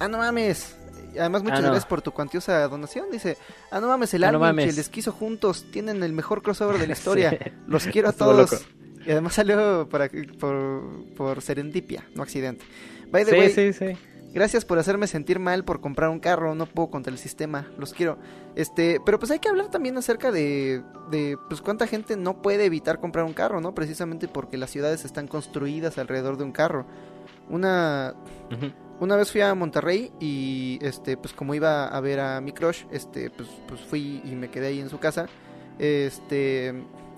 [0.00, 0.74] ah, no mames.
[1.18, 1.68] Además, muchas Ah, no.
[1.68, 3.06] gracias por tu cuantiosa donación.
[3.10, 3.36] Dice,
[3.70, 4.66] ah, no mames, el Ah, no álbum mames.
[4.66, 7.30] que les quiso juntos tienen el mejor crossover de la historia.
[7.30, 7.50] Sí.
[7.66, 8.50] Los quiero a todos.
[8.52, 8.62] loco.
[9.06, 10.82] Y además salió para, por,
[11.16, 12.64] por serendipia, no accidente.
[13.10, 13.86] By the Sí, way, sí, sí.
[14.34, 16.54] gracias por hacerme sentir mal por comprar un carro.
[16.54, 17.68] No puedo contra el sistema.
[17.78, 18.18] Los quiero.
[18.54, 22.66] Este, pero pues hay que hablar también acerca de, de pues cuánta gente no puede
[22.66, 23.74] evitar comprar un carro, ¿no?
[23.74, 26.84] Precisamente porque las ciudades están construidas alrededor de un carro.
[27.48, 28.14] Una.
[29.00, 32.84] Una vez fui a Monterrey y este pues como iba a ver a mi crush,
[32.90, 35.26] este pues pues fui y me quedé ahí en su casa.
[35.78, 36.74] Este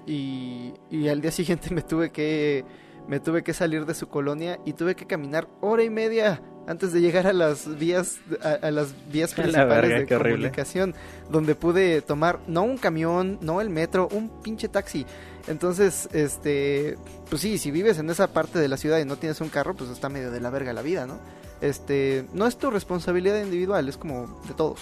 [0.06, 2.64] y, y al día siguiente me tuve que
[3.08, 6.92] me tuve que salir de su colonia y tuve que caminar hora y media antes
[6.92, 10.52] de llegar a las vías a, a las vías la principales verga, de horrible.
[10.52, 10.94] comunicación
[11.30, 15.06] donde pude tomar no un camión, no el metro, un pinche taxi.
[15.48, 16.96] Entonces, este,
[17.28, 19.74] pues sí, si vives en esa parte de la ciudad y no tienes un carro,
[19.74, 21.18] pues está medio de la verga la vida, ¿no?
[21.60, 24.80] Este, no es tu responsabilidad individual, es como de todos.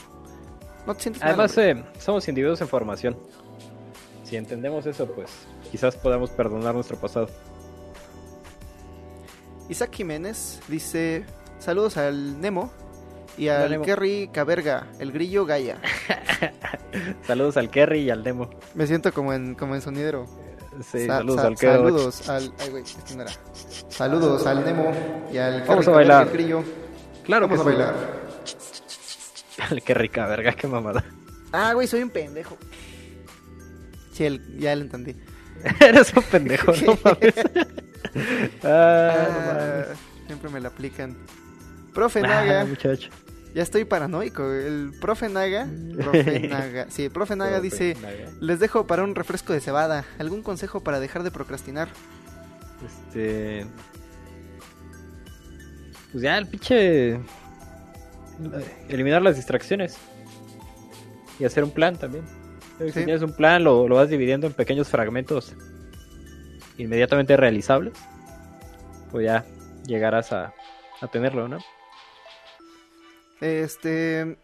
[0.87, 1.71] No te sientes mal, Además, güey.
[1.71, 3.17] eh, somos individuos en formación.
[4.25, 5.31] Si entendemos eso, pues
[5.71, 7.29] quizás podamos perdonar nuestro pasado.
[9.69, 11.25] Isaac Jiménez dice,
[11.59, 12.71] saludos al Nemo
[13.37, 13.85] y al Nemo.
[13.85, 15.79] Kerry Caberga, el grillo Gaia.
[17.27, 18.49] Saludos al Kerry y al Demo.
[18.75, 20.27] Me siento como en, como en sonidero.
[20.83, 21.57] Sí, Sa- saludos sa- al.
[21.57, 23.33] Saludos al, ay güey, este no era.
[23.89, 24.93] Saludos al Nemo
[25.33, 26.29] y al Vamos a bailar.
[27.25, 27.95] Claro Vamos a que bailar.
[29.71, 31.05] Al Kerry, verga, qué mamada.
[31.53, 32.57] Ah, güey, soy un pendejo.
[34.13, 35.17] Sí, el- ya lo entendí.
[35.81, 37.35] Eres un pendejo, no mames.
[38.63, 39.87] ah, no mames.
[39.91, 39.95] Ah,
[40.27, 41.17] siempre me la aplican.
[41.93, 43.11] Profe Ah, Naga, muchacho.
[43.59, 44.53] Ya estoy paranoico.
[44.53, 47.97] El profe Naga, profe Naga, sí, el profe Naga dice,
[48.41, 50.05] les dejo para un refresco de cebada.
[50.21, 51.89] ¿Algún consejo para dejar de procrastinar?
[52.87, 53.67] Este.
[56.13, 57.19] Pues ya, el pinche.
[58.89, 59.99] Eliminar las distracciones.
[61.41, 62.25] Y hacer un plan también.
[62.79, 63.05] Si Sí.
[63.05, 65.53] tienes un plan, lo, lo vas dividiendo en pequeños fragmentos
[66.77, 67.95] inmediatamente realizables.
[69.11, 69.45] Pues ya
[69.85, 70.55] llegarás a,
[71.01, 71.59] a tenerlo, ¿no?
[73.41, 74.37] Este,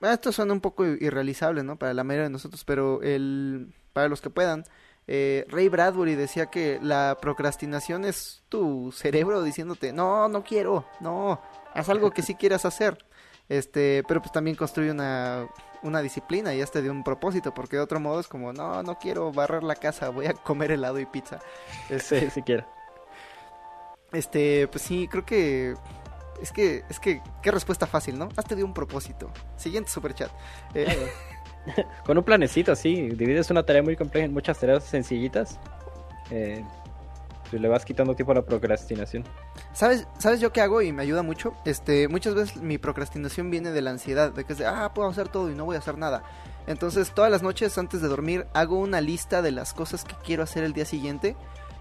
[0.00, 1.76] ah, esto suena un poco irrealizable, ¿no?
[1.76, 4.64] Para la mayoría de nosotros, pero el, para los que puedan,
[5.06, 11.40] eh, Ray Bradbury decía que la procrastinación es tu cerebro diciéndote, no, no quiero, no,
[11.74, 13.04] haz algo que sí quieras hacer.
[13.46, 15.46] Este, pero pues también construye una,
[15.82, 18.98] una disciplina y hasta de un propósito, porque de otro modo es como, no, no
[18.98, 21.40] quiero barrer la casa, voy a comer helado y pizza.
[21.90, 22.66] Este, Sí, siquiera.
[24.12, 25.74] este, pues sí, creo que
[26.40, 28.28] es que es que qué respuesta fácil, ¿no?
[28.36, 29.30] Hazte de un propósito.
[29.56, 30.30] Siguiente superchat.
[30.74, 31.10] Eh,
[32.06, 35.58] Con un planecito así, divides una tarea muy compleja en muchas tareas sencillitas.
[36.30, 36.64] Eh,
[37.50, 39.24] pues le vas quitando tiempo a la procrastinación.
[39.72, 41.54] ¿Sabes sabes yo qué hago y me ayuda mucho?
[41.64, 45.08] Este, muchas veces mi procrastinación viene de la ansiedad, de que es de, ah, puedo
[45.08, 46.24] hacer todo y no voy a hacer nada.
[46.66, 50.42] Entonces, todas las noches antes de dormir hago una lista de las cosas que quiero
[50.42, 51.36] hacer el día siguiente.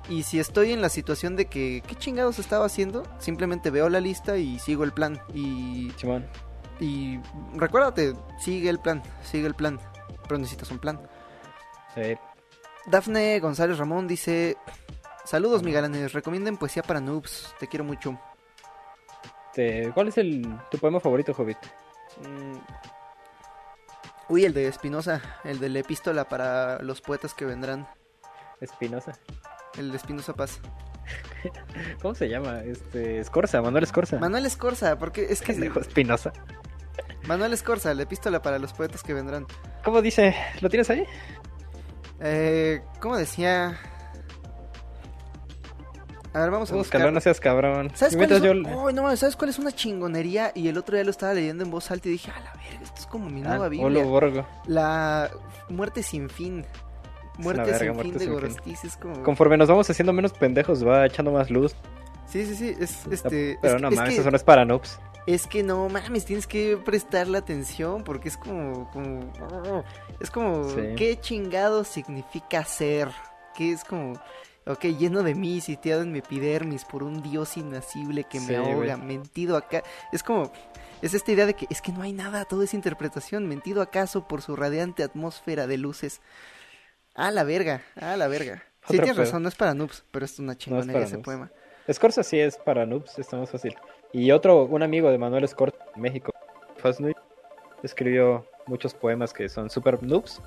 [0.09, 3.03] Y si estoy en la situación de que, ¿qué chingados estaba haciendo?
[3.19, 5.21] Simplemente veo la lista y sigo el plan.
[5.33, 6.25] Y Simón.
[6.79, 7.19] Y
[7.55, 9.79] recuérdate, sigue el plan, sigue el plan.
[10.23, 10.99] Pero necesitas un plan.
[11.95, 12.15] Sí.
[12.87, 14.57] Dafne González Ramón dice:
[15.23, 16.11] Saludos, migalanes.
[16.11, 17.55] Recomienden poesía para noobs.
[17.59, 18.19] Te quiero mucho.
[19.55, 21.59] Este, ¿Cuál es el, tu poema favorito, Hobbit?
[22.27, 22.57] Mm.
[24.29, 25.21] Uy, el de Espinosa.
[25.43, 27.87] El de la epístola para los poetas que vendrán.
[28.59, 29.13] Espinosa.
[29.77, 30.59] El de Espinosa Paz.
[32.01, 32.61] ¿Cómo se llama?
[32.61, 34.17] Este, Escorza, Manuel Escorza.
[34.19, 35.51] Manuel Escorza, porque es que.
[35.51, 36.31] Espinosa.
[37.27, 39.45] Manuel Escorza, la epístola para los poetas que vendrán.
[39.83, 40.35] ¿Cómo dice?
[40.61, 41.05] ¿Lo tienes ahí?
[42.19, 43.77] Eh, ¿Cómo decía?
[46.33, 47.13] A ver, vamos a Búscalo, buscar.
[47.13, 47.91] no seas cabrón.
[47.93, 50.51] ¿Sabes cuál, es, mientras yo- Ay, no, mames, ¿Sabes cuál es una chingonería?
[50.55, 52.79] Y el otro día lo estaba leyendo en voz alta y dije, a la verga,
[52.83, 53.85] esto es como mi nueva Ah, Biblia.
[53.87, 54.47] Olo Borgo.
[54.65, 55.29] La
[55.69, 56.65] muerte sin fin.
[57.37, 58.27] Muerte verga, sin Muerte fin de.
[58.27, 59.23] Gorostiz es como...
[59.23, 61.75] Conforme nos vamos haciendo menos pendejos, va echando más luz.
[62.27, 63.57] Sí, sí, sí, es este...
[63.61, 64.99] Pero es, no es mames, que, eso no es para noobs.
[65.27, 68.89] es que no mames, tienes que prestarle atención porque es como...
[68.91, 69.83] como
[70.19, 70.69] es como...
[70.69, 70.81] Sí.
[70.95, 73.09] ¿Qué chingado significa ser?
[73.55, 74.13] Que es como...
[74.65, 78.95] Ok, lleno de mí, sitiado en mi epidermis por un dios inasible que me ahoga,
[78.97, 79.83] mentido acá.
[80.11, 80.51] Es como...
[81.01, 84.25] Es esta idea de que es que no hay nada, todo es interpretación, mentido acaso
[84.25, 86.21] por su radiante atmósfera de luces.
[87.15, 88.63] A la verga, a la verga.
[88.87, 89.25] Sí, tienes pedo.
[89.25, 91.25] razón, no es para noobs, pero es una chingonería ese noobs.
[91.25, 91.51] poema.
[91.87, 93.75] Escorza sí es para noobs, está más fácil.
[94.11, 96.33] Y otro, un amigo de Manuel Escorza, México,
[96.77, 97.13] Fasnui,
[97.83, 100.41] escribió muchos poemas que son super noobs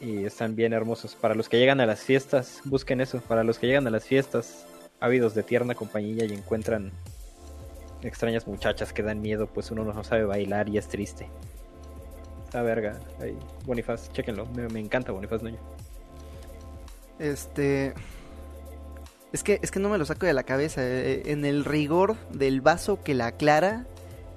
[0.00, 1.14] y están bien hermosos.
[1.14, 3.20] Para los que llegan a las fiestas, busquen eso.
[3.20, 4.66] Para los que llegan a las fiestas,
[5.00, 6.92] ávidos de tierna compañía y encuentran
[8.02, 11.28] extrañas muchachas que dan miedo, pues uno no sabe bailar y es triste.
[12.44, 13.00] Está verga.
[13.20, 14.46] Ahí, Bonifaz, chéquenlo.
[14.46, 15.58] Me, me encanta Bonifaz Nuño.
[17.18, 17.94] Este.
[19.32, 20.80] Es que, es que no me lo saco de la cabeza.
[20.84, 23.84] eh, En el rigor del vaso que la aclara,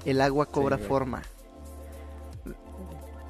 [0.06, 1.22] el agua cobra forma.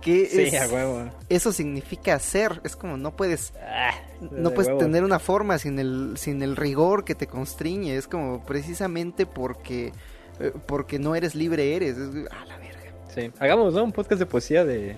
[0.02, 0.62] ¿Qué Sí, es?
[0.62, 1.10] a huevo.
[1.28, 2.62] Eso significa ser.
[2.64, 4.80] Es como no puedes, Ah, no de puedes huevo.
[4.80, 7.98] tener una forma sin el, sin el rigor que te constriñe.
[7.98, 9.92] Es como precisamente porque,
[10.40, 11.98] eh, porque no eres libre eres.
[11.98, 12.94] Es- a la verga.
[13.14, 13.84] Sí, hagamos ¿no?
[13.84, 14.96] un podcast de poesía de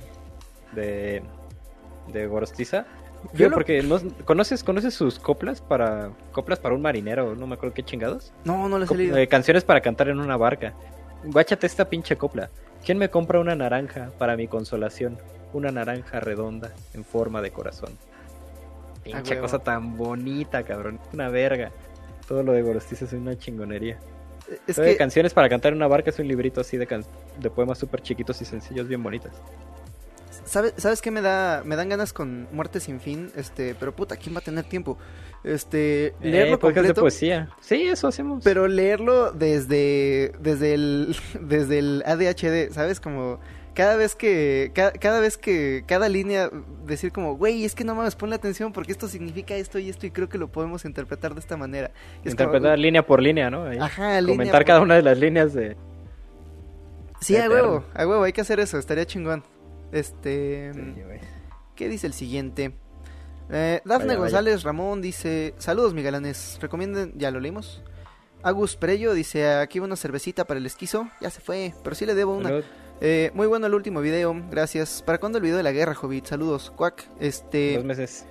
[0.73, 1.23] de,
[2.13, 2.85] de Gorostiza.
[3.33, 7.73] Yo porque no, conoces conoces sus coplas para coplas para un marinero, no me acuerdo
[7.75, 8.31] qué chingados.
[8.45, 9.17] No, no les he leído.
[9.17, 10.73] eh, canciones para cantar en una barca.
[11.25, 12.49] Guáchate esta pinche copla.
[12.85, 15.17] ¿Quién me compra una naranja para mi consolación?
[15.51, 17.97] Una naranja redonda en forma de corazón.
[19.03, 19.41] Pinche huevo.
[19.43, 20.99] cosa tan bonita, cabrón.
[21.13, 21.71] Una verga.
[22.27, 23.97] Todo lo de Gorostiza es una chingonería.
[24.67, 27.03] es que canciones para cantar en una barca es un librito así de, can-
[27.39, 29.31] de poemas súper chiquitos y sencillos, bien bonitas.
[30.49, 31.61] ¿Sabes, ¿Sabes qué me da?
[31.63, 34.97] Me dan ganas con Muerte sin fin, este, pero puta, ¿quién va a tener tiempo?
[35.43, 37.49] Este, leerlo Eh, podcast de completo, poesía.
[37.61, 38.43] Sí, eso hacemos.
[38.43, 42.99] pero leerlo desde desde el desde el ADHD, ¿sabes?
[42.99, 43.39] Como
[43.75, 46.49] cada vez que ca- cada, vez que cada línea
[46.85, 50.05] decir como, "Güey, es que no mames, ponle atención porque esto significa esto y esto
[50.07, 53.63] y creo que lo podemos interpretar de esta manera." Como, Interpretar línea por línea, ¿no?
[53.65, 53.77] Ahí.
[53.77, 55.77] Ajá, línea Comentar por- cada una de las líneas de.
[57.21, 59.43] Sí, a huevo, a huevo, hay que hacer eso, estaría chingón.
[59.91, 60.71] Este.
[61.75, 62.73] ¿Qué dice el siguiente?
[63.49, 64.17] Eh, Dafne Vaya, vaya.
[64.19, 66.57] González Ramón dice: Saludos, Miguelanes.
[66.61, 67.81] Recomienden, ya lo leímos.
[68.43, 71.09] Agus Perello dice: Aquí una cervecita para el esquizo.
[71.21, 72.49] Ya se fue, pero sí le debo una.
[72.49, 72.63] Salud.
[73.01, 75.01] Eh, muy bueno el último video, gracias.
[75.01, 76.25] ¿Para cuándo el video de la guerra, Hobbit?
[76.25, 77.07] Saludos, cuac.
[77.19, 77.75] Este.
[77.75, 78.25] Dos meses.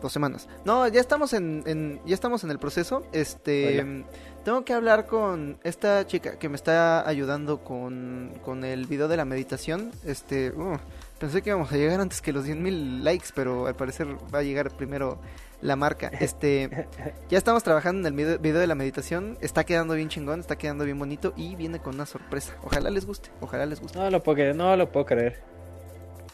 [0.00, 0.48] dos semanas.
[0.64, 3.02] No, ya estamos en, en- ya estamos en el proceso.
[3.12, 4.04] Este, Hola.
[4.44, 9.16] Tengo que hablar con esta chica que me está ayudando con, con el video de
[9.16, 9.90] la meditación.
[10.04, 10.78] Este, uh,
[11.18, 14.42] pensé que íbamos a llegar antes que los 10.000 likes, pero al parecer va a
[14.42, 15.18] llegar primero
[15.62, 16.10] la marca.
[16.20, 16.88] Este,
[17.28, 19.38] ya estamos trabajando en el video, video de la meditación.
[19.40, 22.54] Está quedando bien chingón, está quedando bien bonito y viene con una sorpresa.
[22.62, 23.98] Ojalá les guste, ojalá les guste.
[23.98, 25.42] No lo puedo creer, no lo puedo creer.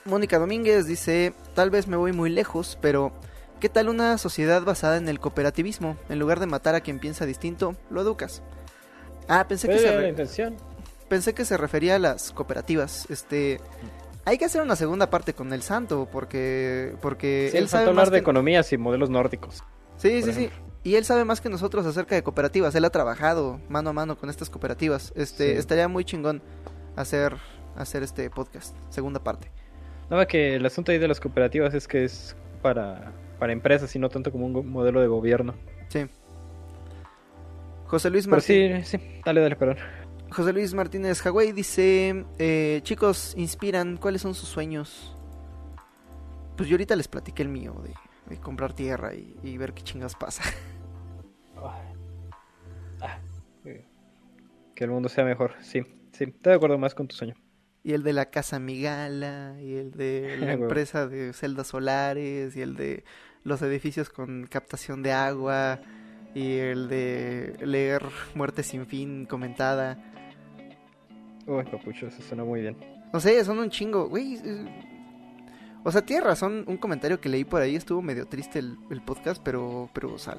[0.04, 3.12] Mónica Domínguez dice, tal vez me voy muy lejos, pero
[3.60, 5.96] ¿qué tal una sociedad basada en el cooperativismo?
[6.08, 8.42] En lugar de matar a quien piensa distinto, lo educas.
[9.28, 10.56] Ah, pensé que, se intención.
[11.08, 13.08] pensé que se refería a las cooperativas.
[13.10, 13.60] Este,
[14.24, 17.96] hay que hacer una segunda parte con el santo, porque, porque Sí, él sabe hablar
[18.06, 18.22] más de que...
[18.22, 19.62] economías y modelos nórdicos.
[19.96, 20.50] Sí, sí, sí.
[20.82, 22.74] Y él sabe más que nosotros acerca de cooperativas.
[22.74, 25.12] Él ha trabajado mano a mano con estas cooperativas.
[25.14, 25.58] Este, Sí.
[25.58, 26.42] estaría muy chingón
[26.96, 27.36] hacer,
[27.76, 29.50] hacer este podcast, segunda parte.
[30.08, 33.98] Nada que el asunto ahí de las cooperativas es que es para, para empresas y
[33.98, 35.54] no tanto como un modelo de gobierno.
[35.88, 36.06] Sí.
[37.86, 38.86] José Luis Martínez.
[38.86, 39.78] sí, sí, dale, dale, perdón.
[40.30, 45.16] José Luis Martínez Hawái dice, eh, chicos, inspiran, ¿cuáles son sus sueños?
[46.56, 47.94] Pues yo ahorita les platiqué el mío de,
[48.32, 50.44] de comprar tierra y, y ver qué chingas pasa.
[53.02, 53.18] Ah,
[54.74, 57.34] Que el mundo sea mejor, sí, sí, estoy de acuerdo más con tu sueño.
[57.82, 62.62] Y el de la casa Migala, y el de la empresa de celdas solares, y
[62.62, 63.04] el de
[63.44, 65.80] los edificios con captación de agua,
[66.34, 68.02] y el de leer
[68.34, 69.98] Muerte sin fin comentada.
[71.46, 72.76] Uy, papucho, eso suena muy bien.
[73.12, 74.38] No sé, son un chingo, güey.
[75.82, 79.00] O sea, tienes razón, un comentario que leí por ahí estuvo medio triste el, el
[79.00, 80.36] podcast, pero, pero, o sea,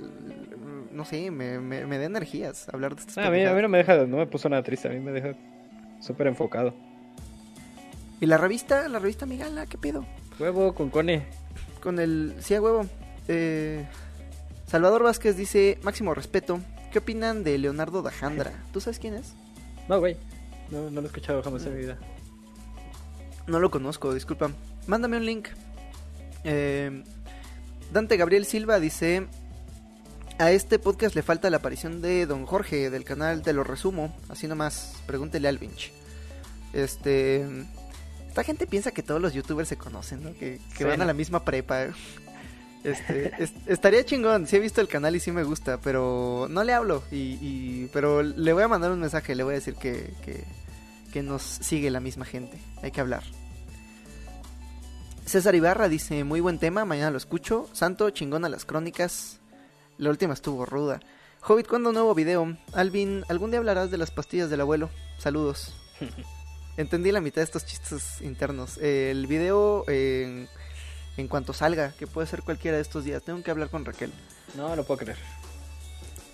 [0.91, 3.61] no sé, me, me, me da energías hablar de estas Ah, a, mí, a mí
[3.61, 3.63] pendejadas.
[3.63, 5.33] no me deja, no me puso nada triste, a mí me deja
[5.99, 6.73] súper enfocado.
[8.21, 10.05] Y la revista, la revista Migala, ¿qué pedo?
[10.39, 11.25] Huevo con Cone.
[11.81, 12.85] Con el, sí, a huevo.
[13.28, 13.85] Eh,
[14.67, 18.53] Salvador Vázquez dice, máximo respeto, ¿qué opinan de Leonardo Dajandra?
[18.74, 19.33] ¿Tú sabes quién es?
[19.90, 20.17] No, güey,
[20.69, 21.97] no, no lo he escuchado jamás en mi vida.
[23.47, 24.51] No lo conozco, disculpa.
[24.88, 25.49] Mándame un link.
[26.44, 27.03] Eh,
[27.92, 29.28] Dante Gabriel Silva dice:
[30.38, 34.15] A este podcast le falta la aparición de Don Jorge del canal Te lo resumo.
[34.30, 35.92] Así nomás, pregúntele al Vinch.
[36.74, 37.46] Este.
[38.31, 40.31] Esta gente piensa que todos los youtubers se conocen, ¿no?
[40.33, 41.88] Que, que Sí, van a la misma prepa.
[42.83, 46.64] Este, es- estaría chingón, sí he visto el canal y sí me gusta, pero no
[46.64, 47.03] le hablo.
[47.12, 50.44] Y, y- pero le voy a mandar un mensaje, le voy a decir que, que,
[51.14, 52.58] que nos sigue la misma gente.
[52.81, 53.22] Hay que hablar.
[55.26, 57.69] César Ibarra dice, muy buen tema, mañana lo escucho.
[57.74, 59.38] Santo, chingón a las crónicas.
[59.99, 61.01] La última estuvo ruda.
[61.47, 62.58] Hobbit, ¿cuándo nuevo video?
[62.74, 64.90] Alvin, ¿algún día hablarás de las pastillas del abuelo?
[65.19, 65.76] Saludos.
[66.81, 68.80] Entendí la mitad de estos chistes internos.
[68.80, 70.47] Eh, el video eh, en,
[71.22, 73.22] en cuanto salga, que puede ser cualquiera de estos días.
[73.22, 74.12] Tengo que hablar con Raquel.
[74.56, 75.17] No lo puedo creer.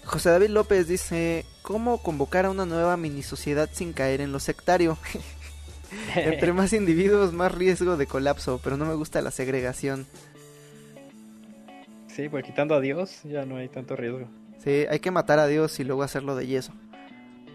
[0.06, 4.40] José David López dice, ¿cómo convocar a una nueva mini sociedad sin caer en lo
[4.40, 4.98] sectario?
[6.16, 10.08] Entre más individuos, más riesgo de colapso, pero no me gusta la segregación.
[12.08, 14.30] Sí, pues quitando a Dios ya no hay tanto riesgo.
[14.64, 16.72] Sí, hay que matar a Dios y luego hacerlo de yeso.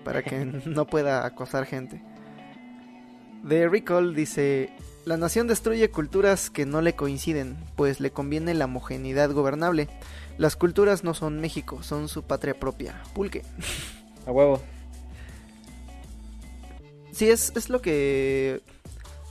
[0.04, 2.02] Para que no pueda acosar gente.
[3.46, 4.70] The Recall dice:
[5.04, 9.88] La nación destruye culturas que no le coinciden, pues le conviene la homogeneidad gobernable.
[10.38, 13.02] Las culturas no son México, son su patria propia.
[13.14, 13.42] Pulque.
[14.26, 14.60] A huevo.
[17.12, 18.62] Sí, es, es lo que.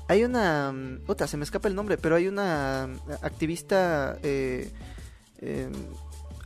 [0.07, 0.73] Hay una.
[1.07, 2.89] Otra, se me escapa el nombre, pero hay una
[3.21, 4.17] activista.
[4.23, 4.69] eh,
[5.39, 5.69] eh,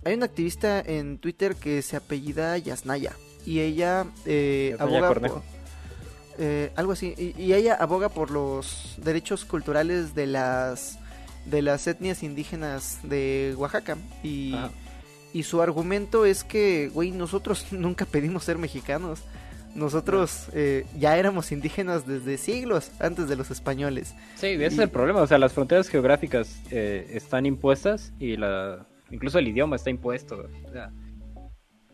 [0.06, 3.14] hay una activista en Twitter que se apellida Yasnaya.
[3.46, 5.55] Y ella eh, aboga por.
[6.38, 7.14] Eh, algo así.
[7.18, 11.00] Y, y ella aboga por los derechos culturales de las.
[11.46, 13.98] De las etnias indígenas de Oaxaca.
[14.24, 14.54] Y.
[14.56, 14.72] Ajá.
[15.34, 19.20] Y su argumento es que, güey, nosotros nunca pedimos ser mexicanos.
[19.76, 24.16] Nosotros eh, ya éramos indígenas desde siglos antes de los españoles.
[24.36, 25.22] Sí, ese Y- es el problema.
[25.22, 30.48] O sea, las fronteras geográficas eh, están impuestas y la incluso el idioma está impuesto.
[30.66, 30.92] O sea,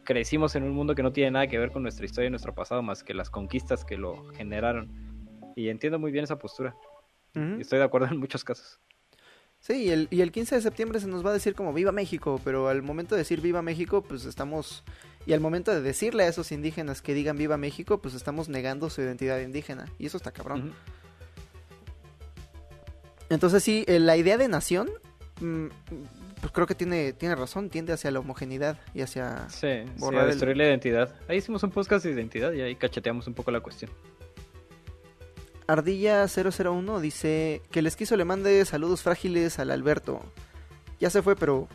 [0.04, 2.54] crecimos en un mundo que no tiene nada que ver con nuestra historia y nuestro
[2.54, 4.90] pasado más que las conquistas que lo generaron.
[5.56, 6.76] Y entiendo muy bien esa postura.
[7.34, 8.80] Y estoy de acuerdo en muchos casos.
[9.60, 11.92] Sí, y el, y el 15 de septiembre se nos va a decir como Viva
[11.92, 14.84] México, pero al momento de decir Viva México, pues estamos...
[15.28, 18.90] Y al momento de decirle a esos indígenas que digan Viva México, pues estamos negando
[18.90, 19.86] su identidad indígena.
[20.00, 20.74] Y eso está cabrón.
[23.30, 24.90] Entonces sí, eh, la idea de nación,
[25.40, 25.68] mm,
[26.42, 29.48] pues creo que tiene, tiene razón, tiende hacia la homogeneidad y hacia...
[29.50, 31.14] Sí, sí, Borrar a el- destruir la identidad.
[31.30, 33.92] Ahí hicimos un podcast de identidad y ahí cacheteamos un poco la cuestión.
[35.68, 40.22] Ardilla001 dice que les quiso le mande saludos frágiles al Alberto.
[41.00, 41.68] Ya se fue, pero...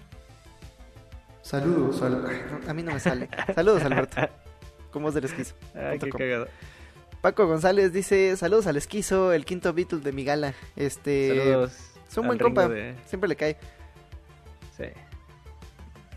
[1.43, 2.25] Saludos al...
[2.69, 3.29] A mí no me sale.
[3.55, 4.17] Saludos, Alberto.
[4.91, 5.55] ¿Cómo es del esquizo?
[5.75, 6.19] Ay, qué com.
[6.19, 6.49] cagado.
[7.21, 10.55] Paco González dice, saludos al esquizo, el quinto Beatle de mi gala.
[10.75, 11.29] Este...
[11.37, 11.73] Saludos.
[12.11, 12.69] es un buen compa.
[12.69, 13.57] de- Siempre le cae.
[14.77, 14.85] Sí.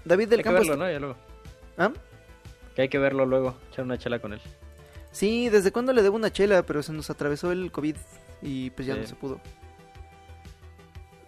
[0.06, 0.60] David del Hay que Campo...
[0.60, 0.92] verlo, ¿no?
[0.92, 1.16] Ya luego.
[1.78, 1.92] ¿Ah?
[2.76, 4.42] Que hay que verlo luego, echar una chela con él.
[5.12, 7.96] Sí, desde cuándo le debo una chela, pero se nos atravesó el COVID
[8.42, 9.02] y pues ya Sí.
[9.02, 9.42] no se pudo.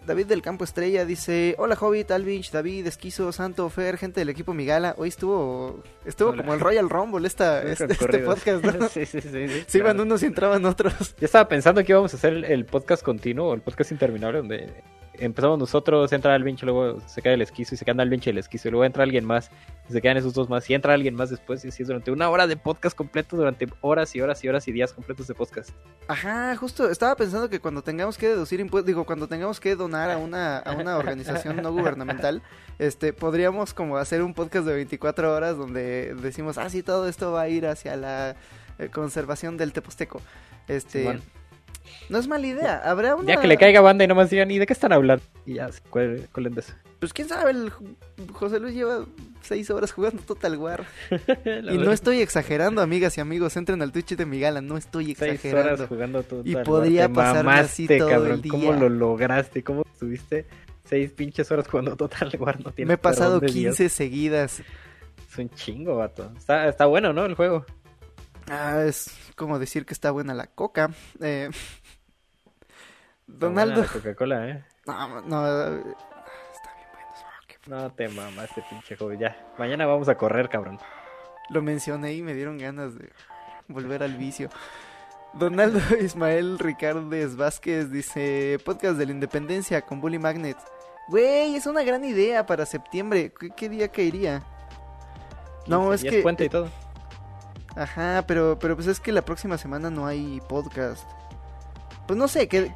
[0.06, 4.52] David del Campo Estrella dice, hola Hobbit, Alvinch, David, Esquizo, Santo, Fer, gente del equipo
[4.52, 4.96] Migala.
[4.98, 6.42] Hoy estuvo estuvo Hola.
[6.42, 8.88] como el Royal Rumble esta, este, este podcast, ¿no?
[8.88, 9.28] sí, sí, sí.
[9.30, 11.14] sí, Se iban unos y entraban otros.
[11.20, 14.74] Yo estaba pensando que íbamos a hacer el, el podcast continuo, el podcast interminable, donde
[15.24, 18.28] empezamos nosotros, entra el y luego se cae el esquizo y se queda el y
[18.28, 19.50] el esquizo, y luego entra alguien más,
[19.88, 22.10] y se quedan esos dos más, y entra alguien más después, y así es durante
[22.10, 25.34] una hora de podcast completo, durante horas y horas y horas y días completos de
[25.34, 25.70] podcast.
[26.08, 30.10] Ajá, justo, estaba pensando que cuando tengamos que deducir impuestos, digo, cuando tengamos que donar
[30.10, 32.42] a una, a una organización no gubernamental,
[32.78, 37.32] este, podríamos como hacer un podcast de 24 horas donde decimos, ah, sí, todo esto
[37.32, 38.36] va a ir hacia la
[38.78, 40.20] eh, conservación del Teposteco.
[40.68, 41.20] Este.
[42.08, 43.34] No es mala idea, habrá una...
[43.34, 45.24] Ya que le caiga banda y nomás digan, ¿y de qué están hablando?
[45.46, 46.74] Y ya, se cuelen de eso.
[46.98, 47.72] Pues quién sabe, el
[48.32, 49.04] José Luis lleva
[49.40, 50.84] seis horas jugando Total War.
[51.44, 55.14] Y no estoy exagerando, amigas y amigos, entren al Twitch de mi gala, no estoy
[55.14, 55.74] seis exagerando.
[55.74, 56.42] horas jugando todo.
[56.44, 58.32] Y podría te pasarme mamaste, así todo cabrón.
[58.32, 58.52] el día.
[58.52, 59.64] ¿Cómo lo lograste?
[59.64, 60.46] ¿Cómo estuviste
[60.84, 62.60] seis pinches horas jugando Total War?
[62.60, 63.76] No tienes Me he pasado perdón de Dios.
[63.76, 64.62] 15 seguidas.
[65.28, 66.30] Es un chingo, vato.
[66.38, 67.24] Está, está bueno, ¿no?
[67.24, 67.64] El juego.
[68.48, 70.90] Ah, es como decir que está buena la coca.
[71.20, 71.48] Eh,
[73.38, 73.84] Donaldo.
[73.92, 74.64] Coca-Cola, ¿eh?
[74.86, 75.82] No, no, eh,
[76.52, 76.88] está bien
[77.66, 77.82] bueno.
[77.82, 79.18] No te mamaste, pinche joven.
[79.18, 79.36] Ya.
[79.58, 80.78] Mañana vamos a correr, cabrón.
[81.50, 83.10] Lo mencioné y me dieron ganas de
[83.68, 84.48] volver al vicio.
[85.34, 90.56] Donaldo Ismael Ricardes Vázquez dice: Podcast de la Independencia con Bully Magnet.
[91.08, 93.32] Güey, es una gran idea para septiembre.
[93.38, 94.42] ¿Qué, qué día caería?
[95.66, 96.22] No, 15, es que.
[96.22, 96.68] puente y todo.
[97.76, 101.08] Ajá, pero, pero pues es que la próxima semana no hay podcast.
[102.12, 102.70] Pues no sé, que,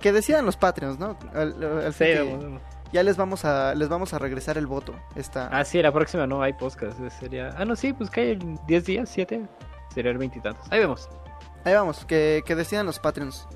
[0.00, 1.16] que decidan los Patreons, ¿no?
[1.32, 2.62] Al- al fin Sí, que vamos, vamos.
[2.92, 4.96] ya les vamos a les vamos a regresar el voto.
[5.14, 5.46] Esta...
[5.52, 6.98] Ah, sí, la próxima no hay podcast.
[7.20, 7.54] Sería.
[7.56, 9.42] Ah, no, sí, pues cae en 10 días, 7.
[9.94, 10.66] Sería el veintitantos.
[10.72, 11.08] Ahí vemos.
[11.64, 13.46] Ahí vamos, que, que decidan los Patreons.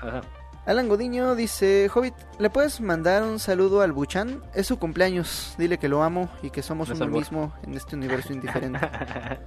[0.00, 0.22] Ajá.
[0.64, 4.42] Alan Godiño dice, Hobbit, ¿le puedes mandar un saludo al Buchan?
[4.54, 7.96] Es su cumpleaños, dile que lo amo y que somos es uno mismo en este
[7.96, 8.80] universo indiferente.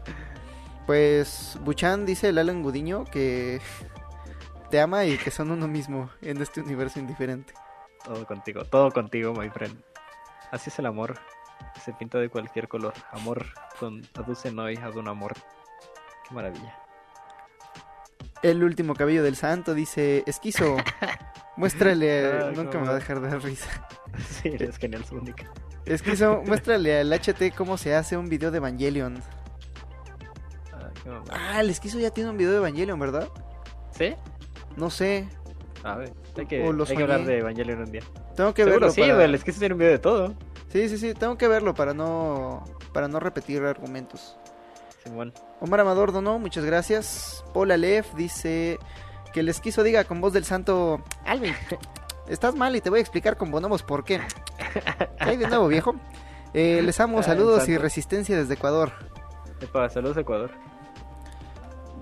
[0.86, 3.60] Pues Buchan dice el Alan Godiño que
[4.70, 7.54] te ama y que son uno mismo en este universo indiferente.
[8.04, 9.82] todo contigo, todo contigo, my friend.
[10.52, 11.20] Así es el amor.
[11.84, 12.94] Se pinta de cualquier color.
[13.12, 13.46] Amor
[13.80, 15.34] con aduce noi ad un amor.
[16.28, 16.76] Qué maravilla.
[18.44, 20.78] El último cabello del santo dice, Esquizo,
[21.58, 23.70] muéstrale, Ay, nunca me va a dejar de dar risa.
[24.18, 25.46] Sí, eres genial, Sonic.
[25.86, 29.22] Esquizo, muéstrale al HT cómo se hace un video de Evangelion.
[30.72, 31.26] Ay, mamá.
[31.30, 33.28] Ah, el Esquizo ya tiene un video de Evangelion, ¿verdad?
[33.92, 34.16] ¿Sí?
[34.78, 35.28] No sé,
[35.84, 38.04] A ver, hay que, hay que hablar de Evangelion un día.
[38.36, 39.26] tengo que Seguro verlo sí, para...
[39.26, 40.36] es que se tiene un video de todo.
[40.70, 44.38] Sí, sí, sí, tengo que verlo para no para no repetir argumentos.
[45.04, 45.34] Simón.
[45.60, 47.44] Omar Amador donó, muchas gracias.
[47.54, 48.78] Paul Aleph dice
[49.34, 51.54] que el esquizo diga con voz del santo, Alvin,
[52.30, 54.20] estás mal y te voy a explicar con bonobos por qué.
[55.20, 55.96] ¿Qué hay de nuevo, viejo?
[56.54, 58.92] Eh, les amo, Ah, saludos y resistencia desde Ecuador.
[59.62, 60.52] Epa, saludos Ecuador.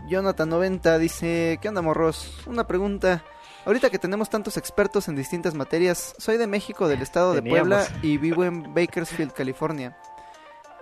[0.08, 2.32] Jonathan90 dice, ¿qué onda morros?
[2.46, 3.24] Una pregunta.
[3.66, 7.60] Ahorita que tenemos tantos expertos en distintas materias, soy de México, del estado de Teníamos.
[7.88, 9.98] Puebla y vivo en Bakersfield, California.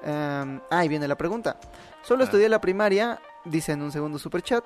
[0.05, 1.57] Ah, ahí viene la pregunta.
[2.03, 2.25] Solo Ah.
[2.25, 4.65] estudié la primaria, dice en un segundo superchat,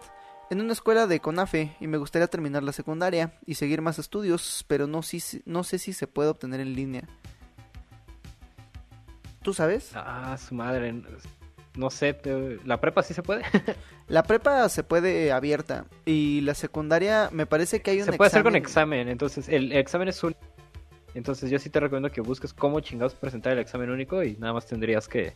[0.49, 4.65] en una escuela de CONAFE y me gustaría terminar la secundaria y seguir más estudios,
[4.67, 7.03] pero no, si, no sé si se puede obtener en línea.
[9.43, 9.91] ¿Tú sabes?
[9.93, 10.95] Ah, su madre.
[11.77, 13.43] No sé, te- ¿la prepa sí se puede?
[14.10, 18.27] La prepa se puede abierta y la secundaria me parece que hay un Se puede
[18.29, 20.35] hacer con examen- entonces el examen es un...
[21.13, 24.53] Entonces yo sí te recomiendo que busques cómo chingados presentar el examen único y nada
[24.53, 25.35] más tendrías que,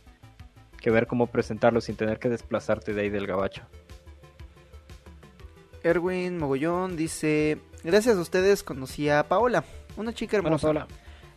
[0.80, 3.62] que ver cómo presentarlo sin tener que desplazarte de ahí del gabacho.
[5.82, 9.64] Erwin Mogollón dice, gracias a ustedes conocí a Paola,
[9.96, 10.66] una chica Bueno, hermosa.
[10.68, 10.86] Paola,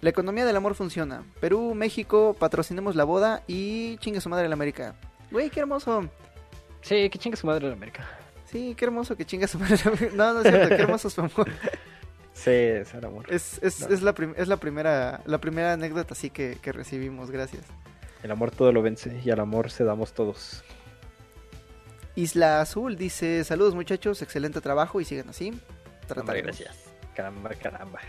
[0.06, 1.24] La economía del amor funciona.
[1.40, 4.94] Perú, México, patrocinemos la boda y chingue su madre la América.
[5.32, 6.08] Güey, qué hermoso.
[6.84, 8.08] sí, que chingue su madre la América.
[8.46, 10.12] Sí, qué hermoso que chinga su madre la América.
[10.16, 11.50] No, no es cierto, qué hermoso su amor.
[12.34, 13.26] Sí, es el amor.
[13.34, 17.64] Es, es, es, la, es la, primera, la primera anécdota así que, que recibimos, gracias.
[18.22, 20.64] El amor todo lo vence y al amor se damos todos.
[22.14, 25.60] Isla Azul dice, saludos muchachos, excelente trabajo y sigan así.
[26.16, 26.76] Hombre, gracias.
[27.16, 28.02] Caramba, caramba.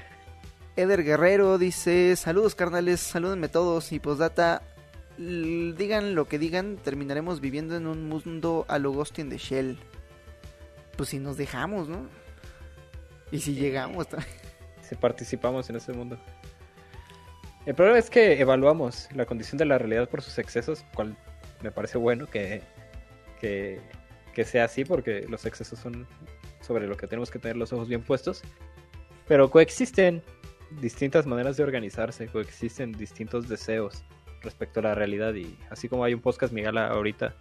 [0.76, 4.60] Eder Guerrero dice, saludos carnales, salúdenme todos y postdata,
[5.16, 9.78] digan lo que digan, terminaremos viviendo en un mundo a lo Ghost in the Shell.
[10.98, 12.06] Pues si nos dejamos, ¿no?
[13.30, 14.30] Y si llegamos también.
[14.82, 16.16] Si participamos en ese mundo.
[17.64, 21.16] El problema es que evaluamos la condición de la realidad por sus excesos, cual
[21.60, 22.62] me parece bueno que,
[23.40, 23.80] que,
[24.32, 26.06] que sea así, porque los excesos son
[26.60, 28.42] sobre lo que tenemos que tener los ojos bien puestos.
[29.26, 30.22] Pero coexisten
[30.70, 34.04] distintas maneras de organizarse, coexisten distintos deseos
[34.42, 37.34] respecto a la realidad y así como hay un podcast Miguel ahorita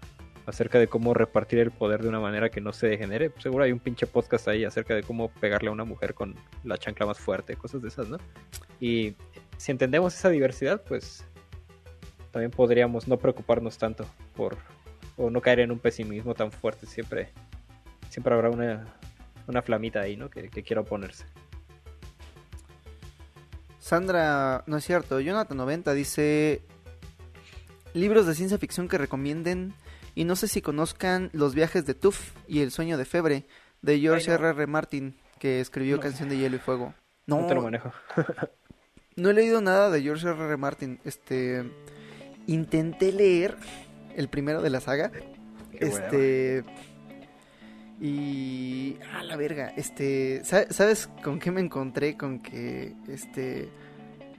[0.45, 3.71] acerca de cómo repartir el poder de una manera que no se degenere, seguro hay
[3.71, 7.17] un pinche podcast ahí acerca de cómo pegarle a una mujer con la chancla más
[7.17, 8.17] fuerte, cosas de esas, ¿no?
[8.79, 9.15] Y
[9.57, 11.25] si entendemos esa diversidad, pues
[12.31, 14.57] también podríamos no preocuparnos tanto por
[15.17, 17.29] o no caer en un pesimismo tan fuerte, siempre
[18.09, 18.85] siempre habrá una,
[19.47, 20.29] una flamita ahí, ¿no?
[20.29, 21.25] Que, que quiera oponerse.
[23.85, 26.63] Sandra, no es cierto, Jonathan 90 dice
[27.93, 29.75] libros de ciencia ficción que recomienden
[30.15, 33.45] y no sé si conozcan Los viajes de Tuff y El sueño de Febre
[33.83, 34.57] de George R.R.
[34.57, 34.65] R.
[34.65, 36.95] Martin que escribió Canción de Hielo y Fuego.
[37.27, 37.91] No, no te lo manejo.
[39.17, 40.45] no he leído nada de George R.R.
[40.45, 40.57] R.
[40.57, 40.99] Martin.
[41.05, 41.63] Este
[42.47, 43.55] intenté leer
[44.15, 45.11] el primero de la saga.
[45.73, 46.63] este
[47.99, 48.97] y.
[49.13, 49.73] A la verga.
[49.75, 50.41] Este.
[50.43, 52.17] ¿Sabes con qué me encontré?
[52.17, 52.93] Con que.
[53.07, 53.69] Este.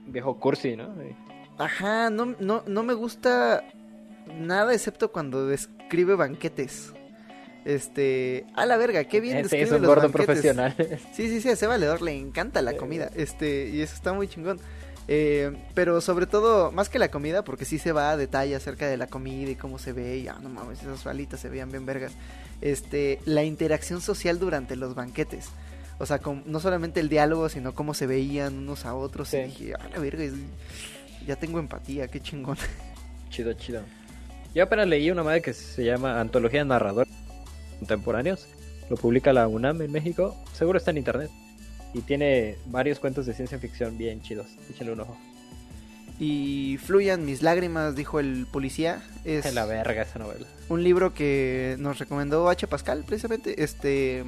[0.05, 0.93] Viejo cursi, ¿no?
[1.57, 3.63] Ajá, no, no, no me gusta
[4.33, 6.93] nada excepto cuando describe banquetes.
[7.65, 10.73] Este, a la verga, qué bien describe es un gordo profesional.
[11.11, 13.11] Sí, sí, sí, a ese valedor le encanta la comida.
[13.15, 14.59] Este, y eso está muy chingón.
[15.09, 18.87] Eh, pero sobre todo, más que la comida, porque sí se va a detalle acerca
[18.87, 21.69] de la comida y cómo se ve, y ah, no mames, esas falitas se veían
[21.69, 22.13] bien vergas.
[22.61, 25.49] Este, la interacción social durante los banquetes.
[25.99, 29.33] O sea, con, no solamente el diálogo, sino cómo se veían unos a otros.
[29.33, 30.23] Y dije, ah, la verga,
[31.25, 32.57] ya tengo empatía, qué chingón.
[33.29, 33.81] Chido, chido.
[34.55, 37.13] Yo apenas leí una madre que se llama Antología de Narradores
[37.79, 38.47] Contemporáneos.
[38.89, 40.35] Lo publica la UNAM en México.
[40.53, 41.29] Seguro está en internet.
[41.93, 44.47] Y tiene varios cuentos de ciencia ficción bien chidos.
[44.69, 45.17] Échenle un ojo.
[46.19, 49.01] Y Fluyan mis lágrimas, dijo el policía.
[49.23, 50.47] Es la verga esa novela.
[50.69, 52.67] Un libro que nos recomendó H.
[52.67, 53.63] Pascal, precisamente.
[53.63, 54.23] Este.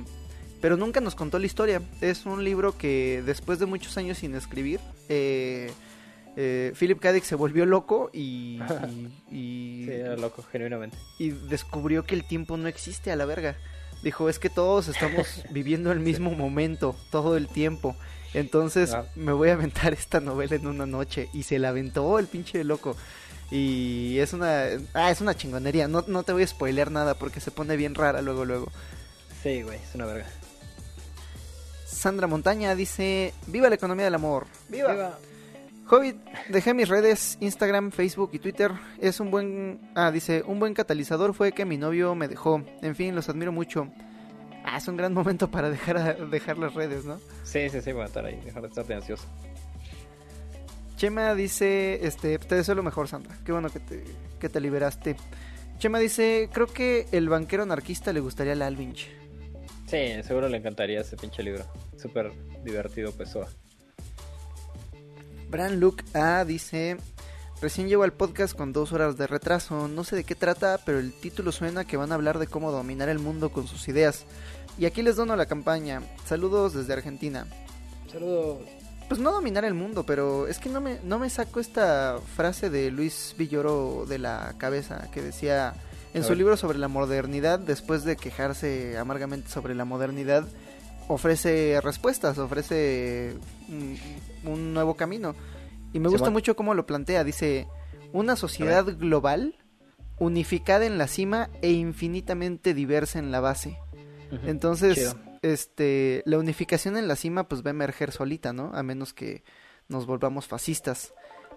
[0.61, 1.81] Pero nunca nos contó la historia.
[2.01, 4.79] Es un libro que después de muchos años sin escribir.
[5.07, 5.71] Eh,
[6.35, 7.11] eh, Philip K.
[7.11, 8.59] Dick se volvió loco y,
[9.31, 10.97] y, Sí, era loco, genuinamente.
[11.17, 13.55] Y descubrió que el tiempo no existe a la verga.
[14.03, 17.95] Dijo, es que todos estamos viviendo el mismo momento todo el tiempo.
[18.33, 19.05] Entonces ah.
[19.15, 21.29] me voy a aventar esta novela en una noche.
[21.33, 22.95] Y se la aventó el pinche loco.
[23.51, 24.65] Y es una...
[24.93, 25.87] Ah, es una chingonería.
[25.87, 28.71] No, no te voy a spoiler nada porque se pone bien rara luego, luego.
[29.41, 30.27] Sí, güey, es una verga.
[31.85, 34.45] Sandra Montaña dice, viva la economía del amor.
[34.69, 35.17] Viva.
[35.89, 36.17] Hobbit,
[36.49, 38.71] dejé mis redes, Instagram, Facebook y Twitter.
[39.01, 39.91] Es un buen...
[39.95, 42.63] Ah, dice, un buen catalizador fue que mi novio me dejó.
[42.83, 43.91] En fin, los admiro mucho.
[44.71, 47.19] Ah, es un gran momento para dejar, dejar las redes, ¿no?
[47.43, 49.25] Sí, sí, sí, voy a estar ahí, dejar de estar ansioso.
[50.95, 53.35] Chema dice, este, te deseo lo mejor, Sandra.
[53.43, 54.03] Qué bueno que te,
[54.39, 55.15] que te liberaste.
[55.79, 59.09] Chema dice, creo que el banquero anarquista le gustaría al Alvinch.
[59.87, 61.65] Sí, seguro le encantaría ese pinche libro.
[61.97, 62.31] Súper
[62.63, 63.47] divertido, Pessoa.
[65.49, 66.97] Bran Luke A dice,
[67.59, 70.99] recién llego al podcast con dos horas de retraso, no sé de qué trata, pero
[70.99, 74.25] el título suena que van a hablar de cómo dominar el mundo con sus ideas.
[74.79, 76.01] Y aquí les dono la campaña.
[76.25, 77.45] Saludos desde Argentina.
[78.09, 78.59] Saludos.
[79.09, 82.69] Pues no dominar el mundo, pero es que no me, no me saco esta frase
[82.69, 85.73] de Luis Villoro de la cabeza que decía
[86.13, 90.47] en su libro sobre la modernidad, después de quejarse amargamente sobre la modernidad,
[91.07, 93.35] ofrece respuestas, ofrece
[94.45, 95.35] un, nuevo camino.
[95.91, 97.23] Y me gusta mucho cómo lo plantea.
[97.23, 97.67] Dice,
[98.13, 99.55] una sociedad global,
[100.19, 103.77] unificada en la cima e infinitamente diversa en la base.
[104.45, 108.71] Entonces, este, la unificación en la cima pues va a emerger solita, ¿no?
[108.73, 109.43] A menos que
[109.87, 111.13] nos volvamos fascistas.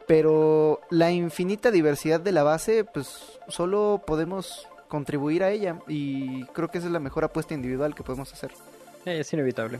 [0.06, 5.78] Pero la infinita diversidad de la base, pues solo podemos contribuir a ella.
[5.87, 8.53] Y creo que esa es la mejor apuesta individual que podemos hacer.
[9.05, 9.78] Es inevitable.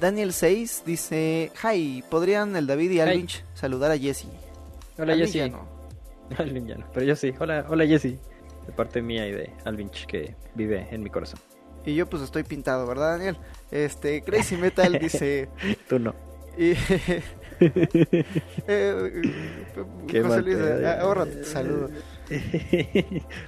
[0.00, 4.28] Daniel 6 dice, hi, ¿podrían el David y Alvinch saludar a Jesse?
[4.96, 5.52] Hola Jesse.
[6.38, 7.32] Alvin ya no, pero yo sí.
[7.38, 8.18] Hola, hola Jesse.
[8.68, 11.40] De parte mía y de Alvinch que vive en mi corazón.
[11.84, 13.36] Y yo pues estoy pintado, ¿verdad, Daniel?
[13.72, 15.48] Este, Crazy Metal dice...
[15.88, 16.14] Tú no.
[16.58, 16.72] Y,
[18.66, 19.22] eh,
[20.08, 20.88] Qué José Luis, pedo.
[20.88, 21.88] ah, ahora te saludo.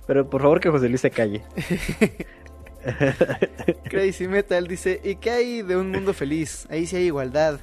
[0.06, 1.42] Pero por favor que José Luis se calle.
[3.84, 6.66] Crazy Metal dice, ¿y qué hay de un mundo feliz?
[6.70, 7.60] Ahí sí hay igualdad.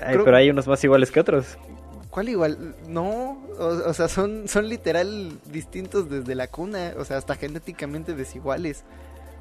[0.00, 1.56] Ay, Creo- pero hay unos más iguales que otros.
[2.14, 2.76] ¿Cuál igual?
[2.86, 8.14] No, o, o sea, son, son literal distintos desde la cuna, o sea, hasta genéticamente
[8.14, 8.84] desiguales.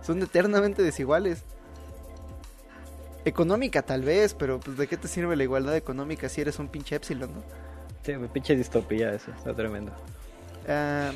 [0.01, 1.43] Son eternamente desiguales.
[3.25, 6.67] Económica tal vez, pero pues de qué te sirve la igualdad económica si eres un
[6.67, 7.43] pinche epsilon, ¿no?
[8.01, 9.91] Sí, pinche distopía eso, está tremendo.
[10.67, 11.11] Ah,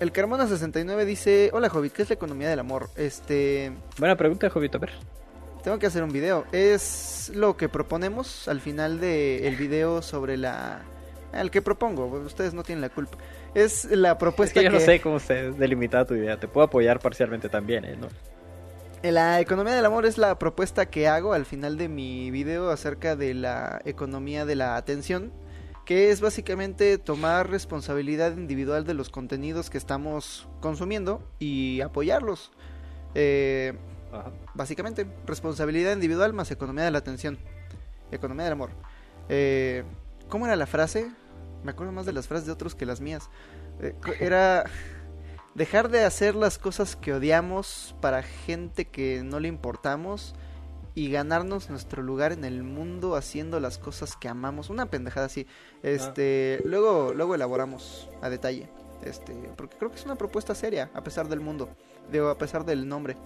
[0.00, 2.88] el Carmona 69 dice, hola Hobbit, ¿qué es la economía del amor?
[2.96, 4.92] Este, Buena pregunta, Jovito, a ver.
[5.62, 6.46] tengo que hacer un video.
[6.52, 10.84] Es lo que proponemos al final del video sobre la...
[11.32, 13.16] El que propongo, ustedes no tienen la culpa.
[13.54, 16.38] Es la Es propuesta que yo no sé cómo se delimitada tu idea.
[16.38, 17.96] Te puedo apoyar parcialmente también, ¿eh?
[17.96, 18.08] ¿no?
[19.02, 23.16] La economía del amor es la propuesta que hago al final de mi video acerca
[23.16, 25.32] de la economía de la atención,
[25.84, 32.52] que es básicamente tomar responsabilidad individual de los contenidos que estamos consumiendo y apoyarlos.
[33.16, 33.72] Eh,
[34.12, 34.30] Ajá.
[34.54, 37.38] básicamente, responsabilidad individual más economía de la atención.
[38.12, 38.70] Economía del amor.
[39.28, 39.82] Eh,
[40.28, 41.10] ¿Cómo era la frase?
[41.64, 43.30] Me acuerdo más de las frases de otros que las mías.
[43.80, 44.64] Eh, era
[45.54, 50.34] dejar de hacer las cosas que odiamos para gente que no le importamos
[50.94, 54.70] y ganarnos nuestro lugar en el mundo haciendo las cosas que amamos.
[54.70, 55.46] Una pendejada así.
[55.82, 58.68] Este, luego luego elaboramos a detalle.
[59.04, 61.68] Este, porque creo que es una propuesta seria a pesar del mundo,
[62.10, 63.16] digo, a pesar del nombre.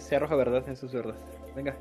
[0.00, 1.14] Se arroja verdad, eso es verdad.
[1.54, 1.76] Venga,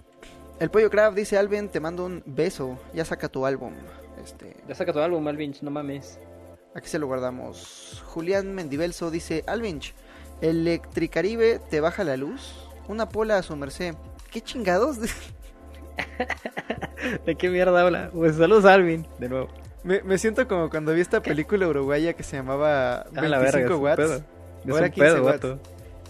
[0.59, 3.73] El Pollo Craft dice, Alvin, te mando un beso, ya saca tu álbum.
[4.22, 6.19] Este, ya saca tu álbum, Alvinch, no mames.
[6.76, 8.03] aquí se lo guardamos.
[8.08, 9.94] Julián Mendivelso dice, Alvinch,
[10.42, 12.53] Electricaribe te baja la luz,
[12.88, 13.96] una pola a su merced.
[14.31, 14.97] ¿Qué chingados?
[17.26, 18.10] ¿De qué mierda habla?
[18.13, 19.47] Pues saludos, Alvin, de nuevo.
[19.83, 23.40] me, me siento como cuando vi esta película uruguaya que se llamaba A 25 la
[23.40, 24.24] verga, watts.
[24.69, 25.42] Ahora un 15 pedo, watts.
[25.42, 25.60] vato.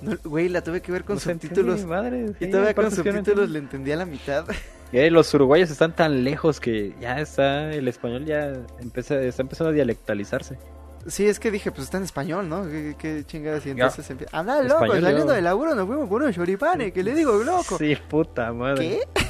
[0.01, 1.85] No, Güey, la tuve que ver con No subtítulos.
[1.85, 3.45] madre, Y sí, todavía con no subtítulos entiendo.
[3.47, 4.45] le entendía la mitad.
[4.93, 9.71] Eh, los uruguayos están tan lejos que ya está, el español ya empieza, está empezando
[9.71, 10.59] a dialectalizarse.
[11.07, 12.65] Sí, es que dije, pues está en español, ¿no?
[12.65, 13.65] ¿Qué, qué chingadas?
[13.65, 14.37] Y entonces empieza.
[14.37, 15.33] Anda, loco, Español, saliendo yo.
[15.33, 17.77] del laburo nos fuimos por unos choripanes, que le digo, loco.
[17.77, 19.01] Sí, puta madre.
[19.15, 19.23] ¿Qué?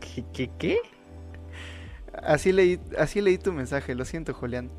[0.00, 0.24] ¿Qué?
[0.32, 0.50] ¿Qué?
[0.58, 0.78] qué?
[2.22, 4.70] Así leí, así leí tu mensaje, lo siento, Julián.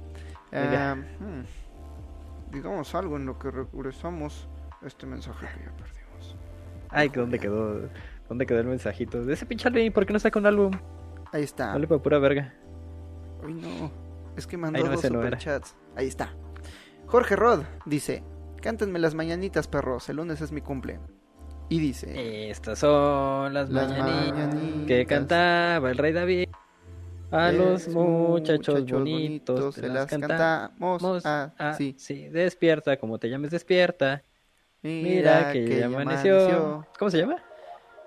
[0.51, 4.47] Ah, hmm, digamos algo en lo que regresamos
[4.81, 6.35] este mensaje que ya perdimos.
[6.89, 7.87] Ay, ¿dónde quedó?
[8.29, 9.23] ¿Dónde quedó el mensajito?
[9.23, 10.71] De ese pinche Alvin, ¿por qué no saca un álbum?
[11.31, 11.73] Ahí está.
[11.73, 12.53] Vale, para pura verga.
[13.43, 13.91] Uy, no.
[14.37, 15.75] Es que mandó Ay, no, dos ese no superchats.
[15.95, 16.33] Ahí está.
[17.07, 18.23] Jorge Rod dice:
[18.61, 20.07] Cántenme las mañanitas, perros.
[20.09, 20.99] El lunes es mi cumple.
[21.69, 24.85] Y dice: Estas son las, Las mañanitas mañanitas.
[24.87, 26.49] que cantaba el rey David.
[27.31, 31.01] A los "Es muchachos, bonitos se las cantamos.
[31.01, 31.93] cantamos Ah, así.
[31.97, 32.27] sí.
[32.29, 34.23] despierta, como te llames, despierta.
[34.81, 36.87] Mira, que, ya amaneció.
[36.97, 37.35] ¿Cómo se llama?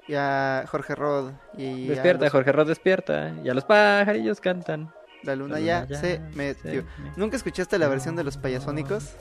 [0.09, 1.33] Y a Jorge Rod.
[1.57, 3.33] Y despierta, los- Jorge Rod despierta.
[3.45, 4.93] Y a los pajarillos cantan.
[5.23, 6.83] La luna La ya se metió.
[6.99, 9.17] me- ¿Nunca escuchaste la versión de los payasónicos?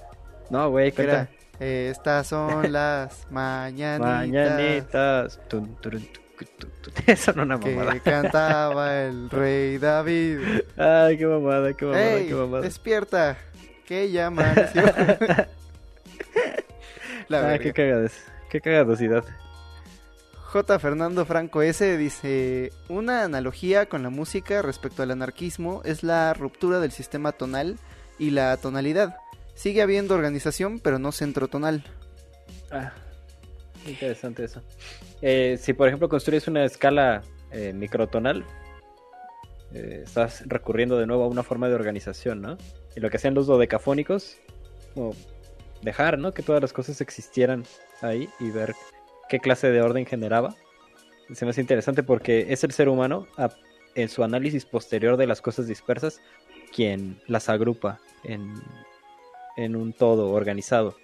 [0.49, 5.39] No, güey, era, eh, estas son las mañanitas, Mañanitas.
[5.47, 6.91] Tun, turun, tucu, tu, tu.
[7.05, 7.93] Eso no es una mamada.
[7.93, 10.39] que cantaba el rey David.
[10.75, 12.27] Ay, qué mamada, qué mamada, ¡Ey!
[12.27, 12.63] qué mamada.
[12.63, 13.37] Despierta,
[13.85, 14.81] que ya amaneció.
[17.27, 18.13] La Ah, qué cagadas.
[18.49, 19.23] Qué cagadosidad.
[20.51, 20.79] J.
[20.79, 21.97] Fernando Franco S.
[21.97, 27.77] dice, una analogía con la música respecto al anarquismo es la ruptura del sistema tonal
[28.19, 29.15] y la tonalidad.
[29.53, 31.85] Sigue habiendo organización, pero no centro tonal.
[32.69, 32.91] Ah,
[33.87, 34.61] interesante eso.
[35.21, 38.43] Eh, si por ejemplo construyes una escala eh, microtonal,
[39.73, 42.57] eh, estás recurriendo de nuevo a una forma de organización, ¿no?
[42.93, 44.35] Y lo que hacían los dodecafónicos,
[44.93, 45.15] como
[45.81, 46.33] dejar, ¿no?
[46.33, 47.63] Que todas las cosas existieran
[48.01, 48.75] ahí y ver
[49.31, 50.55] qué clase de orden generaba.
[51.33, 53.49] Se me hace interesante porque es el ser humano, a-
[53.95, 56.19] en su análisis posterior de las cosas dispersas,
[56.73, 58.53] quien las agrupa en,
[59.55, 60.95] en un todo organizado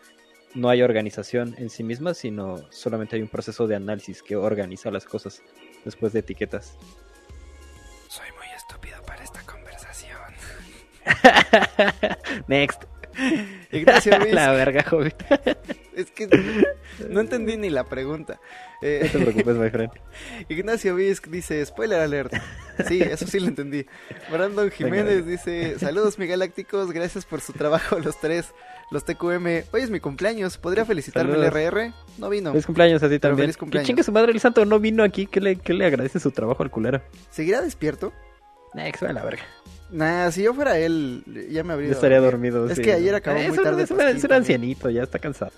[0.56, 4.90] no hay organización en sí misma, sino solamente hay un proceso de análisis que organiza
[4.90, 5.44] las cosas
[5.86, 6.76] después de etiquetas.
[8.08, 10.18] Soy muy estúpido para esta conversación.
[12.48, 12.87] Next.
[13.72, 15.16] Ignacio Ruiz, La verga, Hobbit.
[15.96, 16.28] es que
[17.10, 18.40] no entendí ni la pregunta.
[18.82, 19.92] Eh, no te preocupes, my friend.
[20.50, 22.34] Ignacio Visk dice, spoiler alert.
[22.88, 23.86] Sí, eso sí lo entendí.
[24.32, 28.54] Brandon Jiménez dice, saludos mi galácticos, gracias por su trabajo los tres,
[28.92, 29.64] los TQM.
[29.72, 31.94] Hoy es mi cumpleaños, ¿podría felicitarme el RR?
[32.20, 32.52] No vino.
[32.52, 33.46] Feliz cumpleaños a ti también.
[33.46, 33.88] Feliz cumpleaños.
[33.88, 35.26] chingue su madre el santo no vino aquí?
[35.26, 37.02] ¿Qué le, qué le agradece su trabajo al culero?
[37.32, 38.14] ¿Seguirá despierto?
[38.86, 39.42] Que se la verga.
[39.90, 41.90] Nah, si yo fuera él, ya me habría.
[41.90, 42.70] Yo estaría dormido.
[42.70, 43.84] Es que ayer acabó muy tarde.
[43.84, 45.52] Es, es un ancianito, ya está cansado.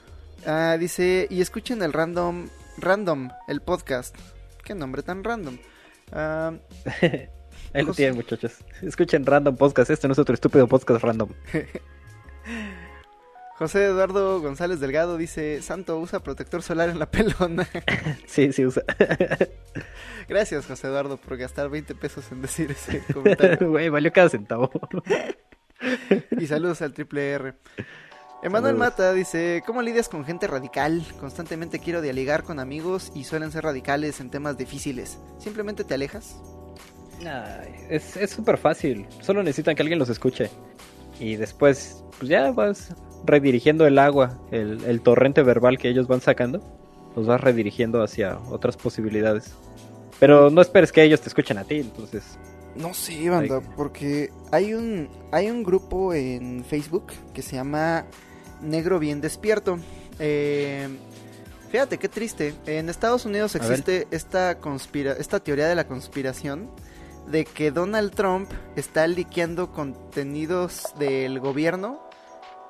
[0.46, 2.48] Ah, dice, y escuchen el random,
[2.78, 4.16] random, el podcast.
[4.64, 5.58] Qué nombre tan random.
[6.12, 6.54] Ah,
[7.74, 8.54] Ahí lo tienen, muchachos.
[8.82, 9.92] Escuchen Random Podcast.
[9.92, 11.30] Este no es otro estúpido podcast random.
[13.60, 17.68] José Eduardo González Delgado dice: Santo usa protector solar en la pelona.
[18.26, 18.84] sí, sí usa.
[20.30, 23.70] Gracias, José Eduardo, por gastar 20 pesos en decir ese comentario.
[23.70, 24.72] Güey, valió cada centavo.
[26.40, 27.54] y saludos al triple R.
[28.44, 31.06] Emanuel Mata dice, ¿cómo lidias con gente radical?
[31.20, 35.20] Constantemente quiero dialogar con amigos y suelen ser radicales en temas difíciles.
[35.38, 36.38] ¿Simplemente te alejas?
[37.90, 39.06] es súper fácil.
[39.20, 40.50] Solo necesitan que alguien los escuche.
[41.20, 46.62] Y después, pues ya vas redirigiendo el agua, el, torrente verbal que ellos van sacando,
[47.16, 49.54] los vas redirigiendo hacia otras posibilidades.
[50.20, 52.38] Pero no esperes que ellos te escuchen a ti, entonces...
[52.76, 58.06] No sé, banda, porque hay un, hay un grupo en Facebook que se llama
[58.62, 59.80] Negro Bien Despierto.
[60.20, 60.88] Eh,
[61.72, 62.54] fíjate qué triste.
[62.68, 66.70] En Estados Unidos existe esta, conspira esta teoría de la conspiración
[67.30, 72.09] de que Donald Trump está liqueando contenidos del gobierno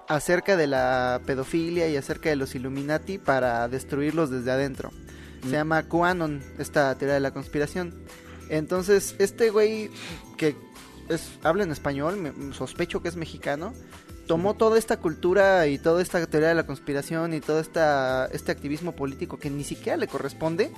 [0.09, 4.91] acerca de la pedofilia y acerca de los Illuminati para destruirlos desde adentro.
[5.41, 5.51] Se mm.
[5.51, 7.93] llama QAnon, esta teoría de la conspiración.
[8.49, 9.91] Entonces, este güey
[10.35, 10.55] que
[11.09, 13.73] es, habla en español, sospecho que es mexicano,
[14.25, 18.51] tomó toda esta cultura y toda esta teoría de la conspiración y todo esta, este
[18.51, 20.71] activismo político que ni siquiera le corresponde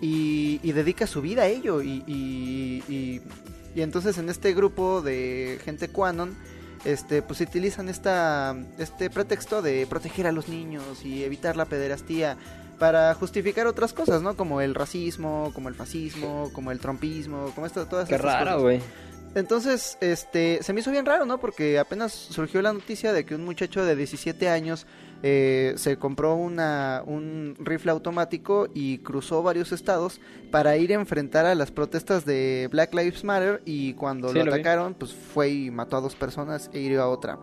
[0.00, 1.82] y, dedica su vida a ello.
[1.82, 3.20] Y, y,
[3.76, 6.34] entonces en este grupo de gente Quanon,
[6.84, 12.36] este, pues utilizan esta, este pretexto de proteger a los niños y evitar la pederastía
[12.78, 14.36] para justificar otras cosas, ¿no?
[14.36, 18.80] Como el racismo, como el fascismo, como el trompismo, como esto, todas Qué raro, güey.
[19.34, 21.38] Entonces, este, se me hizo bien raro, ¿no?
[21.38, 24.86] Porque apenas surgió la noticia de que un muchacho de 17 años
[25.22, 31.46] eh, se compró una, un rifle automático y cruzó varios estados para ir a enfrentar
[31.46, 35.96] a las protestas de Black Lives Matter y cuando lo, atacaron, pues fue y mató
[35.98, 37.38] a dos personas e hirió a otra.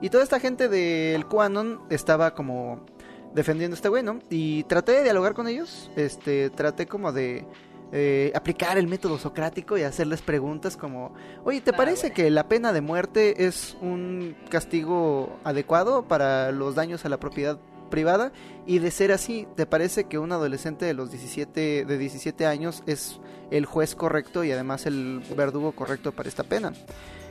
[0.00, 2.86] Y toda esta gente del QAnon estaba como
[3.34, 4.20] defendiendo a este güey, ¿no?
[4.30, 7.46] Y traté de dialogar con ellos, este, traté como de
[7.90, 12.48] eh, aplicar el método socrático y hacerles preguntas como, oye, ¿te ah, parece que la
[12.48, 17.58] pena de muerte es un castigo adecuado para los daños a la propiedad
[17.90, 18.32] privada?
[18.66, 22.82] Y de ser así, ¿te parece que un adolescente de los 17, de 17 años
[22.86, 26.74] es el juez correcto y además el verdugo correcto para esta pena?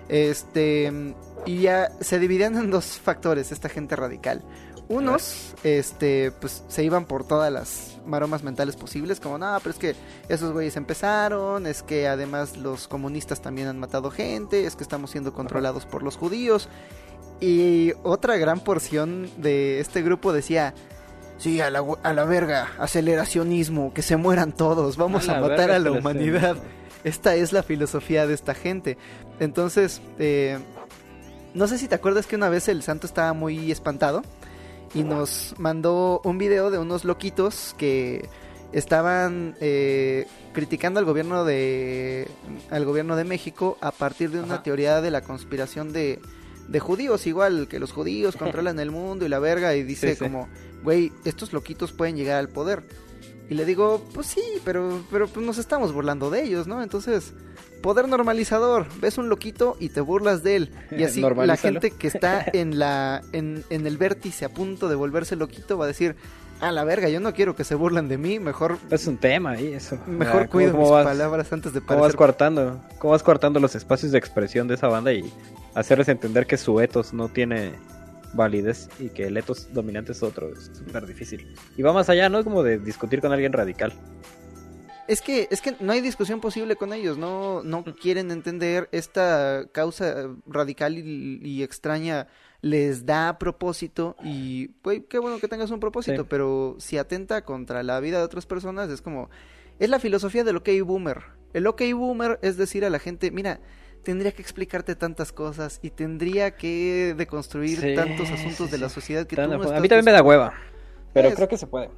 [0.09, 0.91] Este,
[1.45, 4.41] y ya se dividían en dos factores esta gente radical.
[4.89, 9.77] Unos, este, pues se iban por todas las maromas mentales posibles, como, no, pero es
[9.77, 9.95] que
[10.29, 15.11] esos güeyes empezaron, es que además los comunistas también han matado gente, es que estamos
[15.11, 16.69] siendo controlados por los judíos.
[17.41, 20.73] Y otra gran porción de este grupo decía,
[21.37, 25.79] sí, a la, a la verga, aceleracionismo, que se mueran todos, vamos a, matar a
[25.79, 26.55] la humanidad.
[27.03, 28.97] Esta es la filosofía de esta gente.
[29.39, 30.57] Entonces, eh,
[31.53, 34.23] no sé si te acuerdas que una vez el santo estaba muy espantado
[34.93, 38.29] y nos mandó un video de unos loquitos que
[38.71, 42.27] estaban eh, criticando al gobierno de
[42.69, 46.19] al gobierno de México a partir de una teoría de la conspiración de,
[46.67, 50.49] de judíos igual que los judíos controlan el mundo y la verga y dice como
[50.83, 52.83] güey estos loquitos pueden llegar al poder
[53.49, 57.33] y le digo pues sí pero pero pues nos estamos burlando de ellos no entonces
[57.81, 60.71] Poder normalizador, ves un loquito y te burlas de él.
[60.91, 65.35] Y así la gente que está en la en, el vértice a punto de volverse
[65.35, 66.15] loquito va a decir,
[66.59, 68.79] a la verga, yo no quiero que se burlen de mí, mejor...
[68.89, 69.97] Es un tema ahí, eso.
[70.07, 71.97] Mejor cuido mis palabras antes de parecer...
[71.97, 72.81] ¿Cómo vas cortando?
[72.97, 75.31] ¿Cómo vas cortando los espacios de expresión de esa banda y
[75.75, 77.73] hacerles entender que su etos no tiene
[78.33, 80.51] validez y que el etos dominante es otro?
[80.51, 81.55] Es súper difícil.
[81.77, 82.39] Y va más allá, ¿no?
[82.39, 83.93] Es como de discutir con alguien radical.
[85.07, 89.65] Es que, es que no hay discusión posible con ellos, no, no quieren entender esta
[89.71, 92.27] causa radical y, extraña
[92.61, 97.83] les da propósito y güey, qué bueno que tengas un propósito, pero si atenta contra
[97.83, 99.29] la vida de otras personas es como
[99.79, 101.23] es la filosofía del OK boomer.
[101.53, 103.59] El OK boomer es decir a la gente, mira,
[104.03, 109.35] tendría que explicarte tantas cosas y tendría que deconstruir tantos asuntos de la sociedad que
[109.35, 110.53] tú no A mí también me da hueva.
[111.13, 111.89] Pero Es- creo que se puede.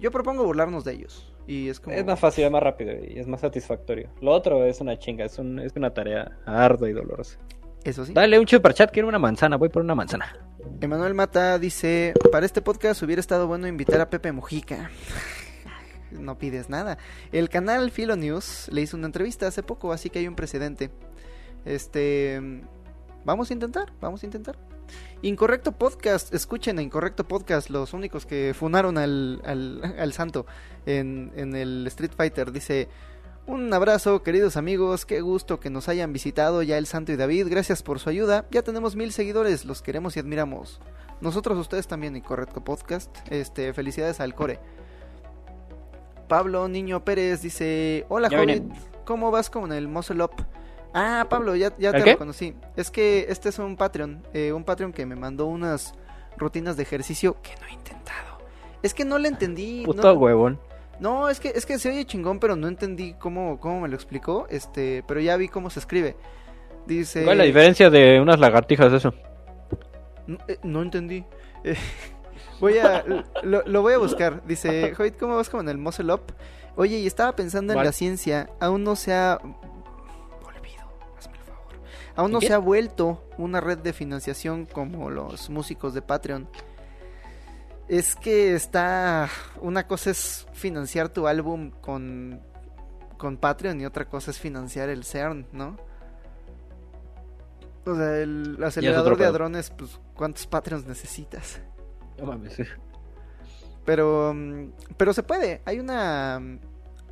[0.00, 1.32] Yo propongo burlarnos de ellos.
[1.48, 1.96] Y es como...
[1.96, 4.10] Es más fácil, es más rápido y es más satisfactorio.
[4.20, 7.38] Lo otro es una chinga, es, un, es una tarea ardua y dolorosa.
[7.84, 8.12] Eso sí.
[8.12, 10.36] Dale un superchat, quiero una manzana, voy por una manzana.
[10.78, 14.90] Emanuel Mata dice, para este podcast hubiera estado bueno invitar a Pepe Mujica.
[16.10, 16.96] No pides nada.
[17.32, 20.90] El canal Filo News le hizo una entrevista hace poco, así que hay un precedente.
[21.66, 22.40] Este,
[23.26, 24.56] vamos a intentar, vamos a intentar.
[25.22, 30.46] Incorrecto Podcast, escuchen a Incorrecto Podcast, los únicos que funaron al, al, al santo
[30.86, 32.52] en, en el Street Fighter.
[32.52, 32.88] Dice,
[33.46, 37.48] un abrazo queridos amigos, qué gusto que nos hayan visitado ya el santo y David,
[37.48, 38.46] gracias por su ayuda.
[38.50, 40.80] Ya tenemos mil seguidores, los queremos y admiramos.
[41.20, 43.16] Nosotros ustedes también, Incorrecto Podcast.
[43.30, 44.60] Este, felicidades al core.
[46.28, 48.62] Pablo Niño Pérez dice, hola Hobbit.
[49.04, 50.46] ¿cómo vas con el Muscle Up?
[50.94, 52.12] Ah, Pablo, ya, ya ¿El te qué?
[52.12, 52.54] lo conocí.
[52.76, 55.92] Es que este es un Patreon, eh, un Patreon que me mandó unas
[56.36, 58.38] rutinas de ejercicio que no he intentado.
[58.82, 59.82] Es que no le entendí.
[59.84, 60.58] Puto no, huevón.
[61.00, 63.94] no, es que es que se oye chingón, pero no entendí cómo, cómo me lo
[63.94, 64.46] explicó.
[64.50, 66.16] Este, pero ya vi cómo se escribe.
[66.86, 67.24] Dice.
[67.24, 69.12] ¿Cuál es la diferencia de unas lagartijas eso?
[70.26, 71.24] No, eh, no entendí.
[71.64, 71.76] Eh,
[72.60, 73.04] voy a.
[73.42, 74.42] Lo, lo voy a buscar.
[74.46, 76.32] Dice, Hoyt, ¿cómo vas con el Muscle Up?
[76.76, 78.48] Oye, y estaba pensando en la ciencia.
[78.60, 79.40] Aún no se ha.
[82.18, 82.48] Aún no ¿Qué?
[82.48, 86.48] se ha vuelto una red de financiación como los músicos de Patreon.
[87.86, 89.28] Es que está.
[89.60, 92.40] Una cosa es financiar tu álbum con.
[93.18, 95.76] Con Patreon y otra cosa es financiar el CERN, ¿no?
[97.86, 101.60] O sea, el acelerador de hadrones, pues, ¿cuántos Patreons necesitas?
[102.18, 102.56] No mames.
[103.84, 105.62] Pero, mm, pero se puede.
[105.64, 106.42] Hay una,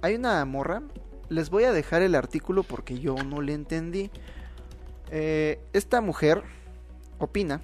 [0.03, 0.83] hay una morra.
[1.28, 4.10] Les voy a dejar el artículo porque yo no le entendí.
[5.10, 6.42] Eh, esta mujer
[7.19, 7.60] opina,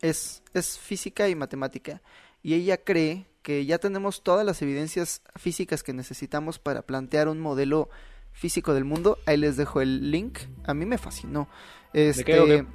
[0.00, 2.00] es, es física y matemática,
[2.42, 7.40] y ella cree que ya tenemos todas las evidencias físicas que necesitamos para plantear un
[7.40, 7.88] modelo
[8.32, 9.18] físico del mundo.
[9.26, 10.38] Ahí les dejo el link.
[10.64, 11.48] A mí me fascinó.
[11.92, 12.66] Este, qué?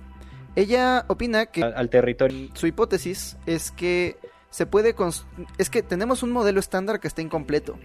[0.56, 2.50] Ella opina que Al, al territorio.
[2.56, 4.18] su hipótesis es que
[4.50, 4.96] se puede
[5.58, 7.78] es que tenemos un modelo estándar que está incompleto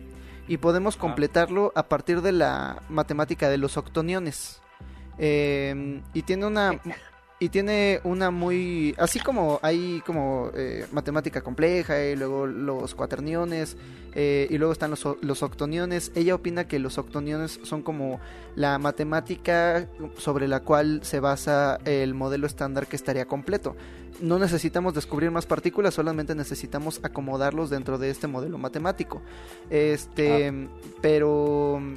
[0.49, 1.01] y podemos Ah.
[1.01, 4.61] completarlo a partir de la matemática de los octoniones
[5.19, 6.81] Eh, y tiene una
[7.41, 13.77] y tiene una muy así como hay como eh, matemática compleja y luego los cuaterniones
[14.15, 16.11] eh, y luego están los, los octoniones.
[16.17, 18.19] Ella opina que los octoniones son como
[18.57, 23.77] la matemática sobre la cual se basa el modelo estándar que estaría completo.
[24.21, 29.23] No necesitamos descubrir más partículas, solamente necesitamos acomodarlos dentro de este modelo matemático.
[29.71, 30.69] Este,
[31.01, 31.95] pero mm,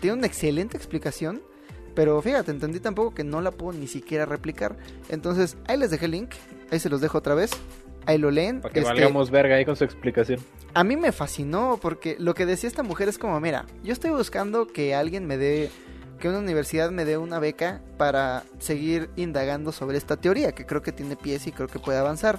[0.00, 1.42] tiene una excelente explicación,
[1.94, 4.76] pero fíjate, entendí tampoco que no la puedo ni siquiera replicar.
[5.08, 6.30] Entonces, ahí les dejé el link,
[6.70, 7.50] ahí se los dejo otra vez.
[8.06, 8.60] Ahí lo leen.
[8.60, 10.38] Para que Este, valgamos verga ahí con su explicación.
[10.74, 14.10] a mí me fascinó porque lo que decía esta mujer es como, mira, yo estoy
[14.10, 15.70] buscando que alguien me dé,
[16.20, 20.82] que una universidad me dé una beca para seguir indagando sobre esta teoría, que creo
[20.82, 22.38] que tiene pies y creo que puede avanzar.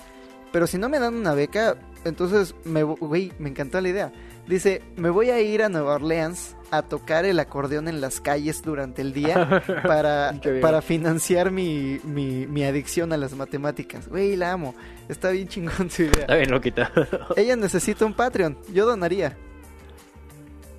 [0.51, 4.13] Pero si no me dan una beca, entonces me, güey, me encantó la idea.
[4.47, 8.61] Dice, me voy a ir a Nueva Orleans a tocar el acordeón en las calles
[8.63, 14.07] durante el día para, para financiar mi, mi, mi adicción a las matemáticas.
[14.07, 14.75] Güey, la amo.
[15.09, 16.21] Está bien chingón su idea.
[16.21, 16.91] Está bien loquita.
[17.35, 18.57] Ella necesita un Patreon.
[18.73, 19.37] Yo donaría.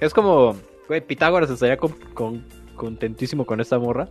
[0.00, 0.56] Es como,
[0.88, 4.08] güey, Pitágoras estaría con- con- contentísimo con esta morra.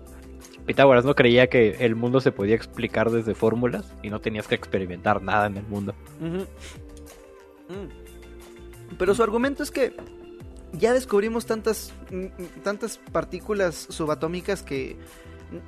[0.66, 4.56] Pitágoras no creía que el mundo se podía explicar desde fórmulas y no tenías que
[4.56, 5.94] experimentar nada en el mundo.
[6.20, 6.42] Mm.
[8.98, 9.96] Pero su argumento es que
[10.74, 12.30] ya descubrimos tantas, mm, mm,
[12.64, 14.98] tantas partículas subatómicas que,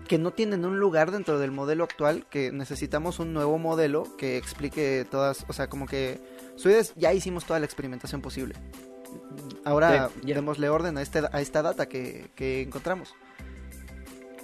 [0.08, 4.38] que no tienen un lugar dentro del modelo actual, que necesitamos un nuevo modelo que
[4.38, 6.20] explique todas, o sea, como que
[6.56, 8.56] su idea es, ya hicimos toda la experimentación posible.
[9.64, 13.14] Ahora Sí, démosle orden a, este, a esta data que, que encontramos.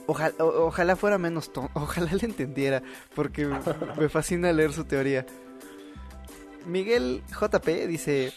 [0.06, 2.84] Ojalá, o- ojalá fuera menos tonto, ojalá le entendiera,
[3.16, 3.48] porque
[3.98, 5.26] me fascina leer su teoría.
[6.66, 8.32] Miguel JP dice,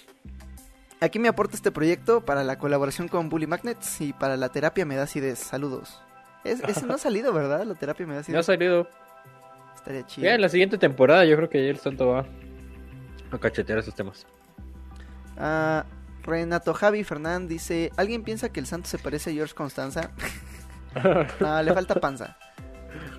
[1.01, 4.85] aquí me aporta este proyecto para la colaboración con Bully Magnets y para la terapia
[4.87, 5.39] me da acidez.
[5.39, 6.01] Saludos.
[6.45, 7.65] Es, ese no ha salido, ¿verdad?
[7.65, 8.47] La terapia me da Ya ha acidez.
[8.47, 8.89] salido.
[9.75, 10.25] Estaría chido.
[10.27, 12.27] Ya en la siguiente temporada yo creo que ya el santo va
[13.31, 14.27] a cachetear esos temas.
[15.39, 15.85] Ah,
[16.23, 20.11] Renato Javi Fernán dice, ¿alguien piensa que el santo se parece a George Constanza?
[21.41, 22.37] no, le falta panza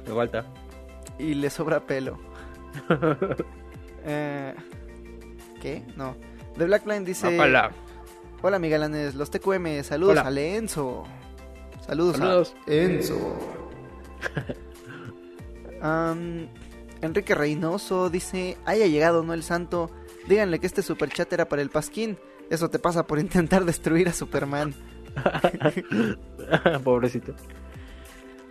[0.07, 0.45] Me falta.
[1.19, 2.17] y le sobra pelo.
[4.09, 4.55] Eh,
[5.61, 5.83] ¿Qué?
[5.97, 6.15] No.
[6.57, 7.35] The Black Line dice...
[7.35, 7.71] Ojalá.
[8.41, 10.21] Hola Miguelanes, los TQM, saludos Hola.
[10.27, 11.05] al Enzo.
[11.85, 12.55] Saludos, Saludos.
[12.67, 13.37] a Enzo.
[17.01, 19.89] Enrique Reynoso dice, haya llegado no el santo,
[20.27, 22.17] díganle que este superchat era para el pasquín,
[22.49, 24.73] eso te pasa por intentar destruir a Superman.
[26.83, 27.33] Pobrecito.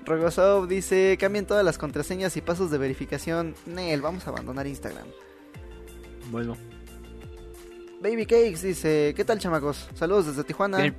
[0.05, 3.55] Rogosov dice, cambien todas las contraseñas y pasos de verificación.
[3.67, 5.07] Nel, vamos a abandonar Instagram.
[6.31, 6.57] Bueno.
[8.01, 9.89] Baby Cakes dice, ¿qué tal chamacos?
[9.95, 10.79] Saludos desde Tijuana.
[10.79, 10.95] Bien.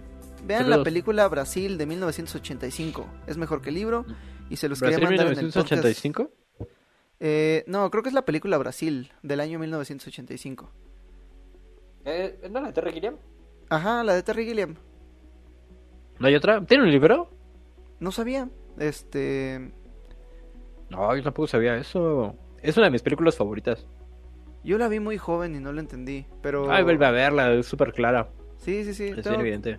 [0.45, 0.77] Vean Saludos.
[0.79, 3.07] la película Brasil de 1985.
[3.27, 4.05] Es mejor que el libro.
[4.49, 5.71] Y se los ¿Brasil quería mandar en el podcast.
[5.71, 6.31] 1985?
[7.19, 10.69] Eh, no, creo que es la película Brasil del año 1985.
[12.05, 13.17] Eh, ¿No la de Terry Gilliam?
[13.69, 14.75] Ajá, la de Terry Gilliam.
[16.19, 16.63] ¿No hay otra?
[16.65, 17.29] ¿Tiene un libro?
[17.99, 18.49] No sabía.
[18.79, 19.71] Este,
[20.89, 22.35] No, yo tampoco sabía eso.
[22.61, 23.85] Es una de mis películas favoritas.
[24.67, 27.65] Yo la vi muy joven y no la entendí, pero Ay, vuelve a verla, es
[27.65, 28.29] súper clara.
[28.57, 29.07] Sí, sí, sí.
[29.17, 29.77] Es bien evidente.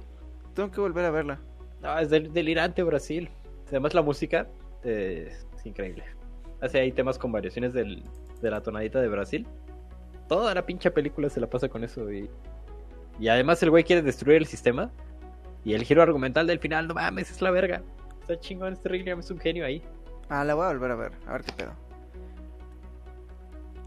[0.55, 1.41] tengo que volver a verla.
[1.83, 3.29] No, es del- delirante Brasil.
[3.69, 4.49] Además la música
[4.83, 6.05] eh, es increíble.
[6.61, 8.03] Hace ahí temas con variaciones del,
[8.43, 9.47] de la tonadita de Brasil.
[10.29, 12.11] Toda la pinche película se la pasa con eso.
[12.13, 12.29] Y,
[13.21, 14.91] y además el güey quiere destruir el sistema.
[15.65, 17.83] Y el giro argumental del final, no mames, es la verga.
[18.21, 19.83] Está chingón, este Gilliam es un genio ahí.
[20.29, 21.73] Ah, la voy a volver a ver, a ver qué pedo.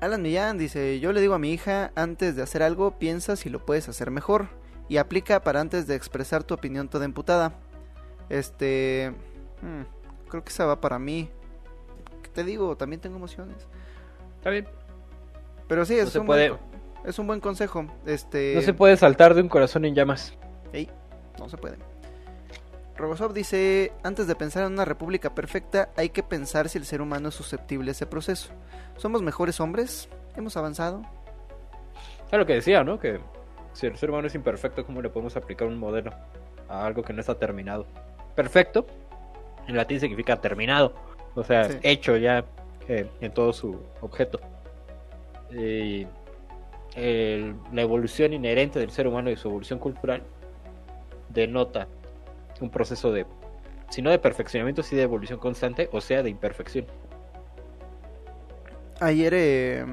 [0.02, 3.50] Alan Millán dice, yo le digo a mi hija, antes de hacer algo, piensa si
[3.50, 4.48] lo puedes hacer mejor.
[4.90, 7.54] Y aplica para antes de expresar tu opinión toda emputada.
[8.28, 9.14] Este...
[9.62, 11.30] hmm, creo que esa va para mí.
[12.24, 12.76] ¿Qué te digo?
[12.76, 13.56] También tengo emociones.
[14.38, 14.68] Está bien.
[15.68, 16.62] Pero sí, No es, se un, puede- buen,
[17.06, 17.86] es un buen consejo.
[18.06, 18.54] Este...
[18.56, 20.34] No se puede saltar de un corazón en llamas.
[20.74, 20.90] Ey,
[21.40, 21.78] no se puede.
[23.02, 27.02] Rogosov dice, antes de pensar en una república perfecta, hay que pensar si el ser
[27.02, 28.52] humano es susceptible a ese proceso.
[28.98, 30.08] ¿Somos mejores hombres?
[30.36, 31.02] ¿Hemos avanzado?
[32.32, 33.00] Es lo que decía, ¿no?
[33.00, 33.20] Que
[33.74, 36.12] si el ser humano es imperfecto, ¿cómo le podemos aplicar un modelo
[36.70, 37.86] a algo que no está terminado?
[38.36, 38.86] Perfecto,
[39.68, 40.94] en latín significa terminado,
[41.36, 41.80] o sea, Sí.
[41.84, 42.46] hecho ya
[42.88, 44.40] eh, en todo su objeto.
[45.52, 46.08] Y
[46.96, 50.24] el- la evolución inherente del ser humano y su evolución cultural
[51.30, 51.88] denota
[52.62, 53.26] un proceso de,
[53.90, 56.86] si no de perfeccionamiento, sí de evolución constante, o sea, de imperfección.
[59.00, 59.86] Ayer, eh,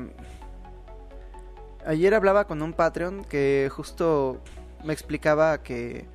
[1.87, 4.41] ayer hablaba con un Patreon que justo
[4.85, 6.07] me explicaba que,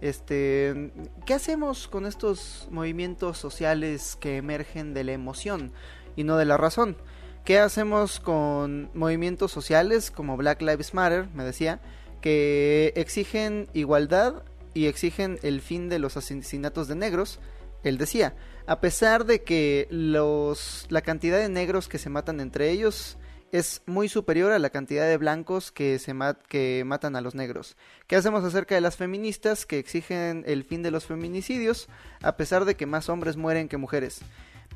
[0.00, 0.92] este,
[1.24, 5.72] ¿qué hacemos con estos movimientos sociales que emergen de la emoción
[6.16, 6.96] y no de la razón?
[7.44, 11.80] ¿Qué hacemos con movimientos sociales como Black Lives Matter, me decía,
[12.20, 14.42] que exigen igualdad
[14.74, 17.38] y exigen el fin de los asesinatos de negros?
[17.82, 18.34] Él decía,
[18.66, 23.16] a pesar de que los la cantidad de negros que se matan entre ellos
[23.52, 27.34] es muy superior a la cantidad de blancos que se ma- que matan a los
[27.34, 27.76] negros.
[28.06, 31.88] ¿Qué hacemos acerca de las feministas que exigen el fin de los feminicidios
[32.22, 34.20] a pesar de que más hombres mueren que mujeres?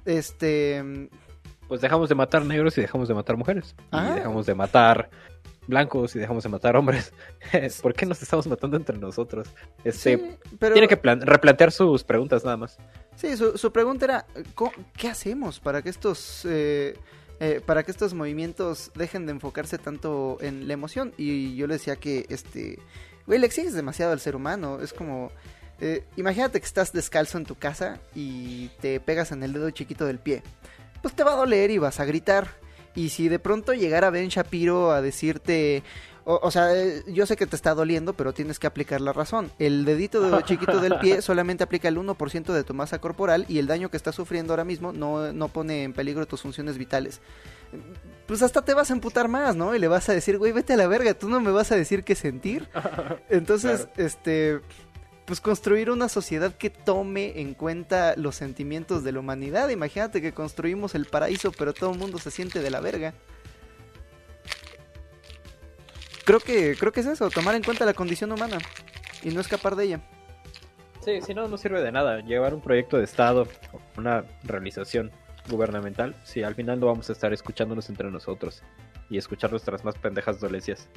[0.05, 0.83] Este,
[1.69, 3.75] Pues dejamos de matar negros y dejamos de matar mujeres.
[3.93, 4.09] Ah.
[4.13, 5.09] Y dejamos de matar
[5.67, 7.13] blancos y dejamos de matar hombres.
[7.83, 9.49] ¿Por qué nos estamos matando entre nosotros?
[9.85, 12.79] Este, sí, pero Tiene que plan- replantear sus preguntas nada más.
[13.17, 16.95] Sí, su, su pregunta era, ¿co- ¿qué hacemos para que estos eh,
[17.41, 21.13] eh, para que estos movimientos dejen de enfocarse tanto en la emoción?
[21.17, 22.79] Y yo le decía que, este,
[23.27, 24.81] güey, le exiges demasiado al ser humano.
[24.81, 25.31] Es como,
[25.81, 30.05] eh, imagínate que estás descalzo en tu casa y te pegas en el dedo chiquito
[30.07, 30.43] del pie.
[31.03, 32.49] Pues te va a doler y vas a gritar.
[32.95, 35.83] Y si de pronto llegara Ben Shapiro a decirte,
[36.25, 39.13] o, o sea, eh, yo sé que te está doliendo, pero tienes que aplicar la
[39.13, 39.51] razón.
[39.59, 43.59] El dedito de chiquito del pie solamente aplica el 1% de tu masa corporal y
[43.59, 47.21] el daño que estás sufriendo ahora mismo no, no pone en peligro tus funciones vitales.
[48.27, 49.75] Pues hasta te vas a emputar más, ¿no?
[49.75, 51.77] Y le vas a decir, güey, vete a la verga, tú no me vas a
[51.77, 52.69] decir qué sentir.
[53.29, 54.61] Entonces, este,
[55.25, 59.71] pues construir una sociedad que tome en cuenta los sentimientos de la humanidad.
[59.71, 63.15] Imagínate que construimos el paraíso, pero todo el mundo se siente de la verga.
[66.25, 68.59] Creo que, creo que es eso, tomar en cuenta la condición humana
[69.23, 70.01] y no escapar de ella.
[71.05, 72.21] Sí, si no, no sirve de nada.
[72.21, 73.47] Llevar un proyecto de Estado,
[73.97, 75.11] una realización
[75.49, 78.63] gubernamental, si al final no vamos a estar escuchándonos entre nosotros
[79.11, 80.89] y escuchar nuestras más pendejas dolencias.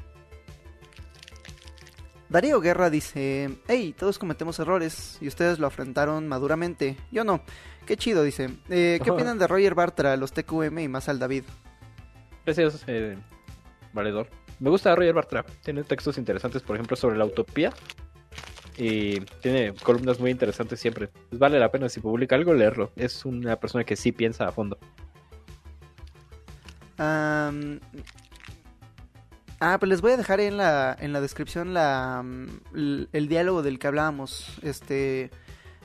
[2.30, 6.98] Darío Guerra dice, hey, todos cometemos errores y ustedes lo afrontaron maduramente.
[7.12, 7.42] Yo no.
[7.86, 8.50] Qué chido, dice.
[8.70, 11.44] Eh, ¿Qué opinan de Roger Bartra, los TQM y más al David?
[12.46, 13.18] Gracias, eh,
[13.94, 14.30] valedor.
[14.60, 15.46] Me gusta Roger Bartra.
[15.64, 17.72] Tiene textos interesantes, por ejemplo, sobre la utopía.
[18.78, 21.08] Y tiene columnas muy interesantes siempre.
[21.30, 22.92] Pues vale la pena si publica algo leerlo.
[22.96, 24.78] Es una persona que sí piensa a fondo.
[26.98, 27.80] Am,
[29.60, 33.64] ah, pues les voy a dejar en la, en la descripción la, mm, el diálogo
[33.64, 35.32] del que hablábamos, este,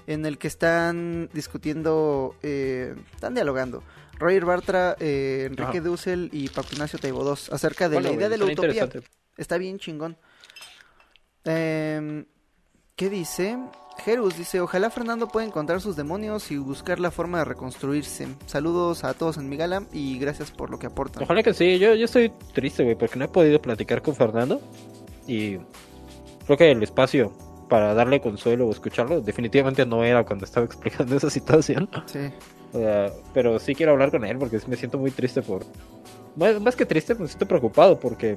[0.06, 3.82] en el que están discutiendo, eh, están dialogando
[4.18, 8.38] Roger Bartra, eh, Enrique Dussel y Paco Ignacio Taibo II acerca de la idea de
[8.38, 8.88] la utopía.
[9.36, 10.16] Está bien chingón.
[11.44, 12.24] Eh,
[12.94, 13.58] ¿Qué dice?
[14.04, 18.28] Jerus dice, ojalá Fernando pueda encontrar sus demonios y buscar la forma de reconstruirse.
[18.46, 21.22] Saludos a todos en mi gala y gracias por lo que aportan.
[21.22, 24.60] Ojalá que sí, yo, yo estoy triste, güey, porque no he podido platicar con Fernando
[25.26, 25.58] y
[26.46, 27.32] creo que el espacio
[27.68, 31.88] para darle consuelo o escucharlo definitivamente no era cuando estaba explicando esa situación.
[32.06, 32.30] Sí.
[33.32, 35.64] pero sí quiero hablar con él porque me siento muy triste por...
[36.34, 38.36] Más, que triste, me siento preocupado porque...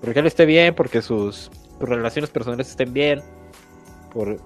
[0.00, 3.20] Porque él esté bien, porque sus, sus relaciones personales estén bien
[4.12, 4.40] por,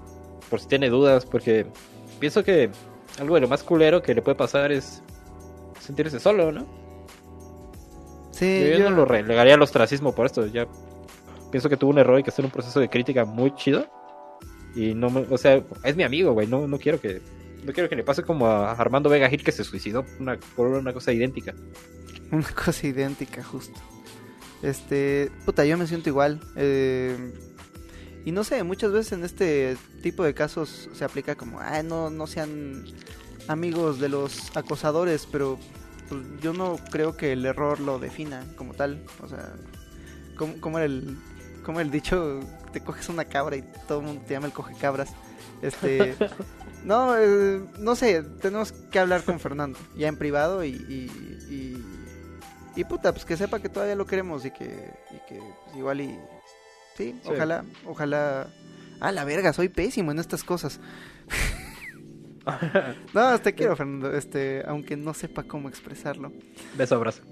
[0.49, 1.65] por si tiene dudas, porque
[2.19, 2.69] pienso que
[3.19, 5.01] algo de lo más culero que le puede pasar es
[5.79, 6.65] sentirse solo, ¿no?
[8.31, 10.67] Sí, yo, no lo relegaría al ostracismo por esto, ya
[11.51, 13.87] pienso que tuvo un error y que está en un proceso de crítica muy chido.
[14.75, 17.21] Y no me, o sea, es mi amigo, güey, no, no quiero que
[17.63, 20.03] no quiero que le pase como a Armando Vega Gil que se suicidó
[20.55, 21.53] por una cosa idéntica.
[22.31, 23.79] Una cosa idéntica, justo.
[24.63, 26.39] Este, puta, yo me siento igual.
[26.55, 27.15] Eh,
[28.25, 32.09] y no sé, muchas veces en este tipo de casos se aplica como, ah, no,
[32.09, 32.85] no sean
[33.47, 35.59] amigos de los acosadores, pero
[36.07, 39.03] pues, yo no creo que el error lo defina como tal.
[39.21, 39.53] O sea,
[40.37, 41.17] como, como el,
[41.65, 42.39] como el dicho,
[42.71, 45.13] te coges una cabra y todo el mundo te llama el coge cabras.
[45.61, 46.15] Este,
[46.83, 51.83] no, eh, no sé, tenemos que hablar con Fernando, ya en privado y, y,
[52.75, 54.65] y, puta, pues que sepa que todavía lo queremos y que,
[55.11, 56.19] y que pues, igual y
[56.95, 58.47] Sí, ojalá, ojalá.
[58.99, 60.79] Ah, la verga, soy pésimo en estas cosas.
[63.13, 66.31] no, te quiero, Fernando, este, aunque no sepa cómo expresarlo.
[66.77, 67.23] Beso, abrazo.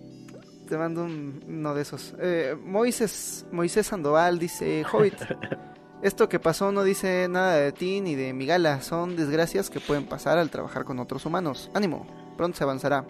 [0.68, 2.16] Te mando un, uno de esos.
[2.20, 5.16] Eh, Moisés, Moisés Sandoval dice, Hobbit,
[6.02, 9.80] esto que pasó no dice nada de ti ni de mi gala, son desgracias que
[9.80, 11.70] pueden pasar al trabajar con otros humanos.
[11.74, 13.06] Ánimo, pronto se avanzará.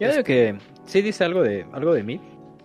[0.00, 2.20] Yo digo que sí dice algo de, algo de mí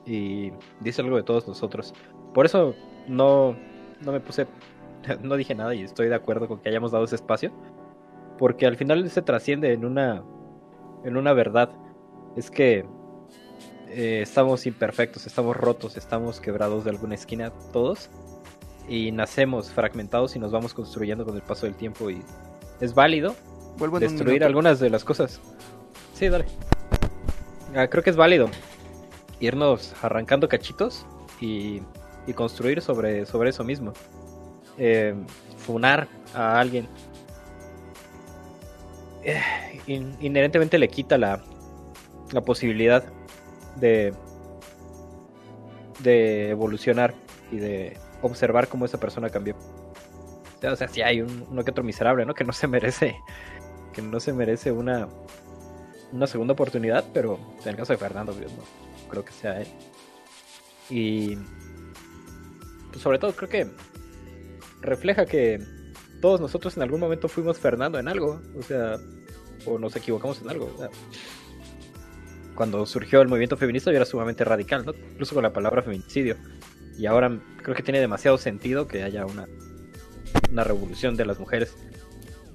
[0.06, 1.94] y dice algo de todos nosotros.
[2.34, 2.76] Por eso
[3.08, 3.56] no,
[4.02, 4.48] no me puse,
[5.22, 7.52] no dije nada y estoy de acuerdo con que hayamos dado ese espacio,
[8.38, 10.24] porque al final se trasciende en una,
[11.04, 11.70] en una verdad,
[12.36, 12.86] es que
[13.90, 18.10] eh, estamos imperfectos, estamos rotos, estamos quebrados de alguna esquina todos
[18.88, 22.22] y nacemos fragmentados y nos vamos construyendo con el paso del tiempo y
[22.82, 23.36] es válido
[24.00, 25.40] destruir algunas de las cosas.
[26.14, 26.46] Sí, dale.
[27.76, 28.50] Ah, creo que es válido
[29.40, 31.06] irnos arrancando cachitos
[31.42, 31.82] y
[32.28, 33.94] y construir sobre, sobre eso mismo.
[34.78, 35.14] Eh,
[35.58, 36.88] funar a alguien
[39.24, 39.42] eh,
[39.88, 41.42] inherentemente le quita la,
[42.32, 43.04] la posibilidad
[43.76, 44.14] de,
[46.00, 47.14] de evolucionar
[47.52, 49.56] y de observar cómo esa persona cambió.
[50.62, 52.34] O sea, si hay uno que otro miserable, ¿no?
[52.34, 53.16] Que no se merece,
[53.92, 55.10] que no se merece una,
[56.12, 59.68] una segunda oportunidad, pero en el caso de Fernando, no creo que sea él.
[60.90, 61.38] Y
[62.94, 63.68] pues, sobre todo creo que
[64.82, 65.60] refleja que
[66.22, 68.98] todos nosotros en algún momento fuimos Fernando en algo, o sea,
[69.66, 70.72] o nos equivocamos en algo.
[72.56, 74.94] cuando surgió el movimiento feminista yo era sumamente radical, ¿no?
[75.12, 76.38] incluso con la palabra feminicidio.
[76.98, 79.48] Y ahora creo que tiene demasiado sentido que haya una,
[80.52, 81.76] una revolución de las mujeres.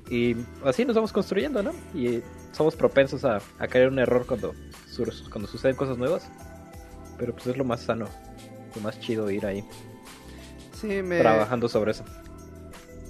[0.08, 1.72] Y así nos vamos construyendo, ¿no?
[1.92, 2.22] Y
[2.53, 4.54] somos propensos a, caer en un error cuando,
[5.31, 6.31] cuando suceden cosas nuevas.
[7.19, 8.06] Pero pues es lo más sano,
[8.76, 9.65] lo más chido ir ahí
[10.81, 12.05] trabajando sobre eso.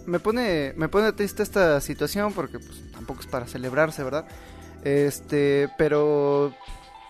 [0.06, 4.26] Me pone, me pone triste esta situación porque pues, tampoco es para celebrarse, ¿verdad?
[4.82, 6.54] Este, pero,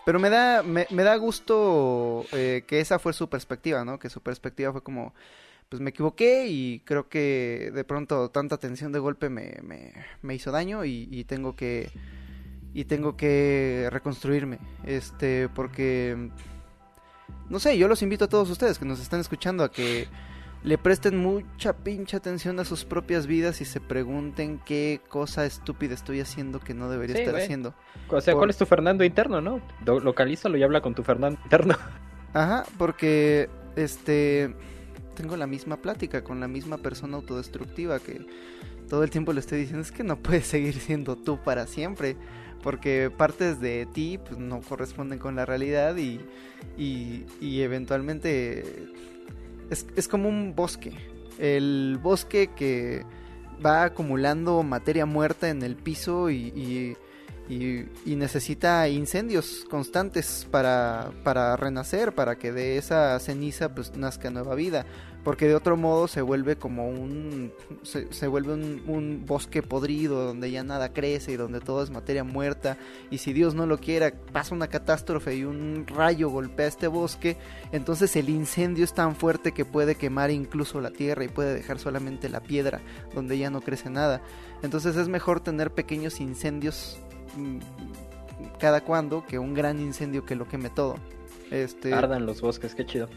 [0.05, 3.99] pero me da, me, da gusto eh, que esa fue su perspectiva, ¿no?
[3.99, 5.15] Que su perspectiva fue como,
[5.69, 9.59] pues me equivoqué y creo que de pronto tanta tensión de golpe me,
[10.23, 11.91] me, hizo daño y, y, tengo que
[12.75, 16.31] y tengo que reconstruirme este porque
[17.49, 20.07] no sé yo los invito a todos ustedes que nos están escuchando a que
[20.65, 25.95] le presten mucha pinche atención a sus propias vidas y se pregunten qué cosa estúpida
[25.95, 27.75] estoy haciendo que no debería estar haciendo.
[28.09, 29.61] O sea, ¿cuál es tu Fernando interno, no?
[29.85, 31.77] Localízalo y habla con tu Fernando interno.
[32.35, 34.55] Ajá, porque este
[35.15, 38.25] tengo la misma plática con la misma persona autodestructiva que
[38.89, 42.17] todo el tiempo le estoy diciendo es que no puedes seguir siendo tú para siempre
[42.63, 46.21] porque partes de ti pues, no corresponden con la realidad y,
[46.77, 48.65] y, y eventualmente
[49.71, 50.93] es, es como un bosque.
[51.39, 53.05] El bosque que
[53.65, 56.97] va acumulando materia muerta en el piso y, y,
[57.49, 64.55] y necesita incendios constantes para, para renacer, para que de esa ceniza pues nazca nueva
[64.55, 64.85] vida.
[65.25, 70.63] Porque de otro modo se vuelve como un se, vuelve un, bosque podrido donde ya
[70.63, 72.79] nada crece y donde todo es materia muerta.
[73.11, 77.37] Y si Dios no lo quiera pasa una catástrofe y un rayo golpea este bosque
[77.73, 81.79] entonces el incendio es tan fuerte que puede quemar incluso la tierra y puede dejar
[81.79, 82.81] solamente la piedra
[83.15, 84.23] donde ya no crece nada.
[84.63, 86.99] Entonces es mejor tener pequeños incendios
[88.59, 90.97] cada cuando que un gran incendio que lo queme todo
[91.51, 93.09] este ardan los bosques qué chido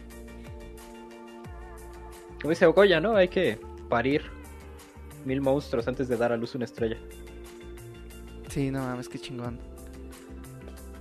[2.41, 3.15] como dice Okoya, ¿no?
[3.15, 4.23] Hay que parir
[5.25, 6.97] mil monstruos antes de dar a luz una estrella.
[8.49, 9.59] Sí, no mames, qué chingón.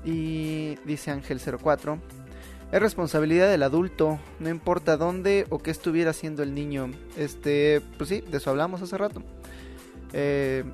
[0.04, 1.98] Y dice Ángel 04.
[2.72, 6.90] Es responsabilidad del adulto, no importa dónde o qué estuviera haciendo el niño.
[7.16, 9.22] Este, pues sí, de eso hablamos hace rato.
[10.12, 10.64] Eh,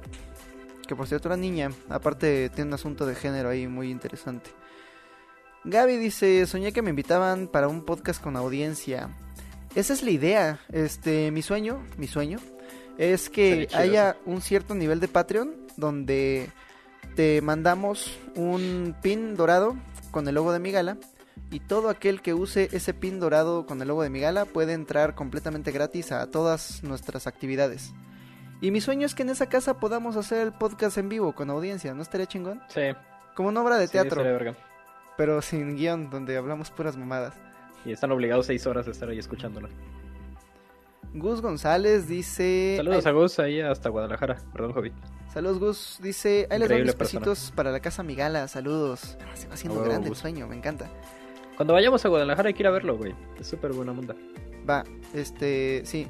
[0.87, 4.51] que por cierto, la niña, aparte tiene un asunto de género ahí muy interesante.
[5.65, 9.11] Gaby dice, soñé que me invitaban para un podcast con audiencia.
[9.75, 10.61] Esa es la idea.
[10.71, 12.39] Este, mi sueño, mi sueño
[12.99, 16.51] es que haya un cierto nivel de Patreon donde
[17.15, 19.77] te mandamos un pin dorado
[20.11, 20.99] con el logo de mi gala
[21.51, 24.73] y todo aquel que use ese pin dorado con el logo de mi gala puede
[24.73, 27.93] entrar completamente gratis a todas nuestras actividades.
[28.61, 31.51] Y mi sueño es que en esa casa podamos hacer el podcast en vivo con
[31.51, 32.63] audiencia, ¿no estaría chingón?
[32.69, 32.81] Sí.
[33.35, 34.55] Como una obra de Sí, teatro, estaría verga.
[35.17, 37.35] pero sin guion, donde hablamos puras mamadas.
[37.85, 39.69] Y están obligados seis horas de estar ahí escuchándolo.
[41.15, 42.75] Gus González dice...
[42.79, 44.37] Saludos Ay, a Gus ahí hasta Guadalajara.
[44.53, 44.93] Perdón, Hobbit.
[45.33, 46.47] Saludos Gus, dice...
[46.51, 49.17] Ahí les doy mis pesitos para la casa Migala, saludos.
[49.21, 50.91] Ah, se va haciendo A grande el sueño, me encanta.
[51.57, 53.15] Cuando vayamos a Guadalajara hay que ir a verlo, güey.
[53.41, 54.15] Es súper buena onda.
[54.69, 54.83] Va,
[55.15, 56.07] este, sí.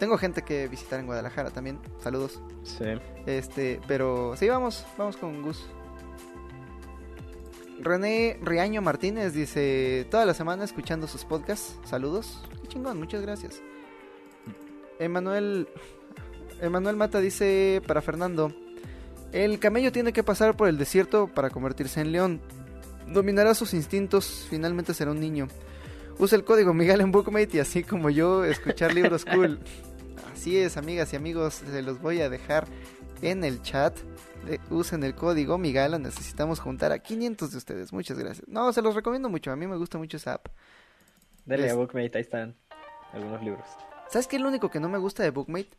[0.00, 2.40] Tengo gente que visitar en Guadalajara también, saludos.
[2.64, 2.86] Sí.
[3.26, 5.68] Este, pero sí, vamos, vamos con Gus.
[7.80, 12.42] René Riaño Martínez dice, toda la semana escuchando sus podcasts, saludos.
[12.62, 13.60] Qué chingón, muchas gracias.
[14.98, 15.68] Emanuel,
[16.62, 18.54] Emanuel Mata dice para Fernando,
[19.32, 22.40] el camello tiene que pasar por el desierto para convertirse en león.
[23.06, 25.46] Dominará sus instintos, finalmente será un niño.
[26.18, 29.60] Usa el código Miguel en Bookmate y así como yo, escuchar libros cool.
[30.32, 32.66] Así es, amigas y amigos, se los voy a dejar
[33.22, 33.96] en el chat.
[34.48, 37.92] Eh, usen el código Migala, necesitamos juntar a 500 de ustedes.
[37.92, 38.48] Muchas gracias.
[38.48, 40.46] No, se los recomiendo mucho, a mí me gusta mucho esa app.
[41.44, 42.54] Dale Es- a Bookmate, ahí están
[43.12, 43.64] algunos libros.
[44.08, 45.70] ¿Sabes qué es lo único que no me gusta de Bookmate?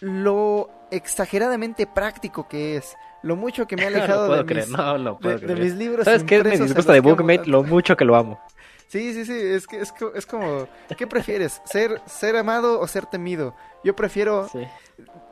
[0.00, 2.94] Lo exageradamente práctico que es.
[3.22, 5.56] Lo mucho que me ha No alejado puedo de, creer, mis, no lo puedo de-
[5.56, 6.04] mis libros.
[6.04, 7.46] ¿Sabes qué me disgusta de Bookmate?
[7.46, 8.40] Lo mucho que lo amo.
[8.88, 11.60] Sí, sí, sí, es que es, es como, ¿qué prefieres?
[11.64, 13.54] ¿Ser, ¿Ser amado o ser temido?
[13.84, 14.66] Yo prefiero Sí.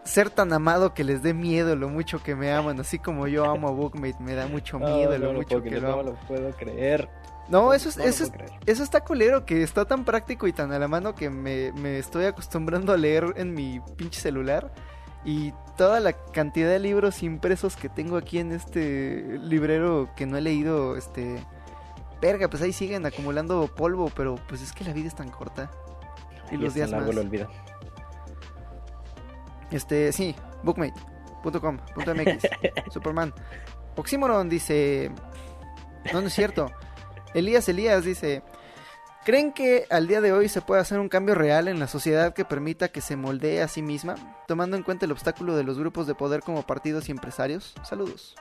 [0.05, 3.45] ser tan amado que les dé miedo lo mucho que me aman, así como yo
[3.51, 6.03] amo a Bookmate, me da mucho miedo lo no lo mucho que creer, lo no
[6.03, 7.09] lo puedo creer.
[7.49, 8.33] No, eso es, No eso, es,
[8.67, 11.99] eso está culero, que está tan práctico y tan a la mano que me, me
[11.99, 14.73] estoy acostumbrando a leer en mi pinche celular.
[15.25, 20.37] Y toda la cantidad de libros impresos que tengo aquí en este librero que no
[20.37, 21.43] he leído, este...
[22.21, 25.71] Verga, pues ahí siguen acumulando polvo, pero pues es que la vida es tan corta.
[26.51, 27.15] Y Y los días más.
[27.15, 27.49] lo olvido.
[29.71, 32.49] Este, sí, bookmate.com.mx,
[32.93, 33.35] Superman.
[33.97, 35.11] Oxymoron dice,
[36.13, 36.71] no, no es cierto.
[37.35, 38.43] Elías Elías dice,
[39.25, 42.33] ¿creen que al día de hoy se puede hacer un cambio real en la sociedad
[42.33, 44.15] que permita que se moldee a sí misma,
[44.47, 47.75] tomando en cuenta el obstáculo de los grupos de poder como partidos y empresarios?
[47.83, 48.37] Saludos.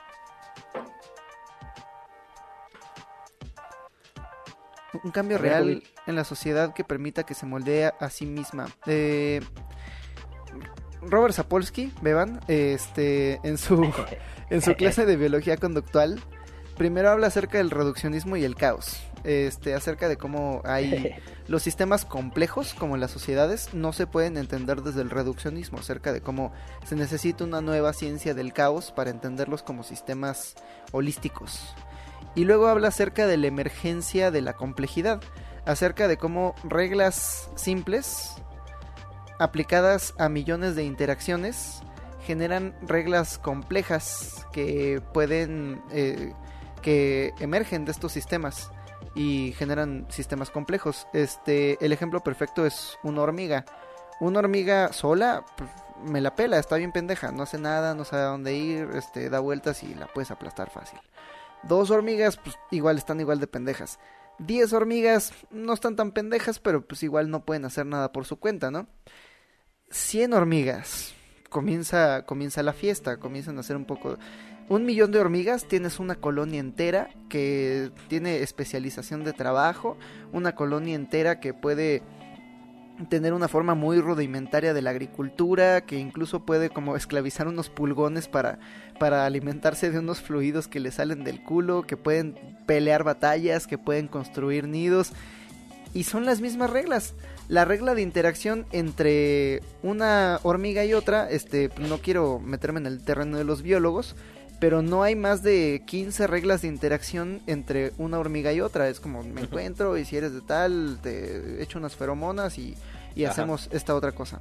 [5.04, 8.68] Un cambio ver, real en la sociedad que permita que se moldee a sí misma.
[8.86, 9.40] Eh,
[11.02, 13.90] Robert Sapolsky, beban, este, en su,
[14.50, 16.20] en su clase de biología conductual,
[16.76, 21.14] primero habla acerca del reduccionismo y el caos, este, acerca de cómo hay
[21.48, 26.20] los sistemas complejos, como las sociedades, no se pueden entender desde el reduccionismo, acerca de
[26.20, 26.52] cómo
[26.84, 30.54] se necesita una nueva ciencia del caos para entenderlos como sistemas
[30.92, 31.74] holísticos.
[32.36, 35.20] Y luego habla acerca de la emergencia de la complejidad,
[35.64, 38.34] acerca de cómo reglas simples
[39.38, 41.82] aplicadas a millones de interacciones
[42.24, 46.32] generan reglas complejas que pueden eh,
[46.82, 48.70] que emergen de estos sistemas
[49.14, 51.06] y generan sistemas complejos.
[51.12, 53.64] Este, el ejemplo perfecto es una hormiga.
[54.20, 55.44] Una hormiga sola
[56.04, 59.30] me la pela, está bien pendeja, no hace nada, no sabe a dónde ir, este,
[59.30, 60.98] da vueltas y la puedes aplastar fácil.
[61.62, 63.98] Dos hormigas, pues igual están igual de pendejas.
[64.38, 68.36] Diez hormigas no están tan pendejas, pero pues igual no pueden hacer nada por su
[68.36, 68.86] cuenta, ¿no?
[69.90, 71.14] 100 hormigas.
[71.48, 74.18] Comienza, comienza la fiesta, comienzan a hacer un poco...
[74.68, 79.96] un millón de hormigas tienes una colonia entera que tiene especialización de trabajo,
[80.32, 82.02] una colonia entera que puede
[83.08, 88.28] tener una forma muy rudimentaria de la agricultura, que incluso puede como esclavizar unos pulgones
[88.28, 88.58] para,
[88.98, 92.34] para alimentarse de unos fluidos que le salen del culo, que pueden
[92.66, 95.12] pelear batallas, que pueden construir nidos.
[95.94, 97.14] Y son las mismas reglas.
[97.48, 103.04] La regla de interacción entre una hormiga y otra, este, no quiero meterme en el
[103.04, 104.16] terreno de los biólogos,
[104.58, 108.88] pero no hay más de 15 reglas de interacción entre una hormiga y otra.
[108.88, 112.74] Es como me encuentro y si eres de tal, te echo unas feromonas y,
[113.26, 114.40] hacemos esta otra cosa.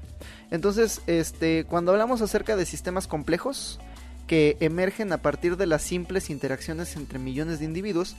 [0.51, 3.80] Entonces, este, cuando hablamos acerca de sistemas complejos
[4.28, 8.17] que emergen a partir de las simples interacciones entre millones de individuos,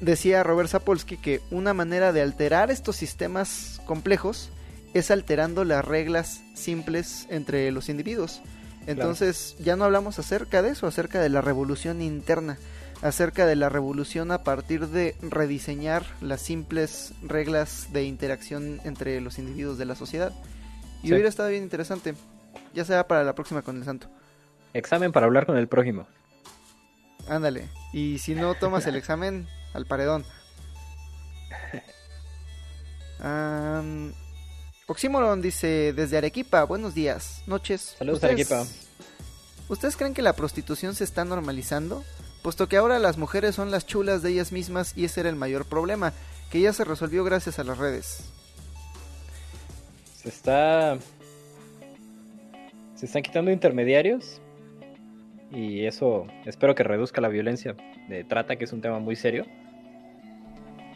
[0.00, 4.50] decía Robert Sapolsky que una manera de alterar estos sistemas complejos
[4.94, 8.42] es alterando las reglas simples entre los individuos.
[8.86, 12.58] Entonces ya no hablamos acerca de eso, acerca de la revolución interna,
[13.02, 19.38] acerca de la revolución a partir de rediseñar las simples reglas de interacción entre los
[19.38, 20.32] individuos de la sociedad.
[21.02, 22.14] Y hubiera estado bien interesante,
[22.72, 24.08] ya sea para la próxima con el santo.
[24.72, 26.06] Examen para hablar con el prójimo.
[27.28, 30.24] Ándale, y si no tomas el examen, al paredón.
[34.86, 37.96] Oxímoron dice desde Arequipa, buenos días, noches.
[37.98, 38.64] Saludos Arequipa.
[39.70, 42.04] ¿Ustedes creen que la prostitución se está normalizando?
[42.42, 45.36] Puesto que ahora las mujeres son las chulas de ellas mismas y ese era el
[45.36, 46.12] mayor problema,
[46.50, 48.30] que ya se resolvió gracias a las redes.
[50.16, 50.98] Se está...
[52.94, 54.42] Se están quitando intermediarios
[55.50, 57.74] y eso espero que reduzca la violencia
[58.10, 59.46] de trata, que es un tema muy serio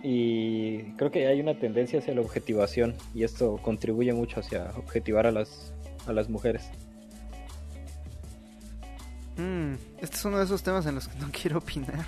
[0.03, 5.27] y creo que hay una tendencia hacia la objetivación y esto contribuye mucho hacia objetivar
[5.27, 5.73] a las,
[6.07, 6.71] a las mujeres.
[9.37, 12.07] Mm, este es uno de esos temas en los que no quiero opinar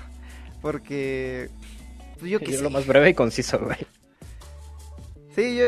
[0.61, 1.49] porque
[2.19, 3.79] pues, yo que lo más breve y conciso, güey.
[5.35, 5.65] Sí, yo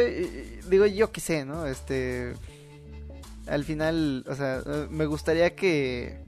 [0.68, 1.66] digo yo que sé, ¿no?
[1.66, 2.34] Este
[3.46, 6.24] al final, o sea, me gustaría que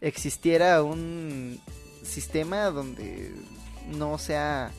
[0.00, 1.60] existiera un
[2.02, 3.32] sistema donde
[3.88, 4.70] no sea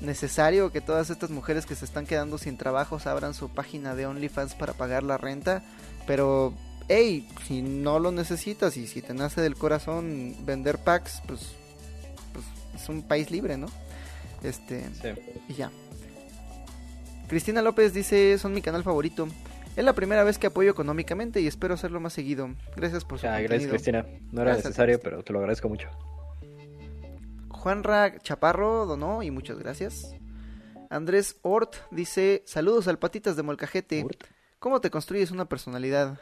[0.00, 4.06] necesario que todas estas mujeres que se están quedando sin trabajos abran su página de
[4.06, 5.62] OnlyFans para pagar la renta,
[6.06, 6.54] pero
[6.88, 11.52] hey, si no lo necesitas y si te nace del corazón vender packs, pues,
[12.32, 13.68] pues es un país libre, ¿no?
[14.42, 14.84] Este,
[15.48, 15.70] y ya.
[17.28, 19.26] Cristina López dice, son mi canal favorito.
[19.76, 22.48] Es la primera vez que apoyo económicamente y espero hacerlo más seguido.
[22.76, 24.06] Gracias por su ah, Gracias Cristina.
[24.32, 25.88] No era necesario, pero te lo agradezco mucho.
[27.66, 30.14] Juanra Chaparro donó y muchas gracias.
[30.88, 34.06] Andrés Ort dice, saludos al Patitas de Molcajete.
[34.60, 36.20] ¿Cómo te construyes una personalidad?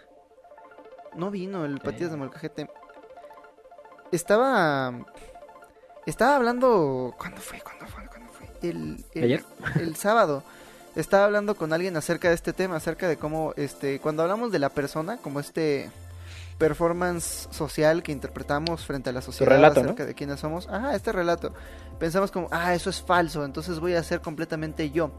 [1.15, 2.71] No vino el Patitas de Molcajete.
[4.11, 5.05] Estaba...
[6.07, 7.15] Estaba hablando...
[7.19, 7.61] ¿Cuándo fue?
[7.61, 8.07] ¿Cuándo fue?
[8.07, 8.49] ¿Cuándo fue?
[8.67, 9.45] El, ¿Ayer?
[9.79, 10.43] el sábado.
[10.97, 14.61] Estaba hablando con alguien acerca de este tema, acerca de cómo, este, cuando hablamos de
[14.61, 15.91] la persona, como este
[16.59, 20.69] performance social que interpretamos frente a la sociedad acerca de quiénes somos.
[20.69, 21.53] Ajá, este relato.
[21.99, 25.11] Pensamos como, ah, eso es falso, entonces voy a ser completamente yo.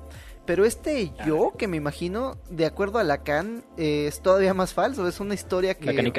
[0.45, 5.07] Pero este yo que me imagino, de acuerdo a Lacan, eh, es todavía más falso.
[5.07, 6.13] Es una historia que...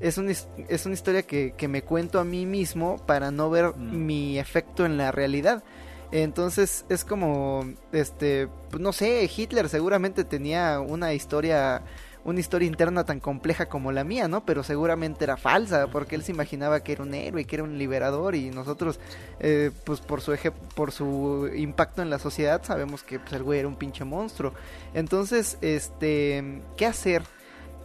[0.00, 3.76] Es, un, es una historia que, que, me cuento a mí mismo para no ver
[3.76, 4.06] mm.
[4.06, 5.62] mi efecto en la realidad.
[6.10, 11.82] Entonces es como, este, pues no sé, Hitler seguramente tenía una historia
[12.24, 14.44] una historia interna tan compleja como la mía, ¿no?
[14.44, 17.78] Pero seguramente era falsa, porque él se imaginaba que era un héroe, que era un
[17.78, 18.98] liberador, y nosotros,
[19.40, 23.42] eh, pues por su eje, por su impacto en la sociedad, sabemos que pues, el
[23.42, 24.54] güey era un pinche monstruo.
[24.94, 27.22] Entonces, este, ¿qué hacer?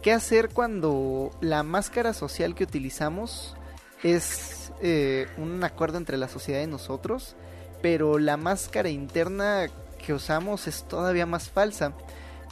[0.02, 3.54] ¿Qué hacer cuando la máscara social que utilizamos
[4.02, 7.36] es eh, un acuerdo entre la sociedad y nosotros,
[7.82, 9.66] pero la máscara interna
[10.04, 11.92] que usamos es todavía más falsa?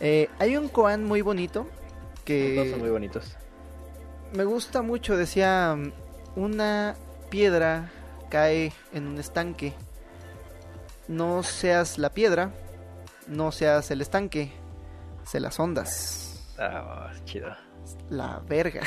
[0.00, 1.66] Eh, hay un koan muy bonito
[2.28, 2.70] que...
[2.70, 3.36] son muy bonitos.
[4.34, 5.76] Me gusta mucho, decía,
[6.36, 6.94] una
[7.30, 7.90] piedra
[8.28, 9.72] cae en un estanque.
[11.08, 12.50] No seas la piedra,
[13.26, 14.52] no seas el estanque,
[15.24, 16.54] se las ondas.
[16.58, 17.48] Ah, chido.
[18.10, 18.82] La verga.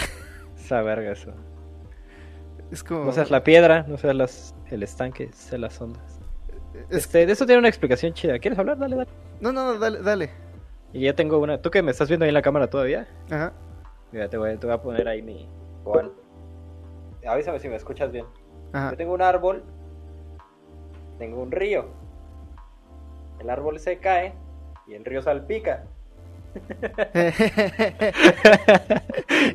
[0.55, 1.33] Esa verga eso.
[2.71, 3.05] Es como...
[3.05, 6.19] No seas la piedra, no seas las, el estanque, se las ondas.
[6.89, 8.37] Este, de eso tiene una explicación chida.
[8.37, 8.77] ¿Quieres hablar?
[8.77, 9.09] Dale, dale.
[9.39, 10.29] No, no, no, dale, dale.
[10.93, 11.61] Y ya tengo una.
[11.61, 13.07] ¿Tú que me estás viendo ahí en la cámara todavía?
[13.29, 13.53] Ajá.
[14.11, 15.47] Mira, te voy, te voy a poner ahí mi
[15.83, 16.11] Juan.
[17.25, 18.25] Avísame si me escuchas bien.
[18.73, 18.91] Ajá.
[18.91, 19.63] Yo tengo un árbol.
[21.17, 21.85] Tengo un río.
[23.39, 24.33] El árbol se cae
[24.87, 25.85] y el río salpica.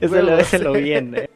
[0.01, 1.28] Eso lo, lo bien, ¿eh?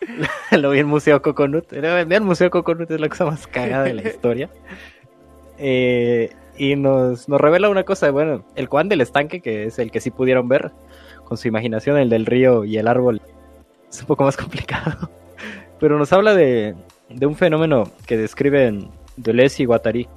[0.52, 1.70] lo vi en Museo Coconut.
[1.70, 4.50] Vean Museo Coconut, es la cosa más cagada de la historia.
[5.58, 9.90] Eh, y nos, nos revela una cosa, bueno, el Juan del estanque, que es el
[9.90, 10.72] que sí pudieron ver,
[11.24, 13.20] con su imaginación, el del río y el árbol,
[13.90, 15.10] es un poco más complicado.
[15.78, 16.74] Pero nos habla de,
[17.08, 20.08] de un fenómeno que describen Deleuze y Guattari.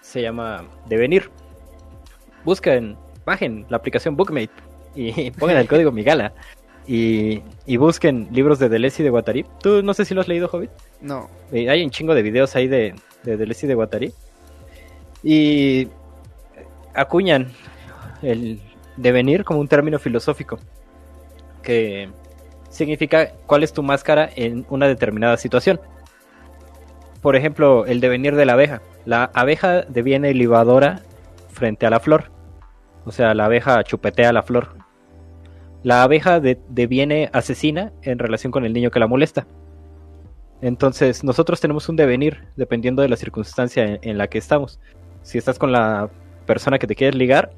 [0.00, 1.30] Se llama devenir.
[2.44, 4.50] Busquen, bajen la aplicación Bookmate
[4.94, 6.32] y pongan el código Migala.
[6.86, 9.44] Y, y, busquen libros de Deleuze y de Guattari.
[9.60, 10.70] ¿Tú no sé si lo has leído, Hobbit?
[11.02, 11.28] No.
[11.52, 14.12] Eh, hay un chingo de videos ahí de, de Deleuze y de Guattari.
[15.22, 15.88] Y
[16.94, 17.48] acuñan
[18.22, 18.60] el
[18.96, 20.58] devenir como un término filosófico
[21.62, 22.08] que
[22.70, 25.80] significa cuál es tu máscara en una determinada situación.
[27.20, 28.80] Por ejemplo, el devenir de la abeja.
[29.04, 31.02] La abeja deviene libadora
[31.50, 32.30] frente a la flor.
[33.04, 34.76] O sea, la abeja chupetea la flor.
[35.82, 39.46] La abeja deviene asesina en relación con el niño que la molesta.
[40.60, 44.80] Entonces, nosotros tenemos un devenir dependiendo de la circunstancia en, la que estamos.
[45.28, 46.08] Si estás con la
[46.46, 47.52] persona que te quieres ligar,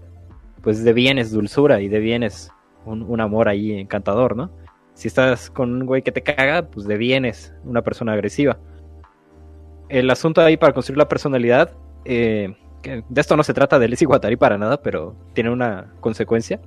[0.60, 2.50] pues devienes dulzura y devienes
[2.84, 4.50] un, un amor ahí encantador, ¿no?
[4.94, 8.58] Si estás con un güey que te caga, pues devienes una persona agresiva.
[9.88, 11.72] El asunto ahí para construir la personalidad,
[12.04, 16.60] eh, de esto no se trata de Liz Guattari para nada, pero tiene una consecuencia,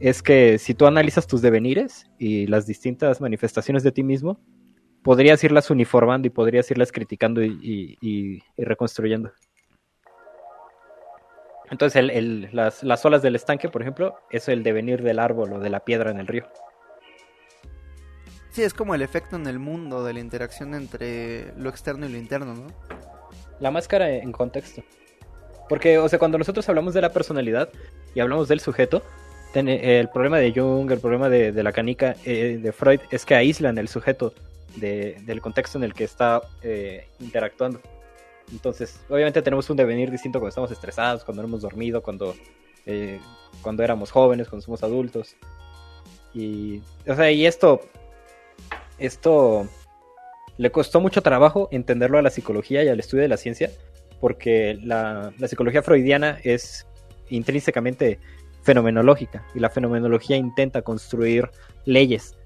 [0.00, 4.40] es que si tú analizas tus devenires y las distintas manifestaciones de ti mismo,
[5.02, 9.30] podrías irlas uniformando y podrías irlas criticando y, reconstruyendo.
[11.72, 12.04] Entonces,
[12.52, 15.80] las, las olas del estanque, por ejemplo, es el devenir del árbol o de la
[15.80, 16.46] piedra en el río.
[18.50, 22.12] Sí, es como el efecto en el mundo de la interacción entre lo externo y
[22.12, 22.66] lo interno, ¿no?
[23.58, 24.82] La máscara en contexto.
[25.70, 27.70] Porque, o sea, cuando nosotros hablamos de la personalidad
[28.14, 29.02] y hablamos del sujeto,
[29.54, 33.78] el problema de Jung, el problema de, la canica eh, de Freud es que aíslan
[33.78, 34.34] el sujeto
[34.76, 37.80] del contexto en el que está eh, interactuando.
[38.50, 42.34] Entonces, obviamente tenemos un devenir distinto cuando estamos estresados, cuando hemos dormido, cuando,
[42.86, 43.20] eh,
[43.62, 45.36] cuando éramos jóvenes, cuando somos adultos.
[46.34, 47.80] Y, o sea, y esto
[49.02, 49.66] esto
[50.58, 53.70] le costó mucho trabajo entenderlo a la psicología y al estudio de la ciencia,
[54.20, 56.86] porque la, psicología freudiana es
[57.28, 58.20] intrínsecamente
[58.62, 61.50] fenomenológica y la fenomenología intenta construir
[61.84, 62.36] leyes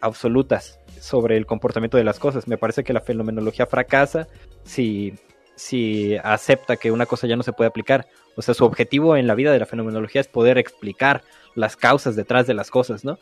[0.00, 2.48] absolutas sobre el comportamiento de las cosas.
[2.48, 4.26] Me parece que la fenomenología fracasa
[4.64, 5.14] si,
[5.56, 8.06] si acepta que una cosa ya no se puede aplicar.
[8.36, 11.22] O sea, su objetivo en la vida de la fenomenología es poder explicar
[11.54, 13.18] las causas detrás de las cosas, ¿no?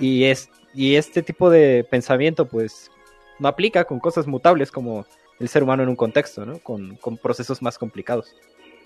[0.00, 2.90] y, es, y este tipo de pensamiento pues
[3.38, 5.06] no aplica con cosas mutables como
[5.38, 6.58] el ser humano en un contexto, ¿no?
[6.58, 8.34] Con, con, procesos más complicados.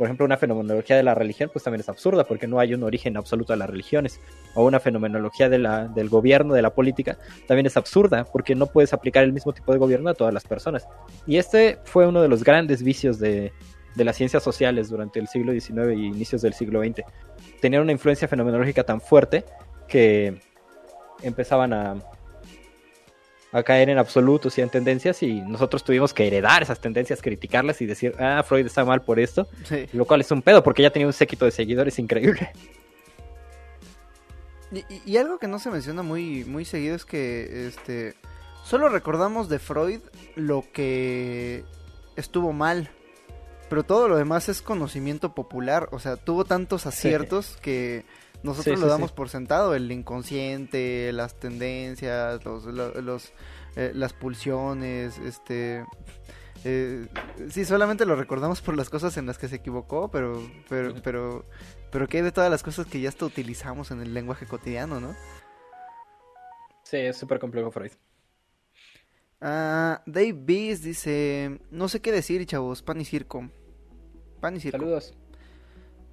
[0.02, 2.82] Por ejemplo, una fenomenología de la religión pues también es absurda porque no hay un
[2.82, 4.18] origen absoluto de las religiones.
[4.56, 9.22] O una fenomenología del gobierno, de la política, también es absurda porque no puedes aplicar
[9.22, 10.88] el mismo tipo de gobierno a todas las personas.
[11.24, 13.52] Y este fue uno de los grandes vicios de,
[13.94, 17.02] de las ciencias sociales durante el siglo XIX y inicios del siglo XX.
[17.60, 19.44] Tenían una influencia fenomenológica tan fuerte
[19.86, 20.34] que
[21.22, 21.94] empezaban a,
[23.52, 27.80] a caer en absolutos y en tendencias y nosotros tuvimos que heredar esas tendencias, criticarlas
[27.82, 29.46] y decir, ah, Freud está mal por esto,
[29.92, 32.50] lo cual es un pedo porque ya tenía un séquito de seguidores increíble.
[35.04, 38.14] Y, algo que no se menciona muy, muy seguido es que este
[38.64, 40.00] solo recordamos de Freud
[40.34, 41.64] lo que
[42.16, 42.90] estuvo mal,
[43.68, 48.06] pero todo lo demás es conocimiento popular, o sea, tuvo tantos aciertos que
[48.42, 53.32] nosotros lo damos por sentado, el inconsciente, las tendencias, los, los,
[53.76, 55.84] eh, las pulsiones, este...
[56.64, 57.08] Eh,
[57.50, 61.44] sí, solamente lo recordamos por las cosas en las que se equivocó, pero, pero, pero,
[61.90, 65.00] pero ¿qué hay de todas las cosas que ya hasta utilizamos en el lenguaje cotidiano,
[65.00, 65.14] no?
[66.84, 67.92] Sí, es súper complejo Freud.
[69.40, 73.50] Ah, Dave Bees dice, no sé qué decir, chavos, pan y circo.
[74.40, 74.78] Pan y circo.
[74.78, 75.14] Saludos.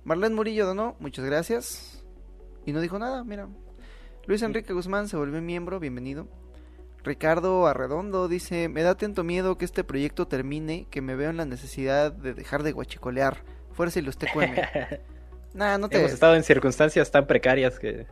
[0.03, 1.98] Marlene Murillo donó, muchas gracias.
[2.65, 3.47] Y no dijo nada, mira.
[4.25, 6.27] Luis Enrique Guzmán se volvió miembro, bienvenido.
[7.03, 11.37] Ricardo Arredondo dice, me da tanto miedo que este proyecto termine que me veo en
[11.37, 13.43] la necesidad de dejar de guachicolear.
[13.71, 14.55] Fuerza y los TQM.
[15.53, 15.97] nah, no te...
[15.99, 18.05] Hemos estado en circunstancias tan precarias que...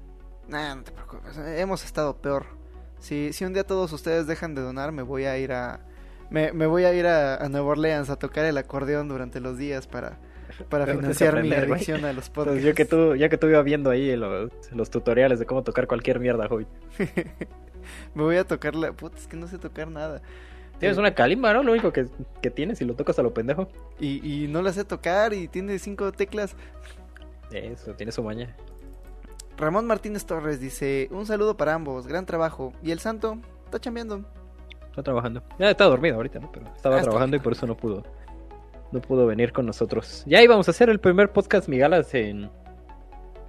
[0.47, 2.46] Nah, no te preocupes, hemos estado peor.
[2.99, 5.85] Si, si un día todos ustedes dejan de donar, me voy a ir a...
[6.30, 9.58] Me, me voy a ir a, a Nueva Orleans a tocar el acordeón durante los
[9.58, 10.19] días para
[10.70, 12.64] para financiar mi adicción a los podcasts.
[12.64, 16.20] yo que tú, ya que tú iba viendo ahí los, tutoriales de cómo tocar cualquier
[16.20, 16.68] mierda, hoy.
[18.16, 18.92] Me voy a tocar la...
[18.92, 20.22] Puta, es que no sé tocar nada.
[20.80, 21.64] Tienes una calimba, ¿no?
[21.64, 22.06] Lo único que,
[22.52, 23.70] tienes y lo tocas a lo pendejo.
[24.00, 26.56] Y, y no la sé tocar y tiene cinco teclas.
[27.52, 28.56] Eso, tiene su maña.
[29.58, 32.74] Ramón Martínez Torres dice, un saludo para ambos, gran trabajo.
[32.84, 33.40] ¿Y el santo?
[33.68, 34.24] está chambeando.
[34.90, 35.44] Está trabajando.
[35.60, 36.52] Ya está dormido ahorita, ¿no?
[36.52, 38.04] Pero estaba Ah, está trabajando y por eso no pudo.
[38.92, 40.24] No pudo venir con nosotros.
[40.26, 42.50] Ya íbamos a hacer el primer podcast Migalas en.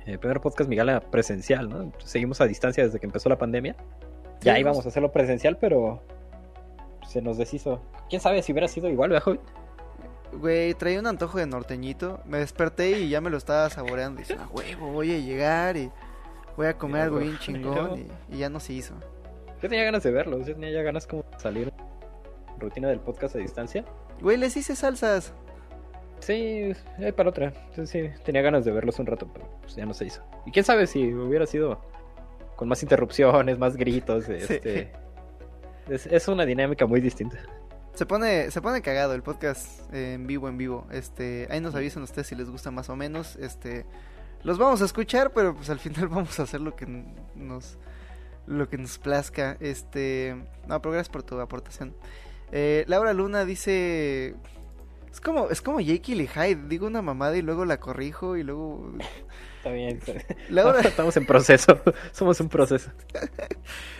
[0.07, 1.93] El primer podcast Migala presencial, ¿no?
[1.99, 3.77] Seguimos a distancia desde que empezó la pandemia.
[4.41, 6.03] Ya Sí, íbamos a hacerlo presencial, pero.
[7.07, 7.81] Se nos deshizo.
[8.09, 9.37] ¿Quién sabe si hubiera sido igual, viejo?
[10.33, 12.21] Güey, traía un antojo de norteñito.
[12.27, 14.21] Me desperté y ya me lo estaba saboreando.
[14.21, 15.91] Y dije, a huevo, voy a llegar y
[16.57, 17.99] voy a comer algo bien chingón.
[18.31, 18.95] Y, y ya no se hizo.
[19.63, 20.39] Yo tenía ganas de verlo.
[20.39, 21.73] Yo tenía ya ganas como de salir.
[22.59, 23.85] Rutina del podcast a distancia.
[24.21, 25.33] Güey, les hice salsas.
[26.21, 27.53] Sí, hay para otra.
[27.71, 30.23] Entonces, sí, tenía ganas de verlos un rato, pero pues ya no se hizo.
[30.47, 31.81] Y quién sabe si hubiera sido
[32.57, 34.29] con más interrupciones, más gritos.
[34.29, 34.93] Este,
[35.89, 37.39] es, es una dinámica muy distinta.
[37.95, 40.87] Se pone, se pone cagado el podcast eh, en vivo, en vivo.
[40.93, 43.37] Este, ahí nos avisan ustedes si les gusta más o menos.
[43.37, 43.87] Este,
[44.45, 46.87] los vamos a escuchar, pero pues al final vamos a hacer lo que
[47.35, 47.79] nos,
[48.47, 49.57] lo que nos plazca.
[49.61, 50.37] Este,
[50.67, 51.95] no, pero gracias por tu aportación.
[52.53, 54.35] Eh, Laura Luna dice,
[55.11, 56.69] es como, es como Jake y Hyde.
[56.69, 58.93] Digo una mamada y luego la corrijo y luego.
[59.59, 60.01] Está bien.
[60.49, 61.81] Laura, Estamos en proceso.
[62.13, 62.91] Somos un proceso.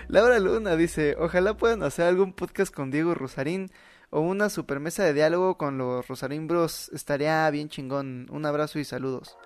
[0.09, 3.71] Laura Luna dice, ojalá puedan hacer algún podcast con Diego Rosarín
[4.11, 6.91] o una super mesa de diálogo con los Rosarín Bros.
[6.95, 8.27] Estaría bien chingón.
[8.31, 9.37] Un abrazo y saludos.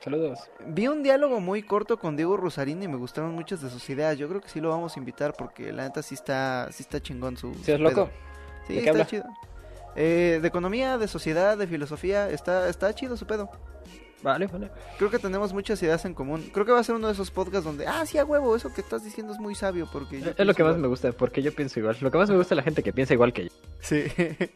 [0.00, 0.38] Saludos.
[0.66, 4.18] Vi un diálogo muy corto con Diego Rosarín y me gustaron muchas de sus ideas.
[4.18, 7.00] Yo creo que sí lo vamos a invitar porque la neta sí está, sí está
[7.00, 7.54] chingón su.
[7.54, 8.10] ¿Sí es loco?
[8.10, 8.33] pedo.
[8.66, 9.06] Sí, ¿De qué está habla?
[9.06, 9.24] chido.
[9.96, 13.48] Eh, de economía, de sociedad, de filosofía, está, está chido su pedo.
[14.22, 14.70] Vale, vale.
[14.96, 16.48] Creo que tenemos muchas ideas en común.
[16.52, 18.72] Creo que va a ser uno de esos podcasts donde, ah, sí, a huevo, eso
[18.72, 20.20] que estás diciendo es muy sabio porque...
[20.22, 20.78] yo Es lo que más igual".
[20.80, 21.96] me gusta, porque yo pienso igual.
[22.00, 23.50] Lo que más me gusta es la gente que piensa igual que yo.
[23.80, 24.04] Sí.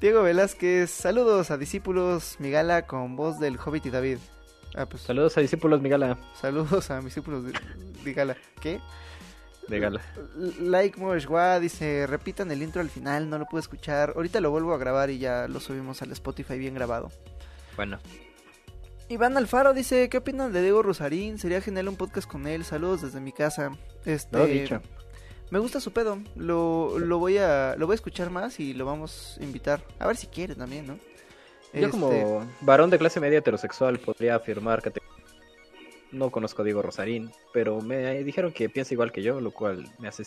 [0.00, 4.18] Diego Velázquez, saludos a discípulos Migala con voz del Hobbit y David.
[4.74, 7.52] Ah, pues Saludos a discípulos Migala saludos a discípulos de,
[8.04, 8.36] de Gala.
[8.60, 8.80] ¿Qué?
[9.68, 10.00] De Gala.
[10.60, 14.12] Like Moeshwa dice, repitan el intro al final, no lo pude escuchar.
[14.16, 17.10] Ahorita lo vuelvo a grabar y ya lo subimos al Spotify bien grabado.
[17.76, 17.98] Bueno,
[19.08, 21.38] Iván Alfaro dice, ¿qué opinan de Diego Rosarín?
[21.38, 22.64] Sería genial un podcast con él.
[22.64, 23.70] Saludos desde mi casa.
[24.04, 24.80] Este, lo he dicho.
[25.50, 26.18] Me gusta su pedo.
[26.34, 29.82] Lo, lo voy a lo voy a escuchar más y lo vamos a invitar.
[29.98, 30.94] A ver si quiere también, ¿no?
[31.74, 35.02] Yo Este, como varón de clase media heterosexual podría afirmar que te-
[36.12, 39.86] no conozco a Diego Rosarín, pero me dijeron que piensa igual que yo, lo cual
[39.98, 40.24] me hace...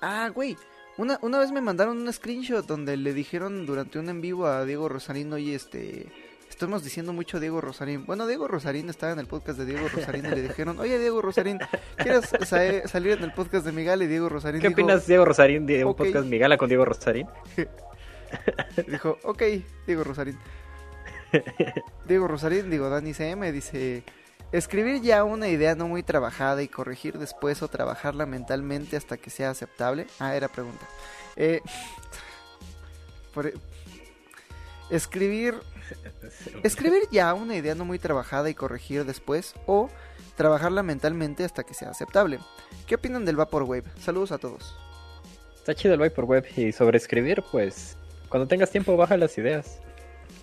[0.00, 0.56] Ah, güey.
[0.96, 4.64] Una, una vez me mandaron un screenshot donde le dijeron durante un en vivo a
[4.64, 6.06] Diego Rosarín, oye, este...
[6.48, 8.06] Estamos diciendo mucho Diego Rosarín.
[8.06, 11.20] Bueno, Diego Rosarín estaba en el podcast de Diego Rosarín y le dijeron, oye Diego
[11.20, 11.58] Rosarín,
[11.96, 14.02] ¿quieres sa- salir en el podcast de Miguel?
[14.02, 15.96] Y Diego Rosarín ¿Qué dijo, opinas, Diego Rosarín, de un "Ok".
[15.98, 17.26] podcast Migala con Diego Rosarín?
[18.88, 19.42] Dijo, ok,
[19.86, 20.38] Diego Rosarín.
[22.06, 24.04] Diego Rosarín, digo, Dani CM dice,
[24.52, 29.30] escribir ya una idea no muy trabajada y corregir después o trabajarla mentalmente hasta que
[29.30, 30.06] sea aceptable.
[30.18, 30.86] Ah, era pregunta.
[31.36, 31.60] Eh,
[33.36, 33.54] e,
[34.90, 35.54] escribir,
[36.62, 39.90] escribir ya una idea no muy trabajada y corregir después o
[40.36, 42.38] trabajarla mentalmente hasta que sea aceptable.
[42.86, 43.84] ¿Qué opinan del Vaporwave?
[43.98, 44.76] Saludos a todos.
[45.56, 47.96] Está chido el Vaporweb y sobre escribir, pues
[48.28, 49.80] cuando tengas tiempo baja las ideas.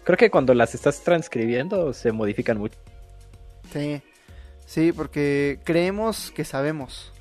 [0.03, 2.77] Creo que cuando las estás transcribiendo se modifican mucho.
[3.71, 4.01] Sí,
[4.65, 7.13] sí, porque creemos que sabemos.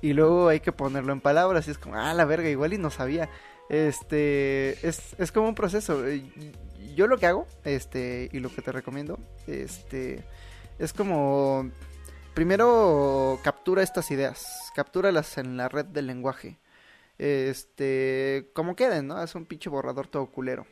[0.00, 1.68] Y luego hay que ponerlo en palabras.
[1.68, 3.28] Y es como, ah, la verga, igual y no sabía.
[3.68, 6.02] Este, es, es como un proceso.
[6.94, 10.24] Yo lo que hago, este, y lo que te recomiendo, este,
[10.78, 11.70] es como,
[12.34, 16.58] primero captura estas ideas, captúralas en la red del lenguaje.
[17.18, 19.22] Este, como queden, ¿no?
[19.22, 20.66] Es un pinche borrador todo culero.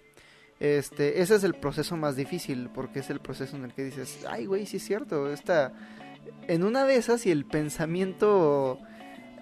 [0.61, 4.25] Este, ese es el proceso más difícil, porque es el proceso en el que dices,
[4.29, 5.73] ay, güey, sí es cierto, esta...
[6.49, 8.79] En una de esas, y el pensamiento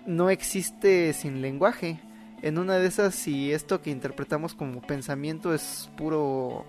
[0.07, 2.01] no existe sin lenguaje,
[2.43, 6.65] en una de esas, si esto que interpretamos como pensamiento es puro...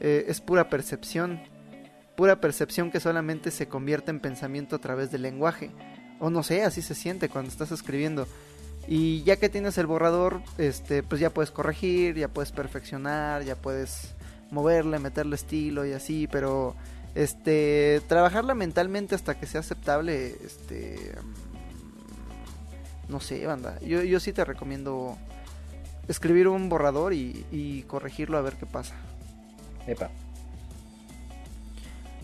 [0.00, 1.40] eh, es pura percepción,
[2.16, 5.70] pura percepción que solamente se convierte en pensamiento a través del lenguaje,
[6.18, 8.26] o no sé, así se siente cuando estás escribiendo.
[8.86, 13.56] Y ya que tienes el borrador, este, pues ya puedes corregir, ya puedes perfeccionar, ya
[13.56, 14.14] puedes
[14.50, 16.74] moverle, meterle estilo y así, pero
[17.14, 21.14] este, trabajarla mentalmente hasta que sea aceptable, este,
[23.08, 23.78] mm, no sé, banda.
[23.80, 25.16] Yo, yo sí te recomiendo
[26.08, 28.94] escribir un borrador y, y corregirlo a ver qué pasa.
[29.86, 30.10] Epa,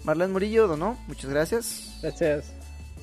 [0.04, 1.98] Marlene Murillo donó, muchas gracias.
[2.02, 2.52] gracias.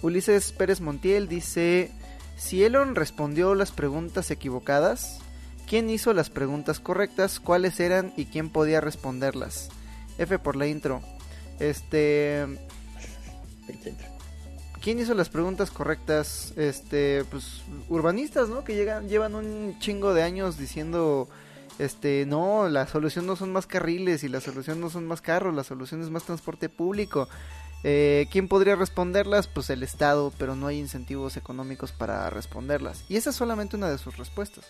[0.02, 1.92] Ulises Pérez Montiel dice,
[2.38, 5.20] si Elon respondió las preguntas equivocadas,
[5.68, 7.40] ¿quién hizo las preguntas correctas?
[7.40, 9.70] ¿Cuáles eran y quién podía responderlas?
[10.18, 11.02] F por la intro.
[11.60, 12.46] Este,
[14.82, 16.54] ¿quién hizo las preguntas correctas?
[16.56, 18.64] Este, pues urbanistas, ¿no?
[18.64, 21.28] Que llegan, llevan un chingo de años diciendo,
[21.80, 25.56] este, no, la solución no son más carriles y la solución no son más carros,
[25.56, 27.28] la solución es más transporte público.
[27.84, 29.48] Eh, ¿Quién podría responderlas?
[29.48, 33.04] Pues el Estado, pero no hay incentivos económicos para responderlas.
[33.10, 34.66] Y esa es solamente una de sus respuestas.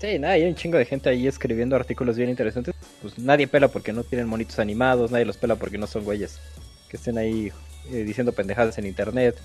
[0.00, 2.74] Sí, nada, hay un chingo de gente ahí escribiendo artículos bien interesantes.
[3.02, 6.40] Pues nadie pela porque no tienen monitos animados, nadie los pela porque no son güeyes
[6.88, 7.52] que estén ahí
[7.92, 9.36] eh, diciendo pendejadas en internet.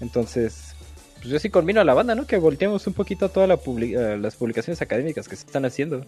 [0.00, 0.74] Entonces,
[1.16, 2.26] pues yo sí convino a la banda, ¿no?
[2.26, 6.06] Que volteemos un poquito todas la eh, las publicaciones académicas que se están haciendo.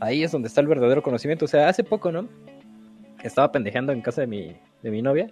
[0.00, 1.44] Ahí es donde está el verdadero conocimiento.
[1.44, 2.28] O sea, hace poco, ¿no?
[3.22, 5.30] Estaba pendejeando en casa de mi, de mi novia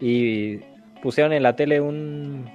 [0.00, 0.58] y
[1.02, 2.48] pusieron en la tele un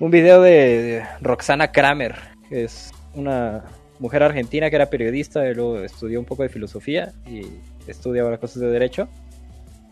[0.00, 2.16] un video de Roxana Kramer,
[2.48, 3.64] que es una
[3.98, 7.42] mujer argentina que era periodista y luego estudió un poco de filosofía y
[7.86, 9.08] estudia ahora cosas de derecho.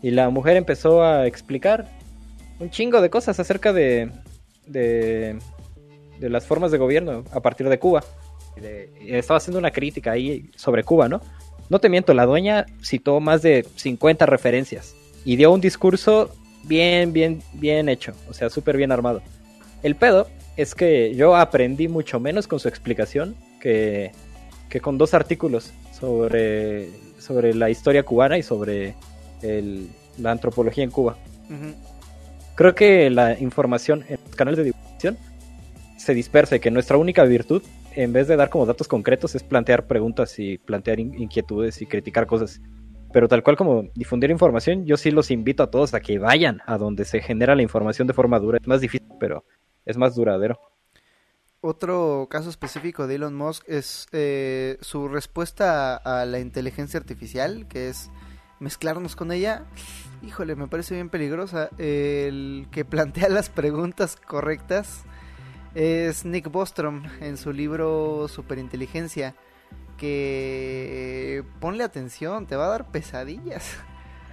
[0.01, 1.85] Y la mujer empezó a explicar
[2.59, 4.09] un chingo de cosas acerca de,
[4.65, 5.37] de,
[6.21, 8.03] las formas de gobierno a partir de Cuba.
[9.05, 11.21] Estaba haciendo una crítica ahí sobre Cuba, ¿no?
[11.69, 14.95] No te miento, la dueña citó más de 50 referencias
[15.29, 16.31] y dio un discurso
[16.63, 19.21] bien, bien, bien hecho, o sea, súper bien armado.
[19.83, 24.11] El pedo es que yo aprendí mucho menos con su explicación que,
[24.69, 28.95] que con dos artículos sobre, sobre la historia cubana y sobre
[30.17, 31.15] la antropología en Cuba.
[32.55, 35.15] Creo que la información en los canales de divulgación
[35.95, 37.61] se dispersa y que nuestra única virtud,
[37.95, 42.25] en vez de dar como datos concretos, es plantear preguntas y plantear inquietudes y criticar
[42.25, 42.61] cosas.
[43.11, 46.61] Pero tal cual como difundir información, yo sí los invito a todos a que vayan
[46.65, 48.59] a donde se genera la información de forma dura.
[48.61, 49.43] Es más difícil, pero
[49.85, 50.59] es más duradero.
[51.61, 57.89] Otro caso específico de Elon Musk es eh, su respuesta a la inteligencia artificial, que
[57.89, 58.09] es
[58.59, 59.65] mezclarnos con ella.
[60.21, 61.69] Híjole, me parece bien peligrosa.
[61.77, 65.03] El que plantea las preguntas correctas
[65.75, 69.35] es Nick Bostrom en su libro Superinteligencia
[69.99, 73.77] que ponle atención, te va a dar pesadillas.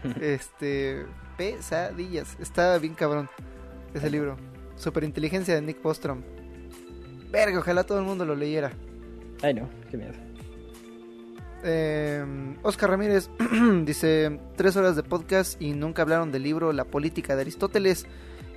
[0.20, 1.04] este,
[1.36, 2.36] pesadillas.
[2.40, 3.28] Está bien cabrón
[3.92, 4.36] ese libro.
[4.76, 6.22] Superinteligencia de Nick Bostrom.
[7.30, 8.72] Verga, ojalá todo el mundo lo leyera.
[9.42, 10.12] Ay no, qué miedo.
[11.62, 13.28] Em, Oscar Ramírez
[13.84, 18.06] dice tres horas de podcast y nunca hablaron del libro La política de Aristóteles.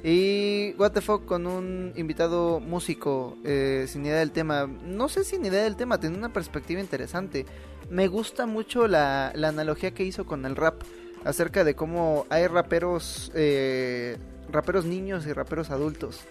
[0.04, 4.66] Y what the fuck con un invitado músico eh, sin idea del tema.
[4.68, 7.46] No sé sin idea del tema, tiene una perspectiva interesante.
[7.90, 10.84] Me gusta mucho la, la analogía que hizo con el rap
[11.26, 14.18] acerca de cómo hay raperos, eh,
[14.52, 16.22] raperos niños y raperos adultos.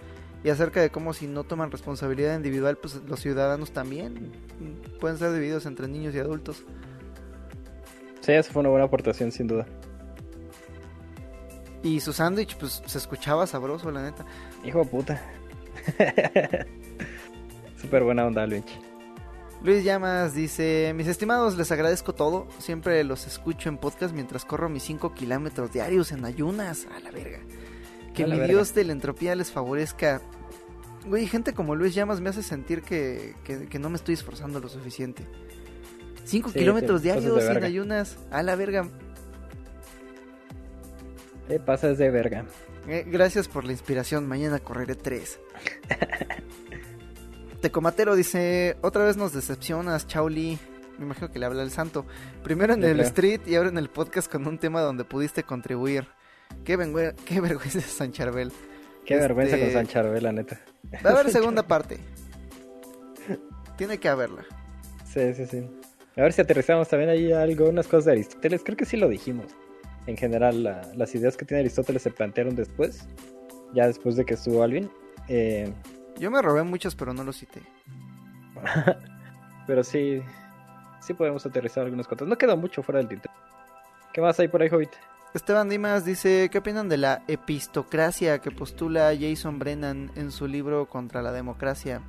[0.45, 4.31] Y acerca de cómo si no toman responsabilidad individual, pues los ciudadanos también
[5.01, 6.65] pueden ser divididos entre niños y adultos.
[8.21, 9.67] Sí, esa fue una buena aportación sin duda.
[11.83, 14.25] Y su sándwich, pues se escuchaba sabroso, la neta.
[14.65, 15.23] Hijo de puta.
[17.81, 18.65] Súper buena onda, Luis.
[19.63, 22.47] Luis Llamas dice: Mis estimados, les agradezco todo.
[22.59, 26.87] Siempre los escucho en podcast mientras corro mis 5 kilómetros diarios en ayunas.
[26.95, 27.41] A la verga.
[28.15, 30.21] Que mi Dios de la entropía les favorezca.
[31.07, 34.69] Güey, gente como Luis Llamas me hace sentir que, que, no me estoy esforzando lo
[34.69, 35.25] suficiente.
[36.25, 38.19] 5 kilómetros diarios en ayunas.
[38.31, 38.89] A la verga.
[41.49, 42.45] Te pasas de verga.
[42.87, 44.29] Eh, gracias por la inspiración.
[44.29, 45.41] Mañana correré tres.
[47.63, 50.59] Tecomatero dice: Otra vez nos decepcionas, Chauli.
[50.99, 52.05] Me imagino que le habla el santo.
[52.43, 56.07] Primero en el street y ahora en el podcast con un tema donde pudiste contribuir.
[56.65, 56.77] Qué,
[57.25, 58.53] qué vergüenza San Charbel.
[59.07, 60.61] Qué vergüenza con este, San Charbel, la neta.
[61.05, 61.99] Va a haber segunda parte.
[63.79, 64.45] Tiene que haberla.
[65.07, 65.67] Sí, sí, sí.
[66.15, 68.63] A ver si aterrizamos también ahí algo, unas cosas de Aristóteles.
[68.63, 69.47] Creo que sí lo dijimos
[70.09, 73.07] en general las ideas que tiene Aristóteles se plantearon después,
[73.75, 74.91] ya después de que estuvo Alvin.
[75.29, 75.71] Eh,
[76.19, 77.61] Yo me robé muchos, pero no los cité.
[79.67, 80.23] pero sí,
[81.01, 82.27] sí podemos aterrizar algunas cosas.
[82.27, 83.35] No queda mucho fuera del tintero.
[84.15, 84.93] ¿Qué más hay por ahí, Hobbit?
[85.35, 90.89] Esteban Dimas dice, ¿qué opinan de la epistocracia que postula Jason Brennan en su libro
[90.89, 92.01] Contra la Democracia?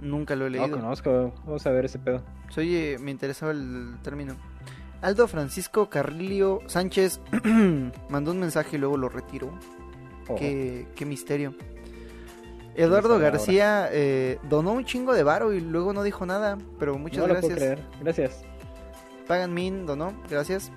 [0.00, 0.68] Nunca lo he leído.
[0.68, 2.22] No conozco, vamos a ver ese pedo.
[2.50, 4.36] Soy, eh, me interesaba el término.
[5.00, 7.20] Aldo Francisco Carrillo Sánchez
[8.08, 9.52] mandó un mensaje y luego lo retiró.
[10.28, 10.36] Oh.
[10.36, 11.54] Qué, misterio.
[12.74, 17.26] Eduardo García eh, donó un chingo de varo y luego no dijo nada, pero muchas
[17.26, 17.80] gracias.
[18.00, 18.44] Gracias.
[19.26, 20.70] Pagan Min donó, gracias.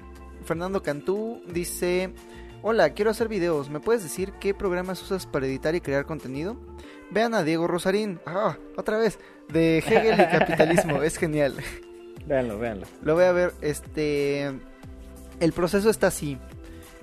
[0.45, 2.13] Fernando Cantú dice,
[2.61, 6.57] hola, quiero hacer videos, ¿me puedes decir qué programas usas para editar y crear contenido?
[7.11, 11.55] Vean a Diego Rosarín, ah, otra vez, de Hegel y Capitalismo, es genial.
[12.25, 12.87] Véanlo, véanlo.
[13.03, 13.53] Lo voy a ver.
[13.61, 14.51] Este.
[15.39, 16.37] El proceso está así.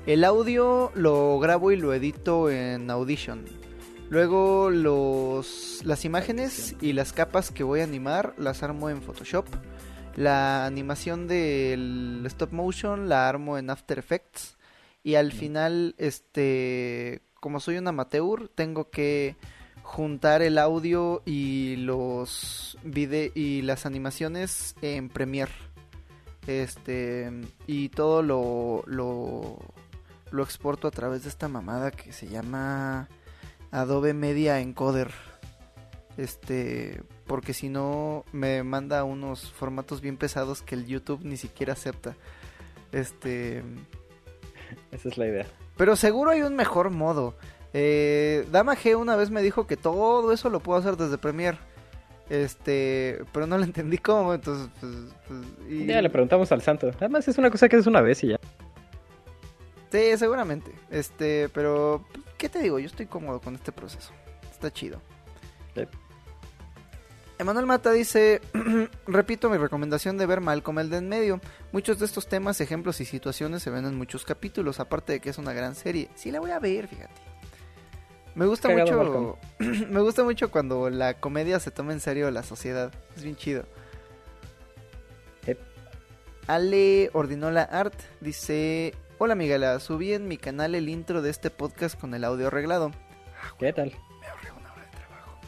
[0.07, 3.45] El audio lo grabo y lo edito en Audition.
[4.11, 9.47] Luego los, las imágenes y las capas que voy a animar las armo en Photoshop.
[10.17, 14.57] La animación del stop motion la armo en After Effects.
[15.03, 19.37] Y al final, este, como soy un amateur, tengo que
[19.89, 25.51] juntar el audio y los vide y las animaciones en Premiere.
[26.47, 27.31] Este,
[27.67, 29.59] y todo lo, lo,
[30.31, 33.09] lo exporto a través de esta mamada que se llama
[33.71, 35.11] Adobe Media Encoder.
[36.19, 41.73] Este, porque si no me manda unos formatos bien pesados que el YouTube ni siquiera
[41.73, 42.15] acepta.
[42.93, 43.65] Este,
[44.93, 45.47] esa es la idea.
[45.79, 47.37] Pero seguro hay un mejor modo.
[47.73, 51.59] Eh, Dama G una vez me dijo que todo eso lo puedo hacer desde Premiere.
[52.31, 54.93] Este, pero no le entendí cómo, entonces, pues,
[55.27, 55.87] pues, y...
[55.87, 56.91] Ya le preguntamos al santo.
[56.99, 58.41] Además es una cosa que es una vez y ya.
[59.91, 60.71] Sí, seguramente.
[60.91, 62.05] Este, pero,
[62.37, 62.79] ¿qué te digo?
[62.79, 64.13] Yo estoy cómodo con este proceso.
[64.51, 65.01] Está chido.
[65.75, 65.83] Sí.
[67.39, 68.41] Emanuel Mata dice,
[69.07, 71.41] repito mi recomendación de ver Malcolm el de en medio.
[71.73, 75.31] Muchos de estos temas, ejemplos y situaciones se ven en muchos capítulos, aparte de que
[75.31, 76.11] es una gran serie.
[76.17, 77.28] Sí la voy a ver, fíjate.
[78.39, 82.93] Me gusta mucho, me gusta mucho cuando la comedia se toma en serio la sociedad.
[83.17, 83.65] Es bien chido.
[85.47, 85.59] Yep.
[86.47, 91.99] Ale Ordinola Art dice, hola Miguela, subí en mi canal el intro de este podcast
[91.99, 92.93] con el audio arreglado.
[93.59, 93.93] ¿Qué tal?
[94.21, 95.41] Me ahorré una hora de trabajo.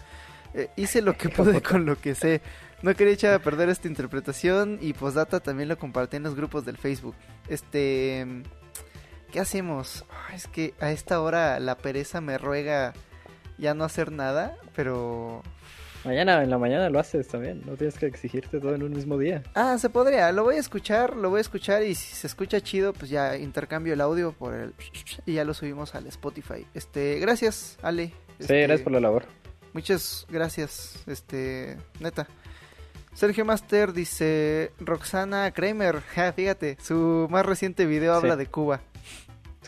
[0.54, 2.42] Eh, hice lo que pude con lo que sé.
[2.82, 6.64] No quería echar a perder esta interpretación y postdata también lo compartí en los grupos
[6.64, 7.14] del Facebook.
[7.46, 8.26] Este,
[9.30, 10.04] ¿qué hacemos?
[10.34, 12.92] Es que a esta hora la pereza me ruega
[13.58, 15.42] ya no hacer nada, pero
[16.02, 17.60] Mañana, en la mañana lo haces también.
[17.66, 19.42] No tienes que exigirte todo en un mismo día.
[19.54, 22.58] Ah, se podría, lo voy a escuchar, lo voy a escuchar y si se escucha
[22.62, 24.72] chido, pues ya intercambio el audio por el
[25.26, 26.66] y ya lo subimos al Spotify.
[26.72, 28.06] Este, gracias, Ale.
[28.08, 29.24] Sí, Este, gracias por la labor.
[29.74, 32.26] Muchas gracias, este, neta.
[33.12, 38.38] Sergio Master dice Roxana Kramer, ja, fíjate, su más reciente video habla Sí.
[38.38, 38.80] de Cuba.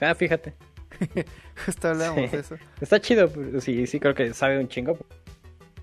[0.01, 0.55] Ah, fíjate.
[1.67, 2.37] Justo hablamos Sí.
[2.37, 2.57] de eso.
[2.81, 3.29] Está chido.
[3.31, 4.97] pues, Sí, sí, creo que sabe un chingo.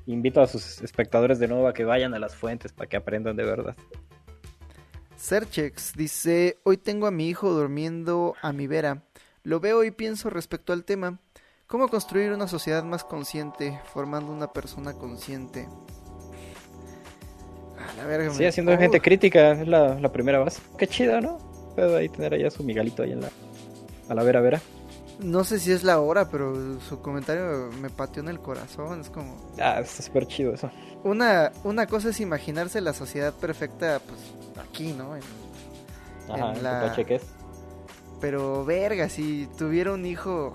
[0.08, 3.36] Invito a sus espectadores de nuevo a que vayan a las fuentes para que aprendan
[3.36, 3.76] de verdad.
[5.16, 9.04] Serchex dice, hoy tengo a mi hijo durmiendo a mi vera.
[9.44, 11.20] Lo veo y pienso respecto al tema.
[11.68, 15.68] ¿Cómo construir una sociedad más consciente, formando una persona consciente?
[17.78, 20.62] A la verga, Sí, haciendo gente crítica es la, la primera base.
[20.78, 21.38] Qué chido, ¿no?
[21.76, 23.30] Puedo ahí tener allá su Miguelito ahí en la...
[24.10, 24.60] A la vera, vera.
[25.20, 29.02] No sé si es la hora, pero su comentario me pateó en el corazón.
[29.02, 29.36] Es como...
[29.62, 30.72] Ah, está súper chido eso.
[31.04, 34.20] Una, una cosa es imaginarse la sociedad perfecta, pues
[34.66, 35.16] aquí, ¿no?
[35.16, 35.24] En-
[36.30, 37.24] Ajá, En la- Campeche, ¿qué es?
[38.22, 40.54] Pero, verga, si tuviera un hijo,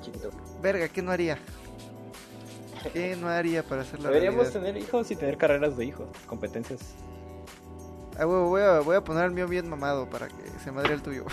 [0.00, 0.30] chiquito.
[0.62, 1.38] verga, ¿qué no haría?
[2.92, 4.60] ¿Qué no haría para hacer la Deberíamos realidad?
[4.60, 6.80] tener hijos y tener carreras de hijos, competencias.
[8.18, 10.94] Ah, huevo, voy a, voy a poner el mío bien mamado para que se madre
[10.94, 11.24] el tuyo.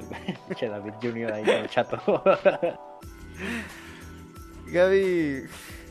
[0.56, 2.00] che, David Junior ahí el chato.
[4.66, 5.42] Gaby,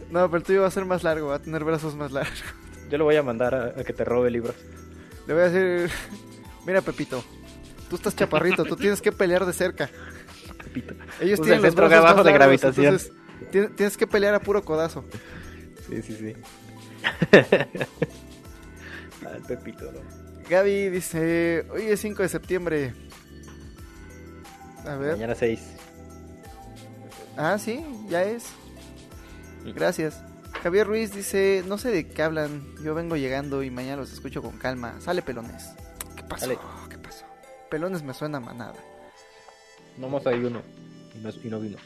[0.09, 2.43] no, pero el tuyo va a ser más largo, va a tener brazos más largos.
[2.89, 4.55] Yo lo voy a mandar a, a que te robe libros.
[5.27, 5.91] Le voy a decir,
[6.65, 7.23] mira Pepito,
[7.87, 9.87] tú estás chaparrito, tú tienes que pelear de cerca.
[10.63, 10.95] Pepito.
[11.19, 12.85] Ellos Usa tienen el los brazos abajo más de largos, gravitación.
[12.95, 15.05] entonces tienes que pelear a puro codazo.
[15.87, 16.33] Sí, sí, sí.
[19.35, 20.18] el Pepito, ¿no?
[20.49, 22.93] Gaby dice, hoy es 5 de septiembre.
[24.83, 25.11] A ver.
[25.11, 25.59] Mañana 6.
[27.37, 28.45] Ah, sí, ya es.
[29.75, 30.23] Gracias.
[30.63, 34.41] Javier Ruiz dice, no sé de qué hablan, yo vengo llegando y mañana los escucho
[34.41, 34.99] con calma.
[34.99, 35.69] Sale pelones.
[36.15, 36.49] ¿Qué pasó?
[36.89, 37.25] ¿Qué pasó?
[37.69, 38.75] Pelones me suena manada.
[39.97, 40.63] Nomás hay uno.
[41.13, 41.77] Y no, y no vino.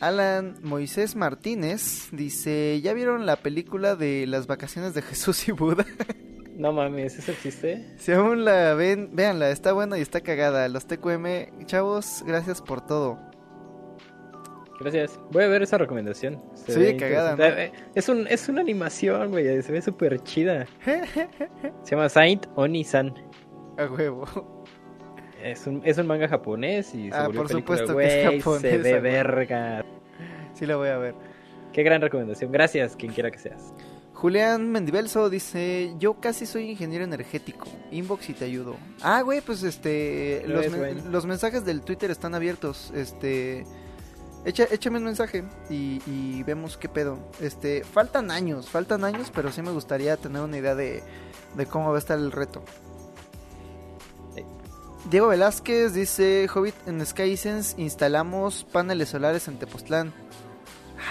[0.00, 5.86] Alan Moisés Martínez dice, ¿ya vieron la película de las vacaciones de Jesús y Buda?
[6.56, 7.84] No mames, ¿eso existe?
[7.96, 10.68] si aún la ven, véanla, está buena y está cagada.
[10.68, 13.18] Los TQM, chavos, gracias por todo.
[14.80, 15.18] Gracias.
[15.30, 16.42] Voy a ver esa recomendación.
[16.54, 17.36] Se Sí, cagada.
[17.48, 19.62] Eh, Es, un, es una animación, güey.
[19.62, 20.66] Se ve súper chida.
[21.84, 23.14] Se llama Saint Oni-san.
[23.78, 24.24] A huevo.
[25.42, 28.40] Es un, es un manga japonés y se Ah, por película, supuesto que es güey,
[28.40, 29.84] japonesa, Se ve verga.
[30.54, 31.14] Sí la voy a ver.
[31.72, 32.50] Qué gran recomendación.
[32.50, 33.72] Gracias, quien quiera que seas.
[34.24, 38.74] Julián Mendivelso dice, yo casi soy ingeniero energético, inbox y te ayudo.
[39.02, 43.66] Ah, güey, pues este, Lo los, men- los mensajes del Twitter están abiertos, este,
[44.46, 47.18] echa, échame un mensaje y, y vemos qué pedo.
[47.38, 51.02] Este, faltan años, faltan años, pero sí me gustaría tener una idea de,
[51.54, 52.64] de cómo va a estar el reto.
[55.10, 60.14] Diego Velázquez dice, Hobbit en SkySense instalamos paneles solares en Tepoztlán.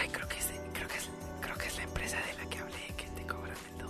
[0.02, 0.33] Ay, creo que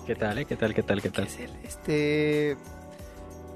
[0.05, 0.45] ¿Qué tal, eh?
[0.45, 1.25] ¿Qué tal, qué tal, qué tal?
[1.27, 2.57] Es este...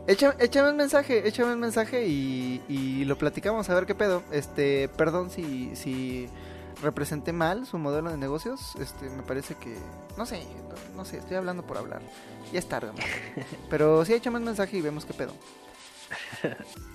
[0.08, 4.24] Echa- échame un mensaje, échame un mensaje y, y lo platicamos a ver qué pedo.
[4.32, 6.30] Este, perdón si, si
[6.82, 8.76] representé mal su modelo de negocios.
[8.80, 9.76] Este, me parece que,
[10.18, 12.02] no sé, no, no sé, estoy hablando por hablar.
[12.54, 12.92] Ya es tarde.
[13.70, 15.34] Pero sí, échame un mensaje y vemos qué pedo.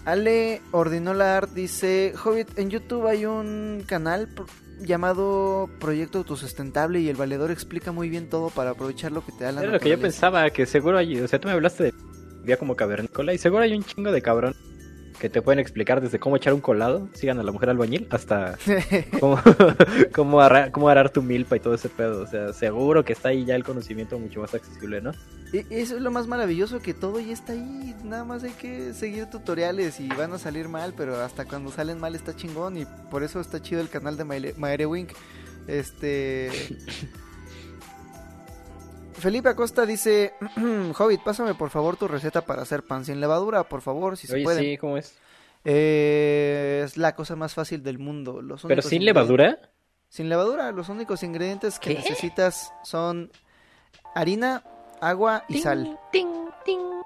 [0.07, 4.47] Ale Ordinola Art dice, Hobbit, en YouTube hay un canal pro-
[4.81, 9.45] llamado Proyecto Autosustentable y el valedor explica muy bien todo para aprovechar lo que te
[9.45, 10.03] da la Era lo que yo naturaleza".
[10.03, 11.95] pensaba, que seguro hay, o sea, tú me hablaste de
[12.45, 14.55] vía como cavernícola y seguro hay un chingo de cabrón
[15.23, 18.59] que te pueden explicar desde cómo echar un colado, sigan a la mujer albañil, hasta
[19.21, 19.39] cómo,
[20.13, 22.23] cómo, arra- cómo arar tu milpa y todo ese pedo.
[22.23, 25.13] O sea, seguro que está ahí ya el conocimiento mucho más accesible, ¿no?
[25.53, 27.95] Y eso es lo más maravilloso que todo ya está ahí.
[28.03, 32.01] Nada más hay que seguir tutoriales y van a salir mal, pero hasta cuando salen
[32.01, 34.25] mal está chingón y por eso está chido el canal de
[34.57, 35.11] Maere Wink.
[35.69, 36.51] Este
[39.23, 40.35] Felipe Acosta dice,
[40.99, 44.35] Hobbit, pásame por favor tu receta para hacer pan sin levadura, por favor, si se
[44.35, 44.61] Oye, puede.
[44.61, 45.17] sí, ¿cómo es?
[45.65, 48.43] Eh, es la cosa más fácil del mundo.
[48.43, 49.59] Los ¿Pero sin levadura?
[50.09, 52.01] Sin levadura, los únicos ingredientes que ¿Qué?
[52.01, 53.31] necesitas son
[54.15, 54.65] harina,
[55.01, 55.99] agua y sal.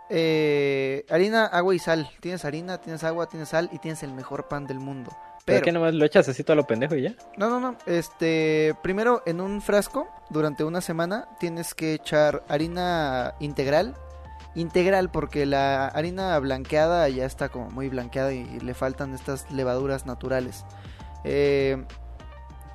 [0.08, 2.10] Eh, harina, agua y sal.
[2.20, 5.10] Tienes harina, tienes agua, tienes sal y tienes el mejor pan del mundo.
[5.46, 7.14] ¿Pero qué nomás lo echas así todo lo pendejo y ya?
[7.38, 7.76] no, no, no.
[7.86, 13.94] Este, primero en un frasco, durante una semana, tienes que echar harina integral.
[14.56, 20.04] Integral porque la harina blanqueada ya está como muy blanqueada y le faltan estas levaduras
[20.06, 20.64] naturales.
[21.24, 21.84] Eh,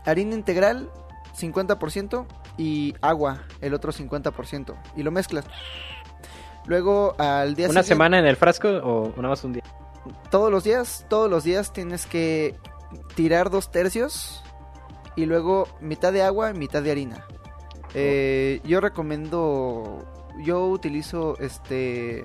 [0.05, 0.89] harina integral,
[1.37, 2.25] 50%
[2.57, 4.75] y agua, el otro 50%.
[4.95, 5.45] Y lo mezclas.
[6.67, 9.63] Luego al día ¿Una siguiente- semana en el frasco o nada más un día?
[10.29, 12.55] Todos los días, todos los días tienes que
[13.15, 14.43] tirar dos tercios
[15.15, 17.25] y luego mitad de agua, mitad de harina.
[17.93, 20.05] Eh, yo recomiendo,
[20.43, 22.23] yo utilizo este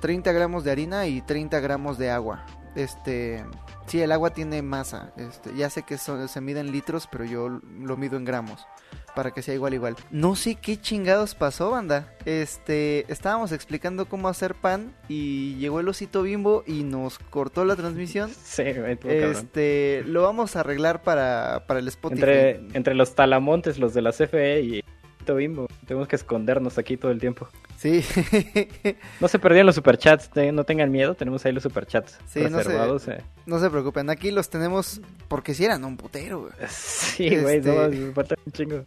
[0.00, 2.44] 30 gramos de harina y 30 gramos de agua.
[2.74, 3.44] Este,
[3.86, 5.12] sí, el agua tiene masa.
[5.16, 8.66] Este, ya sé que se mide en litros, pero yo lo mido en gramos
[9.14, 9.96] para que sea igual igual.
[10.10, 12.12] No sé qué chingados pasó, banda.
[12.24, 17.76] Este, estábamos explicando cómo hacer pan y llegó el osito bimbo y nos cortó la
[17.76, 18.30] transmisión.
[18.44, 18.98] Sí, cabrón.
[19.04, 22.20] Este, lo vamos a arreglar para, para el Spotify.
[22.20, 24.84] Entre, entre los talamontes, los de la CFE y
[25.32, 27.48] Bimbo, tenemos que escondernos aquí todo el tiempo.
[27.78, 28.02] Sí.
[29.20, 32.58] No se perdieron los superchats, te- no tengan miedo, tenemos ahí los superchats Sí, no
[32.58, 33.08] reservados.
[33.08, 33.22] eh.
[33.46, 36.40] no se preocupen, aquí los tenemos porque si eran un putero.
[36.42, 36.52] güey.
[36.68, 38.08] Sí, güey, Este- no, me
[38.46, 38.84] un chingo.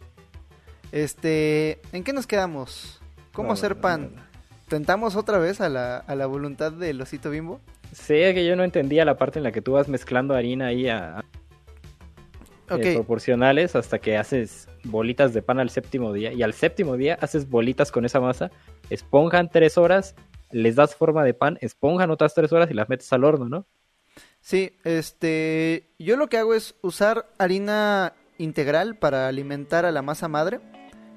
[0.92, 3.00] Este, ¿en qué nos quedamos?
[3.32, 4.10] ¿Cómo No, hacer no, pan?
[4.68, 7.60] ¿Tentamos otra vez a la, a la voluntad del osito bimbo?
[7.92, 10.66] Sí, es que yo no entendía la parte en la que tú vas mezclando harina
[10.66, 11.24] ahí a, a-
[12.70, 16.32] eh, Ok, proporcionales hasta que haces bolitas de pan al séptimo día.
[16.32, 18.50] Y al séptimo día haces bolitas con esa masa,
[18.90, 20.14] esponjan tres horas,
[20.50, 23.66] les das forma de pan, esponjan otras tres horas y las metes al horno, ¿no?
[24.40, 30.28] sí, este, yo lo que hago es usar harina integral para alimentar a la masa
[30.28, 30.60] madre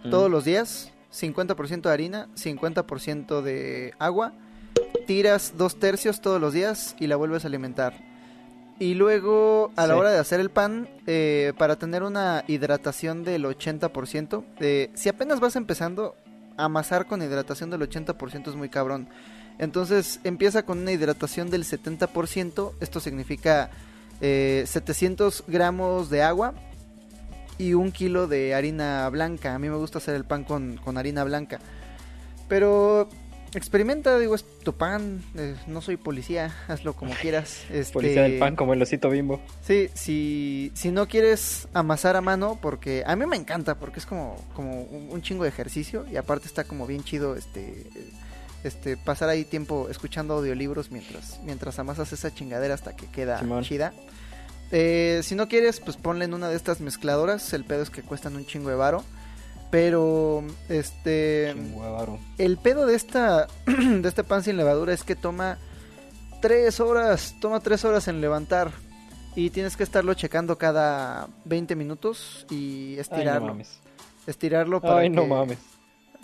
[0.10, 0.32] todos Mm.
[0.32, 4.34] los días, 50% de harina, 50% de agua,
[5.06, 8.11] tiras dos tercios todos los días y la vuelves a alimentar.
[8.82, 10.00] Y luego, a la Sí.
[10.00, 15.40] hora de hacer el pan, eh, para tener una hidratación del 80%, eh, si apenas
[15.40, 16.16] vas empezando,
[16.58, 19.08] amasar con hidratación del 80% es muy cabrón.
[19.60, 23.70] Entonces empieza con una hidratación del 70%, esto significa
[24.20, 26.56] eh, 700 gramos de agua
[27.60, 29.54] y un kilo de harina blanca.
[29.54, 31.60] A mí me gusta hacer el pan con, con harina blanca.
[32.48, 33.10] Pero
[33.54, 37.64] experimenta, digo, es tu pan, eh, no soy policía, hazlo como quieras.
[37.72, 39.42] Este, Policía del pan como el osito bimbo.
[39.62, 44.06] Sí, si, si no quieres amasar a mano, porque a mí me encanta, porque es
[44.06, 47.88] como, como un, chingo de ejercicio y aparte está como bien chido este,
[48.64, 53.64] este pasar ahí tiempo escuchando audiolibros mientras, mientras amasas esa chingadera hasta que queda Simón.
[53.64, 53.94] chida.
[54.72, 58.02] Eh, si no quieres, pues ponle en una de estas mezcladoras, el pedo es que
[58.02, 59.04] cuestan un chingo de varo.
[59.72, 61.56] Pero, este...
[62.38, 65.58] El pedo de esta de este pan sin levadura es que toma
[66.42, 68.72] tres horas, toma tres horas en levantar
[69.36, 73.80] y tienes que estarlo checando cada 20 minutos y Ay, estirarlo, no mames.
[74.28, 75.60] estirarlo para Ay, no que, mames.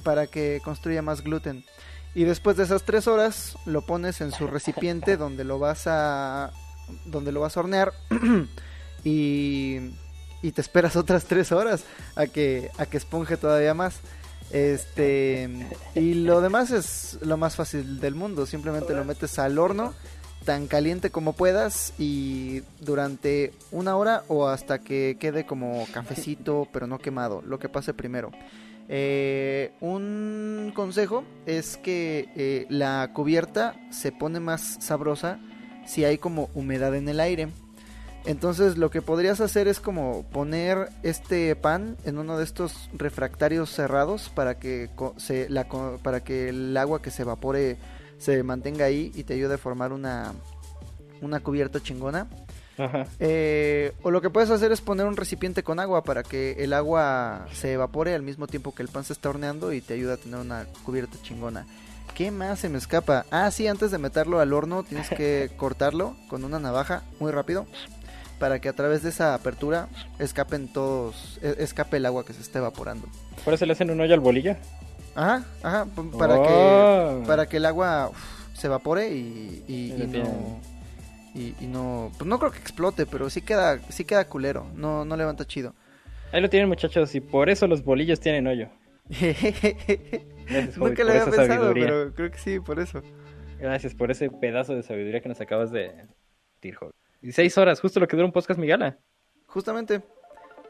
[0.03, 1.63] para que construya más gluten.
[2.15, 6.51] Y después de esas tres horas lo pones en su recipiente donde lo vas a
[7.06, 7.94] donde lo vas a hornear
[9.03, 9.92] y,
[10.42, 11.84] y te esperas otras tres horas
[12.16, 14.00] a que a que esponje todavía más.
[14.52, 15.50] Este
[15.96, 18.46] y lo demás es lo más fácil del mundo.
[18.46, 19.94] Simplemente lo metes al horno
[20.46, 26.88] tan caliente como puedas y durante una hora o hasta que quede como cafecito pero
[26.88, 28.32] no quemado, lo que pase primero.
[28.90, 35.40] Eh, un consejo es que eh, la cubierta se pone más sabrosa
[35.86, 37.50] si hay como humedad en el aire.
[38.28, 43.70] Entonces lo que podrías hacer es como poner este pan en uno de estos refractarios
[43.70, 45.66] cerrados para que, se, la,
[46.04, 47.78] para que el agua que se evapore
[48.18, 50.34] se mantenga ahí y te ayude a formar una,
[51.22, 52.28] una cubierta chingona.
[53.20, 56.74] Eh, o lo que puedes hacer es poner un recipiente con agua para que el
[56.74, 60.16] agua se evapore al mismo tiempo que el pan se está horneando y te ayuda
[60.16, 61.66] a tener una cubierta chingona.
[62.14, 63.26] ¿Qué más se me escapa?
[63.32, 67.68] Ah, sí, antes de meterlo al horno tienes que cortarlo con una navaja muy rápido
[68.40, 69.88] para que a través de esa apertura
[70.20, 73.08] escapen todos, e, escape el agua que se está evaporando.
[73.44, 74.58] ¿Por eso le hacen un hoyo al bolilla?
[75.16, 75.88] Ajá, ajá,
[76.18, 77.24] para que oh.
[77.26, 78.12] para que el agua
[78.53, 80.60] se evapore y, y, no
[81.34, 85.18] y, no pues no creo que explote, pero sí queda sí queda culero, no no
[85.18, 85.74] levanta chido.
[86.32, 88.70] Ahí lo tienen muchachos y por eso los bolillos tienen hoyo.
[90.78, 93.02] Nunca lo había pensado, pero creo que sí, por eso.
[93.60, 95.94] Gracias por ese pedazo de sabiduría que nos acabas de
[96.62, 96.78] decir,
[97.22, 98.98] 16 horas, justo lo que dura un podcast Migala.
[99.48, 100.03] Justamente.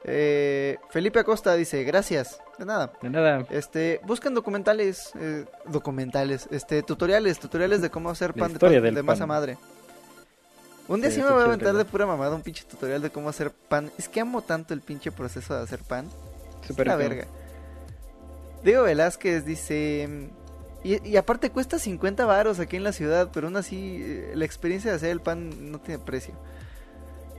[0.03, 2.39] Eh, Felipe Acosta dice, gracias.
[2.57, 2.93] De nada.
[3.01, 3.45] De nada.
[3.49, 9.57] Este, buscan documentales, eh, documentales, este, tutoriales, tutoriales de cómo hacer pan de, masa madre.
[10.87, 13.27] Un día sí, me voy a aventar de pura mamada un pinche tutorial de cómo
[13.27, 13.91] hacer pan.
[13.97, 16.07] Es que amo tanto el pinche proceso de hacer pan.
[16.65, 17.25] Super la verga.
[18.63, 20.29] Diego Velázquez dice,
[20.95, 24.91] y, aparte cuesta 50 varos aquí en la ciudad, pero aún así eh, la experiencia
[24.91, 26.33] de hacer el pan no tiene precio.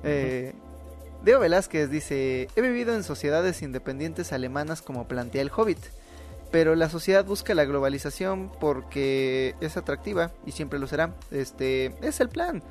[0.02, 0.52] Eh,
[1.24, 5.78] Diego Velázquez dice, he vivido en sociedades independientes alemanas como plantea el Hobbit,
[6.50, 11.14] pero la sociedad busca la globalización porque es atractiva y siempre lo será.
[11.30, 12.62] Este es el plan.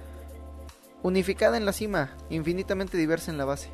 [1.03, 3.69] Unificada en la cima, infinitamente diversa en la base.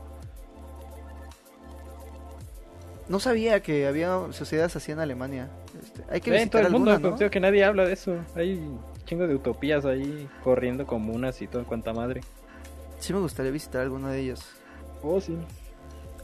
[3.07, 5.49] No sabía que había sociedades así en Alemania.
[5.93, 7.29] Este, hay que visitar todo el mundo, ¿no?
[7.29, 8.17] que nadie habla de eso.
[8.35, 12.21] Hay un chingo de utopías ahí corriendo comunas y todo cuanta madre.
[12.99, 14.43] Sí me gustaría visitar alguna de ellas.
[15.01, 15.37] Oh, sí.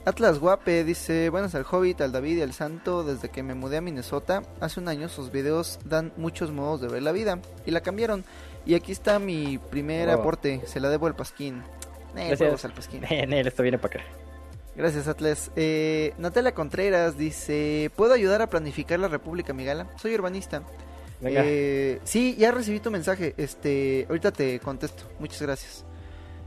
[0.06, 3.78] Atlas Guape dice, buenas al Hobbit, al David y al Santo, desde que me mudé
[3.78, 7.72] a Minnesota, hace un año sus videos dan muchos modos de ver la vida y
[7.72, 8.24] la cambiaron.
[8.66, 11.64] Y aquí está mi primer aporte, se la debo al Pasquín.
[12.16, 13.04] Eh, al Pasquín.
[13.10, 14.29] esto viene para acá.
[14.80, 15.52] Gracias, Atlas.
[15.58, 19.88] Eh, Natalia Contreras dice: ¿Puedo ayudar a planificar la República Migala?
[19.98, 20.64] Soy urbanista.
[21.22, 23.34] Eh, sí, ya recibí tu mensaje.
[23.36, 25.04] Este, ahorita te contesto.
[25.20, 25.84] Muchas gracias.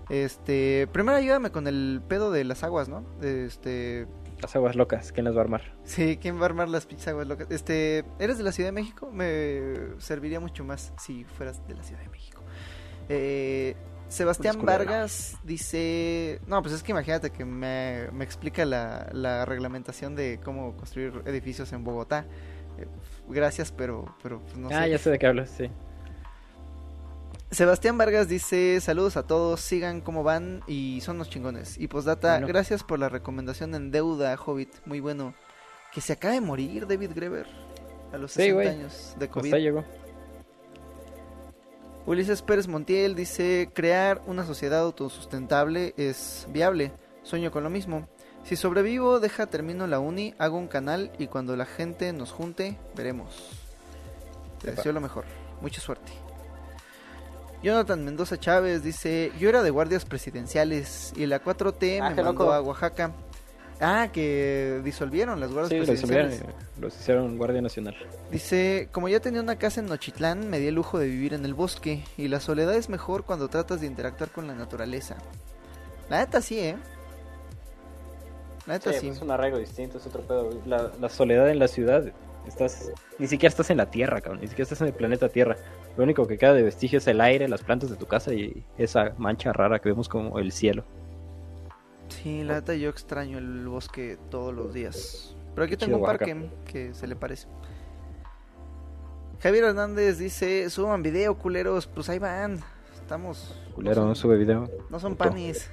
[0.09, 3.05] Este, primero ayúdame con el pedo de las aguas, ¿no?
[3.21, 4.07] Este,
[4.41, 5.75] las aguas locas, ¿quién las va a armar?
[5.85, 7.49] Sí, ¿quién va a armar las pinches aguas locas?
[7.51, 9.11] Este, ¿eres de la Ciudad de México?
[9.13, 12.41] Me serviría mucho más si fueras de la Ciudad de México.
[13.11, 13.77] Eh,
[14.13, 20.77] Sebastián Vargas dice, no, pues es que imagínate que me, explica la, reglamentación de cómo
[20.77, 22.27] construir edificios en Bogotá.
[22.79, 22.87] Eh,
[23.29, 24.77] gracias, pero, pero pues, no ah, sé.
[24.77, 25.71] Ah, ya sé de qué hablas, sí.
[27.51, 31.79] Sebastián Vargas dice, saludos a todos, sigan como van y son los chingones.
[31.79, 35.35] Y postdata, gracias por la recomendación en deuda, Hobbit, muy bueno.
[35.93, 37.47] Que se acaba de morir David Greber
[38.13, 39.55] a los 60 años de COVID.
[39.57, 39.85] llegó.
[42.05, 46.93] Ulises Pérez Montiel dice, crear una sociedad autosustentable es viable.
[47.23, 48.09] Sueño con lo mismo.
[48.43, 52.77] Si sobrevivo, deja termino la uni, hago un canal y cuando la gente nos junte,
[52.97, 53.51] veremos.
[54.61, 55.25] Te deseo lo mejor.
[55.61, 56.13] Mucha suerte.
[57.63, 62.53] Jonathan Mendoza Chávez dice, yo era de guardias presidenciales y la 4T ah, me mandó
[62.53, 63.13] a Oaxaca.
[63.85, 66.45] Ah, que disolvieron las guardias sí, presidenciales.
[66.81, 67.97] los hicieron Guardia Nacional.
[68.31, 71.45] Dice, como ya tenía una casa en Nochitlán, me di el lujo de vivir en
[71.45, 72.05] el bosque.
[72.17, 75.17] Y la soledad es mejor cuando tratas de interactuar con la naturaleza.
[76.09, 76.77] La neta sí, ¿eh?
[78.69, 79.09] La neta sí.
[79.09, 80.51] Es un arreglo distinto, es otro pedo.
[80.65, 82.05] La, soledad en la ciudad,
[82.47, 84.43] estás ni siquiera estás en la Tierra, cabrón.
[84.43, 85.57] Ni siquiera estás en el planeta Tierra.
[85.97, 88.65] Lo único que queda de vestigio es el aire, las plantas de tu casa y
[88.79, 90.85] esa mancha rara que vemos como el cielo.
[92.23, 95.35] Sí, la neta yo extraño el bosque todos los días.
[95.55, 97.49] Pero aquí tengo un parque que se le parece.
[99.41, 101.89] Javier Hernández dice, suban video, culeros.
[101.89, 102.61] Pues ahí van.
[102.95, 103.61] Estamos...
[103.75, 104.71] Culero, no, sube video.
[104.89, 105.69] No son panes.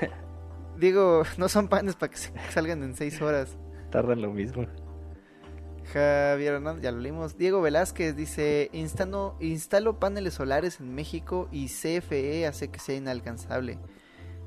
[0.78, 2.18] Digo, no son panes para que
[2.50, 3.56] salgan en seis horas.
[3.90, 4.64] Tardan lo mismo.
[5.92, 7.36] Javier Hernández, ya lo leímos.
[7.36, 13.78] Diego Velázquez dice, instalo, instalo paneles solares en México y CFE hace que sea inalcanzable.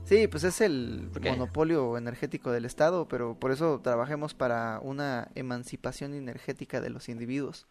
[0.07, 6.13] Sí, pues es el monopolio energético del Estado, pero por eso trabajemos para una emancipación
[6.13, 7.67] energética de los individuos.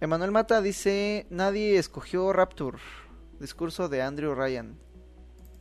[0.00, 2.78] Emanuel Mata dice, nadie escogió Rapture.
[3.40, 4.78] Discurso de Andrew Ryan.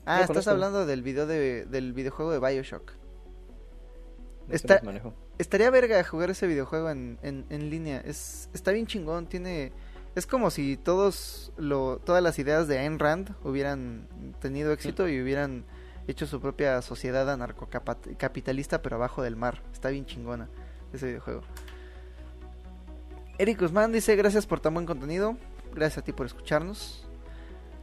[0.06, 2.94] Ah, estás hablando del video de, del videojuego de Bioshock.
[4.48, 4.82] No Está-.
[5.38, 8.00] Estaría verga jugar ese videojuego en, en, en línea.
[8.00, 9.28] Es, está bien chingón.
[9.28, 9.74] Tiene.
[10.16, 14.08] Es como si todos lo, todas las ideas de Ayn Rand hubieran
[14.40, 15.66] tenido éxito y hubieran
[16.08, 19.64] hecho su propia sociedad anarcocapitalista, pero abajo del mar.
[19.72, 20.50] Está bien chingona
[20.94, 21.42] ese videojuego.
[23.40, 25.38] Eric Guzmán dice: Gracias por tan buen contenido.
[25.74, 27.08] Gracias a ti por escucharnos.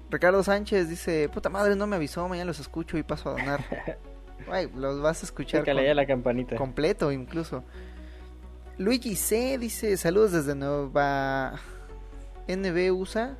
[0.09, 2.29] Ricardo Sánchez dice: Puta madre, no me avisó.
[2.29, 3.99] Mañana los escucho y paso a donar.
[4.51, 5.65] Ay, los vas a escuchar.
[5.65, 6.57] Con- la campanita.
[6.57, 7.65] completo incluso.
[8.79, 11.61] Luigi C dice saludos desde Nueva
[12.57, 13.37] NB USA.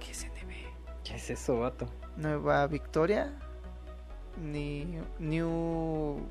[0.00, 1.04] ¿Qué es NB?
[1.04, 1.88] ¿Qué es eso, vato?
[2.16, 3.32] Nueva Victoria.
[4.40, 4.86] Ni
[5.18, 6.26] New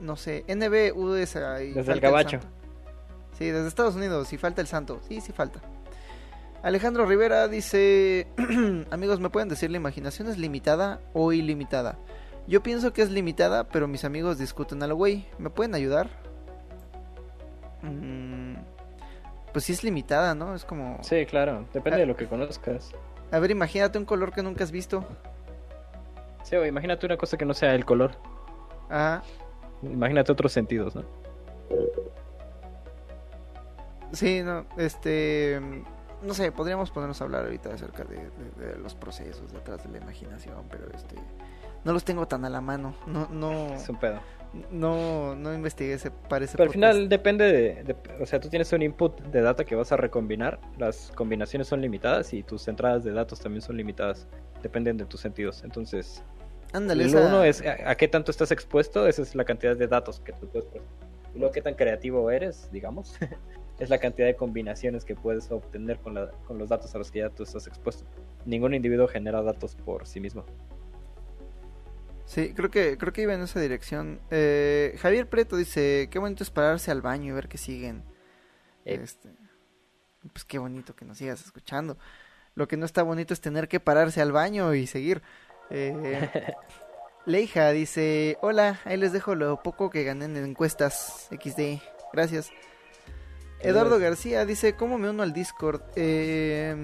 [0.00, 2.40] no sé, NB USA y Desde el Gabacho.
[3.38, 5.00] Sí, desde Estados Unidos y falta el santo.
[5.08, 5.60] Sí, sí falta.
[6.62, 8.28] Alejandro Rivera dice,
[8.90, 11.98] amigos, ¿me pueden decir la imaginación es limitada o ilimitada?
[12.46, 15.26] Yo pienso que es limitada, pero mis amigos discuten a lo güey.
[15.38, 16.08] ¿Me pueden ayudar?
[17.82, 18.54] Mm,
[19.54, 20.54] pues sí es limitada, ¿no?
[20.54, 20.98] Es como...
[21.02, 21.64] Sí, claro.
[21.72, 22.00] Depende Ah.
[22.00, 22.90] de lo que conozcas.
[23.32, 25.02] A ver, imagínate un color que nunca has visto.
[26.42, 28.12] Sí, o imagínate una cosa que no sea el color.
[28.90, 29.22] Ajá.
[29.82, 31.04] Imagínate otros sentidos, ¿no?
[34.12, 35.60] Sí, no, este...
[36.22, 39.90] No sé, podríamos ponernos a hablar ahorita acerca de, de- de los procesos detrás de
[39.90, 41.16] la imaginación, pero este...
[41.84, 42.94] No los tengo tan a la mano.
[43.06, 44.20] No, no, Es un pedo.
[44.70, 48.48] No, no investigué ese, para ese Pero al final depende de, de- O sea, tú
[48.48, 50.60] tienes un input de data que vas a recombinar.
[50.78, 54.26] Las combinaciones son limitadas y tus entradas de datos también son limitadas.
[54.62, 55.62] Dependen de tus sentidos.
[55.64, 56.22] Entonces,
[56.72, 59.06] Ándale, lo esa- uno es a, a qué tanto estás expuesto.
[59.06, 60.68] Esa es la cantidad de datos que tú puedes.
[61.34, 63.16] Y luego, qué tan creativo eres, digamos.
[63.78, 67.10] es la cantidad de combinaciones que puedes obtener con, la- con los datos a los
[67.10, 68.04] que ya tú estás expuesto.
[68.46, 70.44] Ningún individuo genera datos por sí mismo.
[72.26, 74.20] Sí, creo que, creo que iba en esa dirección.
[74.30, 78.02] Eh, Javier Preto dice, qué bonito es pararse al baño y ver que siguen.
[78.84, 79.00] Eh.
[79.02, 79.30] Este,
[80.32, 81.98] pues qué bonito que nos sigas escuchando.
[82.54, 85.22] Lo que no está bonito es tener que pararse al baño y seguir.
[85.70, 86.54] Eh,
[87.26, 91.80] Leija dice, hola, ahí les dejo lo poco que gané en encuestas XD.
[92.12, 92.50] Gracias.
[93.60, 95.80] Eduardo García dice, ¿cómo me uno al Discord?
[95.96, 96.76] Eh,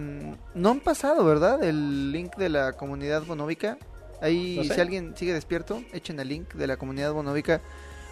[0.55, 1.62] no han pasado, ¿verdad?
[1.62, 3.76] El link de la comunidad bonóvica.
[4.20, 4.74] Ahí, No sé.
[4.74, 7.60] si alguien sigue despierto, echen el link de la comunidad bonóvica.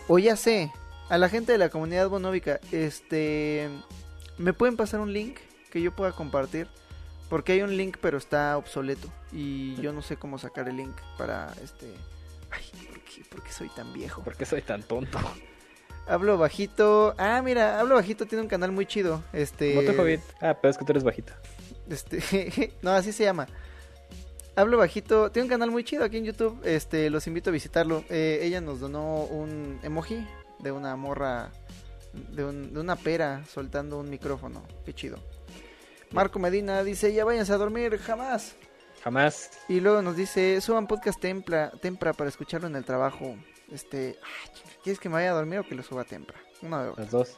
[0.08, 0.72] O ya sé,
[1.08, 3.68] a la gente de la comunidad bonóvica, este...
[4.38, 5.38] ¿Me pueden pasar un link
[5.70, 6.68] que yo pueda compartir?
[7.28, 9.12] Porque hay un link pero está obsoleto.
[9.32, 11.92] Y yo no sé cómo sacar el link para este...
[12.50, 14.22] Ay, ¿por qué, por qué soy tan viejo?
[14.22, 15.18] ¿Por qué soy tan tonto?
[16.06, 17.14] Hablo bajito.
[17.18, 19.22] Ah, mira, Hablo bajito tiene un canal muy chido.
[19.34, 19.74] Este.
[19.74, 20.20] ¿Cómo te Hobbit?
[20.40, 21.38] Ah, pero es que tú eres bajita.
[21.90, 23.46] Este, no, así se llama.
[24.58, 26.60] Hablo bajito, tiene un canal muy chido aquí en YouTube.
[26.64, 28.02] Este, los invito a visitarlo.
[28.10, 30.26] Eh, ella nos donó un emoji
[30.58, 31.52] de una morra,
[32.12, 34.64] de, un- de una pera soltando un micrófono.
[34.84, 35.18] Qué chido.
[36.10, 38.56] Marco Medina dice, ya váyanse a dormir, jamás.
[39.04, 39.50] Jamás.
[39.68, 43.36] Y luego nos dice, suban podcast tempra, tempra para escucharlo en el trabajo.
[43.70, 44.18] Este,
[44.82, 46.36] ¿quieres que me vaya a dormir o que lo suba tempra?
[46.62, 46.92] Una de.
[46.96, 47.36] Las dos.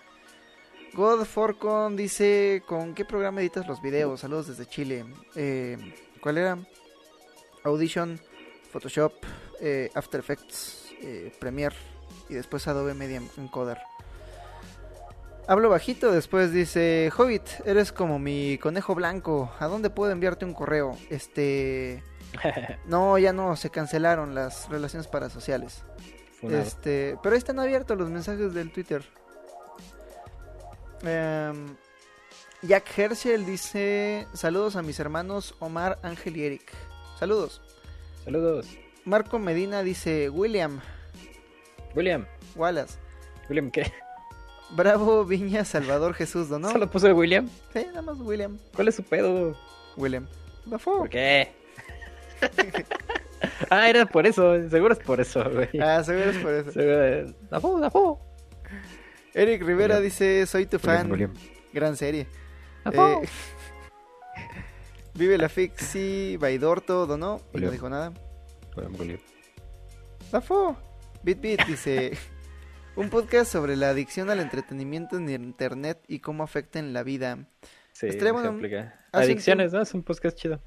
[0.94, 4.20] God Forcon dice, ¿con qué programa editas los videos?
[4.20, 5.04] Saludos desde Chile.
[5.36, 5.76] Eh,
[6.22, 6.58] ¿Cuál era?
[7.64, 8.20] Audition,
[8.72, 9.12] Photoshop,
[9.60, 11.76] eh, After Effects, eh, Premiere
[12.28, 13.78] y después Adobe Media Encoder.
[15.48, 20.54] Hablo bajito, después dice, Hobbit, eres como mi conejo blanco, ¿a dónde puedo enviarte un
[20.54, 20.96] correo?
[21.10, 22.04] Este...
[22.86, 25.82] No, ya no, se cancelaron las relaciones parasociales.
[26.40, 26.62] Funado.
[26.62, 29.04] Este, pero ahí están abiertos los mensajes del Twitter.
[31.02, 31.76] Em,
[32.62, 36.72] Jack Herschel dice: Saludos a mis hermanos Omar, Ángel y Eric.
[37.20, 37.60] Saludos.
[38.24, 38.66] Saludos.
[39.04, 40.80] Marco Medina dice: William,
[41.94, 42.24] William.
[42.56, 42.98] Wallace,
[43.50, 43.92] William, ¿qué?
[44.70, 46.70] Bravo, Viña, Salvador Jesús, ¿no?
[46.70, 47.46] ¿Solo puso el William?
[47.74, 48.58] Sí, nada más William.
[48.74, 49.54] ¿Cuál es su pedo?
[49.98, 50.26] William.
[50.64, 51.00] Bafo.
[51.00, 51.52] ¿Por qué?
[53.70, 54.68] ah, era por eso.
[54.70, 55.68] Seguro es por eso, güey.
[55.78, 56.72] Ah, seguro es por eso.
[56.72, 57.50] Seguro es...
[57.50, 58.18] ¡Dafo, dafo!
[59.34, 60.02] Eric Rivera William.
[60.02, 61.10] dice: Soy tu fan.
[61.10, 61.34] William.
[61.74, 62.26] Gran serie.
[62.90, 63.28] Eh,
[65.20, 67.42] Vive la Fixi, Baidorto, donó.
[67.52, 68.10] Y no dijo nada.
[70.32, 70.78] Bafo.
[71.22, 72.12] Bit Bit dice
[72.96, 77.36] un podcast sobre la adicción al entretenimiento en internet y cómo afecta en la vida.
[77.92, 79.82] Sí, un Adicciones, ¿no?
[79.82, 80.62] Es un podcast chido.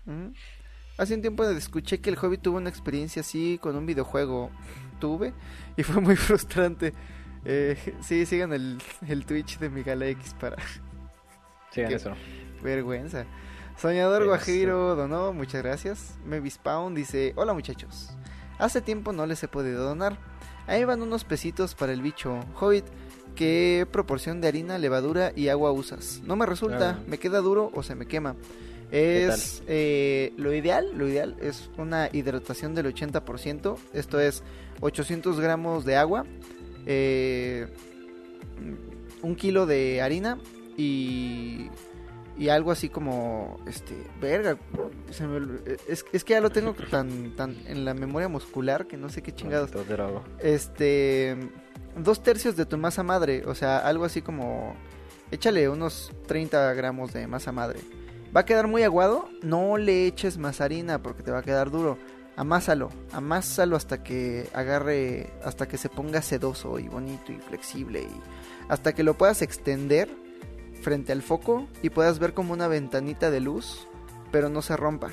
[1.00, 4.52] Hace un tiempo escuché que el hobby tuvo una experiencia así con un videojuego.
[5.00, 5.34] Tuve
[5.78, 6.94] y fue muy frustrante.
[7.44, 10.58] Eh, sí, sigan el, el Twitch de Migala X para,
[11.72, 12.14] Sí, Qué eso.
[12.62, 13.26] Vergüenza.
[13.78, 14.26] Soñador.
[14.26, 16.16] Guajiro donó, muchas gracias.
[16.26, 18.10] Mavis Pound dice, hola muchachos.
[18.60, 20.18] Hace tiempo no les he podido donar.
[20.68, 22.40] Ahí van unos pesitos para el bicho.
[22.60, 22.86] Hobbit,
[23.36, 26.22] ¿qué proporción de harina, levadura y agua usas?
[26.24, 27.04] No me resulta, Ah.
[27.08, 28.36] me queda duro o se me quema.
[28.92, 33.76] Es eh, lo ideal, lo ideal es una hidratación del 80%.
[33.92, 34.44] Esto es
[34.82, 36.26] 800 gramos de agua,
[36.86, 37.68] eh,
[39.24, 40.38] un kilo de harina
[40.78, 41.70] y,
[42.38, 44.58] y algo así como, este, verga,
[45.12, 48.88] se me ol- es, es que ya lo tengo tan, tan en la memoria muscular
[48.88, 49.72] que no sé qué chingados.
[50.40, 51.38] Este,
[51.98, 54.76] dos tercios de tu masa madre, o sea, algo así como,
[55.32, 57.80] échale unos 30 gramos de masa madre.
[58.36, 61.70] Va a quedar muy aguado, no le eches más harina porque te va a quedar
[61.70, 61.98] duro.
[62.36, 68.22] Amásalo, amásalo hasta que agarre, hasta que se ponga sedoso y bonito y flexible y
[68.70, 70.10] hasta que lo puedas extender
[70.84, 73.88] frente al foco y puedas ver como una ventanita de luz,
[74.32, 75.10] pero no se rompa.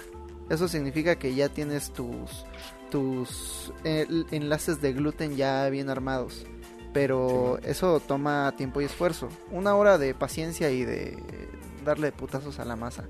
[0.51, 2.45] Eso significa que ya tienes tus
[2.91, 6.45] tus enlaces de gluten ya bien armados.
[6.93, 9.29] Pero eso toma tiempo y esfuerzo.
[9.53, 11.17] Una hora de paciencia y de
[11.85, 13.05] darle putazos a la masa.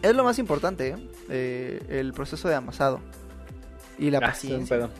[0.00, 1.08] Es lo más importante, ¿eh?
[1.28, 3.00] Eh, el proceso de amasado.
[3.98, 4.76] Y la Ah, paciencia.
[4.78, 4.90] pedo.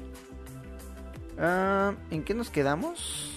[1.38, 3.33] Ah, ¿En qué nos quedamos?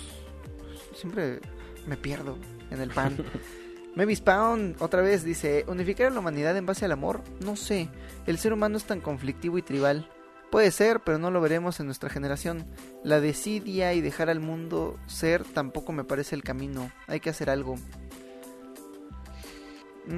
[0.95, 1.39] Siempre
[1.87, 2.37] me pierdo
[2.69, 3.17] en el pan.
[3.95, 7.89] Mavis Pound otra vez dice, unificar a la humanidad en base al amor, no sé,
[8.25, 10.09] el ser humano es tan conflictivo y tribal.
[10.49, 12.65] Puede ser, pero no lo veremos en nuestra generación.
[13.05, 16.91] La desidia y dejar al mundo ser tampoco me parece el camino.
[17.07, 17.75] Hay que hacer algo.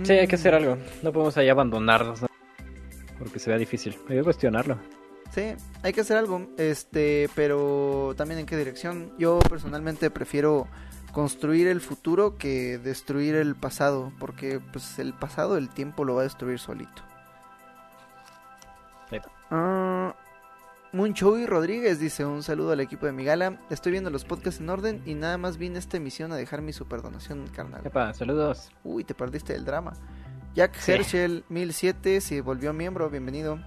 [0.03, 0.78] Sí, hay que hacer Mm, algo.
[1.03, 2.22] No podemos ahí abandonarnos.
[2.24, 2.28] ¿no?
[3.19, 3.96] Porque se vea difícil.
[4.10, 4.79] Hay que cuestionarlo.
[5.33, 9.12] Sí, hay que hacer algo, este, pero también en qué dirección.
[9.17, 10.67] Yo personalmente prefiero
[11.13, 16.22] construir el futuro que destruir el pasado, porque pues el pasado el tiempo lo va
[16.22, 17.03] a destruir solito.
[19.10, 19.17] Sí.
[19.51, 20.15] Ah,
[20.92, 23.60] Munchoy Rodríguez dice un saludo al equipo de Migala.
[23.69, 26.62] Estoy viendo los podcasts en orden y nada más vine a esta emisión a dejar
[26.62, 27.85] mi super donación, carnal.
[27.85, 28.72] Epa, saludos.
[28.83, 29.94] Uy, te perdiste el drama.
[30.56, 30.92] Jack Sí.
[30.92, 33.60] Herschel 1007 se volvió miembro, bienvenido.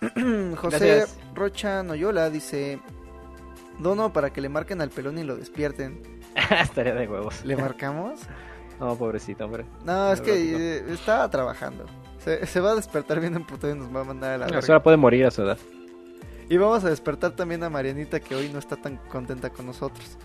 [0.56, 1.18] José Gracias.
[1.34, 2.80] Rocha Noyola dice:
[3.78, 6.15] Dono para que le marquen al pelón y lo despierten.
[6.62, 7.44] Estaría de huevos.
[7.44, 8.20] ¿Le marcamos?
[8.78, 9.64] No, pobrecito, hombre.
[9.84, 10.58] No, es No, que no.
[10.58, 11.86] eh, estaba trabajando.
[12.22, 14.46] Se, se va a despertar bien emputado y nos va a mandar a la La
[14.46, 14.62] verga.
[14.62, 15.58] señora puede morir a su edad.
[16.48, 20.16] Y vamos a despertar también a Marianita que hoy no está tan contenta con nosotros.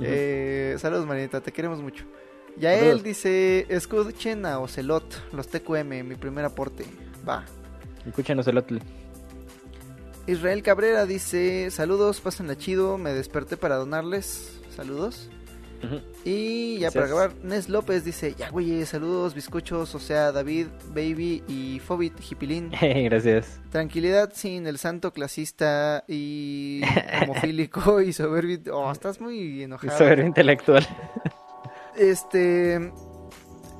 [0.00, 2.04] Eh, saludos Marianita, te queremos mucho.
[2.58, 6.84] Ya él dice, escuchen a Ocelot, los TQM, mi primer aporte.
[7.26, 7.44] Va.
[8.06, 8.78] Escúchenos el otro.
[10.26, 14.60] Israel Cabrera dice, saludos, pásenla chido, me desperté para donarles.
[14.76, 15.30] Saludos.
[16.24, 16.94] Y ya Gracias.
[16.94, 22.14] para acabar, Nes López dice, ya güey, saludos, bizcochos, o sea, David, Baby y Fobit,
[22.20, 22.70] Hipilín.
[22.80, 23.60] Gracias.
[23.70, 26.82] Tranquilidad sin el santo clasista y
[27.22, 28.60] homofílico y soberbio.
[28.72, 29.96] Oh, estás muy enojado.
[29.98, 30.86] Soberbio intelectual.
[31.96, 32.92] Este,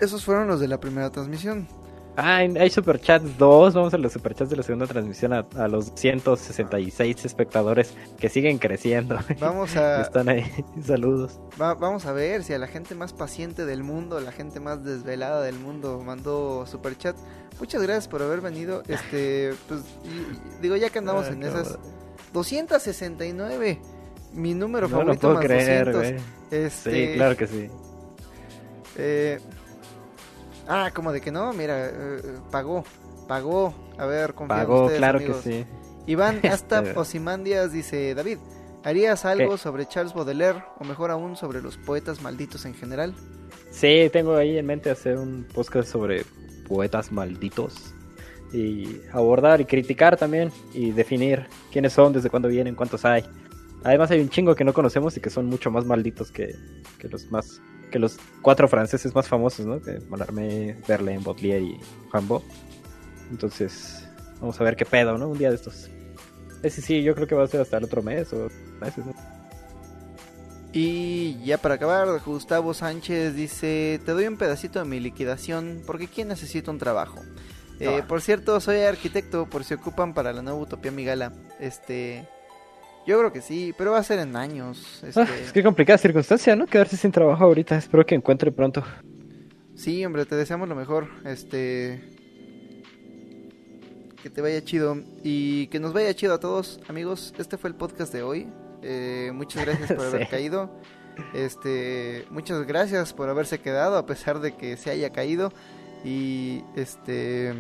[0.01, 1.68] esos fueron los de la primera transmisión.
[2.16, 3.72] Ah, hay superchats 2.
[3.74, 8.58] Vamos a los superchats de la segunda transmisión a, a los 166 espectadores que siguen
[8.58, 9.18] creciendo.
[9.40, 10.44] Vamos a, Están ahí.
[10.84, 11.40] Saludos.
[11.60, 14.84] va- vamos a ver si a la gente más paciente del mundo, la gente más
[14.84, 17.16] desvelada del mundo mandó superchat.
[17.58, 18.82] Muchas gracias por haber venido.
[18.88, 21.84] Este, pues, y- digo, ya que andamos Ah, en qué esas bueno.
[22.34, 23.80] 269,
[24.34, 25.94] mi número No lo favorito puedo más creer, 200.
[26.50, 26.62] güey.
[26.64, 27.68] Este, Sí, claro que sí.
[28.98, 29.40] Eh,
[30.68, 32.84] ah, como de que no, mira, eh, pagó,
[33.28, 33.74] pagó.
[33.98, 35.42] A ver, confío en Pagó, ustedes, claro amigos.
[35.42, 35.66] que sí.
[36.06, 38.38] Iván hasta Osimandias dice, David,
[38.84, 39.58] ¿harías algo ¿Qué?
[39.58, 43.14] sobre Charles Baudelaire o mejor aún sobre los poetas malditos en general?
[43.70, 46.24] Sí, tengo ahí en mente hacer un podcast sobre
[46.68, 47.94] poetas malditos.
[48.52, 50.50] Y abordar y criticar también.
[50.74, 53.24] Y definir quiénes son, desde cuándo vienen, cuántos hay.
[53.82, 56.54] Además hay un chingo que no conocemos y que son mucho más malditos que,
[56.98, 57.60] que los más
[57.92, 59.81] que los cuatro franceses más famosos, ¿no?
[59.81, 61.81] Que Mallarmé, Verlaine, Baudelaire y
[62.12, 62.42] Rambo.
[63.31, 64.05] Entonces,
[64.41, 65.28] vamos a ver qué pedo, ¿no?
[65.28, 65.89] Un día de estos.
[66.65, 68.49] Ese sí, yo creo que va a ser hasta el otro mes o
[68.81, 69.15] meses, ¿no?
[70.73, 76.08] Y ya para acabar, Gustavo Sánchez dice, te doy un pedacito de mi liquidación porque
[76.08, 77.21] ¿quién necesita un trabajo?
[77.78, 78.07] Eh, Ah.
[78.07, 81.33] por cierto, soy arquitecto por si ocupan para la nueva Utopía Migala.
[81.60, 82.26] Este,
[83.06, 85.02] yo creo que sí, pero va a ser en años.
[85.02, 86.67] Este, Ah, es que complicada circunstancia, ¿no?
[86.67, 87.76] Quedarse sin trabajo ahorita.
[87.76, 88.83] Espero que encuentre pronto.
[89.74, 91.08] Sí, hombre, te deseamos lo mejor.
[91.24, 92.01] Este.
[94.22, 94.97] Que te vaya chido.
[95.24, 97.35] Y que nos vaya chido a todos, amigos.
[97.38, 98.49] Este fue el podcast de hoy.
[98.83, 100.31] Eh, muchas gracias por haber Sí.
[100.31, 100.70] caído.
[101.35, 105.52] Este, muchas gracias por haberse quedado a pesar de que se haya caído.
[106.04, 107.52] Y este.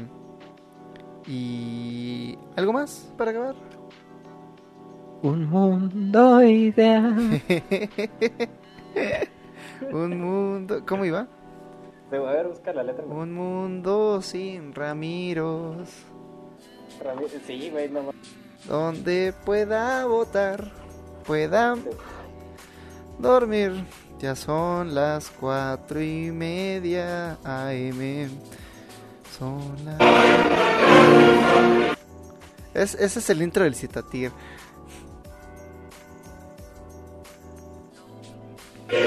[1.26, 2.38] Y.
[2.56, 3.54] ¿Algo más para acabar?
[5.22, 7.40] Un mundo ideal.
[9.92, 10.82] Un mundo.
[10.84, 11.28] ¿Cómo iba?
[12.10, 13.04] A ver, busca la letra.
[13.04, 15.88] Un mundo sin Ramiros.
[17.46, 18.10] Sí, güey, no
[18.66, 20.72] Donde pueda votar,
[21.24, 21.76] pueda
[23.18, 23.84] dormir.
[24.18, 28.28] Ya son las cuatro y media AM.
[29.38, 29.98] Son las...
[32.74, 34.32] Es, ese es el intro del Citatir.
[38.92, 39.00] Nos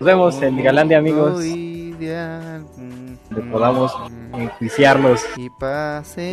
[0.00, 1.34] vemos en Galán de Amigos.
[1.34, 2.24] Donde
[3.52, 3.94] podamos
[4.32, 5.22] enjuiciarlos.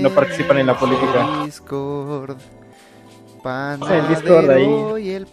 [0.01, 1.43] No participan en la política.
[1.43, 2.37] Discord.
[3.91, 4.65] el Discord ahí.
[4.65, 5.27] Panadero y el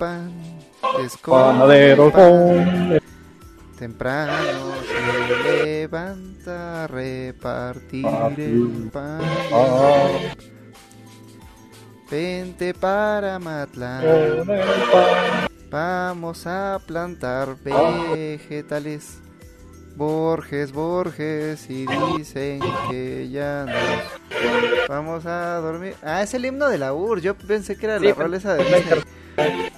[2.12, 2.98] pan.
[3.82, 9.20] Temprano se levanta a repartir el pan.
[9.52, 10.08] Ah.
[12.08, 14.04] Vente para Matlán.
[15.68, 19.18] Vamos a plantar vegetales.
[19.96, 21.84] Borges, Borges, y
[22.16, 25.96] dicen que ya nos vamos a dormir.
[26.04, 27.20] Ah, es el himno de la UR.
[27.20, 29.71] Yo pensé que era Sí, la rola esa de Disney.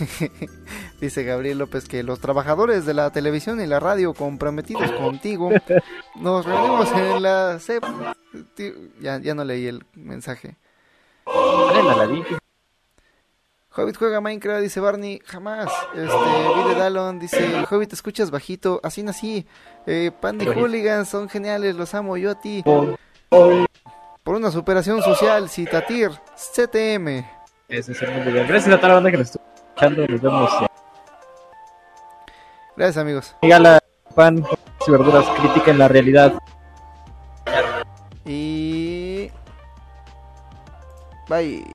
[1.00, 5.50] Dice Gabriel López que los trabajadores de la televisión y la radio comprometidos contigo
[6.16, 7.84] nos reunimos en la CEP.
[9.00, 10.56] Ya, ya no leí el mensaje.
[13.78, 15.68] Hobbit juega Minecraft, dice Barney, jamás.
[15.94, 19.46] Este, Vide Dallon dice, Hobbit, escuchas bajito, así nací.
[19.86, 20.58] Eh, Pandy Oye.
[20.60, 22.62] Hooligans son geniales, los amo yo a ti.
[22.64, 22.98] Por-
[23.28, 27.24] por- una superación social, Citatir, CTM.
[27.68, 28.32] Ese es el.
[28.46, 29.44] Gracias a toda la banda que nos estuvo
[29.76, 30.06] escuchando.
[30.06, 30.50] Nos vemos.
[32.76, 33.36] Gracias amigos.
[33.42, 33.78] Gala,
[34.14, 34.44] pan
[34.86, 36.34] y verduras, critiquen la realidad.
[38.24, 39.30] Y...
[41.28, 41.66] Bye.